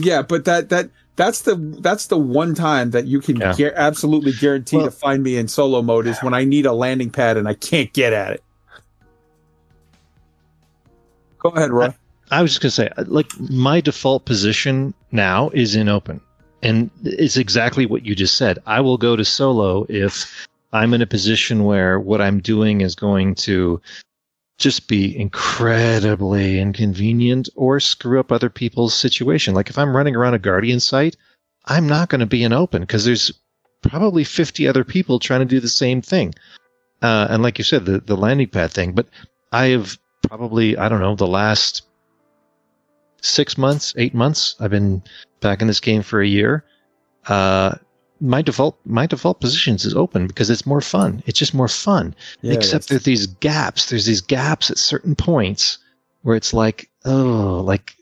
yeah, 0.00 0.22
but 0.22 0.44
that 0.46 0.70
that 0.70 0.90
that's 1.16 1.42
the 1.42 1.54
that's 1.80 2.06
the 2.06 2.18
one 2.18 2.54
time 2.54 2.90
that 2.90 3.06
you 3.06 3.20
can 3.20 3.36
Yeah. 3.36 3.54
gu- 3.56 3.72
absolutely 3.74 4.32
guarantee 4.32 4.78
to 4.82 4.90
find 4.90 5.22
me 5.22 5.36
in 5.36 5.48
solo 5.48 5.82
mode 5.82 6.06
is 6.06 6.18
when 6.22 6.34
I 6.34 6.44
need 6.44 6.66
a 6.66 6.72
landing 6.72 7.10
pad 7.10 7.36
and 7.36 7.46
I 7.48 7.54
can't 7.54 7.92
get 7.92 8.12
at 8.12 8.32
it. 8.32 8.42
Go 11.38 11.50
ahead, 11.50 11.70
Roy. 11.70 11.94
I 12.30 12.42
was 12.42 12.52
just 12.52 12.62
gonna 12.62 12.70
say, 12.70 12.88
uh, 12.96 13.04
like 13.06 13.28
my 13.38 13.80
default 13.80 14.24
position 14.24 14.94
now 15.12 15.50
is 15.50 15.76
in 15.76 15.88
open, 15.88 16.20
and 16.62 16.90
it's 17.04 17.36
exactly 17.36 17.86
what 17.86 18.04
you 18.04 18.14
just 18.14 18.36
said. 18.36 18.58
I 18.66 18.80
will 18.80 18.96
go 18.96 19.14
to 19.14 19.24
solo 19.24 19.86
if 19.88 20.46
I'm 20.72 20.94
in 20.94 21.02
a 21.02 21.06
position 21.06 21.64
where 21.64 22.00
what 22.00 22.20
I'm 22.20 22.40
doing 22.40 22.80
is 22.80 22.94
going 22.94 23.34
to 23.36 23.80
just 24.58 24.88
be 24.88 25.16
incredibly 25.18 26.60
inconvenient 26.60 27.48
or 27.56 27.80
screw 27.80 28.20
up 28.20 28.30
other 28.30 28.50
people's 28.50 28.94
situation. 28.94 29.54
Like 29.54 29.70
if 29.70 29.78
I'm 29.78 29.96
running 29.96 30.14
around 30.14 30.34
a 30.34 30.38
guardian 30.38 30.80
site, 30.80 31.16
I'm 31.66 31.88
not 31.88 32.08
going 32.08 32.20
to 32.20 32.26
be 32.26 32.44
in 32.44 32.52
open 32.52 32.82
because 32.82 33.04
there's 33.04 33.32
probably 33.82 34.24
50 34.24 34.68
other 34.68 34.84
people 34.84 35.18
trying 35.18 35.40
to 35.40 35.46
do 35.46 35.60
the 35.60 35.68
same 35.68 36.00
thing. 36.02 36.34
Uh, 37.02 37.26
and 37.30 37.42
like 37.42 37.58
you 37.58 37.64
said, 37.64 37.84
the, 37.84 37.98
the 37.98 38.16
landing 38.16 38.48
pad 38.48 38.70
thing, 38.70 38.92
but 38.92 39.06
I 39.52 39.66
have 39.66 39.98
probably, 40.28 40.76
I 40.76 40.88
don't 40.88 41.00
know, 41.00 41.14
the 41.14 41.26
last 41.26 41.82
six 43.20 43.58
months, 43.58 43.94
eight 43.96 44.14
months, 44.14 44.54
I've 44.60 44.70
been 44.70 45.02
back 45.40 45.60
in 45.60 45.68
this 45.68 45.80
game 45.80 46.02
for 46.02 46.22
a 46.22 46.26
year. 46.26 46.64
Uh, 47.26 47.74
my 48.20 48.42
default 48.42 48.78
my 48.86 49.06
default 49.06 49.40
positions 49.40 49.84
is 49.84 49.94
open 49.94 50.26
because 50.26 50.50
it's 50.50 50.66
more 50.66 50.80
fun. 50.80 51.22
It's 51.26 51.38
just 51.38 51.54
more 51.54 51.68
fun. 51.68 52.14
Yeah, 52.42 52.54
Except 52.54 52.88
there's 52.88 53.02
these 53.04 53.26
gaps. 53.26 53.86
There's 53.90 54.06
these 54.06 54.20
gaps 54.20 54.70
at 54.70 54.78
certain 54.78 55.14
points 55.16 55.78
where 56.22 56.36
it's 56.36 56.54
like, 56.54 56.88
oh, 57.04 57.60
like 57.64 57.94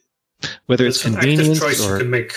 whether 0.66 0.86
it's, 0.86 1.05
It's 1.05 1.15
convenient 1.15 1.58
choice 1.58 1.84
or 1.84 1.94
you 1.94 1.99
can 2.02 2.10
make. 2.10 2.32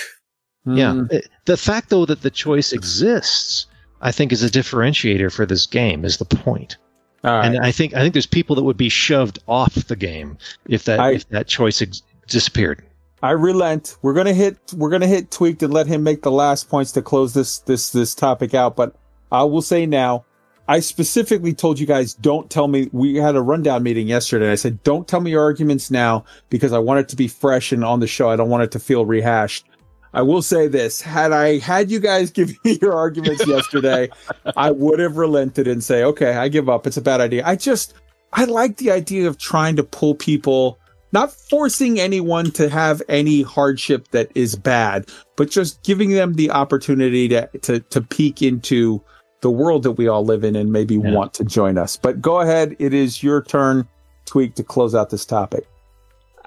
yeah. 0.65 0.91
Mm. 0.93 1.21
The 1.45 1.57
fact 1.57 1.89
though 1.89 2.05
that 2.05 2.21
the 2.21 2.31
choice 2.31 2.71
exists, 2.73 3.67
I 4.01 4.11
think 4.11 4.31
is 4.31 4.43
a 4.43 4.49
differentiator 4.49 5.31
for 5.31 5.45
this 5.45 5.65
game. 5.65 6.05
Is 6.05 6.17
the 6.17 6.25
point. 6.25 6.77
All 7.23 7.31
right. 7.37 7.45
And 7.47 7.65
I 7.65 7.71
think 7.71 7.93
I 7.93 7.99
think 8.01 8.13
there's 8.13 8.25
people 8.25 8.55
that 8.55 8.63
would 8.63 8.77
be 8.77 8.89
shoved 8.89 9.39
off 9.47 9.73
the 9.75 9.95
game 9.95 10.37
if 10.69 10.85
that 10.85 10.99
I- 10.99 11.13
if 11.13 11.27
that 11.29 11.47
choice 11.47 11.81
ex- 11.81 12.01
disappeared. 12.27 12.83
I 13.23 13.31
relent. 13.31 13.97
We're 14.01 14.13
gonna 14.13 14.33
hit. 14.33 14.57
We're 14.75 14.89
gonna 14.89 15.07
hit 15.07 15.31
tweaked 15.31 15.63
and 15.63 15.73
let 15.73 15.87
him 15.87 16.03
make 16.03 16.21
the 16.21 16.31
last 16.31 16.69
points 16.69 16.91
to 16.93 17.01
close 17.01 17.33
this 17.33 17.59
this 17.59 17.89
this 17.91 18.13
topic 18.13 18.53
out. 18.53 18.75
But 18.75 18.95
I 19.31 19.43
will 19.43 19.61
say 19.61 19.85
now, 19.85 20.25
I 20.67 20.79
specifically 20.79 21.53
told 21.53 21.79
you 21.79 21.85
guys 21.85 22.13
don't 22.13 22.49
tell 22.49 22.67
me. 22.67 22.89
We 22.91 23.15
had 23.15 23.35
a 23.35 23.41
rundown 23.41 23.83
meeting 23.83 24.07
yesterday. 24.07 24.51
I 24.51 24.55
said 24.55 24.83
don't 24.83 25.07
tell 25.07 25.21
me 25.21 25.31
your 25.31 25.43
arguments 25.43 25.89
now 25.89 26.25
because 26.49 26.73
I 26.73 26.79
want 26.79 26.99
it 26.99 27.09
to 27.09 27.15
be 27.15 27.27
fresh 27.27 27.71
and 27.71 27.83
on 27.83 27.99
the 27.99 28.07
show. 28.07 28.29
I 28.29 28.35
don't 28.35 28.49
want 28.49 28.63
it 28.63 28.71
to 28.71 28.79
feel 28.79 29.05
rehashed. 29.05 29.65
I 30.13 30.21
will 30.21 30.41
say 30.41 30.67
this: 30.67 31.01
had 31.01 31.31
I 31.31 31.59
had 31.59 31.91
you 31.91 31.99
guys 31.99 32.31
give 32.31 32.53
me 32.63 32.79
your 32.81 32.93
arguments 32.93 33.45
yesterday, 33.47 34.09
I 34.57 34.71
would 34.71 34.99
have 34.99 35.17
relented 35.17 35.67
and 35.67 35.83
say, 35.83 36.03
okay, 36.03 36.33
I 36.33 36.47
give 36.47 36.69
up. 36.69 36.85
It's 36.87 36.97
a 36.97 37.01
bad 37.01 37.21
idea. 37.21 37.43
I 37.45 37.55
just 37.55 37.93
I 38.33 38.45
like 38.45 38.77
the 38.77 38.91
idea 38.91 39.27
of 39.27 39.37
trying 39.37 39.75
to 39.77 39.83
pull 39.83 40.15
people 40.15 40.79
not 41.15 41.31
forcing 41.31 41.97
anyone 41.99 42.51
to 42.51 42.67
have 42.69 43.01
any 43.07 43.41
hardship 43.41 44.09
that 44.11 44.29
is 44.35 44.55
bad, 44.57 45.09
but 45.37 45.49
just 45.49 45.81
giving 45.83 46.11
them 46.11 46.33
the 46.33 46.51
opportunity 46.51 47.29
to 47.29 47.49
to 47.61 47.79
to 47.79 48.01
peek 48.01 48.41
into 48.41 49.01
the 49.41 49.49
world 49.49 49.83
that 49.83 49.93
we 49.93 50.07
all 50.07 50.25
live 50.25 50.43
in 50.43 50.55
and 50.55 50.71
maybe 50.71 50.95
Yeah. 50.95 51.13
want 51.13 51.33
to 51.35 51.45
join 51.45 51.77
us. 51.77 51.97
But 51.97 52.21
go 52.21 52.41
ahead, 52.41 52.75
it 52.79 52.93
is 52.93 53.23
your 53.23 53.41
turn, 53.41 53.87
Tweak, 54.25 54.55
to 54.55 54.63
close 54.63 54.93
out 54.93 55.09
this 55.09 55.25
topic. 55.25 55.65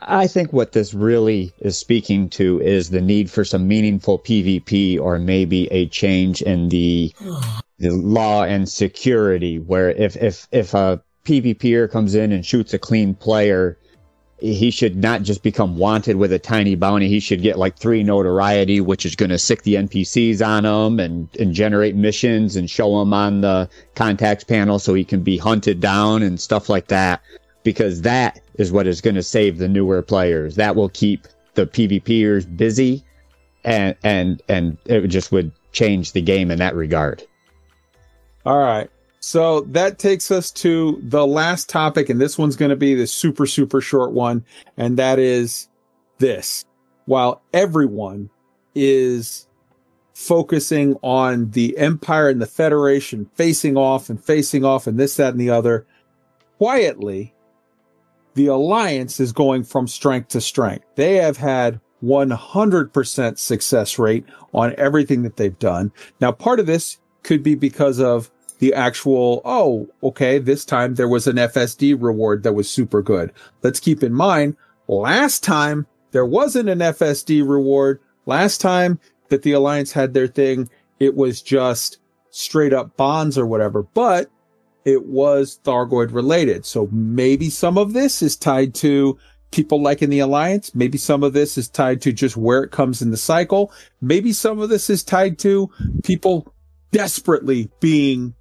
I 0.01 0.27
think 0.27 0.53
what 0.53 0.73
this 0.73 0.95
really 0.95 1.53
is 1.61 1.79
speaking 1.79 2.29
to 2.31 2.61
is 2.61 2.91
the 2.91 3.01
need 3.01 3.31
for 3.31 3.45
some 3.45 3.67
meaningful 3.67 4.19
PvP 4.19 5.01
or 5.01 5.19
maybe 5.19 5.67
a 5.73 5.87
change 5.89 6.43
in 6.43 6.69
the 6.69 7.13
the 7.79 7.91
law 7.91 8.43
and 8.45 8.69
security 8.69 9.59
where 9.61 9.91
if 9.91 10.15
if 10.17 10.47
if 10.53 10.75
a 10.75 11.01
PvPer 11.25 11.91
comes 11.91 12.15
in 12.15 12.33
and 12.33 12.45
shoots 12.45 12.75
a 12.75 12.79
clean 12.79 13.15
player, 13.15 13.79
he 14.41 14.71
should 14.71 14.97
not 14.97 15.23
just 15.23 15.43
become 15.43 15.77
wanted 15.77 16.17
with 16.17 16.33
a 16.33 16.39
tiny 16.39 16.77
bounty. 16.77 17.09
He 17.09 17.19
should 17.19 17.43
get 17.43 17.59
like 17.59 17.77
three 17.77 18.05
notoriety, 18.05 18.81
which 18.81 19.05
is 19.05 19.17
going 19.17 19.31
to 19.31 19.39
sick 19.39 19.63
the 19.63 19.75
NPCs 19.75 20.47
on 20.47 20.65
him 20.65 21.01
and, 21.01 21.29
and 21.39 21.53
generate 21.53 21.97
missions 21.97 22.55
and 22.55 22.71
show 22.71 23.01
him 23.03 23.13
on 23.13 23.41
the 23.41 23.69
contacts 23.97 24.45
panel 24.45 24.79
so 24.79 24.95
he 24.95 25.05
can 25.05 25.23
be 25.23 25.39
hunted 25.39 25.81
down 25.81 26.23
and 26.23 26.41
stuff 26.41 26.69
like 26.69 26.87
that. 26.89 27.21
Because 27.65 28.03
that 28.03 28.41
is 28.55 28.71
what 28.71 28.87
is 28.87 29.01
going 29.01 29.17
to 29.17 29.23
save 29.23 29.59
the 29.59 29.69
newer 29.69 30.03
players. 30.03 30.55
That 30.55 30.77
will 30.77 30.89
keep 30.89 31.27
the 31.55 31.67
PvPers 31.67 32.57
busy 32.57 33.05
and, 33.65 33.97
and, 34.05 34.41
and 34.49 34.79
it 34.87 35.09
just 35.09 35.33
would 35.33 35.51
change 35.73 36.13
the 36.13 36.23
game 36.23 36.53
in 36.53 36.61
that 36.61 36.77
regard. 36.77 37.25
All 38.47 38.59
right. 38.59 38.89
So 39.21 39.63
that 39.63 39.99
takes 39.99 40.31
us 40.31 40.51
to 40.53 41.01
the 41.03 41.27
last 41.27 41.69
topic, 41.69 42.09
and 42.09 42.21
this 42.21 42.39
one's 42.39 42.57
going 42.57 42.71
to 42.71 42.77
be 42.77 42.95
the 42.95 43.07
super, 43.07 43.47
super 43.47 43.81
short 43.81 44.13
one. 44.13 44.45
And 44.77 44.97
that 44.97 45.19
is 45.19 45.69
this. 46.19 46.65
While 47.07 47.43
everyone 47.53 48.31
is 48.75 49.49
focusing 50.15 50.97
on 51.03 51.51
the 51.51 51.77
Empire 51.79 52.29
and 52.29 52.43
the 52.43 52.47
Federation 52.47 53.29
facing 53.35 53.77
off 53.77 54.11
and 54.11 54.23
facing 54.23 54.65
off 54.65 54.87
and 54.87 54.99
this, 54.99 55.17
that, 55.17 55.33
and 55.33 55.41
the 55.41 55.51
other, 55.51 55.87
quietly, 56.59 57.35
the 58.35 58.47
Alliance 58.47 59.21
is 59.21 59.33
going 59.33 59.65
from 59.65 59.89
strength 59.89 60.29
to 60.29 60.41
strength. 60.41 60.85
They 60.95 61.17
have 61.17 61.37
had 61.37 61.81
100% 62.05 63.39
success 63.39 63.99
rate 63.99 64.25
on 64.53 64.75
everything 64.77 65.23
that 65.23 65.37
they've 65.37 65.59
done. 65.59 65.93
Now, 66.21 66.31
part 66.33 66.61
of 66.61 66.67
this 66.67 66.99
could 67.23 67.43
be 67.43 67.55
because 67.55 68.01
of 68.01 68.31
the 68.59 68.75
actual, 68.75 69.41
oh, 69.45 69.89
okay, 70.03 70.39
this 70.39 70.65
time 70.65 70.95
there 70.95 71.09
was 71.09 71.27
an 71.27 71.37
FSD 71.37 71.97
reward 72.01 72.43
that 72.43 72.55
was 72.55 72.71
super 72.71 73.03
good. 73.03 73.33
Let's 73.63 73.81
keep 73.81 74.03
in 74.03 74.13
mind, 74.13 74.57
last 74.89 75.45
time 75.45 75.87
there 76.11 76.27
wasn't 76.27 76.69
an 76.69 76.79
FSD 76.79 77.47
reward. 77.47 78.01
Last 78.27 78.61
time 78.61 78.99
that 79.29 79.43
the 79.43 79.53
Alliance 79.53 79.93
had 79.93 80.15
their 80.15 80.27
thing, 80.27 80.69
it 80.99 81.15
was 81.15 81.43
just 81.43 81.99
straight 82.31 82.73
up 82.73 82.97
bonds 82.97 83.39
or 83.39 83.47
whatever, 83.47 83.83
but 83.83 84.31
it 84.85 85.07
was 85.07 85.61
Thargoid 85.65 86.13
related. 86.13 86.65
So 86.65 86.89
maybe 86.93 87.51
some 87.51 87.77
of 87.79 87.93
this 87.93 88.23
is 88.23 88.37
tied 88.37 88.75
to 88.77 89.19
people 89.51 89.81
liking 89.81 90.11
the 90.11 90.21
Alliance. 90.21 90.75
Maybe 90.75 90.99
some 90.99 91.23
of 91.23 91.33
this 91.33 91.59
is 91.59 91.69
tied 91.69 92.01
to 92.03 92.13
just 92.13 92.37
where 92.37 92.63
it 92.63 92.71
comes 92.71 93.03
in 93.03 93.11
the 93.11 93.17
cycle. 93.17 93.73
Maybe 94.01 94.33
some 94.33 94.61
of 94.61 94.69
this 94.69 94.91
is 94.91 95.03
tied 95.03 95.39
to 95.41 95.71
people 96.05 96.53
desperately 96.91 97.71
being 97.81 98.35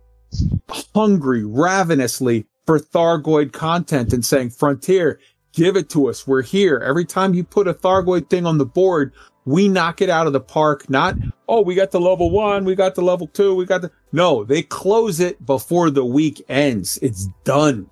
hungry 0.94 1.44
ravenously 1.46 2.46
for 2.66 2.80
Thargoid 2.80 3.54
content 3.54 4.14
and 4.14 4.26
saying, 4.26 4.52
Frontier, 4.52 5.20
give 5.54 5.76
it 5.76 5.90
to 5.90 6.10
us. 6.10 6.28
We're 6.28 6.42
here. 6.42 6.80
Every 6.86 7.06
time 7.06 7.34
you 7.34 7.44
put 7.44 7.68
a 7.68 7.74
Thargoid 7.74 8.30
thing 8.30 8.46
on 8.46 8.58
the 8.58 8.66
board, 8.66 9.14
we 9.46 9.70
knock 9.70 10.02
it 10.02 10.10
out 10.10 10.28
of 10.28 10.34
the 10.34 10.42
park. 10.42 10.90
Not, 10.90 11.16
oh, 11.48 11.62
we 11.62 11.74
got 11.74 11.92
the 11.92 12.02
level 12.02 12.30
one, 12.30 12.66
we 12.66 12.76
got 12.76 12.96
the 12.96 13.02
level 13.02 13.28
two, 13.28 13.56
we 13.56 13.66
got 13.66 13.82
the, 13.82 13.92
no, 14.12 14.44
they 14.44 14.62
close 14.62 15.20
it 15.20 15.44
before 15.46 15.90
the 15.90 16.06
week 16.06 16.44
ends. 16.50 17.00
It's 17.02 17.28
done. 17.46 17.90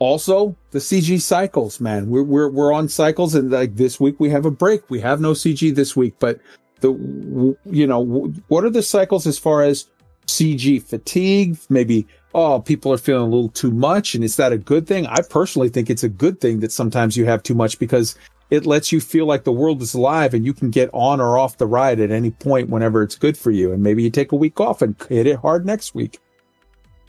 Also, 0.00 0.56
the 0.72 0.80
CG 0.80 1.20
cycles, 1.20 1.80
man. 1.80 2.10
We're, 2.10 2.24
we're, 2.24 2.48
we're 2.50 2.72
on 2.72 2.88
cycles 2.88 3.36
and 3.36 3.50
like 3.50 3.76
this 3.76 4.00
week 4.00 4.18
we 4.18 4.28
have 4.30 4.44
a 4.44 4.50
break. 4.50 4.90
We 4.90 5.00
have 5.00 5.20
no 5.20 5.32
CG 5.32 5.72
this 5.74 5.94
week, 5.94 6.14
but 6.18 6.40
the, 6.80 7.56
you 7.64 7.86
know, 7.86 8.32
what 8.48 8.64
are 8.64 8.70
the 8.70 8.82
cycles 8.82 9.26
as 9.26 9.38
far 9.38 9.62
as 9.62 9.86
CG 10.26 10.82
fatigue, 10.82 11.58
maybe, 11.68 12.06
oh, 12.34 12.60
people 12.60 12.92
are 12.92 12.98
feeling 12.98 13.22
a 13.22 13.34
little 13.34 13.50
too 13.50 13.70
much. 13.70 14.14
And 14.14 14.24
is 14.24 14.36
that 14.36 14.52
a 14.52 14.58
good 14.58 14.86
thing? 14.86 15.06
I 15.06 15.22
personally 15.22 15.68
think 15.68 15.90
it's 15.90 16.04
a 16.04 16.08
good 16.08 16.40
thing 16.40 16.60
that 16.60 16.72
sometimes 16.72 17.16
you 17.16 17.24
have 17.26 17.42
too 17.42 17.54
much 17.54 17.78
because 17.78 18.16
it 18.50 18.66
lets 18.66 18.92
you 18.92 19.00
feel 19.00 19.26
like 19.26 19.44
the 19.44 19.52
world 19.52 19.82
is 19.82 19.94
alive 19.94 20.34
and 20.34 20.44
you 20.44 20.52
can 20.52 20.70
get 20.70 20.90
on 20.92 21.20
or 21.20 21.38
off 21.38 21.58
the 21.58 21.66
ride 21.66 22.00
at 22.00 22.10
any 22.10 22.30
point 22.30 22.68
whenever 22.68 23.02
it's 23.02 23.16
good 23.16 23.36
for 23.36 23.50
you. 23.50 23.72
And 23.72 23.82
maybe 23.82 24.02
you 24.02 24.10
take 24.10 24.32
a 24.32 24.36
week 24.36 24.60
off 24.60 24.82
and 24.82 24.94
hit 25.08 25.26
it 25.26 25.38
hard 25.38 25.66
next 25.66 25.94
week. 25.94 26.18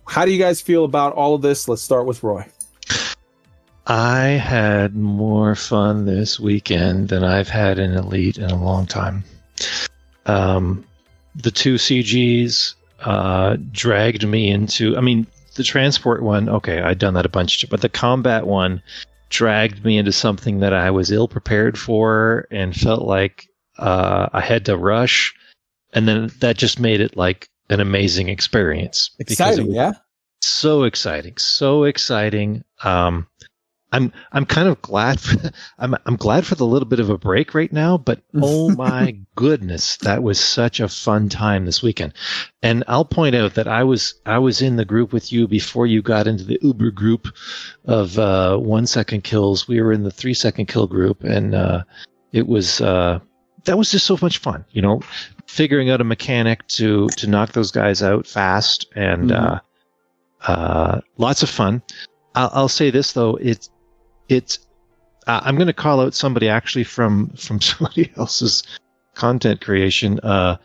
How 0.07 0.25
do 0.25 0.31
you 0.31 0.39
guys 0.39 0.61
feel 0.61 0.85
about 0.85 1.13
all 1.13 1.35
of 1.35 1.41
this? 1.41 1.67
Let's 1.67 1.81
start 1.81 2.05
with 2.05 2.23
Roy. 2.23 2.45
I 3.87 4.23
had 4.29 4.95
more 4.95 5.55
fun 5.55 6.05
this 6.05 6.39
weekend 6.39 7.09
than 7.09 7.23
I've 7.23 7.49
had 7.49 7.77
in 7.77 7.91
Elite 7.91 8.37
in 8.37 8.49
a 8.49 8.55
long 8.55 8.87
time. 8.87 9.23
Um, 10.25 10.83
the 11.35 11.51
two 11.51 11.75
CGs 11.75 12.73
uh, 13.05 13.57
dragged 13.71 14.27
me 14.27 14.49
into. 14.49 14.97
I 14.97 15.01
mean, 15.01 15.27
the 15.55 15.63
transport 15.63 16.23
one. 16.23 16.49
Okay, 16.49 16.81
I'd 16.81 16.99
done 16.99 17.13
that 17.13 17.25
a 17.25 17.29
bunch, 17.29 17.69
but 17.69 17.81
the 17.81 17.89
combat 17.89 18.45
one 18.47 18.81
dragged 19.29 19.85
me 19.85 19.97
into 19.97 20.11
something 20.11 20.59
that 20.59 20.73
I 20.73 20.91
was 20.91 21.11
ill 21.11 21.27
prepared 21.27 21.77
for 21.77 22.47
and 22.51 22.75
felt 22.75 23.03
like 23.03 23.47
uh, 23.77 24.27
I 24.33 24.41
had 24.41 24.65
to 24.65 24.77
rush, 24.77 25.33
and 25.93 26.07
then 26.07 26.31
that 26.39 26.57
just 26.57 26.79
made 26.79 26.99
it 26.99 27.15
like 27.15 27.47
an 27.69 27.79
amazing 27.79 28.29
experience. 28.29 29.11
Exciting, 29.19 29.71
yeah. 29.71 29.93
So 30.41 30.83
exciting, 30.83 31.37
so 31.37 31.83
exciting. 31.83 32.63
Um, 32.83 33.27
I'm 33.95 34.11
I'm 34.33 34.45
kind 34.45 34.67
of 34.67 34.81
glad 34.81 35.21
for, 35.21 35.37
I'm 35.79 35.95
I'm 36.05 36.17
glad 36.17 36.45
for 36.45 36.55
the 36.55 36.65
little 36.65 36.87
bit 36.87 36.99
of 36.99 37.09
a 37.09 37.17
break 37.17 37.53
right 37.53 37.71
now, 37.71 37.97
but 37.97 38.21
oh 38.35 38.69
my 38.75 39.17
goodness, 39.35 39.95
that 39.97 40.21
was 40.21 40.39
such 40.39 40.81
a 40.81 40.89
fun 40.89 41.29
time 41.29 41.65
this 41.65 41.81
weekend. 41.81 42.13
And 42.61 42.83
I'll 42.87 43.05
point 43.05 43.35
out 43.35 43.53
that 43.53 43.67
I 43.69 43.83
was 43.83 44.15
I 44.25 44.37
was 44.39 44.61
in 44.61 44.75
the 44.75 44.85
group 44.85 45.13
with 45.13 45.31
you 45.31 45.47
before 45.47 45.87
you 45.87 46.01
got 46.01 46.27
into 46.27 46.43
the 46.43 46.59
Uber 46.61 46.91
group 46.91 47.27
of 47.85 48.19
uh, 48.19 48.57
one 48.57 48.85
second 48.85 49.23
kills. 49.23 49.67
We 49.67 49.81
were 49.81 49.93
in 49.93 50.03
the 50.03 50.11
three 50.11 50.33
second 50.33 50.65
kill 50.65 50.87
group, 50.87 51.23
and 51.23 51.55
uh, 51.55 51.83
it 52.33 52.47
was 52.47 52.81
uh, 52.81 53.19
that 53.63 53.77
was 53.77 53.91
just 53.91 54.05
so 54.05 54.17
much 54.21 54.39
fun. 54.39 54.65
You 54.71 54.81
know, 54.81 55.01
figuring 55.47 55.89
out 55.89 56.01
a 56.01 56.03
mechanic 56.05 56.67
to 56.67 57.07
to 57.15 57.27
knock 57.27 57.53
those 57.53 57.71
guys 57.71 58.03
out 58.03 58.27
fast 58.27 58.87
and 58.95 59.29
Mhm. 59.29 59.39
uh, 59.39 60.51
uh, 60.51 60.99
lots 61.17 61.43
of 61.43 61.49
fun. 61.49 61.81
I'll, 62.35 62.49
I'll 62.53 62.67
say 62.67 62.89
this 62.91 63.13
though, 63.13 63.35
it's 63.37 63.69
it's 64.29 64.59
uh, 65.27 65.41
I'm 65.43 65.55
going 65.55 65.67
to 65.67 65.73
call 65.73 66.01
out 66.01 66.13
somebody 66.13 66.47
actually 66.47 66.83
from 66.83 67.29
from 67.31 67.61
somebody 67.71 68.11
else's 68.17 68.63
content 69.13 69.61
creation 69.61 70.19
uh, 70.21 70.57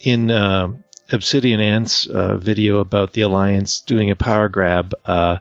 in 0.00 0.30
uh, 0.30 0.68
Obsidian 1.12 1.60
Ant's 1.60 2.06
uh, 2.08 2.36
video 2.36 2.78
about 2.78 3.12
the 3.12 3.22
Alliance 3.22 3.80
doing 3.80 4.10
a 4.10 4.16
power 4.16 4.48
grab. 4.48 4.94
Uh, 5.04 5.38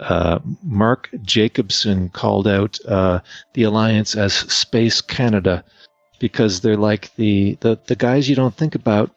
uh, 0.00 0.38
Mark 0.62 1.10
Jacobson 1.22 2.08
called 2.10 2.46
out 2.46 2.78
uh, 2.86 3.18
the 3.54 3.64
Alliance 3.64 4.14
as 4.14 4.32
Space 4.32 5.00
Canada 5.00 5.64
because 6.20 6.60
they're 6.60 6.76
like 6.76 7.14
the, 7.16 7.56
the 7.60 7.78
the 7.86 7.96
guys 7.96 8.28
you 8.28 8.36
don't 8.36 8.54
think 8.54 8.74
about 8.74 9.10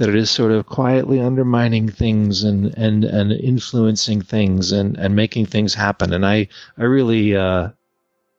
that 0.00 0.08
it 0.08 0.14
is 0.14 0.30
sort 0.30 0.50
of 0.50 0.64
quietly 0.64 1.20
undermining 1.20 1.86
things 1.86 2.42
and 2.42 2.74
and 2.78 3.04
and 3.04 3.32
influencing 3.32 4.22
things 4.22 4.72
and 4.72 4.96
and 4.96 5.14
making 5.14 5.44
things 5.44 5.74
happen. 5.74 6.14
And 6.14 6.24
i 6.24 6.48
i 6.78 6.84
really 6.84 7.36
uh 7.36 7.68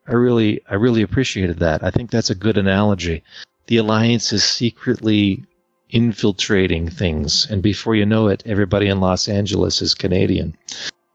i 0.08 0.14
really 0.14 0.60
i 0.72 0.74
really 0.74 1.04
appreciated 1.04 1.60
that. 1.60 1.84
I 1.84 1.92
think 1.92 2.10
that's 2.10 2.32
a 2.32 2.36
good 2.36 2.58
analogy. 2.58 3.24
The 3.68 3.78
alliance 3.78 4.34
is 4.34 4.44
secretly 4.44 5.46
infiltrating 5.92 6.90
things 6.90 7.46
and 7.52 7.62
before 7.62 7.96
you 7.96 8.08
know 8.08 8.28
it 8.28 8.42
everybody 8.46 8.88
in 8.88 9.00
los 9.00 9.28
angeles 9.28 9.84
is 9.84 9.94
canadian. 9.94 10.58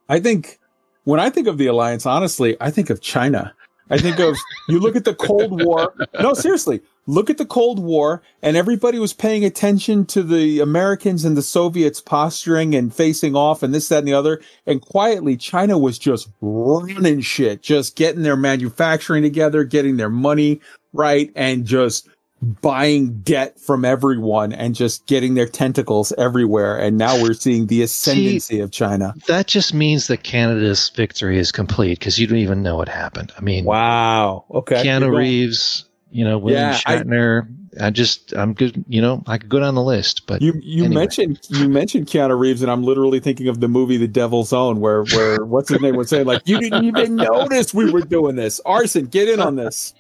I 0.09 0.21
think 0.21 0.61
when 1.03 1.19
I 1.19 1.31
think 1.31 1.49
of 1.49 1.57
the 1.59 1.67
alliance, 1.67 2.07
honestly, 2.07 2.57
I 2.61 2.71
think 2.71 2.91
of 2.91 3.01
China. 3.01 3.55
I 3.89 3.99
think 3.99 4.19
of 4.19 4.37
you 4.69 4.81
look 4.81 4.97
at 4.97 5.05
the 5.05 5.15
Cold 5.15 5.63
War. 5.65 5.95
No, 6.21 6.35
seriously, 6.35 6.81
look 7.07 7.31
at 7.31 7.39
the 7.39 7.47
Cold 7.47 7.79
War, 7.79 8.23
and 8.43 8.57
everybody 8.57 8.99
was 8.99 9.13
paying 9.13 9.45
attention 9.45 10.07
to 10.07 10.23
the 10.23 10.61
Americans 10.61 11.25
and 11.25 11.37
the 11.37 11.43
Soviets 11.43 12.01
posturing 12.01 12.75
and 12.75 12.93
facing 12.93 13.37
off, 13.37 13.63
and 13.63 13.73
this, 13.73 13.89
that, 13.89 13.99
and 13.99 14.09
the 14.09 14.13
other. 14.13 14.41
And 14.67 14.81
quietly, 14.81 15.37
China 15.37 15.79
was 15.79 15.99
just 15.99 16.29
running 16.41 17.21
shit, 17.21 17.63
just 17.63 17.97
getting 17.97 18.23
their 18.23 18.37
manufacturing 18.37 19.23
together, 19.23 19.63
getting 19.65 19.97
their 19.97 20.11
money 20.11 20.61
right, 20.93 21.31
and 21.37 21.65
just 21.65 22.09
buying 22.43 23.21
debt 23.21 23.59
from 23.59 23.85
everyone 23.85 24.53
and 24.53 24.75
just 24.75 25.07
getting 25.07 25.35
their 25.35 25.49
tentacles 25.49 26.13
everywhere. 26.19 26.79
And 26.79 26.99
now 26.99 27.21
we're 27.23 27.33
seeing 27.33 27.67
the 27.67 27.83
ascendancy 27.83 28.61
of 28.61 28.71
China. 28.71 29.15
that 29.27 29.47
just 29.47 29.73
means 29.75 30.07
that 30.09 30.23
canada's 30.23 30.91
victory 30.91 31.39
is 31.39 31.51
complete 31.51 31.99
because 31.99 32.19
you 32.19 32.27
don't 32.27 32.39
even 32.39 32.63
know 32.63 32.77
what 32.77 32.89
happened 32.89 33.33
i 33.39 33.41
mean 33.41 33.65
Wow. 33.65 34.45
Okay. 34.51 34.85
Keanu 34.85 35.17
Reeves, 35.17 35.85
You 36.17 36.25
know, 36.25 36.39
William 36.39 36.71
Yeah, 36.71 36.81
I- 36.87 36.97
Shatner. 36.99 37.47
I, 37.79 37.91
just, 37.91 38.33
I'm 38.35 38.55
good. 38.55 38.83
You 38.89 39.03
know, 39.03 39.23
I 39.27 39.37
could 39.37 39.51
go 39.51 39.61
down 39.61 39.75
the 39.75 39.83
list, 39.83 40.27
but 40.27 40.41
You 40.41 40.55
you 40.63 40.85
anyway. 40.87 41.01
mentioned 41.03 41.41
you 41.51 41.69
mentioned 41.69 42.07
Keanu 42.07 42.39
Reeves, 42.39 42.63
and 42.63 42.71
I'm 42.71 42.83
literally 42.83 43.21
thinking 43.21 43.49
of 43.49 43.61
the 43.61 43.69
movie 43.69 43.99
The 43.99 44.09
Devil's 44.09 44.55
Own, 44.55 44.81
where 44.81 45.05
where 45.05 45.45
what's 45.45 45.69
his 45.69 45.83
name 45.83 45.95
was 45.95 46.09
saying 46.09 46.25
like 46.25 46.41
you 46.47 46.59
didn't 46.59 46.85
even 46.87 47.17
notice 47.17 47.75
we 47.75 47.91
were 47.93 48.01
doing 48.01 48.35
this. 48.35 48.61
Arson, 48.65 49.05
get 49.09 49.29
in 49.29 49.41
on 49.41 49.57
this. 49.57 49.93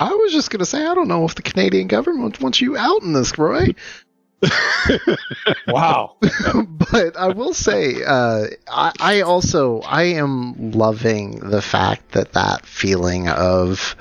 I 0.00 0.12
was 0.12 0.32
just 0.32 0.50
gonna 0.50 0.64
say 0.64 0.84
I 0.84 0.92
don't 0.92 1.06
know 1.06 1.24
if 1.24 1.36
the 1.36 1.42
Canadian 1.42 1.86
government 1.86 2.40
wants 2.40 2.60
you 2.60 2.76
out 2.76 3.02
in 3.02 3.12
this, 3.12 3.38
Roy. 3.38 3.68
Wow. 5.68 6.16
but 6.92 7.16
I 7.16 7.28
will 7.28 7.54
say, 7.54 8.02
uh, 8.06 8.46
I, 8.68 8.92
I 9.00 9.20
also 9.22 9.80
I 9.82 10.02
am 10.04 10.72
loving 10.72 11.38
the 11.40 11.62
fact 11.62 12.12
that 12.12 12.32
that 12.32 12.66
feeling 12.66 13.28
of 13.28 13.96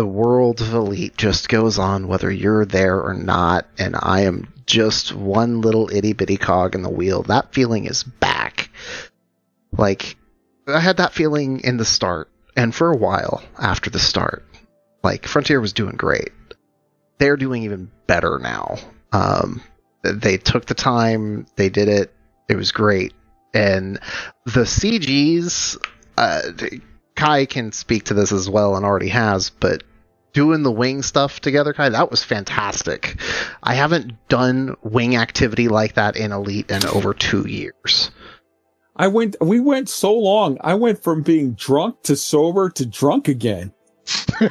the 0.00 0.06
world 0.06 0.62
of 0.62 0.72
elite 0.72 1.14
just 1.18 1.50
goes 1.50 1.78
on 1.78 2.08
whether 2.08 2.30
you're 2.30 2.64
there 2.64 3.02
or 3.02 3.12
not, 3.12 3.66
and 3.76 3.94
I 4.00 4.22
am 4.22 4.50
just 4.64 5.14
one 5.14 5.60
little 5.60 5.90
itty 5.92 6.14
bitty 6.14 6.38
cog 6.38 6.74
in 6.74 6.80
the 6.80 6.88
wheel. 6.88 7.22
That 7.24 7.52
feeling 7.52 7.84
is 7.84 8.02
back. 8.02 8.70
Like 9.76 10.16
I 10.66 10.80
had 10.80 10.96
that 10.96 11.12
feeling 11.12 11.60
in 11.60 11.76
the 11.76 11.84
start, 11.84 12.30
and 12.56 12.74
for 12.74 12.90
a 12.90 12.96
while 12.96 13.42
after 13.58 13.90
the 13.90 13.98
start. 13.98 14.42
Like 15.02 15.26
Frontier 15.26 15.60
was 15.60 15.74
doing 15.74 15.96
great. 15.96 16.32
They're 17.18 17.36
doing 17.36 17.64
even 17.64 17.90
better 18.06 18.38
now. 18.38 18.78
Um, 19.12 19.60
they 20.00 20.38
took 20.38 20.64
the 20.64 20.72
time, 20.72 21.44
they 21.56 21.68
did 21.68 21.88
it. 21.88 22.10
It 22.48 22.56
was 22.56 22.72
great, 22.72 23.12
and 23.52 24.00
the 24.46 24.62
CGs. 24.62 25.76
Uh, 26.16 26.40
Kai 27.16 27.44
can 27.44 27.72
speak 27.72 28.04
to 28.04 28.14
this 28.14 28.32
as 28.32 28.48
well, 28.48 28.76
and 28.76 28.86
already 28.86 29.10
has, 29.10 29.50
but 29.50 29.82
doing 30.32 30.62
the 30.62 30.72
wing 30.72 31.02
stuff 31.02 31.40
together, 31.40 31.72
Kai, 31.72 31.88
that 31.90 32.10
was 32.10 32.22
fantastic. 32.24 33.16
I 33.62 33.74
haven't 33.74 34.12
done 34.28 34.76
wing 34.82 35.16
activity 35.16 35.68
like 35.68 35.94
that 35.94 36.16
in 36.16 36.32
Elite 36.32 36.70
in 36.70 36.84
over 36.86 37.14
two 37.14 37.46
years. 37.48 38.10
I 38.96 39.08
went. 39.08 39.36
We 39.40 39.60
went 39.60 39.88
so 39.88 40.12
long. 40.12 40.58
I 40.60 40.74
went 40.74 41.02
from 41.02 41.22
being 41.22 41.52
drunk 41.52 42.02
to 42.02 42.16
sober 42.16 42.68
to 42.70 42.86
drunk 42.86 43.28
again. 43.28 43.72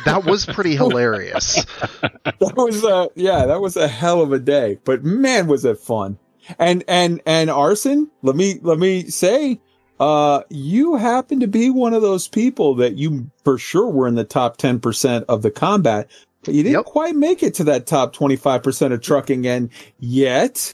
That 0.06 0.24
was 0.24 0.46
pretty 0.46 0.76
hilarious. 0.76 1.66
That 2.24 2.54
was 2.56 2.84
a 2.84 3.10
yeah. 3.16 3.46
That 3.48 3.60
was 3.60 3.76
a 3.76 3.88
hell 3.88 4.22
of 4.22 4.32
a 4.32 4.40
day. 4.40 4.80
But 4.86 5.04
man, 5.04 5.48
was 5.48 5.66
it 5.66 5.80
fun. 5.80 6.18
And 6.58 6.84
and 6.88 7.22
and 7.26 7.50
arson. 7.50 8.10
Let 8.22 8.36
me 8.36 8.60
let 8.62 8.80
me 8.80 9.10
say. 9.10 9.60
Uh, 10.00 10.44
you 10.50 10.96
happen 10.96 11.40
to 11.42 11.48
be 11.48 11.70
one 11.70 11.94
of 11.94 12.02
those 12.02 12.28
people 12.28 12.76
that 12.76 12.98
you 12.98 13.30
for 13.44 13.58
sure 13.58 13.90
were 13.90 14.08
in 14.08 14.16
the 14.16 14.24
top 14.24 14.58
10% 14.58 15.26
of 15.28 15.42
the 15.42 15.52
combat, 15.52 16.10
but 16.44 16.54
you 16.54 16.64
didn't 16.64 16.86
quite 16.86 17.16
make 17.16 17.44
it 17.44 17.54
to 17.56 17.66
that 17.66 17.86
top 17.86 18.16
25% 18.16 18.94
of 18.94 19.02
trucking. 19.02 19.46
And 19.46 19.70
yet, 20.00 20.74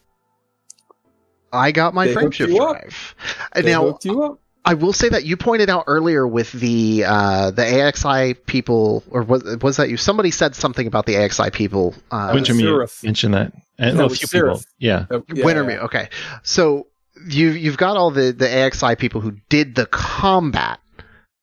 I 1.52 1.72
got 1.72 1.94
my 1.94 2.08
They 2.08 2.14
frame 2.14 2.26
hooked 2.26 2.36
shift 2.36 2.54
up. 2.60 2.80
drive. 2.82 3.16
They 3.56 3.64
now, 3.64 3.98
you 4.04 4.24
up. 4.24 4.40
I 4.68 4.74
will 4.74 4.94
say 4.94 5.10
that 5.10 5.26
you 5.26 5.38
pointed 5.38 5.70
out 5.70 5.84
earlier 5.86 6.28
with 6.28 6.52
the 6.52 7.04
uh, 7.06 7.52
the 7.52 7.62
AXI 7.62 8.34
people, 8.48 9.04
or 9.12 9.22
was 9.22 9.44
was 9.62 9.78
that 9.78 9.90
you? 9.90 9.98
Somebody 9.98 10.32
said 10.32 10.56
something 10.56 10.88
about 10.88 11.06
the 11.06 11.14
AXI 11.14 11.54
people. 11.54 11.94
Uh, 12.10 12.34
Wintermute 12.34 13.04
mentioned 13.04 13.36
that. 13.36 13.54
And 13.78 13.98
No, 13.98 14.04
a 14.04 14.06
it 14.08 14.10
was 14.10 14.18
few 14.20 14.28
people. 14.28 14.56
Seraph. 14.56 14.66
Yeah. 14.80 15.06
Wintermute. 15.12 15.84
Okay, 15.84 16.10
so 16.42 16.88
you 17.28 17.50
you've 17.52 17.78
got 17.78 17.98
all 17.98 18.12
the 18.12 18.32
the 18.32 18.46
AXI 18.48 18.98
people 18.98 19.22
who 19.22 19.32
did 19.50 19.76
the 19.76 19.86
combat 19.88 20.80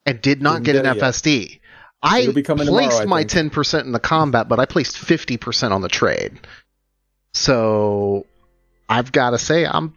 and 0.06 0.20
did 0.20 0.42
not 0.42 0.62
Didn't 0.62 0.64
get 0.64 0.76
an 0.76 0.82
get 0.84 0.96
it 0.96 0.96
yet. 0.96 1.04
FSD. 1.14 1.60
I 2.02 2.20
It'll 2.20 2.32
be 2.32 2.42
coming 2.42 2.66
tomorrow, 2.66 2.84
placed 2.86 3.02
I 3.02 3.04
my 3.06 3.20
think. 3.20 3.30
ten 3.30 3.50
percent 3.50 3.86
in 3.86 3.92
the 3.92 4.00
combat, 4.00 4.48
but 4.48 4.58
I 4.60 4.66
placed 4.66 4.98
fifty 4.98 5.36
percent 5.36 5.72
on 5.72 5.82
the 5.82 5.88
trade. 5.88 6.40
So 7.34 8.26
I've 8.88 9.12
got 9.12 9.30
to 9.30 9.38
say, 9.38 9.66
I'm 9.66 9.94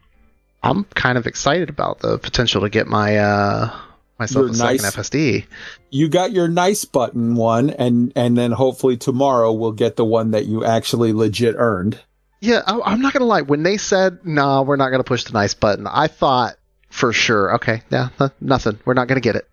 I'm 0.63 0.83
kind 0.95 1.17
of 1.17 1.27
excited 1.27 1.69
about 1.69 1.99
the 1.99 2.17
potential 2.17 2.61
to 2.61 2.69
get 2.69 2.87
my 2.87 3.17
uh 3.17 3.75
myself 4.19 4.43
Your 4.45 4.51
a 4.51 4.53
second 4.53 4.85
FSD. 4.85 5.45
you 5.91 6.07
got 6.07 6.31
your 6.31 6.47
nice 6.47 6.85
button 6.85 7.35
one 7.35 7.69
and 7.71 8.13
and 8.15 8.37
then 8.37 8.51
hopefully 8.53 8.97
tomorrow 8.97 9.51
we'll 9.51 9.73
get 9.73 9.95
the 9.97 10.05
one 10.05 10.31
that 10.31 10.45
you 10.45 10.63
actually 10.63 11.11
legit 11.13 11.55
earned 11.57 11.99
Yeah, 12.45 12.61
I, 12.67 12.79
I'm 12.85 13.01
not 13.01 13.13
gonna 13.13 13.25
lie. 13.25 13.41
When 13.41 13.63
they 13.63 13.77
said, 13.77 14.19
"No, 14.23 14.61
we're 14.61 14.75
not 14.75 14.89
gonna 14.89 15.03
push 15.03 15.23
the 15.23 15.33
nice 15.33 15.53
button," 15.53 15.87
I 15.87 16.07
thought 16.07 16.55
for 16.89 17.11
sure, 17.11 17.55
okay, 17.55 17.81
yeah, 17.89 18.09
no- 18.19 18.29
nothing. 18.39 18.79
We're 18.85 18.93
not 18.93 19.07
gonna 19.07 19.19
get 19.21 19.35
it. 19.35 19.49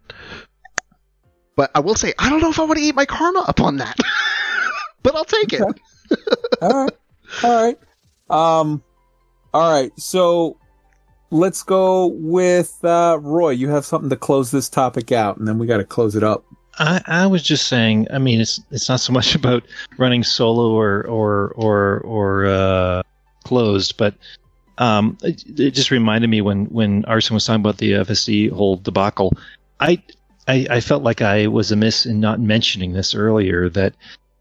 But 1.57 1.71
I 1.75 1.81
will 1.81 1.95
say, 1.95 2.13
I 2.19 2.29
don't 2.31 2.41
know 2.41 2.51
if 2.51 2.59
I 2.59 2.65
want 2.65 2.79
to 2.79 2.85
eat 2.85 2.95
my 2.95 3.07
karma 3.07 3.41
up 3.49 3.61
on 3.61 3.77
that. 3.79 3.97
but 5.03 5.15
I'll 5.15 5.25
take 5.25 5.53
it. 5.53 5.63
all 6.61 6.85
right 6.85 6.93
all 7.43 7.65
right 7.65 7.79
um 8.29 8.83
all 9.55 9.73
right 9.73 9.91
so 9.99 10.59
let's 11.31 11.63
go 11.63 12.07
with 12.09 12.79
uh 12.85 13.19
roy 13.23 13.51
you 13.51 13.71
have 13.71 13.87
something 13.87 14.11
to 14.11 14.17
close 14.17 14.51
this 14.51 14.69
topic 14.69 15.11
out 15.13 15.39
and 15.39 15.49
then 15.49 15.59
we 15.59 15.67
got 15.67 15.79
to 15.79 15.85
close 15.85 16.15
it 16.15 16.23
up 16.23 16.45
I, 16.79 17.03
I 17.07 17.27
was 17.27 17.43
just 17.43 17.69
saying. 17.69 18.09
I 18.13 18.19
mean, 18.19 18.41
it's 18.41 18.61
it's 18.71 18.89
not 18.89 19.01
so 19.01 19.13
much 19.13 19.35
about 19.41 19.65
running 19.99 20.25
solo 20.25 20.73
or 20.73 21.03
or 21.07 21.53
or 21.57 22.01
or 22.01 22.47
uh, 22.47 23.03
closed, 23.45 23.97
but 23.97 24.15
um, 24.79 25.19
it, 25.23 25.45
it 25.59 25.71
just 25.73 25.91
reminded 25.91 26.31
me 26.31 26.41
when 26.41 26.67
when 26.67 27.05
Arson 27.05 27.35
was 27.35 27.45
talking 27.45 27.61
about 27.61 27.79
the 27.79 27.93
FSD 27.93 28.51
whole 28.51 28.77
debacle. 28.77 29.33
I, 29.81 30.03
I 30.49 30.67
I 30.71 30.81
felt 30.81 31.03
like 31.03 31.21
I 31.23 31.47
was 31.47 31.73
amiss 31.73 32.07
in 32.07 32.21
not 32.21 32.41
mentioning 32.41 32.93
this 32.93 33.15
earlier. 33.15 33.69
That 33.69 33.95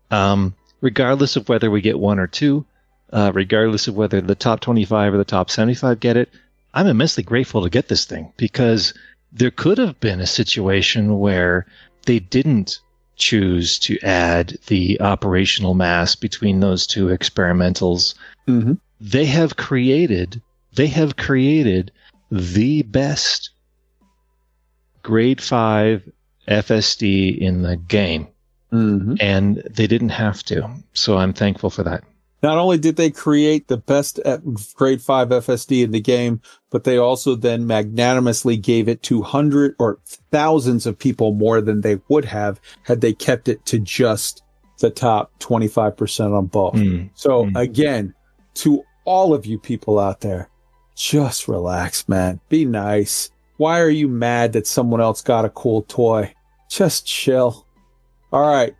um, 0.10 0.56
regardless 0.80 1.36
of 1.36 1.50
whether 1.50 1.70
we 1.70 1.82
get 1.82 2.00
one 2.00 2.20
or 2.20 2.28
two, 2.28 2.66
uh, 3.12 3.32
regardless 3.34 3.88
of 3.88 3.96
whether 3.96 4.22
the 4.22 4.36
top 4.36 4.62
twenty 4.62 4.86
five 4.86 5.14
or 5.14 5.18
the 5.18 5.26
top 5.26 5.50
seventy 5.50 5.76
five 5.76 6.00
get 6.00 6.18
it, 6.18 6.30
I'm 6.74 6.88
immensely 6.88 7.24
grateful 7.24 7.64
to 7.64 7.70
get 7.70 7.90
this 7.90 8.06
thing 8.06 8.32
because 8.38 8.94
there 9.34 9.52
could 9.52 9.78
have 9.78 10.00
been 10.00 10.20
a 10.20 10.28
situation 10.28 11.20
where 11.20 11.66
they 12.06 12.20
didn't 12.20 12.80
choose 13.16 13.78
to 13.80 14.00
add 14.00 14.58
the 14.68 15.00
operational 15.02 15.74
mass 15.74 16.16
between 16.16 16.60
those 16.60 16.88
two 16.88 17.08
experimentals. 17.08 18.16
Mm-hmm. 18.48 18.74
They 19.00 19.26
have 19.26 19.58
created 19.58 20.42
they 20.74 20.88
have 20.88 21.18
created 21.18 21.92
the 22.32 22.82
best 22.84 23.50
grade 25.04 25.42
five 25.42 26.10
FSD 26.48 27.38
in 27.38 27.62
the 27.62 27.78
game. 27.78 28.28
Mm-hmm. 28.72 29.16
And 29.20 29.58
they 29.70 29.86
didn't 29.86 30.10
have 30.10 30.44
to. 30.44 30.70
So 30.94 31.18
I'm 31.18 31.34
thankful 31.34 31.70
for 31.70 31.84
that. 31.84 32.04
Not 32.44 32.58
only 32.58 32.78
did 32.78 32.96
they 32.96 33.12
create 33.12 33.68
the 33.68 33.78
best 33.78 34.20
grade 34.76 35.02
5 35.02 35.30
fsd 35.30 35.84
in 35.84 35.92
the 35.92 36.02
game 36.02 36.42
but 36.70 36.84
they 36.84 36.98
also 36.98 37.36
then 37.36 37.68
magnanimously 37.68 38.58
gave 38.58 38.88
it 38.88 39.04
to 39.04 39.22
hundred 39.22 39.76
or 39.80 40.00
thousands 40.32 40.86
of 40.86 40.98
people 40.98 41.34
more 41.34 41.62
than 41.62 41.82
they 41.82 42.00
would 42.08 42.26
have 42.26 42.60
had 42.84 43.02
they 43.02 43.14
kept 43.14 43.48
it 43.48 43.66
to 43.66 43.80
just 43.80 44.44
the 44.80 44.90
top 44.90 45.32
25% 45.40 46.36
on 46.38 46.48
both 46.48 46.74
Mm. 46.74 47.10
So 47.14 47.50
again, 47.56 48.14
to 48.56 48.84
all 49.06 49.34
of 49.34 49.46
you 49.46 49.60
people 49.60 50.00
out 50.00 50.22
there, 50.22 50.50
just 50.96 51.48
relax, 51.48 52.08
man. 52.08 52.40
Be 52.50 52.66
nice. 52.66 53.30
Why 53.58 53.80
are 53.80 53.90
you 53.90 54.08
mad 54.08 54.54
that 54.54 54.68
someone 54.68 55.02
else 55.02 55.22
got 55.22 55.46
a 55.46 55.50
cool 55.50 55.84
toy? 55.84 56.34
Just 56.70 57.06
chill. 57.06 57.66
All 58.32 58.48
right. 58.48 58.76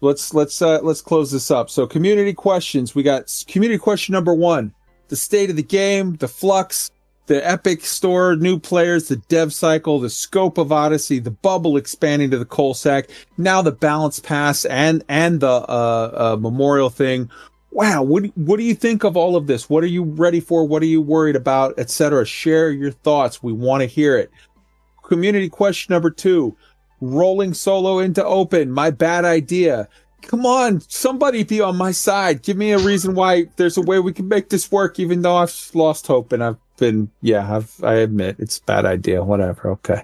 Let's 0.00 0.34
let's 0.34 0.60
uh 0.60 0.80
let's 0.82 1.00
close 1.00 1.30
this 1.30 1.50
up. 1.50 1.70
So 1.70 1.86
community 1.86 2.34
questions. 2.34 2.94
We 2.94 3.02
got 3.02 3.32
community 3.48 3.78
question 3.78 4.12
number 4.12 4.34
1. 4.34 4.72
The 5.08 5.16
state 5.16 5.50
of 5.50 5.56
the 5.56 5.62
game, 5.62 6.16
the 6.16 6.28
flux, 6.28 6.90
the 7.26 7.46
Epic 7.46 7.84
Store, 7.84 8.36
new 8.36 8.58
players, 8.58 9.08
the 9.08 9.16
dev 9.16 9.52
cycle, 9.52 9.98
the 9.98 10.10
scope 10.10 10.58
of 10.58 10.72
Odyssey, 10.72 11.18
the 11.18 11.30
bubble 11.30 11.76
expanding 11.76 12.30
to 12.30 12.38
the 12.38 12.44
Coalsack, 12.44 13.08
now 13.38 13.62
the 13.62 13.72
balance 13.72 14.20
pass 14.20 14.64
and 14.66 15.04
and 15.08 15.40
the 15.40 15.48
uh, 15.48 16.34
uh 16.34 16.36
memorial 16.38 16.90
thing. 16.90 17.30
Wow, 17.70 18.02
what 18.02 18.24
what 18.36 18.58
do 18.58 18.64
you 18.64 18.74
think 18.74 19.04
of 19.04 19.16
all 19.16 19.36
of 19.36 19.46
this? 19.46 19.68
What 19.68 19.82
are 19.82 19.88
you 19.88 20.04
ready 20.04 20.40
for? 20.40 20.64
What 20.64 20.82
are 20.82 20.86
you 20.86 21.00
worried 21.00 21.36
about, 21.36 21.78
etc. 21.78 22.24
Share 22.24 22.70
your 22.70 22.90
thoughts. 22.90 23.42
We 23.42 23.52
want 23.52 23.82
to 23.82 23.86
hear 23.86 24.16
it. 24.16 24.30
Community 25.02 25.48
question 25.48 25.92
number 25.92 26.10
2. 26.10 26.56
Rolling 27.00 27.54
solo 27.54 27.98
into 27.98 28.24
open. 28.24 28.70
My 28.70 28.90
bad 28.90 29.24
idea. 29.24 29.88
Come 30.22 30.44
on, 30.44 30.80
somebody 30.80 31.44
be 31.44 31.60
on 31.60 31.76
my 31.76 31.92
side. 31.92 32.42
Give 32.42 32.56
me 32.56 32.72
a 32.72 32.78
reason 32.78 33.14
why 33.14 33.46
there's 33.56 33.76
a 33.76 33.82
way 33.82 34.00
we 34.00 34.12
can 34.12 34.28
make 34.28 34.48
this 34.48 34.72
work, 34.72 34.98
even 34.98 35.22
though 35.22 35.36
I've 35.36 35.70
lost 35.72 36.06
hope 36.06 36.32
and 36.32 36.42
I've 36.42 36.56
been, 36.78 37.10
yeah, 37.22 37.56
I've, 37.56 37.72
I 37.84 37.94
admit 37.94 38.36
it's 38.38 38.58
bad 38.58 38.86
idea. 38.86 39.22
Whatever. 39.22 39.70
Okay. 39.72 40.02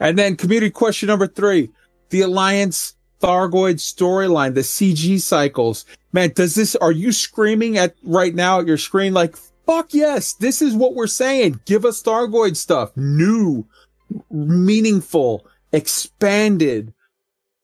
And 0.00 0.18
then 0.18 0.36
community 0.36 0.70
question 0.70 1.06
number 1.06 1.26
three, 1.26 1.70
the 2.08 2.22
Alliance 2.22 2.96
Thargoid 3.20 3.76
storyline, 3.76 4.54
the 4.54 4.62
CG 4.62 5.20
cycles. 5.20 5.84
Man, 6.12 6.32
does 6.34 6.54
this, 6.54 6.74
are 6.76 6.92
you 6.92 7.12
screaming 7.12 7.76
at 7.78 7.94
right 8.02 8.34
now 8.34 8.60
at 8.60 8.66
your 8.66 8.78
screen 8.78 9.12
like, 9.12 9.36
fuck 9.66 9.92
yes, 9.94 10.32
this 10.32 10.62
is 10.62 10.74
what 10.74 10.94
we're 10.94 11.06
saying. 11.06 11.60
Give 11.66 11.84
us 11.84 12.02
Thargoid 12.02 12.56
stuff. 12.56 12.96
New, 12.96 13.66
meaningful, 14.30 15.46
expanded 15.72 16.92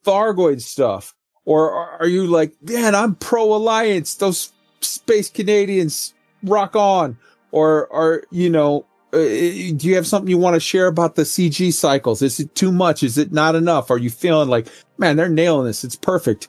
Thargoid 0.05 0.61
stuff. 0.61 1.15
Or 1.45 1.71
are 1.73 2.09
you 2.09 2.27
like, 2.27 2.55
man, 2.63 2.95
I'm 2.95 3.15
pro 3.15 3.55
alliance. 3.55 4.15
Those 4.15 4.53
space 4.81 5.31
Canadians 5.31 6.15
rock 6.43 6.75
on. 6.75 7.17
Or 7.53 7.93
are, 7.93 8.25
you 8.31 8.51
know, 8.51 8.85
uh, 9.13 9.19
do 9.19 9.79
you 9.81 9.95
have 9.95 10.07
something 10.07 10.29
you 10.29 10.39
want 10.39 10.55
to 10.55 10.61
share 10.61 10.89
about 10.89 11.15
the 11.15 11.23
CG 11.23 11.73
cycles? 11.73 12.21
Is 12.23 12.41
it 12.41 12.55
too 12.55 12.73
much? 12.73 13.03
Is 13.03 13.17
it 13.17 13.33
not 13.33 13.55
enough? 13.55 13.91
Are 13.91 13.99
you 13.99 14.11
feeling 14.11 14.49
like, 14.49 14.67
man, 14.99 15.17
they're 15.17 15.29
nailing 15.29 15.67
this. 15.67 15.85
It's 15.85 15.97
perfect. 15.97 16.49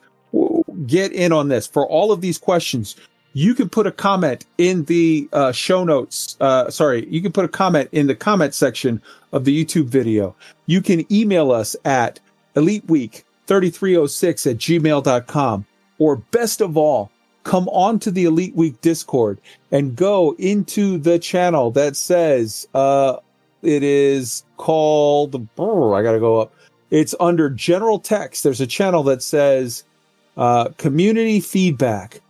Get 0.86 1.12
in 1.12 1.32
on 1.32 1.48
this. 1.48 1.66
For 1.66 1.86
all 1.86 2.12
of 2.12 2.20
these 2.20 2.38
questions, 2.38 2.96
you 3.38 3.54
can 3.54 3.68
put 3.68 3.86
a 3.86 3.92
comment 3.92 4.44
in 4.58 4.82
the 4.86 5.28
uh, 5.32 5.52
show 5.52 5.84
notes. 5.84 6.36
Uh, 6.40 6.68
sorry, 6.70 7.06
you 7.08 7.22
can 7.22 7.30
put 7.30 7.44
a 7.44 7.48
comment 7.48 7.88
in 7.92 8.08
the 8.08 8.14
comment 8.16 8.52
section 8.52 9.00
of 9.30 9.44
the 9.44 9.64
YouTube 9.64 9.84
video. 9.84 10.34
You 10.66 10.82
can 10.82 11.10
email 11.12 11.52
us 11.52 11.76
at 11.84 12.18
eliteweek3306 12.56 14.50
at 14.50 14.56
gmail.com. 14.56 15.66
Or 16.00 16.16
best 16.16 16.60
of 16.60 16.76
all, 16.76 17.12
come 17.44 17.68
on 17.68 18.00
to 18.00 18.10
the 18.10 18.24
Elite 18.24 18.56
Week 18.56 18.80
Discord 18.80 19.40
and 19.70 19.94
go 19.94 20.34
into 20.40 20.98
the 20.98 21.20
channel 21.20 21.70
that 21.70 21.94
says, 21.94 22.66
uh, 22.74 23.18
it 23.62 23.84
is 23.84 24.42
called, 24.56 25.48
oh, 25.58 25.92
I 25.92 26.02
gotta 26.02 26.18
go 26.18 26.40
up. 26.40 26.52
It's 26.90 27.14
under 27.20 27.50
general 27.50 28.00
text. 28.00 28.42
There's 28.42 28.60
a 28.60 28.66
channel 28.66 29.04
that 29.04 29.22
says, 29.22 29.84
uh, 30.36 30.70
community 30.76 31.38
feedback 31.38 32.20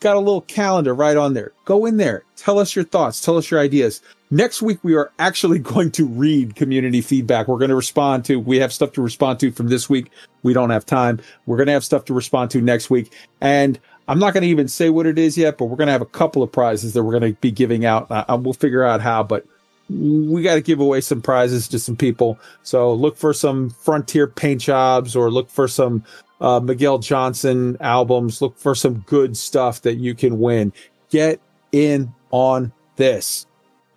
got 0.00 0.16
a 0.16 0.18
little 0.18 0.40
calendar 0.42 0.94
right 0.94 1.16
on 1.16 1.34
there. 1.34 1.52
Go 1.64 1.86
in 1.86 1.98
there. 1.98 2.24
Tell 2.36 2.58
us 2.58 2.74
your 2.74 2.84
thoughts. 2.84 3.20
Tell 3.20 3.36
us 3.36 3.50
your 3.50 3.60
ideas. 3.60 4.00
Next 4.30 4.62
week, 4.62 4.78
we 4.82 4.94
are 4.94 5.12
actually 5.18 5.58
going 5.74 5.90
to 5.92 6.06
read 6.06 6.56
community 6.56 7.00
feedback. 7.00 7.48
We're 7.48 7.58
going 7.58 7.70
to 7.70 7.76
respond 7.76 8.24
to, 8.26 8.40
we 8.40 8.58
have 8.58 8.72
stuff 8.72 8.92
to 8.92 9.02
respond 9.02 9.40
to 9.40 9.52
from 9.52 9.68
this 9.68 9.88
week. 9.88 10.10
We 10.42 10.52
don't 10.52 10.70
have 10.70 10.86
time. 10.86 11.20
We're 11.46 11.56
going 11.56 11.66
to 11.66 11.72
have 11.74 11.84
stuff 11.84 12.06
to 12.06 12.14
respond 12.14 12.50
to 12.52 12.60
next 12.60 12.90
week. 12.90 13.12
And 13.40 13.78
I'm 14.08 14.18
not 14.18 14.34
going 14.34 14.42
to 14.42 14.48
even 14.48 14.68
say 14.68 14.90
what 14.90 15.06
it 15.06 15.18
is 15.18 15.36
yet, 15.36 15.58
but 15.58 15.66
we're 15.66 15.76
going 15.76 15.86
to 15.86 15.92
have 15.92 16.02
a 16.02 16.06
couple 16.06 16.42
of 16.42 16.50
prizes 16.50 16.94
that 16.94 17.04
we're 17.04 17.18
going 17.18 17.34
to 17.34 17.40
be 17.40 17.50
giving 17.50 17.84
out. 17.84 18.10
Uh, 18.10 18.38
we'll 18.40 18.54
figure 18.54 18.82
out 18.82 19.00
how, 19.00 19.22
but 19.22 19.46
we 19.88 20.42
got 20.42 20.54
to 20.54 20.60
give 20.60 20.80
away 20.80 21.00
some 21.00 21.20
prizes 21.20 21.68
to 21.68 21.78
some 21.78 21.96
people. 21.96 22.38
So 22.62 22.92
look 22.92 23.16
for 23.16 23.34
some 23.34 23.70
Frontier 23.70 24.26
paint 24.26 24.60
jobs 24.62 25.14
or 25.14 25.30
look 25.30 25.50
for 25.50 25.68
some 25.68 26.04
uh, 26.40 26.60
Miguel 26.60 26.98
Johnson 26.98 27.76
albums. 27.80 28.40
Look 28.40 28.58
for 28.58 28.74
some 28.74 29.00
good 29.06 29.36
stuff 29.36 29.82
that 29.82 29.96
you 29.96 30.14
can 30.14 30.38
win. 30.38 30.72
Get 31.10 31.40
in 31.72 32.12
on 32.30 32.72
this. 32.96 33.46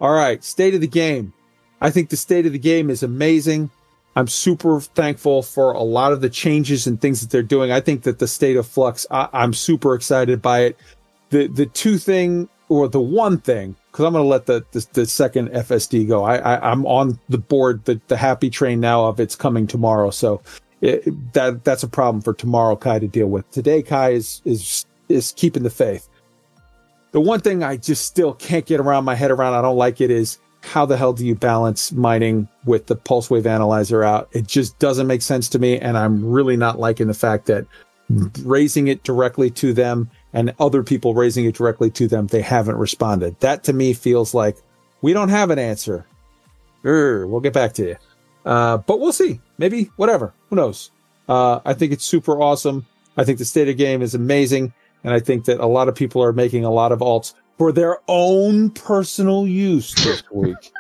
All 0.02 0.14
right, 0.14 0.44
state 0.44 0.76
of 0.76 0.82
the 0.82 0.88
game. 0.88 1.34
I 1.82 1.90
think 1.92 2.10
the 2.10 2.18
state 2.18 2.46
of 2.46 2.54
the 2.54 2.60
game 2.60 2.90
is 2.90 3.04
amazing. 3.04 3.70
I'm 4.16 4.28
super 4.28 4.80
thankful 4.80 5.42
for 5.42 5.74
a 5.74 5.82
lot 5.82 6.12
of 6.12 6.22
the 6.22 6.30
changes 6.30 6.86
and 6.86 7.00
things 7.02 7.22
that 7.22 7.30
they're 7.30 7.42
doing. 7.42 7.72
I 7.72 7.80
think 7.80 8.04
that 8.04 8.20
the 8.20 8.28
state 8.28 8.58
of 8.58 8.68
flux, 8.68 9.08
I, 9.10 9.28
I'm 9.34 9.54
super 9.54 9.96
excited 9.96 10.42
by 10.42 10.62
it. 10.62 10.78
The 11.30 11.48
the 11.48 11.66
two 11.66 11.98
thing 11.98 12.48
or 12.70 12.88
the 12.88 13.02
one 13.02 13.40
thing, 13.40 13.76
because 13.92 14.06
I'm 14.06 14.14
going 14.14 14.24
to 14.24 14.28
let 14.28 14.46
the, 14.46 14.64
the 14.72 14.86
the 14.94 15.06
second 15.06 15.50
FSD 15.50 16.08
go. 16.08 16.24
I, 16.24 16.38
I 16.38 16.72
I'm 16.72 16.86
on 16.86 17.20
the 17.30 17.40
board, 17.40 17.86
the 17.86 18.00
the 18.08 18.18
happy 18.18 18.50
train 18.50 18.80
now 18.80 19.06
of 19.06 19.20
it's 19.20 19.36
coming 19.36 19.66
tomorrow. 19.66 20.12
So 20.12 20.42
it, 20.84 21.34
that 21.34 21.64
that's 21.64 21.84
a 21.84 21.88
problem 21.88 22.22
for 22.22 22.34
tomorrow 22.34 22.76
Kai 22.76 23.00
to 23.00 23.08
deal 23.08 23.28
with. 23.28 23.50
Today 23.52 23.82
Kai 23.82 24.12
is 24.12 24.42
is 24.44 24.86
is 25.08 25.34
keeping 25.36 25.64
the 25.64 25.70
faith. 25.70 26.10
The 27.12 27.22
one 27.22 27.40
thing 27.40 27.64
I 27.64 27.78
just 27.78 28.06
still 28.06 28.34
can't 28.34 28.66
get 28.66 28.80
around 28.80 29.06
my 29.06 29.16
head 29.16 29.32
around, 29.32 29.54
I 29.54 29.62
don't 29.62 29.78
like 29.78 30.02
it 30.02 30.12
is 30.12 30.40
how 30.62 30.86
the 30.86 30.98
hell 30.98 31.14
do 31.14 31.26
you 31.26 31.36
balance 31.36 31.92
mining 31.92 32.48
with 32.66 32.88
the 32.88 32.96
pulse 32.96 33.30
wave 33.30 33.46
analyzer 33.46 34.04
out? 34.04 34.30
It 34.32 34.48
just 34.48 34.78
doesn't 34.80 35.08
make 35.08 35.22
sense 35.22 35.48
to 35.50 35.60
me. 35.60 35.78
And 35.80 35.98
I'm 35.98 36.26
really 36.26 36.58
not 36.58 36.80
liking 36.80 37.08
the 37.08 37.14
fact 37.14 37.46
that 37.46 37.66
raising 38.44 38.88
it 38.88 39.04
directly 39.04 39.50
to 39.52 39.74
them 39.74 40.10
and 40.34 40.54
other 40.60 40.82
people 40.82 41.14
raising 41.14 41.46
it 41.46 41.56
directly 41.56 41.92
to 41.92 42.08
them, 42.08 42.28
they 42.28 42.42
haven't 42.42 42.78
responded. 42.78 43.40
That 43.42 43.64
to 43.66 43.74
me 43.74 43.94
feels 43.94 44.34
like 44.34 44.58
we 45.02 45.14
don't 45.14 45.30
have 45.30 45.50
an 45.50 45.60
answer. 45.60 46.06
Urgh, 46.84 47.30
we'll 47.30 47.42
get 47.42 47.54
back 47.54 47.74
to 47.74 47.84
you. 47.84 47.96
Uh, 48.46 48.78
but 48.78 49.00
we'll 49.00 49.14
see. 49.14 49.40
Maybe 49.58 49.90
whatever. 49.96 50.34
Who 50.50 50.56
knows? 50.56 50.92
Uh, 51.30 51.60
I 51.66 51.74
think 51.74 51.94
it's 51.94 52.04
super 52.04 52.42
awesome. 52.42 52.86
I 53.18 53.24
think 53.24 53.38
the 53.40 53.46
state 53.46 53.64
of 53.64 53.68
the 53.68 53.74
game 53.76 54.02
is 54.02 54.16
amazing. 54.16 54.74
And 55.04 55.14
I 55.14 55.20
think 55.20 55.46
that 55.46 55.60
a 55.60 55.66
lot 55.66 55.88
of 55.88 55.96
people 55.96 56.24
are 56.24 56.34
making 56.34 56.66
a 56.66 56.72
lot 56.72 56.92
of 56.92 57.00
alts 57.00 57.34
for 57.58 57.72
their 57.72 58.00
own 58.08 58.72
personal 58.72 59.48
use 59.48 59.94
this 59.96 60.24
week. 60.32 60.72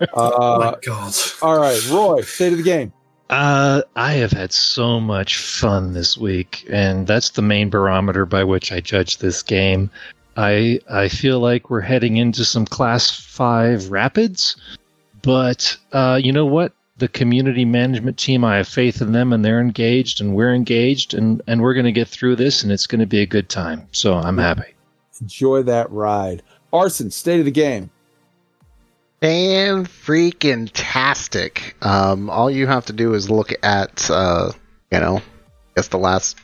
uh, 0.00 0.06
oh 0.14 0.58
my 0.60 0.76
god. 0.84 1.14
All 1.42 1.58
right, 1.58 1.90
Roy, 1.90 2.20
state 2.22 2.52
of 2.52 2.58
the 2.58 2.64
game. 2.64 2.92
Uh, 3.30 3.82
I 3.96 4.12
have 4.12 4.32
had 4.32 4.52
so 4.52 5.00
much 5.00 5.38
fun 5.38 5.94
this 5.94 6.16
week, 6.16 6.66
and 6.70 7.06
that's 7.06 7.30
the 7.30 7.42
main 7.42 7.70
barometer 7.70 8.26
by 8.26 8.44
which 8.44 8.70
I 8.70 8.80
judge 8.80 9.18
this 9.18 9.42
game. 9.42 9.90
I 10.36 10.80
I 10.90 11.08
feel 11.08 11.40
like 11.40 11.70
we're 11.70 11.80
heading 11.80 12.16
into 12.16 12.44
some 12.44 12.66
class 12.66 13.10
five 13.10 13.90
rapids, 13.90 14.56
but 15.22 15.76
uh, 15.92 16.20
you 16.22 16.32
know 16.32 16.46
what? 16.46 16.72
The 17.04 17.08
community 17.08 17.66
management 17.66 18.16
team, 18.16 18.44
I 18.46 18.56
have 18.56 18.66
faith 18.66 19.02
in 19.02 19.12
them, 19.12 19.34
and 19.34 19.44
they're 19.44 19.60
engaged, 19.60 20.22
and 20.22 20.34
we're 20.34 20.54
engaged, 20.54 21.12
and 21.12 21.42
and 21.46 21.60
we're 21.60 21.74
going 21.74 21.84
to 21.84 21.92
get 21.92 22.08
through 22.08 22.36
this, 22.36 22.62
and 22.62 22.72
it's 22.72 22.86
going 22.86 23.00
to 23.00 23.06
be 23.06 23.20
a 23.20 23.26
good 23.26 23.50
time. 23.50 23.86
So 23.92 24.14
I'm 24.14 24.38
happy. 24.38 24.72
Enjoy 25.20 25.62
that 25.64 25.90
ride. 25.90 26.42
Arson, 26.72 27.10
state 27.10 27.40
of 27.40 27.44
the 27.44 27.50
game. 27.50 27.90
Fan 29.20 29.84
freaking 29.84 30.70
tastic. 30.72 31.76
Um, 31.82 32.30
all 32.30 32.50
you 32.50 32.66
have 32.66 32.86
to 32.86 32.94
do 32.94 33.12
is 33.12 33.28
look 33.28 33.52
at, 33.62 34.10
uh, 34.10 34.52
you 34.90 34.98
know, 34.98 35.18
I 35.18 35.22
guess 35.76 35.88
the 35.88 35.98
last 35.98 36.38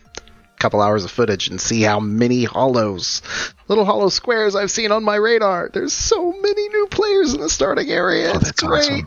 couple 0.60 0.80
hours 0.80 1.04
of 1.04 1.10
footage 1.10 1.48
and 1.48 1.60
see 1.60 1.82
how 1.82 1.98
many 1.98 2.44
hollows, 2.44 3.22
little 3.68 3.84
hollow 3.84 4.08
squares 4.10 4.54
I've 4.54 4.70
seen 4.70 4.92
on 4.92 5.02
my 5.02 5.16
radar. 5.16 5.70
There's 5.72 5.92
so 5.92 6.32
many 6.32 6.68
new 6.68 6.86
players 6.90 7.34
in 7.34 7.40
the 7.40 7.48
starting 7.48 7.90
area. 7.90 8.32
it's 8.34 8.52
great. 8.52 9.04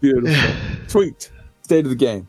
Beautiful. 0.00 0.54
Sweet. 0.88 1.30
State 1.62 1.84
of 1.84 1.90
the 1.90 1.96
game. 1.96 2.28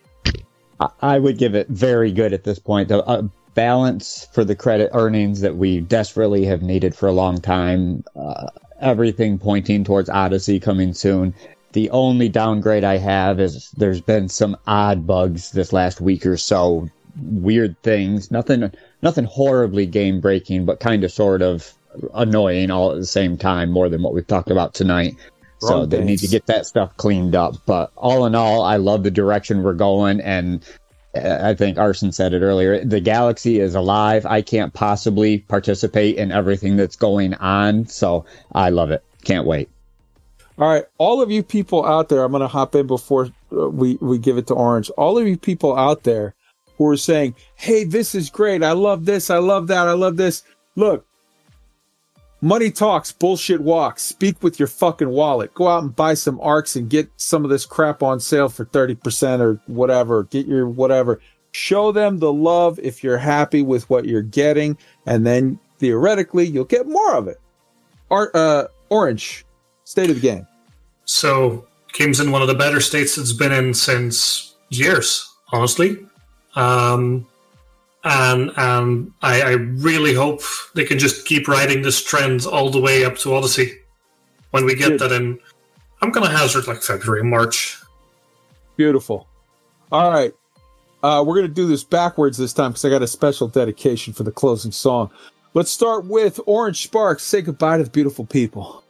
I- 0.79 0.89
I 1.01 1.19
would 1.19 1.37
give 1.37 1.55
it 1.55 1.67
very 1.69 2.11
good 2.11 2.33
at 2.33 2.43
this 2.43 2.59
point. 2.59 2.89
The 2.89 3.03
uh, 3.05 3.23
balance 3.53 4.27
for 4.33 4.43
the 4.43 4.55
credit 4.55 4.89
earnings 4.93 5.39
that 5.41 5.55
we 5.55 5.79
desperately 5.79 6.45
have 6.45 6.61
needed 6.61 6.93
for 6.95 7.07
a 7.07 7.13
long 7.13 7.39
time. 7.39 8.03
Uh, 8.15 8.47
everything 8.81 9.37
pointing 9.37 9.83
towards 9.83 10.09
Odyssey 10.09 10.59
coming 10.59 10.93
soon. 10.93 11.33
The 11.71 11.89
only 11.91 12.29
downgrade 12.29 12.83
I 12.83 12.97
have 12.97 13.39
is 13.39 13.69
there's 13.77 14.01
been 14.01 14.29
some 14.29 14.57
odd 14.67 15.05
bugs 15.05 15.51
this 15.51 15.71
last 15.73 16.01
week 16.01 16.25
or 16.25 16.37
so. 16.37 16.89
Weird 17.17 17.81
things. 17.81 18.31
Nothing, 18.31 18.71
nothing 19.01 19.25
horribly 19.25 19.85
game 19.85 20.19
breaking, 20.21 20.65
but 20.65 20.79
kind 20.79 21.03
of 21.03 21.11
sort 21.11 21.41
of 21.41 21.73
annoying 22.13 22.71
all 22.71 22.91
at 22.91 22.97
the 22.97 23.05
same 23.05 23.37
time. 23.37 23.71
More 23.71 23.89
than 23.89 24.03
what 24.03 24.13
we've 24.13 24.27
talked 24.27 24.51
about 24.51 24.73
tonight. 24.73 25.15
So 25.59 25.79
Wrong 25.79 25.89
they 25.89 26.03
need 26.03 26.19
to 26.19 26.27
get 26.27 26.45
that 26.47 26.65
stuff 26.65 26.95
cleaned 26.97 27.35
up. 27.35 27.55
But 27.65 27.91
all 27.95 28.25
in 28.25 28.35
all, 28.35 28.61
I 28.61 28.77
love 28.77 29.03
the 29.03 29.11
direction 29.11 29.63
we're 29.63 29.73
going, 29.73 30.19
and 30.19 30.63
uh, 31.15 31.39
I 31.41 31.53
think 31.53 31.77
Arson 31.77 32.11
said 32.11 32.33
it 32.33 32.41
earlier. 32.41 32.83
The 32.83 32.99
galaxy 32.99 33.59
is 33.59 33.75
alive. 33.75 34.25
I 34.25 34.41
can't 34.41 34.73
possibly 34.73 35.39
participate 35.39 36.17
in 36.17 36.31
everything 36.31 36.75
that's 36.75 36.95
going 36.95 37.33
on, 37.35 37.87
so 37.87 38.25
I 38.53 38.69
love 38.69 38.91
it. 38.91 39.03
Can't 39.23 39.47
wait. 39.47 39.69
All 40.57 40.69
right, 40.69 40.85
all 40.97 41.21
of 41.21 41.31
you 41.31 41.43
people 41.43 41.85
out 41.85 42.09
there, 42.09 42.23
I'm 42.23 42.31
going 42.31 42.41
to 42.41 42.47
hop 42.47 42.75
in 42.75 42.87
before 42.87 43.29
uh, 43.51 43.69
we 43.69 43.97
we 44.01 44.17
give 44.17 44.37
it 44.37 44.47
to 44.47 44.53
Orange. 44.53 44.89
All 44.91 45.17
of 45.17 45.27
you 45.27 45.37
people 45.37 45.77
out 45.77 46.03
there 46.03 46.33
who 46.77 46.87
are 46.87 46.97
saying, 46.97 47.35
"Hey, 47.55 47.83
this 47.83 48.15
is 48.15 48.29
great. 48.29 48.63
I 48.63 48.71
love 48.71 49.05
this. 49.05 49.29
I 49.29 49.37
love 49.37 49.67
that. 49.67 49.87
I 49.87 49.93
love 49.93 50.17
this." 50.17 50.43
Look, 50.75 51.05
money 52.41 52.69
talks, 52.71 53.11
bullshit 53.11 53.61
walks. 53.61 54.03
Speak 54.03 54.41
with 54.43 54.59
your 54.59 54.67
fucking 54.67 55.09
wallet. 55.09 55.53
Go 55.53 55.67
out 55.67 55.83
and 55.83 55.95
buy 55.95 56.13
some 56.13 56.39
ARX 56.41 56.75
and 56.75 56.89
get 56.89 57.09
some 57.17 57.43
of 57.43 57.49
this 57.49 57.65
crap 57.65 58.03
on 58.03 58.19
sale 58.19 58.49
for 58.49 58.65
30% 58.65 59.39
or 59.39 59.59
whatever. 59.67 60.23
Get 60.23 60.45
your 60.45 60.67
whatever. 60.67 61.19
Show 61.51 61.91
them 61.91 62.19
the 62.19 62.31
love 62.31 62.79
if 62.79 63.03
you're 63.03 63.17
happy 63.17 63.61
with 63.61 63.89
what 63.89 64.05
you're 64.05 64.21
getting, 64.21 64.77
and 65.05 65.25
then 65.25 65.59
theoretically 65.79 66.45
you'll 66.45 66.65
get 66.65 66.87
more 66.87 67.15
of 67.15 67.27
it. 67.27 67.39
Art, 68.11 68.35
uh, 68.35 68.67
Orange, 68.89 69.45
state 69.83 70.09
of 70.09 70.17
the 70.17 70.21
game. 70.21 70.45
So 71.05 71.65
game's 71.93 72.19
in 72.19 72.31
one 72.31 72.41
of 72.41 72.47
the 72.47 72.55
better 72.55 72.81
states 72.81 73.17
it's 73.17 73.33
been 73.33 73.51
in 73.51 73.73
since 73.73 74.55
years, 74.69 75.33
honestly. 75.51 76.05
Um, 76.56 77.25
and 78.03 78.51
and 78.56 79.11
I, 79.22 79.42
I 79.42 79.51
really 79.51 80.14
hope 80.14 80.42
they 80.75 80.85
can 80.85 81.00
just 81.00 81.25
keep 81.25 81.48
riding 81.48 81.82
this 81.82 82.03
trend 82.03 82.45
all 82.45 82.69
the 82.69 82.80
way 82.80 83.03
up 83.03 83.17
to 83.19 83.34
Odyssey. 83.34 83.80
When 84.51 84.66
we 84.66 84.75
get 84.75 85.00
that 85.00 85.11
in, 85.11 85.40
I'm 86.01 86.11
gonna 86.11 86.30
hazard 86.30 86.67
like 86.67 86.82
February, 86.82 87.24
March. 87.24 87.82
Beautiful. 88.77 89.27
All 89.92 90.11
right. 90.11 90.34
Uh, 91.03 91.24
we're 91.24 91.35
going 91.35 91.48
to 91.48 91.53
do 91.53 91.67
this 91.67 91.84
backwards 91.84 92.35
this 92.35 92.51
time 92.51 92.72
because 92.72 92.84
I 92.84 92.90
got 92.90 93.03
a 93.03 93.08
special 93.08 93.48
dedication 93.48 94.11
for 94.11 94.24
the 94.24 94.32
closing 94.32 94.72
song. 94.72 95.11
Let's 95.53 95.69
start 95.69 96.06
with 96.06 96.40
Orange 96.48 96.82
Sparks. 96.82 97.24
Say 97.24 97.43
goodbye 97.43 97.77
to 97.77 97.84
the 97.84 97.92
beautiful 97.92 98.25
people. 98.25 98.84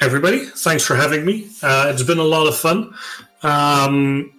Everybody, 0.00 0.46
thanks 0.46 0.84
for 0.84 0.96
having 0.96 1.24
me. 1.24 1.48
Uh, 1.62 1.90
it's 1.94 2.02
been 2.02 2.18
a 2.18 2.24
lot 2.24 2.48
of 2.48 2.56
fun. 2.56 2.92
Um, 3.44 4.37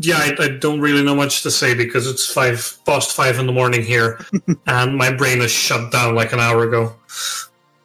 Yeah, 0.00 0.16
I, 0.16 0.44
I 0.44 0.48
don't 0.48 0.80
really 0.80 1.04
know 1.04 1.14
much 1.14 1.42
to 1.42 1.50
say 1.50 1.74
because 1.74 2.06
it's 2.08 2.26
five 2.26 2.78
past 2.84 3.12
five 3.14 3.38
in 3.38 3.46
the 3.46 3.52
morning 3.52 3.82
here, 3.82 4.24
and 4.66 4.96
my 4.96 5.12
brain 5.12 5.40
is 5.40 5.52
shut 5.52 5.92
down 5.92 6.14
like 6.14 6.32
an 6.32 6.40
hour 6.40 6.64
ago. 6.66 6.94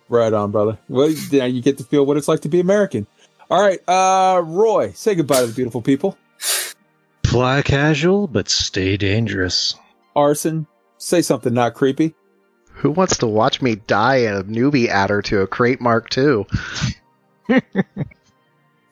Right 0.10 0.34
on, 0.34 0.52
brother. 0.52 0.80
Well, 0.88 1.14
now 1.32 1.46
you 1.46 1.62
get 1.62 1.78
to 1.78 1.84
feel 1.84 2.06
what 2.06 2.18
it's 2.18 2.28
like 2.28 2.40
to 2.42 2.50
be 2.50 2.60
American. 2.60 3.06
All 3.52 3.62
right, 3.62 3.80
uh, 3.88 4.42
Roy, 4.44 4.92
say 4.94 5.16
goodbye 5.16 5.42
to 5.42 5.48
the 5.48 5.54
beautiful 5.54 5.82
people. 5.82 6.18
Fly 7.26 7.62
casual, 7.62 8.28
but 8.28 8.50
stay 8.50 8.98
dangerous. 8.98 9.76
Arson, 10.16 10.66
say 10.98 11.22
something 11.22 11.54
not 11.54 11.76
creepy. 11.76 12.16
Who 12.74 12.92
wants 12.92 13.18
to 13.18 13.28
watch 13.28 13.62
me 13.62 13.76
die 13.76 14.18
a 14.18 14.44
newbie 14.44 14.88
adder 14.88 15.22
to 15.24 15.42
a 15.42 15.48
Krait 15.48 15.80
Mark 15.80 16.16
II? 16.18 16.46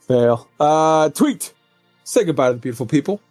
Fail. 0.07 0.49
Uh, 0.59 1.09
Tweak, 1.09 1.53
say 2.07 2.23
goodbye 2.23 2.47
to 2.47 2.53
the 2.53 2.59
beautiful 2.59 2.85
people. 2.85 3.21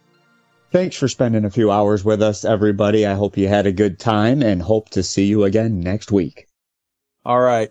Thanks 0.70 0.96
for 0.96 1.08
spending 1.08 1.44
a 1.44 1.50
few 1.50 1.70
hours 1.70 2.04
with 2.04 2.20
us, 2.20 2.44
everybody. 2.44 3.06
I 3.06 3.14
hope 3.14 3.36
you 3.36 3.48
had 3.48 3.66
a 3.66 3.72
good 3.72 3.98
time 3.98 4.42
and 4.42 4.60
hope 4.60 4.90
to 4.90 5.02
see 5.02 5.24
you 5.24 5.44
again 5.44 5.80
next 5.80 6.12
week. 6.12 6.46
All 7.24 7.40
right. 7.40 7.70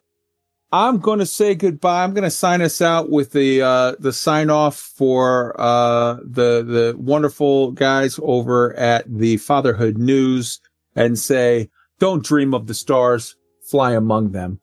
I'm 0.71 0.97
going 0.97 1.19
to 1.19 1.25
say 1.25 1.53
goodbye. 1.53 2.03
I'm 2.03 2.13
going 2.13 2.23
to 2.23 2.31
sign 2.31 2.61
us 2.61 2.81
out 2.81 3.09
with 3.09 3.31
the 3.31 3.61
uh, 3.61 3.95
the 3.99 4.11
sign 4.11 4.49
off 4.49 4.77
for 4.77 5.55
uh, 5.61 6.15
the 6.15 6.63
the 6.63 6.95
wonderful 6.97 7.71
guys 7.71 8.19
over 8.23 8.75
at 8.75 9.05
the 9.07 9.37
Fatherhood 9.37 9.97
News 9.97 10.59
and 10.95 11.17
say, 11.19 11.69
"Don't 11.99 12.25
dream 12.25 12.53
of 12.53 12.67
the 12.67 12.73
stars, 12.73 13.35
fly 13.69 13.93
among 13.93 14.31
them." 14.31 14.59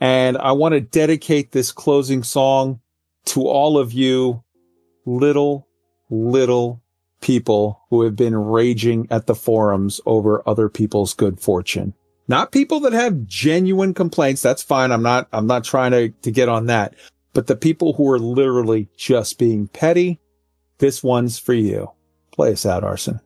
And 0.00 0.36
I 0.36 0.52
want 0.52 0.72
to 0.72 0.80
dedicate 0.80 1.52
this 1.52 1.70
closing 1.72 2.24
song 2.24 2.80
to 3.26 3.46
all 3.46 3.78
of 3.78 3.92
you, 3.92 4.42
little 5.06 5.63
little 6.14 6.80
people 7.20 7.80
who 7.90 8.02
have 8.02 8.16
been 8.16 8.36
raging 8.36 9.06
at 9.10 9.26
the 9.26 9.34
forums 9.34 10.00
over 10.06 10.42
other 10.46 10.68
people's 10.68 11.14
good 11.14 11.40
fortune 11.40 11.94
not 12.28 12.52
people 12.52 12.80
that 12.80 12.92
have 12.92 13.26
genuine 13.26 13.94
complaints. 13.94 14.42
That's 14.42 14.62
fine. 14.62 14.92
I'm 14.92 15.02
not, 15.02 15.28
I'm 15.32 15.46
not 15.46 15.64
trying 15.64 15.90
to, 15.92 16.08
to 16.08 16.30
get 16.30 16.48
on 16.48 16.66
that, 16.66 16.94
but 17.32 17.46
the 17.46 17.56
people 17.56 17.92
who 17.94 18.10
are 18.10 18.18
literally 18.18 18.88
just 18.96 19.38
being 19.38 19.68
petty. 19.68 20.20
This 20.78 21.02
one's 21.02 21.38
for 21.38 21.54
you. 21.54 21.90
Play 22.32 22.52
us 22.52 22.66
out, 22.66 22.82
Arson. 22.82 23.20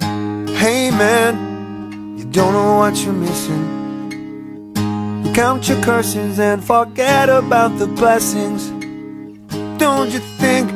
Hey 0.00 0.90
man, 0.90 1.51
don't 2.32 2.54
know 2.54 2.78
what 2.78 2.96
you're 3.04 3.12
missing. 3.12 4.72
Count 5.34 5.68
your 5.68 5.82
curses 5.82 6.38
and 6.38 6.64
forget 6.64 7.28
about 7.28 7.78
the 7.78 7.86
blessings. 7.86 8.70
Don't 9.78 10.10
you 10.10 10.20
think 10.40 10.70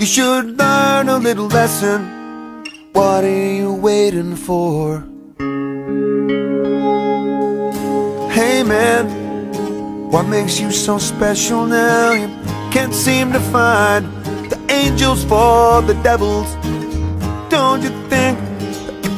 you 0.00 0.06
should 0.06 0.58
learn 0.58 1.10
a 1.10 1.18
little 1.18 1.48
lesson? 1.48 2.64
What 2.92 3.22
are 3.22 3.54
you 3.54 3.74
waiting 3.74 4.34
for? 4.34 5.00
Hey 8.32 8.62
man, 8.62 10.10
what 10.10 10.22
makes 10.22 10.58
you 10.58 10.70
so 10.70 10.96
special 10.96 11.66
now? 11.66 12.12
You 12.12 12.28
can't 12.72 12.94
seem 12.94 13.30
to 13.32 13.40
find 13.40 14.06
the 14.48 14.58
angels 14.70 15.22
for 15.24 15.82
the 15.82 16.00
devils. 16.02 16.50
Don't 17.50 17.82
you 17.82 17.90
think 18.08 18.38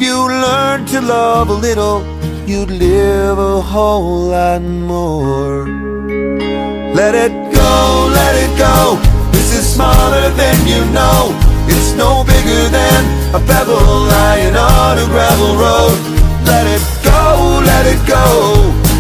you 0.07 0.29
learn 0.29 0.87
to 0.87 1.01
love 1.01 1.49
a 1.49 1.59
little, 1.69 1.99
you'd 2.47 2.71
live 2.71 3.39
a 3.39 3.61
whole 3.61 4.31
lot 4.31 4.63
more? 4.63 5.67
Let 7.01 7.15
it 7.25 7.35
go, 7.61 7.75
let 8.21 8.35
it 8.45 8.53
go. 8.57 8.77
This 9.33 9.49
is 9.59 9.65
smaller 9.75 10.31
than 10.41 10.57
you 10.71 10.81
know. 10.95 11.35
It's 11.67 11.91
no 11.99 12.23
bigger 12.23 12.63
than 12.79 13.01
a 13.35 13.41
pebble 13.51 14.07
lying 14.15 14.55
on 14.55 14.95
a 15.05 15.07
gravel 15.11 15.53
road. 15.65 15.99
Let 16.53 16.67
it 16.77 16.85
go, 17.03 17.25
let 17.71 17.85
it 17.95 18.01
go. 18.07 18.25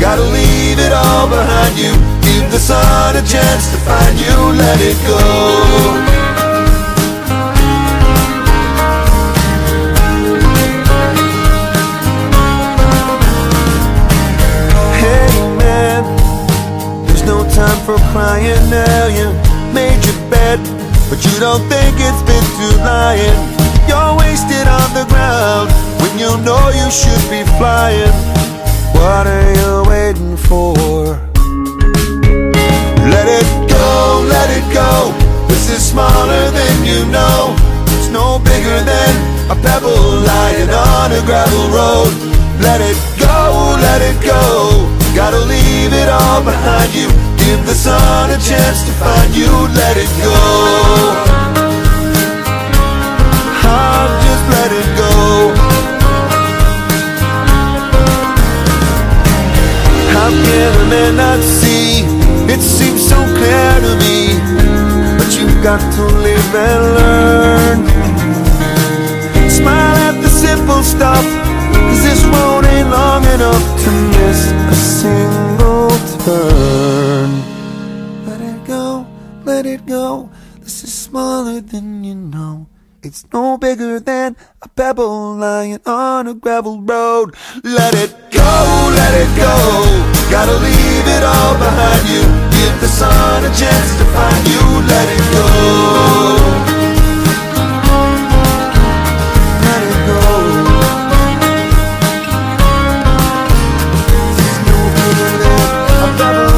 Gotta 0.00 0.26
leave 0.38 0.78
it 0.86 0.92
all 0.92 1.28
behind 1.28 1.78
you. 1.78 1.92
Give 2.26 2.50
the 2.50 2.58
sun 2.58 3.14
a 3.14 3.22
chance 3.22 3.70
to 3.70 3.78
find 3.88 4.14
you. 4.18 4.36
Let 4.58 4.78
it 4.90 4.98
go. 5.06 6.25
For 17.86 18.02
crying 18.10 18.66
now. 18.68 19.06
You 19.06 19.30
made 19.70 20.02
your 20.02 20.18
bed, 20.26 20.58
but 21.08 21.22
you 21.22 21.38
don't 21.38 21.62
think 21.70 21.94
it's 22.02 22.22
been 22.26 22.46
too 22.58 22.74
lying. 22.82 23.38
You're 23.86 24.18
wasted 24.18 24.66
on 24.66 24.90
the 24.90 25.06
ground 25.06 25.70
when 26.02 26.18
you 26.18 26.34
know 26.42 26.58
you 26.74 26.90
should 26.90 27.24
be 27.30 27.46
flying. 27.54 28.10
What 28.90 29.30
are 29.30 29.50
you 29.54 29.86
waiting 29.86 30.36
for? 30.36 30.74
Let 33.06 33.26
it 33.30 33.46
go, 33.70 34.26
let 34.34 34.50
it 34.50 34.66
go. 34.74 35.14
This 35.46 35.70
is 35.70 35.78
smaller 35.78 36.50
than 36.50 36.74
you 36.82 37.06
know. 37.06 37.54
It's 37.94 38.10
no 38.10 38.42
bigger 38.42 38.82
than 38.82 39.12
a 39.46 39.54
pebble 39.62 40.26
lying 40.26 40.70
on 40.74 41.12
a 41.14 41.22
gravel 41.22 41.70
road. 41.70 42.10
Let 42.58 42.80
it 42.82 42.98
go, 43.14 43.78
let 43.78 44.02
it 44.02 44.18
go. 44.26 44.90
Gotta 45.14 45.38
leave 45.38 45.92
it 45.92 46.08
all 46.08 46.42
behind 46.42 46.92
you. 46.92 47.25
Give 47.46 47.64
the 47.64 47.74
sun 47.74 48.30
a 48.30 48.38
chance 48.38 48.82
to 48.86 48.92
find 48.98 49.30
you. 49.32 49.46
Let 49.46 49.96
it 49.96 50.10
go. 50.18 50.34
I'm 53.62 54.10
just 54.26 54.44
let 54.56 54.70
it 54.82 54.88
go. 54.98 55.14
How 60.14 60.28
can 60.46 60.72
a 60.74 60.86
man 60.90 61.12
not 61.22 61.40
see? 61.60 62.02
It 62.52 62.60
seems 62.60 63.08
so 63.08 63.18
clear 63.38 63.70
to 63.86 63.92
me. 64.02 64.18
But 65.16 65.30
you've 65.38 65.62
got 65.62 65.78
to 65.94 66.02
live 66.26 66.50
and 66.68 66.82
learn. 66.98 67.78
Smile 69.48 69.96
at 70.08 70.20
the 70.20 70.28
simple 70.28 70.82
stuff. 70.82 71.24
Cause 71.86 72.02
this 72.02 72.24
road 72.24 72.64
ain't 72.74 72.90
long 72.90 73.22
enough 73.36 73.64
to 73.84 73.90
miss 74.18 74.50
a 74.50 74.74
single 74.74 75.75
return. 76.26 77.30
Let 78.26 78.40
it 78.40 78.64
go, 78.66 79.06
let 79.44 79.66
it 79.66 79.86
go. 79.86 80.30
This 80.60 80.84
is 80.84 80.92
smaller 80.92 81.60
than 81.60 82.04
you 82.04 82.14
know. 82.14 82.66
It's 83.02 83.24
no 83.32 83.56
bigger 83.56 84.00
than 84.00 84.36
a 84.62 84.68
pebble 84.68 85.36
lying 85.36 85.78
on 85.86 86.26
a 86.26 86.34
gravel 86.34 86.82
road. 86.82 87.36
Let 87.62 87.94
it 87.94 88.10
go, 88.32 88.90
let 88.96 89.14
it 89.14 89.30
go. 89.36 89.54
Gotta 90.30 90.54
leave 90.54 91.06
it 91.06 91.22
all 91.22 91.54
behind 91.54 92.08
you. 92.08 92.22
Give 92.58 92.80
the 92.80 92.88
sun 92.88 93.44
a 93.44 93.54
chance 93.54 93.90
to 93.98 94.04
find 94.16 94.48
you. 94.48 94.62
Let 94.90 95.08
it 95.08 95.22
go. 95.32 96.75
love. 106.18 106.55